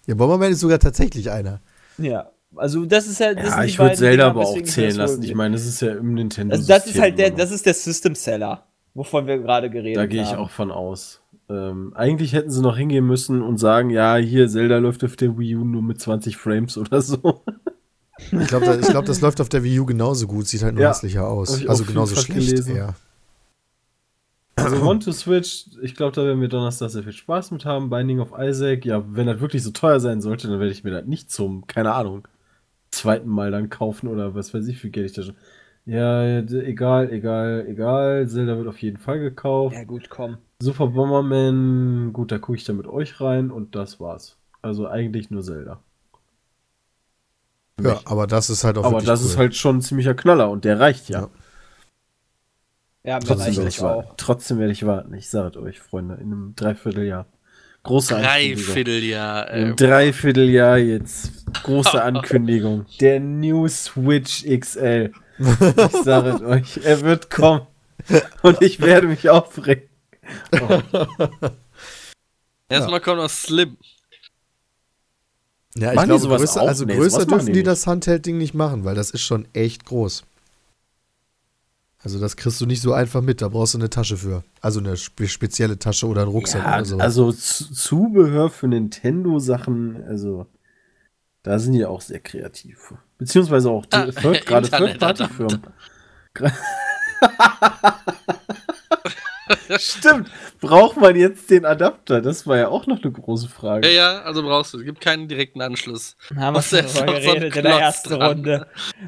Ja, 0.06 0.14
Bomberman 0.14 0.52
ist 0.52 0.60
sogar 0.60 0.78
tatsächlich 0.78 1.30
einer. 1.30 1.60
Ja. 1.98 2.30
Also 2.56 2.84
das 2.84 3.06
ist 3.06 3.20
ja. 3.20 3.34
Das 3.34 3.46
Ja, 3.56 3.64
ich 3.64 3.78
würde 3.78 3.94
Zelda 3.94 4.24
Dinger, 4.30 4.40
aber 4.40 4.48
auch 4.48 4.62
zählen 4.62 4.88
das 4.88 4.96
lassen. 4.96 5.22
Ich 5.22 5.34
meine, 5.34 5.54
das 5.54 5.66
ist 5.66 5.80
ja 5.82 5.92
im 5.94 6.14
Nintendo. 6.14 6.54
Also 6.54 6.66
das 6.66 6.86
ist 6.86 7.00
halt 7.00 7.18
der, 7.18 7.30
das 7.30 7.50
ist 7.52 7.64
der 7.64 7.74
System 7.74 8.14
Seller, 8.14 8.66
wovon 8.94 9.26
wir 9.26 9.38
gerade 9.38 9.70
geredet 9.70 9.96
Da 9.96 10.02
haben. 10.02 10.08
gehe 10.08 10.22
ich 10.22 10.34
auch 10.34 10.50
von 10.50 10.70
aus. 10.70 11.20
Ähm, 11.48 11.92
eigentlich 11.96 12.32
hätten 12.32 12.50
sie 12.50 12.60
noch 12.62 12.76
hingehen 12.76 13.06
müssen 13.06 13.42
und 13.42 13.58
sagen, 13.58 13.90
ja, 13.90 14.16
hier, 14.16 14.48
Zelda 14.48 14.78
läuft 14.78 15.02
auf 15.04 15.16
der 15.16 15.36
Wii 15.38 15.56
U 15.56 15.64
nur 15.64 15.82
mit 15.82 16.00
20 16.00 16.36
Frames 16.36 16.78
oder 16.78 17.00
so. 17.02 17.42
Ich 18.32 18.48
glaube, 18.48 18.66
da, 18.66 18.78
ich 18.78 18.86
glaub, 18.86 19.04
das 19.06 19.20
läuft 19.20 19.40
auf 19.40 19.48
der 19.48 19.64
Wii 19.64 19.80
U 19.80 19.86
genauso 19.86 20.26
gut, 20.26 20.46
sieht 20.46 20.62
halt 20.62 20.74
nur 20.76 20.82
Ja, 20.84 20.90
hässlicher 20.90 21.26
aus. 21.26 21.66
Also 21.66 21.84
genauso 21.84 22.14
schlecht 22.16 22.46
gelesen. 22.48 22.76
eher. 22.76 22.94
Also 24.56 24.82
One 24.82 24.98
to 25.00 25.10
Switch, 25.12 25.66
ich 25.82 25.94
glaube, 25.94 26.12
da 26.14 26.24
werden 26.24 26.40
wir 26.40 26.48
Donnerstag 26.48 26.90
sehr 26.90 27.02
viel 27.02 27.12
Spaß 27.14 27.50
mit 27.50 27.64
haben. 27.64 27.88
Binding 27.88 28.20
of 28.20 28.32
Isaac, 28.38 28.84
ja, 28.84 29.02
wenn 29.08 29.26
das 29.26 29.40
wirklich 29.40 29.62
so 29.62 29.70
teuer 29.70 30.00
sein 30.00 30.20
sollte, 30.20 30.48
dann 30.48 30.60
werde 30.60 30.70
ich 30.72 30.84
mir 30.84 30.90
das 30.90 31.06
nicht 31.06 31.30
zum, 31.30 31.66
keine 31.66 31.94
Ahnung, 31.94 32.28
zweiten 32.90 33.28
Mal 33.28 33.50
dann 33.50 33.70
kaufen 33.70 34.08
oder 34.08 34.34
was 34.34 34.52
weiß 34.54 34.66
ich, 34.68 34.76
wie 34.76 34.80
viel 34.80 34.90
Geld 34.90 35.06
ich 35.10 35.12
da 35.16 35.22
schon. 35.22 35.36
Ja, 35.86 36.24
egal, 36.40 37.10
egal, 37.12 37.64
egal. 37.68 38.28
Zelda 38.28 38.56
wird 38.56 38.68
auf 38.68 38.80
jeden 38.82 38.98
Fall 38.98 39.18
gekauft. 39.18 39.74
Ja 39.76 39.84
gut, 39.84 40.10
komm. 40.10 40.38
Super 40.62 40.88
Bomberman, 40.88 42.12
gut, 42.12 42.30
da 42.32 42.38
gucke 42.38 42.56
ich 42.58 42.64
dann 42.64 42.76
mit 42.76 42.86
euch 42.86 43.20
rein 43.20 43.50
und 43.50 43.74
das 43.74 43.98
war's. 43.98 44.36
Also 44.62 44.86
eigentlich 44.86 45.30
nur 45.30 45.42
Zelda. 45.42 45.80
Ja, 47.80 47.98
aber 48.04 48.26
das 48.26 48.50
ist 48.50 48.62
halt 48.62 48.76
auch 48.76 48.84
Aber 48.84 49.00
das 49.00 49.20
cool. 49.20 49.26
ist 49.26 49.36
halt 49.38 49.56
schon 49.56 49.78
ein 49.78 49.80
ziemlicher 49.80 50.14
Knaller 50.14 50.50
und 50.50 50.64
der 50.66 50.78
reicht 50.78 51.08
ja. 51.08 51.20
Ja. 51.20 51.30
Ja, 53.02 53.18
Trotzdem 53.18 53.56
werde 53.56 53.68
ich 53.68 53.80
warten. 53.80 54.08
auch. 54.08 54.14
Trotzdem 54.18 54.58
werde 54.58 54.72
ich 54.72 54.84
warten. 54.84 55.14
Ich 55.14 55.30
sage 55.30 55.48
es 55.48 55.56
euch, 55.56 55.80
Freunde, 55.80 56.16
in 56.16 56.32
einem 56.32 56.52
Dreivierteljahr. 56.54 57.24
Große 57.82 58.16
Ankündigung. 58.16 58.64
Dreivierteljahr. 58.64 59.50
Im 59.50 59.70
Äh, 59.72 59.74
Dreivierteljahr 59.76 60.78
jetzt. 60.78 61.46
Große 61.62 62.02
Ankündigung. 62.02 62.86
Der 63.00 63.20
New 63.20 63.66
Switch 63.68 64.44
XL. 64.44 65.12
Ich 65.38 66.02
sage 66.04 66.28
es 66.30 66.42
euch, 66.42 66.84
er 66.84 67.00
wird 67.00 67.30
kommen. 67.30 67.66
Und 68.42 68.60
ich 68.60 68.80
werde 68.80 69.06
mich 69.06 69.28
aufregen. 69.30 69.84
erstmal 72.68 73.00
kommt 73.00 73.18
noch 73.18 73.30
Slim. 73.30 73.76
Ja, 75.76 75.92
ich 75.92 76.00
die 76.00 76.04
glaube, 76.06 76.36
größer, 76.36 76.60
also 76.62 76.84
Nee, 76.84 76.96
größer 76.96 77.26
dürfen 77.26 77.46
die 77.46 77.52
die 77.52 77.62
das 77.62 77.86
Handheld-Ding 77.86 78.36
nicht 78.36 78.54
machen, 78.54 78.84
weil 78.84 78.94
das 78.94 79.10
ist 79.10 79.22
schon 79.22 79.46
echt 79.54 79.86
groß. 79.86 80.24
Also 82.02 82.18
das 82.18 82.36
kriegst 82.36 82.60
du 82.60 82.66
nicht 82.66 82.80
so 82.80 82.92
einfach 82.94 83.20
mit, 83.20 83.42
da 83.42 83.48
brauchst 83.48 83.74
du 83.74 83.78
eine 83.78 83.90
Tasche 83.90 84.16
für. 84.16 84.42
Also 84.62 84.80
eine 84.80 84.96
spe 84.96 85.28
spezielle 85.28 85.78
Tasche 85.78 86.06
oder 86.06 86.22
einen 86.22 86.30
Rucksack 86.30 86.62
Ja, 86.64 86.76
oder 86.76 86.84
so. 86.86 86.98
also 86.98 87.32
Zubehör 87.32 88.48
für 88.48 88.68
Nintendo-Sachen, 88.68 90.02
also 90.04 90.46
da 91.42 91.58
sind 91.58 91.72
die 91.74 91.84
auch 91.84 92.00
sehr 92.00 92.20
kreativ. 92.20 92.94
Beziehungsweise 93.18 93.70
auch 93.70 93.84
die 93.86 93.96
Ah, 93.96 94.06
Third- 94.12 94.46
gerade. 94.46 94.68
Third-Party-Firmen. 94.70 95.62
Stimmt. 99.78 100.30
Braucht 100.60 100.96
man 100.96 101.16
jetzt 101.16 101.50
den 101.50 101.64
Adapter? 101.64 102.20
Das 102.20 102.46
war 102.46 102.56
ja 102.56 102.68
auch 102.68 102.86
noch 102.86 103.02
eine 103.02 103.10
große 103.12 103.48
Frage. 103.48 103.88
Ja, 103.88 103.94
ja, 103.94 104.22
also 104.22 104.42
brauchst 104.42 104.72
du. 104.74 104.78
Es 104.78 104.84
gibt 104.84 105.00
keinen 105.00 105.26
direkten 105.28 105.60
Anschluss. 105.60 106.16
Haben 106.36 106.54
wir 106.54 106.58
Was 106.58 106.68
schon 106.70 106.78
ist 106.80 106.98
drüber 107.00 107.12
noch 107.12 107.20
so 107.20 107.28
geredet 107.32 107.56
in 107.56 107.62
der 107.62 107.74
ersten 107.78 108.08
dran? 108.10 108.22
Runde. 108.32 108.66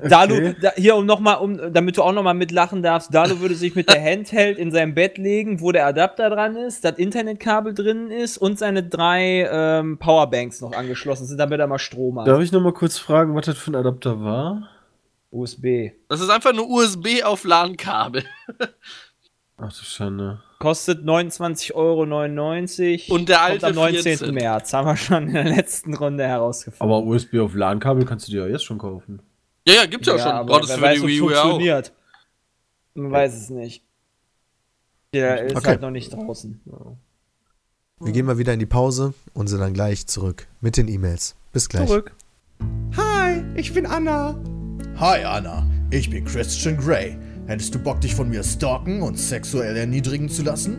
Dalu, 0.09 0.35
Okay. 0.35 0.57
da, 0.61 0.70
hier 0.77 0.97
um 0.97 1.07
noch 1.07 1.20
mal, 1.20 1.35
um, 1.35 1.73
damit 1.73 1.97
du 1.97 2.03
auch 2.03 2.12
noch 2.12 2.23
mal 2.23 2.35
mitlachen 2.35 2.83
darfst, 2.83 3.15
Dalu 3.15 3.41
würde 3.41 3.55
sich 3.55 3.74
mit 3.74 3.89
der 3.89 4.03
Handheld 4.12 4.59
in 4.59 4.73
sein 4.73 4.95
Bett 4.95 5.19
legen, 5.19 5.61
wo 5.61 5.73
der 5.73 5.87
Adapter 5.87 6.31
dran 6.31 6.57
ist, 6.57 6.85
das 6.85 6.99
Internetkabel 6.99 7.74
drin 7.74 8.11
ist 8.11 8.39
und 8.39 8.59
seine 8.59 8.83
drei 8.83 9.49
ähm, 9.51 9.99
Powerbanks 9.99 10.61
noch 10.61 10.73
angeschlossen 10.73 11.27
sind, 11.27 11.39
damit 11.39 11.61
er 11.61 11.66
mal 11.66 11.79
Strom 11.79 12.19
hat. 12.20 12.27
Darf 12.29 12.41
ich 12.41 12.53
noch 12.53 12.61
mal 12.62 12.73
kurz 12.73 12.99
fragen, 12.99 13.35
was 13.35 13.47
das 13.47 13.59
für 13.59 13.70
ein 13.73 13.77
Adapter 13.77 14.20
war? 14.23 14.69
USB. 15.31 15.93
Das 16.09 16.20
ist 16.20 16.29
einfach 16.29 16.53
nur 16.53 16.69
USB 16.69 17.23
auf 17.24 17.45
LAN-Kabel. 17.45 18.23
Ach 19.57 19.73
du 19.73 19.85
Schande. 19.85 20.41
Kostet 20.62 21.05
29,99 21.05 21.74
Euro. 21.74 23.14
Und 23.16 23.28
der 23.28 23.43
alte 23.43 23.66
Kommt 23.66 23.78
am 23.78 23.84
19. 23.93 24.02
14. 24.18 24.32
März. 24.34 24.72
Haben 24.72 24.86
wir 24.86 24.97
schon 24.97 25.26
in 25.26 25.34
der 25.34 25.43
letzten 25.43 25.93
Runde 25.93 26.24
herausgefunden. 26.24 26.94
Aber 26.94 27.05
USB 27.05 27.39
auf 27.40 27.56
LAN-Kabel 27.56 28.05
kannst 28.05 28.28
du 28.28 28.32
dir 28.32 28.47
ja 28.47 28.52
jetzt 28.52 28.62
schon 28.64 28.78
kaufen. 28.78 29.20
Ja, 29.66 29.74
ja, 29.74 29.86
gibt's 29.86 30.06
ja, 30.06 30.16
schon. 30.16 30.30
aber 30.30 30.60
wer 30.60 30.76
für 30.76 30.80
weiß, 30.80 31.01
die 31.01 31.06
Wii 31.09 31.20
U 31.20 31.30
ja 31.30 31.39
auch. 31.39 31.43
funktioniert. 31.43 31.93
Man 32.94 33.10
weiß 33.10 33.34
es 33.34 33.51
nicht. 33.51 33.82
Der 35.12 35.47
ist 35.47 35.56
Okay. 35.56 35.66
halt 35.66 35.80
noch 35.80 35.90
nicht 35.90 36.12
draußen. 36.12 36.60
Wir 37.98 38.12
gehen 38.12 38.26
mal 38.26 38.39
wieder 38.39 38.52
in 38.52 38.60
die 38.60 38.66
Pause 38.66 39.14
und 39.34 39.48
sind 39.48 39.59
dann 39.59 39.74
gleich 39.74 40.06
zurück 40.06 40.47
mit 40.60 40.76
den 40.76 40.86
E-Mails. 40.86 41.34
Bis 41.52 41.68
gleich. 41.68 41.89
Zurück. 41.89 42.14
Hi, 42.97 43.43
ich 43.56 43.74
bin 43.74 43.84
Anna. 43.84 44.39
Hi 44.97 45.24
Anna, 45.24 45.66
ich 45.90 46.09
bin 46.09 46.24
Christian 46.24 46.76
Grey. 46.76 47.18
Hättest 47.53 47.74
du 47.74 47.79
Bock, 47.79 48.01
dich 48.01 48.15
von 48.15 48.31
mir 48.31 48.43
stalken 48.43 49.03
und 49.03 49.19
sexuell 49.19 49.77
erniedrigen 49.77 50.31
zu 50.31 50.43
lassen? 50.43 50.79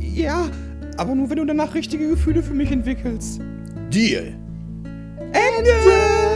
Ja, 0.00 0.48
aber 0.96 1.14
nur 1.14 1.30
wenn 1.30 1.36
du 1.36 1.44
danach 1.44 1.76
richtige 1.76 2.08
Gefühle 2.08 2.42
für 2.42 2.54
mich 2.54 2.72
entwickelst. 2.72 3.40
Deal. 3.92 4.34
Ende! 5.32 6.35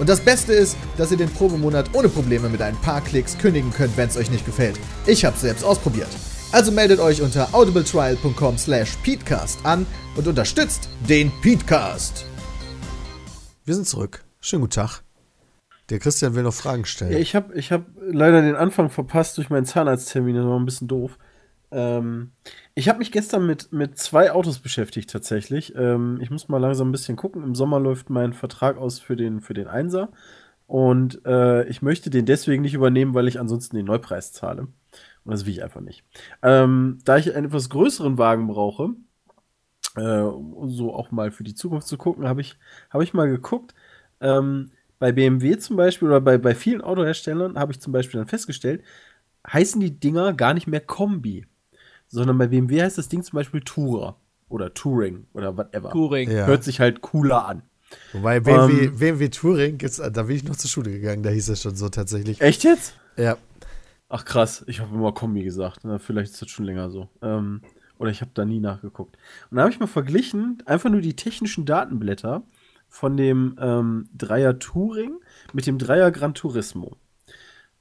Und 0.00 0.08
das 0.08 0.20
Beste 0.20 0.54
ist, 0.54 0.78
dass 0.96 1.10
ihr 1.10 1.18
den 1.18 1.28
Probemonat 1.28 1.94
ohne 1.94 2.08
Probleme 2.08 2.48
mit 2.48 2.62
ein 2.62 2.74
paar 2.76 3.02
Klicks 3.02 3.36
kündigen 3.36 3.70
könnt, 3.70 3.98
wenn 3.98 4.08
es 4.08 4.16
euch 4.16 4.30
nicht 4.30 4.46
gefällt. 4.46 4.80
Ich 5.06 5.26
hab's 5.26 5.42
selbst 5.42 5.62
ausprobiert. 5.62 6.08
Also 6.52 6.72
meldet 6.72 7.00
euch 7.00 7.20
unter 7.20 7.54
audibletrial.com 7.54 8.56
slash 8.56 8.96
peatcast 9.04 9.58
an 9.62 9.86
und 10.16 10.26
unterstützt 10.26 10.88
den 11.06 11.30
Peatcast. 11.42 12.24
Wir 13.66 13.74
sind 13.74 13.86
zurück. 13.86 14.24
Schönen 14.40 14.62
guten 14.62 14.72
Tag. 14.72 15.02
Der 15.90 15.98
Christian 15.98 16.34
will 16.34 16.44
noch 16.44 16.54
Fragen 16.54 16.86
stellen. 16.86 17.12
Ja, 17.12 17.18
ich 17.18 17.34
habe 17.34 17.54
ich 17.54 17.70
hab 17.70 17.84
leider 18.00 18.40
den 18.40 18.56
Anfang 18.56 18.88
verpasst 18.88 19.36
durch 19.36 19.50
meinen 19.50 19.66
Zahnarzttermin, 19.66 20.34
das 20.34 20.46
war 20.46 20.58
ein 20.58 20.64
bisschen 20.64 20.88
doof. 20.88 21.18
Ähm, 21.72 22.32
ich 22.74 22.88
habe 22.88 22.98
mich 22.98 23.12
gestern 23.12 23.46
mit, 23.46 23.72
mit 23.72 23.98
zwei 23.98 24.32
Autos 24.32 24.58
beschäftigt 24.58 25.10
tatsächlich. 25.10 25.74
Ähm, 25.76 26.18
ich 26.20 26.30
muss 26.30 26.48
mal 26.48 26.58
langsam 26.58 26.88
ein 26.88 26.92
bisschen 26.92 27.16
gucken. 27.16 27.42
Im 27.42 27.54
Sommer 27.54 27.80
läuft 27.80 28.10
mein 28.10 28.32
Vertrag 28.32 28.76
aus 28.76 28.98
für 28.98 29.16
den, 29.16 29.40
für 29.40 29.54
den 29.54 29.68
Einser. 29.68 30.10
Und 30.66 31.24
äh, 31.26 31.64
ich 31.68 31.82
möchte 31.82 32.10
den 32.10 32.26
deswegen 32.26 32.62
nicht 32.62 32.74
übernehmen, 32.74 33.14
weil 33.14 33.28
ich 33.28 33.40
ansonsten 33.40 33.76
den 33.76 33.86
Neupreis 33.86 34.32
zahle. 34.32 34.68
Und 35.24 35.32
das 35.32 35.44
will 35.44 35.52
ich 35.52 35.62
einfach 35.62 35.80
nicht. 35.80 36.04
Ähm, 36.42 36.98
da 37.04 37.16
ich 37.16 37.34
einen 37.34 37.46
etwas 37.46 37.70
größeren 37.70 38.18
Wagen 38.18 38.46
brauche, 38.46 38.90
äh, 39.96 40.20
um 40.20 40.70
so 40.70 40.94
auch 40.94 41.10
mal 41.10 41.30
für 41.30 41.44
die 41.44 41.54
Zukunft 41.54 41.88
zu 41.88 41.98
gucken, 41.98 42.28
habe 42.28 42.40
ich, 42.40 42.56
hab 42.90 43.02
ich 43.02 43.14
mal 43.14 43.28
geguckt. 43.28 43.74
Ähm, 44.20 44.70
bei 44.98 45.12
BMW 45.12 45.58
zum 45.58 45.76
Beispiel 45.76 46.08
oder 46.08 46.20
bei, 46.20 46.38
bei 46.38 46.54
vielen 46.54 46.82
Autoherstellern 46.82 47.58
habe 47.58 47.72
ich 47.72 47.80
zum 47.80 47.92
Beispiel 47.92 48.20
dann 48.20 48.28
festgestellt, 48.28 48.84
heißen 49.50 49.80
die 49.80 49.98
Dinger 49.98 50.34
gar 50.34 50.54
nicht 50.54 50.66
mehr 50.66 50.80
Kombi, 50.80 51.46
sondern 52.10 52.36
bei 52.36 52.48
BMW 52.48 52.82
heißt 52.82 52.98
das 52.98 53.08
Ding 53.08 53.22
zum 53.22 53.36
Beispiel 53.36 53.60
Tourer 53.62 54.16
oder 54.48 54.74
Touring 54.74 55.26
oder 55.32 55.56
whatever. 55.56 55.90
Touring. 55.90 56.30
Ja. 56.30 56.46
Hört 56.46 56.64
sich 56.64 56.80
halt 56.80 57.00
cooler 57.00 57.46
an. 57.46 57.62
Wobei 58.12 58.40
BMW, 58.40 58.86
Ähm, 58.86 58.96
BMW 58.96 59.28
Touring, 59.28 59.78
gibt's, 59.78 59.96
da 59.96 60.22
bin 60.22 60.36
ich 60.36 60.44
noch 60.44 60.56
zur 60.56 60.70
Schule 60.70 60.90
gegangen, 60.90 61.22
da 61.22 61.30
hieß 61.30 61.48
es 61.48 61.62
schon 61.62 61.74
so 61.76 61.88
tatsächlich. 61.88 62.40
Echt 62.40 62.64
jetzt? 62.64 62.94
Ja. 63.16 63.36
Ach 64.08 64.24
krass, 64.24 64.64
ich 64.66 64.80
habe 64.80 64.94
immer 64.94 65.12
Kombi 65.12 65.42
gesagt. 65.44 65.80
Na, 65.84 65.98
vielleicht 65.98 66.32
ist 66.32 66.42
das 66.42 66.50
schon 66.50 66.64
länger 66.66 66.90
so. 66.90 67.08
Ähm, 67.22 67.62
oder 67.98 68.10
ich 68.10 68.20
habe 68.22 68.30
da 68.34 68.44
nie 68.44 68.60
nachgeguckt. 68.60 69.16
Und 69.50 69.56
da 69.56 69.62
habe 69.62 69.72
ich 69.72 69.78
mal 69.78 69.86
verglichen, 69.86 70.62
einfach 70.66 70.90
nur 70.90 71.00
die 71.00 71.14
technischen 71.14 71.64
Datenblätter 71.64 72.42
von 72.88 73.16
dem 73.16 73.56
ähm, 73.60 74.08
Dreier 74.16 74.58
Touring 74.58 75.20
mit 75.52 75.66
dem 75.66 75.78
Dreier 75.78 76.10
Gran 76.10 76.34
Turismo. 76.34 76.96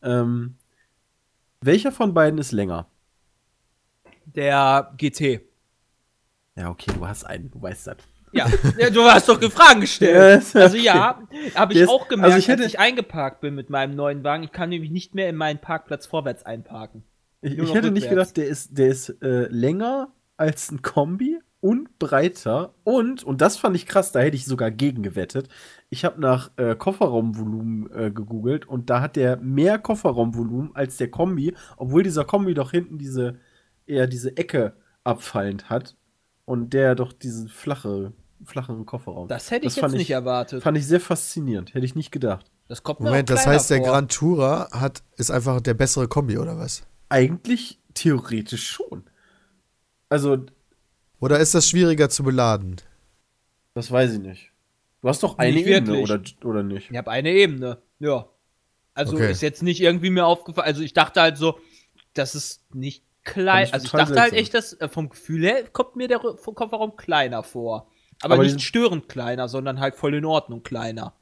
Ähm, 0.03 0.55
welcher 1.61 1.91
von 1.91 2.13
beiden 2.13 2.39
ist 2.39 2.51
länger? 2.51 2.87
Der 4.39 4.93
GT. 4.97 5.41
Ja, 6.55 6.69
okay, 6.69 6.91
du 6.97 7.05
hast 7.05 7.25
einen, 7.25 7.51
du 7.51 7.61
weißt 7.61 7.87
das. 7.87 7.97
Ja, 8.31 8.47
ja 8.77 8.89
du 8.89 9.03
hast 9.03 9.27
doch 9.27 9.41
Fragen 9.51 9.81
gestellt. 9.81 10.45
Ja, 10.53 10.61
Also 10.61 10.77
okay. 10.77 10.85
ja, 10.85 11.19
habe 11.55 11.73
ich 11.73 11.79
ist- 11.79 11.89
auch 11.89 12.07
gemerkt, 12.07 12.25
also 12.33 12.37
ich 12.39 12.47
hätte- 12.47 12.63
als 12.63 12.73
ich 12.73 12.79
eingeparkt 12.79 13.41
bin 13.41 13.53
mit 13.53 13.69
meinem 13.69 13.95
neuen 13.97 14.23
Wagen. 14.23 14.43
Ich 14.43 14.53
kann 14.53 14.69
nämlich 14.69 14.91
nicht 14.91 15.13
mehr 15.13 15.27
in 15.27 15.35
meinen 15.35 15.59
Parkplatz 15.59 16.05
vorwärts 16.05 16.45
einparken. 16.45 17.03
Ich, 17.41 17.57
ich 17.57 17.73
hätte 17.73 17.91
nicht 17.91 18.09
gedacht, 18.09 18.37
der 18.37 18.47
ist, 18.47 18.77
der 18.77 18.87
ist 18.87 19.09
äh, 19.21 19.47
länger 19.49 20.07
als 20.37 20.71
ein 20.71 20.81
Kombi 20.81 21.37
und 21.59 21.99
breiter 21.99 22.73
und, 22.85 23.25
und 23.25 23.41
das 23.41 23.57
fand 23.57 23.75
ich 23.75 23.85
krass, 23.85 24.13
da 24.13 24.21
hätte 24.21 24.37
ich 24.37 24.45
sogar 24.45 24.71
gegen 24.71 25.03
gewettet. 25.03 25.49
Ich 25.89 26.05
habe 26.05 26.21
nach 26.21 26.51
äh, 26.55 26.75
Kofferraumvolumen 26.75 27.91
äh, 27.93 28.11
gegoogelt 28.11 28.65
und 28.69 28.89
da 28.89 29.01
hat 29.01 29.17
der 29.17 29.35
mehr 29.35 29.79
Kofferraumvolumen 29.79 30.73
als 30.77 30.95
der 30.95 31.11
Kombi, 31.11 31.53
obwohl 31.75 32.03
dieser 32.03 32.23
Kombi 32.23 32.53
doch 32.53 32.71
hinten 32.71 32.97
diese, 32.97 33.37
eher 33.89 34.07
diese 34.07 34.35
Ecke 34.37 34.73
abfallend 35.03 35.69
hat 35.69 35.95
und 36.45 36.73
der 36.73 36.95
doch 36.95 37.13
diesen 37.13 37.47
flache, 37.49 38.13
flacheren 38.43 38.85
Kofferraum. 38.85 39.27
Das 39.27 39.51
hätte 39.51 39.67
ich 39.67 39.73
fand 39.73 39.93
jetzt 39.93 39.99
nicht 39.99 40.11
erwartet. 40.11 40.63
Fand 40.63 40.77
ich 40.77 40.87
sehr 40.87 40.99
faszinierend, 40.99 41.73
hätte 41.73 41.85
ich 41.85 41.95
nicht 41.95 42.11
gedacht. 42.11 42.51
Das 42.67 42.83
kommt 42.83 42.99
Moment, 42.99 43.29
das 43.29 43.47
heißt, 43.47 43.69
der 43.71 43.79
vor. 43.79 43.87
Grand 43.87 44.11
Tourer 44.11 44.69
hat, 44.71 45.03
ist 45.17 45.31
einfach 45.31 45.59
der 45.59 45.73
bessere 45.73 46.07
Kombi, 46.07 46.37
oder 46.37 46.57
was? 46.57 46.83
Eigentlich 47.09 47.79
theoretisch 47.95 48.69
schon. 48.69 49.03
Also, 50.09 50.45
Oder 51.19 51.39
ist 51.39 51.55
das 51.55 51.67
schwieriger 51.67 52.09
zu 52.09 52.23
beladen? 52.23 52.77
Das 53.73 53.91
weiß 53.91 54.13
ich 54.13 54.19
nicht. 54.19 54.51
Du 55.01 55.07
hast 55.09 55.23
doch 55.23 55.37
eine 55.37 55.53
Nicht 55.53 55.67
Ebene, 55.67 55.99
oder, 55.99 56.21
oder 56.43 56.63
nicht? 56.63 56.91
Ich 56.91 56.97
habe 56.97 57.09
eine 57.09 57.31
Ebene. 57.31 57.81
Ja. 57.99 58.27
Also 58.93 59.15
Okay. 59.15 59.31
ist 59.31 59.41
jetzt 59.41 59.63
nicht 59.63 59.81
irgendwie 59.81 60.09
mir 60.09 60.25
aufgefallen. 60.25 60.67
Also 60.67 60.81
ich 60.81 60.93
dachte 60.93 61.21
halt 61.21 61.37
so, 61.37 61.59
das 62.13 62.35
ist 62.35 62.63
nicht 62.75 63.03
klein. 63.23 63.67
Also 63.71 63.85
ich 63.85 63.91
dachte 63.91 64.19
halt 64.19 64.31
seltsam. 64.31 64.37
echt, 64.39 64.53
dass 64.53 64.73
äh, 64.73 64.87
vom 64.89 65.09
Gefühl 65.09 65.43
her 65.43 65.63
kommt 65.71 65.95
mir 65.95 66.07
der 66.07 66.19
Ru- 66.19 66.53
Kofferraum 66.53 66.95
kleiner 66.95 67.43
vor. 67.43 67.89
Aber, 68.21 68.33
Aber 68.35 68.43
nicht 68.43 68.61
störend 68.61 69.07
kleiner, 69.07 69.47
sondern 69.47 69.79
halt 69.79 69.95
voll 69.95 70.13
in 70.15 70.25
Ordnung 70.25 70.61
kleiner. 70.63 71.13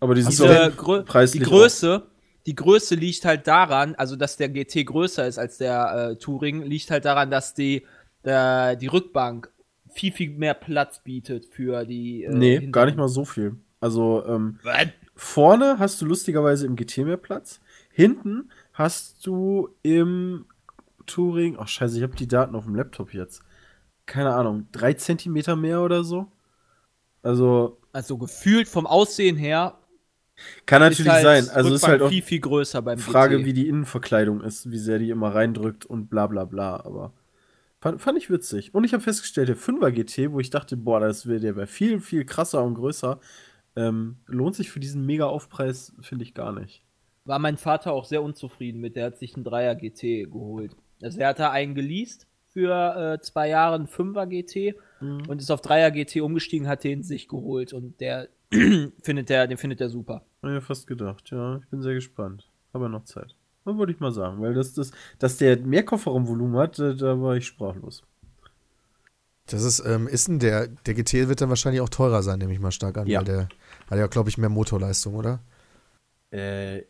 Aber 0.00 0.14
die 0.14 0.24
Diese 0.24 0.72
Grö 0.76 1.02
die 1.32 1.38
Größe, 1.40 2.06
die 2.46 2.54
Größe 2.54 2.94
liegt 2.94 3.24
halt 3.24 3.46
daran, 3.46 3.94
also 3.96 4.16
dass 4.16 4.36
der 4.36 4.48
GT 4.48 4.86
größer 4.86 5.26
ist 5.26 5.38
als 5.38 5.58
der 5.58 6.10
äh, 6.12 6.16
Touring, 6.18 6.62
liegt 6.62 6.90
halt 6.90 7.04
daran, 7.04 7.30
dass 7.30 7.54
die, 7.54 7.86
der, 8.24 8.76
die 8.76 8.86
Rückbank 8.86 9.50
viel, 9.90 10.12
viel 10.12 10.30
mehr 10.30 10.54
Platz 10.54 11.02
bietet 11.04 11.46
für 11.46 11.84
die. 11.84 12.24
Äh, 12.24 12.30
Nee, 12.34 12.58
hinteren- 12.58 12.72
gar 12.72 12.86
nicht 12.86 12.96
mal 12.96 13.08
so 13.08 13.24
viel. 13.24 13.56
Also, 13.80 14.24
ähm, 14.26 14.58
vorne 15.14 15.78
hast 15.78 16.00
du 16.00 16.06
lustigerweise 16.06 16.66
im 16.66 16.74
GT 16.76 16.98
mehr 17.04 17.16
Platz. 17.18 17.60
Hinten 17.90 18.50
hast 18.72 19.24
du 19.26 19.68
im 19.82 20.46
Touring. 21.06 21.56
Ach, 21.58 21.68
scheiße, 21.68 21.96
ich 21.96 22.02
habe 22.02 22.16
die 22.16 22.28
Daten 22.28 22.54
auf 22.54 22.64
dem 22.64 22.74
Laptop 22.74 23.12
jetzt. 23.14 23.42
Keine 24.06 24.34
Ahnung, 24.34 24.68
drei 24.72 24.92
Zentimeter 24.94 25.56
mehr 25.56 25.82
oder 25.82 26.04
so. 26.04 26.30
Also, 27.22 27.78
Also 27.92 28.18
gefühlt 28.18 28.68
vom 28.68 28.86
Aussehen 28.86 29.36
her 29.36 29.78
kann 30.66 30.80
natürlich 30.80 31.10
halt 31.10 31.22
sein. 31.22 31.48
Also, 31.50 31.74
ist 31.74 31.86
halt 31.86 32.02
auch 32.02 32.08
viel, 32.08 32.22
viel 32.22 32.40
größer 32.40 32.82
beim 32.82 32.98
Frage, 32.98 33.38
GT. 33.38 33.46
wie 33.46 33.52
die 33.52 33.68
Innenverkleidung 33.68 34.40
ist, 34.42 34.70
wie 34.70 34.78
sehr 34.78 34.98
die 34.98 35.10
immer 35.10 35.34
reindrückt 35.34 35.86
und 35.86 36.10
bla 36.10 36.26
bla 36.26 36.44
bla. 36.44 36.76
Aber 36.84 37.12
fand, 37.80 38.00
fand 38.00 38.18
ich 38.18 38.30
witzig. 38.30 38.74
Und 38.74 38.84
ich 38.84 38.92
habe 38.92 39.02
festgestellt, 39.02 39.48
der 39.48 39.56
5er 39.56 39.90
GT, 39.92 40.32
wo 40.32 40.40
ich 40.40 40.50
dachte, 40.50 40.76
boah, 40.76 41.00
das 41.00 41.26
wäre 41.26 41.40
der 41.40 41.56
wäre 41.56 41.66
viel, 41.66 42.00
viel 42.00 42.24
krasser 42.24 42.62
und 42.64 42.74
größer, 42.74 43.20
ähm, 43.76 44.16
lohnt 44.26 44.56
sich 44.56 44.70
für 44.70 44.80
diesen 44.80 45.06
mega 45.06 45.26
Aufpreis, 45.26 45.94
finde 46.00 46.24
ich 46.24 46.34
gar 46.34 46.52
nicht. 46.52 46.82
War 47.24 47.38
mein 47.38 47.56
Vater 47.56 47.92
auch 47.92 48.04
sehr 48.04 48.22
unzufrieden 48.22 48.80
mit. 48.80 48.96
Der 48.96 49.06
hat 49.06 49.18
sich 49.18 49.34
einen 49.34 49.44
Dreier 49.44 49.74
GT 49.74 50.30
geholt. 50.30 50.76
Also 51.02 51.18
er 51.20 51.28
hat 51.28 51.38
da 51.38 51.50
einen 51.50 51.74
geleast 51.74 52.26
für 52.52 53.14
äh, 53.14 53.20
zwei 53.20 53.48
Jahre 53.48 53.74
einen 53.76 53.86
5er 53.88 54.26
GT 54.26 54.76
Mhm. 55.00 55.24
und 55.28 55.40
ist 55.42 55.50
auf 55.50 55.60
3er 55.60 55.90
GT 55.90 56.20
umgestiegen, 56.22 56.66
hat 56.68 56.84
den 56.84 57.02
sich 57.02 57.28
geholt 57.28 57.72
und 57.72 58.00
der 58.00 58.28
findet 59.02 59.28
der, 59.28 59.46
den 59.48 59.58
findet 59.58 59.80
der 59.80 59.88
super. 59.90 60.14
Hab 60.14 60.24
ich 60.44 60.54
mir 60.54 60.60
fast 60.62 60.86
gedacht, 60.86 61.30
ja. 61.30 61.56
Ich 61.58 61.66
bin 61.68 61.82
sehr 61.82 61.94
gespannt. 61.94 62.48
Aber 62.72 62.88
noch 62.88 63.04
Zeit. 63.04 63.34
Das 63.64 63.76
würde 63.76 63.92
ich 63.92 64.00
mal 64.00 64.12
sagen, 64.12 64.40
weil 64.40 64.54
das, 64.54 64.72
das, 64.74 64.92
dass 65.18 65.36
der 65.38 65.58
mehr 65.58 65.84
Kofferraumvolumen 65.84 66.56
hat, 66.56 66.78
äh, 66.78 66.94
da 66.94 67.20
war 67.20 67.36
ich 67.36 67.46
sprachlos. 67.46 68.02
Das 69.46 69.62
ist, 69.62 69.84
ähm, 69.86 70.06
ist 70.08 70.28
denn 70.28 70.38
der, 70.38 70.68
der 70.68 70.94
GT 70.94 71.28
wird 71.28 71.40
dann 71.40 71.48
wahrscheinlich 71.50 71.80
auch 71.82 71.88
teurer 71.88 72.22
sein, 72.22 72.38
nehme 72.38 72.52
ich 72.52 72.60
mal 72.60 72.70
stark 72.72 72.96
an, 72.96 73.06
Ja. 73.06 73.18
weil 73.20 73.24
der 73.26 73.48
hat 73.90 73.98
ja, 73.98 74.06
glaube 74.06 74.28
ich, 74.30 74.38
mehr 74.38 74.48
Motorleistung, 74.48 75.14
oder? 75.16 75.40
Äh, 76.30 76.82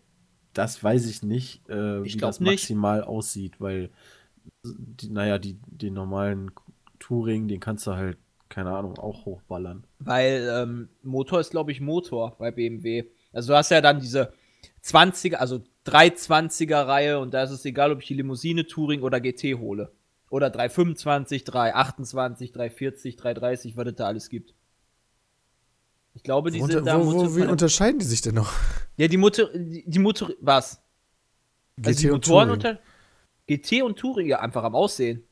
das 0.55 0.83
weiß 0.83 1.07
ich 1.07 1.23
nicht, 1.23 1.69
äh, 1.69 2.03
Ich 2.03 2.15
wie 2.15 2.19
das 2.19 2.41
nicht. 2.41 2.51
maximal 2.51 3.03
aussieht, 3.05 3.61
weil, 3.61 3.91
die, 4.65 5.11
naja, 5.11 5.39
die, 5.39 5.59
den 5.67 5.95
normalen 5.95 6.51
Touring, 6.99 7.49
den 7.49 7.61
kannst 7.61 7.87
du 7.87 7.93
halt, 7.93 8.17
keine 8.49 8.71
Ahnung, 8.71 8.99
auch 8.99 9.25
hochballern. 9.27 9.85
Weil 9.99 10.49
ähm, 10.53 10.89
Motor 11.03 11.41
ist, 11.41 11.51
glaube 11.51 11.73
ich, 11.73 11.81
Motor 11.81 12.37
bei 12.39 12.51
BMW. 12.51 13.05
Also 13.33 13.53
du 13.53 13.57
hast 13.57 13.71
ja 13.71 13.81
dann 13.81 14.01
diese 14.01 14.33
20er, 14.83 15.35
also 15.37 15.63
320er 15.87 16.87
Reihe 16.87 17.19
und 17.19 17.35
da 17.35 17.43
ist 17.43 17.51
es 17.51 17.65
egal, 17.65 17.93
ob 17.93 18.01
ich 18.01 18.07
die 18.07 18.15
Limousine 18.15 18.67
Touring 18.67 19.03
oder 19.03 19.21
GT 19.21 19.59
hole. 19.59 19.93
Oder 20.31 20.51
325, 20.51 21.45
328, 21.45 22.53
340, 22.53 23.17
330, 23.17 23.77
was 23.77 23.87
es 23.89 23.95
da 23.95 24.07
alles 24.07 24.29
gibt. 24.29 24.55
Ich 26.15 26.23
glaube, 26.23 26.51
die 26.51 26.61
Wo, 26.61 26.67
sind 26.67 26.87
da 26.87 27.05
wo, 27.05 27.37
wie 27.37 27.43
unterscheiden 27.43 27.99
die 27.99 28.07
sich 28.07 28.23
denn 28.23 28.35
noch? 28.37 28.53
Ja, 28.97 29.09
die 29.09 29.17
Motor, 29.17 29.49
die, 29.55 29.85
die 29.87 29.99
Motor, 29.99 30.31
was? 30.41 30.81
Also 31.85 32.01
die 32.01 32.07
und 32.11 32.27
Motoren 32.27 32.49
Touring. 32.49 32.53
unter 32.53 32.79
GT 33.47 33.83
und 33.83 33.99
Touring 33.99 34.27
ja 34.29 34.41
einfach 34.41 34.63
am 34.63 34.75
Aussehen. 34.75 35.25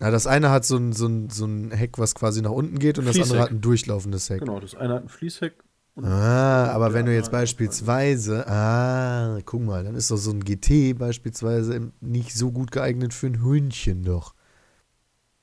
Ja, 0.00 0.10
das 0.10 0.26
eine 0.26 0.50
hat 0.50 0.64
so 0.64 0.76
ein, 0.76 0.92
so, 0.92 1.06
ein, 1.06 1.30
so 1.30 1.46
ein 1.46 1.70
Heck, 1.70 1.98
was 1.98 2.14
quasi 2.14 2.42
nach 2.42 2.50
unten 2.50 2.78
geht 2.78 2.98
und 2.98 3.06
das 3.06 3.18
andere 3.18 3.38
hat 3.38 3.50
ein 3.50 3.60
durchlaufendes 3.60 4.28
Heck. 4.28 4.40
Genau, 4.40 4.60
das 4.60 4.74
eine 4.74 4.94
hat 4.94 5.02
ein 5.04 5.08
Fließheck. 5.08 5.54
und- 5.94 6.04
Ah, 6.04 6.66
aber 6.72 6.92
wenn 6.92 7.06
du 7.06 7.14
jetzt 7.14 7.30
beispielsweise, 7.30 8.46
ah, 8.48 9.38
guck 9.44 9.62
mal, 9.62 9.84
dann 9.84 9.94
ist 9.94 10.10
doch 10.10 10.16
so 10.16 10.32
ein 10.32 10.44
GT 10.44 10.94
beispielsweise 10.98 11.92
nicht 12.00 12.34
so 12.34 12.50
gut 12.50 12.72
geeignet 12.72 13.14
für 13.14 13.28
ein 13.28 13.40
Hühnchen 13.42 14.02
doch. 14.02 14.34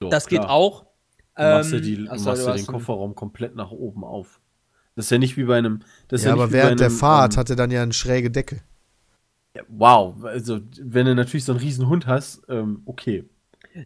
So, 0.01 0.09
Das 0.09 0.27
geht 0.27 0.39
klar. 0.41 0.51
auch. 0.51 0.85
Du 1.37 1.43
machst 1.43 1.71
ja, 1.71 1.77
Ähm, 1.77 1.83
die, 1.83 1.95
du 1.95 2.11
achso, 2.11 2.25
machst 2.29 2.43
du 2.43 2.47
ja 2.49 2.55
den 2.57 2.67
Kofferraum 2.67 3.15
komplett 3.15 3.55
nach 3.55 3.71
oben 3.71 4.03
auf. 4.03 4.40
Das 5.01 5.07
ist 5.07 5.11
ja 5.11 5.17
nicht 5.17 5.35
wie 5.37 5.45
bei 5.45 5.57
einem. 5.57 5.79
Das 6.09 6.21
ist 6.21 6.25
Ja, 6.25 6.31
ja, 6.31 6.35
nicht 6.35 6.43
aber 6.43 6.51
wie 6.51 6.57
bei 6.57 6.63
während 6.63 6.79
der 6.79 6.87
einem, 6.87 6.95
Fahrt 6.97 7.33
ähm, 7.33 7.39
hat 7.39 7.49
er 7.49 7.55
dann 7.55 7.71
ja 7.71 7.81
eine 7.81 7.93
schräge 7.93 8.29
Decke. 8.29 8.61
ja, 9.55 9.63
Wow, 9.67 10.23
also 10.23 10.59
wenn 10.79 11.07
du 11.07 11.15
natürlich 11.15 11.45
so 11.45 11.53
einen 11.53 11.59
riesen 11.61 11.87
Hund 11.87 12.05
hast, 12.07 12.43
ähm, 12.49 12.81
okay. 12.85 13.27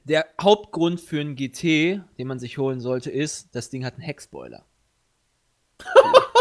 Der 0.03 0.25
Hauptgrund 0.41 0.99
für 0.99 1.21
einen 1.21 1.35
GT, 1.35 2.01
den 2.17 2.27
man 2.27 2.39
sich 2.39 2.57
holen 2.57 2.79
sollte, 2.81 3.11
ist, 3.11 3.55
das 3.55 3.69
Ding 3.69 3.85
hat 3.85 3.93
einen 3.93 4.01
Heckspoiler. 4.03 4.65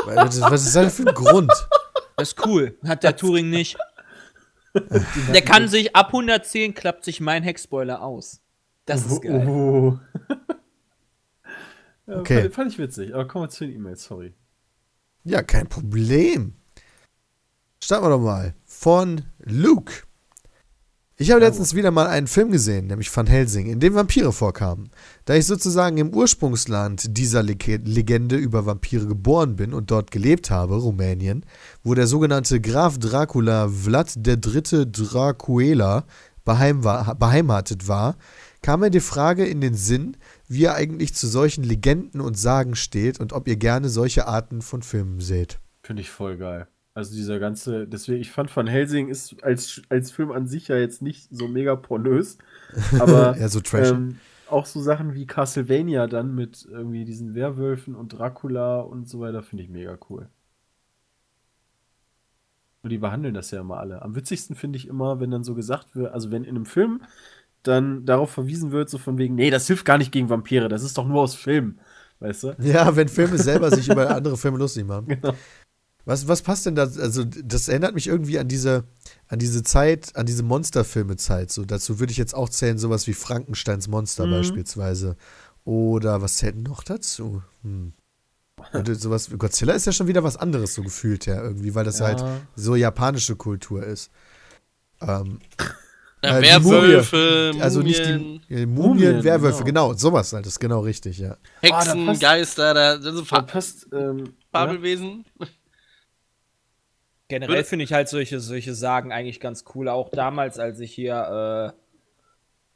Was 0.07 0.37
ist 0.67 0.75
das 0.77 0.97
für 0.97 1.07
ein 1.09 1.15
Grund? 1.15 1.53
Das 2.17 2.33
ist 2.33 2.47
cool. 2.47 2.77
Hat 2.85 3.03
der 3.03 3.17
Touring 3.17 3.51
nicht. 3.51 3.77
Der 5.33 5.43
kann 5.45 5.69
sich 5.69 5.95
ab 5.95 6.07
110 6.09 6.75
klappt 6.75 7.05
sich 7.05 7.21
mein 7.21 7.43
Heckspoiler 7.43 8.03
aus. 8.03 8.41
Das 8.87 9.07
ist 9.07 9.23
geil. 9.23 9.47
Oh. 9.47 9.99
ja, 12.07 12.19
Okay. 12.19 12.43
fand, 12.43 12.55
fand 12.55 12.73
ich 12.73 12.79
witzig, 12.79 13.15
aber 13.15 13.27
kommen 13.29 13.45
wir 13.45 13.49
zu 13.51 13.67
den 13.67 13.75
E-Mails, 13.77 14.05
sorry. 14.05 14.35
Ja, 15.25 15.43
kein 15.43 15.67
Problem. 15.69 16.55
Starten 17.83 18.05
wir 18.05 18.11
doch 18.11 18.21
mal. 18.21 18.55
Von 18.65 19.23
Luke. 19.43 19.93
Ich 21.17 21.31
habe 21.31 21.41
letztens 21.41 21.75
wieder 21.77 21.93
mal 21.93 22.09
einen 22.09 22.27
Film 22.27 22.51
gesehen, 22.51 22.89
nämlich 22.89 23.15
Van 23.17 23.29
Helsing, 23.29 23.67
in 23.67 23.79
dem 23.79 23.95
Vampire 23.95 24.33
vorkamen. 24.33 24.91
Da 25.25 25.35
ich 25.37 25.47
sozusagen 25.47 25.97
im 25.97 26.13
Ursprungsland 26.13 27.17
dieser 27.17 27.43
Leg- 27.45 27.81
Legende 27.85 28.37
über 28.37 28.67
Vampire 28.67 29.07
geboren 29.07 29.55
bin 29.55 29.73
und 29.75 29.93
dort 29.93 30.11
gelebt 30.11 30.51
habe, 30.51 30.75
Rumänien, 30.75 31.47
wo 31.85 31.95
der 31.95 32.09
sogenannte 32.09 32.61
Graf 32.61 32.99
Dracula 32.99 33.69
Vlad 33.69 34.17
III. 34.27 34.91
Dracuela 34.91 36.05
beheimatet 36.45 37.87
war, 37.87 38.17
kam 38.61 38.81
mir 38.81 38.91
die 38.91 39.01
Frage 39.01 39.47
in 39.47 39.61
den 39.61 39.75
Sinn, 39.75 40.17
wie 40.49 40.63
ihr 40.63 40.75
eigentlich 40.75 41.15
zu 41.15 41.27
solchen 41.27 41.65
Legenden 41.65 42.21
und 42.21 42.39
Sagen 42.39 42.75
steht 42.75 43.21
und 43.21 43.33
ob 43.33 43.49
ihr 43.49 43.57
gerne 43.57 43.89
solche 43.89 44.27
Arten 44.27 44.63
von 44.63 44.83
Filmen 44.83 45.21
seht. 45.21 45.59
Finde 45.83 46.03
ich 46.03 46.11
voll 46.11 46.37
geil. 46.37 46.67
Also 46.95 47.15
dieser 47.15 47.41
ganze, 47.41 47.89
deswegen, 47.89 48.21
ich 48.21 48.31
fand 48.31 48.55
Van 48.55 48.69
Helsing 48.69 49.09
ist 49.09 49.43
als, 49.43 49.83
als 49.89 50.13
Film 50.13 50.31
an 50.31 50.47
sich 50.47 50.69
ja 50.69 50.77
jetzt 50.77 51.03
nicht 51.03 51.27
so 51.31 51.49
mega 51.49 51.75
pornös, 51.75 52.39
aber 53.01 53.37
Ja, 53.37 53.49
so 53.49 53.61
trash. 53.61 53.89
ähm, 53.91 54.19
auch 54.49 54.67
so 54.67 54.81
Sachen 54.81 55.15
wie 55.15 55.27
Castlevania 55.27 56.07
dann 56.07 56.35
mit 56.35 56.67
irgendwie 56.71 57.05
diesen 57.05 57.35
Werwölfen 57.35 57.97
und 57.97 58.11
Dracula 58.11 58.81
und 58.81 59.09
so 59.09 59.19
weiter 59.21 59.43
finde 59.43 59.65
ich 59.65 59.71
mega 59.71 59.99
cool. 60.09 60.29
Und 62.83 62.91
die 62.91 62.99
behandeln 62.99 63.33
das 63.35 63.51
ja 63.51 63.61
immer 63.61 63.79
alle. 63.79 64.03
Am 64.03 64.15
witzigsten 64.15 64.55
finde 64.55 64.77
ich 64.77 64.87
immer, 64.87 65.19
wenn 65.19 65.31
dann 65.31 65.43
so 65.43 65.55
gesagt 65.55 65.97
wird, 65.97 66.13
also 66.13 66.31
wenn 66.31 66.45
in 66.45 66.51
einem 66.51 66.67
Film 66.67 67.01
dann 67.65 68.05
darauf 68.07 68.31
verwiesen 68.31 68.71
wird, 68.73 68.89
so 68.89 68.99
von 68.99 69.19
wegen, 69.19 69.35
nee, 69.35 69.51
das 69.51 69.67
hilft 69.67 69.85
gar 69.85 69.99
nicht 69.99 70.13
gegen 70.13 70.29
Vampire, 70.31 70.69
das 70.69 70.83
ist 70.83 70.97
doch 70.97 71.07
nur 71.07 71.23
aus 71.23 71.35
Filmen. 71.35 71.81
Weißt 72.21 72.45
du? 72.45 72.57
Ja, 72.61 72.95
wenn 72.97 73.09
Filme 73.09 73.37
selber 73.39 73.71
sich 73.71 73.89
über 73.89 74.15
andere 74.15 74.37
Filme 74.37 74.59
lustig 74.59 74.87
machen. 74.87 75.07
Genau. 75.21 75.35
Was, 76.07 76.29
was 76.29 76.43
passt 76.43 76.67
denn 76.67 76.75
da? 76.75 76.83
Also, 76.83 77.25
das 77.25 77.67
erinnert 77.69 77.95
mich 77.95 78.09
irgendwie 78.09 78.39
an 78.39 78.47
diese, 78.47 78.85
an 79.29 79.39
diese 79.39 79.63
Zeit, 79.63 80.15
an 80.17 80.27
diese 80.27 80.43
Monsterfilme-Zeit. 80.43 81.51
So, 81.51 81.65
dazu 81.65 81.99
würde 81.99 82.11
ich 82.11 82.19
jetzt 82.19 82.35
auch 82.35 82.51
zählen, 82.51 82.77
sowas 82.77 83.07
wie 83.07 83.15
Frankensteins 83.15 83.89
Monster 83.89 84.27
Mhm. 84.27 84.31
beispielsweise. 84.33 85.17
Oder 85.65 86.21
was 86.21 86.37
zählt 86.37 86.57
noch 86.57 86.83
dazu? 86.83 87.43
Hm. 87.63 87.95
Und 88.75 89.01
sowas, 89.01 89.31
Godzilla 89.39 89.73
ist 89.73 89.87
ja 89.87 89.93
schon 89.93 90.07
wieder 90.07 90.23
was 90.23 90.37
anderes, 90.37 90.75
so 90.75 90.83
gefühlt 90.83 91.27
her, 91.27 91.43
irgendwie, 91.43 91.75
weil 91.75 91.87
das 91.87 92.01
Ja. 92.01 92.07
halt 92.07 92.23
so 92.55 92.77
japanische 92.77 93.37
Kultur 93.37 93.83
ist. 93.83 94.11
Ähm, 95.01 95.39
Ja, 96.25 96.39
Äh, 96.39 96.43
die 96.43 96.47
Werwölfe, 96.49 97.17
Mumien, 97.53 97.63
also 97.63 97.81
nicht 97.81 98.05
die 98.07 98.11
äh, 98.11 98.67
Mumien, 98.67 98.75
Mumien, 98.75 99.25
Werwölfe, 99.25 99.65
genau. 99.65 99.89
genau. 99.89 99.99
sowas 99.99 100.33
halt, 100.33 100.47
das 100.47 100.55
ist 100.55 100.61
genau 100.61 100.81
richtig, 100.81 101.19
ja. 101.19 101.37
Hexen, 101.61 101.75
Ah, 101.91 101.95
da 101.95 102.05
passt- 102.07 102.21
Geister, 102.23 102.75
da, 102.75 102.91
also 102.93 103.23
Da 103.23 103.43
passt, 103.43 103.89
ähm, 103.93 104.19
ja. 104.19 104.25
Fabelwesen. 104.53 105.25
Generell 107.29 107.57
Würde- 107.57 107.65
finde 107.65 107.85
ich 107.85 107.93
halt 107.93 108.09
solche, 108.09 108.39
solche 108.41 108.75
Sagen 108.75 109.13
eigentlich 109.13 109.41
ganz 109.41 109.65
cool. 109.75 109.89
Auch 109.89 110.11
damals, 110.11 110.59
als 110.59 110.79
ich 110.81 110.93
hier 110.93 111.73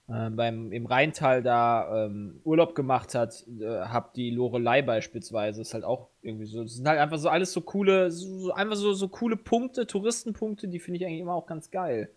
äh, 0.08 0.12
äh, 0.12 0.30
beim, 0.30 0.72
im 0.72 0.86
Rheintal 0.86 1.42
da 1.42 2.06
ähm, 2.06 2.40
Urlaub 2.44 2.74
gemacht 2.74 3.14
hat, 3.14 3.44
äh, 3.60 3.66
hab 3.66 4.14
die 4.14 4.30
Lorelei 4.30 4.80
beispielsweise. 4.80 5.60
Ist 5.60 5.74
halt 5.74 5.84
auch 5.84 6.08
irgendwie 6.22 6.46
so. 6.46 6.62
Das 6.62 6.74
sind 6.76 6.88
halt 6.88 6.98
einfach 6.98 7.18
so 7.18 7.28
alles 7.28 7.52
so 7.52 7.60
coole, 7.60 8.10
so, 8.10 8.38
so 8.38 8.52
einfach 8.54 8.76
so, 8.76 8.94
so 8.94 9.08
coole 9.08 9.36
Punkte, 9.36 9.86
Touristenpunkte, 9.86 10.66
die 10.66 10.78
finde 10.80 10.98
ich 11.00 11.04
eigentlich 11.06 11.20
immer 11.20 11.34
auch 11.34 11.46
ganz 11.46 11.70
geil. 11.70 12.10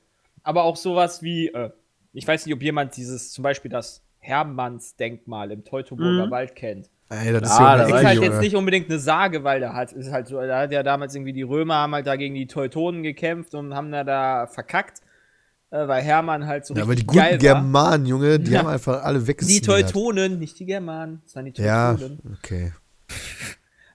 Aber 0.43 0.63
auch 0.63 0.75
sowas 0.75 1.21
wie, 1.21 1.47
äh, 1.49 1.69
ich 2.13 2.27
weiß 2.27 2.45
nicht, 2.45 2.55
ob 2.55 2.61
jemand 2.61 2.95
dieses, 2.97 3.31
zum 3.31 3.43
Beispiel 3.43 3.69
das 3.71 4.03
Hermannsdenkmal 4.19 5.51
im 5.51 5.63
Teutoburger 5.63 6.27
Mhm. 6.27 6.31
Wald 6.31 6.55
kennt. 6.55 6.89
Ey, 7.09 7.33
das 7.33 7.51
ist 7.51 7.59
ja 7.59 7.73
um 7.73 7.87
die 7.87 7.93
ist 7.93 8.05
halt 8.05 8.15
Junge. 8.15 8.27
jetzt 8.27 8.39
nicht 8.41 8.55
unbedingt 8.55 8.89
eine 8.89 8.99
Sage, 8.99 9.43
weil 9.43 9.59
da 9.59 9.73
hat, 9.73 9.91
ist 9.91 10.11
halt 10.11 10.27
so, 10.27 10.39
da 10.39 10.59
hat 10.61 10.71
ja 10.71 10.81
damals 10.83 11.13
irgendwie 11.13 11.33
die 11.33 11.41
Römer 11.41 11.75
haben 11.75 11.93
halt 11.93 12.07
da 12.07 12.15
gegen 12.15 12.35
die 12.35 12.47
Teutonen 12.47 13.03
gekämpft 13.03 13.53
und 13.53 13.73
haben 13.73 13.91
da, 13.91 14.03
da 14.05 14.47
verkackt, 14.47 15.01
äh, 15.71 15.87
weil 15.87 16.01
Hermann 16.03 16.47
halt 16.47 16.65
so 16.65 16.73
Ja, 16.73 16.83
aber 16.83 16.93
die 16.95 16.99
richtig 17.01 17.07
guten 17.07 17.19
geil 17.19 17.31
war. 17.33 17.39
Germanen, 17.55 18.05
Junge, 18.05 18.39
die 18.39 18.51
Ja. 18.51 18.59
haben 18.59 18.67
einfach 18.67 19.03
alle 19.03 19.19
Die 19.19 19.27
weggesnidert. 19.27 19.65
Teutonen, 19.91 20.39
nicht 20.39 20.57
die 20.59 20.65
Germanen, 20.65 21.21
das 21.25 21.35
waren 21.35 21.45
die 21.51 21.61
Ja, 21.61 21.95
Teutonen. 21.95 22.19
okay. 22.37 22.71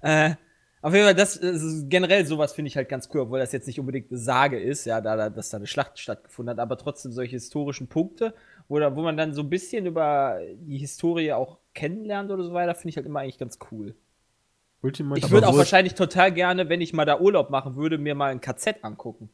Äh, 0.02 0.35
auf 0.82 0.93
jeden 0.93 1.05
Fall, 1.05 1.15
das 1.15 1.36
ist 1.36 1.89
generell 1.89 2.27
sowas 2.27 2.53
finde 2.53 2.69
ich 2.69 2.77
halt 2.77 2.89
ganz 2.89 3.09
cool, 3.12 3.23
obwohl 3.23 3.39
das 3.39 3.53
jetzt 3.53 3.66
nicht 3.66 3.81
unbedingt 3.81 4.11
eine 4.11 4.19
Sage 4.19 4.61
ist, 4.61 4.85
ja, 4.85 5.01
da, 5.01 5.16
da 5.16 5.31
dass 5.31 5.51
da 5.51 5.57
eine 5.57 5.66
Schlacht 5.66 5.98
stattgefunden 5.98 6.51
hat, 6.51 6.61
aber 6.61 6.77
trotzdem 6.77 7.12
solche 7.12 7.32
historischen 7.32 7.89
Punkte, 7.89 8.35
wo, 8.69 8.78
da, 8.78 8.94
wo 8.94 9.03
man 9.03 9.16
dann 9.16 9.32
so 9.32 9.43
ein 9.43 9.51
bisschen 9.51 9.86
über 9.86 10.39
die 10.61 10.78
Historie 10.78 11.32
auch 11.32 11.59
kennenlernt 11.74 12.31
oder 12.31 12.44
so 12.44 12.53
weiter, 12.53 12.74
finde 12.74 12.90
ich 12.90 12.97
halt 12.97 13.07
immer 13.07 13.20
eigentlich 13.20 13.39
ganz 13.39 13.59
cool. 13.70 13.94
Ultimativ. 14.82 15.24
Ich 15.24 15.31
würde 15.31 15.48
auch 15.48 15.57
wahrscheinlich 15.57 15.94
total 15.94 16.32
gerne, 16.32 16.69
wenn 16.69 16.81
ich 16.81 16.93
mal 16.93 17.05
da 17.05 17.19
Urlaub 17.19 17.51
machen 17.51 17.77
würde, 17.77 17.98
mir 17.98 18.15
mal 18.15 18.31
ein 18.31 18.40
KZ 18.40 18.85
angucken. 18.85 19.31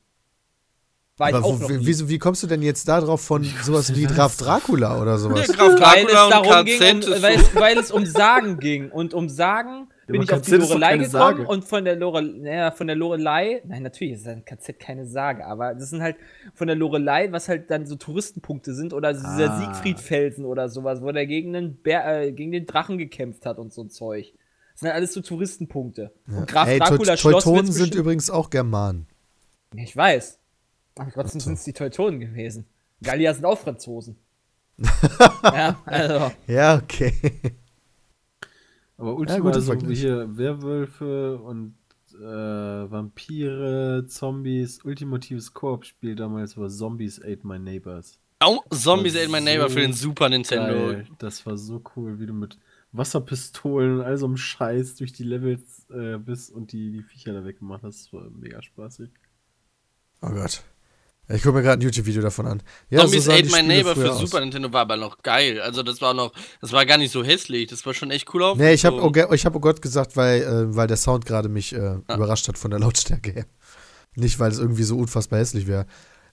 Aber 1.19 1.45
auch 1.45 1.61
wo, 1.61 1.69
noch 1.69 1.69
wie, 1.69 2.09
wie 2.09 2.19
kommst 2.19 2.43
du 2.43 2.47
denn 2.47 2.63
jetzt 2.63 2.89
da 2.89 3.01
drauf 3.01 3.21
von 3.21 3.45
sowas 3.63 3.95
wie 3.95 4.05
Graf 4.05 4.37
Dracula 4.37 5.01
oder 5.01 5.19
sowas? 5.19 5.47
Der 5.47 5.57
Graf 5.57 5.81
weil 5.81 6.07
es 6.07 6.13
Dracula 6.13 6.25
und 6.25 6.31
darum 6.31 6.65
ging, 6.65 6.79
KZ 6.79 7.07
um, 7.07 7.13
ist 7.13 7.23
weil, 7.23 7.35
es, 7.35 7.55
weil 7.55 7.79
es 7.79 7.91
um 7.93 8.07
Sagen 8.07 8.59
ging. 8.59 8.91
Und 8.91 9.15
um 9.15 9.29
Sagen 9.29 9.89
bin 10.07 10.23
ich 10.23 10.33
auf 10.33 10.43
die 10.43 10.51
KZ 10.51 10.53
ist 10.53 10.63
doch 10.63 10.69
Lorelei 10.71 10.97
gekommen 10.99 11.11
Sage. 11.11 11.47
und 11.47 11.65
von 11.65 11.85
der 11.85 11.97
Lore, 11.97 12.23
naja, 12.23 12.71
von 12.73 12.87
der 12.87 12.97
Lorelei, 12.97 13.63
nein, 13.67 13.83
natürlich 13.83 14.15
ist 14.15 14.27
ein 14.27 14.45
KZ 14.45 14.79
keine 14.79 15.07
Sage, 15.07 15.47
aber 15.47 15.75
das 15.75 15.91
sind 15.91 16.03
halt 16.03 16.17
von 16.55 16.67
der 16.67 16.77
Lorelei, 16.77 17.31
was 17.31 17.49
halt 17.49 17.71
dann 17.71 17.87
so 17.87 17.97
Touristenpunkte 17.97 18.75
sind 18.75 18.93
oder 18.93 19.13
dieser 19.13 19.51
Ah. 19.51 19.59
Siegfriedfelsen 19.61 20.45
oder 20.45 20.69
sowas, 20.69 21.03
wo 21.03 21.13
der 21.13 21.27
gegen 21.27 21.53
den, 21.53 21.77
Bär, 21.77 22.23
äh, 22.23 22.33
gegen 22.33 22.53
den 22.53 22.67
Drachen 22.67 22.99
gekämpft 22.99 23.47
hat 23.47 23.59
und 23.59 23.73
so 23.73 23.83
ein 23.83 23.91
Zeug. 23.91 24.33
Das 24.73 24.81
sind 24.81 24.89
halt 24.89 24.97
alles 24.97 25.13
so 25.13 25.21
Touristenpunkte. 25.21 26.13
Und 26.27 26.49
Graf 26.49 26.69
Ey, 26.69 26.79
Dracula 26.79 27.17
Schloss 27.17 27.45
Teutonen 27.45 27.71
sind 27.71 27.95
übrigens 27.95 28.31
auch 28.31 28.51
Germanen. 28.51 29.07
Ich 29.75 29.97
weiß. 29.97 30.39
Aber 30.99 31.11
trotzdem 31.13 31.41
sind 31.41 31.55
es 31.55 31.65
die 31.65 31.73
Teutonen 31.73 32.21
gewesen. 32.21 32.67
Gallier 33.03 33.35
sind 33.35 33.45
auch 33.45 33.59
Franzosen. 33.59 34.17
ja, 35.43 35.81
also. 35.85 36.33
Ja, 36.47 36.77
okay. 36.77 37.13
Aber 38.99 39.17
Ultima, 39.17 39.39
guter 39.41 39.57
also 39.57 39.73
Vergleich. 39.73 40.01
hier 40.01 40.37
Werwölfe 40.37 41.39
und 41.39 41.75
äh, 42.15 42.21
Vampire, 42.91 44.05
Zombies, 44.07 44.85
ultimatives 44.85 45.53
Koop-Spiel 45.55 46.15
damals 46.15 46.57
war 46.57 46.69
Zombies 46.69 47.21
Ate 47.21 47.47
My 47.47 47.59
Neighbors. 47.59 48.19
Oh, 48.45 48.61
Zombies 48.71 49.17
Ate 49.17 49.29
My 49.29 49.39
ist 49.39 49.45
Neighbor 49.45 49.69
so 49.69 49.75
für 49.75 49.81
den 49.81 49.93
Super 49.93 50.29
Nintendo. 50.29 50.93
Geil. 50.93 51.07
Das 51.19 51.47
war 51.47 51.57
so 51.57 51.83
cool, 51.97 52.19
wie 52.19 52.27
du 52.27 52.33
mit 52.33 52.59
Wasserpistolen 52.93 53.99
und 53.99 54.05
all 54.05 54.19
so 54.19 54.27
einem 54.27 54.37
Scheiß 54.37 54.97
durch 54.97 55.13
die 55.13 55.25
Levels 55.25 55.87
äh, 55.91 56.19
bist 56.19 56.51
und 56.51 56.73
die, 56.73 56.93
die 56.93 57.03
Viecher 57.03 57.33
da 57.33 57.45
weggemacht 57.45 57.83
hast. 57.83 58.07
Das 58.07 58.13
war 58.13 58.29
mega 58.31 58.63
spaßig. 58.63 59.11
Oh 60.21 60.29
Gott. 60.29 60.63
Ich 61.29 61.43
gucke 61.43 61.55
mir 61.57 61.63
gerade 61.63 61.81
ein 61.81 61.83
YouTube-Video 61.83 62.21
davon 62.21 62.47
an. 62.47 62.63
Ja, 62.91 63.01
Zombies 63.03 63.25
sahen 63.25 63.37
Ate 63.37 63.51
My 63.51 63.63
Neighbor 63.63 63.95
für 63.95 64.13
aus. 64.13 64.21
Super 64.21 64.41
Nintendo 64.41 64.73
war 64.73 64.83
aber 64.83 64.97
noch 64.97 65.23
geil. 65.23 65.61
Also 65.61 65.83
das 65.83 66.01
war 66.01 66.15
noch, 66.15 66.33
das 66.61 66.73
war 66.73 66.85
gar 66.85 66.99
nicht 66.99 67.13
so 67.13 67.23
hässlich. 67.23 67.69
Das 67.69 67.87
war 67.87 67.95
schon 67.95 68.11
echt 68.11 68.33
cool 68.35 68.43
auf. 68.43 68.59
Nee, 68.59 68.73
ich 68.73 68.85
habe 68.85 69.01
oh, 69.01 69.33
ich 69.33 69.47
hab 69.47 69.55
oh 69.55 69.61
Gott 69.61 69.81
gesagt, 69.81 70.17
weil, 70.17 70.43
äh, 70.43 70.75
weil 70.77 70.89
der 70.89 70.97
Sound 70.97 71.25
gerade 71.25 71.49
mich 71.49 71.73
äh, 71.75 71.97
Ah. 72.09 72.17
überrascht 72.17 72.49
hat 72.49 72.59
von 72.59 72.71
der 72.71 72.81
Lautstärke 72.81 73.31
her. 73.31 73.47
Nicht, 74.17 74.41
weil 74.41 74.51
es 74.51 74.59
irgendwie 74.59 74.83
so 74.83 74.99
unfassbar 74.99 75.39
hässlich 75.39 75.67
wäre. 75.67 75.87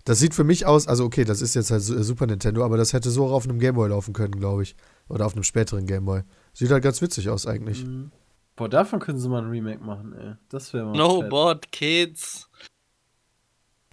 Das 0.05 0.19
sieht 0.19 0.33
für 0.33 0.43
mich 0.43 0.65
aus, 0.65 0.87
also 0.87 1.05
okay, 1.05 1.23
das 1.23 1.41
ist 1.41 1.53
jetzt 1.53 1.69
halt 1.71 1.81
äh, 1.81 2.03
Super 2.03 2.25
Nintendo, 2.25 2.65
aber 2.65 2.77
das 2.77 2.91
hätte 2.93 3.11
so 3.11 3.25
auch 3.27 3.31
auf 3.31 3.43
einem 3.43 3.59
Gameboy 3.59 3.89
laufen 3.89 4.13
können, 4.13 4.37
glaube 4.39 4.63
ich. 4.63 4.75
Oder 5.07 5.25
auf 5.27 5.33
einem 5.33 5.43
späteren 5.43 5.85
Gameboy. 5.85 6.23
Sieht 6.53 6.71
halt 6.71 6.83
ganz 6.83 7.01
witzig 7.01 7.29
aus 7.29 7.45
eigentlich. 7.45 7.85
Mhm. 7.85 8.11
Boah, 8.55 8.67
davon 8.67 8.99
können 8.99 9.19
sie 9.19 9.29
mal 9.29 9.43
ein 9.43 9.49
Remake 9.49 9.83
machen, 9.83 10.13
ey. 10.13 10.33
Das 10.49 10.73
wäre 10.73 10.85
mal. 10.87 10.97
No 10.97 11.21
fett. 11.21 11.29
Board 11.29 11.71
Kids. 11.71 12.49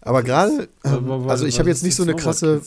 Aber 0.06 0.22
gerade, 0.22 0.68
wa- 0.82 0.96
ähm, 0.96 1.28
also 1.28 1.46
ich 1.46 1.58
habe 1.58 1.68
jetzt 1.68 1.82
nicht 1.82 1.96
so 1.96 2.02
eine 2.04 2.14
krasse 2.14 2.62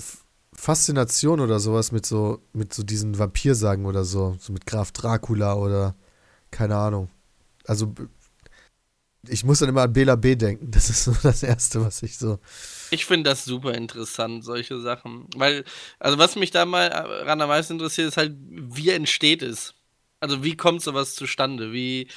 Faszination 0.53 1.39
oder 1.39 1.59
sowas 1.59 1.91
mit 1.91 2.05
so, 2.05 2.41
mit 2.53 2.73
so 2.73 2.83
diesen 2.83 3.17
Vampirsagen 3.17 3.85
oder 3.85 4.03
so. 4.03 4.35
So 4.39 4.51
mit 4.53 4.65
Graf 4.65 4.91
Dracula 4.91 5.55
oder 5.55 5.95
keine 6.51 6.75
Ahnung. 6.75 7.09
Also 7.65 7.93
ich 9.27 9.43
muss 9.43 9.59
dann 9.59 9.69
immer 9.69 9.83
an 9.83 9.93
Bela 9.93 10.15
B 10.15 10.35
denken. 10.35 10.71
Das 10.71 10.89
ist 10.89 11.03
so 11.03 11.13
das 11.23 11.43
Erste, 11.43 11.83
was 11.85 12.03
ich 12.03 12.17
so. 12.17 12.39
Ich 12.91 13.05
finde 13.05 13.29
das 13.29 13.45
super 13.45 13.73
interessant, 13.73 14.43
solche 14.43 14.79
Sachen. 14.79 15.27
Weil, 15.35 15.63
also 15.99 16.17
was 16.17 16.35
mich 16.35 16.51
da 16.51 16.65
mal 16.65 16.87
ran 16.87 17.41
am 17.41 17.49
meisten 17.49 17.73
interessiert, 17.73 18.07
ist 18.09 18.17
halt, 18.17 18.35
wie 18.49 18.89
entsteht 18.89 19.41
es? 19.43 19.75
Also 20.19 20.43
wie 20.43 20.57
kommt 20.57 20.81
sowas 20.81 21.15
zustande? 21.15 21.71
Wie, 21.71 22.07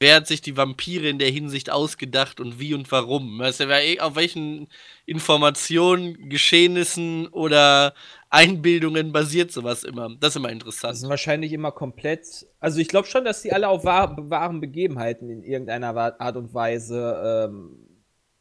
wer 0.00 0.16
hat 0.16 0.26
sich 0.26 0.40
die 0.40 0.56
Vampire 0.56 1.08
in 1.08 1.18
der 1.18 1.30
Hinsicht 1.30 1.70
ausgedacht 1.70 2.40
und 2.40 2.58
wie 2.58 2.74
und 2.74 2.90
warum? 2.90 3.38
Weißt 3.38 3.60
du, 3.60 4.02
auf 4.02 4.16
welchen 4.16 4.68
Informationen, 5.06 6.28
Geschehnissen 6.30 7.28
oder 7.28 7.94
Einbildungen 8.30 9.12
basiert 9.12 9.52
sowas 9.52 9.84
immer? 9.84 10.08
Das 10.18 10.30
ist 10.30 10.36
immer 10.36 10.48
Das 10.48 10.54
interessant. 10.54 10.96
sind 10.98 11.08
wahrscheinlich 11.10 11.52
immer 11.52 11.72
komplett. 11.72 12.46
Also 12.60 12.80
ich 12.80 12.88
glaube 12.88 13.08
schon, 13.08 13.24
dass 13.24 13.42
die 13.42 13.52
alle 13.52 13.68
auf 13.68 13.84
wahr, 13.84 14.16
wahren 14.30 14.60
Begebenheiten 14.60 15.28
in 15.30 15.42
irgendeiner 15.42 15.94
Art 16.20 16.36
und 16.36 16.54
Weise 16.54 17.48
ähm, 17.50 17.86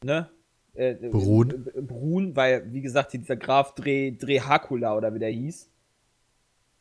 ne? 0.03 0.29
Äh, 0.73 0.95
Beruhen. 0.95 1.67
äh, 1.75 1.81
beruhen, 1.81 2.35
weil, 2.35 2.71
wie 2.71 2.81
gesagt, 2.81 3.13
dieser 3.13 3.35
Graf 3.35 3.75
Dre, 3.75 4.13
Drehakula 4.13 4.95
oder 4.95 5.13
wie 5.13 5.19
der 5.19 5.29
hieß, 5.31 5.69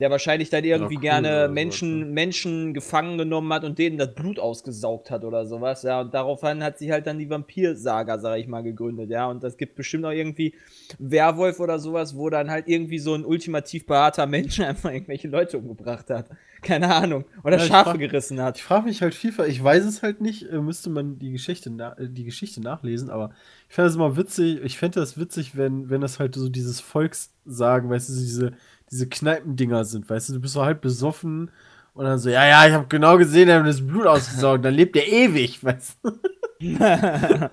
der 0.01 0.11
wahrscheinlich 0.11 0.49
dann 0.51 0.63
irgendwie 0.65 0.95
Dracula 0.95 1.11
gerne 1.13 1.29
oder 1.29 1.43
sowas, 1.47 1.55
Menschen, 1.55 1.99
ne? 2.01 2.05
Menschen 2.07 2.75
gefangen 2.75 3.19
genommen 3.19 3.53
hat 3.53 3.65
und 3.65 3.79
denen 3.79 3.99
das 3.99 4.15
Blut 4.15 4.39
ausgesaugt 4.39 5.11
hat 5.11 5.25
oder 5.25 5.45
sowas, 5.47 5.83
ja, 5.83 6.01
und 6.01 6.15
daraufhin 6.15 6.63
hat 6.63 6.79
sich 6.79 6.91
halt 6.91 7.07
dann 7.07 7.19
die 7.19 7.29
Vampirsaga, 7.29 8.19
sag 8.19 8.39
ich 8.39 8.47
mal, 8.47 8.63
gegründet, 8.63 9.11
ja, 9.11 9.27
und 9.29 9.43
das 9.43 9.57
gibt 9.57 9.75
bestimmt 9.75 10.05
auch 10.05 10.13
irgendwie 10.13 10.55
Werwolf 10.99 11.61
oder 11.61 11.79
sowas, 11.79 12.17
wo 12.17 12.31
dann 12.31 12.51
halt 12.51 12.69
irgendwie 12.69 12.99
so 12.99 13.15
ein 13.15 13.25
ultimativ 13.25 13.87
behaarter 13.87 14.27
Mensch 14.27 14.61
einfach 14.61 14.93
irgendwelche 14.93 15.29
Leute 15.29 15.59
umgebracht 15.59 16.11
hat. 16.11 16.27
Keine 16.61 16.93
Ahnung. 16.93 17.25
Oder 17.45 17.59
Ja, 17.59 17.65
Schafe 17.65 17.91
frag- 17.91 18.01
gerissen 18.01 18.41
hat. 18.43 18.57
Ich 18.57 18.65
frage 18.65 18.87
mich 18.87 19.01
halt 19.01 19.15
viel, 19.15 19.33
ich 19.47 19.63
weiß 19.63 19.85
es 19.85 20.03
halt 20.03 20.21
nicht, 20.21 20.43
äh, 20.51 20.59
müsste 20.61 20.91
man 20.91 21.19
die 21.19 21.31
Geschichte, 21.31 21.71
na, 21.71 21.93
äh, 21.99 22.09
die 22.09 22.25
Geschichte 22.25 22.61
nachlesen, 22.61 23.11
aber 23.11 23.31
ich 23.69 23.75
fände 23.77 23.91
es 23.91 23.95
immer 23.97 24.17
witzig, 24.17 24.61
ich 24.65 24.77
fände 24.79 24.99
das 24.99 25.19
witzig, 25.19 25.57
wenn, 25.57 25.89
wenn 25.89 26.01
das 26.01 26.19
halt 26.19 26.35
so 26.35 26.49
dieses 26.49 26.81
Volkssagen, 26.81 27.91
weißt 27.91 28.09
du, 28.09 28.13
diese, 28.15 28.53
diese 28.91 29.09
Kneipendinger 29.09 29.85
sind, 29.85 30.09
weißt 30.09 30.29
du, 30.29 30.33
du 30.35 30.41
bist 30.41 30.55
so 30.55 30.65
halb 30.65 30.81
besoffen 30.81 31.51
und 31.95 32.05
dann 32.05 32.19
so, 32.19 32.31
ja, 32.31 32.47
ja, 32.47 32.67
ich 32.67 32.73
habe 32.73 32.87
genau 32.89 33.19
gesehen, 33.19 33.49
er 33.49 33.61
hat 33.61 33.67
das 33.67 33.87
Blut 33.87 34.07
ausgesaugt, 34.07 34.65
dann 34.65 34.75
lebt 34.75 34.97
er 34.97 35.07
ewig, 35.07 35.63
weißt 35.65 35.99
du. 36.03 36.13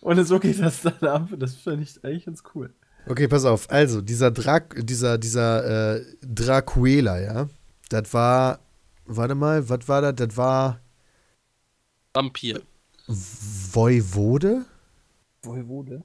und 0.00 0.24
so 0.24 0.38
geht 0.40 0.60
das 0.60 0.82
dann 0.82 1.08
ab, 1.08 1.28
das 1.36 1.54
fände 1.54 1.82
ich 1.82 2.04
eigentlich 2.04 2.26
ganz 2.26 2.42
cool. 2.54 2.72
Okay, 3.06 3.28
pass 3.28 3.44
auf. 3.44 3.70
Also, 3.70 4.02
dieser 4.02 4.30
Drak, 4.30 4.84
dieser, 4.84 5.16
dieser 5.16 5.96
äh, 5.96 6.04
Dracuela, 6.22 7.20
ja, 7.20 7.48
das 7.88 8.12
war, 8.12 8.58
warte 9.06 9.34
mal, 9.34 9.68
was 9.68 9.88
war 9.88 10.02
das? 10.02 10.14
Das 10.16 10.36
war 10.36 10.80
Vampir. 12.12 12.62
Voivode? 13.06 14.64
Voivode? 15.42 16.02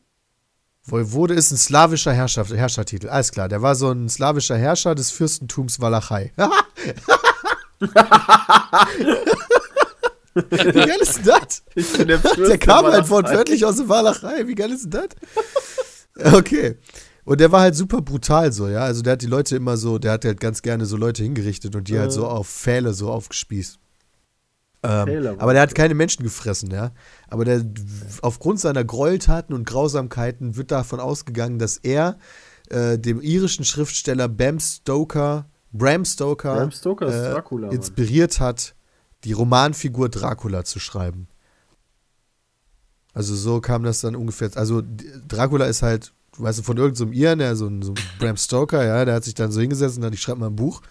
Voivode 0.86 1.34
ist 1.34 1.52
ein 1.52 1.58
slawischer 1.58 2.12
Herrschaft, 2.14 2.54
Herrschertitel. 2.54 3.08
Alles 3.10 3.32
klar, 3.32 3.48
der 3.48 3.62
war 3.62 3.76
so 3.76 3.90
ein 3.92 4.10
slawischer 4.10 4.58
Herrscher 4.58 4.96
des 4.96 5.12
Fürstentums 5.12 5.80
Walachei. 5.80 6.34
Wie 10.36 10.72
geil 10.74 10.98
ist 11.02 11.18
denn 11.18 11.26
das? 11.26 11.64
Der, 11.98 12.18
Der 12.18 12.58
kam 12.58 12.86
halt 12.86 13.10
wortwörtlich 13.10 13.64
aus 13.66 13.78
der 13.78 13.88
Walachei. 13.90 14.48
Wie 14.48 14.56
geil 14.56 14.72
ist 14.72 14.84
denn 14.92 15.08
das? 16.16 16.34
Okay. 16.34 16.78
Und 17.26 17.40
der 17.40 17.52
war 17.52 17.62
halt 17.62 17.76
super 17.76 18.02
brutal 18.02 18.52
so, 18.52 18.68
ja. 18.68 18.80
Also 18.82 19.02
der 19.02 19.14
hat 19.14 19.22
die 19.22 19.28
Leute 19.28 19.56
immer 19.56 19.78
so, 19.78 19.98
der 20.00 20.12
hat 20.14 20.26
halt 20.26 20.40
ganz 20.40 20.62
gerne 20.62 20.86
so 20.86 20.98
Leute 20.98 21.24
hingerichtet 21.24 21.76
und 21.76 21.88
die 21.88 21.98
halt 21.98 22.10
Äh. 22.10 22.14
so 22.14 22.28
auf 22.28 22.48
Pfähle 22.50 22.94
so 22.94 23.10
aufgespießt. 23.12 23.80
Ähm, 24.84 25.36
aber 25.40 25.54
der 25.54 25.62
hat 25.62 25.76
keine 25.76 25.94
Menschen 25.94 26.24
gefressen, 26.24 26.70
ja. 26.70 26.92
Aber 27.30 27.46
der, 27.46 27.66
aufgrund 28.22 28.60
seiner 28.60 28.84
Gräueltaten 28.84 29.56
und 29.56 29.66
Grausamkeiten 29.66 30.58
wird 30.58 30.72
davon 30.72 31.00
ausgegangen, 31.00 31.58
dass 31.58 31.78
er 31.78 32.18
äh, 32.70 33.00
dem 33.00 33.22
irischen 33.22 33.64
Schriftsteller 33.64 34.28
Bram 34.28 34.60
Stoker, 34.60 35.46
Bram 35.72 36.04
Stoker, 36.04 36.56
Bram 36.56 36.72
Stoker 36.72 37.08
äh, 37.08 37.34
Dracula, 37.34 37.70
inspiriert 37.70 38.42
hat, 38.42 38.76
die 39.24 39.32
Romanfigur 39.32 40.10
Dracula 40.10 40.66
zu 40.66 40.80
schreiben. 40.80 41.28
Also 43.14 43.36
so 43.36 43.62
kam 43.62 43.84
das 43.84 44.02
dann 44.02 44.18
ungefähr. 44.18 44.50
Also 44.56 44.84
Dracula 45.28 45.66
ist 45.66 45.82
halt, 45.82 46.12
weißt 46.38 46.60
du, 46.60 46.64
von 46.64 46.76
irgendeinem 46.76 47.14
so 47.14 47.14
Iren, 47.14 47.40
der 47.40 47.56
so 47.56 47.68
ein, 47.68 47.82
so 47.84 47.94
ein 47.94 47.98
Bram 48.20 48.36
Stoker, 48.36 48.84
ja, 48.84 49.06
der 49.06 49.16
hat 49.16 49.24
sich 49.24 49.36
dann 49.36 49.52
so 49.52 49.62
hingesetzt 49.62 49.96
und 49.96 50.02
dann, 50.02 50.12
ich 50.12 50.22
schreibe 50.22 50.42
mal 50.42 50.48
ein 50.48 50.56
Buch. 50.58 50.82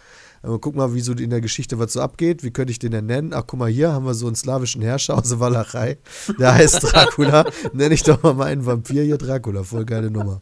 Aber 0.42 0.60
guck 0.60 0.74
mal, 0.74 0.92
wie 0.94 1.00
so 1.00 1.12
in 1.12 1.30
der 1.30 1.40
Geschichte 1.40 1.78
was 1.78 1.92
so 1.92 2.00
abgeht. 2.00 2.42
Wie 2.42 2.50
könnte 2.50 2.72
ich 2.72 2.78
den 2.80 2.90
denn 2.90 3.06
nennen? 3.06 3.32
Ach, 3.32 3.44
guck 3.46 3.58
mal, 3.60 3.70
hier 3.70 3.92
haben 3.92 4.04
wir 4.06 4.14
so 4.14 4.26
einen 4.26 4.34
slawischen 4.34 4.82
Herrscher 4.82 5.16
aus 5.16 5.28
der 5.28 5.38
Walachei. 5.40 5.98
Der 6.38 6.54
heißt 6.54 6.82
Dracula. 6.92 7.44
Nenne 7.72 7.94
ich 7.94 8.02
doch 8.02 8.22
mal 8.22 8.34
meinen 8.34 8.66
Vampir 8.66 9.02
hier 9.04 9.18
Dracula. 9.18 9.62
Voll 9.62 9.84
geile 9.84 10.10
Nummer. 10.10 10.40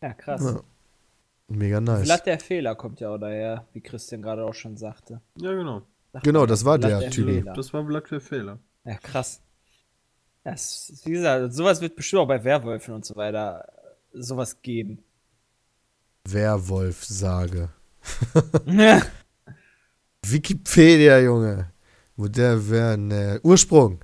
Ja, 0.00 0.14
krass. 0.14 0.42
Ja. 0.44 0.60
Mega 1.48 1.80
nice. 1.80 2.04
Blatt 2.04 2.26
der 2.26 2.40
Fehler 2.40 2.74
kommt 2.74 3.00
ja 3.00 3.10
auch 3.10 3.18
daher, 3.18 3.66
wie 3.72 3.80
Christian 3.80 4.22
gerade 4.22 4.44
auch 4.44 4.54
schon 4.54 4.76
sagte. 4.76 5.20
Ja, 5.38 5.52
genau. 5.52 5.82
Sagt 6.12 6.24
Genau, 6.24 6.46
das 6.46 6.64
war 6.64 6.78
Blatt 6.78 7.02
der 7.02 7.10
Typ. 7.10 7.52
Das 7.54 7.72
war 7.72 7.82
Blatt 7.84 8.08
für 8.08 8.20
Fehler. 8.20 8.58
Ja, 8.84 8.94
krass. 8.96 9.40
Ja, 10.44 10.52
es 10.52 10.88
ist- 10.90 11.06
wie 11.06 11.12
gesagt, 11.12 11.52
sowas 11.54 11.80
wird 11.80 11.94
bestimmt 11.96 12.22
auch 12.22 12.28
bei 12.28 12.42
Werwölfen 12.42 12.94
und 12.94 13.04
so 13.04 13.16
weiter 13.16 13.64
äh, 14.12 14.20
sowas 14.20 14.60
geben. 14.62 15.02
Werwolf-Sage. 16.28 17.68
Wikipedia, 20.26 21.18
Junge. 21.20 21.70
Wo 22.16 22.28
der 22.28 22.68
wäre, 22.68 22.98
ne. 22.98 23.40
Ursprung. 23.42 24.00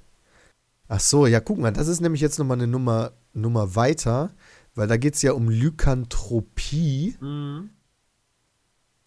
Ach 0.89 1.01
so, 1.01 1.27
ja, 1.27 1.41
guck 1.41 1.59
mal, 1.59 1.73
das 1.73 1.89
ist 1.89 2.01
nämlich 2.01 2.21
jetzt 2.21 2.39
nochmal 2.39 2.57
eine 2.57 2.67
Nummer, 2.67 3.13
Nummer 3.35 3.75
weiter, 3.77 4.31
weil 4.75 4.89
da 4.89 4.97
geht 4.97 5.15
es 5.15 5.23
ja 5.23 5.33
um 5.33 5.49
Lykanthropie 5.51 7.17
Mhm. 7.21 7.71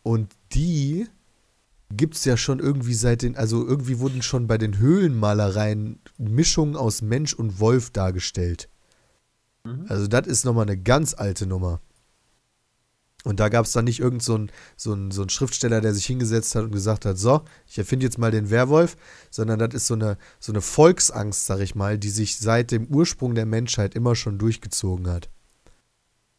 und 0.04 0.32
die 0.54 1.08
gibt 1.94 2.16
es 2.16 2.24
ja 2.24 2.38
schon 2.38 2.60
irgendwie 2.60 2.94
seit 2.94 3.24
den, 3.24 3.36
also 3.36 3.66
irgendwie 3.68 4.00
wurden 4.00 4.22
schon 4.22 4.48
bei 4.48 4.58
den 4.58 4.78
Höhlenmalereien 4.78 6.00
Mischungen 6.18 6.76
aus 6.78 7.02
Mensch 7.02 7.34
und 7.34 7.60
Wolf 7.60 7.90
dargestellt. 7.90 8.70
Also 9.88 10.08
das 10.08 10.26
ist 10.26 10.46
nochmal 10.46 10.64
eine 10.66 10.78
ganz 10.78 11.14
alte 11.14 11.46
Nummer. 11.46 11.82
Und 13.24 13.40
da 13.40 13.50
gab 13.50 13.66
es 13.66 13.72
dann 13.72 13.86
nicht 13.86 14.00
irgend 14.00 14.24
so 14.24 14.38
ein, 14.38 14.52
so, 14.76 14.94
ein, 14.94 15.12
so 15.12 15.22
ein 15.22 15.30
Schriftsteller, 15.30 15.80
der 15.80 15.94
sich 15.94 16.06
hingesetzt 16.06 16.56
hat 16.56 16.64
und 16.64 16.72
gesagt 16.72 17.06
hat, 17.06 17.18
so, 17.18 17.42
ich 17.68 17.78
erfinde 17.78 18.06
jetzt 18.06 18.18
mal 18.18 18.32
den 18.32 18.50
Werwolf, 18.50 18.98
sondern 19.30 19.60
das 19.60 19.74
ist 19.76 19.88
so 19.88 19.94
eine, 19.94 20.18
so 20.40 20.52
eine 20.52 20.62
Volksangst, 20.62 21.46
sag 21.46 21.60
ich 21.60 21.76
mal, 21.76 22.00
die 22.00 22.10
sich 22.10 22.38
seit 22.38 22.72
dem 22.72 22.88
Ursprung 22.88 23.36
der 23.36 23.46
Menschheit 23.46 23.94
immer 23.94 24.16
schon 24.16 24.40
durchgezogen 24.40 25.08
hat. 25.08 25.30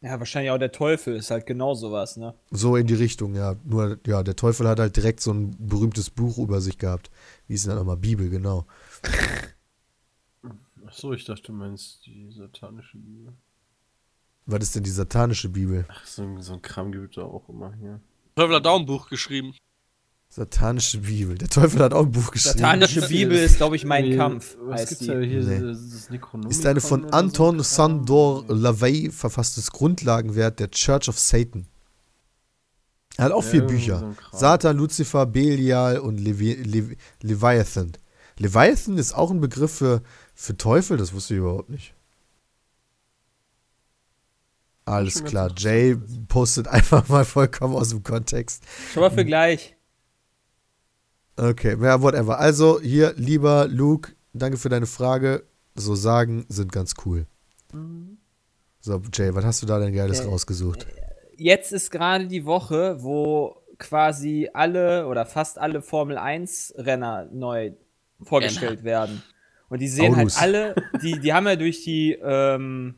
Ja, 0.01 0.19
wahrscheinlich 0.19 0.51
auch 0.51 0.59
der 0.59 0.73
Teufel 0.73 1.15
ist 1.15 1.31
halt 1.31 1.47
genau 1.47 1.75
sowas, 1.75 2.17
ne? 2.17 2.35
So 2.51 2.75
in 2.75 2.89
die 2.89 2.95
Richtung, 2.95 3.37
ja. 3.37 3.55
Nur, 3.63 4.01
ja, 4.05 4.25
der 4.25 4.35
Teufel 4.35 4.67
hat 4.67 4.81
halt 4.81 4.97
direkt 4.97 5.21
so 5.21 5.33
ein 5.33 5.57
berühmtes 5.61 6.11
Buch 6.11 6.39
über 6.39 6.61
sich 6.61 6.79
gehabt. 6.79 7.13
Wie 7.47 7.55
ist 7.55 7.65
denn 7.65 7.71
das 7.71 7.79
nochmal? 7.79 7.99
Bibel, 7.99 8.29
genau. 8.29 8.67
Ach 10.85 10.93
so, 10.93 11.13
ich 11.13 11.25
dachte, 11.25 11.45
du 11.45 11.53
meinst 11.53 12.05
die 12.05 12.33
satanische 12.33 12.99
Bibel. 12.99 13.33
Was 14.47 14.63
ist 14.65 14.75
denn 14.75 14.83
die 14.83 14.91
satanische 14.91 15.49
Bibel? 15.49 15.85
Ach, 15.89 16.05
so, 16.07 16.23
ein- 16.23 16.41
so 16.43 16.55
ein 16.55 16.63
Kram 16.63 16.91
gibt 16.93 17.17
es 17.17 17.23
auch 17.23 17.49
immer 17.49 17.73
hier. 17.75 18.01
Teufel 18.35 18.57
hat 18.57 18.67
auch 18.67 18.79
ein 18.81 18.87
Buch 18.87 19.09
geschrieben. 19.09 19.55
Satanische 20.29 20.99
Bibel. 20.99 21.37
Der 21.37 21.49
Teufel 21.49 21.81
hat 21.83 21.93
auch 21.93 22.07
ein 22.07 22.11
Buch 22.11 22.31
geschrieben. 22.31 22.59
Satanische 22.59 23.07
Bibel 23.07 23.37
ist, 23.37 23.59
glaube 23.59 23.77
ich, 23.77 23.85
mein 23.85 24.09
Nee, 24.09 24.17
Kampf. 24.17 24.57
Was 24.63 24.89
gibt's 24.89 25.07
da 25.07 25.21
hier? 25.21 25.43
Nee. 25.43 25.61
Das, 25.61 25.79
Ist 26.51 26.67
eine 26.67 26.81
von 26.81 27.03
so 27.03 27.09
Anton 27.11 27.57
Kram? 27.57 27.65
Sandor 27.65 28.45
Lavey 28.49 29.11
verfasstes 29.11 29.71
Grundlagenwerk 29.71 30.57
der 30.57 30.71
Church 30.71 31.09
of 31.11 31.19
Satan. 31.19 31.67
Er 33.19 33.27
hat 33.27 33.33
auch 33.33 33.45
Ja, 33.45 33.51
vier 33.51 33.63
Bücher. 33.67 34.15
so. 34.33 34.39
Satan, 34.39 34.79
Lucifer, 34.79 35.27
Belial 35.27 35.99
und 35.99 36.19
Levi 36.19 36.55
Levi 36.55 36.97
Leviathan. 37.21 37.93
Leviathan 38.39 38.97
ist 38.97 39.13
auch 39.13 39.31
ein 39.31 39.41
Begriff 39.43 39.73
für, 39.73 40.03
für 40.35 40.57
Teufel, 40.57 40.97
das 40.97 41.13
wusste 41.13 41.35
ich 41.35 41.41
überhaupt 41.41 41.69
nicht. 41.69 41.95
Alles 44.85 45.23
klar, 45.25 45.51
Jay 45.57 45.97
postet 46.29 46.67
einfach 46.69 47.09
mal 47.09 47.25
vollkommen 47.25 47.75
aus 47.77 47.91
dem 47.91 48.03
Kontext. 48.03 48.65
Schon 48.93 49.03
mal 49.03 49.11
für 49.11 49.25
gleich. 49.25 49.77
Okay, 51.37 51.77
ja, 51.81 52.03
whatever. 52.03 52.39
Also 52.39 52.81
hier, 52.81 53.15
lieber 53.17 53.67
Luke, 53.69 54.13
danke 54.33 54.59
für 54.59 54.69
deine 54.69 54.87
Frage. 54.87 55.45
So 55.75 55.95
Sagen 55.95 56.45
sind 56.49 56.73
ganz 56.73 56.95
cool. 57.07 57.27
So, 58.81 59.01
Jay, 59.13 59.35
was 59.35 59.45
hast 59.45 59.63
du 59.63 59.67
da 59.67 59.79
denn 59.79 59.95
Geiles 59.95 60.21
Okay. 60.21 60.29
rausgesucht? 60.29 60.87
Jetzt 61.37 61.73
ist 61.73 61.91
gerade 61.91 62.27
die 62.27 62.45
Woche, 62.45 63.03
wo 63.03 63.57
quasi 63.79 64.51
alle 64.53 65.07
oder 65.07 65.25
fast 65.25 65.59
alle 65.59 65.81
Formel 65.81 66.19
1 66.19 66.75
Renner 66.77 67.29
neu 67.33 67.73
vorgestellt 68.23 68.85
werden. 68.85 69.23
Und 69.69 69.81
die 69.81 69.89
sehen 69.89 70.15
Autos. 70.15 70.39
halt 70.39 70.43
alle, 70.43 70.75
die, 71.03 71.19
die 71.19 71.33
haben 71.33 71.47
ja 71.47 71.57
durch 71.57 71.83
die, 71.83 72.13
ähm, 72.23 72.97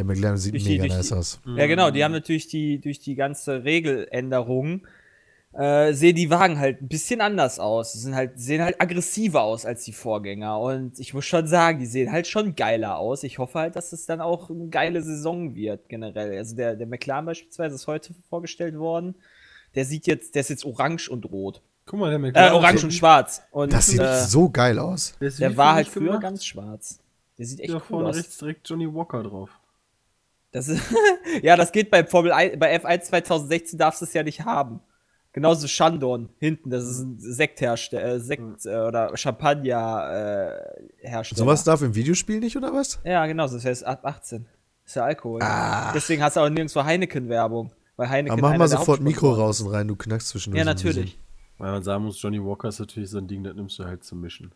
Der 0.00 0.06
McLaren 0.06 0.36
sieht 0.38 0.54
die- 0.54 0.78
mega 0.78 0.86
nice 0.96 1.08
die- 1.08 1.14
aus. 1.14 1.40
ja 1.56 1.66
genau, 1.66 1.90
die 1.90 2.02
haben 2.02 2.12
natürlich 2.12 2.48
die, 2.48 2.78
durch 2.80 3.00
die 3.00 3.14
ganze 3.14 3.64
Regeländerung, 3.64 4.86
äh, 5.52 5.92
sehen 5.92 6.14
die 6.16 6.30
Wagen 6.30 6.58
halt 6.58 6.80
ein 6.80 6.88
bisschen 6.88 7.20
anders 7.20 7.58
aus. 7.58 7.92
Die 7.92 7.98
sind 7.98 8.14
halt, 8.14 8.38
sehen 8.38 8.62
halt 8.62 8.80
aggressiver 8.80 9.42
aus 9.42 9.66
als 9.66 9.84
die 9.84 9.92
Vorgänger. 9.92 10.58
Und 10.60 10.98
ich 11.00 11.12
muss 11.12 11.24
schon 11.26 11.46
sagen, 11.48 11.80
die 11.80 11.86
sehen 11.86 12.12
halt 12.12 12.26
schon 12.28 12.54
geiler 12.54 12.98
aus. 12.98 13.24
Ich 13.24 13.38
hoffe 13.38 13.58
halt, 13.58 13.76
dass 13.76 13.92
es 13.92 14.06
dann 14.06 14.20
auch 14.20 14.48
eine 14.48 14.68
geile 14.68 15.02
Saison 15.02 15.54
wird, 15.54 15.88
generell. 15.88 16.36
Also 16.38 16.54
der, 16.56 16.76
der 16.76 16.86
McLaren 16.86 17.26
beispielsweise 17.26 17.74
ist 17.74 17.86
heute 17.88 18.14
vorgestellt 18.28 18.78
worden. 18.78 19.16
Der 19.74 19.84
sieht 19.84 20.06
jetzt, 20.06 20.34
der 20.34 20.40
ist 20.40 20.50
jetzt 20.50 20.64
orange 20.64 21.08
und 21.10 21.30
rot. 21.30 21.60
Guck 21.84 21.98
mal, 21.98 22.10
der 22.10 22.16
Äh, 22.18 22.22
McLaren. 22.22 22.54
orange 22.54 22.84
und 22.84 22.92
schwarz. 22.94 23.42
Und 23.50 23.72
Das 23.72 23.88
sieht 23.88 24.00
äh, 24.00 24.20
so 24.24 24.48
geil 24.50 24.78
aus. 24.78 25.14
Der, 25.20 25.30
der 25.30 25.56
war 25.56 25.74
halt 25.74 25.88
früher 25.88 26.06
gemacht? 26.06 26.22
ganz 26.22 26.44
schwarz. 26.44 27.00
Der 27.38 27.46
sieht 27.46 27.58
echt 27.60 27.70
Da 27.70 27.74
cool 27.76 27.80
vorne 27.80 28.08
aus. 28.10 28.16
rechts 28.16 28.38
direkt 28.38 28.68
Johnny 28.68 28.92
Walker 28.92 29.22
drauf. 29.24 29.50
Das 30.52 30.68
ist, 30.68 30.82
ja, 31.42 31.56
das 31.56 31.72
geht 31.72 31.90
bei 31.90 32.04
Formel 32.04 32.32
1, 32.32 32.58
bei 32.58 32.76
F1 32.76 33.02
2016 33.02 33.78
darfst 33.78 34.00
du 34.00 34.04
es 34.04 34.12
ja 34.12 34.22
nicht 34.22 34.44
haben. 34.44 34.80
Genauso 35.32 35.68
Shandon 35.68 36.28
hinten, 36.38 36.70
das 36.70 36.84
ist 36.84 36.98
ein 37.00 37.16
Sekthersteller, 37.20 38.14
äh, 38.14 38.20
Sekt 38.20 38.66
äh, 38.66 38.78
oder 38.80 39.16
Champagner 39.16 40.58
äh. 41.02 41.24
Sowas 41.34 41.62
darf 41.62 41.82
im 41.82 41.94
Videospiel 41.94 42.40
nicht, 42.40 42.56
oder 42.56 42.72
was? 42.72 42.98
Ja, 43.04 43.24
genau, 43.26 43.46
das 43.46 43.64
heißt 43.64 43.84
ab 43.84 44.04
18. 44.04 44.46
Ist 44.84 44.96
ja 44.96 45.04
Alkohol. 45.04 45.40
Ah. 45.40 45.92
Deswegen 45.94 46.20
hast 46.20 46.36
du 46.36 46.40
auch 46.40 46.48
nirgendwo 46.48 46.82
Heineken-Werbung. 46.82 47.70
Weil 47.96 48.08
Heineken 48.08 48.38
Aber 48.38 48.50
mach 48.50 48.58
mal 48.58 48.66
sofort 48.66 49.00
Mikro 49.02 49.32
raus 49.32 49.60
und 49.60 49.68
rein, 49.68 49.86
du 49.86 49.94
knackst 49.94 50.28
zwischendurch. 50.28 50.58
Ja, 50.58 50.64
natürlich. 50.64 51.16
Weil 51.58 51.70
man 51.70 51.82
sagen 51.82 52.04
muss, 52.04 52.20
Johnny 52.20 52.42
Walker 52.42 52.68
ist 52.68 52.80
natürlich 52.80 53.10
so 53.10 53.18
ein 53.18 53.28
Ding, 53.28 53.44
das 53.44 53.54
nimmst 53.54 53.78
du 53.78 53.84
halt 53.84 54.02
zum 54.02 54.20
Mischen. 54.22 54.50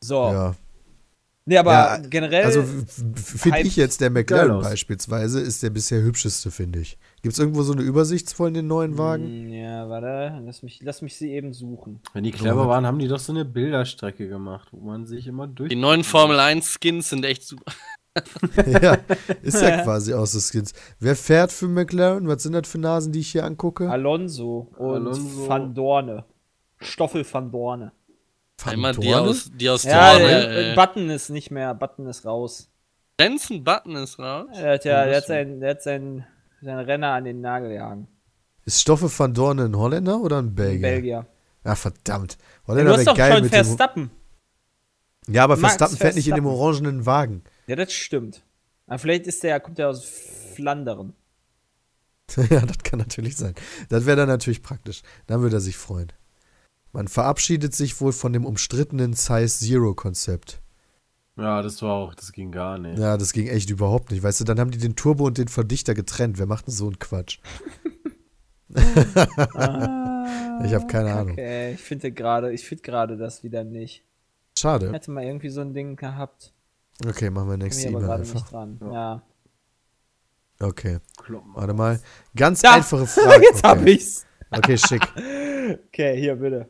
So. 0.00 0.32
Ja. 0.32 0.54
Nee, 1.48 1.56
aber 1.56 1.72
Ja, 1.72 1.96
generell. 1.96 2.44
Also 2.44 2.62
finde 3.14 3.60
ich 3.60 3.74
jetzt, 3.76 4.02
der 4.02 4.10
McLaren 4.10 4.60
beispielsweise 4.60 5.40
ist 5.40 5.62
der 5.62 5.70
bisher 5.70 6.02
hübscheste, 6.02 6.50
finde 6.50 6.80
ich. 6.80 6.98
Gibt 7.22 7.32
es 7.32 7.38
irgendwo 7.38 7.62
so 7.62 7.72
eine 7.72 7.80
Übersicht 7.80 8.30
von 8.34 8.52
den 8.52 8.66
neuen 8.66 8.98
Wagen? 8.98 9.24
Hm, 9.24 9.48
Ja, 9.54 9.88
warte, 9.88 10.42
lass 10.44 10.62
mich, 10.62 10.82
lass 10.82 11.00
mich 11.00 11.16
sie 11.16 11.32
eben 11.32 11.54
suchen. 11.54 12.00
Wenn 12.12 12.24
die 12.24 12.32
clever 12.32 12.68
waren, 12.68 12.84
haben 12.86 12.98
die 12.98 13.08
doch 13.08 13.18
so 13.18 13.32
eine 13.32 13.46
Bilderstrecke 13.46 14.28
gemacht, 14.28 14.68
wo 14.72 14.84
man 14.84 15.06
sich 15.06 15.26
immer 15.26 15.46
durch. 15.46 15.70
Die 15.70 15.76
neuen 15.76 16.04
Formel 16.04 16.38
1 16.38 16.76
Skins 16.78 17.08
sind 17.08 17.24
echt 17.24 17.44
super. 17.44 17.72
ja, 18.82 18.98
ist 19.40 19.62
ja 19.62 19.80
quasi 19.84 20.12
aus 20.12 20.32
so 20.32 20.40
Skins. 20.40 20.74
Wer 21.00 21.16
fährt 21.16 21.50
für 21.50 21.66
McLaren? 21.66 22.28
Was 22.28 22.42
sind 22.42 22.52
das 22.52 22.68
für 22.68 22.78
Nasen, 22.78 23.10
die 23.10 23.20
ich 23.20 23.32
hier 23.32 23.44
angucke? 23.46 23.88
Alonso 23.88 24.68
und 24.76 24.96
Alonso. 24.96 25.48
Van 25.48 25.74
Dorne. 25.74 26.24
Stoffel 26.78 27.24
van 27.24 27.50
Dorne. 27.50 27.92
Immer 28.72 28.92
die 28.92 29.14
aus, 29.14 29.50
die 29.54 29.68
aus 29.70 29.84
Ja, 29.84 30.12
Dorne. 30.18 30.24
äh, 30.48 30.72
äh, 30.72 30.74
Button 30.74 31.10
ist 31.10 31.28
nicht 31.30 31.50
mehr, 31.50 31.74
Button 31.74 32.06
ist 32.06 32.24
raus. 32.24 32.70
Jensen 33.20 33.62
Button 33.64 33.96
ist 33.96 34.18
raus. 34.18 34.48
Er 34.54 34.74
hat 34.74 34.84
ja, 34.84 35.00
Ja, 35.00 35.06
der 35.06 35.16
hat 35.18 35.26
sein, 35.26 35.60
der 35.60 35.70
hat 35.70 35.82
sein, 35.82 36.26
sein 36.60 36.78
Renner 36.78 37.12
an 37.12 37.24
den 37.24 37.40
Nagel 37.40 37.72
jagen. 37.72 38.08
Ist 38.64 38.80
Stoffe 38.80 39.10
van 39.16 39.32
Dorne 39.34 39.64
ein 39.64 39.76
Holländer 39.76 40.20
oder 40.20 40.38
ein 40.42 40.54
Belgier? 40.54 40.80
Belgier. 40.82 41.26
Ah, 41.64 41.74
verdammt. 41.74 42.36
Ja, 42.36 42.68
Holländer 42.68 42.92
du 42.92 42.98
hast 42.98 43.06
doch 43.06 43.16
geil 43.16 43.32
schon 43.32 43.42
mit 43.42 43.52
dem. 43.52 43.64
Verstappen. 43.64 44.10
Ja, 45.28 45.44
aber 45.44 45.56
Max 45.56 45.74
Verstappen 45.76 45.96
fährt 45.96 46.14
nicht 46.16 46.28
in 46.28 46.34
dem 46.34 46.44
Verstappen. 46.44 46.60
orangenen 46.60 47.06
Wagen. 47.06 47.44
Ja, 47.66 47.76
das 47.76 47.92
stimmt. 47.92 48.42
Aber 48.86 48.98
vielleicht 48.98 49.26
ist 49.26 49.42
der, 49.42 49.60
kommt 49.60 49.78
der 49.78 49.88
aus 49.90 50.04
Flandern. 50.54 51.14
ja, 52.50 52.60
das 52.60 52.78
kann 52.82 52.98
natürlich 52.98 53.36
sein. 53.36 53.54
Das 53.88 54.04
wäre 54.06 54.16
dann 54.16 54.28
natürlich 54.28 54.62
praktisch. 54.62 55.02
Dann 55.26 55.40
würde 55.42 55.56
er 55.56 55.60
sich 55.60 55.76
freuen. 55.76 56.12
Man 56.92 57.08
verabschiedet 57.08 57.74
sich 57.74 58.00
wohl 58.00 58.12
von 58.12 58.32
dem 58.32 58.46
umstrittenen 58.46 59.12
Size 59.12 59.48
Zero 59.48 59.94
Konzept. 59.94 60.60
Ja, 61.36 61.62
das 61.62 61.80
war 61.82 61.92
auch, 61.92 62.14
das 62.14 62.32
ging 62.32 62.50
gar 62.50 62.78
nicht. 62.78 62.98
Ja, 62.98 63.16
das 63.16 63.32
ging 63.32 63.46
echt 63.46 63.70
überhaupt 63.70 64.10
nicht. 64.10 64.22
Weißt 64.22 64.40
du, 64.40 64.44
dann 64.44 64.58
haben 64.58 64.70
die 64.72 64.78
den 64.78 64.96
Turbo 64.96 65.26
und 65.26 65.38
den 65.38 65.48
Verdichter 65.48 65.94
getrennt. 65.94 66.38
Wer 66.38 66.46
macht 66.46 66.66
denn 66.66 66.74
so 66.74 66.86
einen 66.86 66.98
Quatsch? 66.98 67.38
ich 68.70 70.74
habe 70.74 70.86
keine 70.88 71.12
Ahnung. 71.12 71.32
Okay, 71.32 71.74
ich 71.74 71.80
finde 71.80 72.10
gerade, 72.10 72.52
ich 72.52 72.66
finde 72.66 72.82
gerade 72.82 73.16
das 73.16 73.44
wieder 73.44 73.62
nicht. 73.64 74.04
Ich 74.54 74.60
Schade. 74.60 74.90
hätte 74.92 75.10
mal 75.12 75.22
irgendwie 75.24 75.50
so 75.50 75.60
ein 75.60 75.74
Ding 75.74 75.94
gehabt. 75.94 76.52
Okay, 77.06 77.30
machen 77.30 77.50
wir 77.50 77.56
nächste 77.56 77.82
ich 77.82 77.88
aber 77.88 77.98
E-Mail 77.98 78.08
gerade 78.08 78.22
einfach. 78.22 78.34
nicht 78.34 78.52
dran. 78.52 78.80
Ja. 78.92 79.22
Okay, 80.60 80.98
warte 81.54 81.72
mal. 81.74 82.00
Ganz 82.34 82.62
Da! 82.62 82.74
einfache 82.74 83.06
Frage. 83.06 83.44
Jetzt 83.44 83.62
hab 83.62 83.78
okay. 83.78 83.92
ich's. 83.92 84.26
okay, 84.50 84.76
schick. 84.76 85.06
Okay, 85.88 86.18
hier 86.18 86.34
bitte. 86.36 86.66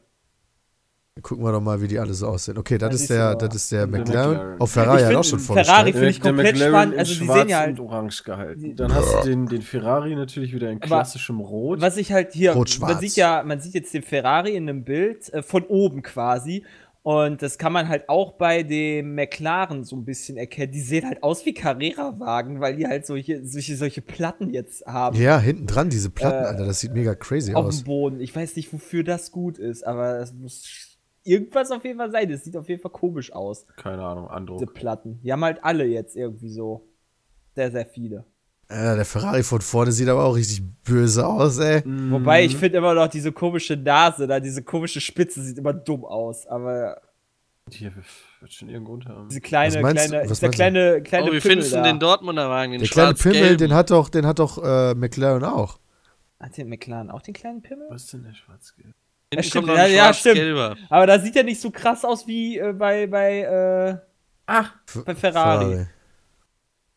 Gucken 1.22 1.44
wir 1.44 1.52
doch 1.52 1.60
mal, 1.60 1.80
wie 1.82 1.88
die 1.88 1.98
alle 1.98 2.14
so 2.14 2.26
aussehen. 2.28 2.58
Okay, 2.58 2.78
das 2.78 2.90
Ja, 2.90 2.94
ist 2.96 3.10
der, 3.10 3.34
das 3.36 3.54
ist 3.56 3.72
der 3.72 3.86
McLaren. 3.86 4.30
McLaren. 4.32 4.60
Auch 4.60 4.66
Ferrari 4.68 5.02
hat 5.02 5.14
auch 5.16 5.24
schon 5.24 5.38
Ferrari 5.38 5.64
vorgestellt. 5.64 5.94
finde 5.94 6.08
ich 6.10 6.20
komplett 6.20 6.58
spannend. 6.58 6.98
Also 6.98 7.14
die 7.14 7.26
sehen 7.26 7.48
ja 7.48 7.58
halt. 7.60 7.78
und 7.80 7.86
orange 7.86 8.22
gehalten. 8.24 8.76
Dann 8.76 8.94
hast 8.94 9.12
du 9.24 9.28
den, 9.28 9.46
den 9.46 9.62
Ferrari 9.62 10.14
natürlich 10.14 10.52
wieder 10.54 10.70
in 10.70 10.76
Aber 10.78 10.86
klassischem 10.86 11.40
Rot. 11.40 11.80
Was 11.80 11.96
ich 11.96 12.12
halt 12.12 12.32
hier, 12.32 12.52
Rot-schwarz. 12.52 12.92
man 12.92 13.00
sieht 13.00 13.16
ja, 13.16 13.42
man 13.44 13.60
sieht 13.60 13.74
jetzt 13.74 13.92
den 13.94 14.02
Ferrari 14.02 14.54
in 14.56 14.68
einem 14.68 14.84
Bild 14.84 15.32
äh, 15.32 15.42
von 15.42 15.64
oben 15.64 16.02
quasi. 16.02 16.64
Und 17.02 17.40
das 17.40 17.56
kann 17.56 17.72
man 17.72 17.88
halt 17.88 18.08
auch 18.10 18.32
bei 18.32 18.62
dem 18.64 19.14
McLaren 19.14 19.82
so 19.84 19.96
ein 19.96 20.04
bisschen 20.04 20.36
erkennen. 20.36 20.72
Die 20.72 20.80
sehen 20.80 21.06
halt 21.06 21.22
aus 21.22 21.46
wie 21.46 21.54
Carrera-Wagen, 21.54 22.60
weil 22.60 22.76
die 22.76 22.86
halt 22.86 23.06
solche, 23.06 23.46
solche, 23.46 23.76
solche 23.76 24.02
Platten 24.02 24.50
jetzt 24.50 24.84
haben 24.84 25.16
Ja, 25.18 25.38
hinten 25.38 25.66
dran 25.66 25.88
diese 25.88 26.10
Platten, 26.10 26.44
Äh, 26.44 26.48
Alter. 26.48 26.66
Das 26.66 26.80
sieht 26.80 26.92
mega 26.92 27.14
crazy 27.14 27.54
auf 27.54 27.66
aus. 27.66 27.78
dem 27.78 27.84
Boden. 27.86 28.20
Ich 28.20 28.36
weiß 28.36 28.56
nicht, 28.56 28.70
wofür 28.74 29.04
das 29.04 29.30
gut 29.32 29.58
ist, 29.58 29.86
aber 29.86 30.18
es 30.20 30.34
muss 30.34 30.66
irgendwas 31.28 31.70
auf 31.70 31.84
jeden 31.84 31.98
Fall 31.98 32.10
sein. 32.10 32.28
Das 32.30 32.44
sieht 32.44 32.56
auf 32.56 32.68
jeden 32.68 32.80
Fall 32.82 32.90
komisch 32.90 33.32
aus, 33.32 33.66
Keine 33.76 34.02
Ahnung, 34.02 34.24
diese 34.24 34.34
Andruck. 34.36 34.74
Platten. 34.74 35.20
Die 35.22 35.32
haben 35.32 35.44
halt 35.44 35.62
alle 35.62 35.84
jetzt 35.84 36.16
irgendwie 36.16 36.48
so. 36.50 36.86
Sehr, 37.54 37.70
sehr 37.70 37.86
viele. 37.86 38.24
Äh, 38.68 38.96
der 38.96 39.04
Ferrari 39.04 39.42
von 39.42 39.60
vorne 39.62 39.92
sieht 39.92 40.08
aber 40.08 40.24
auch 40.24 40.36
richtig 40.36 40.62
böse 40.84 41.26
aus, 41.26 41.58
ey. 41.58 41.82
Wobei, 42.10 42.42
Mhm. 42.42 42.46
ich 42.48 42.56
finde 42.56 42.78
immer 42.78 42.94
noch 42.94 43.08
diese 43.08 43.32
komische 43.32 43.76
Nase 43.76 44.26
da, 44.26 44.40
diese 44.40 44.62
komische 44.62 45.00
Spitze 45.00 45.42
sieht 45.42 45.56
immer 45.58 45.72
dumm 45.72 46.04
aus. 46.04 46.46
Aber 46.46 47.00
Hier 47.70 47.92
wird 48.40 48.52
schon 48.52 48.68
irgendwo 48.68 48.92
unter 48.92 49.10
haben. 49.10 49.28
diese 49.28 49.40
kleine, 49.40 49.74
Was 49.76 49.82
meinst 49.82 50.04
du? 50.04 50.08
kleine, 50.10 50.30
Was 50.30 50.38
dieser 50.40 50.50
kleine, 50.50 51.02
kleine 51.02 51.24
Oh, 51.24 51.26
wie 51.26 51.30
Pimmel 51.30 51.40
findest 51.40 51.72
du 51.74 51.82
den 51.82 51.98
Dortmunder 51.98 52.48
Wagen? 52.50 52.72
Den 52.72 52.80
Der 52.80 52.88
kleine 52.90 53.14
Pimmel, 53.14 53.56
den 53.56 53.72
hat 53.74 53.90
doch, 53.90 54.08
den 54.10 54.26
hat 54.26 54.38
doch 54.38 54.62
äh, 54.62 54.94
McLaren 54.94 55.44
auch. 55.44 55.78
Hat 56.38 56.56
den 56.56 56.68
McLaren 56.68 57.10
auch 57.10 57.22
den 57.22 57.34
kleinen 57.34 57.62
Pimmel? 57.62 57.86
Was 57.90 58.04
ist 58.04 58.12
denn 58.12 58.22
der 58.22 58.34
schwarz-gelb? 58.34 58.94
Ja, 59.32 59.42
stimmt, 59.42 59.68
ja, 59.68 59.86
ja, 59.86 60.14
stimmt. 60.14 60.78
Aber 60.88 61.06
da 61.06 61.18
sieht 61.18 61.36
er 61.36 61.44
nicht 61.44 61.60
so 61.60 61.70
krass 61.70 62.04
aus 62.04 62.26
wie 62.26 62.58
äh, 62.58 62.72
bei, 62.72 63.06
bei, 63.06 63.40
äh, 63.40 63.96
Ach, 64.46 64.72
bei 65.04 65.14
Ferrari. 65.14 65.86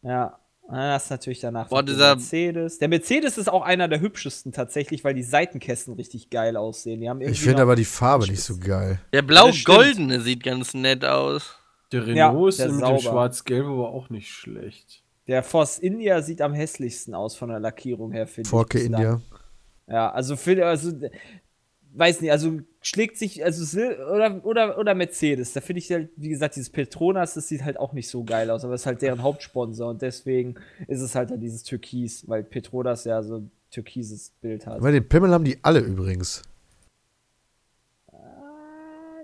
Ja. 0.02 0.38
Und 0.62 0.78
Dann 0.78 0.94
hast 0.94 1.10
du 1.10 1.14
natürlich 1.16 1.42
danach 1.42 1.68
Boah, 1.68 1.84
dieser- 1.84 2.16
Mercedes. 2.16 2.80
Der 2.80 2.88
Mercedes 2.88 3.38
ist 3.38 3.50
auch 3.50 3.64
einer 3.64 3.90
der 3.90 4.00
hübschesten 4.00 4.54
tatsächlich, 4.54 5.04
weil 5.04 5.14
die 5.14 5.24
Seitenkästen 5.24 5.96
richtig 5.96 6.30
geil 6.30 6.56
aussehen. 6.56 7.02
Die 7.02 7.10
haben 7.10 7.20
irgendwie 7.20 7.34
Ich 7.34 7.42
finde 7.42 7.62
aber 7.64 7.76
die 7.76 7.84
Farbe 7.84 8.26
nicht 8.28 8.42
so 8.42 8.58
geil. 8.58 9.00
Der 9.12 9.22
das 9.24 9.28
blau-goldene 9.28 10.22
sieht 10.22 10.44
ganz 10.44 10.74
nett 10.74 11.04
aus. 11.04 11.58
der 11.92 12.04
Ja, 12.08 12.30
Renault 12.30 12.58
der 12.58 12.68
ist 12.68 12.72
mit 12.72 12.80
sauber. 12.82 12.98
dem 12.98 13.02
schwarz-gelb 13.02 13.66
aber 13.66 13.90
auch 13.90 14.10
nicht 14.10 14.30
schlecht. 14.32 15.04
Der 15.28 15.44
Force 15.44 15.78
India 15.80 16.22
sieht 16.22 16.42
am 16.42 16.54
hässlichsten 16.54 17.14
aus 17.14 17.36
von 17.36 17.50
der 17.50 17.60
Lackierung 17.60 18.14
her, 18.14 18.26
finde 18.26 18.48
ich. 18.48 18.50
Forke. 18.50 18.80
India. 18.80 19.20
Ja, 19.88 20.10
also 20.12 20.38
für 20.38 20.66
also 20.66 20.94
weiß 21.94 22.22
nicht, 22.22 22.32
also 22.32 22.60
schlägt 22.82 23.18
sich, 23.18 23.44
also 23.44 23.64
Sil 23.66 24.00
oder, 24.12 24.46
oder, 24.46 24.78
oder 24.78 24.96
Mercedes, 24.96 25.54
da 25.54 25.62
finde 25.62 25.80
ich 25.80 25.92
halt, 25.92 26.10
wie 26.16 26.30
gesagt, 26.30 26.56
dieses 26.56 26.70
Petronas, 26.70 27.34
das 27.34 27.48
sieht 27.48 27.64
halt 27.64 27.78
auch 27.78 27.94
nicht 27.94 28.10
so 28.10 28.24
geil 28.24 28.50
aus, 28.50 28.64
aber 28.64 28.74
es 28.74 28.82
ist 28.82 28.86
halt 28.86 29.02
deren 29.02 29.22
Hauptsponsor 29.22 29.90
und 29.90 30.02
deswegen 30.02 30.56
ist 30.88 31.02
es 31.02 31.16
halt 31.16 31.32
dann 31.32 31.40
dieses 31.40 31.64
Türkis, 31.64 32.28
weil 32.28 32.44
Petronas 32.44 33.04
ja 33.04 33.22
so 33.24 33.38
ein 33.38 33.52
türkises 33.70 34.32
Bild 34.42 34.66
hat. 34.66 34.78
Aber 34.78 34.92
den 34.92 35.08
Pimmel 35.08 35.32
haben 35.32 35.46
die 35.46 35.60
alle 35.64 35.80
übrigens. 35.80 36.44
Äh, 38.12 38.16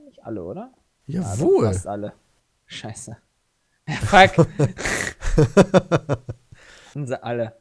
nicht 0.06 0.24
alle, 0.24 0.44
oder? 0.44 0.74
Ja, 1.06 1.22
Jawohl. 1.22 1.66
fast 1.66 1.88
alle. 1.88 2.14
Scheiße. 2.66 3.18
Fuck. 3.88 4.48
Sind 6.94 7.08
sie 7.08 7.24
alle. 7.24 7.54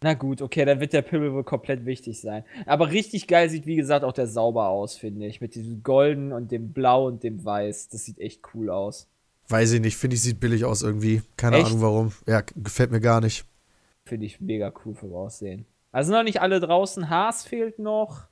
Na 0.00 0.14
gut, 0.14 0.42
okay, 0.42 0.64
dann 0.64 0.78
wird 0.78 0.92
der 0.92 1.02
Pimmel 1.02 1.32
wohl 1.32 1.42
komplett 1.42 1.84
wichtig 1.84 2.20
sein. 2.20 2.44
Aber 2.66 2.90
richtig 2.90 3.26
geil 3.26 3.50
sieht, 3.50 3.66
wie 3.66 3.74
gesagt, 3.74 4.04
auch 4.04 4.12
der 4.12 4.28
Sauber 4.28 4.68
aus, 4.68 4.96
finde 4.96 5.26
ich. 5.26 5.40
Mit 5.40 5.56
diesem 5.56 5.82
Golden 5.82 6.32
und 6.32 6.52
dem 6.52 6.72
Blau 6.72 7.06
und 7.06 7.24
dem 7.24 7.44
Weiß. 7.44 7.88
Das 7.88 8.04
sieht 8.04 8.20
echt 8.20 8.42
cool 8.54 8.70
aus. 8.70 9.08
Weiß 9.48 9.72
ich 9.72 9.80
nicht, 9.80 9.96
finde 9.96 10.14
ich, 10.14 10.22
sieht 10.22 10.40
billig 10.40 10.64
aus 10.64 10.82
irgendwie. 10.82 11.22
Keine 11.36 11.56
Echt? 11.56 11.66
Ahnung 11.66 11.80
warum. 11.82 12.12
Ja, 12.26 12.42
gefällt 12.54 12.92
mir 12.92 13.00
gar 13.00 13.20
nicht. 13.20 13.44
Finde 14.04 14.26
ich 14.26 14.40
mega 14.40 14.72
cool 14.84 14.94
vom 14.94 15.12
Aussehen. 15.14 15.66
Also 15.90 16.12
noch 16.12 16.22
nicht 16.22 16.40
alle 16.40 16.60
draußen. 16.60 17.10
Haas 17.10 17.44
fehlt 17.44 17.78
noch. 17.78 18.28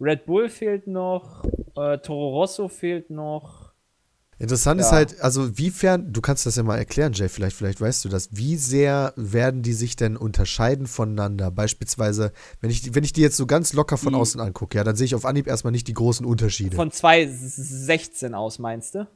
Red 0.00 0.26
Bull 0.26 0.48
fehlt 0.48 0.86
noch. 0.86 1.44
Äh, 1.76 1.98
Toro 1.98 2.30
Rosso 2.30 2.68
fehlt 2.68 3.10
noch. 3.10 3.67
Interessant 4.40 4.80
ist 4.80 4.86
Ja. 4.90 4.92
halt, 4.92 5.20
also 5.20 5.58
wiefern, 5.58 6.12
du 6.12 6.20
kannst 6.20 6.46
das 6.46 6.54
ja 6.54 6.62
mal 6.62 6.76
erklären, 6.78 7.12
Jay, 7.12 7.28
vielleicht, 7.28 7.56
vielleicht 7.56 7.80
weißt 7.80 8.04
du 8.04 8.08
das, 8.08 8.28
wie 8.30 8.56
sehr 8.56 9.12
werden 9.16 9.62
die 9.62 9.72
sich 9.72 9.96
denn 9.96 10.16
unterscheiden 10.16 10.86
voneinander? 10.86 11.50
Beispielsweise, 11.50 12.32
wenn 12.60 12.70
ich, 12.70 12.82
die- 12.82 12.94
wenn 12.94 13.02
ich 13.02 13.12
die 13.12 13.20
jetzt 13.22 13.36
so 13.36 13.46
ganz 13.46 13.72
locker 13.72 13.96
von 13.96 14.12
Die- 14.12 14.18
außen 14.18 14.40
angucke, 14.40 14.76
ja, 14.78 14.84
dann 14.84 14.94
sehe 14.94 15.06
ich 15.06 15.14
auf 15.16 15.24
Anhieb 15.24 15.48
erstmal 15.48 15.72
nicht 15.72 15.88
die 15.88 15.94
großen 15.94 16.24
Unterschiede. 16.24 16.76
Von 16.76 16.92
2016 16.92 18.34
aus, 18.34 18.58
meinst 18.58 18.94
du? 18.94 19.06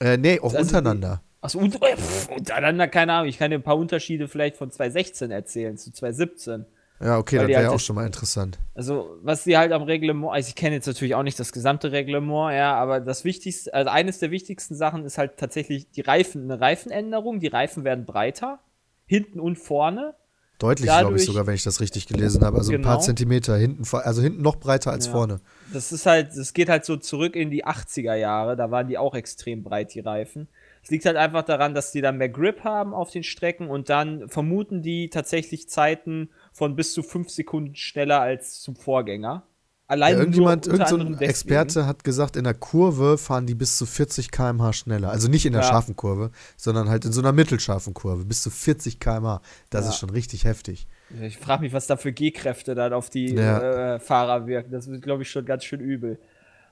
äh, 0.00 0.16
nee, 0.16 0.40
auch 0.40 0.46
Also 0.52 0.58
untereinander. 0.58 1.22
Achso, 1.40 1.60
pff, 1.60 2.28
untereinander, 2.36 2.88
keine 2.88 3.12
Ahnung. 3.12 3.28
Ich 3.28 3.38
kann 3.38 3.50
dir 3.50 3.58
ein 3.58 3.62
paar 3.62 3.76
Unterschiede 3.78 4.26
vielleicht 4.26 4.56
von 4.56 4.70
2016 4.70 5.30
erzählen 5.30 5.76
zu 5.78 5.92
2017. 5.92 6.66
Ja, 7.00 7.18
okay, 7.18 7.36
das 7.36 7.48
wäre 7.48 7.58
halt 7.58 7.66
ja 7.68 7.74
auch 7.74 7.80
schon 7.80 7.96
mal 7.96 8.06
interessant. 8.06 8.58
Also, 8.74 9.18
was 9.22 9.44
sie 9.44 9.56
halt 9.58 9.72
am 9.72 9.82
Reglement, 9.82 10.32
also 10.32 10.48
ich 10.48 10.54
kenne 10.54 10.76
jetzt 10.76 10.86
natürlich 10.86 11.14
auch 11.14 11.22
nicht 11.22 11.38
das 11.38 11.52
gesamte 11.52 11.92
Reglement, 11.92 12.54
ja, 12.54 12.74
aber 12.74 13.00
das 13.00 13.24
Wichtigste, 13.24 13.72
also 13.74 13.90
eines 13.90 14.18
der 14.18 14.30
wichtigsten 14.30 14.74
Sachen 14.74 15.04
ist 15.04 15.18
halt 15.18 15.36
tatsächlich 15.36 15.90
die 15.90 16.00
Reifen, 16.00 16.44
eine 16.44 16.60
Reifenänderung. 16.60 17.40
Die 17.40 17.48
Reifen 17.48 17.84
werden 17.84 18.06
breiter, 18.06 18.60
hinten 19.06 19.40
und 19.40 19.56
vorne. 19.56 20.14
Deutlich, 20.58 20.88
glaube 20.88 21.16
ich 21.16 21.26
sogar, 21.26 21.46
wenn 21.46 21.54
ich 21.54 21.64
das 21.64 21.80
richtig 21.80 22.06
gelesen 22.06 22.42
habe. 22.42 22.56
Also 22.56 22.72
ein 22.72 22.80
paar 22.80 22.94
Genau. 22.94 23.04
Zentimeter 23.04 23.56
hinten, 23.58 23.84
also 23.94 24.22
hinten 24.22 24.40
noch 24.40 24.56
breiter 24.56 24.90
als 24.90 25.04
Ja. 25.04 25.12
vorne. 25.12 25.40
Das 25.70 25.92
ist 25.92 26.06
halt, 26.06 26.28
das 26.34 26.54
geht 26.54 26.70
halt 26.70 26.86
so 26.86 26.96
zurück 26.96 27.36
in 27.36 27.50
die 27.50 27.66
80er 27.66 28.14
Jahre, 28.14 28.56
da 28.56 28.70
waren 28.70 28.88
die 28.88 28.96
auch 28.96 29.14
extrem 29.14 29.62
breit, 29.62 29.92
die 29.92 30.00
Reifen. 30.00 30.48
Es 30.82 30.90
liegt 30.90 31.04
halt 31.04 31.16
einfach 31.16 31.42
daran, 31.42 31.74
dass 31.74 31.92
die 31.92 32.00
dann 32.00 32.16
mehr 32.16 32.28
Grip 32.30 32.64
haben 32.64 32.94
auf 32.94 33.10
den 33.10 33.22
Strecken 33.24 33.68
und 33.68 33.90
dann 33.90 34.28
vermuten 34.28 34.82
die 34.82 35.10
tatsächlich 35.10 35.68
Zeiten 35.68 36.30
von 36.56 36.74
bis 36.74 36.94
zu 36.94 37.02
fünf 37.02 37.28
Sekunden 37.28 37.74
schneller 37.74 38.20
als 38.20 38.60
zum 38.62 38.76
Vorgänger. 38.76 39.42
Allein 39.88 40.14
Ja, 40.14 40.18
irgendjemand, 40.20 40.66
irgendein 40.66 40.88
so 40.88 40.96
ein. 40.96 41.18
Experte 41.20 41.86
hat 41.86 42.02
gesagt, 42.02 42.34
in 42.34 42.44
der 42.44 42.54
Kurve 42.54 43.18
fahren 43.18 43.46
die 43.46 43.54
bis 43.54 43.76
zu 43.76 43.84
40 43.86 44.30
km/h 44.32 44.72
schneller. 44.72 45.10
Also 45.10 45.28
nicht 45.28 45.44
in 45.46 45.52
der 45.52 45.62
Ja. 45.62 45.68
scharfen 45.68 45.94
Kurve, 45.94 46.30
sondern 46.56 46.88
halt 46.88 47.04
in 47.04 47.12
so 47.12 47.20
einer 47.20 47.32
mittelscharfen 47.32 47.92
Kurve. 47.94 48.24
Bis 48.24 48.40
zu 48.42 48.50
40 48.50 48.98
km/h. 48.98 49.42
Das 49.70 49.84
Ja. 49.84 49.90
ist 49.90 49.98
schon 49.98 50.10
richtig 50.10 50.44
heftig. 50.44 50.88
Ich 51.22 51.36
frage 51.38 51.62
mich, 51.62 51.72
was 51.74 51.86
da 51.86 51.96
für 51.96 52.12
G-Kräfte 52.12 52.74
dann 52.74 52.94
auf 52.94 53.10
die 53.10 53.36
äh, 53.36 54.00
Fahrer 54.00 54.46
wirken. 54.46 54.72
Das 54.72 54.88
wird, 54.90 55.02
glaube 55.02 55.22
ich, 55.22 55.30
schon 55.30 55.44
ganz 55.44 55.62
schön 55.64 55.80
übel. 55.80 56.18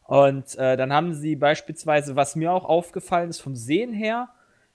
Und 0.06 0.56
äh, 0.56 0.76
dann 0.76 0.92
haben 0.92 1.14
sie 1.14 1.36
beispielsweise, 1.36 2.16
was 2.16 2.34
mir 2.36 2.52
auch 2.52 2.64
aufgefallen 2.64 3.30
ist 3.30 3.40
vom 3.40 3.54
Sehen 3.54 3.92
her, 3.92 4.28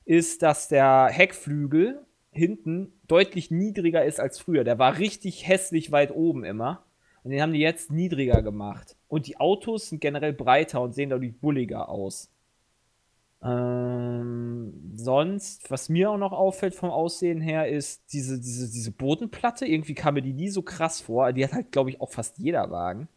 ist, 0.06 0.44
dass 0.44 0.68
der 0.70 1.08
Heckflügel 1.12 2.00
hinten 2.32 2.94
deutlich 3.10 3.52
niedriger 3.52 4.06
ist 4.06 4.20
als 4.20 4.40
früher. 4.40 4.64
Der 4.64 4.80
war 4.80 4.98
richtig 4.98 5.48
hässlich 5.48 5.92
weit 5.92 6.12
oben 6.12 6.44
immer. 6.44 6.84
Und 7.24 7.32
den 7.32 7.42
haben 7.42 7.54
die 7.54 7.60
jetzt 7.60 7.92
niedriger 7.92 8.42
gemacht. 8.42 8.96
Und 9.08 9.28
die 9.28 9.40
Autos 9.40 9.90
sind 9.90 10.00
generell 10.00 10.34
breiter 10.34 10.82
und 10.82 10.94
sehen 10.94 11.10
dadurch 11.10 11.38
bulliger 11.38 11.90
aus. 11.90 12.32
Ähm, 13.42 14.92
sonst, 14.96 15.70
was 15.72 15.90
mir 15.90 16.12
auch 16.12 16.18
noch 16.18 16.32
auffällt 16.34 16.76
vom 16.76 16.90
Aussehen 16.90 17.42
her, 17.42 17.70
ist 17.70 18.02
diese, 18.14 18.40
diese, 18.40 18.70
diese 18.70 18.92
Bodenplatte. 18.92 19.66
Irgendwie 19.66 19.96
kam 19.96 20.14
mir 20.16 20.22
die 20.22 20.34
nie 20.34 20.50
so 20.50 20.62
krass 20.62 21.02
vor. 21.02 21.32
Die 21.34 21.44
hat 21.44 21.54
halt, 21.54 21.72
glaube 21.72 21.90
ich, 21.90 22.02
auch 22.02 22.12
fast 22.12 22.38
jeder 22.38 22.70
Wagen. 22.72 23.08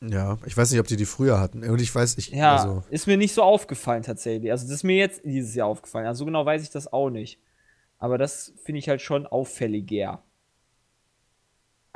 Ja, 0.00 0.38
ich 0.44 0.56
weiß 0.56 0.70
nicht, 0.70 0.80
ob 0.80 0.86
die 0.86 0.96
die 0.96 1.06
früher 1.06 1.40
hatten. 1.40 1.64
Und 1.64 1.80
ich 1.80 1.94
weiß, 1.94 2.18
ich, 2.18 2.30
Ja, 2.30 2.56
also, 2.56 2.82
ist 2.90 3.06
mir 3.06 3.16
nicht 3.16 3.32
so 3.32 3.42
aufgefallen 3.42 4.02
tatsächlich. 4.02 4.50
Also, 4.50 4.66
das 4.66 4.76
ist 4.76 4.84
mir 4.84 4.96
jetzt 4.96 5.24
dieses 5.24 5.54
Jahr 5.54 5.68
aufgefallen. 5.68 6.06
Also, 6.06 6.20
so 6.20 6.24
genau 6.26 6.44
weiß 6.44 6.62
ich 6.62 6.70
das 6.70 6.92
auch 6.92 7.10
nicht. 7.10 7.40
Aber 7.98 8.18
das 8.18 8.52
finde 8.64 8.78
ich 8.78 8.88
halt 8.88 9.00
schon 9.00 9.26
auffälliger. 9.26 10.22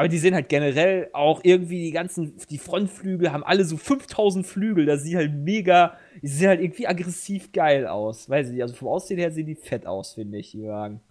Aber 0.01 0.09
die 0.09 0.17
sehen 0.17 0.35
halt 0.35 0.49
generell 0.49 1.11
auch 1.13 1.43
irgendwie 1.45 1.83
die 1.83 1.91
ganzen, 1.91 2.35
die 2.49 2.57
Frontflügel 2.57 3.33
haben 3.33 3.45
alle 3.45 3.67
so 3.67 3.77
5000 3.77 4.47
Flügel. 4.47 4.87
Das 4.87 5.03
sieht 5.03 5.15
halt 5.15 5.35
mega, 5.35 5.99
die 6.23 6.29
sehen 6.29 6.49
halt 6.49 6.63
irgendwie 6.63 6.87
aggressiv 6.87 7.53
geil 7.53 7.87
aus. 7.87 8.27
Weiß 8.27 8.47
ich 8.47 8.55
nicht, 8.55 8.63
also 8.63 8.75
vom 8.75 8.89
Aussehen 8.89 9.19
her 9.19 9.31
sehen 9.31 9.45
die 9.45 9.57
fett 9.57 9.85
aus, 9.85 10.15
finde 10.15 10.39
ich, 10.39 10.53
die 10.53 10.63
Wagen. 10.63 11.03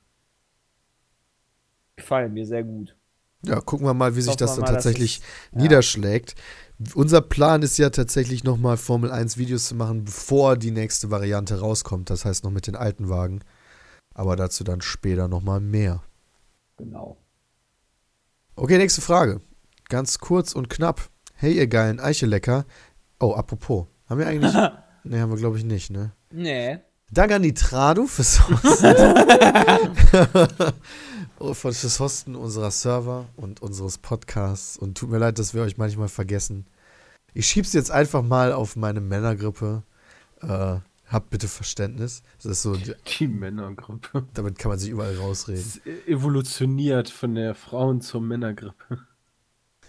Gefallen 1.97 2.33
mir 2.33 2.47
sehr 2.47 2.63
gut. 2.63 2.95
ja, 3.43 3.61
gucken 3.61 3.85
wir 3.85 3.93
mal, 3.93 4.15
wie 4.15 4.21
sich 4.21 4.35
das 4.37 4.55
dann 4.55 4.61
mal, 4.61 4.71
tatsächlich 4.71 5.21
ja. 5.51 5.61
niederschlägt. 5.61 6.33
Unser 6.95 7.21
Plan 7.21 7.61
ist 7.61 7.77
ja 7.77 7.91
tatsächlich 7.91 8.43
nochmal 8.43 8.77
Formel 8.77 9.11
1 9.11 9.37
Videos 9.37 9.67
zu 9.67 9.75
machen, 9.75 10.05
bevor 10.05 10.57
die 10.57 10.71
nächste 10.71 11.11
Variante 11.11 11.59
rauskommt. 11.59 12.09
Das 12.09 12.25
heißt 12.25 12.43
noch 12.43 12.51
mit 12.51 12.65
den 12.65 12.75
alten 12.75 13.07
Wagen. 13.07 13.43
Aber 14.13 14.35
dazu 14.35 14.63
dann 14.63 14.81
später 14.81 15.27
nochmal 15.27 15.59
mehr. 15.59 16.03
Genau. 16.77 17.17
Okay, 18.55 18.77
nächste 18.77 19.01
Frage. 19.01 19.41
Ganz 19.87 20.19
kurz 20.19 20.53
und 20.53 20.69
knapp. 20.69 21.09
Hey, 21.33 21.53
ihr 21.53 21.67
geilen 21.67 21.99
Eichelecker. 21.99 22.65
Oh, 23.19 23.33
apropos. 23.33 23.87
Haben 24.07 24.19
wir 24.19 24.27
eigentlich. 24.27 24.53
ne, 25.03 25.21
haben 25.21 25.29
wir, 25.31 25.37
glaube 25.37 25.57
ich, 25.57 25.63
nicht, 25.63 25.89
ne? 25.89 26.11
Nee. 26.31 26.79
Danke 27.11 27.35
an 27.35 27.41
die 27.41 27.53
Tradu 27.53 28.05
fürs 28.07 28.47
Hosten. 28.49 28.95
Oh, 31.41 31.53
für- 31.53 31.71
fürs 31.73 31.99
Hosten 32.01 32.35
unserer 32.35 32.69
Server 32.69 33.25
und 33.37 33.61
unseres 33.61 33.97
Podcasts. 33.97 34.77
Und 34.77 34.97
tut 34.97 35.09
mir 35.09 35.19
leid, 35.19 35.39
dass 35.39 35.53
wir 35.53 35.61
euch 35.61 35.77
manchmal 35.77 36.09
vergessen. 36.09 36.65
Ich 37.33 37.47
schieb's 37.47 37.71
jetzt 37.71 37.91
einfach 37.91 38.21
mal 38.21 38.51
auf 38.51 38.75
meine 38.75 38.99
Männergrippe. 38.99 39.83
Äh, 40.41 40.79
habt 41.09 41.29
bitte 41.29 41.47
Verständnis. 41.47 42.23
Das 42.41 42.51
ist 42.53 42.61
so, 42.61 42.75
Die 43.19 43.27
Männergrippe. 43.27 44.25
damit 44.33 44.57
kann 44.59 44.69
man 44.69 44.79
sich 44.79 44.89
überall 44.89 45.15
rausreden. 45.15 45.61
Es 45.61 45.81
evolutioniert 46.07 47.09
von 47.09 47.35
der 47.35 47.55
Frauen 47.55 48.01
zur 48.01 48.21
Männergrippe. 48.21 48.99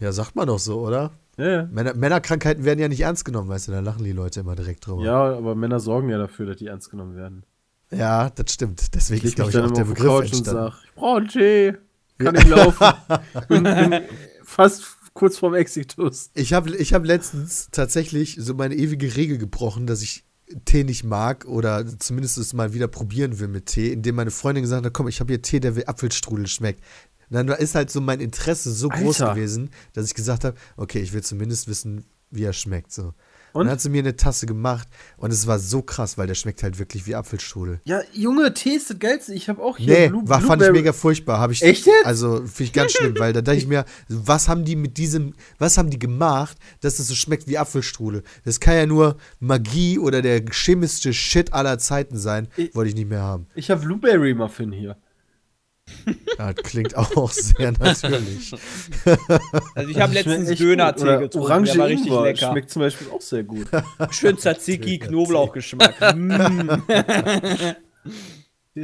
Ja, 0.01 0.13
sagt 0.13 0.35
man 0.35 0.47
doch 0.47 0.59
so, 0.59 0.81
oder? 0.81 1.13
Ja, 1.37 1.49
ja. 1.49 1.63
Männer, 1.71 1.95
Männerkrankheiten 1.95 2.65
werden 2.65 2.81
ja 2.81 2.89
nicht 2.89 3.01
ernst 3.01 3.25
genommen, 3.25 3.49
weißt 3.49 3.69
du, 3.69 3.73
da 3.73 3.81
lachen 3.81 4.05
die 4.05 4.13
Leute 4.13 4.41
immer 4.41 4.57
direkt 4.57 4.87
drüber. 4.87 5.03
Ja, 5.03 5.37
aber 5.37 5.55
Männer 5.55 5.81
sorgen 5.81 6.09
ja 6.09 6.19
dafür, 6.19 6.47
dass 6.47 6.57
die 6.57 6.67
ernst 6.67 6.91
genommen 6.91 7.17
werden. 7.17 7.45
Ja, 7.91 8.31
das 8.31 8.53
stimmt. 8.53 8.95
Deswegen 8.95 9.27
ist, 9.27 9.37
glaube 9.37 9.51
ich, 9.51 9.59
auch 9.59 9.71
der 9.71 9.85
die 9.85 9.91
Begriff 9.91 10.07
Couch 10.07 10.33
und 10.33 10.39
entstanden. 10.39 10.73
sag, 10.73 10.85
ich 10.85 10.95
brauche 10.95 11.17
einen 11.19 11.29
Tee, 11.29 11.75
kann 12.19 12.35
ich 12.35 12.47
laufen. 12.47 12.87
bin, 13.49 13.65
bin 13.65 14.01
fast 14.45 14.85
kurz 15.15 15.39
vorm 15.39 15.55
Exitus. 15.55 16.31
Ich 16.35 16.53
habe 16.53 16.75
ich 16.77 16.95
hab 16.95 17.05
letztens 17.05 17.69
tatsächlich 17.73 18.37
so 18.39 18.55
meine 18.55 18.75
ewige 18.75 19.17
Regel 19.17 19.39
gebrochen, 19.39 19.87
dass 19.87 20.03
ich 20.03 20.25
Tee 20.65 20.85
nicht 20.85 21.05
mag 21.05 21.45
oder 21.45 21.87
zumindest 21.99 22.39
es 22.39 22.53
mal 22.53 22.73
wieder 22.73 22.89
probieren 22.89 23.39
will 23.39 23.49
mit 23.49 23.67
Tee, 23.67 23.93
indem 23.93 24.17
meine 24.17 24.31
Freundin 24.31 24.63
gesagt 24.63 24.85
hat, 24.85 24.93
komm, 24.93 25.09
ich 25.09 25.21
habe 25.21 25.33
hier 25.33 25.43
Tee, 25.43 25.61
der 25.61 25.77
wie 25.77 25.87
Apfelstrudel 25.87 26.47
schmeckt. 26.47 26.83
Dann 27.31 27.47
ist 27.49 27.77
halt 27.77 27.91
so 27.91 28.01
mein 28.01 28.21
Interesse 28.21 28.73
so 28.73 28.89
groß 28.89 29.21
Alter. 29.21 29.35
gewesen, 29.35 29.71
dass 29.93 30.07
ich 30.07 30.15
gesagt 30.15 30.45
habe, 30.45 30.57
okay, 30.77 30.99
ich 30.99 31.13
will 31.13 31.23
zumindest 31.23 31.69
wissen, 31.69 32.05
wie 32.31 32.43
er 32.43 32.53
schmeckt. 32.53 32.93
So. 32.93 33.15
Und 33.53 33.67
dann 33.67 33.73
hat 33.73 33.81
sie 33.81 33.89
mir 33.89 33.99
eine 34.01 34.17
Tasse 34.17 34.47
gemacht 34.47 34.89
und 35.17 35.33
es 35.33 35.47
war 35.47 35.59
so 35.59 35.83
krass, 35.83 36.17
weil 36.19 36.27
der 36.27 36.35
schmeckt 36.35 36.63
halt 36.63 36.79
wirklich 36.79 37.07
wie 37.07 37.15
Apfelstrudel. 37.15 37.81
Ja, 37.85 38.01
Junge, 38.13 38.55
Tee 38.55 38.71
ist 38.77 38.91
das 38.91 38.99
Geilste. 38.99 39.35
Ich 39.35 39.49
habe 39.49 39.63
auch 39.63 39.77
hier 39.77 39.93
Nee, 39.93 40.09
Blue- 40.09 40.29
war, 40.29 40.41
fand 40.41 40.63
ich 40.63 40.71
mega 40.71 40.93
furchtbar. 40.93 41.41
Hab 41.41 41.51
ich, 41.51 41.63
Echt 41.63 41.87
jetzt? 41.87 42.07
Also 42.07 42.37
finde 42.47 42.63
ich 42.65 42.73
ganz 42.73 42.93
schlimm, 42.93 43.15
weil 43.19 43.33
da 43.33 43.41
dachte 43.43 43.59
ich 43.59 43.67
mir, 43.67 43.85
was 44.09 44.49
haben 44.49 44.65
die 44.65 44.77
mit 44.77 44.97
diesem, 44.99 45.35
was 45.59 45.79
haben 45.79 45.91
die 45.91 45.99
gemacht, 45.99 46.57
dass 46.81 46.99
es 46.99 47.09
so 47.09 47.15
schmeckt 47.15 47.47
wie 47.49 47.59
Apfelstrudel? 47.59 48.23
Das 48.45 48.61
kann 48.61 48.75
ja 48.77 48.87
nur 48.87 49.17
Magie 49.41 49.99
oder 49.99 50.23
der 50.23 50.43
chemischste 50.51 51.13
Shit 51.13 51.53
aller 51.53 51.79
Zeiten 51.79 52.17
sein. 52.19 52.49
Ich- 52.57 52.75
Wollte 52.75 52.91
ich 52.91 52.95
nicht 52.95 53.09
mehr 53.09 53.23
haben. 53.23 53.47
Ich 53.55 53.71
habe 53.71 53.81
Blueberry 53.83 54.35
Muffin 54.35 54.73
hier. 54.73 54.97
Ja, 56.39 56.53
das 56.53 56.65
klingt 56.65 56.97
auch 56.97 57.31
sehr 57.31 57.73
natürlich. 57.79 58.53
Also 59.75 59.91
ich 59.91 60.01
habe 60.01 60.13
schmeckt 60.13 60.27
letztens 60.27 60.59
Döner-Tee 60.59 61.19
getrunken, 61.19 61.39
Orange 61.39 61.73
der 61.73 61.79
war 61.79 61.87
richtig 61.89 62.07
Ingwer 62.07 62.23
lecker. 62.25 62.51
Schmeckt 62.51 62.71
zum 62.71 62.81
Beispiel 62.81 63.09
auch 63.11 63.21
sehr 63.21 63.45
gut. 63.45 63.67
Schön 64.11 64.39
Tzatziki, 64.39 64.99
Knoblauchgeschmack. 64.99 65.95
mm. 66.17 66.71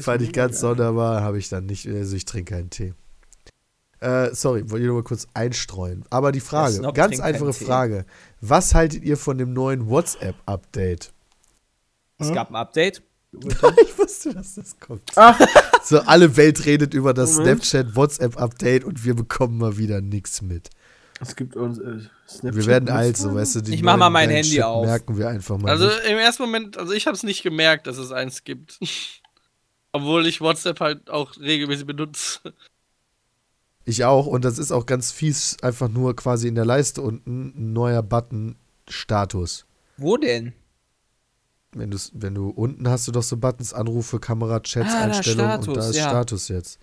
Fand 0.00 0.22
ich 0.22 0.32
ganz 0.32 0.60
sonderbar, 0.60 1.22
habe 1.22 1.38
ich 1.38 1.48
dann 1.48 1.66
nicht, 1.66 1.86
also 1.86 2.16
ich 2.16 2.24
trinke 2.24 2.54
keinen 2.54 2.70
Tee. 2.70 2.94
Äh, 4.00 4.34
sorry, 4.34 4.70
wollte 4.70 4.82
ich 4.82 4.86
nur 4.86 4.96
mal 4.96 5.04
kurz 5.04 5.26
einstreuen. 5.32 6.04
Aber 6.10 6.32
die 6.32 6.40
Frage, 6.40 6.74
Snob 6.74 6.94
ganz 6.94 7.18
einfache 7.20 7.52
Tee. 7.52 7.64
Frage. 7.64 8.04
Was 8.40 8.74
haltet 8.74 9.02
ihr 9.04 9.16
von 9.16 9.38
dem 9.38 9.52
neuen 9.52 9.88
WhatsApp-Update? 9.88 11.12
Es 12.18 12.32
gab 12.32 12.50
ein 12.50 12.56
Update. 12.56 13.02
Ich 13.82 13.98
wusste, 13.98 14.34
dass 14.34 14.54
das 14.54 14.78
kommt. 14.80 15.02
So, 15.84 16.00
alle 16.00 16.36
Welt 16.36 16.64
redet 16.66 16.94
über 16.94 17.14
das 17.14 17.36
Moment. 17.36 17.64
Snapchat-WhatsApp-Update 17.64 18.84
und 18.84 19.04
wir 19.04 19.14
bekommen 19.14 19.58
mal 19.58 19.78
wieder 19.78 20.00
nichts 20.00 20.42
mit. 20.42 20.70
Es 21.20 21.36
gibt 21.36 21.56
uns 21.56 21.78
äh, 21.78 21.98
Snapchat. 22.28 22.56
Wir 22.56 22.66
werden 22.66 22.88
alt, 22.88 23.16
so 23.16 23.34
weißt 23.34 23.56
du. 23.56 23.60
Die 23.62 23.74
Ich 23.74 23.82
mach 23.82 23.96
mal 23.96 24.10
mein 24.10 24.28
Handy 24.30 24.50
Shit 24.50 24.62
auf. 24.62 24.84
merken 24.84 25.16
wir 25.16 25.28
einfach 25.28 25.58
mal. 25.58 25.70
Also 25.70 25.86
nicht. 25.86 26.04
im 26.06 26.18
ersten 26.18 26.42
Moment, 26.42 26.76
also 26.76 26.92
ich 26.92 27.06
habe 27.06 27.16
es 27.16 27.22
nicht 27.22 27.42
gemerkt, 27.42 27.86
dass 27.86 27.98
es 27.98 28.12
eins 28.12 28.44
gibt. 28.44 28.78
Obwohl 29.92 30.26
ich 30.26 30.40
WhatsApp 30.40 30.80
halt 30.80 31.08
auch 31.08 31.38
regelmäßig 31.38 31.86
benutze. 31.86 32.40
Ich 33.86 34.04
auch. 34.04 34.26
Und 34.26 34.44
das 34.44 34.58
ist 34.58 34.72
auch 34.72 34.84
ganz 34.84 35.12
fies, 35.12 35.56
einfach 35.62 35.88
nur 35.88 36.14
quasi 36.16 36.48
in 36.48 36.54
der 36.54 36.66
Leiste 36.66 37.00
unten 37.00 37.54
ein 37.56 37.72
neuer 37.72 38.02
Button 38.02 38.56
Status. 38.88 39.64
Wo 39.96 40.16
denn? 40.16 40.52
Wenn, 41.74 41.94
wenn 42.14 42.34
du 42.34 42.48
unten 42.48 42.88
hast 42.88 43.06
du 43.08 43.12
doch 43.12 43.22
so 43.22 43.36
Buttons, 43.36 43.72
Anrufe, 43.74 44.18
Kamera, 44.18 44.60
Chats, 44.60 44.88
Ah, 44.94 45.06
da 45.08 45.14
Einstellungen 45.16 45.56
und 45.56 45.62
Status, 45.64 45.84
da 45.84 45.90
ist 45.90 45.96
ja. 45.96 46.08
Status 46.08 46.48
jetzt. 46.48 46.78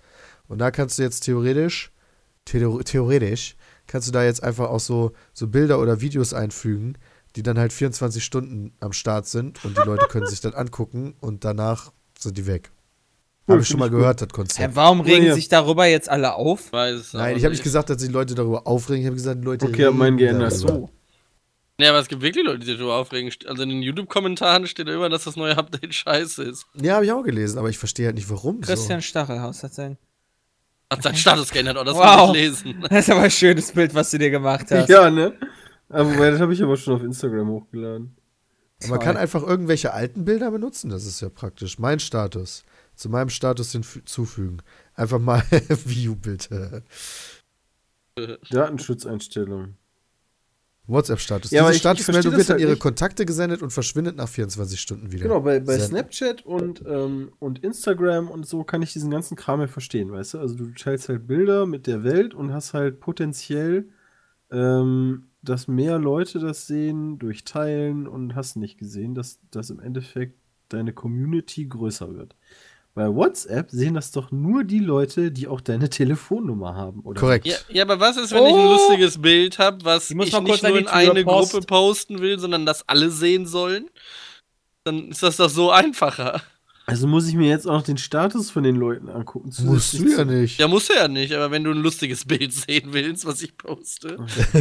Und 0.47 0.59
da 0.59 0.71
kannst 0.71 0.99
du 0.99 1.03
jetzt 1.03 1.21
theoretisch, 1.21 1.91
theor- 2.47 2.83
theoretisch, 2.83 3.55
kannst 3.87 4.07
du 4.07 4.11
da 4.11 4.23
jetzt 4.23 4.43
einfach 4.43 4.69
auch 4.69 4.79
so, 4.79 5.13
so 5.33 5.47
Bilder 5.47 5.79
oder 5.79 6.01
Videos 6.01 6.33
einfügen, 6.33 6.97
die 7.35 7.41
dann 7.43 7.57
halt 7.57 7.73
24 7.73 8.23
Stunden 8.23 8.73
am 8.81 8.93
Start 8.93 9.25
sind 9.27 9.63
und 9.65 9.75
die 9.77 9.81
Leute 9.81 10.05
können 10.09 10.27
sich 10.27 10.41
dann 10.41 10.53
angucken 10.53 11.15
und 11.21 11.43
danach 11.43 11.91
sind 12.19 12.37
die 12.37 12.45
weg. 12.45 12.71
Habe 13.47 13.61
ich 13.61 13.67
schon 13.67 13.79
mal 13.79 13.89
gehört, 13.89 14.21
das 14.21 14.27
Hä, 14.29 14.33
Konzept. 14.35 14.75
warum 14.75 15.01
regen 15.01 15.25
ja. 15.25 15.33
sich 15.33 15.49
darüber 15.49 15.85
jetzt 15.85 16.07
alle 16.09 16.35
auf? 16.35 16.71
Weiß 16.71 17.13
Nein, 17.13 17.35
ich 17.35 17.43
habe 17.43 17.51
nicht 17.53 17.63
gesagt, 17.63 17.89
dass 17.89 17.97
die 17.97 18.07
Leute 18.07 18.35
darüber 18.35 18.67
aufregen, 18.67 19.01
ich 19.01 19.07
habe 19.07 19.15
gesagt, 19.15 19.41
die 19.41 19.45
Leute 19.45 19.65
Okay, 19.65 19.89
meinen 19.91 20.17
reden 20.17 20.37
geändert. 20.39 20.53
So. 20.53 20.89
Ja, 21.79 21.89
aber 21.89 21.99
es 21.99 22.07
gibt 22.07 22.21
wirklich 22.21 22.45
Leute, 22.45 22.59
die 22.59 22.65
sich 22.67 22.77
darüber 22.77 22.95
aufregen. 22.97 23.31
Also 23.47 23.63
in 23.63 23.69
den 23.69 23.81
YouTube-Kommentaren 23.81 24.67
steht 24.67 24.87
immer, 24.87 25.09
dass 25.09 25.23
das 25.23 25.35
neue 25.35 25.57
Update 25.57 25.93
scheiße 25.93 26.43
ist. 26.43 26.65
Ja, 26.75 26.95
habe 26.95 27.05
ich 27.05 27.11
auch 27.11 27.23
gelesen, 27.23 27.57
aber 27.57 27.69
ich 27.69 27.79
verstehe 27.79 28.05
halt 28.05 28.15
nicht, 28.15 28.29
warum 28.29 28.61
Christian 28.61 29.01
Stachelhaus 29.01 29.63
hat 29.63 29.73
sein. 29.73 29.97
Hat 30.91 31.01
seinen 31.01 31.15
Status 31.15 31.49
geändert, 31.49 31.77
oh, 31.79 31.83
das 31.83 31.95
Wow. 31.95 32.29
will 32.33 32.35
ich 32.41 32.63
lesen. 32.63 32.81
Das 32.89 32.99
ist 32.99 33.09
aber 33.09 33.21
ein 33.21 33.31
schönes 33.31 33.71
Bild, 33.71 33.95
was 33.95 34.11
du 34.11 34.19
dir 34.19 34.29
gemacht 34.29 34.67
hast. 34.69 34.87
Ja, 34.89 35.09
ne? 35.09 35.33
Aber 35.89 36.29
das 36.31 36.39
habe 36.39 36.53
ich 36.53 36.61
aber 36.61 36.77
schon 36.77 36.95
auf 36.95 37.01
Instagram 37.03 37.47
hochgeladen. 37.49 38.15
so. 38.79 38.89
Man 38.89 38.99
kann 38.99 39.17
einfach 39.17 39.41
irgendwelche 39.41 39.93
alten 39.93 40.25
Bilder 40.25 40.51
benutzen, 40.51 40.91
das 40.91 41.05
ist 41.07 41.21
ja 41.21 41.29
praktisch. 41.29 41.79
Mein 41.79 41.99
Status. 41.99 42.63
Zu 42.95 43.09
meinem 43.09 43.29
Status 43.29 43.71
hinzufügen. 43.71 44.57
Einfach 44.93 45.17
mal 45.17 45.41
View 45.85 46.15
bitte. 46.15 46.83
Datenschutzeinstellungen. 48.51 49.77
WhatsApp-Status. 50.87 51.51
Ja, 51.51 51.67
Diese 51.67 51.79
Statusmeldung 51.79 52.31
das 52.33 52.39
wird 52.39 52.49
an 52.49 52.53
halt 52.53 52.61
ihre 52.61 52.71
nicht. 52.71 52.81
Kontakte 52.81 53.25
gesendet 53.25 53.61
und 53.61 53.71
verschwindet 53.71 54.17
nach 54.17 54.27
24 54.27 54.79
Stunden 54.79 55.11
wieder. 55.11 55.23
Genau, 55.23 55.39
bei, 55.39 55.59
bei. 55.59 55.79
Snapchat 55.79 56.45
und, 56.45 56.83
ähm, 56.85 57.31
und 57.39 57.63
Instagram 57.63 58.29
und 58.29 58.45
so 58.45 58.63
kann 58.63 58.81
ich 58.81 58.91
diesen 58.91 59.09
ganzen 59.09 59.37
Kram 59.37 59.61
ja 59.61 59.67
verstehen, 59.67 60.11
weißt 60.11 60.33
du? 60.33 60.39
Also 60.39 60.55
du 60.55 60.73
teilst 60.73 61.07
halt 61.07 61.25
Bilder 61.25 61.65
mit 61.65 61.87
der 61.87 62.03
Welt 62.03 62.33
und 62.33 62.51
hast 62.51 62.73
halt 62.73 62.99
potenziell, 62.99 63.89
ähm, 64.51 65.27
dass 65.41 65.67
mehr 65.67 65.99
Leute 65.99 66.39
das 66.39 66.67
sehen 66.67 67.17
durch 67.17 67.45
Teilen 67.45 68.07
und 68.07 68.35
hast 68.35 68.57
nicht 68.57 68.77
gesehen, 68.77 69.15
dass, 69.15 69.39
dass 69.51 69.69
im 69.69 69.79
Endeffekt 69.79 70.37
deine 70.67 70.91
Community 70.91 71.65
größer 71.65 72.13
wird. 72.13 72.35
Bei 72.95 73.07
WhatsApp 73.13 73.71
sehen 73.71 73.95
das 73.95 74.11
doch 74.11 74.31
nur 74.31 74.63
die 74.63 74.77
Leute, 74.79 75.31
die 75.31 75.47
auch 75.47 75.61
deine 75.61 75.89
Telefonnummer 75.89 76.75
haben, 76.75 76.99
oder? 77.01 77.19
Korrekt. 77.19 77.47
Ja, 77.47 77.55
ja, 77.69 77.83
aber 77.83 77.99
was 77.99 78.17
ist, 78.17 78.31
wenn 78.31 78.45
ich 78.45 78.53
ein 78.53 78.67
Oh. 78.67 78.71
lustiges 78.73 79.19
Bild 79.21 79.57
habe, 79.57 79.83
was 79.83 80.09
Ich 80.11 80.15
muss 80.15 80.27
ich 80.27 80.39
nicht 80.41 80.63
nur 80.63 80.77
in 80.77 80.87
eine 80.87 81.23
Post. 81.23 81.53
Gruppe 81.53 81.65
posten 81.65 82.19
will, 82.19 82.37
sondern 82.37 82.65
das 82.65 82.87
alle 82.87 83.09
sehen 83.09 83.47
sollen? 83.47 83.89
Dann 84.83 85.09
ist 85.09 85.23
das 85.23 85.37
doch 85.37 85.49
so 85.49 85.71
einfacher. 85.71 86.41
Also 86.85 87.07
muss 87.07 87.27
ich 87.29 87.35
mir 87.35 87.47
jetzt 87.47 87.65
auch 87.65 87.73
noch 87.77 87.83
den 87.83 87.97
Status 87.97 88.51
von 88.51 88.63
den 88.63 88.75
Leuten 88.75 89.07
angucken. 89.07 89.51
Musst 89.63 89.93
du 89.93 90.05
ja 90.05 90.25
nicht. 90.25 90.59
Ja, 90.59 90.67
musst 90.67 90.89
du 90.89 90.93
ja 90.93 91.07
nicht, 91.07 91.31
aber 91.33 91.49
wenn 91.49 91.63
du 91.63 91.71
ein 91.71 91.77
lustiges 91.77 92.25
Bild 92.27 92.51
sehen 92.53 92.89
willst, 92.91 93.25
was 93.25 93.41
ich 93.41 93.55
poste, 93.57 94.17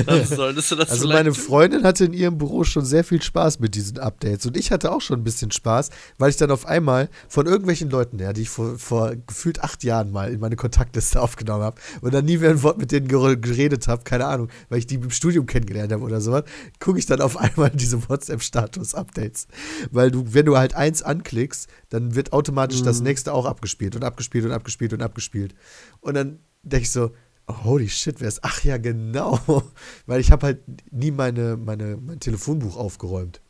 dann 0.07 0.24
solltest 0.24 0.70
du 0.70 0.77
das 0.77 0.90
Also 0.90 1.09
meine. 1.09 1.35
Freundin 1.35 1.82
hatte 1.82 2.05
in 2.05 2.12
ihrem 2.12 2.39
Büro 2.39 2.62
schon 2.62 2.85
sehr 2.85 3.03
viel 3.03 3.20
Spaß 3.20 3.59
mit 3.59 3.74
diesen 3.74 3.99
Updates 3.99 4.47
und 4.47 4.57
ich 4.57 4.70
hatte 4.70 4.93
auch 4.93 5.01
schon 5.01 5.19
ein 5.20 5.24
bisschen 5.24 5.51
Spaß, 5.51 5.90
weil 6.19 6.31
ich 6.31 6.36
dann 6.36 6.53
auf 6.53 6.65
einmal 6.66 7.09
von 7.28 7.47
irgendwelchen 7.47 7.90
Leuten, 7.90 8.20
ja, 8.20 8.32
die 8.32 8.43
ich 8.43 8.51
vor, 8.51 8.78
vor 8.78 9.16
gefühlt 9.27 9.61
acht 9.65 9.82
Jahren 9.82 10.12
mal 10.12 10.32
in 10.32 10.39
meine 10.39 10.55
Kontaktliste 10.55 11.20
aufgenommen 11.23 11.65
habe 11.65 11.81
und 12.03 12.15
dann 12.15 12.24
nie 12.24 12.39
mehr 12.39 12.51
ein 12.51 12.62
Wort 12.62 12.78
mit 12.78 12.93
denen 12.93 13.09
ger- 13.09 13.35
geredet 13.36 13.89
habe, 13.89 14.05
keine 14.05 14.27
Ahnung, 14.27 14.49
weil 14.69 14.78
ich 14.78 14.86
die 14.86 14.94
im 14.94 15.11
Studium 15.11 15.47
kennengelernt 15.47 15.90
habe 15.93 16.05
oder 16.05 16.20
sowas, 16.20 16.44
gucke 16.78 17.01
ich 17.01 17.07
dann 17.07 17.20
auf 17.20 17.36
einmal 17.40 17.70
diese 17.70 18.09
WhatsApp-Status-Updates. 18.09 19.49
Weil 19.90 20.12
du, 20.12 20.24
wenn 20.35 20.47
du 20.47 20.57
halt 20.57 20.74
eins 20.74 21.03
anklickst, 21.03 21.69
dann 21.90 22.11
wird 22.14 22.32
automatisch 22.32 22.82
das 22.82 23.01
nächste 23.01 23.32
auch 23.32 23.47
abgespielt 23.47 23.97
und 23.97 24.05
abgespielt 24.05 24.44
und 24.44 24.52
abgespielt 24.52 24.93
und 24.93 25.02
abgespielt. 25.02 25.55
Und 26.01 26.14
dann 26.14 26.39
denke 26.62 26.84
ich 26.84 26.90
so, 26.93 27.10
oh, 27.47 27.64
holy 27.64 27.89
shit, 27.89 28.20
wer 28.20 28.28
ist? 28.28 28.40
Ach 28.43 28.62
ja, 28.64 28.76
genau. 28.78 29.39
Weil 30.06 30.20
ich 30.20 30.30
habe 30.32 30.47
halt 30.47 30.60
nie 30.93 31.10
meine, 31.10 31.56
meine, 31.56 31.97
mein 31.97 32.20
Telefonbuch 32.20 32.76
aufgeräumt. 32.76 33.40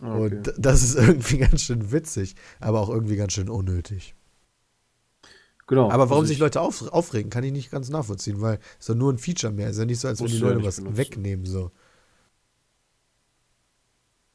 Ah, 0.00 0.16
Okay. 0.16 0.36
Und 0.36 0.54
das 0.58 0.82
ist 0.82 0.94
irgendwie 0.96 1.38
ganz 1.46 1.62
schön 1.62 1.92
witzig, 1.92 2.34
aber 2.60 2.80
auch 2.80 2.88
irgendwie 2.88 3.16
ganz 3.16 3.32
schön 3.34 3.48
unnötig. 3.48 4.14
Genau. 5.68 5.90
Aber 5.90 6.10
warum 6.10 6.22
Also 6.22 6.28
sich 6.28 6.36
ich- 6.36 6.40
Leute 6.40 6.60
auf, 6.60 6.82
aufregen, 6.88 7.30
kann 7.30 7.44
ich 7.44 7.52
nicht 7.52 7.70
ganz 7.70 7.88
nachvollziehen, 7.88 8.40
weil 8.40 8.56
es 8.74 8.80
ist 8.80 8.88
doch 8.88 8.94
nur 8.94 9.12
ein 9.12 9.18
Feature 9.18 9.52
mehr. 9.52 9.66
Es 9.68 9.74
ist 9.76 9.78
ja 9.80 9.84
nicht 9.86 10.00
so, 10.00 10.08
als 10.08 10.18
wenn 10.18 10.24
Musst 10.24 10.34
die 10.36 10.40
ja 10.40 10.48
Leute 10.48 10.64
was 10.64 10.76
benutzen. 10.76 10.96
wegnehmen. 10.96 11.46
So. 11.46 11.70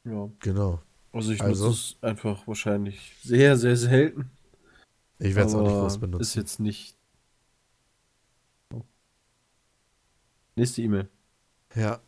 Ja. 0.04 0.30
Genau. 0.40 0.80
Also 1.18 1.32
ich 1.32 1.42
Also? 1.42 1.66
nutze 1.66 1.78
es 1.78 1.96
einfach 2.00 2.46
wahrscheinlich 2.46 3.12
sehr, 3.24 3.56
sehr 3.56 3.76
selten. 3.76 4.30
Ich 5.18 5.34
werde 5.34 5.48
es 5.48 5.54
auch 5.56 5.62
nicht 5.62 5.72
groß 5.72 5.98
benutzen. 5.98 6.22
Ist 6.22 6.36
jetzt 6.36 6.60
nicht. 6.60 6.96
Oh. 8.72 8.84
Nächste 10.54 10.82
E-Mail. 10.82 11.08
Ja. 11.74 11.98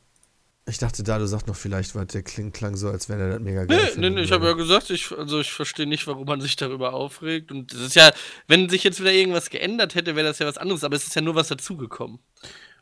Ich 0.67 0.79
dachte 0.79 1.03
da, 1.03 1.19
du 1.19 1.27
sagst 1.27 1.49
noch 1.49 1.57
vielleicht, 1.57 1.97
weil 1.97 2.07
der 2.07 2.23
kling, 2.23 2.53
klang 2.53 2.77
so, 2.77 2.89
als 2.89 3.09
wenn 3.09 3.19
er 3.19 3.31
das 3.31 3.41
mega 3.41 3.65
geil 3.65 3.93
Nee, 3.97 4.01
nee, 4.01 4.11
nee, 4.11 4.21
ich 4.21 4.31
habe 4.31 4.47
ja 4.47 4.53
gesagt, 4.53 4.91
ich, 4.91 5.11
also 5.11 5.41
ich 5.41 5.51
verstehe 5.51 5.89
nicht, 5.89 6.07
warum 6.07 6.27
man 6.27 6.41
sich 6.41 6.55
darüber 6.55 6.93
aufregt. 6.93 7.51
Und 7.51 7.75
das 7.75 7.81
ist 7.81 7.97
ja, 7.97 8.13
wenn 8.47 8.69
sich 8.69 8.85
jetzt 8.85 9.01
wieder 9.01 9.13
irgendwas 9.13 9.51
geändert 9.51 9.97
hätte, 9.97 10.15
wäre 10.15 10.29
das 10.29 10.39
ja 10.39 10.47
was 10.47 10.59
anderes, 10.59 10.85
aber 10.85 10.95
es 10.95 11.09
ist 11.09 11.17
ja 11.17 11.23
nur 11.23 11.35
was 11.35 11.49
dazugekommen. 11.49 12.21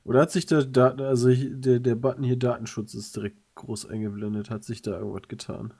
Oder 0.05 0.21
hat 0.21 0.31
sich 0.31 0.45
der 0.45 0.65
Daten, 0.65 1.01
also 1.01 1.29
ich, 1.29 1.47
der, 1.51 1.81
der 1.81 1.95
Button 1.95 2.25
hier 2.25 2.37
Datenschutz 2.37 2.93
ist 2.93 3.17
direkt 3.17 3.39
groß 3.55 3.87
eingeblendet, 3.87 4.51
hat 4.51 4.65
sich 4.65 4.83
da 4.83 4.99
irgendwas 4.99 5.29
getan? 5.29 5.73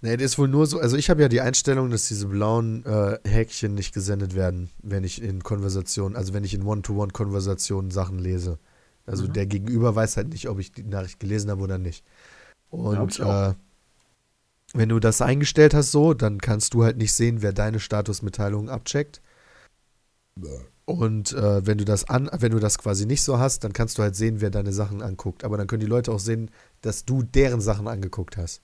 Nee, 0.00 0.16
der 0.16 0.26
ist 0.26 0.38
wohl 0.38 0.46
nur 0.48 0.66
so, 0.66 0.78
also 0.78 0.96
ich 0.96 1.10
habe 1.10 1.22
ja 1.22 1.28
die 1.28 1.40
Einstellung, 1.40 1.90
dass 1.90 2.06
diese 2.06 2.26
blauen 2.28 2.84
äh, 2.84 3.18
Häkchen 3.26 3.74
nicht 3.74 3.92
gesendet 3.92 4.34
werden, 4.36 4.70
wenn 4.80 5.02
ich 5.02 5.20
in 5.20 5.42
Konversationen, 5.42 6.16
also 6.16 6.32
wenn 6.34 6.44
ich 6.44 6.54
in 6.54 6.62
One-to-One-Konversationen 6.62 7.90
Sachen 7.90 8.18
lese. 8.20 8.58
Also 9.06 9.26
Mhm. 9.26 9.32
der 9.32 9.46
Gegenüber 9.46 9.96
weiß 9.96 10.16
halt 10.16 10.28
nicht, 10.28 10.48
ob 10.48 10.60
ich 10.60 10.70
die 10.72 10.84
Nachricht 10.84 11.18
gelesen 11.18 11.50
habe 11.50 11.62
oder 11.62 11.78
nicht. 11.78 12.04
Und 12.70 13.20
auch. 13.20 13.50
äh, 13.50 13.54
wenn 14.74 14.88
du 14.88 14.98
das 14.98 15.20
eingestellt 15.22 15.74
hast 15.74 15.90
so, 15.92 16.14
dann 16.14 16.40
kannst 16.40 16.72
du 16.74 16.82
halt 16.84 16.96
nicht 16.96 17.12
sehen, 17.12 17.42
wer 17.42 17.52
deine 17.52 17.80
Statusmitteilungen 17.80 18.68
abcheckt. 18.70 19.20
Und 20.84 21.32
äh, 21.34 21.66
wenn 21.66 21.76
du 21.78 21.84
das 21.84 22.08
an, 22.08 22.30
wenn 22.32 22.52
du 22.52 22.58
das 22.58 22.78
quasi 22.78 23.04
nicht 23.04 23.22
so 23.22 23.38
hast, 23.38 23.62
dann 23.64 23.72
kannst 23.74 23.98
du 23.98 24.02
halt 24.02 24.16
sehen, 24.16 24.40
wer 24.40 24.50
deine 24.50 24.72
Sachen 24.72 25.02
anguckt. 25.02 25.44
Aber 25.44 25.58
dann 25.58 25.66
können 25.66 25.80
die 25.80 25.86
Leute 25.86 26.10
auch 26.12 26.18
sehen, 26.18 26.50
dass 26.80 27.04
du 27.04 27.22
deren 27.22 27.60
Sachen 27.60 27.88
angeguckt 27.88 28.36
hast. 28.38 28.62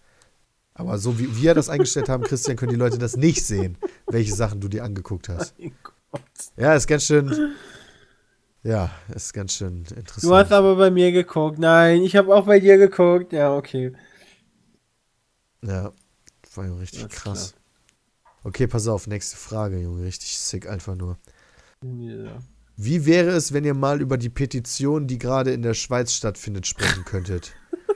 Aber 0.74 0.98
so 0.98 1.18
wie 1.18 1.36
wir 1.40 1.54
das 1.54 1.68
eingestellt 1.68 2.08
haben, 2.08 2.24
Christian, 2.24 2.56
können 2.56 2.72
die 2.72 2.78
Leute 2.78 2.98
das 2.98 3.16
nicht 3.16 3.46
sehen, 3.46 3.78
welche 4.06 4.34
Sachen 4.34 4.60
du 4.60 4.68
dir 4.68 4.84
angeguckt 4.84 5.28
hast. 5.28 5.58
Mein 5.58 5.72
Gott. 5.82 6.22
Ja, 6.56 6.74
ist 6.74 6.88
ganz 6.88 7.04
schön. 7.04 7.54
Ja, 8.64 8.90
ist 9.14 9.32
ganz 9.32 9.52
schön 9.52 9.84
interessant. 9.94 10.24
Du 10.24 10.34
hast 10.34 10.52
aber 10.52 10.76
bei 10.76 10.90
mir 10.90 11.12
geguckt. 11.12 11.58
Nein, 11.58 12.02
ich 12.02 12.16
habe 12.16 12.34
auch 12.34 12.46
bei 12.46 12.58
dir 12.60 12.78
geguckt. 12.78 13.32
Ja, 13.32 13.54
okay. 13.54 13.92
ja, 15.62 15.92
war 16.54 16.66
ja 16.66 16.74
richtig 16.74 17.04
Alles 17.04 17.14
krass. 17.14 17.54
Okay, 18.42 18.66
pass 18.66 18.88
auf, 18.88 19.06
nächste 19.06 19.36
Frage, 19.36 19.78
Junge. 19.78 20.04
Richtig 20.04 20.36
sick 20.38 20.68
einfach 20.68 20.96
nur. 20.96 21.18
Ja. 21.82 22.38
Wie 22.76 23.06
wäre 23.06 23.30
es, 23.30 23.52
wenn 23.52 23.64
ihr 23.64 23.74
mal 23.74 24.00
über 24.00 24.18
die 24.18 24.28
Petition, 24.30 25.06
die 25.06 25.18
gerade 25.18 25.52
in 25.52 25.62
der 25.62 25.74
Schweiz 25.74 26.12
stattfindet, 26.12 26.66
sprechen 26.66 27.04
könntet? 27.04 27.52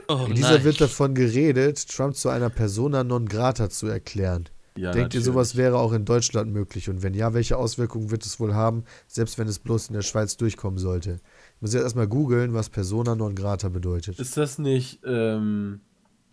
Oh, 0.08 0.24
In 0.26 0.34
dieser 0.34 0.54
nein. 0.54 0.64
wird 0.64 0.80
davon 0.80 1.14
geredet, 1.14 1.86
Trump 1.88 2.16
zu 2.16 2.30
einer 2.30 2.48
Persona 2.50 3.04
non 3.04 3.26
grata 3.26 3.68
zu 3.68 3.86
erklären. 3.88 4.48
Ja, 4.74 4.92
Denkt 4.92 5.14
ihr, 5.14 5.20
natürlich. 5.20 5.24
sowas 5.26 5.56
wäre 5.56 5.78
auch 5.78 5.92
in 5.92 6.04
Deutschland 6.04 6.52
möglich? 6.52 6.88
Und 6.88 7.02
wenn 7.02 7.12
ja, 7.14 7.34
welche 7.34 7.56
Auswirkungen 7.58 8.10
wird 8.10 8.24
es 8.24 8.40
wohl 8.40 8.54
haben, 8.54 8.84
selbst 9.06 9.36
wenn 9.38 9.48
es 9.48 9.58
bloß 9.58 9.88
in 9.88 9.94
der 9.94 10.02
Schweiz 10.02 10.36
durchkommen 10.36 10.78
sollte? 10.78 11.20
Ich 11.56 11.62
muss 11.62 11.74
jetzt 11.74 11.82
erstmal 11.82 12.08
googeln, 12.08 12.54
was 12.54 12.70
Persona 12.70 13.14
non 13.16 13.34
grata 13.34 13.68
bedeutet. 13.68 14.18
Ist 14.18 14.36
das 14.36 14.58
nicht, 14.58 15.00
ähm, 15.04 15.80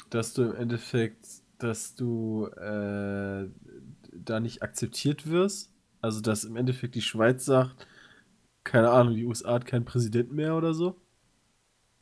dass 0.10 0.34
du 0.34 0.44
im 0.44 0.56
Endeffekt, 0.56 1.26
dass 1.58 1.96
du 1.96 2.48
äh, 2.48 3.50
da 4.14 4.40
nicht 4.40 4.62
akzeptiert 4.64 5.28
wirst? 5.30 5.72
Also, 6.02 6.22
dass 6.22 6.44
im 6.44 6.56
Endeffekt 6.56 6.96
die 6.96 7.02
Schweiz 7.02 7.46
sagt, 7.46 7.88
keine 8.64 8.92
Ahnung, 8.92 9.16
die 9.16 9.26
USA 9.26 9.54
hat 9.54 9.66
keinen 9.66 9.86
Präsidenten 9.86 10.36
mehr 10.36 10.56
oder 10.56 10.74
so. 10.74 11.02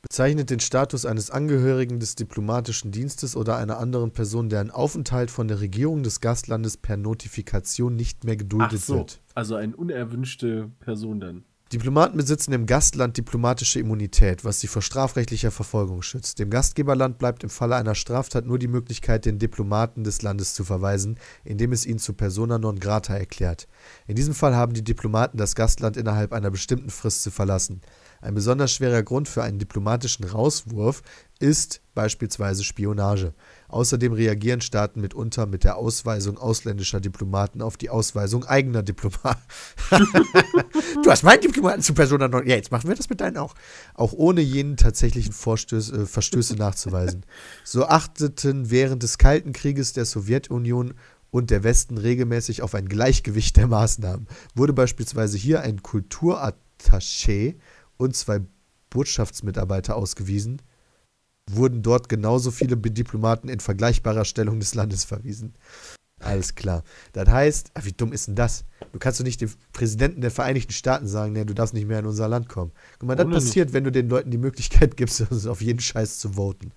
Bezeichnet 0.03 0.49
den 0.49 0.59
Status 0.59 1.05
eines 1.05 1.31
Angehörigen 1.31 1.99
des 1.99 2.15
diplomatischen 2.15 2.91
Dienstes 2.91 3.37
oder 3.37 3.55
einer 3.55 3.79
anderen 3.79 4.11
Person, 4.11 4.49
deren 4.49 4.69
Aufenthalt 4.69 5.31
von 5.31 5.47
der 5.47 5.61
Regierung 5.61 6.03
des 6.03 6.19
Gastlandes 6.19 6.75
per 6.75 6.97
Notifikation 6.97 7.95
nicht 7.95 8.25
mehr 8.25 8.35
Ach 8.35 8.39
geduldet 8.39 8.81
so, 8.81 8.95
wird. 8.97 9.21
also 9.33 9.55
eine 9.55 9.75
unerwünschte 9.75 10.69
Person 10.81 11.21
dann. 11.21 11.45
Diplomaten 11.71 12.17
besitzen 12.17 12.53
im 12.53 12.67
Gastland 12.67 13.17
diplomatische 13.17 13.79
Immunität, 13.79 14.45
was 14.45 14.59
sie 14.59 14.67
vor 14.67 14.83
strafrechtlicher 14.83 15.49
Verfolgung 15.49 16.03
schützt. 16.03 16.37
Dem 16.37 16.51
Gastgeberland 16.51 17.17
bleibt 17.17 17.43
im 17.43 17.49
Falle 17.49 17.75
einer 17.77 17.95
Straftat 17.95 18.45
nur 18.45 18.59
die 18.59 18.67
Möglichkeit, 18.67 19.25
den 19.25 19.39
Diplomaten 19.39 20.03
des 20.03 20.21
Landes 20.21 20.53
zu 20.53 20.63
verweisen, 20.65 21.17
indem 21.43 21.71
es 21.71 21.87
ihn 21.87 21.97
zu 21.97 22.13
persona 22.13 22.59
non 22.59 22.77
grata 22.77 23.15
erklärt. 23.15 23.67
In 24.05 24.15
diesem 24.15 24.35
Fall 24.35 24.55
haben 24.55 24.73
die 24.73 24.83
Diplomaten 24.83 25.37
das 25.37 25.55
Gastland 25.55 25.97
innerhalb 25.97 26.31
einer 26.33 26.51
bestimmten 26.51 26.91
Frist 26.91 27.23
zu 27.23 27.31
verlassen. 27.31 27.81
Ein 28.23 28.35
besonders 28.35 28.71
schwerer 28.71 29.03
Grund 29.03 29.27
für 29.27 29.43
einen 29.43 29.59
diplomatischen 29.59 30.23
Rauswurf 30.23 31.03
ist 31.39 31.81
beispielsweise 31.93 32.63
Spionage. 32.63 33.33
Außerdem 33.67 34.13
reagieren 34.13 34.61
Staaten 34.61 35.01
mitunter 35.01 35.45
mit 35.45 35.65
der 35.65 35.75
Ausweisung 35.75 36.37
ausländischer 36.37 37.01
Diplomaten 37.01 37.61
auf 37.61 37.75
die 37.75 37.89
Ausweisung 37.89 38.45
eigener 38.45 38.81
Diplomaten. 38.81 39.41
du 41.03 41.11
hast 41.11 41.23
meinen 41.23 41.41
Diplomaten 41.41 41.81
zu 41.81 41.93
Persona 41.93 42.29
non. 42.29 42.47
Ja, 42.47 42.55
jetzt 42.55 42.71
machen 42.71 42.87
wir 42.87 42.95
das 42.95 43.09
mit 43.09 43.19
deinen 43.19 43.35
auch. 43.35 43.55
Auch 43.93 44.13
ohne 44.13 44.39
jenen 44.39 44.77
tatsächlichen 44.77 45.33
Vorstöß, 45.33 45.91
äh, 45.91 46.05
Verstöße 46.05 46.55
nachzuweisen. 46.55 47.25
So 47.65 47.87
achteten 47.87 48.71
während 48.71 49.03
des 49.03 49.17
Kalten 49.17 49.51
Krieges 49.51 49.91
der 49.91 50.05
Sowjetunion 50.05 50.93
und 51.29 51.51
der 51.51 51.65
Westen 51.65 51.97
regelmäßig 51.97 52.61
auf 52.61 52.73
ein 52.73 52.87
Gleichgewicht 52.87 53.57
der 53.57 53.67
Maßnahmen. 53.67 54.27
Wurde 54.55 54.71
beispielsweise 54.71 55.37
hier 55.37 55.59
ein 55.59 55.81
Kulturattaché 55.81 57.55
und 57.97 58.15
zwei 58.15 58.41
Botschaftsmitarbeiter 58.89 59.95
ausgewiesen, 59.95 60.61
wurden 61.49 61.81
dort 61.81 62.09
genauso 62.09 62.51
viele 62.51 62.77
Diplomaten 62.77 63.49
in 63.49 63.59
vergleichbarer 63.59 64.23
Stellung 64.25 64.59
des 64.59 64.75
Landes 64.75 65.03
verwiesen. 65.03 65.53
Alles 66.19 66.55
klar. 66.55 66.83
Das 67.11 67.27
heißt, 67.27 67.71
ah, 67.73 67.81
wie 67.83 67.91
dumm 67.91 68.13
ist 68.13 68.27
denn 68.27 68.35
das? 68.35 68.63
Du 68.93 68.99
kannst 68.99 69.19
doch 69.19 69.25
nicht 69.25 69.41
dem 69.41 69.49
Präsidenten 69.73 70.21
der 70.21 70.31
Vereinigten 70.31 70.71
Staaten 70.71 71.05
sagen, 71.07 71.33
nee, 71.33 71.43
du 71.43 71.53
darfst 71.53 71.73
nicht 71.73 71.85
mehr 71.87 71.99
in 71.99 72.05
unser 72.05 72.29
Land 72.29 72.47
kommen. 72.47 72.71
Guck 72.97 73.07
mal, 73.07 73.15
das 73.15 73.29
passiert, 73.29 73.73
wenn 73.73 73.83
du 73.83 73.91
den 73.91 74.07
Leuten 74.07 74.31
die 74.31 74.37
Möglichkeit 74.37 74.95
gibst, 74.95 75.21
auf 75.47 75.61
jeden 75.61 75.79
Scheiß 75.81 76.19
zu 76.19 76.33
voten. 76.33 76.71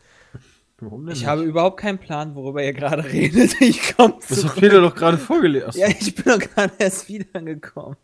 Warum 0.81 1.07
denn 1.07 1.13
Ich 1.15 1.21
nicht? 1.21 1.29
habe 1.29 1.43
überhaupt 1.45 1.79
keinen 1.79 1.99
Plan, 1.99 2.35
worüber 2.35 2.63
ihr 2.65 2.73
gerade 2.73 3.05
redet. 3.13 3.61
Ich 3.61 3.95
komme 3.97 4.15
Das 4.29 4.41
zu. 4.41 4.49
hat 4.49 4.57
Peter 4.57 4.81
doch 4.81 4.95
gerade 4.97 5.17
vorgelesen. 5.17 5.73
Ja, 5.81 5.89
ich 5.89 6.13
bin 6.15 6.25
doch 6.25 6.39
gerade 6.41 6.73
erst 6.79 7.09
wiedergekommen. 7.09 7.97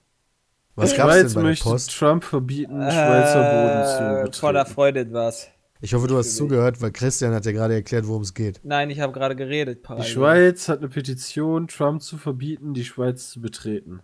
Was 0.74 0.90
Die 0.92 0.96
gab's 0.96 1.12
Schweiz 1.12 1.22
denn 1.26 1.34
bei 1.34 1.40
der 1.42 1.50
möchte 1.50 1.64
Post? 1.64 1.98
Trump 1.98 2.24
verbieten, 2.24 2.80
Schweizer 2.80 3.42
Boden 3.42 3.86
zu 3.86 4.02
Äh, 4.02 4.22
betreten. 4.24 4.40
Voller 4.40 4.66
Freude 4.66 5.00
etwas. 5.00 5.48
Ich 5.84 5.94
hoffe, 5.94 6.06
du 6.06 6.16
hast 6.16 6.36
zugehört, 6.36 6.80
weil 6.80 6.92
Christian 6.92 7.34
hat 7.34 7.44
ja 7.44 7.52
gerade 7.52 7.74
erklärt, 7.74 8.06
worum 8.06 8.22
es 8.22 8.34
geht. 8.34 8.60
Nein, 8.62 8.88
ich 8.90 9.00
habe 9.00 9.12
gerade 9.12 9.34
geredet. 9.34 9.78
Die 9.78 9.82
parallel. 9.82 10.06
Schweiz 10.08 10.68
hat 10.68 10.78
eine 10.78 10.88
Petition, 10.88 11.66
Trump 11.68 12.00
zu 12.02 12.16
verbieten, 12.18 12.72
die 12.72 12.84
Schweiz 12.84 13.30
zu 13.30 13.40
betreten. 13.40 14.00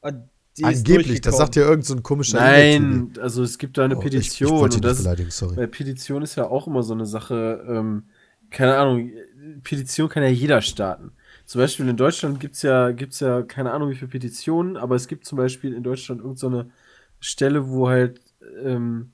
Und 0.00 0.28
die 0.56 0.64
Angeblich, 0.64 1.20
das 1.20 1.36
sagt 1.36 1.56
ja 1.56 1.62
irgendein 1.62 1.82
so 1.82 1.94
ein 1.96 2.02
komischer. 2.04 2.38
Nein, 2.38 3.12
also 3.20 3.42
es 3.42 3.58
gibt 3.58 3.76
da 3.76 3.84
eine 3.84 3.96
Oh, 3.96 3.98
ich- 3.98 4.04
Petition 4.04 4.48
Ich, 4.54 4.54
wollte 4.60 4.76
und 4.76 4.84
das, 4.84 4.98
nicht 4.98 5.04
beleidigen, 5.04 5.30
sorry. 5.30 5.56
bei 5.56 5.66
Petition 5.66 6.22
ist 6.22 6.36
ja 6.36 6.44
auch 6.46 6.68
immer 6.68 6.84
so 6.84 6.94
eine 6.94 7.06
Sache, 7.06 7.64
ähm, 7.68 8.04
keine 8.50 8.76
Ahnung, 8.76 9.10
Petition 9.64 10.08
kann 10.08 10.22
ja 10.22 10.28
jeder 10.28 10.62
starten. 10.62 11.10
Zum 11.46 11.60
Beispiel 11.60 11.88
in 11.88 11.96
Deutschland 11.96 12.40
gibt's 12.40 12.62
ja, 12.62 12.90
gibt's 12.92 13.20
ja 13.20 13.42
keine 13.42 13.72
Ahnung 13.72 13.90
wie 13.90 13.94
viele 13.94 14.10
Petitionen, 14.10 14.76
aber 14.76 14.94
es 14.96 15.08
gibt 15.08 15.26
zum 15.26 15.36
Beispiel 15.36 15.74
in 15.74 15.82
Deutschland 15.82 16.20
irgendeine 16.20 16.38
so 16.38 16.60
eine 16.60 16.70
Stelle, 17.20 17.68
wo 17.68 17.88
halt, 17.88 18.20
ähm, 18.62 19.12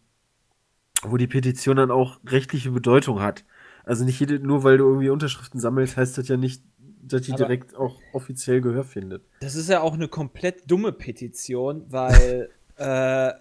wo 1.03 1.17
die 1.17 1.27
Petition 1.27 1.77
dann 1.77 1.91
auch 1.91 2.21
rechtliche 2.27 2.71
Bedeutung 2.71 3.21
hat. 3.21 3.45
Also 3.85 4.05
nicht 4.05 4.21
jede, 4.21 4.39
nur 4.39 4.63
weil 4.63 4.79
du 4.79 4.85
irgendwie 4.87 5.11
Unterschriften 5.11 5.59
sammelst, 5.61 5.97
heißt 5.97 6.19
das 6.19 6.29
ja 6.29 6.37
nicht, 6.37 6.63
dass 7.03 7.23
die 7.23 7.33
Aber- 7.33 7.39
direkt 7.45 7.75
auch 7.75 7.99
offiziell 8.13 8.61
Gehör 8.61 8.85
findet. 8.85 9.25
Das 9.41 9.55
ist 9.57 9.69
ja 9.69 9.81
auch 9.81 9.95
eine 9.95 10.09
komplett 10.09 10.71
dumme 10.71 10.93
Petition, 10.93 11.85
weil. 11.89 12.51
äh, 12.77 13.33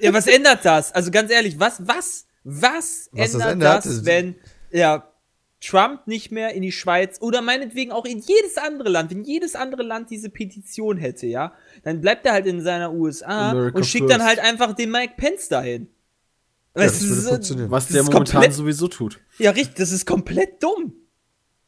ja, 0.00 0.12
was 0.12 0.26
ändert 0.26 0.64
das? 0.64 0.92
Also 0.92 1.10
ganz 1.10 1.30
ehrlich, 1.30 1.58
was, 1.58 1.86
was, 1.86 2.26
was, 2.44 3.08
Was 3.12 3.32
das 3.32 3.34
ändert 3.34 3.52
ändert, 3.52 3.86
das, 3.86 4.04
wenn 4.04 4.34
ja, 4.70 5.11
Trump 5.64 6.06
nicht 6.08 6.32
mehr 6.32 6.54
in 6.54 6.62
die 6.62 6.72
Schweiz 6.72 7.18
oder 7.20 7.40
meinetwegen 7.40 7.92
auch 7.92 8.04
in 8.04 8.18
jedes 8.18 8.58
andere 8.58 8.88
Land, 8.88 9.10
wenn 9.12 9.22
jedes 9.24 9.54
andere 9.54 9.82
Land 9.84 10.10
diese 10.10 10.28
Petition 10.28 10.96
hätte, 10.98 11.26
ja, 11.26 11.52
dann 11.84 12.00
bleibt 12.00 12.26
er 12.26 12.32
halt 12.32 12.46
in 12.46 12.60
seiner 12.60 12.92
USA 12.92 13.50
America 13.50 13.76
und 13.78 13.84
schickt 13.84 14.10
dann 14.10 14.20
first. 14.20 14.28
halt 14.28 14.38
einfach 14.40 14.72
den 14.74 14.90
Mike 14.90 15.14
Pence 15.16 15.48
dahin. 15.48 15.88
Ja, 16.74 16.82
Weißt 16.82 17.02
das 17.02 17.08
so- 17.08 17.28
funktionieren. 17.30 17.70
Was 17.70 17.84
Das 17.84 17.92
der 17.92 18.02
ist 18.02 18.06
momentan 18.12 18.32
komplett- 18.40 18.54
sowieso 18.54 18.88
tut. 18.88 19.20
Ja, 19.38 19.50
richtig, 19.52 19.76
das 19.76 19.92
ist 19.92 20.04
komplett 20.06 20.62
dumm. 20.62 20.94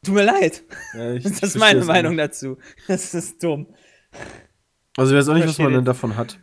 Tut 0.03 0.15
mir 0.15 0.25
leid. 0.25 0.65
Ja, 0.95 1.13
ich- 1.13 1.23
Das 1.41 1.43
ist 1.43 1.57
meine 1.59 1.85
Meinung 1.85 2.17
nicht. 2.17 2.25
dazu. 2.25 2.57
Das 2.89 3.15
ist 3.15 3.43
dumm. 3.43 3.69
Also 4.97 5.13
ich 5.13 5.19
weiß 5.19 5.29
auch 5.29 5.35
nicht, 5.35 5.47
was 5.47 5.59
man 5.59 5.69
denn 5.69 5.81
den. 5.81 5.85
davon 5.85 6.17
hat. 6.17 6.39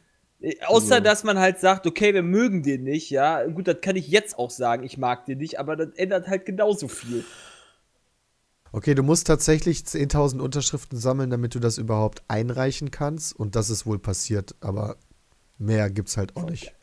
Außer, 0.66 0.96
Also- 0.96 1.04
dass 1.04 1.24
man 1.24 1.38
halt 1.40 1.60
sagt, 1.60 1.86
okay, 1.86 2.14
wir 2.14 2.24
mögen 2.24 2.64
den 2.64 2.84
nicht, 2.84 3.10
ja. 3.10 3.46
Gut, 3.46 3.68
das 3.68 3.82
kann 3.82 3.96
ich 3.96 4.08
jetzt 4.08 4.40
auch 4.40 4.50
sagen, 4.50 4.84
ich 4.84 4.98
mag 4.98 5.26
den 5.26 5.38
nicht, 5.38 5.60
aber 5.60 5.76
das 5.76 5.90
ändert 5.96 6.28
halt 6.28 6.46
genauso 6.46 6.88
viel. 6.88 7.24
Okay, 8.74 8.96
du 8.96 9.04
musst 9.04 9.28
tatsächlich 9.28 9.84
10.000 9.86 10.42
Unterschriften 10.42 10.98
sammeln, 10.98 11.30
damit 11.30 11.54
du 11.56 11.60
das 11.60 11.78
überhaupt 11.78 12.24
einreichen 12.30 12.90
kannst. 12.90 13.36
Und 13.38 13.56
das 13.56 13.70
ist 13.70 13.86
wohl 13.86 14.00
passiert, 14.00 14.56
aber 14.62 14.96
mehr 15.58 15.90
gibt's 15.90 16.16
halt 16.18 16.38
auch 16.38 16.50
nicht. 16.50 16.74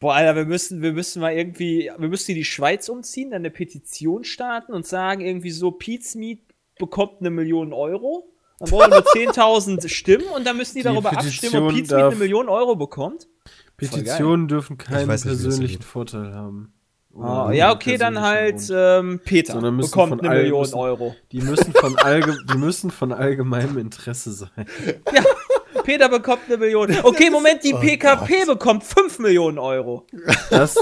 Boah, 0.00 0.14
Alter, 0.14 0.36
wir 0.36 0.44
müssen, 0.44 0.82
wir 0.82 0.92
müssen 0.92 1.20
mal 1.20 1.32
irgendwie, 1.32 1.90
wir 1.96 2.08
müssen 2.08 2.32
in 2.32 2.36
die 2.36 2.44
Schweiz 2.44 2.88
umziehen, 2.88 3.30
dann 3.30 3.40
eine 3.42 3.50
Petition 3.50 4.24
starten 4.24 4.72
und 4.72 4.86
sagen, 4.86 5.20
irgendwie 5.22 5.50
so, 5.50 5.76
Meat 6.14 6.40
bekommt 6.78 7.20
eine 7.20 7.30
Million 7.30 7.72
Euro. 7.72 8.28
Dann 8.58 8.70
brauchen 8.70 8.90
wir 8.90 9.22
nur 9.22 9.32
10.000 9.32 9.88
Stimmen 9.88 10.26
und 10.34 10.46
dann 10.46 10.56
müssen 10.56 10.74
die, 10.74 10.80
Die 10.80 10.84
darüber 10.84 11.10
Petition 11.10 11.28
abstimmen, 11.68 11.80
ob 11.80 11.88
darf- 11.88 12.06
eine 12.12 12.16
Million 12.16 12.48
Euro 12.48 12.76
bekommt. 12.76 13.28
Petitionen 13.76 14.48
dürfen 14.48 14.76
keinen 14.78 15.08
nicht, 15.08 15.22
persönlichen. 15.22 15.82
Vorteil 15.82 16.34
haben. 16.34 16.72
Ah, 17.20 17.50
ja, 17.52 17.72
okay, 17.72 17.96
dann 17.96 18.20
halt 18.20 18.60
ähm, 18.70 19.20
Peter 19.24 19.60
bekommt 19.72 20.22
eine 20.22 20.34
Million 20.42 20.60
müssen- 20.60 20.74
Euro. 20.74 21.16
Die 21.32 21.40
müssen 21.40 21.72
von, 21.72 21.96
allge 21.98 22.36
die 22.52 22.58
müssen 22.58 22.90
von 22.90 23.12
allgemeinem 23.12 23.78
Interesse 23.78 24.32
sein. 24.32 24.50
Peter 25.84 26.08
bekommt 26.08 26.42
eine 26.46 26.58
Million. 26.58 26.94
Okay, 27.02 27.30
Moment, 27.30 27.64
die 27.64 27.72
PKP 27.72 28.44
bekommt 28.46 28.84
5 28.84 29.18
Millionen 29.20 29.58
Euro. 29.58 30.06
Das 30.50 30.76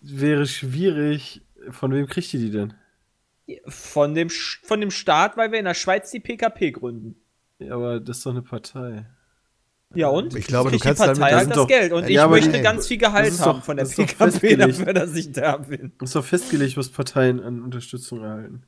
wäre 0.00 0.46
schwierig. 0.46 1.42
Von 1.70 1.92
wem 1.92 2.06
kriegt 2.06 2.32
ihr 2.34 2.40
die 2.40 2.50
denn? 2.50 2.74
Von 3.66 4.14
dem, 4.14 4.28
Sch- 4.28 4.64
von 4.64 4.80
dem 4.80 4.90
Staat, 4.90 5.36
weil 5.36 5.52
wir 5.52 5.58
in 5.58 5.64
der 5.66 5.74
Schweiz 5.74 6.10
die 6.10 6.20
PKP 6.20 6.72
gründen. 6.72 7.16
Ja, 7.58 7.74
aber 7.74 8.00
das 8.00 8.18
ist 8.18 8.26
doch 8.26 8.30
eine 8.30 8.42
Partei. 8.42 9.06
Ja 9.94 10.08
und? 10.08 10.34
Ich 10.34 10.46
glaube, 10.46 10.70
du 10.70 10.78
kannst 10.78 11.00
die 11.00 11.04
damit- 11.06 11.18
Partei 11.20 11.30
das 11.30 11.38
halt 11.40 11.50
das 11.50 11.56
doch- 11.56 11.68
Geld. 11.68 11.92
Und 11.92 12.08
Ja, 12.08 12.24
ich 12.24 12.30
möchte 12.30 12.52
die- 12.52 12.62
ganz 12.62 12.88
viel 12.88 12.98
Gehalt 12.98 13.28
das 13.28 13.40
haben 13.40 13.58
doch- 13.58 13.64
von 13.64 13.76
der 13.76 13.84
das 13.84 13.94
PKP 13.94 14.16
festgelegt. 14.30 14.60
dafür, 14.80 14.92
dass 14.94 15.14
ich 15.14 15.30
da 15.32 15.56
bin. 15.58 15.92
Es 16.00 16.08
ist 16.08 16.16
doch 16.16 16.24
festgelegt, 16.24 16.76
was 16.76 16.88
Parteien 16.88 17.40
an 17.40 17.62
Unterstützung 17.62 18.22
erhalten. 18.24 18.64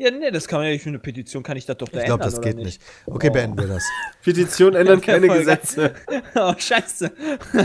Ja, 0.00 0.12
nee, 0.12 0.30
das 0.30 0.46
kann 0.46 0.60
man 0.60 0.72
ja 0.72 0.78
für 0.78 0.90
eine 0.90 1.00
Petition 1.00 1.42
kann 1.42 1.56
ich 1.56 1.66
das 1.66 1.76
doch 1.76 1.88
da 1.88 1.98
Ich 1.98 2.04
glaube, 2.04 2.22
ändern, 2.22 2.30
das 2.30 2.38
oder 2.38 2.52
geht 2.54 2.64
nicht. 2.64 2.80
Okay, 3.06 3.30
Oh. 3.30 3.32
beenden 3.32 3.58
wir 3.58 3.66
das. 3.66 3.82
Petitionen 4.22 4.76
ändern 4.76 5.00
keine. 5.00 5.26
Gesetze. 5.26 5.92
oh, 6.36 6.54
scheiße. 6.56 7.12
Oder 7.52 7.64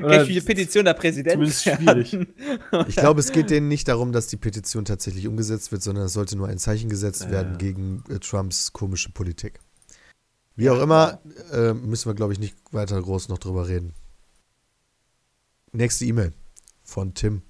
Kann 0.00 0.10
ich 0.22 0.26
für 0.26 0.32
die 0.32 0.40
Petition 0.40 0.84
der 0.84 0.94
Präsident 0.94 1.34
zumindest 1.34 1.62
schwierig. 1.62 2.18
Ich 2.88 2.96
glaube, 2.96 3.20
es 3.20 3.30
geht 3.30 3.50
denen 3.50 3.68
nicht 3.68 3.86
darum, 3.86 4.10
dass 4.10 4.26
die 4.26 4.36
Petition 4.36 4.84
tatsächlich 4.84 5.28
umgesetzt 5.28 5.70
wird, 5.70 5.80
sondern 5.84 6.06
es 6.06 6.12
sollte 6.14 6.36
nur 6.36 6.48
ein 6.48 6.58
Zeichen 6.58 6.88
gesetzt 6.90 7.22
Ja. 7.26 7.30
werden 7.30 7.56
gegen 7.58 8.02
äh, 8.10 8.18
Trumps 8.18 8.72
komische 8.72 9.10
Politik. 9.12 9.60
Wie 10.56 10.70
auch 10.70 10.80
immer, 10.80 11.20
äh, 11.52 11.72
müssen 11.72 12.08
wir, 12.10 12.14
glaube 12.14 12.32
ich, 12.32 12.40
nicht 12.40 12.56
weiter 12.72 13.00
groß 13.00 13.28
noch 13.28 13.38
drüber 13.38 13.68
reden. 13.68 13.92
Nächste 15.70 16.04
E-Mail 16.04 16.32
von 16.82 17.14
Tim. 17.14 17.42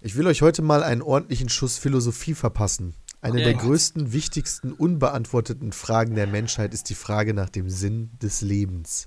Ich 0.00 0.16
will 0.16 0.26
euch 0.26 0.42
heute 0.42 0.62
mal 0.62 0.82
einen 0.82 1.00
ordentlichen 1.02 1.48
Schuss 1.48 1.78
Philosophie 1.78 2.34
verpassen. 2.34 2.94
Eine 3.22 3.38
Ja, 3.38 3.44
der 3.44 3.54
Gott. 3.54 3.62
größten, 3.62 4.12
wichtigsten, 4.12 4.72
unbeantworteten 4.72 5.70
Fragen 5.70 6.16
der 6.16 6.26
Menschheit 6.26 6.74
ist 6.74 6.90
die 6.90 6.96
Frage 6.96 7.34
nach 7.34 7.48
dem 7.48 7.70
Sinn 7.70 8.10
des 8.20 8.40
Lebens. 8.40 9.06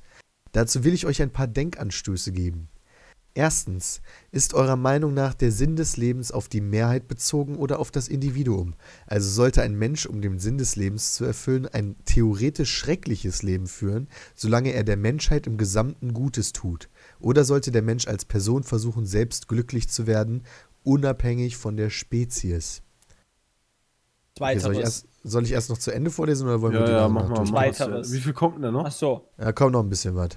Dazu 0.53 0.85
will 0.85 0.94
ich 0.94 1.06
euch 1.06 1.22
ein 1.22 1.32
paar 1.32 1.48
Denkanstöße 1.48 2.32
geben. 2.32 2.69
Erstens, 3.34 4.02
ist 4.32 4.53
eurer 4.53 4.77
Meinung 4.77 5.14
nach 5.14 5.34
der 5.34 5.52
Sinn 5.52 5.76
des 5.76 5.98
Lebens 5.98 6.32
auf 6.32 6.48
die 6.48 6.61
Mehrheit 6.61 7.10
bezogen 7.10 7.58
oder 7.58 7.80
auf 7.80 7.92
das 7.92 8.08
Individuum? 8.08 8.76
Also 9.06 9.30
sollte 9.30 9.61
ein 9.61 9.76
Mensch, 9.76 10.06
um 10.06 10.22
den 10.22 10.40
Sinn 10.40 10.58
des 10.58 10.77
Lebens 10.77 11.14
zu 11.14 11.26
erfüllen, 11.26 11.68
ein 11.68 11.98
theoretisch 12.06 12.74
schreckliches 12.74 13.44
Leben 13.44 13.68
führen, 13.68 14.08
solange 14.34 14.72
er 14.72 14.85
der 14.85 14.95
Menschheit 14.95 15.45
im 15.45 15.58
Gesamten 15.58 16.14
Gutes 16.14 16.53
tut? 16.53 16.88
Oder 17.19 17.44
sollte 17.44 17.72
der 17.72 17.82
Mensch 17.82 18.08
als 18.08 18.24
Person 18.24 18.64
versuchen, 18.64 19.06
selbst 19.06 19.50
glücklich 19.50 19.90
zu 19.90 20.08
werden, 20.08 20.44
unabhängig 20.85 21.58
von 21.58 21.76
der 21.76 21.90
Spezies? 21.90 22.82
Okay, 24.38 24.60
soll, 24.60 24.74
ich 24.74 24.80
Weiteres. 24.80 25.04
erst, 25.04 25.08
soll 25.24 25.44
ich 25.44 25.52
erst 25.54 25.70
noch 25.70 25.78
zu 25.78 25.92
Ende 25.92 26.12
vorlesen 26.12 26.48
oder 26.48 26.62
wollen 26.62 26.74
wir 26.74 26.80
Ja, 26.82 26.86
die 26.86 26.92
ja, 26.92 27.02
noch 27.04 27.10
mach 27.10 27.30
mal. 27.30 27.44
Mach. 27.46 27.54
Weiteres. 27.54 28.12
Wie 28.12 28.20
viel 28.20 28.34
kommt 28.34 28.56
denn 28.56 28.64
da 28.64 28.72
noch? 28.72 28.86
Ach 28.86 28.92
so. 28.92 29.30
Ja, 29.38 29.52
kommt 29.54 29.72
noch 29.72 29.82
ein 29.82 29.90
bisschen 29.90 30.16
was. 30.16 30.30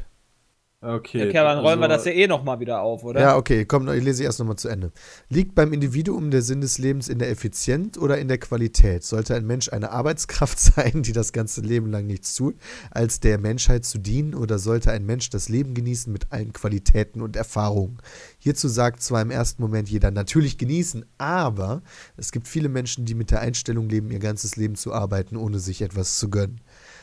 Okay. 0.81 1.25
Okay, 1.25 1.33
dann 1.33 1.59
rollen 1.59 1.81
wir 1.81 1.91
also- 1.91 2.05
das 2.05 2.05
ja 2.05 2.13
eh 2.13 2.29
noch 2.29 2.45
mal 2.45 2.61
wieder 2.61 2.83
auf, 2.83 3.03
oder? 3.03 3.21
Ja, 3.21 3.37
okay, 3.37 3.65
komm, 3.65 3.89
ich 3.89 4.05
lese 4.05 4.23
erst 4.23 4.39
nochmal 4.39 4.55
zu 4.55 4.69
Ende. 4.69 4.93
Liegt 5.29 5.57
beim 5.57 5.73
Individuum 5.73 6.31
der 6.31 6.43
Sinn 6.43 6.61
des 6.61 6.79
Lebens 6.79 7.09
in 7.09 7.19
der 7.19 7.31
Effizienz 7.31 7.99
oder 7.99 8.19
in 8.19 8.29
der 8.29 8.39
Qualität? 8.39 9.03
Sollte 9.03 9.35
ein 9.35 9.45
Mensch 9.45 9.73
eine 9.73 9.91
Arbeitskraft 9.91 10.57
sein, 10.77 11.03
die 11.03 11.11
das 11.11 11.33
ganze 11.33 11.63
Leben 11.63 11.91
lang 11.91 12.07
nichts 12.07 12.33
tut, 12.37 12.55
als 12.93 13.19
der 13.19 13.39
Menschheit 13.39 13.85
zu 13.87 13.99
dienen, 13.99 14.37
oder 14.37 14.61
sollte 14.61 14.93
ein 14.93 15.05
Mensch 15.05 15.31
das 15.31 15.49
Leben 15.49 15.75
genießen 15.75 16.13
mit 16.13 16.31
allen 16.31 16.53
Qualitäten 16.53 17.23
und 17.23 17.35
Erfahrungen? 17.35 17.99
Hierzu 18.39 18.69
sagt 18.69 19.03
zwar 19.03 19.23
im 19.23 19.33
ersten 19.33 19.61
Moment 19.61 19.89
jeder 19.89 20.13
natürlich 20.13 20.59
genießen, 20.59 21.05
aber 21.19 21.83
es 22.17 22.31
gibt 22.31 22.47
viele 22.47 22.69
Menschen, 22.69 23.05
die 23.05 23.15
mit 23.15 23.33
der 23.33 23.41
Einstellung 23.41 23.89
leben, 23.89 24.13
ihr 24.13 24.21
ganzes 24.21 24.55
Leben 24.55 24.77
zu 24.77 24.93
arbeiten, 24.93 25.37
ohne 25.37 25.59
sich 25.59 25.83
etwas 25.83 26.21
zu 26.21 26.31
gönnen. 26.31 26.61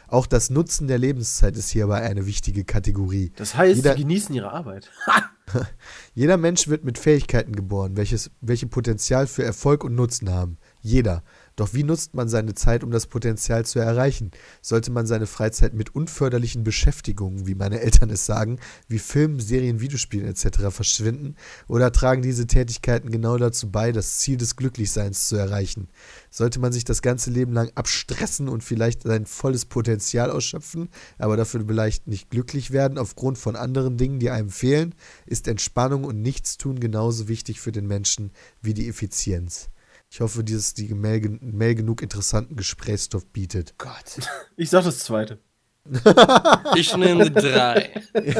Auch 0.08 0.27
das 0.27 0.50
Nutzen 0.50 0.88
der 0.88 0.98
Lebenszeit 0.98 1.56
ist 1.58 1.69
hierbei 1.69 2.01
eine 2.01 2.25
wichtige 2.25 2.64
Kategorie. 2.64 3.32
Das 3.35 3.56
heißt, 3.56 3.77
Jeder- 3.77 3.95
die 3.95 4.01
genießen 4.03 4.34
ihre 4.35 4.51
Arbeit. 4.51 4.92
Jeder 6.14 6.38
Mensch 6.38 6.67
wird 6.67 6.84
mit 6.84 6.98
Fähigkeiten 6.98 7.56
geboren, 7.56 7.98
welches, 7.98 8.32
welche 8.42 8.67
Potenzial 8.67 9.27
für 9.27 9.43
Erfolg 9.43 9.84
und 9.84 9.95
Nutzen 9.95 10.30
haben. 10.32 10.58
Jeder. 10.82 11.24
Doch 11.56 11.74
wie 11.74 11.84
nutzt 11.84 12.14
man 12.14 12.27
seine 12.27 12.53
Zeit, 12.53 12.84
um 12.84 12.92
das 12.92 13.08
Potenzial 13.08 13.66
zu 13.66 13.80
erreichen? 13.80 14.32
Sollte 14.61 14.92
man 14.92 15.08
seine 15.08 15.25
Freizeit 15.25 15.74
mit 15.74 15.95
unförderlichen 15.95 16.66
Beschäftigungen, 16.66 17.48
wie 17.48 17.56
meine 17.56 17.80
Eltern 17.80 18.09
es 18.09 18.25
sagen, 18.25 18.59
wie 18.90 19.00
Filmen, 19.00 19.40
Serien, 19.40 19.80
Videospielen 19.80 20.27
etc. 20.27 20.69
verschwinden? 20.69 21.35
Oder 21.67 21.93
tragen 21.93 22.22
diese 22.22 22.45
Tätigkeiten 22.45 23.09
genau 23.09 23.38
dazu 23.38 23.72
bei, 23.72 23.93
das 23.93 24.17
Ziel 24.17 24.35
des 24.35 24.58
Glücklichseins 24.58 25.27
zu 25.27 25.38
erreichen? 25.38 25.88
Sollte 26.30 26.59
man 26.59 26.74
sich 26.74 26.84
das 26.84 27.01
ganze 27.01 27.32
Leben 27.32 27.53
lang 27.53 27.72
abstressen 27.75 28.50
und 28.50 28.64
vielleicht 28.64 29.03
sein 29.03 29.25
volles 29.25 29.66
Potenzial 29.66 30.32
ausschöpfen, 30.32 30.90
aber 31.17 31.38
dafür 31.38 31.64
vielleicht 31.66 32.08
nicht 32.08 32.30
glücklich 32.30 32.72
werden 32.72 32.98
aufgrund 32.98 33.38
von 33.38 33.56
anderen 33.56 33.95
Dingen, 33.95 34.19
die 34.19 34.30
einem 34.30 34.50
fehlen? 34.50 34.93
Ist 35.25 35.48
Entspannung 35.48 36.03
und 36.03 36.22
Nichtstun 36.22 36.82
genauso 36.82 37.30
wichtig 37.30 37.61
für 37.61 37.72
den 37.72 37.88
Menschen 37.88 38.32
wie 38.61 38.74
die 38.74 38.90
Effizienz? 38.90 39.69
Ich 40.16 40.22
hoffe, 40.22 40.45
dieses 40.45 40.74
die 40.74 40.94
Mail, 40.94 41.40
Mail 41.42 41.76
genug 41.76 42.02
interessanten 42.02 42.56
Gesprächsstoff 42.56 43.26
bietet. 43.26 43.77
Gott. 43.77 44.18
Ich 44.56 44.69
sag 44.69 44.85
das 44.85 45.00
zweite. 45.00 45.40
Ich 46.77 46.95
nehme 46.95 47.30
drei. 47.30 47.92
Ich 48.14 48.34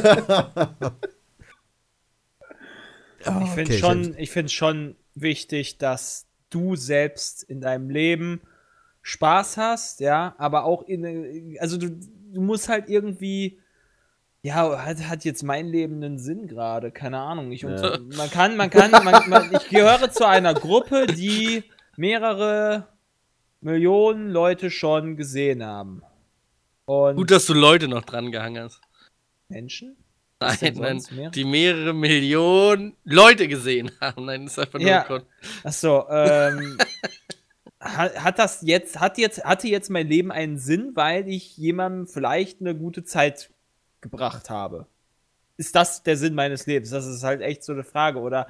finde 3.49 3.73
Okay, 3.73 3.77
schon, 3.77 4.17
ich 4.17 4.31
finde 4.31 4.53
schon 4.53 4.95
wichtig, 5.15 5.77
dass 5.77 6.27
du 6.49 6.77
selbst 6.77 7.43
in 7.43 7.59
deinem 7.59 7.89
Leben 7.89 8.39
Spaß 9.01 9.57
hast, 9.57 9.99
ja, 9.99 10.33
aber 10.37 10.63
auch 10.63 10.81
in, 10.83 11.57
also 11.59 11.75
du, 11.75 11.89
du 11.89 12.39
musst 12.39 12.69
halt 12.69 12.87
irgendwie, 12.87 13.59
ja, 14.45 14.85
hat, 14.85 14.99
hat 15.07 15.25
jetzt 15.25 15.41
mein 15.43 15.67
Leben 15.67 16.03
einen 16.03 16.19
Sinn 16.19 16.48
gerade, 16.48 16.91
keine 16.91 17.17
Ahnung. 17.19 17.51
Ich, 17.51 17.61
Ja. 17.64 17.98
man 18.15 18.30
kann, 18.30 18.56
man 18.57 18.69
kann, 18.69 18.91
man, 18.91 19.27
man, 19.30 19.51
ich 19.56 19.69
gehöre 19.69 20.11
zu 20.11 20.27
einer 20.27 20.53
Gruppe, 20.53 21.07
die 21.07 21.64
mehrere 21.98 22.88
Millionen 23.61 24.30
Leute 24.30 24.69
schon 24.69 25.17
gesehen 25.17 25.64
haben. 25.65 26.03
Und 26.85 27.15
Gut, 27.15 27.32
dass 27.32 27.48
du 27.48 27.53
Leute 27.56 27.88
noch 27.88 28.03
dran 28.03 28.32
gehangen 28.32 28.64
hast. 28.65 28.82
Menschen? 29.49 29.98
Nein, 30.40 30.57
nein, 30.75 31.01
mehr? 31.11 31.30
die 31.32 31.45
mehrere 31.45 31.93
Millionen 31.93 32.95
Leute 33.03 33.48
gesehen 33.48 33.90
haben. 33.99 34.25
Nein, 34.25 34.43
das 34.43 34.53
ist 34.53 34.59
einfach 34.59 34.80
nur 34.80 34.88
Ja. 34.88 35.01
ein 35.01 35.07
Kon- 35.07 35.24
Achso, 35.64 36.06
ähm, 36.11 36.77
hat, 37.80 38.24
hat 38.24 38.38
das 38.40 38.61
jetzt, 38.61 38.99
hat 38.99 39.17
jetzt, 39.17 39.43
hatte 39.43 39.67
jetzt 39.69 39.90
mein 39.90 40.07
Leben 40.07 40.32
einen 40.32 40.59
Sinn, 40.59 40.91
weil 40.93 41.27
ich 41.30 41.57
jemandem 41.57 42.06
vielleicht 42.06 42.61
eine 42.61 42.75
gute 42.75 43.03
Zeit 43.03 43.49
gebracht 44.09 44.50
habe? 44.51 44.85
Ist 45.58 45.75
das 45.75 46.03
der 46.03 46.16
Sinn 46.16 46.35
meines 46.35 46.67
Lebens? 46.67 46.92
Das 46.92 47.08
ist 47.08 47.24
halt 47.24 47.42
echt 47.42 47.64
so 47.64 47.74
eine 47.74 47.84
Frage. 47.84 48.19
Oder 48.19 48.48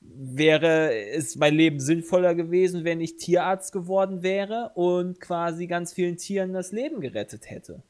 wäre 0.00 0.94
es 0.94 1.36
mein 1.36 1.54
Leben 1.54 1.78
sinnvoller 1.78 2.34
gewesen, 2.34 2.84
wenn 2.84 3.00
ich 3.00 3.16
Tierarzt 3.16 3.72
geworden 3.72 4.22
wäre 4.22 4.70
und 4.74 5.20
quasi 5.20 5.66
ganz 5.66 5.92
vielen 5.92 6.16
Tieren 6.16 6.52
das 6.54 6.72
Leben 6.72 7.00
gerettet 7.00 7.50
hätte? 7.50 7.82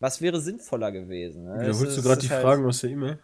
Was 0.00 0.20
wäre 0.20 0.40
sinnvoller 0.40 0.92
gewesen? 0.92 1.44
ne? 1.44 1.60
Wiederholst 1.60 1.96
du 1.96 2.02
gerade 2.02 2.20
die 2.20 2.30
halt- 2.30 2.42
Fragen 2.42 2.66
aus 2.66 2.80
der 2.80 2.90
E-Mail? 2.90 3.18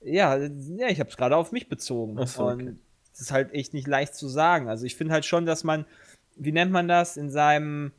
ja, 0.00 0.36
ja, 0.36 0.88
ich 0.88 0.98
habe 0.98 1.10
es 1.10 1.16
gerade 1.16 1.36
auf 1.36 1.52
mich 1.52 1.68
bezogen. 1.68 2.16
Ach 2.18 2.26
so, 2.26 2.44
okay. 2.48 2.52
Und 2.52 2.80
das 3.12 3.20
ist 3.20 3.30
halt 3.32 3.52
echt 3.52 3.72
nicht 3.74 3.86
leicht 3.86 4.14
zu 4.16 4.26
sagen. 4.26 4.68
Also 4.68 4.84
ich 4.86 4.96
finde 4.96 5.12
halt 5.12 5.24
schon, 5.26 5.46
dass 5.46 5.62
man, 5.64 5.84
wie 6.36 6.50
nennt 6.52 6.72
man 6.72 6.88
das, 6.88 7.16
in 7.16 7.30
seinem, 7.30 7.92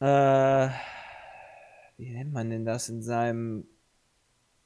äh, 0.00 0.68
wie 2.00 2.10
nennt 2.10 2.32
man 2.32 2.48
denn 2.48 2.64
das, 2.64 2.88
in 2.88 3.02
seinem 3.02 3.66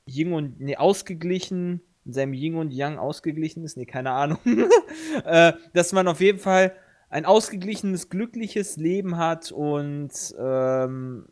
Yin 0.06 0.32
und, 0.32 0.60
nee, 0.60 0.76
ausgeglichen, 0.76 1.80
in 2.04 2.12
seinem 2.12 2.32
Yin 2.32 2.54
und 2.54 2.72
Yang 2.72 2.98
ausgeglichen 2.98 3.64
ist, 3.64 3.76
nee, 3.76 3.86
keine 3.86 4.12
Ahnung, 4.12 4.38
äh, 5.24 5.52
dass 5.72 5.92
man 5.92 6.06
auf 6.06 6.20
jeden 6.20 6.38
Fall 6.38 6.74
ein 7.10 7.26
ausgeglichenes, 7.26 8.08
glückliches 8.08 8.76
Leben 8.76 9.16
hat 9.16 9.50
und 9.50 10.12
ähm, 10.38 11.26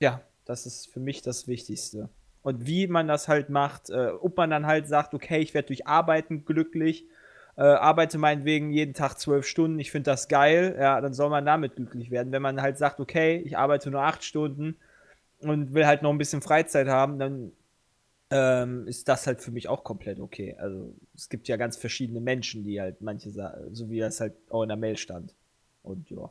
ja, 0.00 0.22
das 0.44 0.66
ist 0.66 0.88
für 0.88 1.00
mich 1.00 1.22
das 1.22 1.46
Wichtigste. 1.46 2.08
Und 2.42 2.66
wie 2.66 2.88
man 2.88 3.06
das 3.06 3.28
halt 3.28 3.48
macht, 3.48 3.90
äh, 3.90 4.08
ob 4.08 4.36
man 4.36 4.50
dann 4.50 4.66
halt 4.66 4.88
sagt, 4.88 5.14
okay, 5.14 5.38
ich 5.38 5.54
werde 5.54 5.68
durch 5.68 5.86
Arbeiten 5.86 6.46
glücklich, 6.46 7.06
äh, 7.56 7.62
arbeite 7.62 8.18
meinetwegen 8.18 8.70
jeden 8.70 8.94
Tag 8.94 9.18
zwölf 9.18 9.46
Stunden, 9.46 9.78
ich 9.78 9.92
finde 9.92 10.10
das 10.10 10.26
geil, 10.26 10.76
ja, 10.80 11.00
dann 11.00 11.14
soll 11.14 11.30
man 11.30 11.46
damit 11.46 11.76
glücklich 11.76 12.10
werden. 12.10 12.32
Wenn 12.32 12.42
man 12.42 12.60
halt 12.60 12.76
sagt, 12.76 12.98
okay, 12.98 13.40
ich 13.44 13.56
arbeite 13.56 13.90
nur 13.92 14.02
acht 14.02 14.24
Stunden 14.24 14.76
und 15.40 15.74
will 15.74 15.86
halt 15.86 16.02
noch 16.02 16.10
ein 16.10 16.18
bisschen 16.18 16.42
Freizeit 16.42 16.88
haben, 16.88 17.18
dann 17.18 17.52
ähm, 18.30 18.86
ist 18.86 19.08
das 19.08 19.26
halt 19.26 19.40
für 19.40 19.50
mich 19.50 19.68
auch 19.68 19.84
komplett 19.84 20.20
okay. 20.20 20.56
Also 20.58 20.94
es 21.14 21.28
gibt 21.28 21.48
ja 21.48 21.56
ganz 21.56 21.76
verschiedene 21.76 22.20
Menschen, 22.20 22.64
die 22.64 22.80
halt 22.80 23.00
manche, 23.00 23.30
so 23.72 23.90
wie 23.90 24.00
das 24.00 24.20
halt 24.20 24.34
auch 24.50 24.62
in 24.62 24.68
der 24.68 24.76
Mail 24.76 24.96
stand. 24.96 25.34
Und 25.82 26.10
ja. 26.10 26.30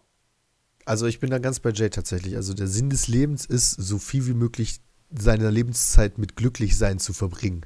Also 0.85 1.05
ich 1.05 1.19
bin 1.19 1.29
da 1.29 1.39
ganz 1.39 1.59
bei 1.59 1.71
Jay 1.71 1.89
tatsächlich. 1.89 2.35
Also 2.35 2.53
der 2.53 2.67
Sinn 2.67 2.89
des 2.89 3.07
Lebens 3.07 3.45
ist, 3.45 3.71
so 3.71 3.97
viel 3.97 4.27
wie 4.27 4.33
möglich 4.33 4.79
seine 5.17 5.49
Lebenszeit 5.49 6.17
mit 6.17 6.35
Glücklichsein 6.35 6.99
zu 6.99 7.13
verbringen. 7.13 7.65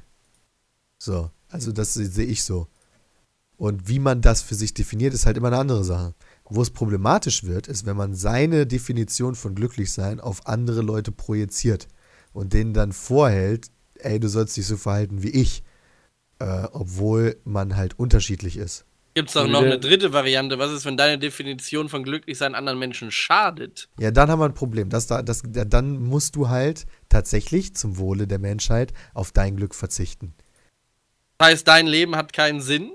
So, 0.98 1.30
also 1.48 1.72
das 1.72 1.94
se- 1.94 2.06
sehe 2.06 2.26
ich 2.26 2.44
so. 2.44 2.68
Und 3.56 3.88
wie 3.88 3.98
man 3.98 4.22
das 4.22 4.42
für 4.42 4.54
sich 4.54 4.74
definiert, 4.74 5.14
ist 5.14 5.26
halt 5.26 5.36
immer 5.36 5.48
eine 5.48 5.58
andere 5.58 5.84
Sache. 5.84 6.14
Wo 6.54 6.62
es 6.62 6.70
problematisch 6.70 7.44
wird, 7.44 7.66
ist, 7.68 7.86
wenn 7.86 7.96
man 7.96 8.14
seine 8.14 8.66
Definition 8.66 9.34
von 9.34 9.54
Glücklichsein 9.54 10.20
auf 10.20 10.46
andere 10.46 10.82
Leute 10.82 11.12
projiziert 11.12 11.88
und 12.32 12.52
denen 12.52 12.74
dann 12.74 12.92
vorhält, 12.92 13.68
ey, 13.94 14.18
du 14.20 14.28
sollst 14.28 14.56
dich 14.56 14.66
so 14.66 14.76
verhalten 14.76 15.22
wie 15.22 15.30
ich, 15.30 15.62
äh, 16.40 16.64
obwohl 16.72 17.36
man 17.44 17.76
halt 17.76 17.98
unterschiedlich 17.98 18.56
ist. 18.56 18.84
Gibt 19.14 19.28
es 19.28 19.36
auch 19.36 19.46
noch 19.46 19.60
eine 19.60 19.78
dritte 19.78 20.14
Variante? 20.14 20.58
Was 20.58 20.72
ist, 20.72 20.86
wenn 20.86 20.96
deine 20.96 21.18
Definition 21.18 21.90
von 21.90 22.02
Glücklichsein 22.02 22.54
anderen 22.54 22.78
Menschen 22.78 23.10
schadet? 23.10 23.90
Ja, 24.00 24.10
dann 24.10 24.30
haben 24.30 24.40
wir 24.40 24.46
ein 24.46 24.54
Problem. 24.54 24.88
Das, 24.88 25.06
da- 25.06 25.22
das, 25.22 25.42
da- 25.46 25.66
dann 25.66 26.02
musst 26.02 26.34
du 26.34 26.48
halt 26.48 26.86
tatsächlich 27.10 27.74
zum 27.76 27.98
Wohle 27.98 28.26
der 28.26 28.38
Menschheit 28.38 28.94
auf 29.12 29.30
dein 29.30 29.56
Glück 29.56 29.74
verzichten. 29.74 30.32
Das 31.38 31.48
heißt, 31.48 31.68
dein 31.68 31.86
Leben 31.86 32.16
hat 32.16 32.32
keinen 32.32 32.60
Sinn? 32.62 32.92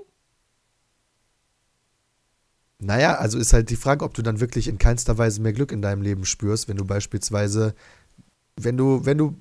Naja, 2.80 3.16
also 3.16 3.38
ist 3.38 3.52
halt 3.52 3.70
die 3.70 3.76
Frage, 3.76 4.04
ob 4.04 4.14
du 4.14 4.22
dann 4.22 4.40
wirklich 4.40 4.68
in 4.68 4.78
keinster 4.78 5.18
Weise 5.18 5.40
mehr 5.42 5.52
Glück 5.52 5.72
in 5.72 5.82
deinem 5.82 6.02
Leben 6.02 6.24
spürst, 6.24 6.68
wenn 6.68 6.76
du 6.76 6.84
beispielsweise, 6.84 7.74
wenn 8.56 8.76
du, 8.76 9.04
wenn 9.04 9.18
du, 9.18 9.34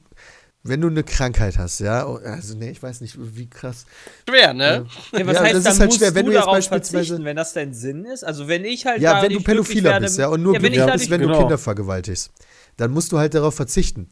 wenn 0.64 0.82
du 0.82 0.88
eine 0.88 1.04
Krankheit 1.04 1.58
hast, 1.60 1.80
ja, 1.80 2.06
also 2.08 2.58
nee, 2.58 2.72
ich 2.72 2.82
weiß 2.82 3.02
nicht, 3.02 3.16
wie 3.18 3.48
krass. 3.48 3.86
Schwer, 4.28 4.54
ne? 4.56 4.86
Ja, 5.12 5.28
was 5.28 5.36
Ja, 5.36 5.44
heißt, 5.44 5.56
das 5.56 5.64
dann 5.64 5.74
ist 5.74 5.80
halt 5.80 5.88
musst 5.90 6.00
schwer, 6.00 6.16
wenn 6.16 6.26
du 6.26 6.32
du 6.32 6.38
jetzt 6.38 6.48
beispielsweise- 6.48 7.24
wenn 7.24 7.36
das 7.38 7.54
dein 7.54 7.74
Sinn 7.76 8.06
ist? 8.06 8.24
Also 8.24 8.48
wenn 8.48 8.66
ich 8.66 8.86
halt 8.88 9.02
Ja, 9.02 9.22
wenn 9.22 9.32
du 9.32 9.40
Pädophiler 9.42 9.92
werde- 9.92 10.06
bist, 10.06 10.18
ja, 10.18 10.28
und 10.30 10.42
nur 10.42 10.54
ja, 10.54 10.60
glücklich 10.60 10.86
bist, 10.94 11.10
wenn 11.12 11.22
du 11.22 11.28
genau. 11.28 11.40
Kinder 11.40 11.58
vergewaltigst, 11.60 12.32
dann 12.78 12.92
musst 12.92 13.12
du 13.12 13.20
halt 13.20 13.36
darauf 13.36 13.54
verzichten. 13.54 14.10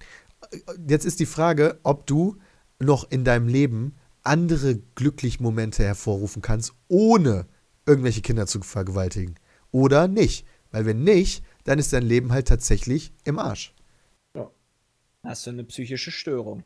Jetzt 0.87 1.05
ist 1.05 1.19
die 1.19 1.25
Frage, 1.25 1.79
ob 1.81 2.05
du 2.05 2.37
noch 2.79 3.09
in 3.09 3.23
deinem 3.25 3.47
Leben 3.47 3.95
andere 4.23 4.75
glückliche 4.93 5.41
Momente 5.41 5.83
hervorrufen 5.83 6.41
kannst, 6.43 6.73
ohne 6.87 7.47
irgendwelche 7.85 8.22
Kinder 8.22 8.47
zu 8.47 8.61
vergewaltigen. 8.61 9.35
Oder 9.72 10.07
nicht. 10.07 10.45
Weil 10.72 10.85
wenn 10.85 11.03
nicht, 11.03 11.43
dann 11.64 11.80
ist 11.80 11.93
dein 11.93 12.03
Leben 12.03 12.31
halt 12.31 12.47
tatsächlich 12.47 13.14
im 13.23 13.39
Arsch. 13.39 13.73
hast 15.23 15.45
du 15.47 15.51
eine 15.51 15.64
psychische 15.64 16.11
Störung. 16.11 16.64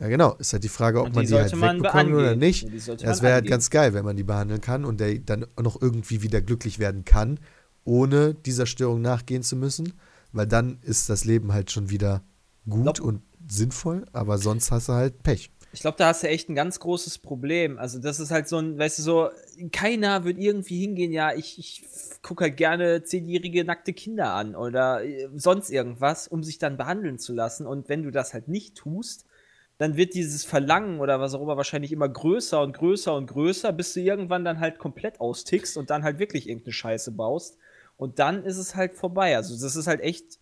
Ja, 0.00 0.08
genau. 0.08 0.34
Ist 0.34 0.52
halt 0.52 0.64
die 0.64 0.68
Frage, 0.68 1.00
ob 1.00 1.06
Und 1.06 1.14
man 1.16 1.24
die 1.24 1.32
die 1.32 1.38
halt 1.38 1.56
man 1.56 1.76
wegbekommt 1.76 2.12
oder 2.12 2.36
nicht. 2.36 2.64
Ja, 2.64 2.96
die 2.96 3.02
Das 3.04 3.22
wäre 3.22 3.34
halt 3.34 3.46
ganz 3.46 3.70
geil, 3.70 3.94
wenn 3.94 4.04
man 4.04 4.16
die 4.16 4.22
behandeln 4.22 4.60
kann 4.60 4.84
und 4.84 5.00
der 5.00 5.18
dann 5.18 5.46
noch 5.60 5.80
irgendwie 5.80 6.22
wieder 6.22 6.40
glücklich 6.40 6.78
werden 6.78 7.04
kann, 7.04 7.40
ohne 7.84 8.34
dieser 8.34 8.66
Störung 8.66 9.00
nachgehen 9.02 9.42
zu 9.42 9.56
müssen. 9.56 9.94
Weil 10.32 10.46
dann 10.46 10.78
ist 10.82 11.08
das 11.08 11.24
Leben 11.24 11.52
halt 11.52 11.70
schon 11.70 11.90
wieder 11.90 12.22
gut 12.68 12.84
Nope. 12.84 13.02
und 13.02 13.22
sinnvoll, 13.48 14.04
aber 14.12 14.38
sonst 14.38 14.70
hast 14.70 14.88
du 14.88 14.92
halt 14.92 15.22
Pech. 15.22 15.50
Ich 15.72 15.80
glaube, 15.80 15.98
da 15.98 16.08
hast 16.08 16.22
du 16.22 16.28
echt 16.28 16.48
ein 16.48 16.54
ganz 16.54 16.80
großes 16.80 17.18
Problem. 17.18 17.78
Also, 17.78 17.98
das 17.98 18.20
ist 18.20 18.30
halt 18.30 18.48
so 18.48 18.58
ein, 18.58 18.78
weißt 18.78 18.98
du, 18.98 19.02
so, 19.02 19.30
keiner 19.70 20.24
wird 20.24 20.38
irgendwie 20.38 20.80
hingehen, 20.80 21.12
ja, 21.12 21.34
ich, 21.34 21.58
ich 21.58 21.84
gucke 22.22 22.44
halt 22.44 22.56
gerne 22.56 23.02
zehnjährige 23.02 23.64
nackte 23.64 23.92
Kinder 23.92 24.32
an 24.32 24.56
oder 24.56 25.04
äh, 25.04 25.28
sonst 25.34 25.70
irgendwas, 25.70 26.26
um 26.26 26.42
sich 26.42 26.58
dann 26.58 26.78
behandeln 26.78 27.18
zu 27.18 27.34
lassen. 27.34 27.66
Und 27.66 27.88
wenn 27.88 28.02
du 28.02 28.10
das 28.10 28.32
halt 28.32 28.48
nicht 28.48 28.76
tust, 28.76 29.26
dann 29.76 29.96
wird 29.96 30.14
dieses 30.14 30.44
Verlangen 30.44 31.00
oder 31.00 31.20
was 31.20 31.34
auch 31.34 31.42
immer 31.42 31.56
wahrscheinlich 31.56 31.92
immer 31.92 32.08
größer 32.08 32.60
und 32.62 32.72
größer 32.72 33.14
und 33.14 33.26
größer, 33.26 33.72
bis 33.72 33.94
du 33.94 34.00
irgendwann 34.00 34.44
dann 34.44 34.60
halt 34.60 34.78
komplett 34.78 35.20
austickst 35.20 35.76
und 35.76 35.90
dann 35.90 36.02
halt 36.02 36.18
wirklich 36.18 36.48
irgendeine 36.48 36.72
Scheiße 36.72 37.12
baust. 37.12 37.58
Und 37.96 38.18
dann 38.18 38.44
ist 38.44 38.56
es 38.56 38.74
halt 38.74 38.94
vorbei. 38.94 39.36
Also, 39.36 39.60
das 39.60 39.76
ist 39.76 39.86
halt 39.86 40.00
echt, 40.00 40.38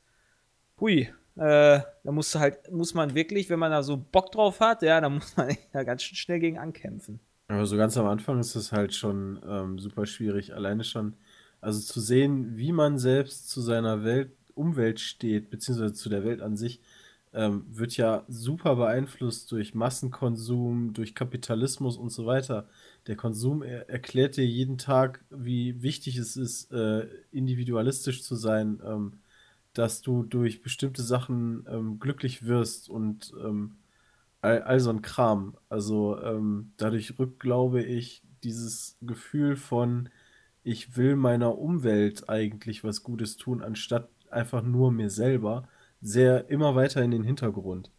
hui, 0.81 1.13
äh, 1.37 1.81
da 2.05 2.13
musst 2.13 2.35
du 2.35 2.39
halt, 2.39 2.71
muss 2.73 2.95
man 2.95 3.15
wirklich, 3.15 3.51
wenn 3.51 3.59
man 3.59 3.71
da 3.71 3.83
so 3.83 3.97
Bock 3.97 4.33
drauf 4.33 4.61
hat, 4.61 4.83
ja, 4.83 5.01
da 5.01 5.09
muss 5.09 5.37
man 5.37 5.55
ja 5.75 5.83
ganz 5.83 6.03
schnell 6.03 6.41
gegen 6.41 6.59
ankämpfen. 6.59 7.21
Aber 7.49 7.67
so 7.67 7.77
ganz 7.77 7.97
am 7.97 8.07
Anfang 8.07 8.41
ist 8.41 8.57
es 8.57 8.73
halt 8.73 8.95
schon 8.95 9.41
ähm, 9.47 9.79
super 9.79 10.07
schwierig. 10.07 10.55
Alleine 10.55 10.83
schon, 10.83 11.15
also 11.61 11.81
zu 11.81 12.01
sehen, 12.01 12.57
wie 12.57 12.73
man 12.73 12.99
selbst 12.99 13.49
zu 13.51 13.61
seiner 13.61 14.05
Welt, 14.05 14.33
Umwelt 14.55 15.01
steht, 15.01 15.51
beziehungsweise 15.51 15.93
zu 15.93 16.09
der 16.09 16.25
Welt 16.25 16.41
an 16.41 16.57
sich, 16.57 16.81
ähm, 17.35 17.67
wird 17.69 17.95
ja 17.99 18.25
super 18.29 18.77
beeinflusst 18.77 19.53
durch 19.53 19.75
Massenkonsum, 19.75 20.95
durch 20.95 21.15
Kapitalismus 21.15 21.99
und 21.99 22.11
so 22.11 22.25
weiter. 22.25 22.67
Der 23.07 23.17
Konsum 23.17 23.63
er 23.63 23.91
erklärt 23.91 24.39
dir 24.39 24.47
jeden 24.47 24.79
Tag, 24.79 25.23
wie 25.29 25.83
wichtig 25.83 26.17
es 26.17 26.39
ist, 26.39 26.73
äh, 26.73 27.07
individualistisch 27.31 28.23
zu 28.23 28.35
sein. 28.37 28.81
Ähm, 28.83 29.19
dass 29.79 30.01
du 30.01 30.23
durch 30.23 30.63
bestimmte 30.63 31.03
Sachen 31.03 31.67
ähm, 31.69 31.99
glücklich 32.01 32.47
wirst 32.47 32.89
und 32.89 33.33
ähm, 33.45 33.77
all, 34.41 34.63
all, 34.63 34.81
so 34.81 34.91
ein 34.91 35.03
Kram. 35.03 35.57
Also 35.69 36.21
ähm, 36.23 36.73
dadurch 36.79 37.19
rückt, 37.19 37.41
glaube 37.41 37.83
ich, 37.83 38.23
dieses 38.43 38.97
Gefühl 39.03 39.57
von, 39.57 40.09
ich 40.63 40.97
will 40.97 41.17
meiner 41.17 41.59
Umwelt 41.59 42.29
eigentlich 42.29 42.85
was 42.85 43.03
Gutes 43.03 43.37
tun, 43.37 43.63
anstatt 43.63 44.09
einfach 44.31 44.63
nur 44.63 44.93
mir 44.93 45.11
selber, 45.11 45.69
sehr 46.01 46.49
immer 46.49 46.75
weiter 46.75 47.03
in 47.03 47.11
den 47.11 47.25
Hintergrund. 47.25 47.91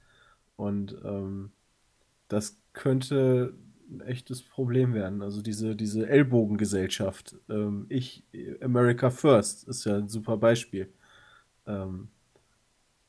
Und 0.56 0.96
ähm, 1.04 1.52
das 2.28 2.58
könnte 2.74 3.54
ein 3.90 4.02
echtes 4.02 4.42
Problem 4.42 4.94
werden. 4.94 5.22
Also 5.22 5.42
diese, 5.42 5.76
diese 5.76 6.08
Ellbogengesellschaft. 6.10 7.36
Ähm, 7.50 7.86
ich, 7.90 8.24
America 8.62 9.10
First, 9.12 9.68
ist 9.68 9.86
ja 9.86 9.98
ein 9.98 10.08
super 10.08 10.38
Beispiel. 10.38 10.90
Ähm, 11.68 12.10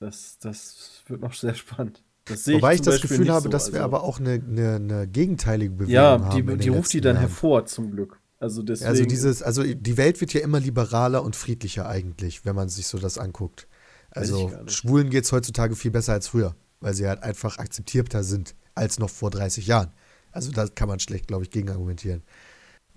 das, 0.00 0.38
das 0.38 1.02
wird 1.06 1.20
noch 1.20 1.34
sehr 1.34 1.54
spannend. 1.54 2.02
Wobei 2.28 2.74
ich, 2.74 2.80
ich 2.80 2.84
das 2.84 3.00
Gefühl 3.00 3.30
habe, 3.30 3.44
so. 3.44 3.48
dass 3.48 3.72
wir 3.72 3.82
also, 3.82 3.84
aber 3.84 4.02
auch 4.02 4.20
eine, 4.20 4.34
eine, 4.34 4.74
eine 4.74 5.08
gegenteilige 5.08 5.72
Bewegung 5.72 5.94
ja, 5.94 6.10
haben. 6.10 6.24
Ja, 6.24 6.54
die, 6.56 6.58
die 6.58 6.68
ruft 6.68 6.92
die 6.92 7.00
dann 7.00 7.16
Jahren. 7.16 7.28
hervor, 7.28 7.64
zum 7.64 7.90
Glück. 7.90 8.20
Also, 8.38 8.62
deswegen, 8.62 8.90
also 8.90 9.04
dieses, 9.04 9.42
also 9.42 9.62
die 9.64 9.96
Welt 9.96 10.20
wird 10.20 10.32
ja 10.32 10.40
immer 10.40 10.60
liberaler 10.60 11.24
und 11.24 11.34
friedlicher 11.34 11.88
eigentlich, 11.88 12.44
wenn 12.44 12.54
man 12.54 12.68
sich 12.68 12.86
so 12.86 12.98
das 12.98 13.18
anguckt. 13.18 13.66
Also 14.10 14.52
Schwulen 14.66 15.10
geht 15.10 15.24
es 15.24 15.32
heutzutage 15.32 15.74
viel 15.74 15.90
besser 15.90 16.12
als 16.12 16.28
früher, 16.28 16.54
weil 16.80 16.94
sie 16.94 17.06
halt 17.06 17.22
einfach 17.22 17.58
akzeptierter 17.58 18.22
sind 18.22 18.54
als 18.74 18.98
noch 18.98 19.10
vor 19.10 19.30
30 19.30 19.66
Jahren. 19.66 19.90
Also 20.30 20.52
da 20.52 20.66
kann 20.68 20.88
man 20.88 21.00
schlecht, 21.00 21.26
glaube 21.26 21.44
ich, 21.44 21.50
gegen 21.50 21.70
argumentieren. 21.70 22.22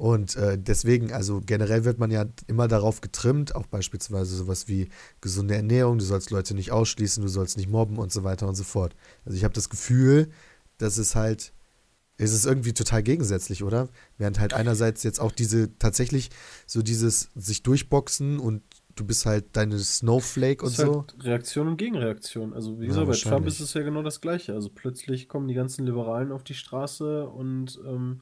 Und 0.01 0.35
äh, 0.35 0.57
deswegen, 0.57 1.13
also 1.13 1.41
generell 1.45 1.85
wird 1.85 1.99
man 1.99 2.09
ja 2.09 2.25
immer 2.47 2.67
darauf 2.67 3.01
getrimmt, 3.01 3.53
auch 3.53 3.67
beispielsweise 3.67 4.35
sowas 4.35 4.67
wie 4.67 4.89
gesunde 5.21 5.53
Ernährung, 5.53 5.99
du 5.99 6.03
sollst 6.03 6.31
Leute 6.31 6.55
nicht 6.55 6.71
ausschließen, 6.71 7.21
du 7.21 7.30
sollst 7.30 7.55
nicht 7.55 7.69
mobben 7.69 7.99
und 7.99 8.11
so 8.11 8.23
weiter 8.23 8.47
und 8.47 8.55
so 8.55 8.63
fort. 8.63 8.95
Also 9.25 9.38
ich 9.38 9.43
habe 9.43 9.53
das 9.53 9.69
Gefühl, 9.69 10.31
dass 10.80 10.97
es 10.97 11.13
halt, 11.13 11.53
es 12.17 12.33
ist 12.33 12.47
irgendwie 12.47 12.73
total 12.73 13.03
gegensätzlich, 13.03 13.63
oder? 13.63 13.89
Während 14.17 14.39
halt 14.39 14.55
einerseits 14.55 15.03
jetzt 15.03 15.19
auch 15.19 15.31
diese, 15.31 15.77
tatsächlich 15.77 16.31
so 16.65 16.81
dieses 16.81 17.30
sich 17.35 17.61
durchboxen 17.61 18.39
und 18.39 18.63
du 18.95 19.05
bist 19.05 19.27
halt 19.27 19.55
deine 19.55 19.77
Snowflake 19.77 20.65
und 20.65 20.71
so. 20.71 21.05
Halt 21.11 21.25
Reaktion 21.25 21.67
und 21.67 21.77
Gegenreaktion. 21.77 22.55
Also 22.55 22.80
wie 22.80 22.88
gesagt, 22.88 23.05
ja, 23.05 23.13
bei 23.13 23.17
Trump 23.19 23.45
ist 23.45 23.59
es 23.59 23.75
ja 23.75 23.83
genau 23.83 24.01
das 24.01 24.19
Gleiche. 24.19 24.55
Also 24.55 24.71
plötzlich 24.73 25.30
kommen 25.30 25.47
die 25.47 25.53
ganzen 25.53 25.85
Liberalen 25.85 26.31
auf 26.31 26.43
die 26.43 26.55
Straße 26.55 27.30
und 27.30 27.80
ähm, 27.85 28.21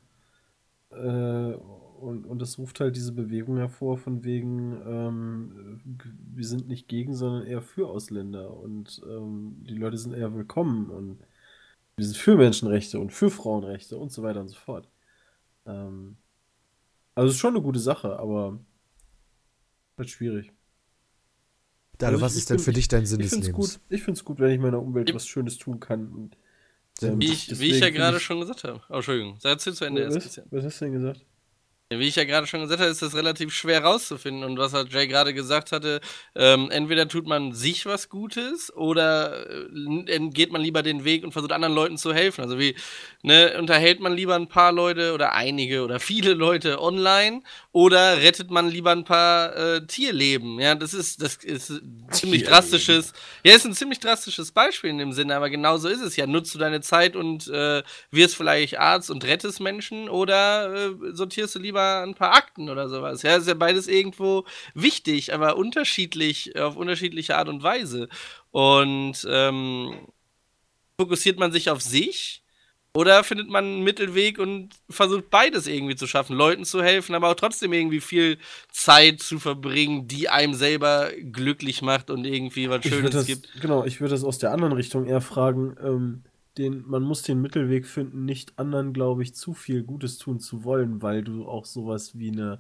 äh, 0.92 1.53
und, 2.00 2.26
und 2.26 2.40
das 2.40 2.58
ruft 2.58 2.80
halt 2.80 2.95
diese 2.95 3.11
Bewegung 3.11 3.58
hervor, 3.58 3.98
von 3.98 4.24
wegen, 4.24 4.82
ähm, 4.85 5.82
wir 6.34 6.45
sind 6.45 6.68
nicht 6.68 6.88
gegen, 6.88 7.14
sondern 7.14 7.45
eher 7.45 7.61
für 7.61 7.90
Ausländer. 7.90 8.56
Und 8.56 9.01
ähm, 9.06 9.58
die 9.68 9.76
Leute 9.76 9.98
sind 9.98 10.14
eher 10.14 10.34
willkommen 10.34 10.90
und 10.90 11.19
wir 11.98 12.06
sind 12.06 12.16
für 12.16 12.38
Menschenrechte 12.38 13.00
und 13.00 13.11
für 13.11 13.30
Frauenrechte 13.30 13.98
und 13.98 14.11
so 14.11 14.24
weiter 14.24 14.40
und 14.40 14.48
so 14.48 14.56
fort. 14.56 14.88
Ähm, 15.66 16.16
also 17.16 17.27
es 17.27 17.35
ist 17.35 17.42
schon 17.42 17.56
eine 17.56 17.64
gute 17.64 17.80
Sache, 17.80 18.18
aber 18.18 18.59
halt 19.98 20.09
schwierig. 20.09 20.53
Dado, 21.98 22.14
also 22.14 22.26
was 22.26 22.35
ist 22.38 22.50
denn 22.50 22.59
für 22.59 22.72
dich 22.72 22.88
dein 22.88 23.06
Sinn 23.06 23.19
des 23.19 23.32
Lebens? 23.32 23.51
Gut, 23.51 23.80
ich 23.90 24.03
finde 24.03 24.18
es 24.18 24.24
gut, 24.24 24.40
wenn 24.40 24.51
ich 24.51 24.59
meiner 24.59 24.82
Umwelt 24.82 25.14
was 25.14 25.27
Schönes 25.27 25.58
tun 25.58 25.82
kann. 25.82 26.14
Und 26.14 26.38
wie 27.02 27.32
ich, 27.32 27.60
wie 27.60 27.72
ich 27.72 27.80
ja 27.80 27.90
gerade 27.90 28.19
schon 28.19 28.40
gesagt 28.40 28.64
habe. 28.64 28.82
Oh, 28.90 28.95
Entschuldigung, 28.95 29.38
sag 29.40 29.60
zu 29.60 29.86
Ende 29.86 30.08
was, 30.08 30.16
erst, 30.16 30.42
Was 30.52 30.64
hast 30.66 30.82
du 30.82 30.86
denn 30.86 30.94
gesagt? 30.94 31.26
Wie 31.92 32.08
ich 32.08 32.18
ja 32.18 32.24
gerade 32.24 32.45
schon 32.45 32.61
gesagt 32.61 32.82
habe, 32.82 32.92
ist 32.92 33.01
das 33.01 33.16
relativ 33.16 33.51
schwer 33.51 33.84
rauszufinden. 33.84 34.43
Und 34.43 34.59
was 34.59 34.74
halt 34.74 34.93
Jay 34.93 35.08
gerade 35.08 35.34
gesagt 35.34 35.72
hatte, 35.72 36.01
ähm, 36.35 36.69
entweder 36.69 37.08
tut 37.08 37.26
man 37.26 37.51
sich 37.53 37.88
was 37.88 38.09
Gutes 38.09 38.72
oder 38.76 39.50
äh, 39.50 40.19
geht 40.30 40.51
man 40.51 40.61
lieber 40.61 40.84
den 40.84 41.03
Weg 41.03 41.24
und 41.24 41.32
versucht 41.32 41.51
anderen 41.51 41.74
Leuten 41.74 41.98
zu 41.98 42.14
helfen. 42.14 42.43
Also 42.43 42.59
wie 42.59 42.76
ne, 43.24 43.56
unterhält 43.58 44.01
man 44.01 44.14
lieber 44.14 44.35
ein 44.35 44.48
paar 44.48 44.72
Leute 44.72 45.16
oder 45.16 45.34
einige 45.34 45.84
oder 45.84 46.00
viele 46.00 46.35
Leute 46.35 46.80
online 46.80 47.42
oder 47.72 48.18
rettet 48.18 48.51
man 48.51 48.69
lieber 48.69 48.92
ein 48.92 49.03
paar 49.03 49.56
äh, 49.56 49.88
Tierleben? 49.88 50.59
Ja, 50.59 50.76
das 50.76 50.93
ist 50.93 51.24
das 51.24 51.38
ist 51.38 51.72
ein 51.72 52.06
ziemlich 52.11 52.43
drastisches. 52.43 53.14
Ja, 53.43 53.56
ist 53.56 53.66
ein 53.66 53.74
ziemlich 53.74 54.00
drastisches 54.00 54.51
Beispiel 54.51 54.92
in 54.92 55.00
dem 55.00 55.11
Sinne, 55.11 55.35
aber 55.35 55.50
genauso 55.50 55.88
ist 55.88 56.01
es 56.01 56.16
ja. 56.16 56.27
Nutzt 56.27 56.53
du 56.53 56.59
deine 56.59 56.82
Zeit 56.82 57.16
und 57.16 57.48
äh, 57.48 57.82
wirst 58.11 58.35
vielleicht 58.35 58.77
Arzt 58.77 59.09
und 59.09 59.26
rettest 59.26 59.59
Menschen 59.59 60.08
oder 60.08 60.72
äh, 60.72 60.92
sortierst 61.14 61.56
du 61.56 61.59
lieber 61.59 61.78
lieber 61.80 62.03
ein 62.03 62.16
paar 62.16 62.33
Akten 62.33 62.69
oder 62.69 62.90
sowas. 62.90 63.22
Ja, 63.22 63.35
ist 63.35 63.48
ja 63.48 63.53
beides 63.53 63.88
irgendwo 63.88 64.45
wichtig, 64.74 65.33
aber 65.33 65.58
unterschiedlich, 65.58 66.58
auf 66.59 66.75
unterschiedliche 66.75 67.38
Art 67.38 67.49
und 67.49 67.64
Weise. 67.64 68.09
Und 68.51 69.25
ähm, 69.30 69.93
fokussiert 70.99 71.40
man 71.40 71.51
sich 71.51 71.69
auf 71.69 71.82
sich 71.82 72.43
oder 72.93 73.24
findet 73.24 73.49
man 73.49 73.64
einen 73.64 73.83
Mittelweg 73.83 74.40
und 74.40 74.69
versucht 74.90 75.30
beides 75.30 75.67
irgendwie 75.67 75.95
zu 75.95 76.08
schaffen, 76.08 76.35
Leuten 76.35 76.66
zu 76.66 76.82
helfen, 76.82 77.14
aber 77.14 77.30
auch 77.30 77.35
trotzdem 77.35 77.72
irgendwie 77.72 78.01
viel 78.01 78.40
Zeit 78.72 79.22
zu 79.22 79.40
verbringen, 79.40 80.08
die 80.08 80.27
einem 80.27 80.56
selber 80.56 81.11
glücklich 81.32 81.82
macht 81.82 82.09
und 82.09 82.25
irgendwie 82.25 82.69
was 82.69 82.83
Schönes 82.83 83.11
das, 83.11 83.25
gibt. 83.27 83.49
Genau, 83.61 83.85
ich 83.85 84.01
würde 84.01 84.16
das 84.16 84.24
aus 84.24 84.40
der 84.40 84.51
anderen 84.51 84.74
Richtung 84.74 85.06
eher 85.06 85.22
fragen. 85.22 85.75
Ähm, 85.82 86.24
den, 86.59 86.88
man 86.88 87.03
muss 87.03 87.23
den 87.23 87.41
Mittelweg 87.41 87.88
finden, 87.88 88.25
nicht 88.25 88.59
anderen, 88.59 88.93
glaube 88.93 89.23
ich, 89.23 89.33
zu 89.33 89.53
viel 89.53 89.83
Gutes 89.83 90.17
tun 90.17 90.39
zu 90.39 90.63
wollen, 90.63 91.01
weil 91.01 91.23
du 91.23 91.47
auch 91.47 91.65
sowas 91.65 92.17
wie 92.17 92.31
eine, 92.31 92.59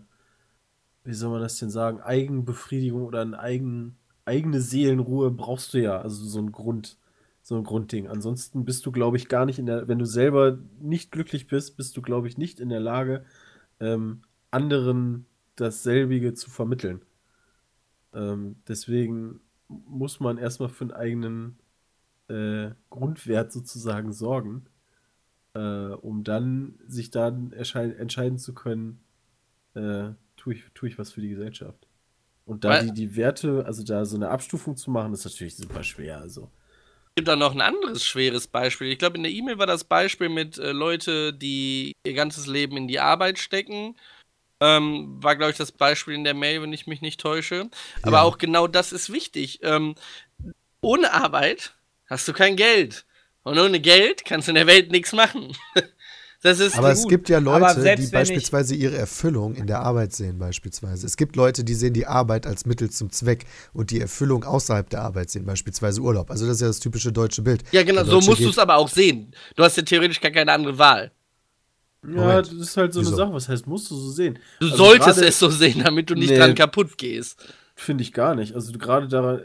wie 1.03 1.13
soll 1.13 1.31
man 1.31 1.41
das 1.41 1.57
denn 1.59 1.69
sagen, 1.69 2.01
Eigenbefriedigung 2.01 3.03
oder 3.03 3.21
eine 3.21 3.37
eigen, 3.39 3.97
eigene 4.25 4.61
Seelenruhe 4.61 5.31
brauchst 5.31 5.73
du 5.73 5.81
ja, 5.81 6.01
also 6.01 6.25
so 6.25 6.39
ein 6.39 6.51
Grund, 6.51 6.97
so 7.41 7.57
ein 7.57 7.63
Grundding. 7.63 8.07
Ansonsten 8.07 8.65
bist 8.65 8.85
du, 8.85 8.91
glaube 8.91 9.17
ich, 9.17 9.27
gar 9.27 9.45
nicht 9.45 9.59
in 9.59 9.65
der, 9.65 9.87
wenn 9.87 9.99
du 9.99 10.05
selber 10.05 10.59
nicht 10.79 11.11
glücklich 11.11 11.47
bist, 11.47 11.77
bist 11.77 11.97
du, 11.97 12.01
glaube 12.01 12.27
ich, 12.27 12.37
nicht 12.37 12.59
in 12.59 12.69
der 12.69 12.79
Lage, 12.79 13.25
ähm, 13.81 14.21
anderen 14.51 15.25
dasselbige 15.57 16.33
zu 16.33 16.49
vermitteln. 16.49 17.01
Ähm, 18.13 18.57
deswegen 18.67 19.41
muss 19.67 20.19
man 20.19 20.37
erstmal 20.37 20.69
für 20.69 20.85
einen 20.85 20.93
eigenen 20.93 21.59
äh, 22.29 22.71
Grundwert 22.89 23.51
sozusagen 23.51 24.13
sorgen, 24.13 24.65
äh, 25.53 25.59
um 25.59 26.23
dann 26.23 26.79
sich 26.87 27.11
dann 27.11 27.51
entscheiden 27.51 28.37
zu 28.37 28.53
können, 28.53 28.99
äh, 29.73 30.09
tue 30.37 30.53
ich, 30.53 30.63
tu 30.73 30.85
ich 30.85 30.97
was 30.97 31.11
für 31.11 31.21
die 31.21 31.29
Gesellschaft. 31.29 31.87
Und 32.45 32.63
da 32.63 32.81
die, 32.81 32.91
die 32.91 33.15
Werte, 33.15 33.63
also 33.65 33.83
da 33.83 34.05
so 34.05 34.15
eine 34.15 34.29
Abstufung 34.29 34.75
zu 34.75 34.89
machen, 34.89 35.13
ist 35.13 35.25
natürlich 35.25 35.55
super 35.55 35.83
schwer. 35.83 36.19
Also. 36.19 36.49
Es 37.09 37.15
gibt 37.15 37.27
da 37.27 37.35
noch 37.35 37.53
ein 37.53 37.61
anderes 37.61 38.03
schweres 38.03 38.47
Beispiel. 38.47 38.87
Ich 38.87 38.97
glaube, 38.97 39.17
in 39.17 39.23
der 39.23 39.31
E-Mail 39.31 39.59
war 39.59 39.67
das 39.67 39.83
Beispiel 39.83 40.29
mit 40.29 40.57
äh, 40.57 40.71
Leute, 40.71 41.33
die 41.33 41.95
ihr 42.03 42.13
ganzes 42.13 42.47
Leben 42.47 42.77
in 42.77 42.87
die 42.87 42.99
Arbeit 42.99 43.37
stecken. 43.37 43.95
Ähm, 44.61 45.21
war, 45.23 45.35
glaube 45.35 45.51
ich, 45.51 45.57
das 45.57 45.71
Beispiel 45.71 46.15
in 46.15 46.23
der 46.23 46.33
Mail, 46.33 46.61
wenn 46.61 46.73
ich 46.73 46.87
mich 46.87 47.01
nicht 47.01 47.19
täusche. 47.19 47.69
Aber 48.01 48.17
ja. 48.17 48.23
auch 48.23 48.37
genau 48.37 48.67
das 48.67 48.91
ist 48.93 49.11
wichtig. 49.11 49.59
Ähm, 49.61 49.95
ohne 50.81 51.13
Arbeit 51.13 51.75
hast 52.09 52.27
du 52.27 52.33
kein 52.33 52.55
Geld. 52.55 53.05
Und 53.43 53.57
ohne 53.57 53.79
Geld 53.79 54.25
kannst 54.25 54.47
du 54.47 54.51
in 54.51 54.55
der 54.55 54.67
Welt 54.67 54.91
nichts 54.91 55.13
machen. 55.13 55.55
Das 56.41 56.61
ist 56.61 56.77
Aber 56.77 56.89
es 56.89 57.01
gut. 57.01 57.09
gibt 57.09 57.27
ja 57.27 57.39
Leute, 57.39 57.95
die 57.97 58.07
beispielsweise 58.07 58.73
ihre 58.73 58.95
Erfüllung 58.95 59.55
in 59.55 59.67
der 59.67 59.81
Arbeit 59.81 60.13
sehen, 60.13 60.39
beispielsweise. 60.39 61.05
Es 61.05 61.17
gibt 61.17 61.35
Leute, 61.35 61.65
die 61.65 61.73
sehen 61.73 61.91
die 61.93 62.05
Arbeit 62.07 62.47
als 62.47 62.65
Mittel 62.65 62.89
zum 62.89 63.11
Zweck 63.11 63.45
und 63.73 63.91
die 63.91 63.99
Erfüllung 63.99 64.45
außerhalb 64.45 64.89
der 64.89 65.01
Arbeit 65.01 65.29
sehen, 65.31 65.45
beispielsweise 65.45 65.99
Urlaub. 65.99 66.31
Also 66.31 66.45
das 66.45 66.55
ist 66.55 66.61
ja 66.61 66.67
das 66.67 66.79
typische 66.79 67.11
deutsche 67.11 67.41
Bild. 67.41 67.63
Ja, 67.73 67.83
genau, 67.83 68.05
so 68.05 68.21
musst 68.21 68.39
du 68.39 68.47
es 68.47 68.57
aber 68.57 68.77
auch 68.77 68.87
sehen. 68.87 69.33
Du 69.57 69.63
hast 69.65 69.75
ja 69.75 69.83
theoretisch 69.83 70.21
gar 70.21 70.31
keine 70.31 70.53
andere 70.53 70.77
Wahl. 70.77 71.11
Ja, 72.03 72.09
Moment. 72.21 72.47
das 72.47 72.53
ist 72.53 72.77
halt 72.77 72.93
so 72.93 73.01
Wieso? 73.01 73.09
eine 73.09 73.17
Sache. 73.17 73.33
Was 73.33 73.49
heißt, 73.49 73.67
musst 73.67 73.91
du 73.91 73.95
so 73.97 74.09
sehen? 74.09 74.39
Du 74.61 74.67
Also 74.67 74.77
solltest 74.77 75.21
es 75.21 75.39
so 75.39 75.49
sehen, 75.49 75.81
damit 75.83 76.09
du 76.09 76.15
nicht 76.15 76.29
Nee. 76.29 76.37
dran 76.37 76.55
kaputt 76.55 76.97
gehst. 76.97 77.35
Finde 77.75 78.01
ich 78.01 78.13
gar 78.13 78.35
nicht. 78.35 78.55
Also 78.55 78.71
du 78.71 78.79
gerade 78.79 79.09
daran. 79.09 79.41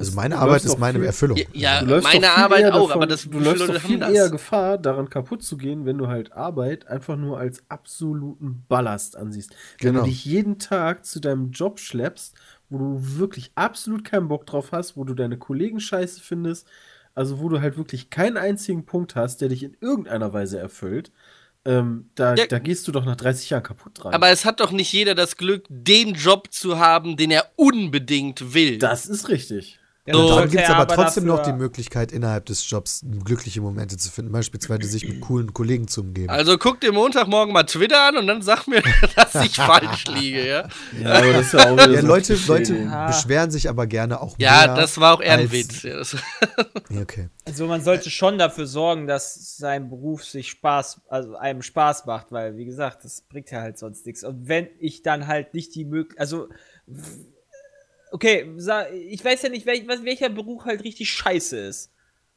Also 0.00 0.16
meine 0.16 0.34
du 0.34 0.40
Arbeit 0.40 0.64
ist 0.64 0.78
meine 0.78 0.98
viel- 0.98 1.06
Erfüllung. 1.06 1.38
Ja, 1.52 1.82
ja 1.82 2.00
meine 2.00 2.30
Arbeit 2.32 2.60
eher 2.62 2.74
auch, 2.74 2.88
davon- 2.88 2.92
aber 2.92 3.06
das 3.06 3.22
du 3.28 3.38
läufst 3.38 3.68
doch 3.68 3.80
viel 3.80 3.98
das. 3.98 4.10
eher 4.12 4.28
Gefahr, 4.30 4.78
daran 4.78 5.08
kaputt 5.08 5.42
zu 5.42 5.56
gehen, 5.56 5.84
wenn 5.86 5.98
du 5.98 6.08
halt 6.08 6.32
Arbeit 6.32 6.86
einfach 6.88 7.16
nur 7.16 7.38
als 7.38 7.62
absoluten 7.68 8.64
Ballast 8.68 9.16
ansiehst. 9.16 9.54
Wenn 9.80 9.92
Genau. 9.92 10.04
du 10.04 10.10
dich 10.10 10.24
jeden 10.24 10.58
Tag 10.58 11.04
zu 11.06 11.20
deinem 11.20 11.50
Job 11.52 11.78
schleppst, 11.78 12.34
wo 12.68 12.78
du 12.78 12.96
wirklich 13.18 13.52
absolut 13.54 14.04
keinen 14.04 14.28
Bock 14.28 14.46
drauf 14.46 14.72
hast, 14.72 14.96
wo 14.96 15.04
du 15.04 15.14
deine 15.14 15.38
Kollegen 15.38 15.80
scheiße 15.80 16.20
findest, 16.20 16.66
also 17.14 17.40
wo 17.40 17.48
du 17.48 17.60
halt 17.60 17.76
wirklich 17.76 18.10
keinen 18.10 18.36
einzigen 18.36 18.86
Punkt 18.86 19.16
hast, 19.16 19.40
der 19.40 19.48
dich 19.48 19.62
in 19.64 19.76
irgendeiner 19.80 20.32
Weise 20.32 20.58
erfüllt, 20.58 21.10
ähm, 21.66 22.08
da, 22.14 22.36
Ja. 22.36 22.46
da 22.46 22.58
gehst 22.58 22.86
du 22.88 22.92
doch 22.92 23.04
nach 23.04 23.16
30 23.16 23.50
Jahren 23.50 23.64
kaputt 23.64 23.92
dran. 24.02 24.14
Aber 24.14 24.28
es 24.30 24.44
hat 24.46 24.60
doch 24.60 24.70
nicht 24.70 24.92
jeder 24.92 25.14
das 25.14 25.36
Glück, 25.36 25.64
den 25.68 26.14
Job 26.14 26.52
zu 26.52 26.78
haben, 26.78 27.16
den 27.18 27.30
er 27.32 27.50
unbedingt 27.56 28.54
will. 28.54 28.78
das 28.78 29.06
ist 29.06 29.28
richtig. 29.28 29.79
Ja, 30.06 30.14
So. 30.14 30.34
dann 30.36 30.48
gibt 30.48 30.62
es 30.62 30.68
er 30.68 30.76
aber 30.76 30.92
trotzdem 30.94 31.24
noch 31.26 31.42
die 31.42 31.52
Möglichkeit, 31.52 32.10
innerhalb 32.10 32.46
des 32.46 32.68
Jobs 32.68 33.04
glückliche 33.24 33.60
Momente 33.60 33.96
zu 33.98 34.10
finden, 34.10 34.32
beispielsweise 34.32 34.88
sich 34.88 35.06
mit 35.06 35.20
coolen 35.20 35.52
Kollegen 35.52 35.88
zu 35.88 36.00
umgeben. 36.00 36.30
Also 36.30 36.56
guck 36.56 36.80
dir 36.80 36.90
Montagmorgen 36.92 37.52
mal 37.52 37.64
Twitter 37.64 38.08
an 38.08 38.16
und 38.16 38.26
dann 38.26 38.40
sag 38.40 38.66
mir, 38.66 38.82
dass 39.16 39.34
ich 39.44 39.56
falsch 39.56 40.06
liege, 40.06 40.46
ja? 40.48 40.68
Ja, 41.00 41.12
aber 41.14 41.32
das 41.34 41.46
ist 41.46 41.52
ja 41.52 41.68
auch 41.70 41.72
wieder 41.74 41.90
Ja, 41.90 42.00
so 42.00 42.06
Leute, 42.06 42.38
Leute. 42.46 42.88
Ah. 42.90 43.06
beschweren 43.08 43.50
sich 43.50 43.68
aber 43.68 43.86
gerne 43.86 44.20
auch 44.22 44.36
Ja, 44.38 44.66
mehr. 44.66 44.74
das 44.74 44.98
war 44.98 45.14
auch 45.14 45.20
eher 45.20 45.34
ein 45.34 45.52
Witz. 45.52 45.82
Ja, 45.82 46.00
Ja, 46.90 47.02
okay. 47.02 47.28
Also 47.44 47.66
man 47.66 47.82
sollte 47.82 48.10
schon 48.10 48.38
dafür 48.38 48.66
sorgen, 48.66 49.06
dass 49.06 49.56
sein 49.58 49.90
Beruf 49.90 50.24
sich 50.24 50.48
Spaß, 50.50 51.02
also 51.08 51.36
einem 51.36 51.62
Spaß 51.62 52.06
macht, 52.06 52.32
weil 52.32 52.56
wie 52.56 52.64
gesagt, 52.64 53.04
das 53.04 53.20
bringt 53.22 53.50
ja 53.50 53.60
halt 53.60 53.78
sonst 53.78 54.06
nichts. 54.06 54.24
Und 54.24 54.48
wenn 54.48 54.68
ich 54.78 55.02
dann 55.02 55.26
halt 55.26 55.52
nicht 55.54 55.74
die 55.74 55.84
Möglichkeit, 55.84 56.20
also 56.20 56.48
okay, 58.12 58.52
ich 59.08 59.24
weiß 59.24 59.42
ja 59.42 59.48
nicht, 59.48 59.66
welcher 59.66 60.28
Beruf 60.28 60.64
halt 60.64 60.84
richtig 60.84 61.10
scheiße 61.10 61.58
ist. 61.58 61.90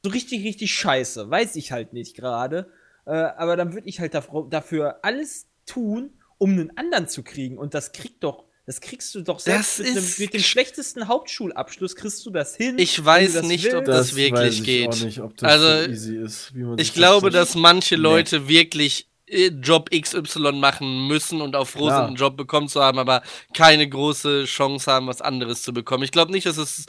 So 0.03 0.11
richtig, 0.11 0.43
richtig 0.43 0.73
scheiße, 0.73 1.29
weiß 1.29 1.55
ich 1.55 1.71
halt 1.71 1.93
nicht 1.93 2.15
gerade. 2.15 2.69
Äh, 3.05 3.11
aber 3.11 3.55
dann 3.55 3.73
würde 3.73 3.87
ich 3.87 3.99
halt 3.99 4.13
dafür, 4.13 4.99
alles 5.01 5.47
tun, 5.65 6.11
um 6.37 6.51
einen 6.51 6.77
anderen 6.77 7.07
zu 7.07 7.23
kriegen. 7.23 7.57
Und 7.57 7.73
das 7.73 7.91
kriegt 7.93 8.23
doch, 8.23 8.45
das 8.65 8.81
kriegst 8.81 9.13
du 9.15 9.21
doch 9.21 9.39
selbst 9.39 9.79
mit, 9.79 9.87
einem, 9.89 10.05
mit 10.17 10.33
dem 10.33 10.41
schlechtesten 10.41 11.07
Hauptschulabschluss 11.07 11.95
kriegst 11.95 12.25
du 12.25 12.31
das 12.31 12.55
hin. 12.55 12.77
Ich 12.79 13.03
weiß 13.03 13.43
nicht, 13.43 13.65
willst. 13.65 13.75
ob 13.77 13.85
das 13.85 14.15
wirklich 14.15 14.63
geht. 14.63 14.89
Auch 14.89 14.99
nicht, 15.01 15.19
ob 15.21 15.37
das 15.37 15.51
Also, 15.51 15.83
so 15.85 15.89
easy 15.89 16.17
ist, 16.17 16.55
wie 16.55 16.63
man 16.63 16.77
ich 16.77 16.93
glaube, 16.93 17.29
das 17.29 17.49
dass 17.49 17.55
manche 17.55 17.95
Nee. 17.95 18.01
Leute 18.01 18.47
wirklich 18.47 19.01
äh, 19.03 19.12
Job 19.61 19.89
XY 19.91 20.53
machen 20.53 21.07
müssen 21.07 21.41
und 21.41 21.55
auch 21.55 21.67
froh 21.67 21.89
sind, 21.89 21.97
einen 21.99 22.15
Job 22.15 22.37
bekommen 22.37 22.67
zu 22.67 22.81
haben, 22.81 22.99
aber 22.99 23.21
keine 23.53 23.87
große 23.87 24.45
Chance 24.45 24.91
haben, 24.91 25.07
was 25.07 25.21
anderes 25.21 25.61
zu 25.61 25.73
bekommen. 25.73 26.03
Ich 26.03 26.11
glaube 26.11 26.31
nicht, 26.31 26.45
dass 26.45 26.57
es 26.57 26.85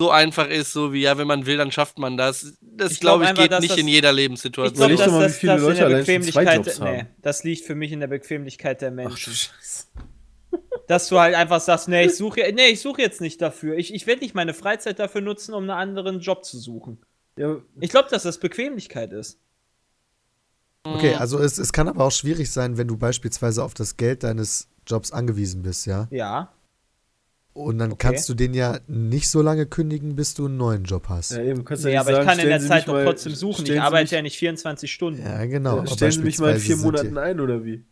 so 0.00 0.10
einfach 0.10 0.48
ist, 0.48 0.72
so 0.72 0.92
wie, 0.94 1.02
ja, 1.02 1.18
wenn 1.18 1.26
man 1.26 1.44
will, 1.44 1.58
dann 1.58 1.70
schafft 1.70 1.98
man 1.98 2.16
das. 2.16 2.54
Das, 2.62 2.92
Ich 2.92 3.00
glaub 3.00 3.20
glaube 3.20 3.24
ich, 3.24 3.30
einfach, 3.30 3.42
geht 3.42 3.60
nicht 3.60 3.72
das- 3.72 3.78
in 3.78 3.88
jeder 3.88 4.10
Ich 4.10 4.16
Lebenssituation. 4.16 4.88
glaube, 4.96 5.10
mal, 5.10 5.18
wie 5.20 5.24
das, 5.24 5.36
viele 5.36 5.52
das 5.56 5.62
in 5.68 5.74
der 5.76 5.88
Bequemlichkeit, 5.98 6.56
Jobs 6.56 6.78
nee, 6.80 6.98
haben. 7.00 7.06
das 7.20 7.44
liegt 7.44 7.64
für 7.66 7.74
mich 7.74 7.92
in 7.92 8.00
der 8.00 8.06
Bequemlichkeit 8.06 8.80
der 8.80 8.88
Ach, 8.88 8.92
du 8.92 8.96
Menschen. 9.08 9.32
Scheiße. 9.34 9.84
dass 10.88 11.08
du 11.08 11.18
halt 11.20 11.34
einfach 11.34 11.60
sagst, 11.60 11.88
nee, 11.88 12.06
ich 12.06 12.16
suche, 12.16 12.50
nee, 12.54 12.68
ich 12.68 12.80
suche 12.80 13.02
jetzt 13.02 13.20
nicht 13.20 13.40
dafür. 13.42 13.76
Ich, 13.76 13.92
ich 13.94 14.06
werde 14.06 14.22
nicht 14.22 14.34
meine 14.34 14.54
Freizeit 14.54 14.98
dafür 14.98 15.20
nutzen, 15.20 15.52
um 15.54 15.62
einen 15.64 15.70
anderen 15.70 16.20
Job 16.20 16.44
zu 16.44 16.58
suchen. 16.58 16.98
Ja, 17.38 17.58
Ich 17.80 17.90
glaube, 17.90 18.08
dass 18.10 18.22
das 18.24 18.38
Bequemlichkeit 18.40 19.12
ist. 19.12 19.38
Okay, 20.84 21.14
also 21.14 21.38
es, 21.38 21.58
es 21.58 21.72
kann 21.72 21.88
aber 21.88 22.04
auch 22.04 22.12
schwierig 22.12 22.50
sein, 22.50 22.78
wenn 22.78 22.88
du 22.88 22.96
beispielsweise 22.96 23.62
auf 23.62 23.74
das 23.74 23.96
Geld 23.96 24.22
deines 24.22 24.68
Jobs 24.86 25.12
angewiesen 25.12 25.62
bist, 25.62 25.86
ja? 25.86 26.08
Ja. 26.10 26.52
Und 27.52 27.78
dann 27.78 27.92
Okay. 27.92 28.08
kannst 28.12 28.28
du 28.28 28.34
den 28.34 28.54
ja 28.54 28.78
nicht 28.86 29.28
so 29.28 29.42
lange 29.42 29.66
kündigen, 29.66 30.14
bis 30.16 30.34
du 30.34 30.46
einen 30.46 30.56
neuen 30.56 30.84
Job 30.84 31.08
hast. 31.08 31.32
ja, 31.32 31.42
eben, 31.42 31.64
kannst 31.64 31.84
Nee, 31.84 31.90
ja 31.92 31.98
nicht 31.98 32.08
aber 32.08 32.10
ich 32.10 32.16
sagen, 32.24 32.28
kann 32.28 32.38
in 32.38 32.48
der 32.48 32.60
Sie 32.60 32.68
Zeit 32.68 32.88
doch 32.88 33.02
trotzdem 33.04 33.34
suchen. 33.34 33.66
Ich 33.66 33.80
arbeite 33.80 34.04
mich- 34.04 34.10
ja 34.12 34.22
nicht 34.22 34.38
24 34.38 34.90
Stunden. 34.92 35.20
Ja, 35.22 35.44
genau. 35.46 35.78
Ja, 35.78 35.86
Stellen 35.88 36.12
Sie 36.12 36.20
mich 36.22 36.38
mal 36.38 36.54
in 36.54 36.60
vier 36.60 36.76
Monaten 36.76 37.18
ein, 37.18 37.40
oder 37.40 37.64
wie? 37.64 37.84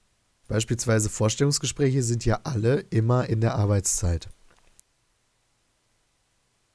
Beispielsweise 0.46 1.10
Vorstellungsgespräche 1.10 2.02
sind 2.02 2.24
ja 2.24 2.40
alle 2.44 2.80
immer 2.90 3.28
in 3.28 3.40
der 3.42 3.56
Arbeitszeit. 3.56 4.28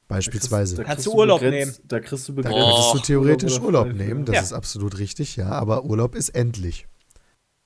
Beispielsweise. 0.08 0.76
Da 0.76 0.84
Kannst 0.84 1.06
du 1.06 1.14
Urlaub 1.14 1.40
begrenzt- 1.42 1.82
Da 1.88 2.00
kriegst 2.00 2.28
du 2.28 2.34
Da 2.34 2.42
begrenzt. 2.44 2.60
könntest 2.68 2.94
du 2.94 3.00
theoretisch 3.00 3.60
Urlaub 3.60 3.88
frei, 3.88 3.94
nehmen, 3.94 4.26
das 4.26 4.36
Ja. 4.36 4.42
ist 4.42 4.54
absolut 4.54 4.98
richtig, 5.00 5.36
ja, 5.38 5.50
aber 5.50 5.86
Urlaub 5.86 6.14
ist 6.16 6.30
endlich. 6.30 6.88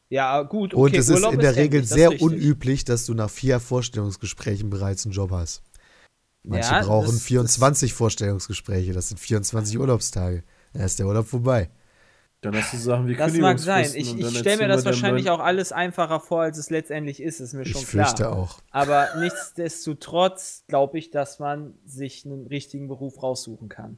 Ja, 0.09 0.41
gut. 0.43 0.73
Okay, 0.73 0.81
Und 0.81 0.95
es 0.95 1.09
Urlaub 1.09 1.31
ist 1.31 1.35
in 1.35 1.41
der 1.41 1.55
Regel 1.55 1.79
endlich, 1.81 1.89
das 1.89 1.97
sehr 1.97 2.11
ist 2.13 2.21
unüblich, 2.21 2.85
dass 2.85 3.05
du 3.05 3.13
nach 3.13 3.29
vier 3.29 3.59
Vorstellungsgesprächen 3.59 4.69
bereits 4.69 5.05
einen 5.05 5.13
Job 5.13 5.31
hast. 5.31 5.61
Manche 6.43 6.71
Ja, 6.71 6.81
brauchen 6.83 7.11
das- 7.15 7.23
24 7.23 7.93
Vorstellungsgespräche, 7.93 8.93
das 8.93 9.09
sind 9.09 9.19
24 9.19 9.77
Urlaubstage. 9.77 10.43
Da 10.73 10.85
ist 10.85 10.99
der 10.99 11.07
Urlaub 11.07 11.27
vorbei. 11.27 11.69
Dann 12.41 12.55
hast 12.55 12.71
du 12.73 12.77
Sachen 12.77 13.07
wie 13.07 13.15
Das 13.15 13.33
mag 13.33 13.57
sein. 13.59 13.89
Ich, 13.95 14.15
ich 14.15 14.37
stelle 14.37 14.57
mir 14.57 14.67
das 14.67 14.85
wahrscheinlich 14.85 15.29
auch 15.29 15.39
alles 15.39 15.71
einfacher 15.71 16.19
vor, 16.19 16.41
als 16.41 16.57
es 16.57 16.69
letztendlich 16.69 17.21
ist, 17.21 17.39
ist 17.39 17.53
mir 17.53 17.65
schon 17.65 17.81
Ich 17.81 17.87
klar. 17.87 18.05
fürchte 18.05 18.31
auch. 18.31 18.59
Aber 18.69 19.07
nichtsdestotrotz 19.19 20.63
glaube 20.67 20.99
ich, 20.99 21.09
dass 21.09 21.39
man 21.39 21.73
sich 21.85 22.25
einen 22.25 22.45
richtigen 22.45 22.87
Beruf 22.87 23.23
raussuchen 23.23 23.69
kann. 23.69 23.97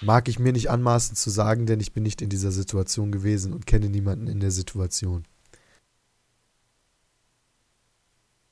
Mag 0.00 0.28
ich 0.28 0.40
mir 0.40 0.52
nicht 0.52 0.68
anmaßen 0.68 1.14
zu 1.14 1.30
sagen, 1.30 1.66
denn 1.66 1.78
ich 1.78 1.92
bin 1.92 2.02
nicht 2.02 2.20
in 2.22 2.28
dieser 2.28 2.50
Situation 2.50 3.12
gewesen 3.12 3.52
und 3.52 3.66
kenne 3.66 3.88
niemanden 3.88 4.26
in 4.26 4.40
der 4.40 4.50
Situation. 4.50 5.24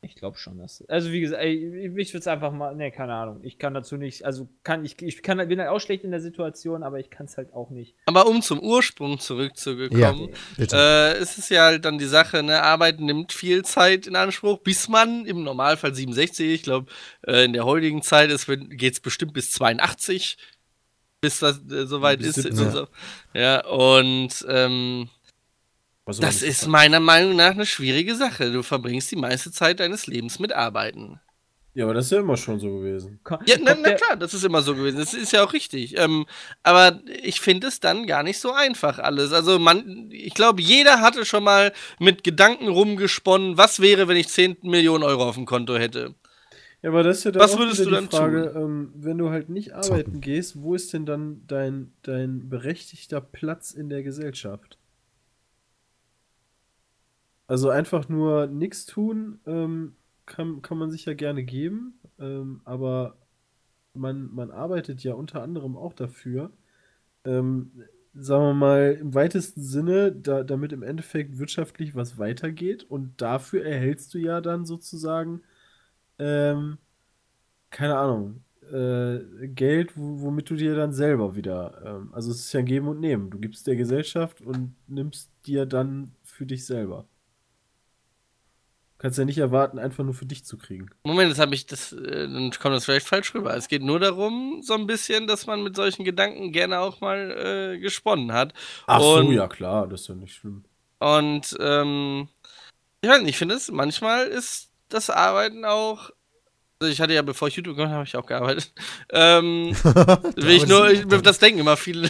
Ich 0.06 0.14
glaube 0.14 0.38
schon, 0.38 0.58
dass. 0.58 0.84
Also 0.88 1.12
wie 1.12 1.20
gesagt, 1.20 1.42
ey, 1.42 1.86
ich 1.86 2.12
würde 2.12 2.18
es 2.18 2.26
einfach 2.26 2.52
mal. 2.52 2.74
Ne, 2.74 2.90
keine 2.90 3.14
Ahnung. 3.14 3.40
Ich 3.42 3.58
kann 3.58 3.74
dazu 3.74 3.96
nicht. 3.96 4.24
Also 4.24 4.48
kann 4.62 4.84
ich. 4.84 5.00
Ich 5.02 5.22
kann, 5.22 5.36
bin 5.48 5.60
halt 5.60 5.70
auch 5.70 5.80
schlecht 5.80 6.04
in 6.04 6.12
der 6.12 6.20
Situation, 6.20 6.82
aber 6.82 6.98
ich 6.98 7.10
kann 7.10 7.26
es 7.26 7.36
halt 7.36 7.52
auch 7.52 7.70
nicht. 7.70 7.96
Aber 8.06 8.26
um 8.26 8.40
zum 8.42 8.60
Ursprung 8.60 9.18
zurückzukommen, 9.18 10.30
Bitte. 10.56 10.76
äh, 10.76 11.18
es 11.18 11.38
ist 11.38 11.50
ja 11.50 11.64
halt 11.64 11.84
dann 11.84 11.98
die 11.98 12.06
Sache, 12.06 12.42
ne, 12.42 12.62
Arbeit 12.62 13.00
nimmt 13.00 13.32
viel 13.32 13.64
Zeit 13.64 14.06
in 14.06 14.16
Anspruch, 14.16 14.58
bis 14.58 14.88
man 14.88 15.26
im 15.26 15.42
Normalfall 15.42 15.94
67, 15.94 16.50
ich 16.52 16.62
glaube, 16.62 16.90
äh, 17.26 17.44
in 17.44 17.52
der 17.52 17.64
heutigen 17.64 18.02
Zeit 18.02 18.30
geht 18.70 18.92
es 18.92 19.00
bestimmt 19.00 19.32
bis 19.32 19.50
82, 19.50 20.38
bis 21.20 21.40
das 21.40 21.60
äh, 21.70 21.86
soweit 21.86 22.18
Bis 22.18 22.38
ist. 22.38 22.42
17. 22.44 22.66
Und 22.66 22.72
so. 22.72 22.86
Ja, 23.34 23.66
und 23.66 24.46
ähm, 24.48 25.08
Soll 26.12 26.24
das 26.24 26.42
ist 26.42 26.60
sagen? 26.60 26.72
meiner 26.72 27.00
Meinung 27.00 27.36
nach 27.36 27.52
eine 27.52 27.66
schwierige 27.66 28.14
Sache. 28.14 28.52
Du 28.52 28.62
verbringst 28.62 29.10
die 29.10 29.16
meiste 29.16 29.50
Zeit 29.50 29.80
deines 29.80 30.06
Lebens 30.06 30.38
mit 30.38 30.52
Arbeiten. 30.52 31.20
Ja, 31.76 31.84
aber 31.84 31.92
das 31.92 32.06
ist 32.06 32.12
ja 32.12 32.20
immer 32.20 32.38
schon 32.38 32.58
so 32.58 32.78
gewesen. 32.78 33.20
Ja, 33.44 33.56
na, 33.60 33.76
na 33.78 33.92
klar, 33.92 34.16
das 34.16 34.32
ist 34.32 34.44
immer 34.44 34.62
so 34.62 34.74
gewesen. 34.74 34.96
Das 34.98 35.12
ist 35.12 35.32
ja 35.32 35.44
auch 35.44 35.52
richtig. 35.52 35.98
Ähm, 35.98 36.24
aber 36.62 37.00
ich 37.22 37.38
finde 37.42 37.66
es 37.66 37.80
dann 37.80 38.06
gar 38.06 38.22
nicht 38.22 38.38
so 38.38 38.50
einfach 38.52 38.98
alles. 38.98 39.34
Also 39.34 39.58
man, 39.58 40.08
ich 40.10 40.32
glaube, 40.32 40.62
jeder 40.62 41.02
hatte 41.02 41.26
schon 41.26 41.44
mal 41.44 41.74
mit 41.98 42.24
Gedanken 42.24 42.68
rumgesponnen, 42.68 43.58
was 43.58 43.80
wäre, 43.80 44.08
wenn 44.08 44.16
ich 44.16 44.28
10 44.28 44.56
Millionen 44.62 45.04
Euro 45.04 45.28
auf 45.28 45.34
dem 45.34 45.44
Konto 45.44 45.76
hätte. 45.76 46.14
Ja, 46.80 46.88
aber 46.88 47.02
das 47.02 47.18
ist 47.18 47.24
ja 47.24 47.32
dann 47.32 47.42
Was 47.42 47.52
auch 47.52 47.58
würdest 47.58 47.80
du 47.80 47.84
die 47.84 47.90
dann 47.90 48.08
Frage, 48.08 48.54
ähm, 48.56 48.92
wenn 48.94 49.18
du 49.18 49.28
halt 49.28 49.50
nicht 49.50 49.74
arbeiten 49.74 50.22
gehst, 50.22 50.62
wo 50.62 50.74
ist 50.74 50.94
denn 50.94 51.04
dann 51.04 51.42
dein, 51.46 51.92
dein 52.04 52.48
berechtigter 52.48 53.20
Platz 53.20 53.72
in 53.72 53.90
der 53.90 54.02
Gesellschaft? 54.02 54.78
Also 57.46 57.70
einfach 57.70 58.08
nur 58.08 58.46
nichts 58.48 58.86
tun, 58.86 59.40
ähm, 59.46 59.96
kann, 60.26 60.62
kann 60.62 60.78
man 60.78 60.90
sich 60.90 61.04
ja 61.04 61.14
gerne 61.14 61.44
geben, 61.44 62.00
ähm, 62.18 62.60
aber 62.64 63.16
man, 63.94 64.34
man 64.34 64.50
arbeitet 64.50 65.02
ja 65.04 65.14
unter 65.14 65.42
anderem 65.42 65.76
auch 65.76 65.92
dafür, 65.94 66.52
ähm, 67.24 67.72
sagen 68.14 68.44
wir 68.44 68.54
mal, 68.54 68.98
im 69.00 69.14
weitesten 69.14 69.62
Sinne, 69.62 70.12
da, 70.12 70.44
damit 70.44 70.72
im 70.72 70.82
Endeffekt 70.82 71.38
wirtschaftlich 71.38 71.94
was 71.96 72.18
weitergeht 72.18 72.84
und 72.84 73.20
dafür 73.22 73.64
erhältst 73.66 74.14
du 74.14 74.18
ja 74.18 74.40
dann 74.40 74.66
sozusagen, 74.66 75.42
ähm, 76.18 76.78
keine 77.70 77.98
Ahnung, 77.98 78.44
äh, 78.72 79.48
Geld, 79.48 79.96
wo, 79.96 80.20
womit 80.22 80.50
du 80.50 80.56
dir 80.56 80.74
dann 80.76 80.92
selber 80.92 81.36
wieder, 81.36 81.82
ähm, 81.84 82.14
also 82.14 82.30
es 82.32 82.40
ist 82.40 82.52
ja 82.52 82.62
Geben 82.62 82.88
und 82.88 83.00
Nehmen. 83.00 83.30
Du 83.30 83.38
gibst 83.38 83.66
der 83.66 83.76
Gesellschaft 83.76 84.40
und 84.42 84.74
nimmst 84.88 85.30
dir 85.46 85.66
dann 85.66 86.12
für 86.24 86.46
dich 86.46 86.66
selber. 86.66 87.06
Kannst 88.98 89.18
ja 89.18 89.24
nicht 89.24 89.38
erwarten, 89.38 89.78
einfach 89.78 90.04
nur 90.04 90.14
für 90.14 90.26
dich 90.26 90.44
zu 90.44 90.56
kriegen. 90.58 90.90
Moment, 91.04 91.28
jetzt 91.28 91.38
habe 91.38 91.54
ich 91.54 91.66
das, 91.66 91.92
äh, 91.92 92.28
dann 92.28 92.50
kommt 92.50 92.74
das 92.74 92.84
vielleicht 92.84 93.06
falsch 93.06 93.34
rüber. 93.34 93.54
Es 93.56 93.68
geht 93.68 93.82
nur 93.82 94.00
darum, 94.00 94.60
so 94.62 94.74
ein 94.74 94.86
bisschen, 94.86 95.26
dass 95.26 95.46
man 95.46 95.62
mit 95.62 95.76
solchen 95.76 96.04
Gedanken 96.04 96.52
gerne 96.52 96.80
auch 96.80 97.00
mal 97.00 97.74
äh, 97.74 97.78
gesponnen 97.78 98.32
hat. 98.32 98.52
Ach 98.86 99.00
so, 99.00 99.16
Und- 99.16 99.32
ja 99.32 99.48
klar, 99.48 99.86
das 99.86 100.02
ist 100.02 100.08
ja 100.08 100.14
nicht 100.14 100.34
schlimm. 100.34 100.64
Und 100.98 101.56
ähm, 101.60 102.28
ich 103.02 103.10
weiß 103.10 103.20
nicht, 103.20 103.30
ich 103.30 103.38
finde 103.38 103.54
es, 103.56 103.70
manchmal 103.70 104.26
ist 104.26 104.70
das 104.88 105.10
Arbeiten 105.10 105.64
auch. 105.64 106.10
Also 106.78 106.92
ich 106.92 107.00
hatte 107.00 107.14
ja, 107.14 107.22
bevor 107.22 107.48
ich 107.48 107.56
YouTube 107.56 107.76
gemacht 107.76 107.88
habe, 107.90 107.98
habe 108.00 108.06
ich 108.08 108.16
auch 108.16 108.26
gearbeitet. 108.26 108.72
Ähm, 109.12 109.74
will 110.36 110.50
ich 110.50 110.66
nur, 110.66 110.90
ich, 110.90 111.06
das 111.06 111.38
denken 111.38 111.60
immer 111.60 111.76
viele, 111.76 112.08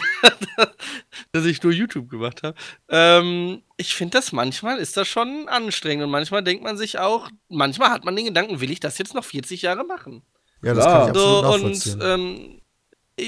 dass 1.31 1.45
ich 1.45 1.61
nur 1.63 1.71
YouTube 1.71 2.09
gemacht 2.09 2.43
habe. 2.43 2.57
Ähm, 2.89 3.61
ich 3.77 3.95
finde 3.95 4.17
das 4.17 4.31
manchmal 4.31 4.79
ist 4.79 4.97
das 4.97 5.07
schon 5.07 5.47
anstrengend 5.47 6.03
und 6.05 6.11
manchmal 6.11 6.43
denkt 6.43 6.63
man 6.63 6.77
sich 6.77 6.99
auch, 6.99 7.29
manchmal 7.49 7.91
hat 7.91 8.03
man 8.03 8.15
den 8.15 8.25
Gedanken, 8.25 8.59
will 8.59 8.71
ich 8.71 8.79
das 8.79 8.97
jetzt 8.97 9.13
noch 9.13 9.23
40 9.23 9.61
Jahre 9.61 9.85
machen? 9.85 10.23
Ja, 10.63 10.73
das 10.73 10.85
Klar. 10.85 10.93
kann 10.93 11.03
ich 11.03 11.09
absolut 11.21 11.43
So, 11.45 11.53
und 11.53 11.61
nachvollziehen. 11.61 12.01
ähm, 12.01 12.61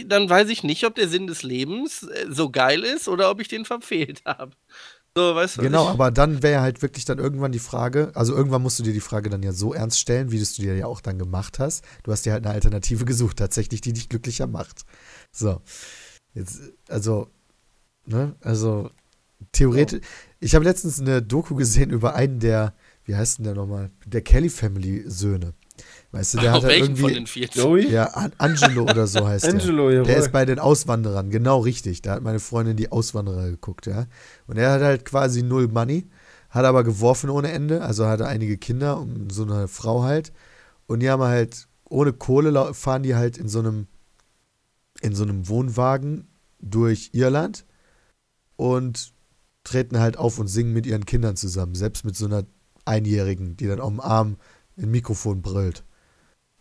dann 0.05 0.29
weiß 0.29 0.49
ich 0.49 0.63
nicht, 0.63 0.85
ob 0.85 0.95
der 0.95 1.07
Sinn 1.07 1.27
des 1.27 1.43
Lebens 1.43 2.03
äh, 2.03 2.25
so 2.29 2.49
geil 2.51 2.83
ist 2.83 3.07
oder 3.07 3.29
ob 3.29 3.39
ich 3.39 3.47
den 3.47 3.65
verfehlt 3.65 4.21
habe. 4.25 4.51
So, 5.17 5.35
weißt 5.35 5.57
du? 5.57 5.61
Genau, 5.61 5.85
ich, 5.85 5.89
aber 5.89 6.11
dann 6.11 6.43
wäre 6.43 6.61
halt 6.61 6.81
wirklich 6.81 7.05
dann 7.05 7.17
irgendwann 7.17 7.51
die 7.51 7.59
Frage, 7.59 8.11
also 8.13 8.35
irgendwann 8.35 8.61
musst 8.61 8.79
du 8.79 8.83
dir 8.83 8.93
die 8.93 8.99
Frage 8.99 9.29
dann 9.29 9.43
ja 9.43 9.51
so 9.51 9.73
ernst 9.73 9.99
stellen, 9.99 10.31
wie 10.31 10.37
du 10.37 10.43
es 10.43 10.53
dir 10.53 10.75
ja 10.75 10.85
auch 10.85 11.01
dann 11.01 11.17
gemacht 11.17 11.59
hast. 11.59 11.83
Du 12.03 12.11
hast 12.11 12.25
dir 12.25 12.33
halt 12.33 12.45
eine 12.45 12.53
Alternative 12.53 13.05
gesucht, 13.05 13.37
tatsächlich, 13.37 13.81
die 13.81 13.93
dich 13.93 14.09
glücklicher 14.09 14.47
macht. 14.47 14.83
So. 15.31 15.61
Jetzt, 16.33 16.61
also, 16.87 17.27
ne, 18.05 18.35
also 18.41 18.91
theoretisch, 19.51 20.01
ich 20.39 20.55
habe 20.55 20.65
letztens 20.65 20.99
eine 20.99 21.21
Doku 21.21 21.55
gesehen 21.55 21.89
über 21.89 22.15
einen 22.15 22.39
der, 22.39 22.73
wie 23.05 23.15
heißt 23.15 23.39
denn 23.39 23.45
der 23.45 23.55
nochmal? 23.55 23.89
Der 24.05 24.21
Kelly 24.21 24.49
Family 24.49 25.03
Söhne. 25.07 25.53
Weißt 26.11 26.33
du, 26.33 26.37
der 26.39 26.51
auf 26.51 26.57
hat 26.57 26.63
halt 26.63 26.79
welchen 26.81 26.95
von 26.95 27.09
irgendwie. 27.11 27.41
den 27.41 27.49
40? 27.49 27.61
Joey? 27.61 27.91
Ja, 27.91 28.05
An 28.05 28.31
Angelo 28.39 28.83
oder 28.83 29.05
so 29.05 29.27
heißt 29.27 29.45
der. 29.45 29.53
Angelo, 29.53 29.91
jawohl. 29.91 30.05
Der 30.05 30.17
ist 30.17 30.31
bei 30.31 30.43
den 30.45 30.57
Auswanderern, 30.57 31.29
genau 31.29 31.59
richtig. 31.59 32.01
Da 32.01 32.13
hat 32.13 32.23
meine 32.23 32.39
Freundin 32.39 32.77
die 32.77 32.91
Auswanderer 32.91 33.49
geguckt, 33.49 33.85
ja. 33.85 34.07
Und 34.47 34.57
er 34.57 34.71
hat 34.71 34.81
halt 34.81 35.05
quasi 35.05 35.43
null 35.43 35.67
Money, 35.67 36.07
hat 36.49 36.65
aber 36.65 36.83
geworfen 36.83 37.29
ohne 37.29 37.51
Ende, 37.51 37.83
also 37.83 38.07
hatte 38.07 38.27
einige 38.27 38.57
Kinder 38.57 38.99
und 38.99 39.31
so 39.31 39.43
eine 39.43 39.67
Frau 39.67 40.01
halt. 40.01 40.33
Und 40.87 41.01
die 41.01 41.09
haben 41.11 41.21
halt, 41.21 41.67
ohne 41.87 42.11
Kohle 42.11 42.73
fahren 42.73 43.03
die 43.03 43.15
halt 43.15 43.37
in 43.37 43.47
so 43.47 43.59
einem, 43.59 43.85
in 45.01 45.13
so 45.13 45.23
einem 45.23 45.47
Wohnwagen 45.47 46.27
durch 46.59 47.11
Irland 47.13 47.65
und 48.55 49.13
treten 49.63 49.99
halt 49.99 50.17
auf 50.17 50.39
und 50.39 50.47
singen 50.47 50.73
mit 50.73 50.87
ihren 50.87 51.05
Kindern 51.05 51.35
zusammen, 51.35 51.75
selbst 51.75 52.03
mit 52.03 52.15
so 52.15 52.25
einer 52.25 52.45
Einjährigen, 52.85 53.55
die 53.57 53.67
dann 53.67 53.79
auf 53.79 53.89
dem 53.89 53.99
Arm 53.99 54.37
ein 54.75 54.89
Mikrofon 54.89 55.43
brüllt. 55.43 55.83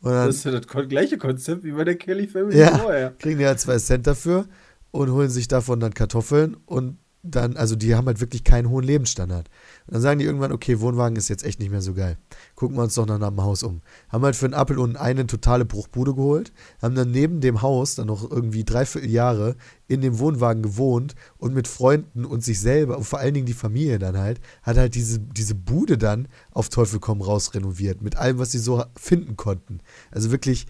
Dann, 0.02 0.26
Das 0.26 0.36
ist 0.36 0.44
ja 0.44 0.52
das 0.52 0.66
gleiche 0.88 1.18
Konzept 1.18 1.64
wie 1.64 1.72
bei 1.72 1.84
der 1.84 1.96
Kelly 1.96 2.26
Family 2.28 2.58
Ja. 2.58 2.78
vorher. 2.78 3.14
kriegen 3.18 3.38
die 3.38 3.46
halt 3.46 3.58
zwei 3.60 3.78
Cent 3.78 4.06
dafür 4.06 4.46
und 4.90 5.10
holen 5.10 5.28
sich 5.28 5.48
davon 5.48 5.80
dann 5.80 5.92
Kartoffeln 5.94 6.56
und 6.66 6.98
dann, 7.22 7.56
also 7.56 7.74
die 7.74 7.94
haben 7.94 8.06
halt 8.06 8.20
wirklich 8.20 8.44
keinen 8.44 8.68
hohen 8.68 8.84
Lebensstandard. 8.84 9.48
Und 9.86 9.94
dann 9.94 10.02
sagen 10.02 10.18
die 10.20 10.24
irgendwann, 10.24 10.52
okay, 10.52 10.80
Wohnwagen 10.80 11.16
ist 11.16 11.28
jetzt 11.28 11.44
echt 11.44 11.58
nicht 11.58 11.70
mehr 11.70 11.82
so 11.82 11.94
geil. 11.94 12.16
Gucken 12.55 12.76
wir 12.76 12.82
uns 12.84 12.94
doch 12.94 13.06
nach 13.06 13.18
dem 13.18 13.42
Haus 13.42 13.62
um. 13.62 13.82
Haben 14.08 14.24
halt 14.24 14.36
für 14.36 14.47
einen 14.47 14.55
Appel 14.55 14.78
und 14.78 14.97
eine 14.97 15.26
totale 15.26 15.64
Bruchbude 15.64 16.14
geholt, 16.14 16.52
haben 16.80 16.94
dann 16.94 17.10
neben 17.10 17.40
dem 17.40 17.60
Haus 17.60 17.97
dann 17.97 18.06
noch 18.06 18.30
irgendwie 18.30 18.64
dreiviertel 18.64 19.10
Jahre 19.10 19.56
in 19.88 20.00
dem 20.00 20.18
Wohnwagen 20.18 20.62
gewohnt 20.62 21.14
und 21.38 21.55
mit 21.55 21.66
Freunden 21.66 22.24
und 22.24 22.44
sich 22.44 22.60
selber 22.60 22.97
und 22.97 23.05
vor 23.05 23.18
allen 23.18 23.34
Dingen 23.34 23.47
die 23.47 23.52
Familie 23.52 23.98
dann 23.98 24.16
halt, 24.16 24.40
hat 24.62 24.76
halt 24.76 24.94
diese, 24.94 25.18
diese 25.18 25.55
Bude 25.55 25.98
dann 25.98 26.28
auf 26.52 26.68
Teufel 26.68 27.00
komm 27.00 27.20
raus 27.20 27.55
renoviert, 27.55 28.00
mit 28.00 28.16
allem, 28.16 28.38
was 28.38 28.52
sie 28.52 28.58
so 28.58 28.84
finden 28.97 29.36
konnten. 29.36 29.80
Also 30.10 30.30
wirklich, 30.30 30.66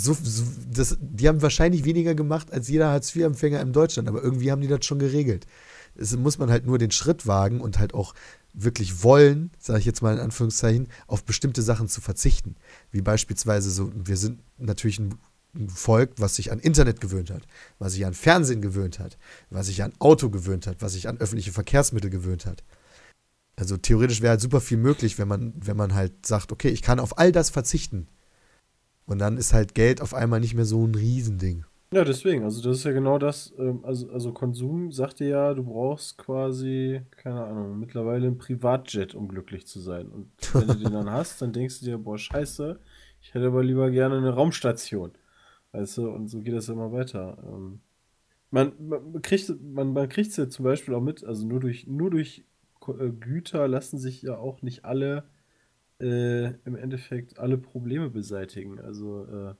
so, 0.00 0.16
so, 0.22 0.44
das, 0.72 0.96
die 1.00 1.28
haben 1.28 1.42
wahrscheinlich 1.42 1.84
weniger 1.84 2.14
gemacht 2.14 2.52
als 2.52 2.68
jeder 2.68 2.88
Hartz-IV-Empfänger 2.88 3.60
in 3.60 3.72
Deutschland, 3.72 4.08
aber 4.08 4.22
irgendwie 4.22 4.50
haben 4.50 4.60
die 4.60 4.68
das 4.68 4.84
schon 4.84 4.98
geregelt. 4.98 5.46
Es 5.94 6.16
muss 6.16 6.38
man 6.38 6.50
halt 6.50 6.66
nur 6.66 6.78
den 6.78 6.90
Schritt 6.90 7.26
wagen 7.26 7.60
und 7.60 7.78
halt 7.78 7.94
auch 7.94 8.14
wirklich 8.52 9.02
wollen, 9.02 9.50
sage 9.58 9.80
ich 9.80 9.84
jetzt 9.84 10.02
mal 10.02 10.14
in 10.14 10.20
Anführungszeichen, 10.20 10.88
auf 11.06 11.24
bestimmte 11.24 11.62
Sachen 11.62 11.88
zu 11.88 12.00
verzichten. 12.00 12.56
Wie 12.90 13.02
beispielsweise 13.02 13.70
so, 13.70 13.90
wir 13.94 14.16
sind 14.16 14.40
natürlich 14.58 14.98
ein, 14.98 15.14
Volk, 15.66 16.12
was 16.16 16.36
sich 16.36 16.52
an 16.52 16.60
Internet 16.60 17.00
gewöhnt 17.00 17.28
hat, 17.28 17.42
was 17.80 17.94
sich 17.94 18.06
an 18.06 18.14
Fernsehen 18.14 18.62
gewöhnt 18.62 19.00
hat, 19.00 19.18
was 19.50 19.66
sich 19.66 19.82
an 19.82 19.92
Auto 19.98 20.30
gewöhnt 20.30 20.68
hat, 20.68 20.80
was 20.80 20.92
sich 20.92 21.08
an 21.08 21.18
öffentliche 21.18 21.50
Verkehrsmittel 21.50 22.08
gewöhnt 22.08 22.46
hat. 22.46 22.62
Also 23.56 23.76
theoretisch 23.76 24.20
wäre 24.20 24.30
halt 24.30 24.40
super 24.40 24.60
viel 24.60 24.78
möglich, 24.78 25.18
wenn 25.18 25.26
man, 25.26 25.52
wenn 25.56 25.76
man 25.76 25.92
halt 25.92 26.24
sagt, 26.24 26.52
okay, 26.52 26.68
ich 26.68 26.82
kann 26.82 27.00
auf 27.00 27.18
all 27.18 27.32
das 27.32 27.50
verzichten. 27.50 28.06
Und 29.10 29.18
dann 29.18 29.38
ist 29.38 29.52
halt 29.52 29.74
Geld 29.74 30.00
auf 30.00 30.14
einmal 30.14 30.38
nicht 30.38 30.54
mehr 30.54 30.64
so 30.64 30.86
ein 30.86 30.94
Riesending. 30.94 31.64
Ja, 31.92 32.04
deswegen, 32.04 32.44
also 32.44 32.62
das 32.62 32.78
ist 32.78 32.84
ja 32.84 32.92
genau 32.92 33.18
das, 33.18 33.52
ähm, 33.58 33.80
also, 33.82 34.08
also 34.12 34.32
Konsum 34.32 34.92
sagte 34.92 35.24
ja, 35.24 35.52
du 35.52 35.64
brauchst 35.64 36.16
quasi, 36.16 37.00
keine 37.16 37.44
Ahnung, 37.44 37.80
mittlerweile 37.80 38.28
ein 38.28 38.38
Privatjet, 38.38 39.16
um 39.16 39.26
glücklich 39.26 39.66
zu 39.66 39.80
sein. 39.80 40.06
Und 40.06 40.30
wenn 40.54 40.68
du 40.68 40.74
den 40.74 40.92
dann 40.92 41.10
hast, 41.10 41.42
dann 41.42 41.52
denkst 41.52 41.80
du 41.80 41.86
dir, 41.86 41.98
boah, 41.98 42.16
scheiße, 42.16 42.78
ich 43.20 43.34
hätte 43.34 43.48
aber 43.48 43.64
lieber 43.64 43.90
gerne 43.90 44.16
eine 44.16 44.30
Raumstation. 44.32 45.10
Weißt 45.72 45.98
du, 45.98 46.08
und 46.08 46.28
so 46.28 46.40
geht 46.42 46.54
das 46.54 46.68
immer 46.68 46.92
weiter. 46.92 47.36
Ähm, 47.44 47.80
man, 48.52 48.72
man 48.78 49.22
kriegt 49.22 49.52
man, 49.60 49.92
man 49.92 50.08
kriegt's 50.08 50.36
ja 50.36 50.48
zum 50.48 50.64
Beispiel 50.64 50.94
auch 50.94 51.02
mit, 51.02 51.24
also 51.24 51.44
nur 51.48 51.58
durch, 51.58 51.88
nur 51.88 52.10
durch 52.10 52.44
äh, 52.86 53.10
Güter 53.10 53.66
lassen 53.66 53.98
sich 53.98 54.22
ja 54.22 54.38
auch 54.38 54.62
nicht 54.62 54.84
alle 54.84 55.24
äh, 56.00 56.46
im 56.64 56.76
Endeffekt 56.76 57.38
alle 57.38 57.58
Probleme 57.58 58.10
beseitigen. 58.10 58.80
Also 58.80 59.24
äh, 59.24 59.54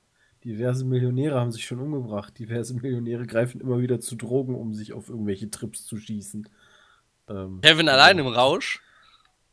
diverse 0.44 0.85
Millionäre 0.85 1.39
haben 1.39 1.52
sich 1.52 1.67
schon 1.67 1.81
umgebracht. 1.81 2.39
Diverse 2.39 2.75
Millionäre 2.81 3.27
greifen 3.27 3.60
immer 3.60 3.81
wieder 3.81 4.01
zu 4.01 4.17
Drogen, 4.17 4.55
um 4.55 4.75
sich 4.75 4.93
auf 4.93 5.09
irgendwelche 5.09 5.51
Trips 5.51 5.85
zu 5.85 5.97
schießen. 5.97 6.49
Ähm, 7.28 7.60
Kevin 7.62 7.89
allein 7.89 8.19
im 8.19 8.27
Rausch. 8.27 8.83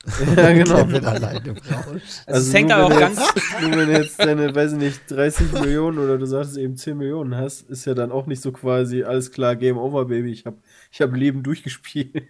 ja, 0.36 0.54
genau. 0.54 0.86
Kevin 0.86 1.06
allein 1.06 1.46
im 1.46 1.58
Rausch. 1.58 2.22
Also, 2.26 2.48
es 2.50 2.54
hängt 2.54 2.70
nur 2.70 2.78
aber 2.78 2.86
auch 2.86 2.92
wenn 2.92 3.00
ganz. 3.00 3.20
jetzt, 3.36 3.62
Nur 3.62 3.72
wenn 3.72 3.88
du 3.88 4.00
jetzt 4.00 4.20
deine, 4.20 4.56
weiß 4.56 4.74
ich 4.74 4.78
nicht, 4.78 5.02
30 5.10 5.52
Millionen 5.54 6.00
oder 6.00 6.18
du 6.18 6.26
sagst 6.26 6.58
eben 6.58 6.78
10 6.78 6.98
Millionen 6.98 7.36
hast, 7.36 7.70
ist 7.70 7.86
ja 7.86 7.94
dann 7.94 8.12
auch 8.12 8.28
nicht 8.28 8.42
so 8.42 8.52
quasi, 8.52 9.04
alles 9.04 9.32
klar, 9.32 9.56
Game 9.56 9.78
Over, 9.78 10.06
Baby, 10.06 10.32
ich 10.32 10.46
habe 10.46 10.58
ich 10.92 11.02
hab 11.02 11.14
Leben 11.14 11.44
durchgespielt. 11.44 12.24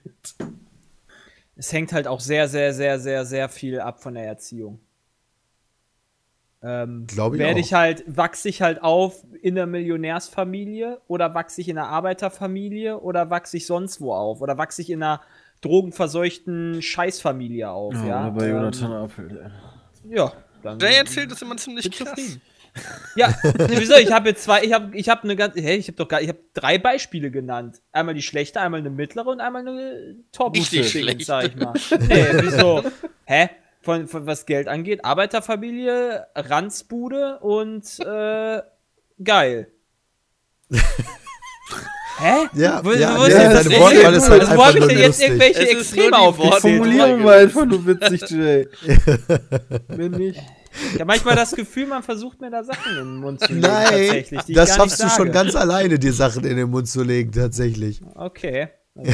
Es 1.58 1.74
hängt 1.74 1.92
halt 1.92 2.08
auch 2.08 2.20
sehr, 2.20 2.48
sehr, 2.48 2.74
sehr, 2.74 3.00
sehr, 3.00 3.26
sehr 3.26 3.50
viel 3.50 3.80
ab 3.80 4.02
von 4.02 4.14
der 4.14 4.26
Erziehung. 4.26 4.80
Ähm, 6.62 7.06
Glaub 7.08 7.34
ich 7.34 7.40
Werde 7.40 7.60
ich 7.60 7.74
halt, 7.74 8.04
wachse 8.08 8.50
ich 8.50 8.62
halt 8.62 8.82
auf 8.82 9.24
in 9.42 9.56
der 9.56 9.68
Millionärsfamilie 9.68 11.02
oder 11.08 11.34
wachse 11.36 11.62
ich 11.62 11.70
in 11.70 11.78
einer 11.78 11.88
Arbeiterfamilie 11.90 13.00
oder 13.00 13.30
wachse 13.30 13.58
ich 13.58 13.68
sonst 13.68 14.02
wo 14.02 14.14
auf 14.14 14.42
oder 14.42 14.58
wachse 14.58 14.82
ich 14.82 14.90
in 14.90 15.04
einer 15.04 15.22
drogenverseuchten 15.62 16.82
Scheißfamilie 16.82 17.70
auf, 17.70 17.94
ja. 18.06 18.28
Oder 18.28 18.32
bei 18.32 18.48
Ähm, 18.48 18.56
Jonathan 18.56 18.92
Apel. 18.92 19.52
ey. 20.06 20.16
Ja, 20.16 20.34
dann 20.64 20.80
Jay 20.80 20.96
erzählt 20.96 21.32
das 21.32 21.42
immer 21.42 21.58
ziemlich 21.58 21.92
krass. 21.92 22.10
zufrieden. 22.10 22.42
Ja, 23.16 23.36
wieso? 23.70 23.96
Ich 23.96 24.12
habe 24.12 24.30
jetzt 24.30 24.44
zwei, 24.44 24.64
ich 24.64 24.74
habe 24.74 24.96
ich 24.96 25.10
hab 25.10 25.24
eine 25.24 25.36
ganze, 25.36 25.62
hey, 25.62 25.78
ich 25.78 25.88
habe 25.88 25.96
doch 25.98 26.08
gar, 26.08 26.22
ich 26.22 26.28
habe 26.30 26.40
drei 26.54 26.78
Beispiele 26.78 27.32
genannt. 27.32 27.82
Einmal 27.92 28.14
die 28.16 28.22
schlechte, 28.22 28.60
einmal 28.62 28.80
eine 28.82 28.90
mittlere 28.90 29.28
und 29.28 29.40
einmal 29.42 29.62
eine 29.68 30.16
top 30.32 30.56
Richtig 30.56 30.92
Dingens, 30.92 30.92
schlecht. 30.92 31.26
sag 31.26 31.46
ich 31.48 31.56
mal. 31.56 31.74
Nee, 32.08 32.26
wieso? 32.42 32.84
Hä? 33.26 33.50
Von, 33.82 34.08
von 34.08 34.26
was 34.28 34.46
Geld 34.46 34.68
angeht, 34.68 35.06
Arbeiterfamilie, 35.06 36.28
Ranzbude 36.36 37.40
und 37.40 37.84
äh, 38.00 38.62
geil. 39.24 39.70
Hä? 42.20 42.48
Ja, 42.56 42.84
Wo- 42.84 42.94
ja, 42.94 43.16
wo 43.18 43.24
ist 43.26 43.34
ja, 43.38 43.44
deine 43.44 43.54
das 43.54 43.80
Wortwahl 43.80 44.14
ist 44.16 44.30
halt 44.30 44.42
Also, 44.42 44.58
wo 44.58 44.62
einfach 44.62 44.66
habe 44.66 44.74
ich 44.74 44.80
nur 44.80 44.88
denn 44.90 44.98
jetzt 44.98 45.08
lustig. 45.08 45.28
irgendwelche 45.28 45.70
Extreme? 45.70 46.12
Worte- 46.18 46.62
Formulierung 46.62 47.24
war 47.24 47.36
einfach 47.36 47.66
nur 47.66 47.86
witzig, 47.86 48.30
Jay. 48.32 48.68
Wenn 49.88 50.12
nicht. 50.12 50.42
Ich 50.94 50.94
habe 50.96 51.06
manchmal 51.06 51.36
das 51.36 51.52
Gefühl, 51.52 51.88
man 51.88 52.04
versucht 52.04 52.40
mir 52.42 52.50
da 52.52 52.64
Sachen 52.64 52.92
in 52.92 52.98
den 52.98 53.16
Mund 53.18 53.40
zu 53.40 53.48
legen. 53.48 53.62
Nein, 53.62 53.84
tatsächlich, 53.86 54.42
die 54.44 54.52
ich 54.52 54.58
das 54.58 54.76
schaffst 54.76 55.04
du 55.04 55.10
schon 55.10 55.32
ganz 55.32 55.56
alleine, 55.56 55.98
dir 56.00 56.14
Sachen 56.14 56.44
in 56.44 56.58
den 56.58 56.70
Mund 56.70 56.88
zu 56.88 57.04
legen, 57.04 57.32
tatsächlich. 57.32 58.02
Okay. 58.16 58.70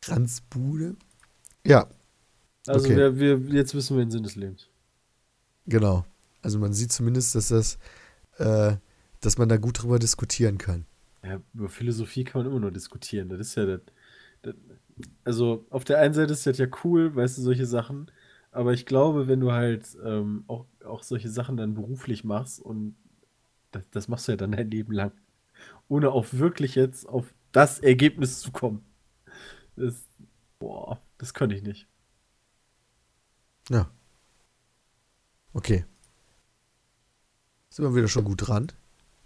Kranzbude? 0.00 0.96
Ja, 1.66 1.86
Also 2.66 2.86
Okay. 2.86 2.96
wir, 2.96 3.18
wir, 3.18 3.38
jetzt 3.54 3.74
wissen 3.74 3.96
wir 3.96 4.04
den 4.04 4.10
Sinn 4.10 4.22
des 4.22 4.36
Lebens. 4.36 4.68
genau. 5.66 6.04
Also 6.42 6.58
man 6.58 6.72
sieht 6.72 6.90
zumindest, 6.90 7.34
dass 7.34 7.48
das, 7.48 7.78
äh, 8.38 8.74
dass 9.20 9.36
man 9.36 9.50
da 9.50 9.58
gut 9.58 9.82
drüber 9.82 9.98
diskutieren 9.98 10.56
kann. 10.56 10.86
Ja, 11.22 11.38
über 11.52 11.68
Philosophie 11.68 12.24
kann 12.24 12.40
man 12.42 12.50
immer 12.50 12.60
nur 12.60 12.70
diskutieren. 12.70 13.28
Das 13.28 13.40
ist 13.40 13.56
ja 13.56 13.66
das, 13.66 13.80
das, 14.40 14.54
Also 15.22 15.66
auf 15.68 15.84
der 15.84 15.98
einen 15.98 16.14
Seite 16.14 16.32
ist 16.32 16.46
das 16.46 16.56
ja 16.56 16.66
cool, 16.82 17.14
weißt 17.14 17.36
du, 17.36 17.42
solche 17.42 17.66
Sachen. 17.66 18.10
Aber 18.52 18.72
ich 18.72 18.86
glaube, 18.86 19.28
wenn 19.28 19.40
du 19.40 19.52
halt 19.52 19.96
ähm, 20.04 20.44
auch, 20.48 20.66
auch 20.84 21.02
solche 21.02 21.28
Sachen 21.28 21.56
dann 21.56 21.74
beruflich 21.74 22.24
machst 22.24 22.60
und 22.60 22.96
das, 23.70 23.82
das 23.90 24.08
machst 24.08 24.26
du 24.26 24.32
ja 24.32 24.36
dann 24.36 24.52
dein 24.52 24.70
Leben 24.70 24.92
lang, 24.92 25.12
ohne 25.88 26.10
auch 26.10 26.26
wirklich 26.32 26.74
jetzt 26.74 27.08
auf 27.08 27.32
das 27.52 27.78
Ergebnis 27.78 28.40
zu 28.40 28.50
kommen. 28.50 28.84
Das, 29.76 30.04
boah, 30.58 31.00
das 31.18 31.32
könnte 31.32 31.54
ich 31.54 31.62
nicht. 31.62 31.86
Ja. 33.68 33.88
Okay. 35.52 35.84
Sind 37.70 37.84
wir 37.84 37.94
wieder 37.94 38.08
schon 38.08 38.24
gut 38.24 38.48
dran. 38.48 38.72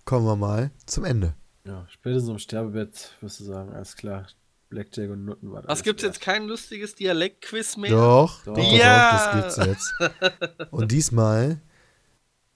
Kommen 0.05 0.27
wir 0.27 0.37
mal 0.37 0.71
zum 0.85 1.05
Ende. 1.05 1.35
Ja, 1.67 1.87
spätestens 1.89 2.31
am 2.31 2.39
Sterbebett 2.39 3.17
wirst 3.23 3.41
du 3.41 3.45
sagen, 3.45 3.73
alles 3.73 3.97
klar, 3.97 4.27
Blackjack 4.75 5.09
und 5.11 5.25
Nutten 5.25 5.53
war 5.53 5.63
das. 5.63 5.69
Was 5.71 5.83
gibt's 5.85 6.03
jetzt 6.03 6.21
kein 6.21 6.47
lustiges 6.49 6.97
Dialektquiz 6.97 7.77
mehr? 7.77 7.91
Doch, 7.91 8.43
Doch. 8.45 8.55
doch, 8.55 8.73
Ja. 8.73 9.33
doch, 9.33 9.55
das 9.55 9.57
gibt's 9.57 9.93
jetzt. 10.01 10.71
Und 10.73 10.91
diesmal 10.91 11.61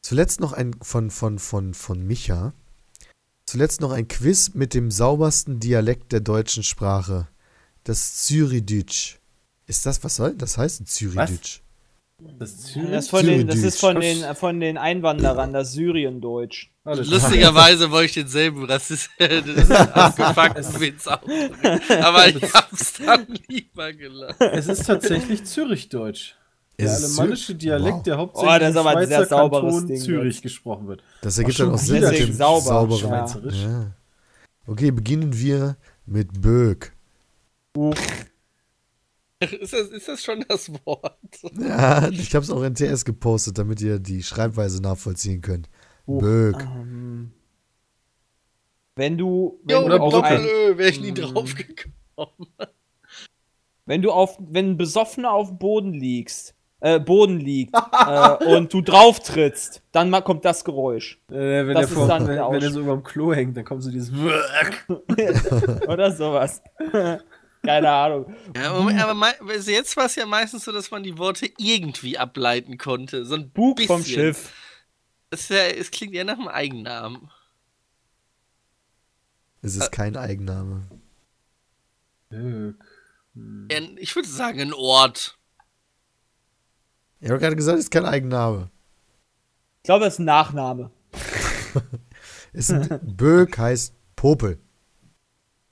zuletzt 0.02 0.40
noch 0.40 0.52
ein 0.52 0.74
von, 0.82 1.10
von, 1.12 1.38
von, 1.38 1.74
von 1.74 2.04
Micha. 2.04 2.52
Zuletzt 3.46 3.80
noch 3.80 3.92
ein 3.92 4.08
Quiz 4.08 4.52
mit 4.54 4.74
dem 4.74 4.90
saubersten 4.90 5.60
Dialekt 5.60 6.10
der 6.12 6.20
deutschen 6.20 6.64
Sprache. 6.64 7.28
Das 7.84 8.16
Zürichdeutsch. 8.24 9.18
Ist 9.66 9.86
das, 9.86 10.02
was 10.02 10.16
soll 10.16 10.34
das 10.34 10.58
heißen? 10.58 10.86
Zürichdeutsch. 10.86 11.60
Das 12.20 12.56
Zürich? 12.58 12.90
Das, 12.90 13.04
ist 13.04 13.10
von 13.10 13.24
den, 13.26 13.46
das 13.46 13.58
ist 13.58 13.78
von 13.80 14.00
den, 14.00 14.34
von 14.34 14.58
den 14.58 14.76
Einwanderern, 14.76 15.52
das 15.52 15.72
Syriendeutsch. 15.72 16.68
Lustigerweise 16.84 17.90
wollte 17.92 18.06
ich 18.06 18.14
denselben 18.14 18.64
Rassist, 18.64 19.10
das 19.18 19.70
abgefuckten 19.70 20.80
Witz 20.80 21.06
auch. 21.06 21.20
Aber 22.02 22.26
ich 22.28 22.42
hab's 22.52 22.94
dann 22.94 23.26
lieber 23.46 23.92
gelassen. 23.92 24.42
Es 24.52 24.66
ist 24.66 24.84
tatsächlich 24.86 25.44
Zürichdeutsch. 25.44 26.34
Der 26.78 26.86
Ist 26.86 27.18
alemannische? 27.18 27.54
Dialekt, 27.54 27.96
Wow. 27.96 28.02
der 28.04 28.18
hauptsächlich 28.18 28.54
Oh, 28.54 28.58
das 28.58 28.70
ist 28.70 28.76
aber 28.76 28.90
ein 28.90 28.98
im 29.02 29.08
sehr 29.08 29.18
Schweizer 29.18 29.28
sauberes 29.36 29.72
Kanton 29.74 29.86
Ding 29.88 30.00
Zürich 30.00 30.34
jetzt. 30.34 30.42
gesprochen 30.42 30.88
wird. 30.88 31.02
Das 31.22 31.38
ergibt 31.38 31.58
dann 31.60 31.70
auch 31.74 31.80
deswegen 31.80 32.32
sauber. 32.32 32.60
sauberen. 32.62 32.98
Schweizerisch. 33.00 33.62
Ja. 33.62 33.86
Okay, 34.66 34.90
beginnen 34.90 35.36
wir 35.38 35.76
mit 36.06 36.40
Böck. 36.40 36.92
Ist 39.60 39.72
das, 39.72 39.88
ist 39.88 40.08
das 40.08 40.22
schon 40.22 40.44
das 40.48 40.68
Wort? 40.84 41.16
Ja, 41.58 42.08
ich 42.08 42.34
habe 42.34 42.42
es 42.44 42.50
auch 42.50 42.62
in 42.62 42.74
TS 42.74 43.04
gepostet, 43.04 43.56
damit 43.58 43.80
ihr 43.80 43.98
die 44.00 44.22
Schreibweise 44.22 44.82
nachvollziehen 44.82 45.40
könnt. 45.42 45.68
Oh. 46.06 46.18
Böck. 46.18 46.56
Ähm, 46.60 47.30
wenn 48.96 49.16
du, 49.16 49.60
wenn 49.62 49.82
Jo, 49.82 49.88
du 49.88 50.00
auf 50.00 50.24
ein, 50.24 50.42
Doppel-Ö, 50.42 50.76
wäre 50.78 50.90
ich 50.90 51.00
nie 51.00 51.12
Mm. 51.12 51.14
drauf 51.14 51.54
gekommen. 51.54 52.48
wenn 53.86 54.02
du 54.02 54.10
auf, 54.10 54.36
wenn 54.40 54.70
ein 54.70 54.76
Besoffener 54.76 55.30
auf 55.30 55.48
dem 55.50 55.58
Boden 55.58 55.92
liegst, 55.92 56.54
äh, 56.80 56.98
Boden 56.98 57.38
liegt 57.38 57.74
äh, 57.74 58.44
und 58.56 58.72
du 58.72 58.80
drauf 58.80 59.20
trittst, 59.20 59.82
dann 59.92 60.10
kommt 60.24 60.44
das 60.44 60.64
Geräusch. 60.64 61.20
Äh, 61.30 61.34
wenn, 61.66 61.74
Das 61.74 61.84
er 61.84 61.88
ist 61.88 61.92
vor, 61.94 62.08
dann 62.08 62.26
wenn, 62.26 62.36
der 62.36 62.50
wenn 62.50 62.62
er 62.62 62.70
so 62.72 62.80
überm 62.80 63.04
Klo 63.04 63.32
hängt, 63.32 63.56
dann 63.56 63.64
kommt 63.64 63.84
so 63.84 63.90
dieses 63.90 64.12
Oder 65.86 66.10
sowas. 66.12 66.60
Keine 67.62 67.90
Ahnung. 67.90 68.34
Ja, 68.56 68.72
Moment, 68.72 69.00
aber 69.00 69.34
also 69.48 69.70
jetzt 69.70 69.96
war 69.96 70.06
es 70.06 70.14
ja 70.14 70.26
meistens 70.26 70.64
so, 70.64 70.72
dass 70.72 70.90
man 70.90 71.02
die 71.02 71.18
Worte 71.18 71.50
irgendwie 71.58 72.16
ableiten 72.16 72.78
konnte. 72.78 73.24
So 73.24 73.34
ein 73.34 73.50
Bug 73.50 73.76
bisschen. 73.76 73.88
vom 73.88 74.04
Schiff. 74.04 74.52
Ist 75.30 75.50
ja, 75.50 75.64
es 75.64 75.90
klingt 75.90 76.14
ja 76.14 76.24
nach 76.24 76.38
einem 76.38 76.48
Eigennamen. 76.48 77.30
Es 79.60 79.76
ist 79.76 79.92
kein 79.92 80.16
Eigenname. 80.16 80.86
Böck. 82.30 82.76
Ja, 83.70 83.80
Ich 83.96 84.14
würde 84.14 84.28
sagen, 84.28 84.60
ein 84.60 84.72
Ort. 84.72 85.36
Ich 87.20 87.28
habe 87.28 87.40
gerade 87.40 87.56
gesagt, 87.56 87.78
es 87.78 87.84
ist 87.84 87.90
kein 87.90 88.04
Eigenname. 88.06 88.70
Ich 89.78 89.82
glaube, 89.84 90.04
das 90.04 90.14
ist 90.14 90.20
ein 90.20 90.26
Nachname. 90.26 90.90
Es 92.54 92.70
ist, 92.70 92.88
Böck 93.02 93.58
heißt 93.58 93.94
Popel. 94.16 94.58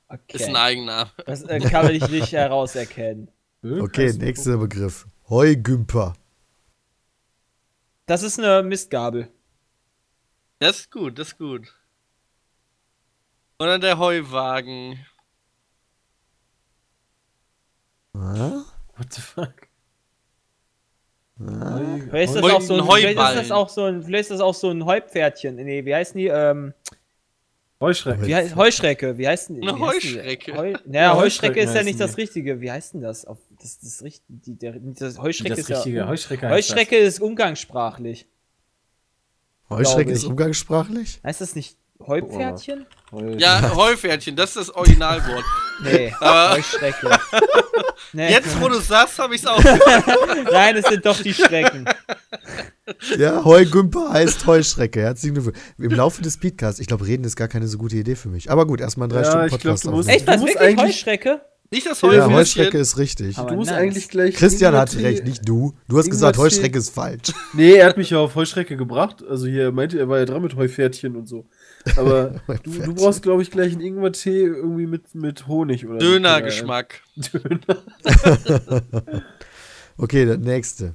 Okay. 0.09 0.37
Ist 0.37 0.49
ein 0.49 0.57
Eigenname. 0.57 1.11
Das 1.27 1.43
äh, 1.43 1.59
kann 1.61 1.91
ich 1.93 2.09
nicht 2.09 2.33
herauserkennen. 2.33 3.31
Böck 3.61 3.83
Okay, 3.83 4.13
nächster 4.13 4.57
Begriff. 4.57 5.07
Heugümper. 5.29 6.15
Das 8.07 8.23
ist 8.23 8.39
eine 8.39 8.63
Mistgabel. 8.63 9.29
Das 10.61 10.81
ist 10.81 10.91
gut, 10.93 11.19
das 11.19 11.29
ist 11.29 11.39
gut. 11.39 11.75
Oder 13.59 13.79
der 13.79 13.99
Heuwagen. 13.99 15.05
Ah? 18.15 18.63
What 18.97 19.13
the 19.13 19.21
fuck? 19.21 19.55
Vielleicht 21.39 22.35
ist 22.35 22.43
das, 22.43 22.51
auch 22.51 22.61
so 22.63 22.75
ein, 22.77 22.85
vielleicht 22.87 23.19
ist 23.19 23.37
das 23.37 23.51
auch 23.51 23.69
so 23.69 23.85
ein, 23.85 24.03
vielleicht 24.03 24.23
ist 24.23 24.31
das 24.31 24.41
auch 24.41 24.55
so 24.55 24.71
ein 24.71 24.87
Heupferdchen. 24.87 25.57
Nee, 25.57 25.85
wie 25.85 25.95
heißen 25.95 26.17
die? 26.17 26.29
Ähm, 26.29 26.73
Heuschrecken. 27.81 28.27
wie 28.27 28.35
heißt, 28.35 28.57
Heuschrecke, 28.57 29.19
wie 29.19 29.29
heißen 29.29 29.61
die? 29.61 29.69
Eine? 29.69 29.79
Heuschrecke. 29.79 30.57
Heu, 30.57 30.73
naja, 30.87 31.13
Ja, 31.13 31.17
Heuschrecke 31.17 31.61
ist 31.61 31.75
ja 31.75 31.83
nicht 31.83 32.01
das. 32.01 32.17
Richtige. 32.17 32.61
Wie 32.61 32.71
heißt 32.71 32.95
denn 32.95 33.03
das? 33.03 33.25
Auf, 33.27 33.37
das, 33.61 33.79
das, 33.81 34.03
die, 34.29 34.55
der, 34.57 34.75
das 34.81 35.19
Heuschrecke 35.19 35.51
das 35.51 35.59
ist 35.61 35.71
richtige 35.71 35.99
ja. 35.99 36.09
Heuschrecke 36.09 36.49
heißt 36.49 36.71
Heuschrecke 36.71 36.97
ist 36.97 37.21
umgangssprachlich. 37.21 38.27
Heuschrecke 39.69 40.11
ist 40.13 40.23
ich. 40.23 40.29
umgangssprachlich? 40.29 41.21
Heißt 41.25 41.41
das 41.41 41.55
nicht 41.55 41.77
Heupferdchen? 42.07 42.87
Heu- 43.13 43.35
Ja, 43.37 43.75
Heupferdchen, 43.75 44.37
das 44.37 44.51
ist 44.51 44.57
das 44.69 44.71
Originalwort. 44.71 45.45
Nee, 45.83 46.13
Heuschrecke. 46.21 47.11
Nee. 48.13 48.31
Jetzt, 48.31 48.59
wo 48.61 48.69
du 48.69 48.79
sagst, 48.79 49.19
habe 49.19 49.35
ich 49.35 49.43
es 49.43 49.47
auch. 49.47 49.63
Nein, 50.51 50.77
es 50.77 50.87
sind 50.87 51.05
doch 51.05 51.21
die 51.21 51.35
Schrecken. 51.35 51.85
Ja, 53.19 53.45
Heugümper 53.45 54.11
heißt 54.13 54.47
Heuschrecke. 54.47 55.01
Herzlichen 55.01 55.35
Glückwunsch. 55.35 55.59
Im 55.79 55.91
Laufe 55.93 56.23
des 56.23 56.35
Speedcasts, 56.35 56.81
ich 56.81 56.87
glaube, 56.87 57.07
reden 57.07 57.25
ist 57.25 57.37
gar 57.37 57.49
keine 57.49 57.67
so 57.69 57.79
gute 57.79 57.97
Idee 57.97 58.15
für 58.15 58.29
mich. 58.29 58.51
Aber 58.51 58.67
gut, 58.67 58.81
erstmal 58.81 59.09
ein 59.09 59.11
drei 59.11 59.23
Ja, 59.23 59.25
Stunden 59.27 59.47
ich 59.47 59.51
glaub, 59.51 59.61
Podcast 59.63 59.85
du 59.85 59.91
musst-. 59.91 60.09
Echt, 60.09 60.27
was? 60.27 60.41
Wirklich 60.43 60.77
Heuschrecke? 60.79 61.41
Nicht 61.73 61.85
das 61.85 62.01
Ja, 62.01 62.09
Heupferdchen. 62.09 62.35
Heuschrecke 62.37 62.79
ist 62.79 62.97
richtig. 62.97 63.39
Aber 63.39 63.51
Du 63.51 63.57
musst 63.57 63.71
nice. 63.73 63.81
eigentlich 63.81 64.09
gleich. 64.09 64.37
Christian 64.37 64.87
Tee- 64.87 65.03
recht, 65.03 65.25
nicht 65.25 65.49
du. 65.49 65.75
Du 65.89 65.99
hast 65.99 66.09
gesagt, 66.09 66.39
Heuschrecke 66.39 66.79
ist 66.79 66.91
falsch. 66.91 67.33
Nee, 67.55 67.73
er 67.73 67.89
hat 67.89 67.97
mich 67.97 68.11
ja 68.11 68.19
auf 68.19 68.37
Heuschrecke 68.37 68.77
gebracht. 68.77 69.25
Also 69.29 69.47
hier, 69.49 69.65
er 69.65 69.73
meinte, 69.73 69.99
er 69.99 70.09
war 70.09 70.19
ja 70.19 70.27
dran 70.27 70.43
mit 70.43 70.55
Heupferdchen 70.55 71.17
und 71.17 71.27
so. 71.27 71.49
Aber 71.97 72.35
du, 72.63 72.71
du 72.71 72.95
brauchst, 72.95 73.23
glaube 73.23 73.43
ich, 73.43 73.51
gleich 73.51 73.73
einen 73.73 73.81
Ingwer-Tee 73.81 74.43
irgendwie 74.45 74.87
mit, 74.87 75.13
mit 75.17 75.49
Honig 75.49 75.85
oder 75.89 75.99
Dönergeschmack. 75.99 77.01
Döner. 77.17 77.83
Okay, 79.99 80.27
der 80.27 80.37
nächste. 80.37 80.95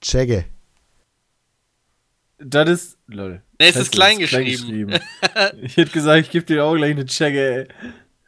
Chegge. 0.00 0.44
Das 2.38 2.68
ist. 2.70 2.98
Lol. 3.06 3.42
Nee, 3.60 3.68
es 3.68 3.76
ist 3.76 3.92
klein 3.92 4.18
geschrieben. 4.18 4.88
geschrieben. 4.90 4.94
ich 5.62 5.76
hätte 5.76 5.90
gesagt, 5.90 6.20
ich 6.22 6.30
gebe 6.30 6.46
dir 6.46 6.64
auch 6.64 6.74
gleich 6.74 6.92
eine 6.92 7.04
Checke, 7.04 7.58
ey. 7.60 7.68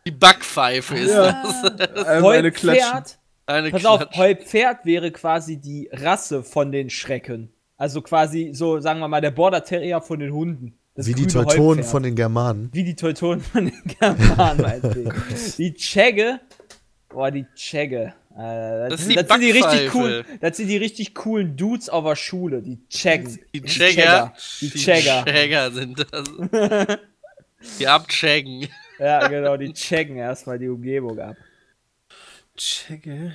Die 0.07 0.11
Backpfeife 0.11 0.97
ist 0.97 1.11
Ja. 1.13 1.43
das. 1.43 2.07
Einmal 2.07 2.37
eine 2.39 2.51
Klatschen. 2.53 2.85
Heupferd. 2.85 3.19
Eine 3.47 3.71
Pass 3.71 3.85
auf, 3.87 4.01
Klatsch. 4.01 4.17
Heupferd 4.17 4.85
wäre 4.85 5.11
quasi 5.13 5.57
die 5.59 5.89
Rasse 5.93 6.43
von 6.43 6.73
den 6.73 6.91
Schrecken. 6.91 7.53
Also 7.77 8.03
quasi 8.03 8.51
so, 8.53 8.79
sagen 8.81 9.01
wir 9.01 9.09
mal, 9.09 9.21
der 9.21 9.31
Border 9.31 9.65
Terrier 9.65 10.01
von 10.01 10.19
den 10.21 10.33
Hunden. 10.33 10.79
Das 10.95 11.07
Wie 11.07 11.15
die 11.15 11.27
Teutonen 11.27 11.79
Heupferd. 11.79 11.87
von 11.87 12.03
den 12.03 12.15
Germanen. 12.17 12.69
Wie 12.73 12.85
die 12.85 12.95
Teutonen 12.95 13.41
von 13.41 13.65
den 13.67 13.83
Germanen, 13.99 14.61
meinetwegen. 14.61 15.13
die 15.57 15.73
Chegge. 15.75 16.39
Boah, 17.09 17.31
die 17.31 17.47
Chegge. 17.55 18.13
Äh, 18.37 18.89
Das 18.89 19.01
ist 19.01 19.11
die 19.11 19.15
sind 19.15 19.41
die 19.41 19.51
richtig 19.51 19.91
coolen, 19.91 20.25
das 20.41 20.57
sind 20.57 20.69
die 20.69 20.77
richtig 20.77 21.15
coolen 21.15 21.57
Dudes 21.57 21.89
auf 21.89 22.05
der 22.05 22.17
Schule, 22.17 22.63
die 22.63 22.79
Cheggen. 22.89 23.39
Die. 23.55 23.63
Chagger. 23.69 24.33
Die 24.61 24.71
Chagger. 24.71 25.25
Chagger 25.27 25.71
sind 25.73 26.07
das. 26.11 26.99
Die 27.79 27.87
abchaggen. 27.87 28.69
Ja, 28.99 29.29
genau, 29.29 29.57
die 29.57 29.73
checken 29.73 30.17
erstmal 30.17 30.59
die 30.59 30.69
Umgebung 30.69 31.19
ab. 31.19 31.37
Checke. 32.57 33.35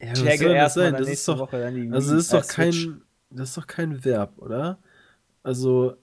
Ja, 0.00 0.12
Checke 0.12 0.44
das 0.48 0.76
erstmal 0.76 0.92
Das 0.92 1.00
ist 1.02 1.08
nächste 1.08 1.32
doch, 1.32 1.38
Woche 1.40 1.60
dann 1.60 1.74
die 1.74 1.90
also 1.92 2.14
das 2.14 2.24
ist 2.24 2.32
doch 2.32 2.46
kein, 2.46 3.02
das 3.30 3.48
ist 3.50 3.56
doch 3.56 3.66
kein 3.66 4.04
Verb, 4.04 4.38
oder? 4.38 4.78
Also 5.42 5.96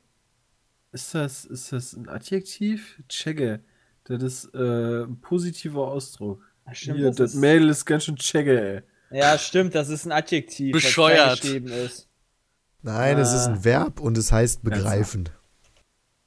ist 0.91 1.13
das, 1.13 1.45
ist 1.45 1.71
das 1.71 1.93
ein 1.93 2.09
Adjektiv? 2.09 3.01
Checke. 3.07 3.61
Das 4.05 4.23
ist 4.23 4.55
äh, 4.55 5.03
ein 5.03 5.19
positiver 5.21 5.87
Ausdruck. 5.87 6.48
Ach, 6.69 6.75
stimmt, 6.75 6.97
Hier, 6.97 7.07
das 7.07 7.15
das, 7.17 7.33
ist- 7.33 7.39
Mädel 7.39 7.69
ist 7.69 7.85
ganz 7.85 8.05
schön 8.05 8.15
checke, 8.15 8.83
ey. 9.11 9.17
Ja, 9.17 9.37
stimmt, 9.37 9.73
das 9.75 9.89
ist 9.89 10.05
ein 10.05 10.11
Adjektiv, 10.11 10.71
Bescheuert. 10.73 11.43
ist. 11.43 12.07
Nein, 12.81 13.17
es 13.17 13.33
ist 13.33 13.47
Ah. 13.47 13.51
ein 13.53 13.63
Verb 13.65 13.99
und 13.99 14.17
es 14.17 14.31
heißt 14.31 14.63
begreifen. 14.63 15.29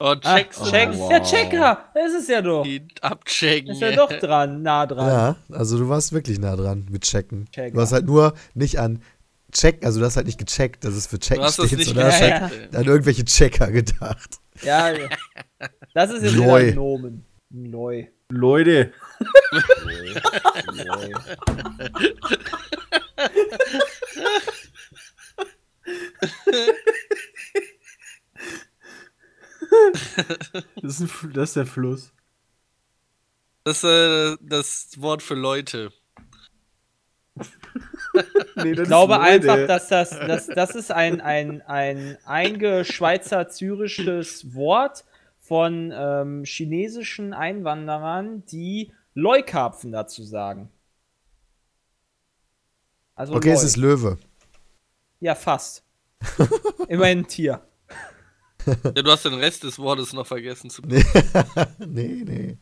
Oh, 0.01 0.17
Ah, 0.25 0.37
checkst 0.37 0.61
du 0.61 0.65
check, 0.71 0.89
wow. 0.95 1.09
Der 1.11 1.23
Checker, 1.23 1.85
das 1.95 2.13
ist 2.13 2.29
ja 2.29 2.43
doch. 2.43 2.65
Die 2.65 2.85
abchaggen. 3.03 3.71
Ist 3.71 3.81
ja 3.81 3.93
doch 3.93 4.09
dran, 4.13 4.61
nah 4.63 4.85
dran. 4.85 5.07
Ja, 5.07 5.37
also 5.57 5.79
du 5.79 5.89
warst 5.89 6.13
wirklich 6.13 6.41
nah 6.41 6.57
dran 6.57 6.87
mit 6.91 7.03
checken. 7.05 7.49
Checker. 7.53 7.71
Du 7.77 7.81
hast 7.81 7.93
halt 7.93 8.07
nur 8.07 8.35
nicht 8.55 8.81
an 8.81 9.01
check, 9.53 9.85
also 9.87 10.01
du 10.01 10.07
hast 10.07 10.17
halt 10.17 10.27
nicht 10.27 10.39
gecheckt, 10.39 10.83
dass 10.85 10.95
es 10.95 11.07
für 11.07 11.21
checken 11.21 11.47
steht, 11.53 11.71
nicht 11.79 11.87
sondern 11.87 12.07
hast 12.07 12.21
Ja, 12.21 12.41
halt 12.41 12.75
an 12.75 12.85
irgendwelche 12.85 13.25
Checker 13.25 13.71
gedacht. 13.71 14.41
Ja, 14.63 14.93
das 15.95 16.11
ist 16.11 16.23
jetzt 16.25 16.35
wieder 16.35 16.47
Loi. 16.47 16.69
ein 16.71 16.75
Nomen. 16.75 17.25
Neu. 17.53 18.07
Leute, 18.31 18.93
das 30.83 31.01
ist, 31.01 31.01
ein, 31.01 31.11
das 31.35 31.51
ist 31.51 31.57
der 31.57 31.67
Fluss. 31.67 32.13
Das 33.65 33.79
ist 33.79 33.85
äh, 33.85 34.37
das 34.41 34.91
Wort 34.97 35.23
für 35.23 35.35
Leute. 35.35 35.93
Nee, 38.57 38.73
Ich 38.73 38.83
glaube 38.85 39.21
einfach, 39.21 39.67
dass 39.67 39.89
das, 39.89 40.11
das, 40.11 40.47
das 40.47 40.75
ist 40.75 40.91
ein, 40.91 41.21
ein, 41.21 41.61
ein 41.63 42.17
eingeschweizer-zyrisches 42.25 44.55
Wort 44.55 45.05
von 45.43 45.93
ähm, 45.93 46.45
chinesischen 46.45 47.35
Einwanderern, 47.35 48.45
die 48.47 48.93
Leukarpfen 49.15 49.91
dazu 49.93 50.23
sagen. 50.23 50.71
Also 53.15 53.35
Okay, 53.35 53.49
Leu. 53.51 53.55
es 53.55 53.63
ist 53.65 53.77
Löwe. 53.77 54.19
ja, 55.21 55.35
fast. 55.35 55.85
Immerhin 56.89 57.19
ein 57.21 57.27
Tier. 57.27 57.61
Ja, 58.67 58.93
du 58.93 59.11
hast 59.11 59.25
den 59.25 59.35
Rest 59.35 59.65
des 59.65 59.79
Wortes 59.81 60.13
noch 60.13 60.27
vergessen 60.27 60.71
zu 60.71 60.83
Nee, 61.79 62.23
nee. 62.25 62.59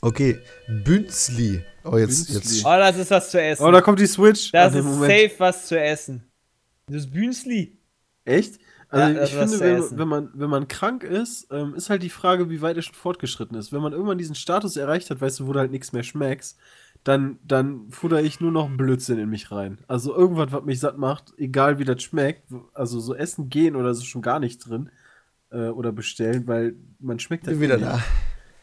Okay, 0.00 0.40
Bünzli. 0.84 1.62
Oh, 1.84 1.96
jetzt, 1.96 2.26
Bünzli. 2.28 2.34
jetzt. 2.56 2.64
Oh, 2.66 2.76
das 2.76 2.96
ist 2.96 3.10
was 3.12 3.30
zu 3.30 3.40
essen. 3.40 3.64
Oh, 3.64 3.70
da 3.70 3.80
kommt 3.80 4.00
die 4.00 4.06
Switch. 4.06 4.50
das 4.52 4.74
ist 4.74 4.84
Moment. 4.84 5.12
safe 5.12 5.34
was 5.38 5.66
zu 5.66 5.80
essen. 5.80 6.28
Das 6.86 7.08
Bünzli. 7.08 7.78
Echt? 8.24 8.58
Also 8.90 9.12
Ja, 9.12 9.20
das 9.20 9.30
ich 9.30 9.36
finde, 9.36 9.60
wenn, 9.60 9.98
wenn, 9.98 10.08
man, 10.08 10.30
wenn 10.34 10.50
man 10.50 10.68
krank 10.68 11.04
ist, 11.04 11.48
ähm, 11.50 11.74
ist 11.74 11.90
halt 11.90 12.02
die 12.02 12.10
Frage, 12.10 12.48
wie 12.50 12.62
weit 12.62 12.76
er 12.76 12.82
schon 12.82 12.94
fortgeschritten 12.94 13.56
ist. 13.58 13.72
Wenn 13.72 13.82
man 13.82 13.92
irgendwann 13.92 14.18
diesen 14.18 14.34
Status 14.34 14.76
erreicht 14.76 15.10
hat, 15.10 15.20
weißt 15.20 15.40
du, 15.40 15.46
wo 15.46 15.52
du 15.52 15.58
halt 15.58 15.70
nichts 15.70 15.92
mehr 15.92 16.02
schmeckst, 16.02 16.58
dann, 17.04 17.38
dann 17.44 17.90
futter 17.90 18.22
ich 18.22 18.40
nur 18.40 18.50
noch 18.50 18.68
Blödsinn 18.70 19.18
in 19.18 19.28
mich 19.28 19.50
rein. 19.50 19.78
Also 19.88 20.14
irgendwas, 20.14 20.52
was 20.52 20.64
mich 20.64 20.80
satt 20.80 20.98
macht, 20.98 21.32
egal 21.36 21.78
wie 21.78 21.84
das 21.84 22.02
schmeckt, 22.02 22.44
also 22.74 22.98
so 23.00 23.14
essen 23.14 23.48
gehen 23.50 23.76
oder 23.76 23.94
so 23.94 24.04
schon 24.04 24.22
gar 24.22 24.40
nicht 24.40 24.68
drin 24.68 24.90
äh, 25.50 25.68
oder 25.68 25.92
bestellen, 25.92 26.46
weil 26.46 26.74
man 26.98 27.18
schmeckt 27.18 27.44
Bin 27.44 27.54
eh 27.56 27.60
wieder 27.60 27.76
nicht. 27.76 27.88
da. 27.88 28.02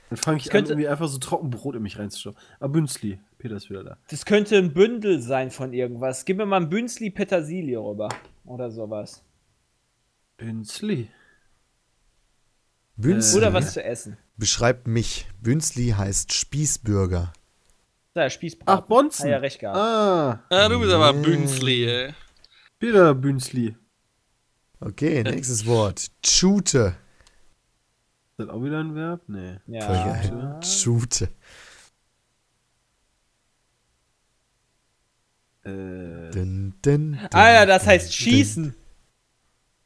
Dann 0.09 0.17
fange 0.17 0.37
ich, 0.37 0.47
Ich 0.47 0.53
an, 0.53 0.65
irgendwie 0.65 0.87
einfach 0.87 1.07
so 1.07 1.17
Trockenbrot 1.17 1.75
in 1.75 1.81
mich 1.81 1.97
reinzuschauen. 1.97 2.35
Ah, 2.59 2.67
Bünzli. 2.67 3.19
Peter 3.39 3.55
ist 3.55 3.69
wieder 3.69 3.83
da. 3.83 3.97
Das 4.09 4.25
könnte 4.25 4.57
ein 4.57 4.73
Bündel 4.73 5.19
sein 5.21 5.49
von 5.49 5.73
irgendwas. 5.73 6.25
Gib 6.25 6.37
mir 6.37 6.45
mal 6.45 6.61
ein 6.61 6.69
Bünzli 6.69 7.09
Petersilie 7.09 7.79
rüber. 7.79 8.09
Oder 8.45 8.69
sowas. 8.69 9.23
Bünzli. 10.37 11.09
Bünzli 12.97 13.37
Oder 13.37 13.53
was 13.53 13.73
zu 13.73 13.83
essen. 13.83 14.17
beschreibt 14.37 14.87
mich. 14.87 15.27
Bünzli 15.41 15.89
heißt 15.89 16.33
Spießbürger. 16.33 17.33
Da, 18.13 18.29
Spießbraten. 18.29 18.83
Ach, 18.83 18.87
Bonzen. 18.87 19.25
Ah, 19.27 19.29
ja, 19.31 19.37
recht 19.37 19.59
gehabt. 19.59 19.77
Ah, 19.77 20.43
Ja, 20.49 20.69
du 20.69 20.79
bist 20.79 20.91
aber 20.93 21.13
Bünzli, 21.13 21.85
ey. 21.85 22.13
Peter 22.79 23.13
Bünzli. 23.13 23.75
Okay, 24.79 25.23
nächstes 25.23 25.65
Wort. 25.65 26.07
Tschute. 26.21 26.95
Ist 28.31 28.39
das 28.39 28.49
auch 28.49 28.63
wieder 28.63 28.79
ein 28.79 28.95
Verb? 28.95 29.21
Nee. 29.27 29.59
Voll 29.65 29.73
Ja. 29.75 30.05
geil. 30.05 30.57
Tschute. 30.61 31.29
Äh, 35.63 36.31
Din, 36.31 36.73
din, 36.85 37.13
din, 37.13 37.19
Ah 37.33 37.51
ja, 37.51 37.65
das 37.65 37.85
heißt 37.87 38.13
schießen. 38.13 38.75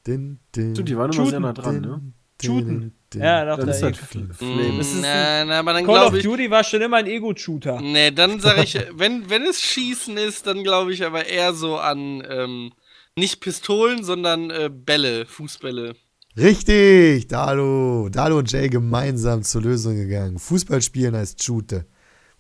Din, 0.07 0.39
din, 0.55 0.73
Stimmt, 0.75 0.89
die 0.89 0.97
waren 0.97 1.11
immer 1.11 1.25
sehr 1.25 1.31
Shooten. 1.31 1.41
nah 1.41 1.53
dran, 1.53 1.81
ne? 1.81 2.01
din, 2.41 2.49
Shooten. 2.49 2.93
din. 3.13 3.21
Ja, 3.21 3.43
doch, 3.45 3.57
Dann 3.57 3.67
da 3.67 3.73
ist 3.73 3.81
eh. 3.83 3.91
das 3.91 3.99
Fl- 3.99 4.19
Mm, 4.27 4.31
Flame. 4.33 4.77
Das 4.77 4.87
ist 4.93 5.01
na, 5.01 5.45
na, 5.45 5.59
aber 5.59 5.73
dann 5.73 5.85
Call 5.85 5.95
of 5.95 6.01
glaube 6.03 6.17
ich. 6.19 6.23
Duty 6.23 6.51
war 6.51 6.63
schon 6.63 6.81
immer 6.81 6.97
ein 6.97 7.07
Ego-Shooter. 7.07 7.81
Nee, 7.81 8.11
dann 8.11 8.39
sage 8.39 8.63
ich, 8.63 8.75
wenn, 8.93 9.29
wenn 9.29 9.43
es 9.43 9.61
Schießen 9.61 10.15
ist, 10.17 10.47
dann 10.47 10.63
glaube 10.63 10.93
ich 10.93 11.03
aber 11.03 11.25
eher 11.25 11.53
so 11.53 11.77
an 11.77 12.23
ähm, 12.29 12.71
nicht 13.17 13.41
Pistolen, 13.41 14.03
sondern 14.03 14.49
äh, 14.51 14.69
Bälle, 14.71 15.25
Fußbälle. 15.25 15.95
Richtig, 16.37 17.27
Dalo. 17.27 18.07
Dalo 18.09 18.37
und 18.37 18.51
Jay 18.51 18.69
gemeinsam 18.69 19.43
zur 19.43 19.61
Lösung 19.63 19.95
gegangen. 19.95 20.39
Fußballspielen 20.39 21.15
heißt 21.15 21.39
Tschute. 21.39 21.85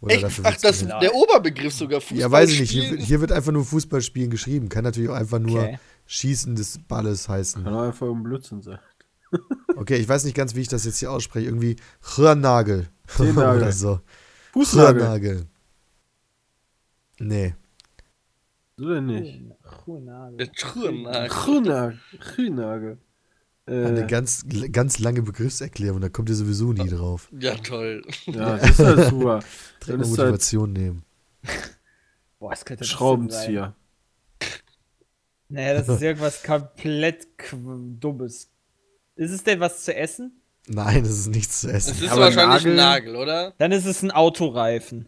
Oder 0.01 0.17
dafür 0.21 0.45
wird's 0.45 0.61
benutzt. 0.61 1.01
der 1.01 1.13
Oberbegriff 1.13 1.73
sogar 1.73 1.99
Fußball. 1.99 2.19
Ja, 2.19 2.31
weiß 2.31 2.51
ich 2.51 2.61
nicht. 2.61 2.71
Hier, 2.71 2.91
wird- 2.91 3.01
hier 3.01 3.19
wird 3.19 3.31
einfach 3.33 3.51
nur 3.51 3.65
Fußballspielen 3.65 4.29
geschrieben. 4.29 4.69
Kann 4.69 4.85
natürlich 4.85 5.09
auch 5.09 5.15
einfach 5.15 5.39
nur 5.39 5.59
Okay. 5.63 5.79
Schießen 6.11 6.55
des 6.55 6.79
Balles 6.87 7.29
heißen. 7.29 7.63
Kann 7.63 7.73
auch 7.75 7.83
einfach 7.83 8.07
ein 8.07 8.23
Blödsinn 8.23 8.63
sein. 8.63 8.79
Okay, 9.75 9.97
ich 9.97 10.09
weiß 10.09 10.23
nicht 10.23 10.35
ganz, 10.35 10.55
wie 10.55 10.61
ich 10.61 10.67
das 10.67 10.83
jetzt 10.83 10.97
hier 10.97 11.11
ausspreche. 11.11 11.45
Irgendwie. 11.45 11.75
Zehnagel. 12.01 12.87
Oder 13.19 13.71
so. 13.71 14.01
Fußnagel. 14.53 15.03
Röhrnagel. 15.03 15.45
Nee. 17.19 17.53
So 18.75 18.89
denn 18.89 19.05
nicht. 19.05 19.39
Der 20.39 20.51
Trünnagel. 20.51 21.27
Grünagel. 21.29 21.99
Grünagel. 22.19 22.97
Eine 23.67 24.01
Äh, 24.05 24.07
ganz, 24.07 24.45
ganz 24.71 24.97
lange 24.97 25.21
Begriffserklärung, 25.21 26.01
da 26.01 26.09
kommt 26.09 26.29
ihr 26.29 26.35
sowieso 26.35 26.73
nie 26.73 26.89
drauf. 26.89 27.29
Ja, 27.39 27.53
toll. 27.53 28.01
ja, 28.25 28.57
das 28.57 28.71
ist 28.71 28.79
halt 28.79 29.09
super. 29.11 29.39
Direkt 29.85 29.99
halt 30.01 30.09
Motivation 30.09 30.73
nehmen. 30.73 31.03
Boah, 32.39 32.49
das 32.49 32.65
könnte? 32.65 32.83
Schraubenzieher. 32.83 33.75
Naja, 35.49 35.73
das 35.73 35.89
ist 35.89 36.01
irgendwas 36.01 36.43
komplett 36.43 37.27
qu- 37.37 37.99
Dummes. 37.99 38.49
Ist 39.15 39.31
es 39.31 39.43
denn 39.43 39.59
was 39.59 39.83
zu 39.83 39.95
essen? 39.95 40.41
Nein, 40.67 41.03
das 41.03 41.11
ist 41.13 41.27
nichts 41.27 41.61
zu 41.61 41.67
Es 41.69 41.87
essen. 41.87 42.03
ist 42.05 42.11
Aber 42.11 42.21
wahrscheinlich 42.21 42.63
Nagel- 42.65 42.71
ein 42.71 42.75
Nagel, 42.75 43.15
oder? 43.15 43.53
Dann 43.57 43.71
ist 43.71 43.85
es 43.85 44.01
ein 44.03 44.11
Autoreifen. 44.11 45.07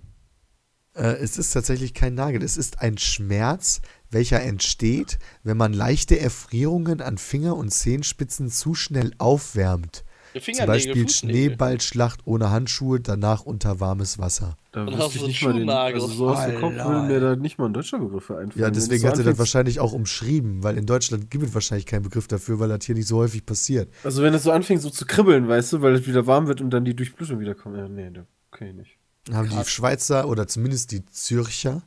Äh, 0.96 1.14
es 1.22 1.38
ist 1.38 1.52
tatsächlich 1.52 1.94
kein 1.94 2.16
Nagel. 2.16 2.44
Es 2.44 2.58
ist 2.58 2.82
ein 2.82 2.98
Schmerz, 2.98 3.82
welcher 4.10 4.42
entsteht, 4.42 5.20
wenn 5.44 5.56
man 5.56 5.72
leichte 5.72 6.20
Erfrierungen 6.20 7.00
an 7.02 7.18
Finger- 7.18 7.56
und 7.56 7.70
Zehenspitzen 7.70 8.50
zu 8.50 8.74
schnell 8.74 9.14
aufwärmt. 9.18 10.04
Zum 10.34 10.66
Beispiel. 10.66 11.10
Schneeballschlacht 11.10 12.22
ohne 12.26 12.52
Handschuhe, 12.52 13.00
danach 13.00 13.42
unter 13.42 13.80
warmes 13.80 14.20
Wasser. 14.20 14.56
Da 14.72 14.84
Und 14.86 14.98
hast 14.98 15.14
ich 15.16 15.22
so 15.22 15.28
nicht 15.28 15.42
mal 15.44 15.54
den. 15.54 15.70
Also 15.70 16.08
so 16.08 16.30
aus 16.30 16.46
dem 16.46 16.60
Kopf 16.60 16.74
würde 16.74 17.02
mir 17.08 17.20
da 17.20 17.36
nicht 17.36 17.58
mal 17.58 17.66
ein 17.66 17.74
deutscher 17.74 18.00
Begriff 18.00 18.32
einfallen. 18.32 18.52
Ja, 18.56 18.70
deswegen 18.70 19.02
du 19.04 19.10
hat 19.10 19.18
er 19.18 19.26
das 19.26 19.38
wahrscheinlich 19.38 19.80
auch 19.80 19.92
umschrieben, 19.94 20.64
weil 20.64 20.78
in 20.78 20.86
Deutschland 20.86 21.30
gibt 21.30 21.44
es 21.46 21.54
wahrscheinlich 21.54 21.86
keinen 21.86 22.04
Begriff 22.04 22.28
dafür, 22.28 22.60
weil 22.60 22.70
das 22.70 22.86
hier 22.86 22.96
nicht 22.96 23.08
so 23.08 23.18
häufig 23.18 23.46
passiert. 23.46 23.90
Also 24.04 24.22
wenn 24.24 24.34
es 24.34 24.44
so 24.44 24.52
anfängt 24.52 24.82
so 24.82 24.90
zu 24.90 25.06
kribbeln, 25.06 25.48
weißt 25.48 25.74
du, 25.74 25.82
weil 25.82 25.96
es 25.96 26.08
wieder 26.08 26.28
warm 26.28 26.48
wird 26.48 26.62
und 26.62 26.70
dann 26.70 26.86
die 26.86 26.96
Durchblutung 26.96 27.40
wieder 27.40 27.56
kommt. 27.56 27.78
Ja, 27.78 27.88
nee, 27.90 28.10
da- 28.12 28.26
okay, 28.54 28.72
nicht. 28.74 28.98
Haben 29.32 29.50
die 29.50 29.66
Schweizer 29.70 30.28
oder 30.28 30.48
zumindest 30.48 30.92
die 30.92 31.06
Zürcher 31.06 31.84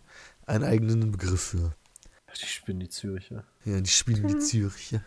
einen 0.47 0.63
eigenen 0.65 1.11
Begriff 1.11 1.41
für. 1.41 1.75
Ach, 2.31 2.35
die 2.37 2.47
spinnen 2.47 2.81
die 2.81 2.89
Züricher. 2.89 3.45
Ja, 3.65 3.81
die 3.81 3.91
spielen 3.91 4.27
die 4.29 4.39
Zürcher. 4.39 5.03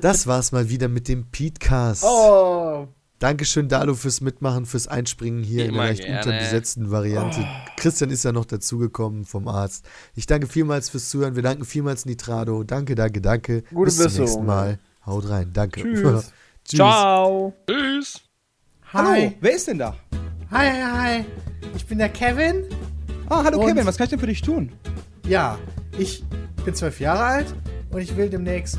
Das 0.00 0.26
war's 0.26 0.52
mal 0.52 0.68
wieder 0.68 0.88
mit 0.88 1.08
dem 1.08 1.24
Petecast. 1.30 2.04
Oh! 2.04 2.88
Dankeschön, 3.18 3.68
Dalu, 3.68 3.94
fürs 3.94 4.20
Mitmachen, 4.20 4.66
fürs 4.66 4.86
Einspringen 4.86 5.42
hier 5.42 5.64
in 5.64 5.70
Immer 5.70 5.82
der 5.84 5.90
recht 5.92 6.02
gerne. 6.04 6.18
unterbesetzten 6.18 6.90
Variante. 6.90 7.46
Christian 7.76 8.10
ist 8.10 8.24
ja 8.24 8.32
noch 8.32 8.44
dazugekommen 8.44 9.24
vom 9.24 9.48
Arzt. 9.48 9.86
Ich 10.14 10.26
danke 10.26 10.46
vielmals 10.46 10.90
fürs 10.90 11.08
Zuhören. 11.08 11.34
Wir 11.34 11.42
danken 11.42 11.64
vielmals 11.64 12.04
Nitrado. 12.06 12.64
Danke, 12.64 12.94
danke, 12.94 13.20
danke. 13.20 13.62
Gute 13.72 13.84
Bis 13.86 13.96
zum 13.96 14.04
Besserung. 14.04 14.24
nächsten 14.26 14.46
Mal. 14.46 14.78
Haut 15.06 15.28
rein. 15.28 15.50
Danke. 15.52 15.80
Tschüss. 15.82 16.02
Tschüss. 16.02 16.32
Ciao. 16.76 17.54
Tschüss. 17.68 18.20
Hallo, 18.92 19.32
wer 19.40 19.54
ist 19.56 19.68
denn 19.68 19.78
da? 19.78 19.96
Hi, 20.50 20.70
hi, 20.70 20.82
hi. 21.18 21.24
Ich 21.74 21.86
bin 21.86 21.98
der 21.98 22.10
Kevin. 22.10 22.64
Ah, 23.28 23.42
hallo 23.44 23.58
Und- 23.60 23.68
Kevin, 23.68 23.86
was 23.86 23.96
kann 23.96 24.04
ich 24.04 24.10
denn 24.10 24.20
für 24.20 24.26
dich 24.26 24.42
tun? 24.42 24.70
Ja, 25.26 25.58
ich 25.98 26.22
bin 26.64 26.74
zwölf 26.74 27.00
Jahre 27.00 27.22
alt 27.24 27.54
und 27.90 28.00
ich 28.02 28.14
will 28.16 28.28
demnächst 28.28 28.78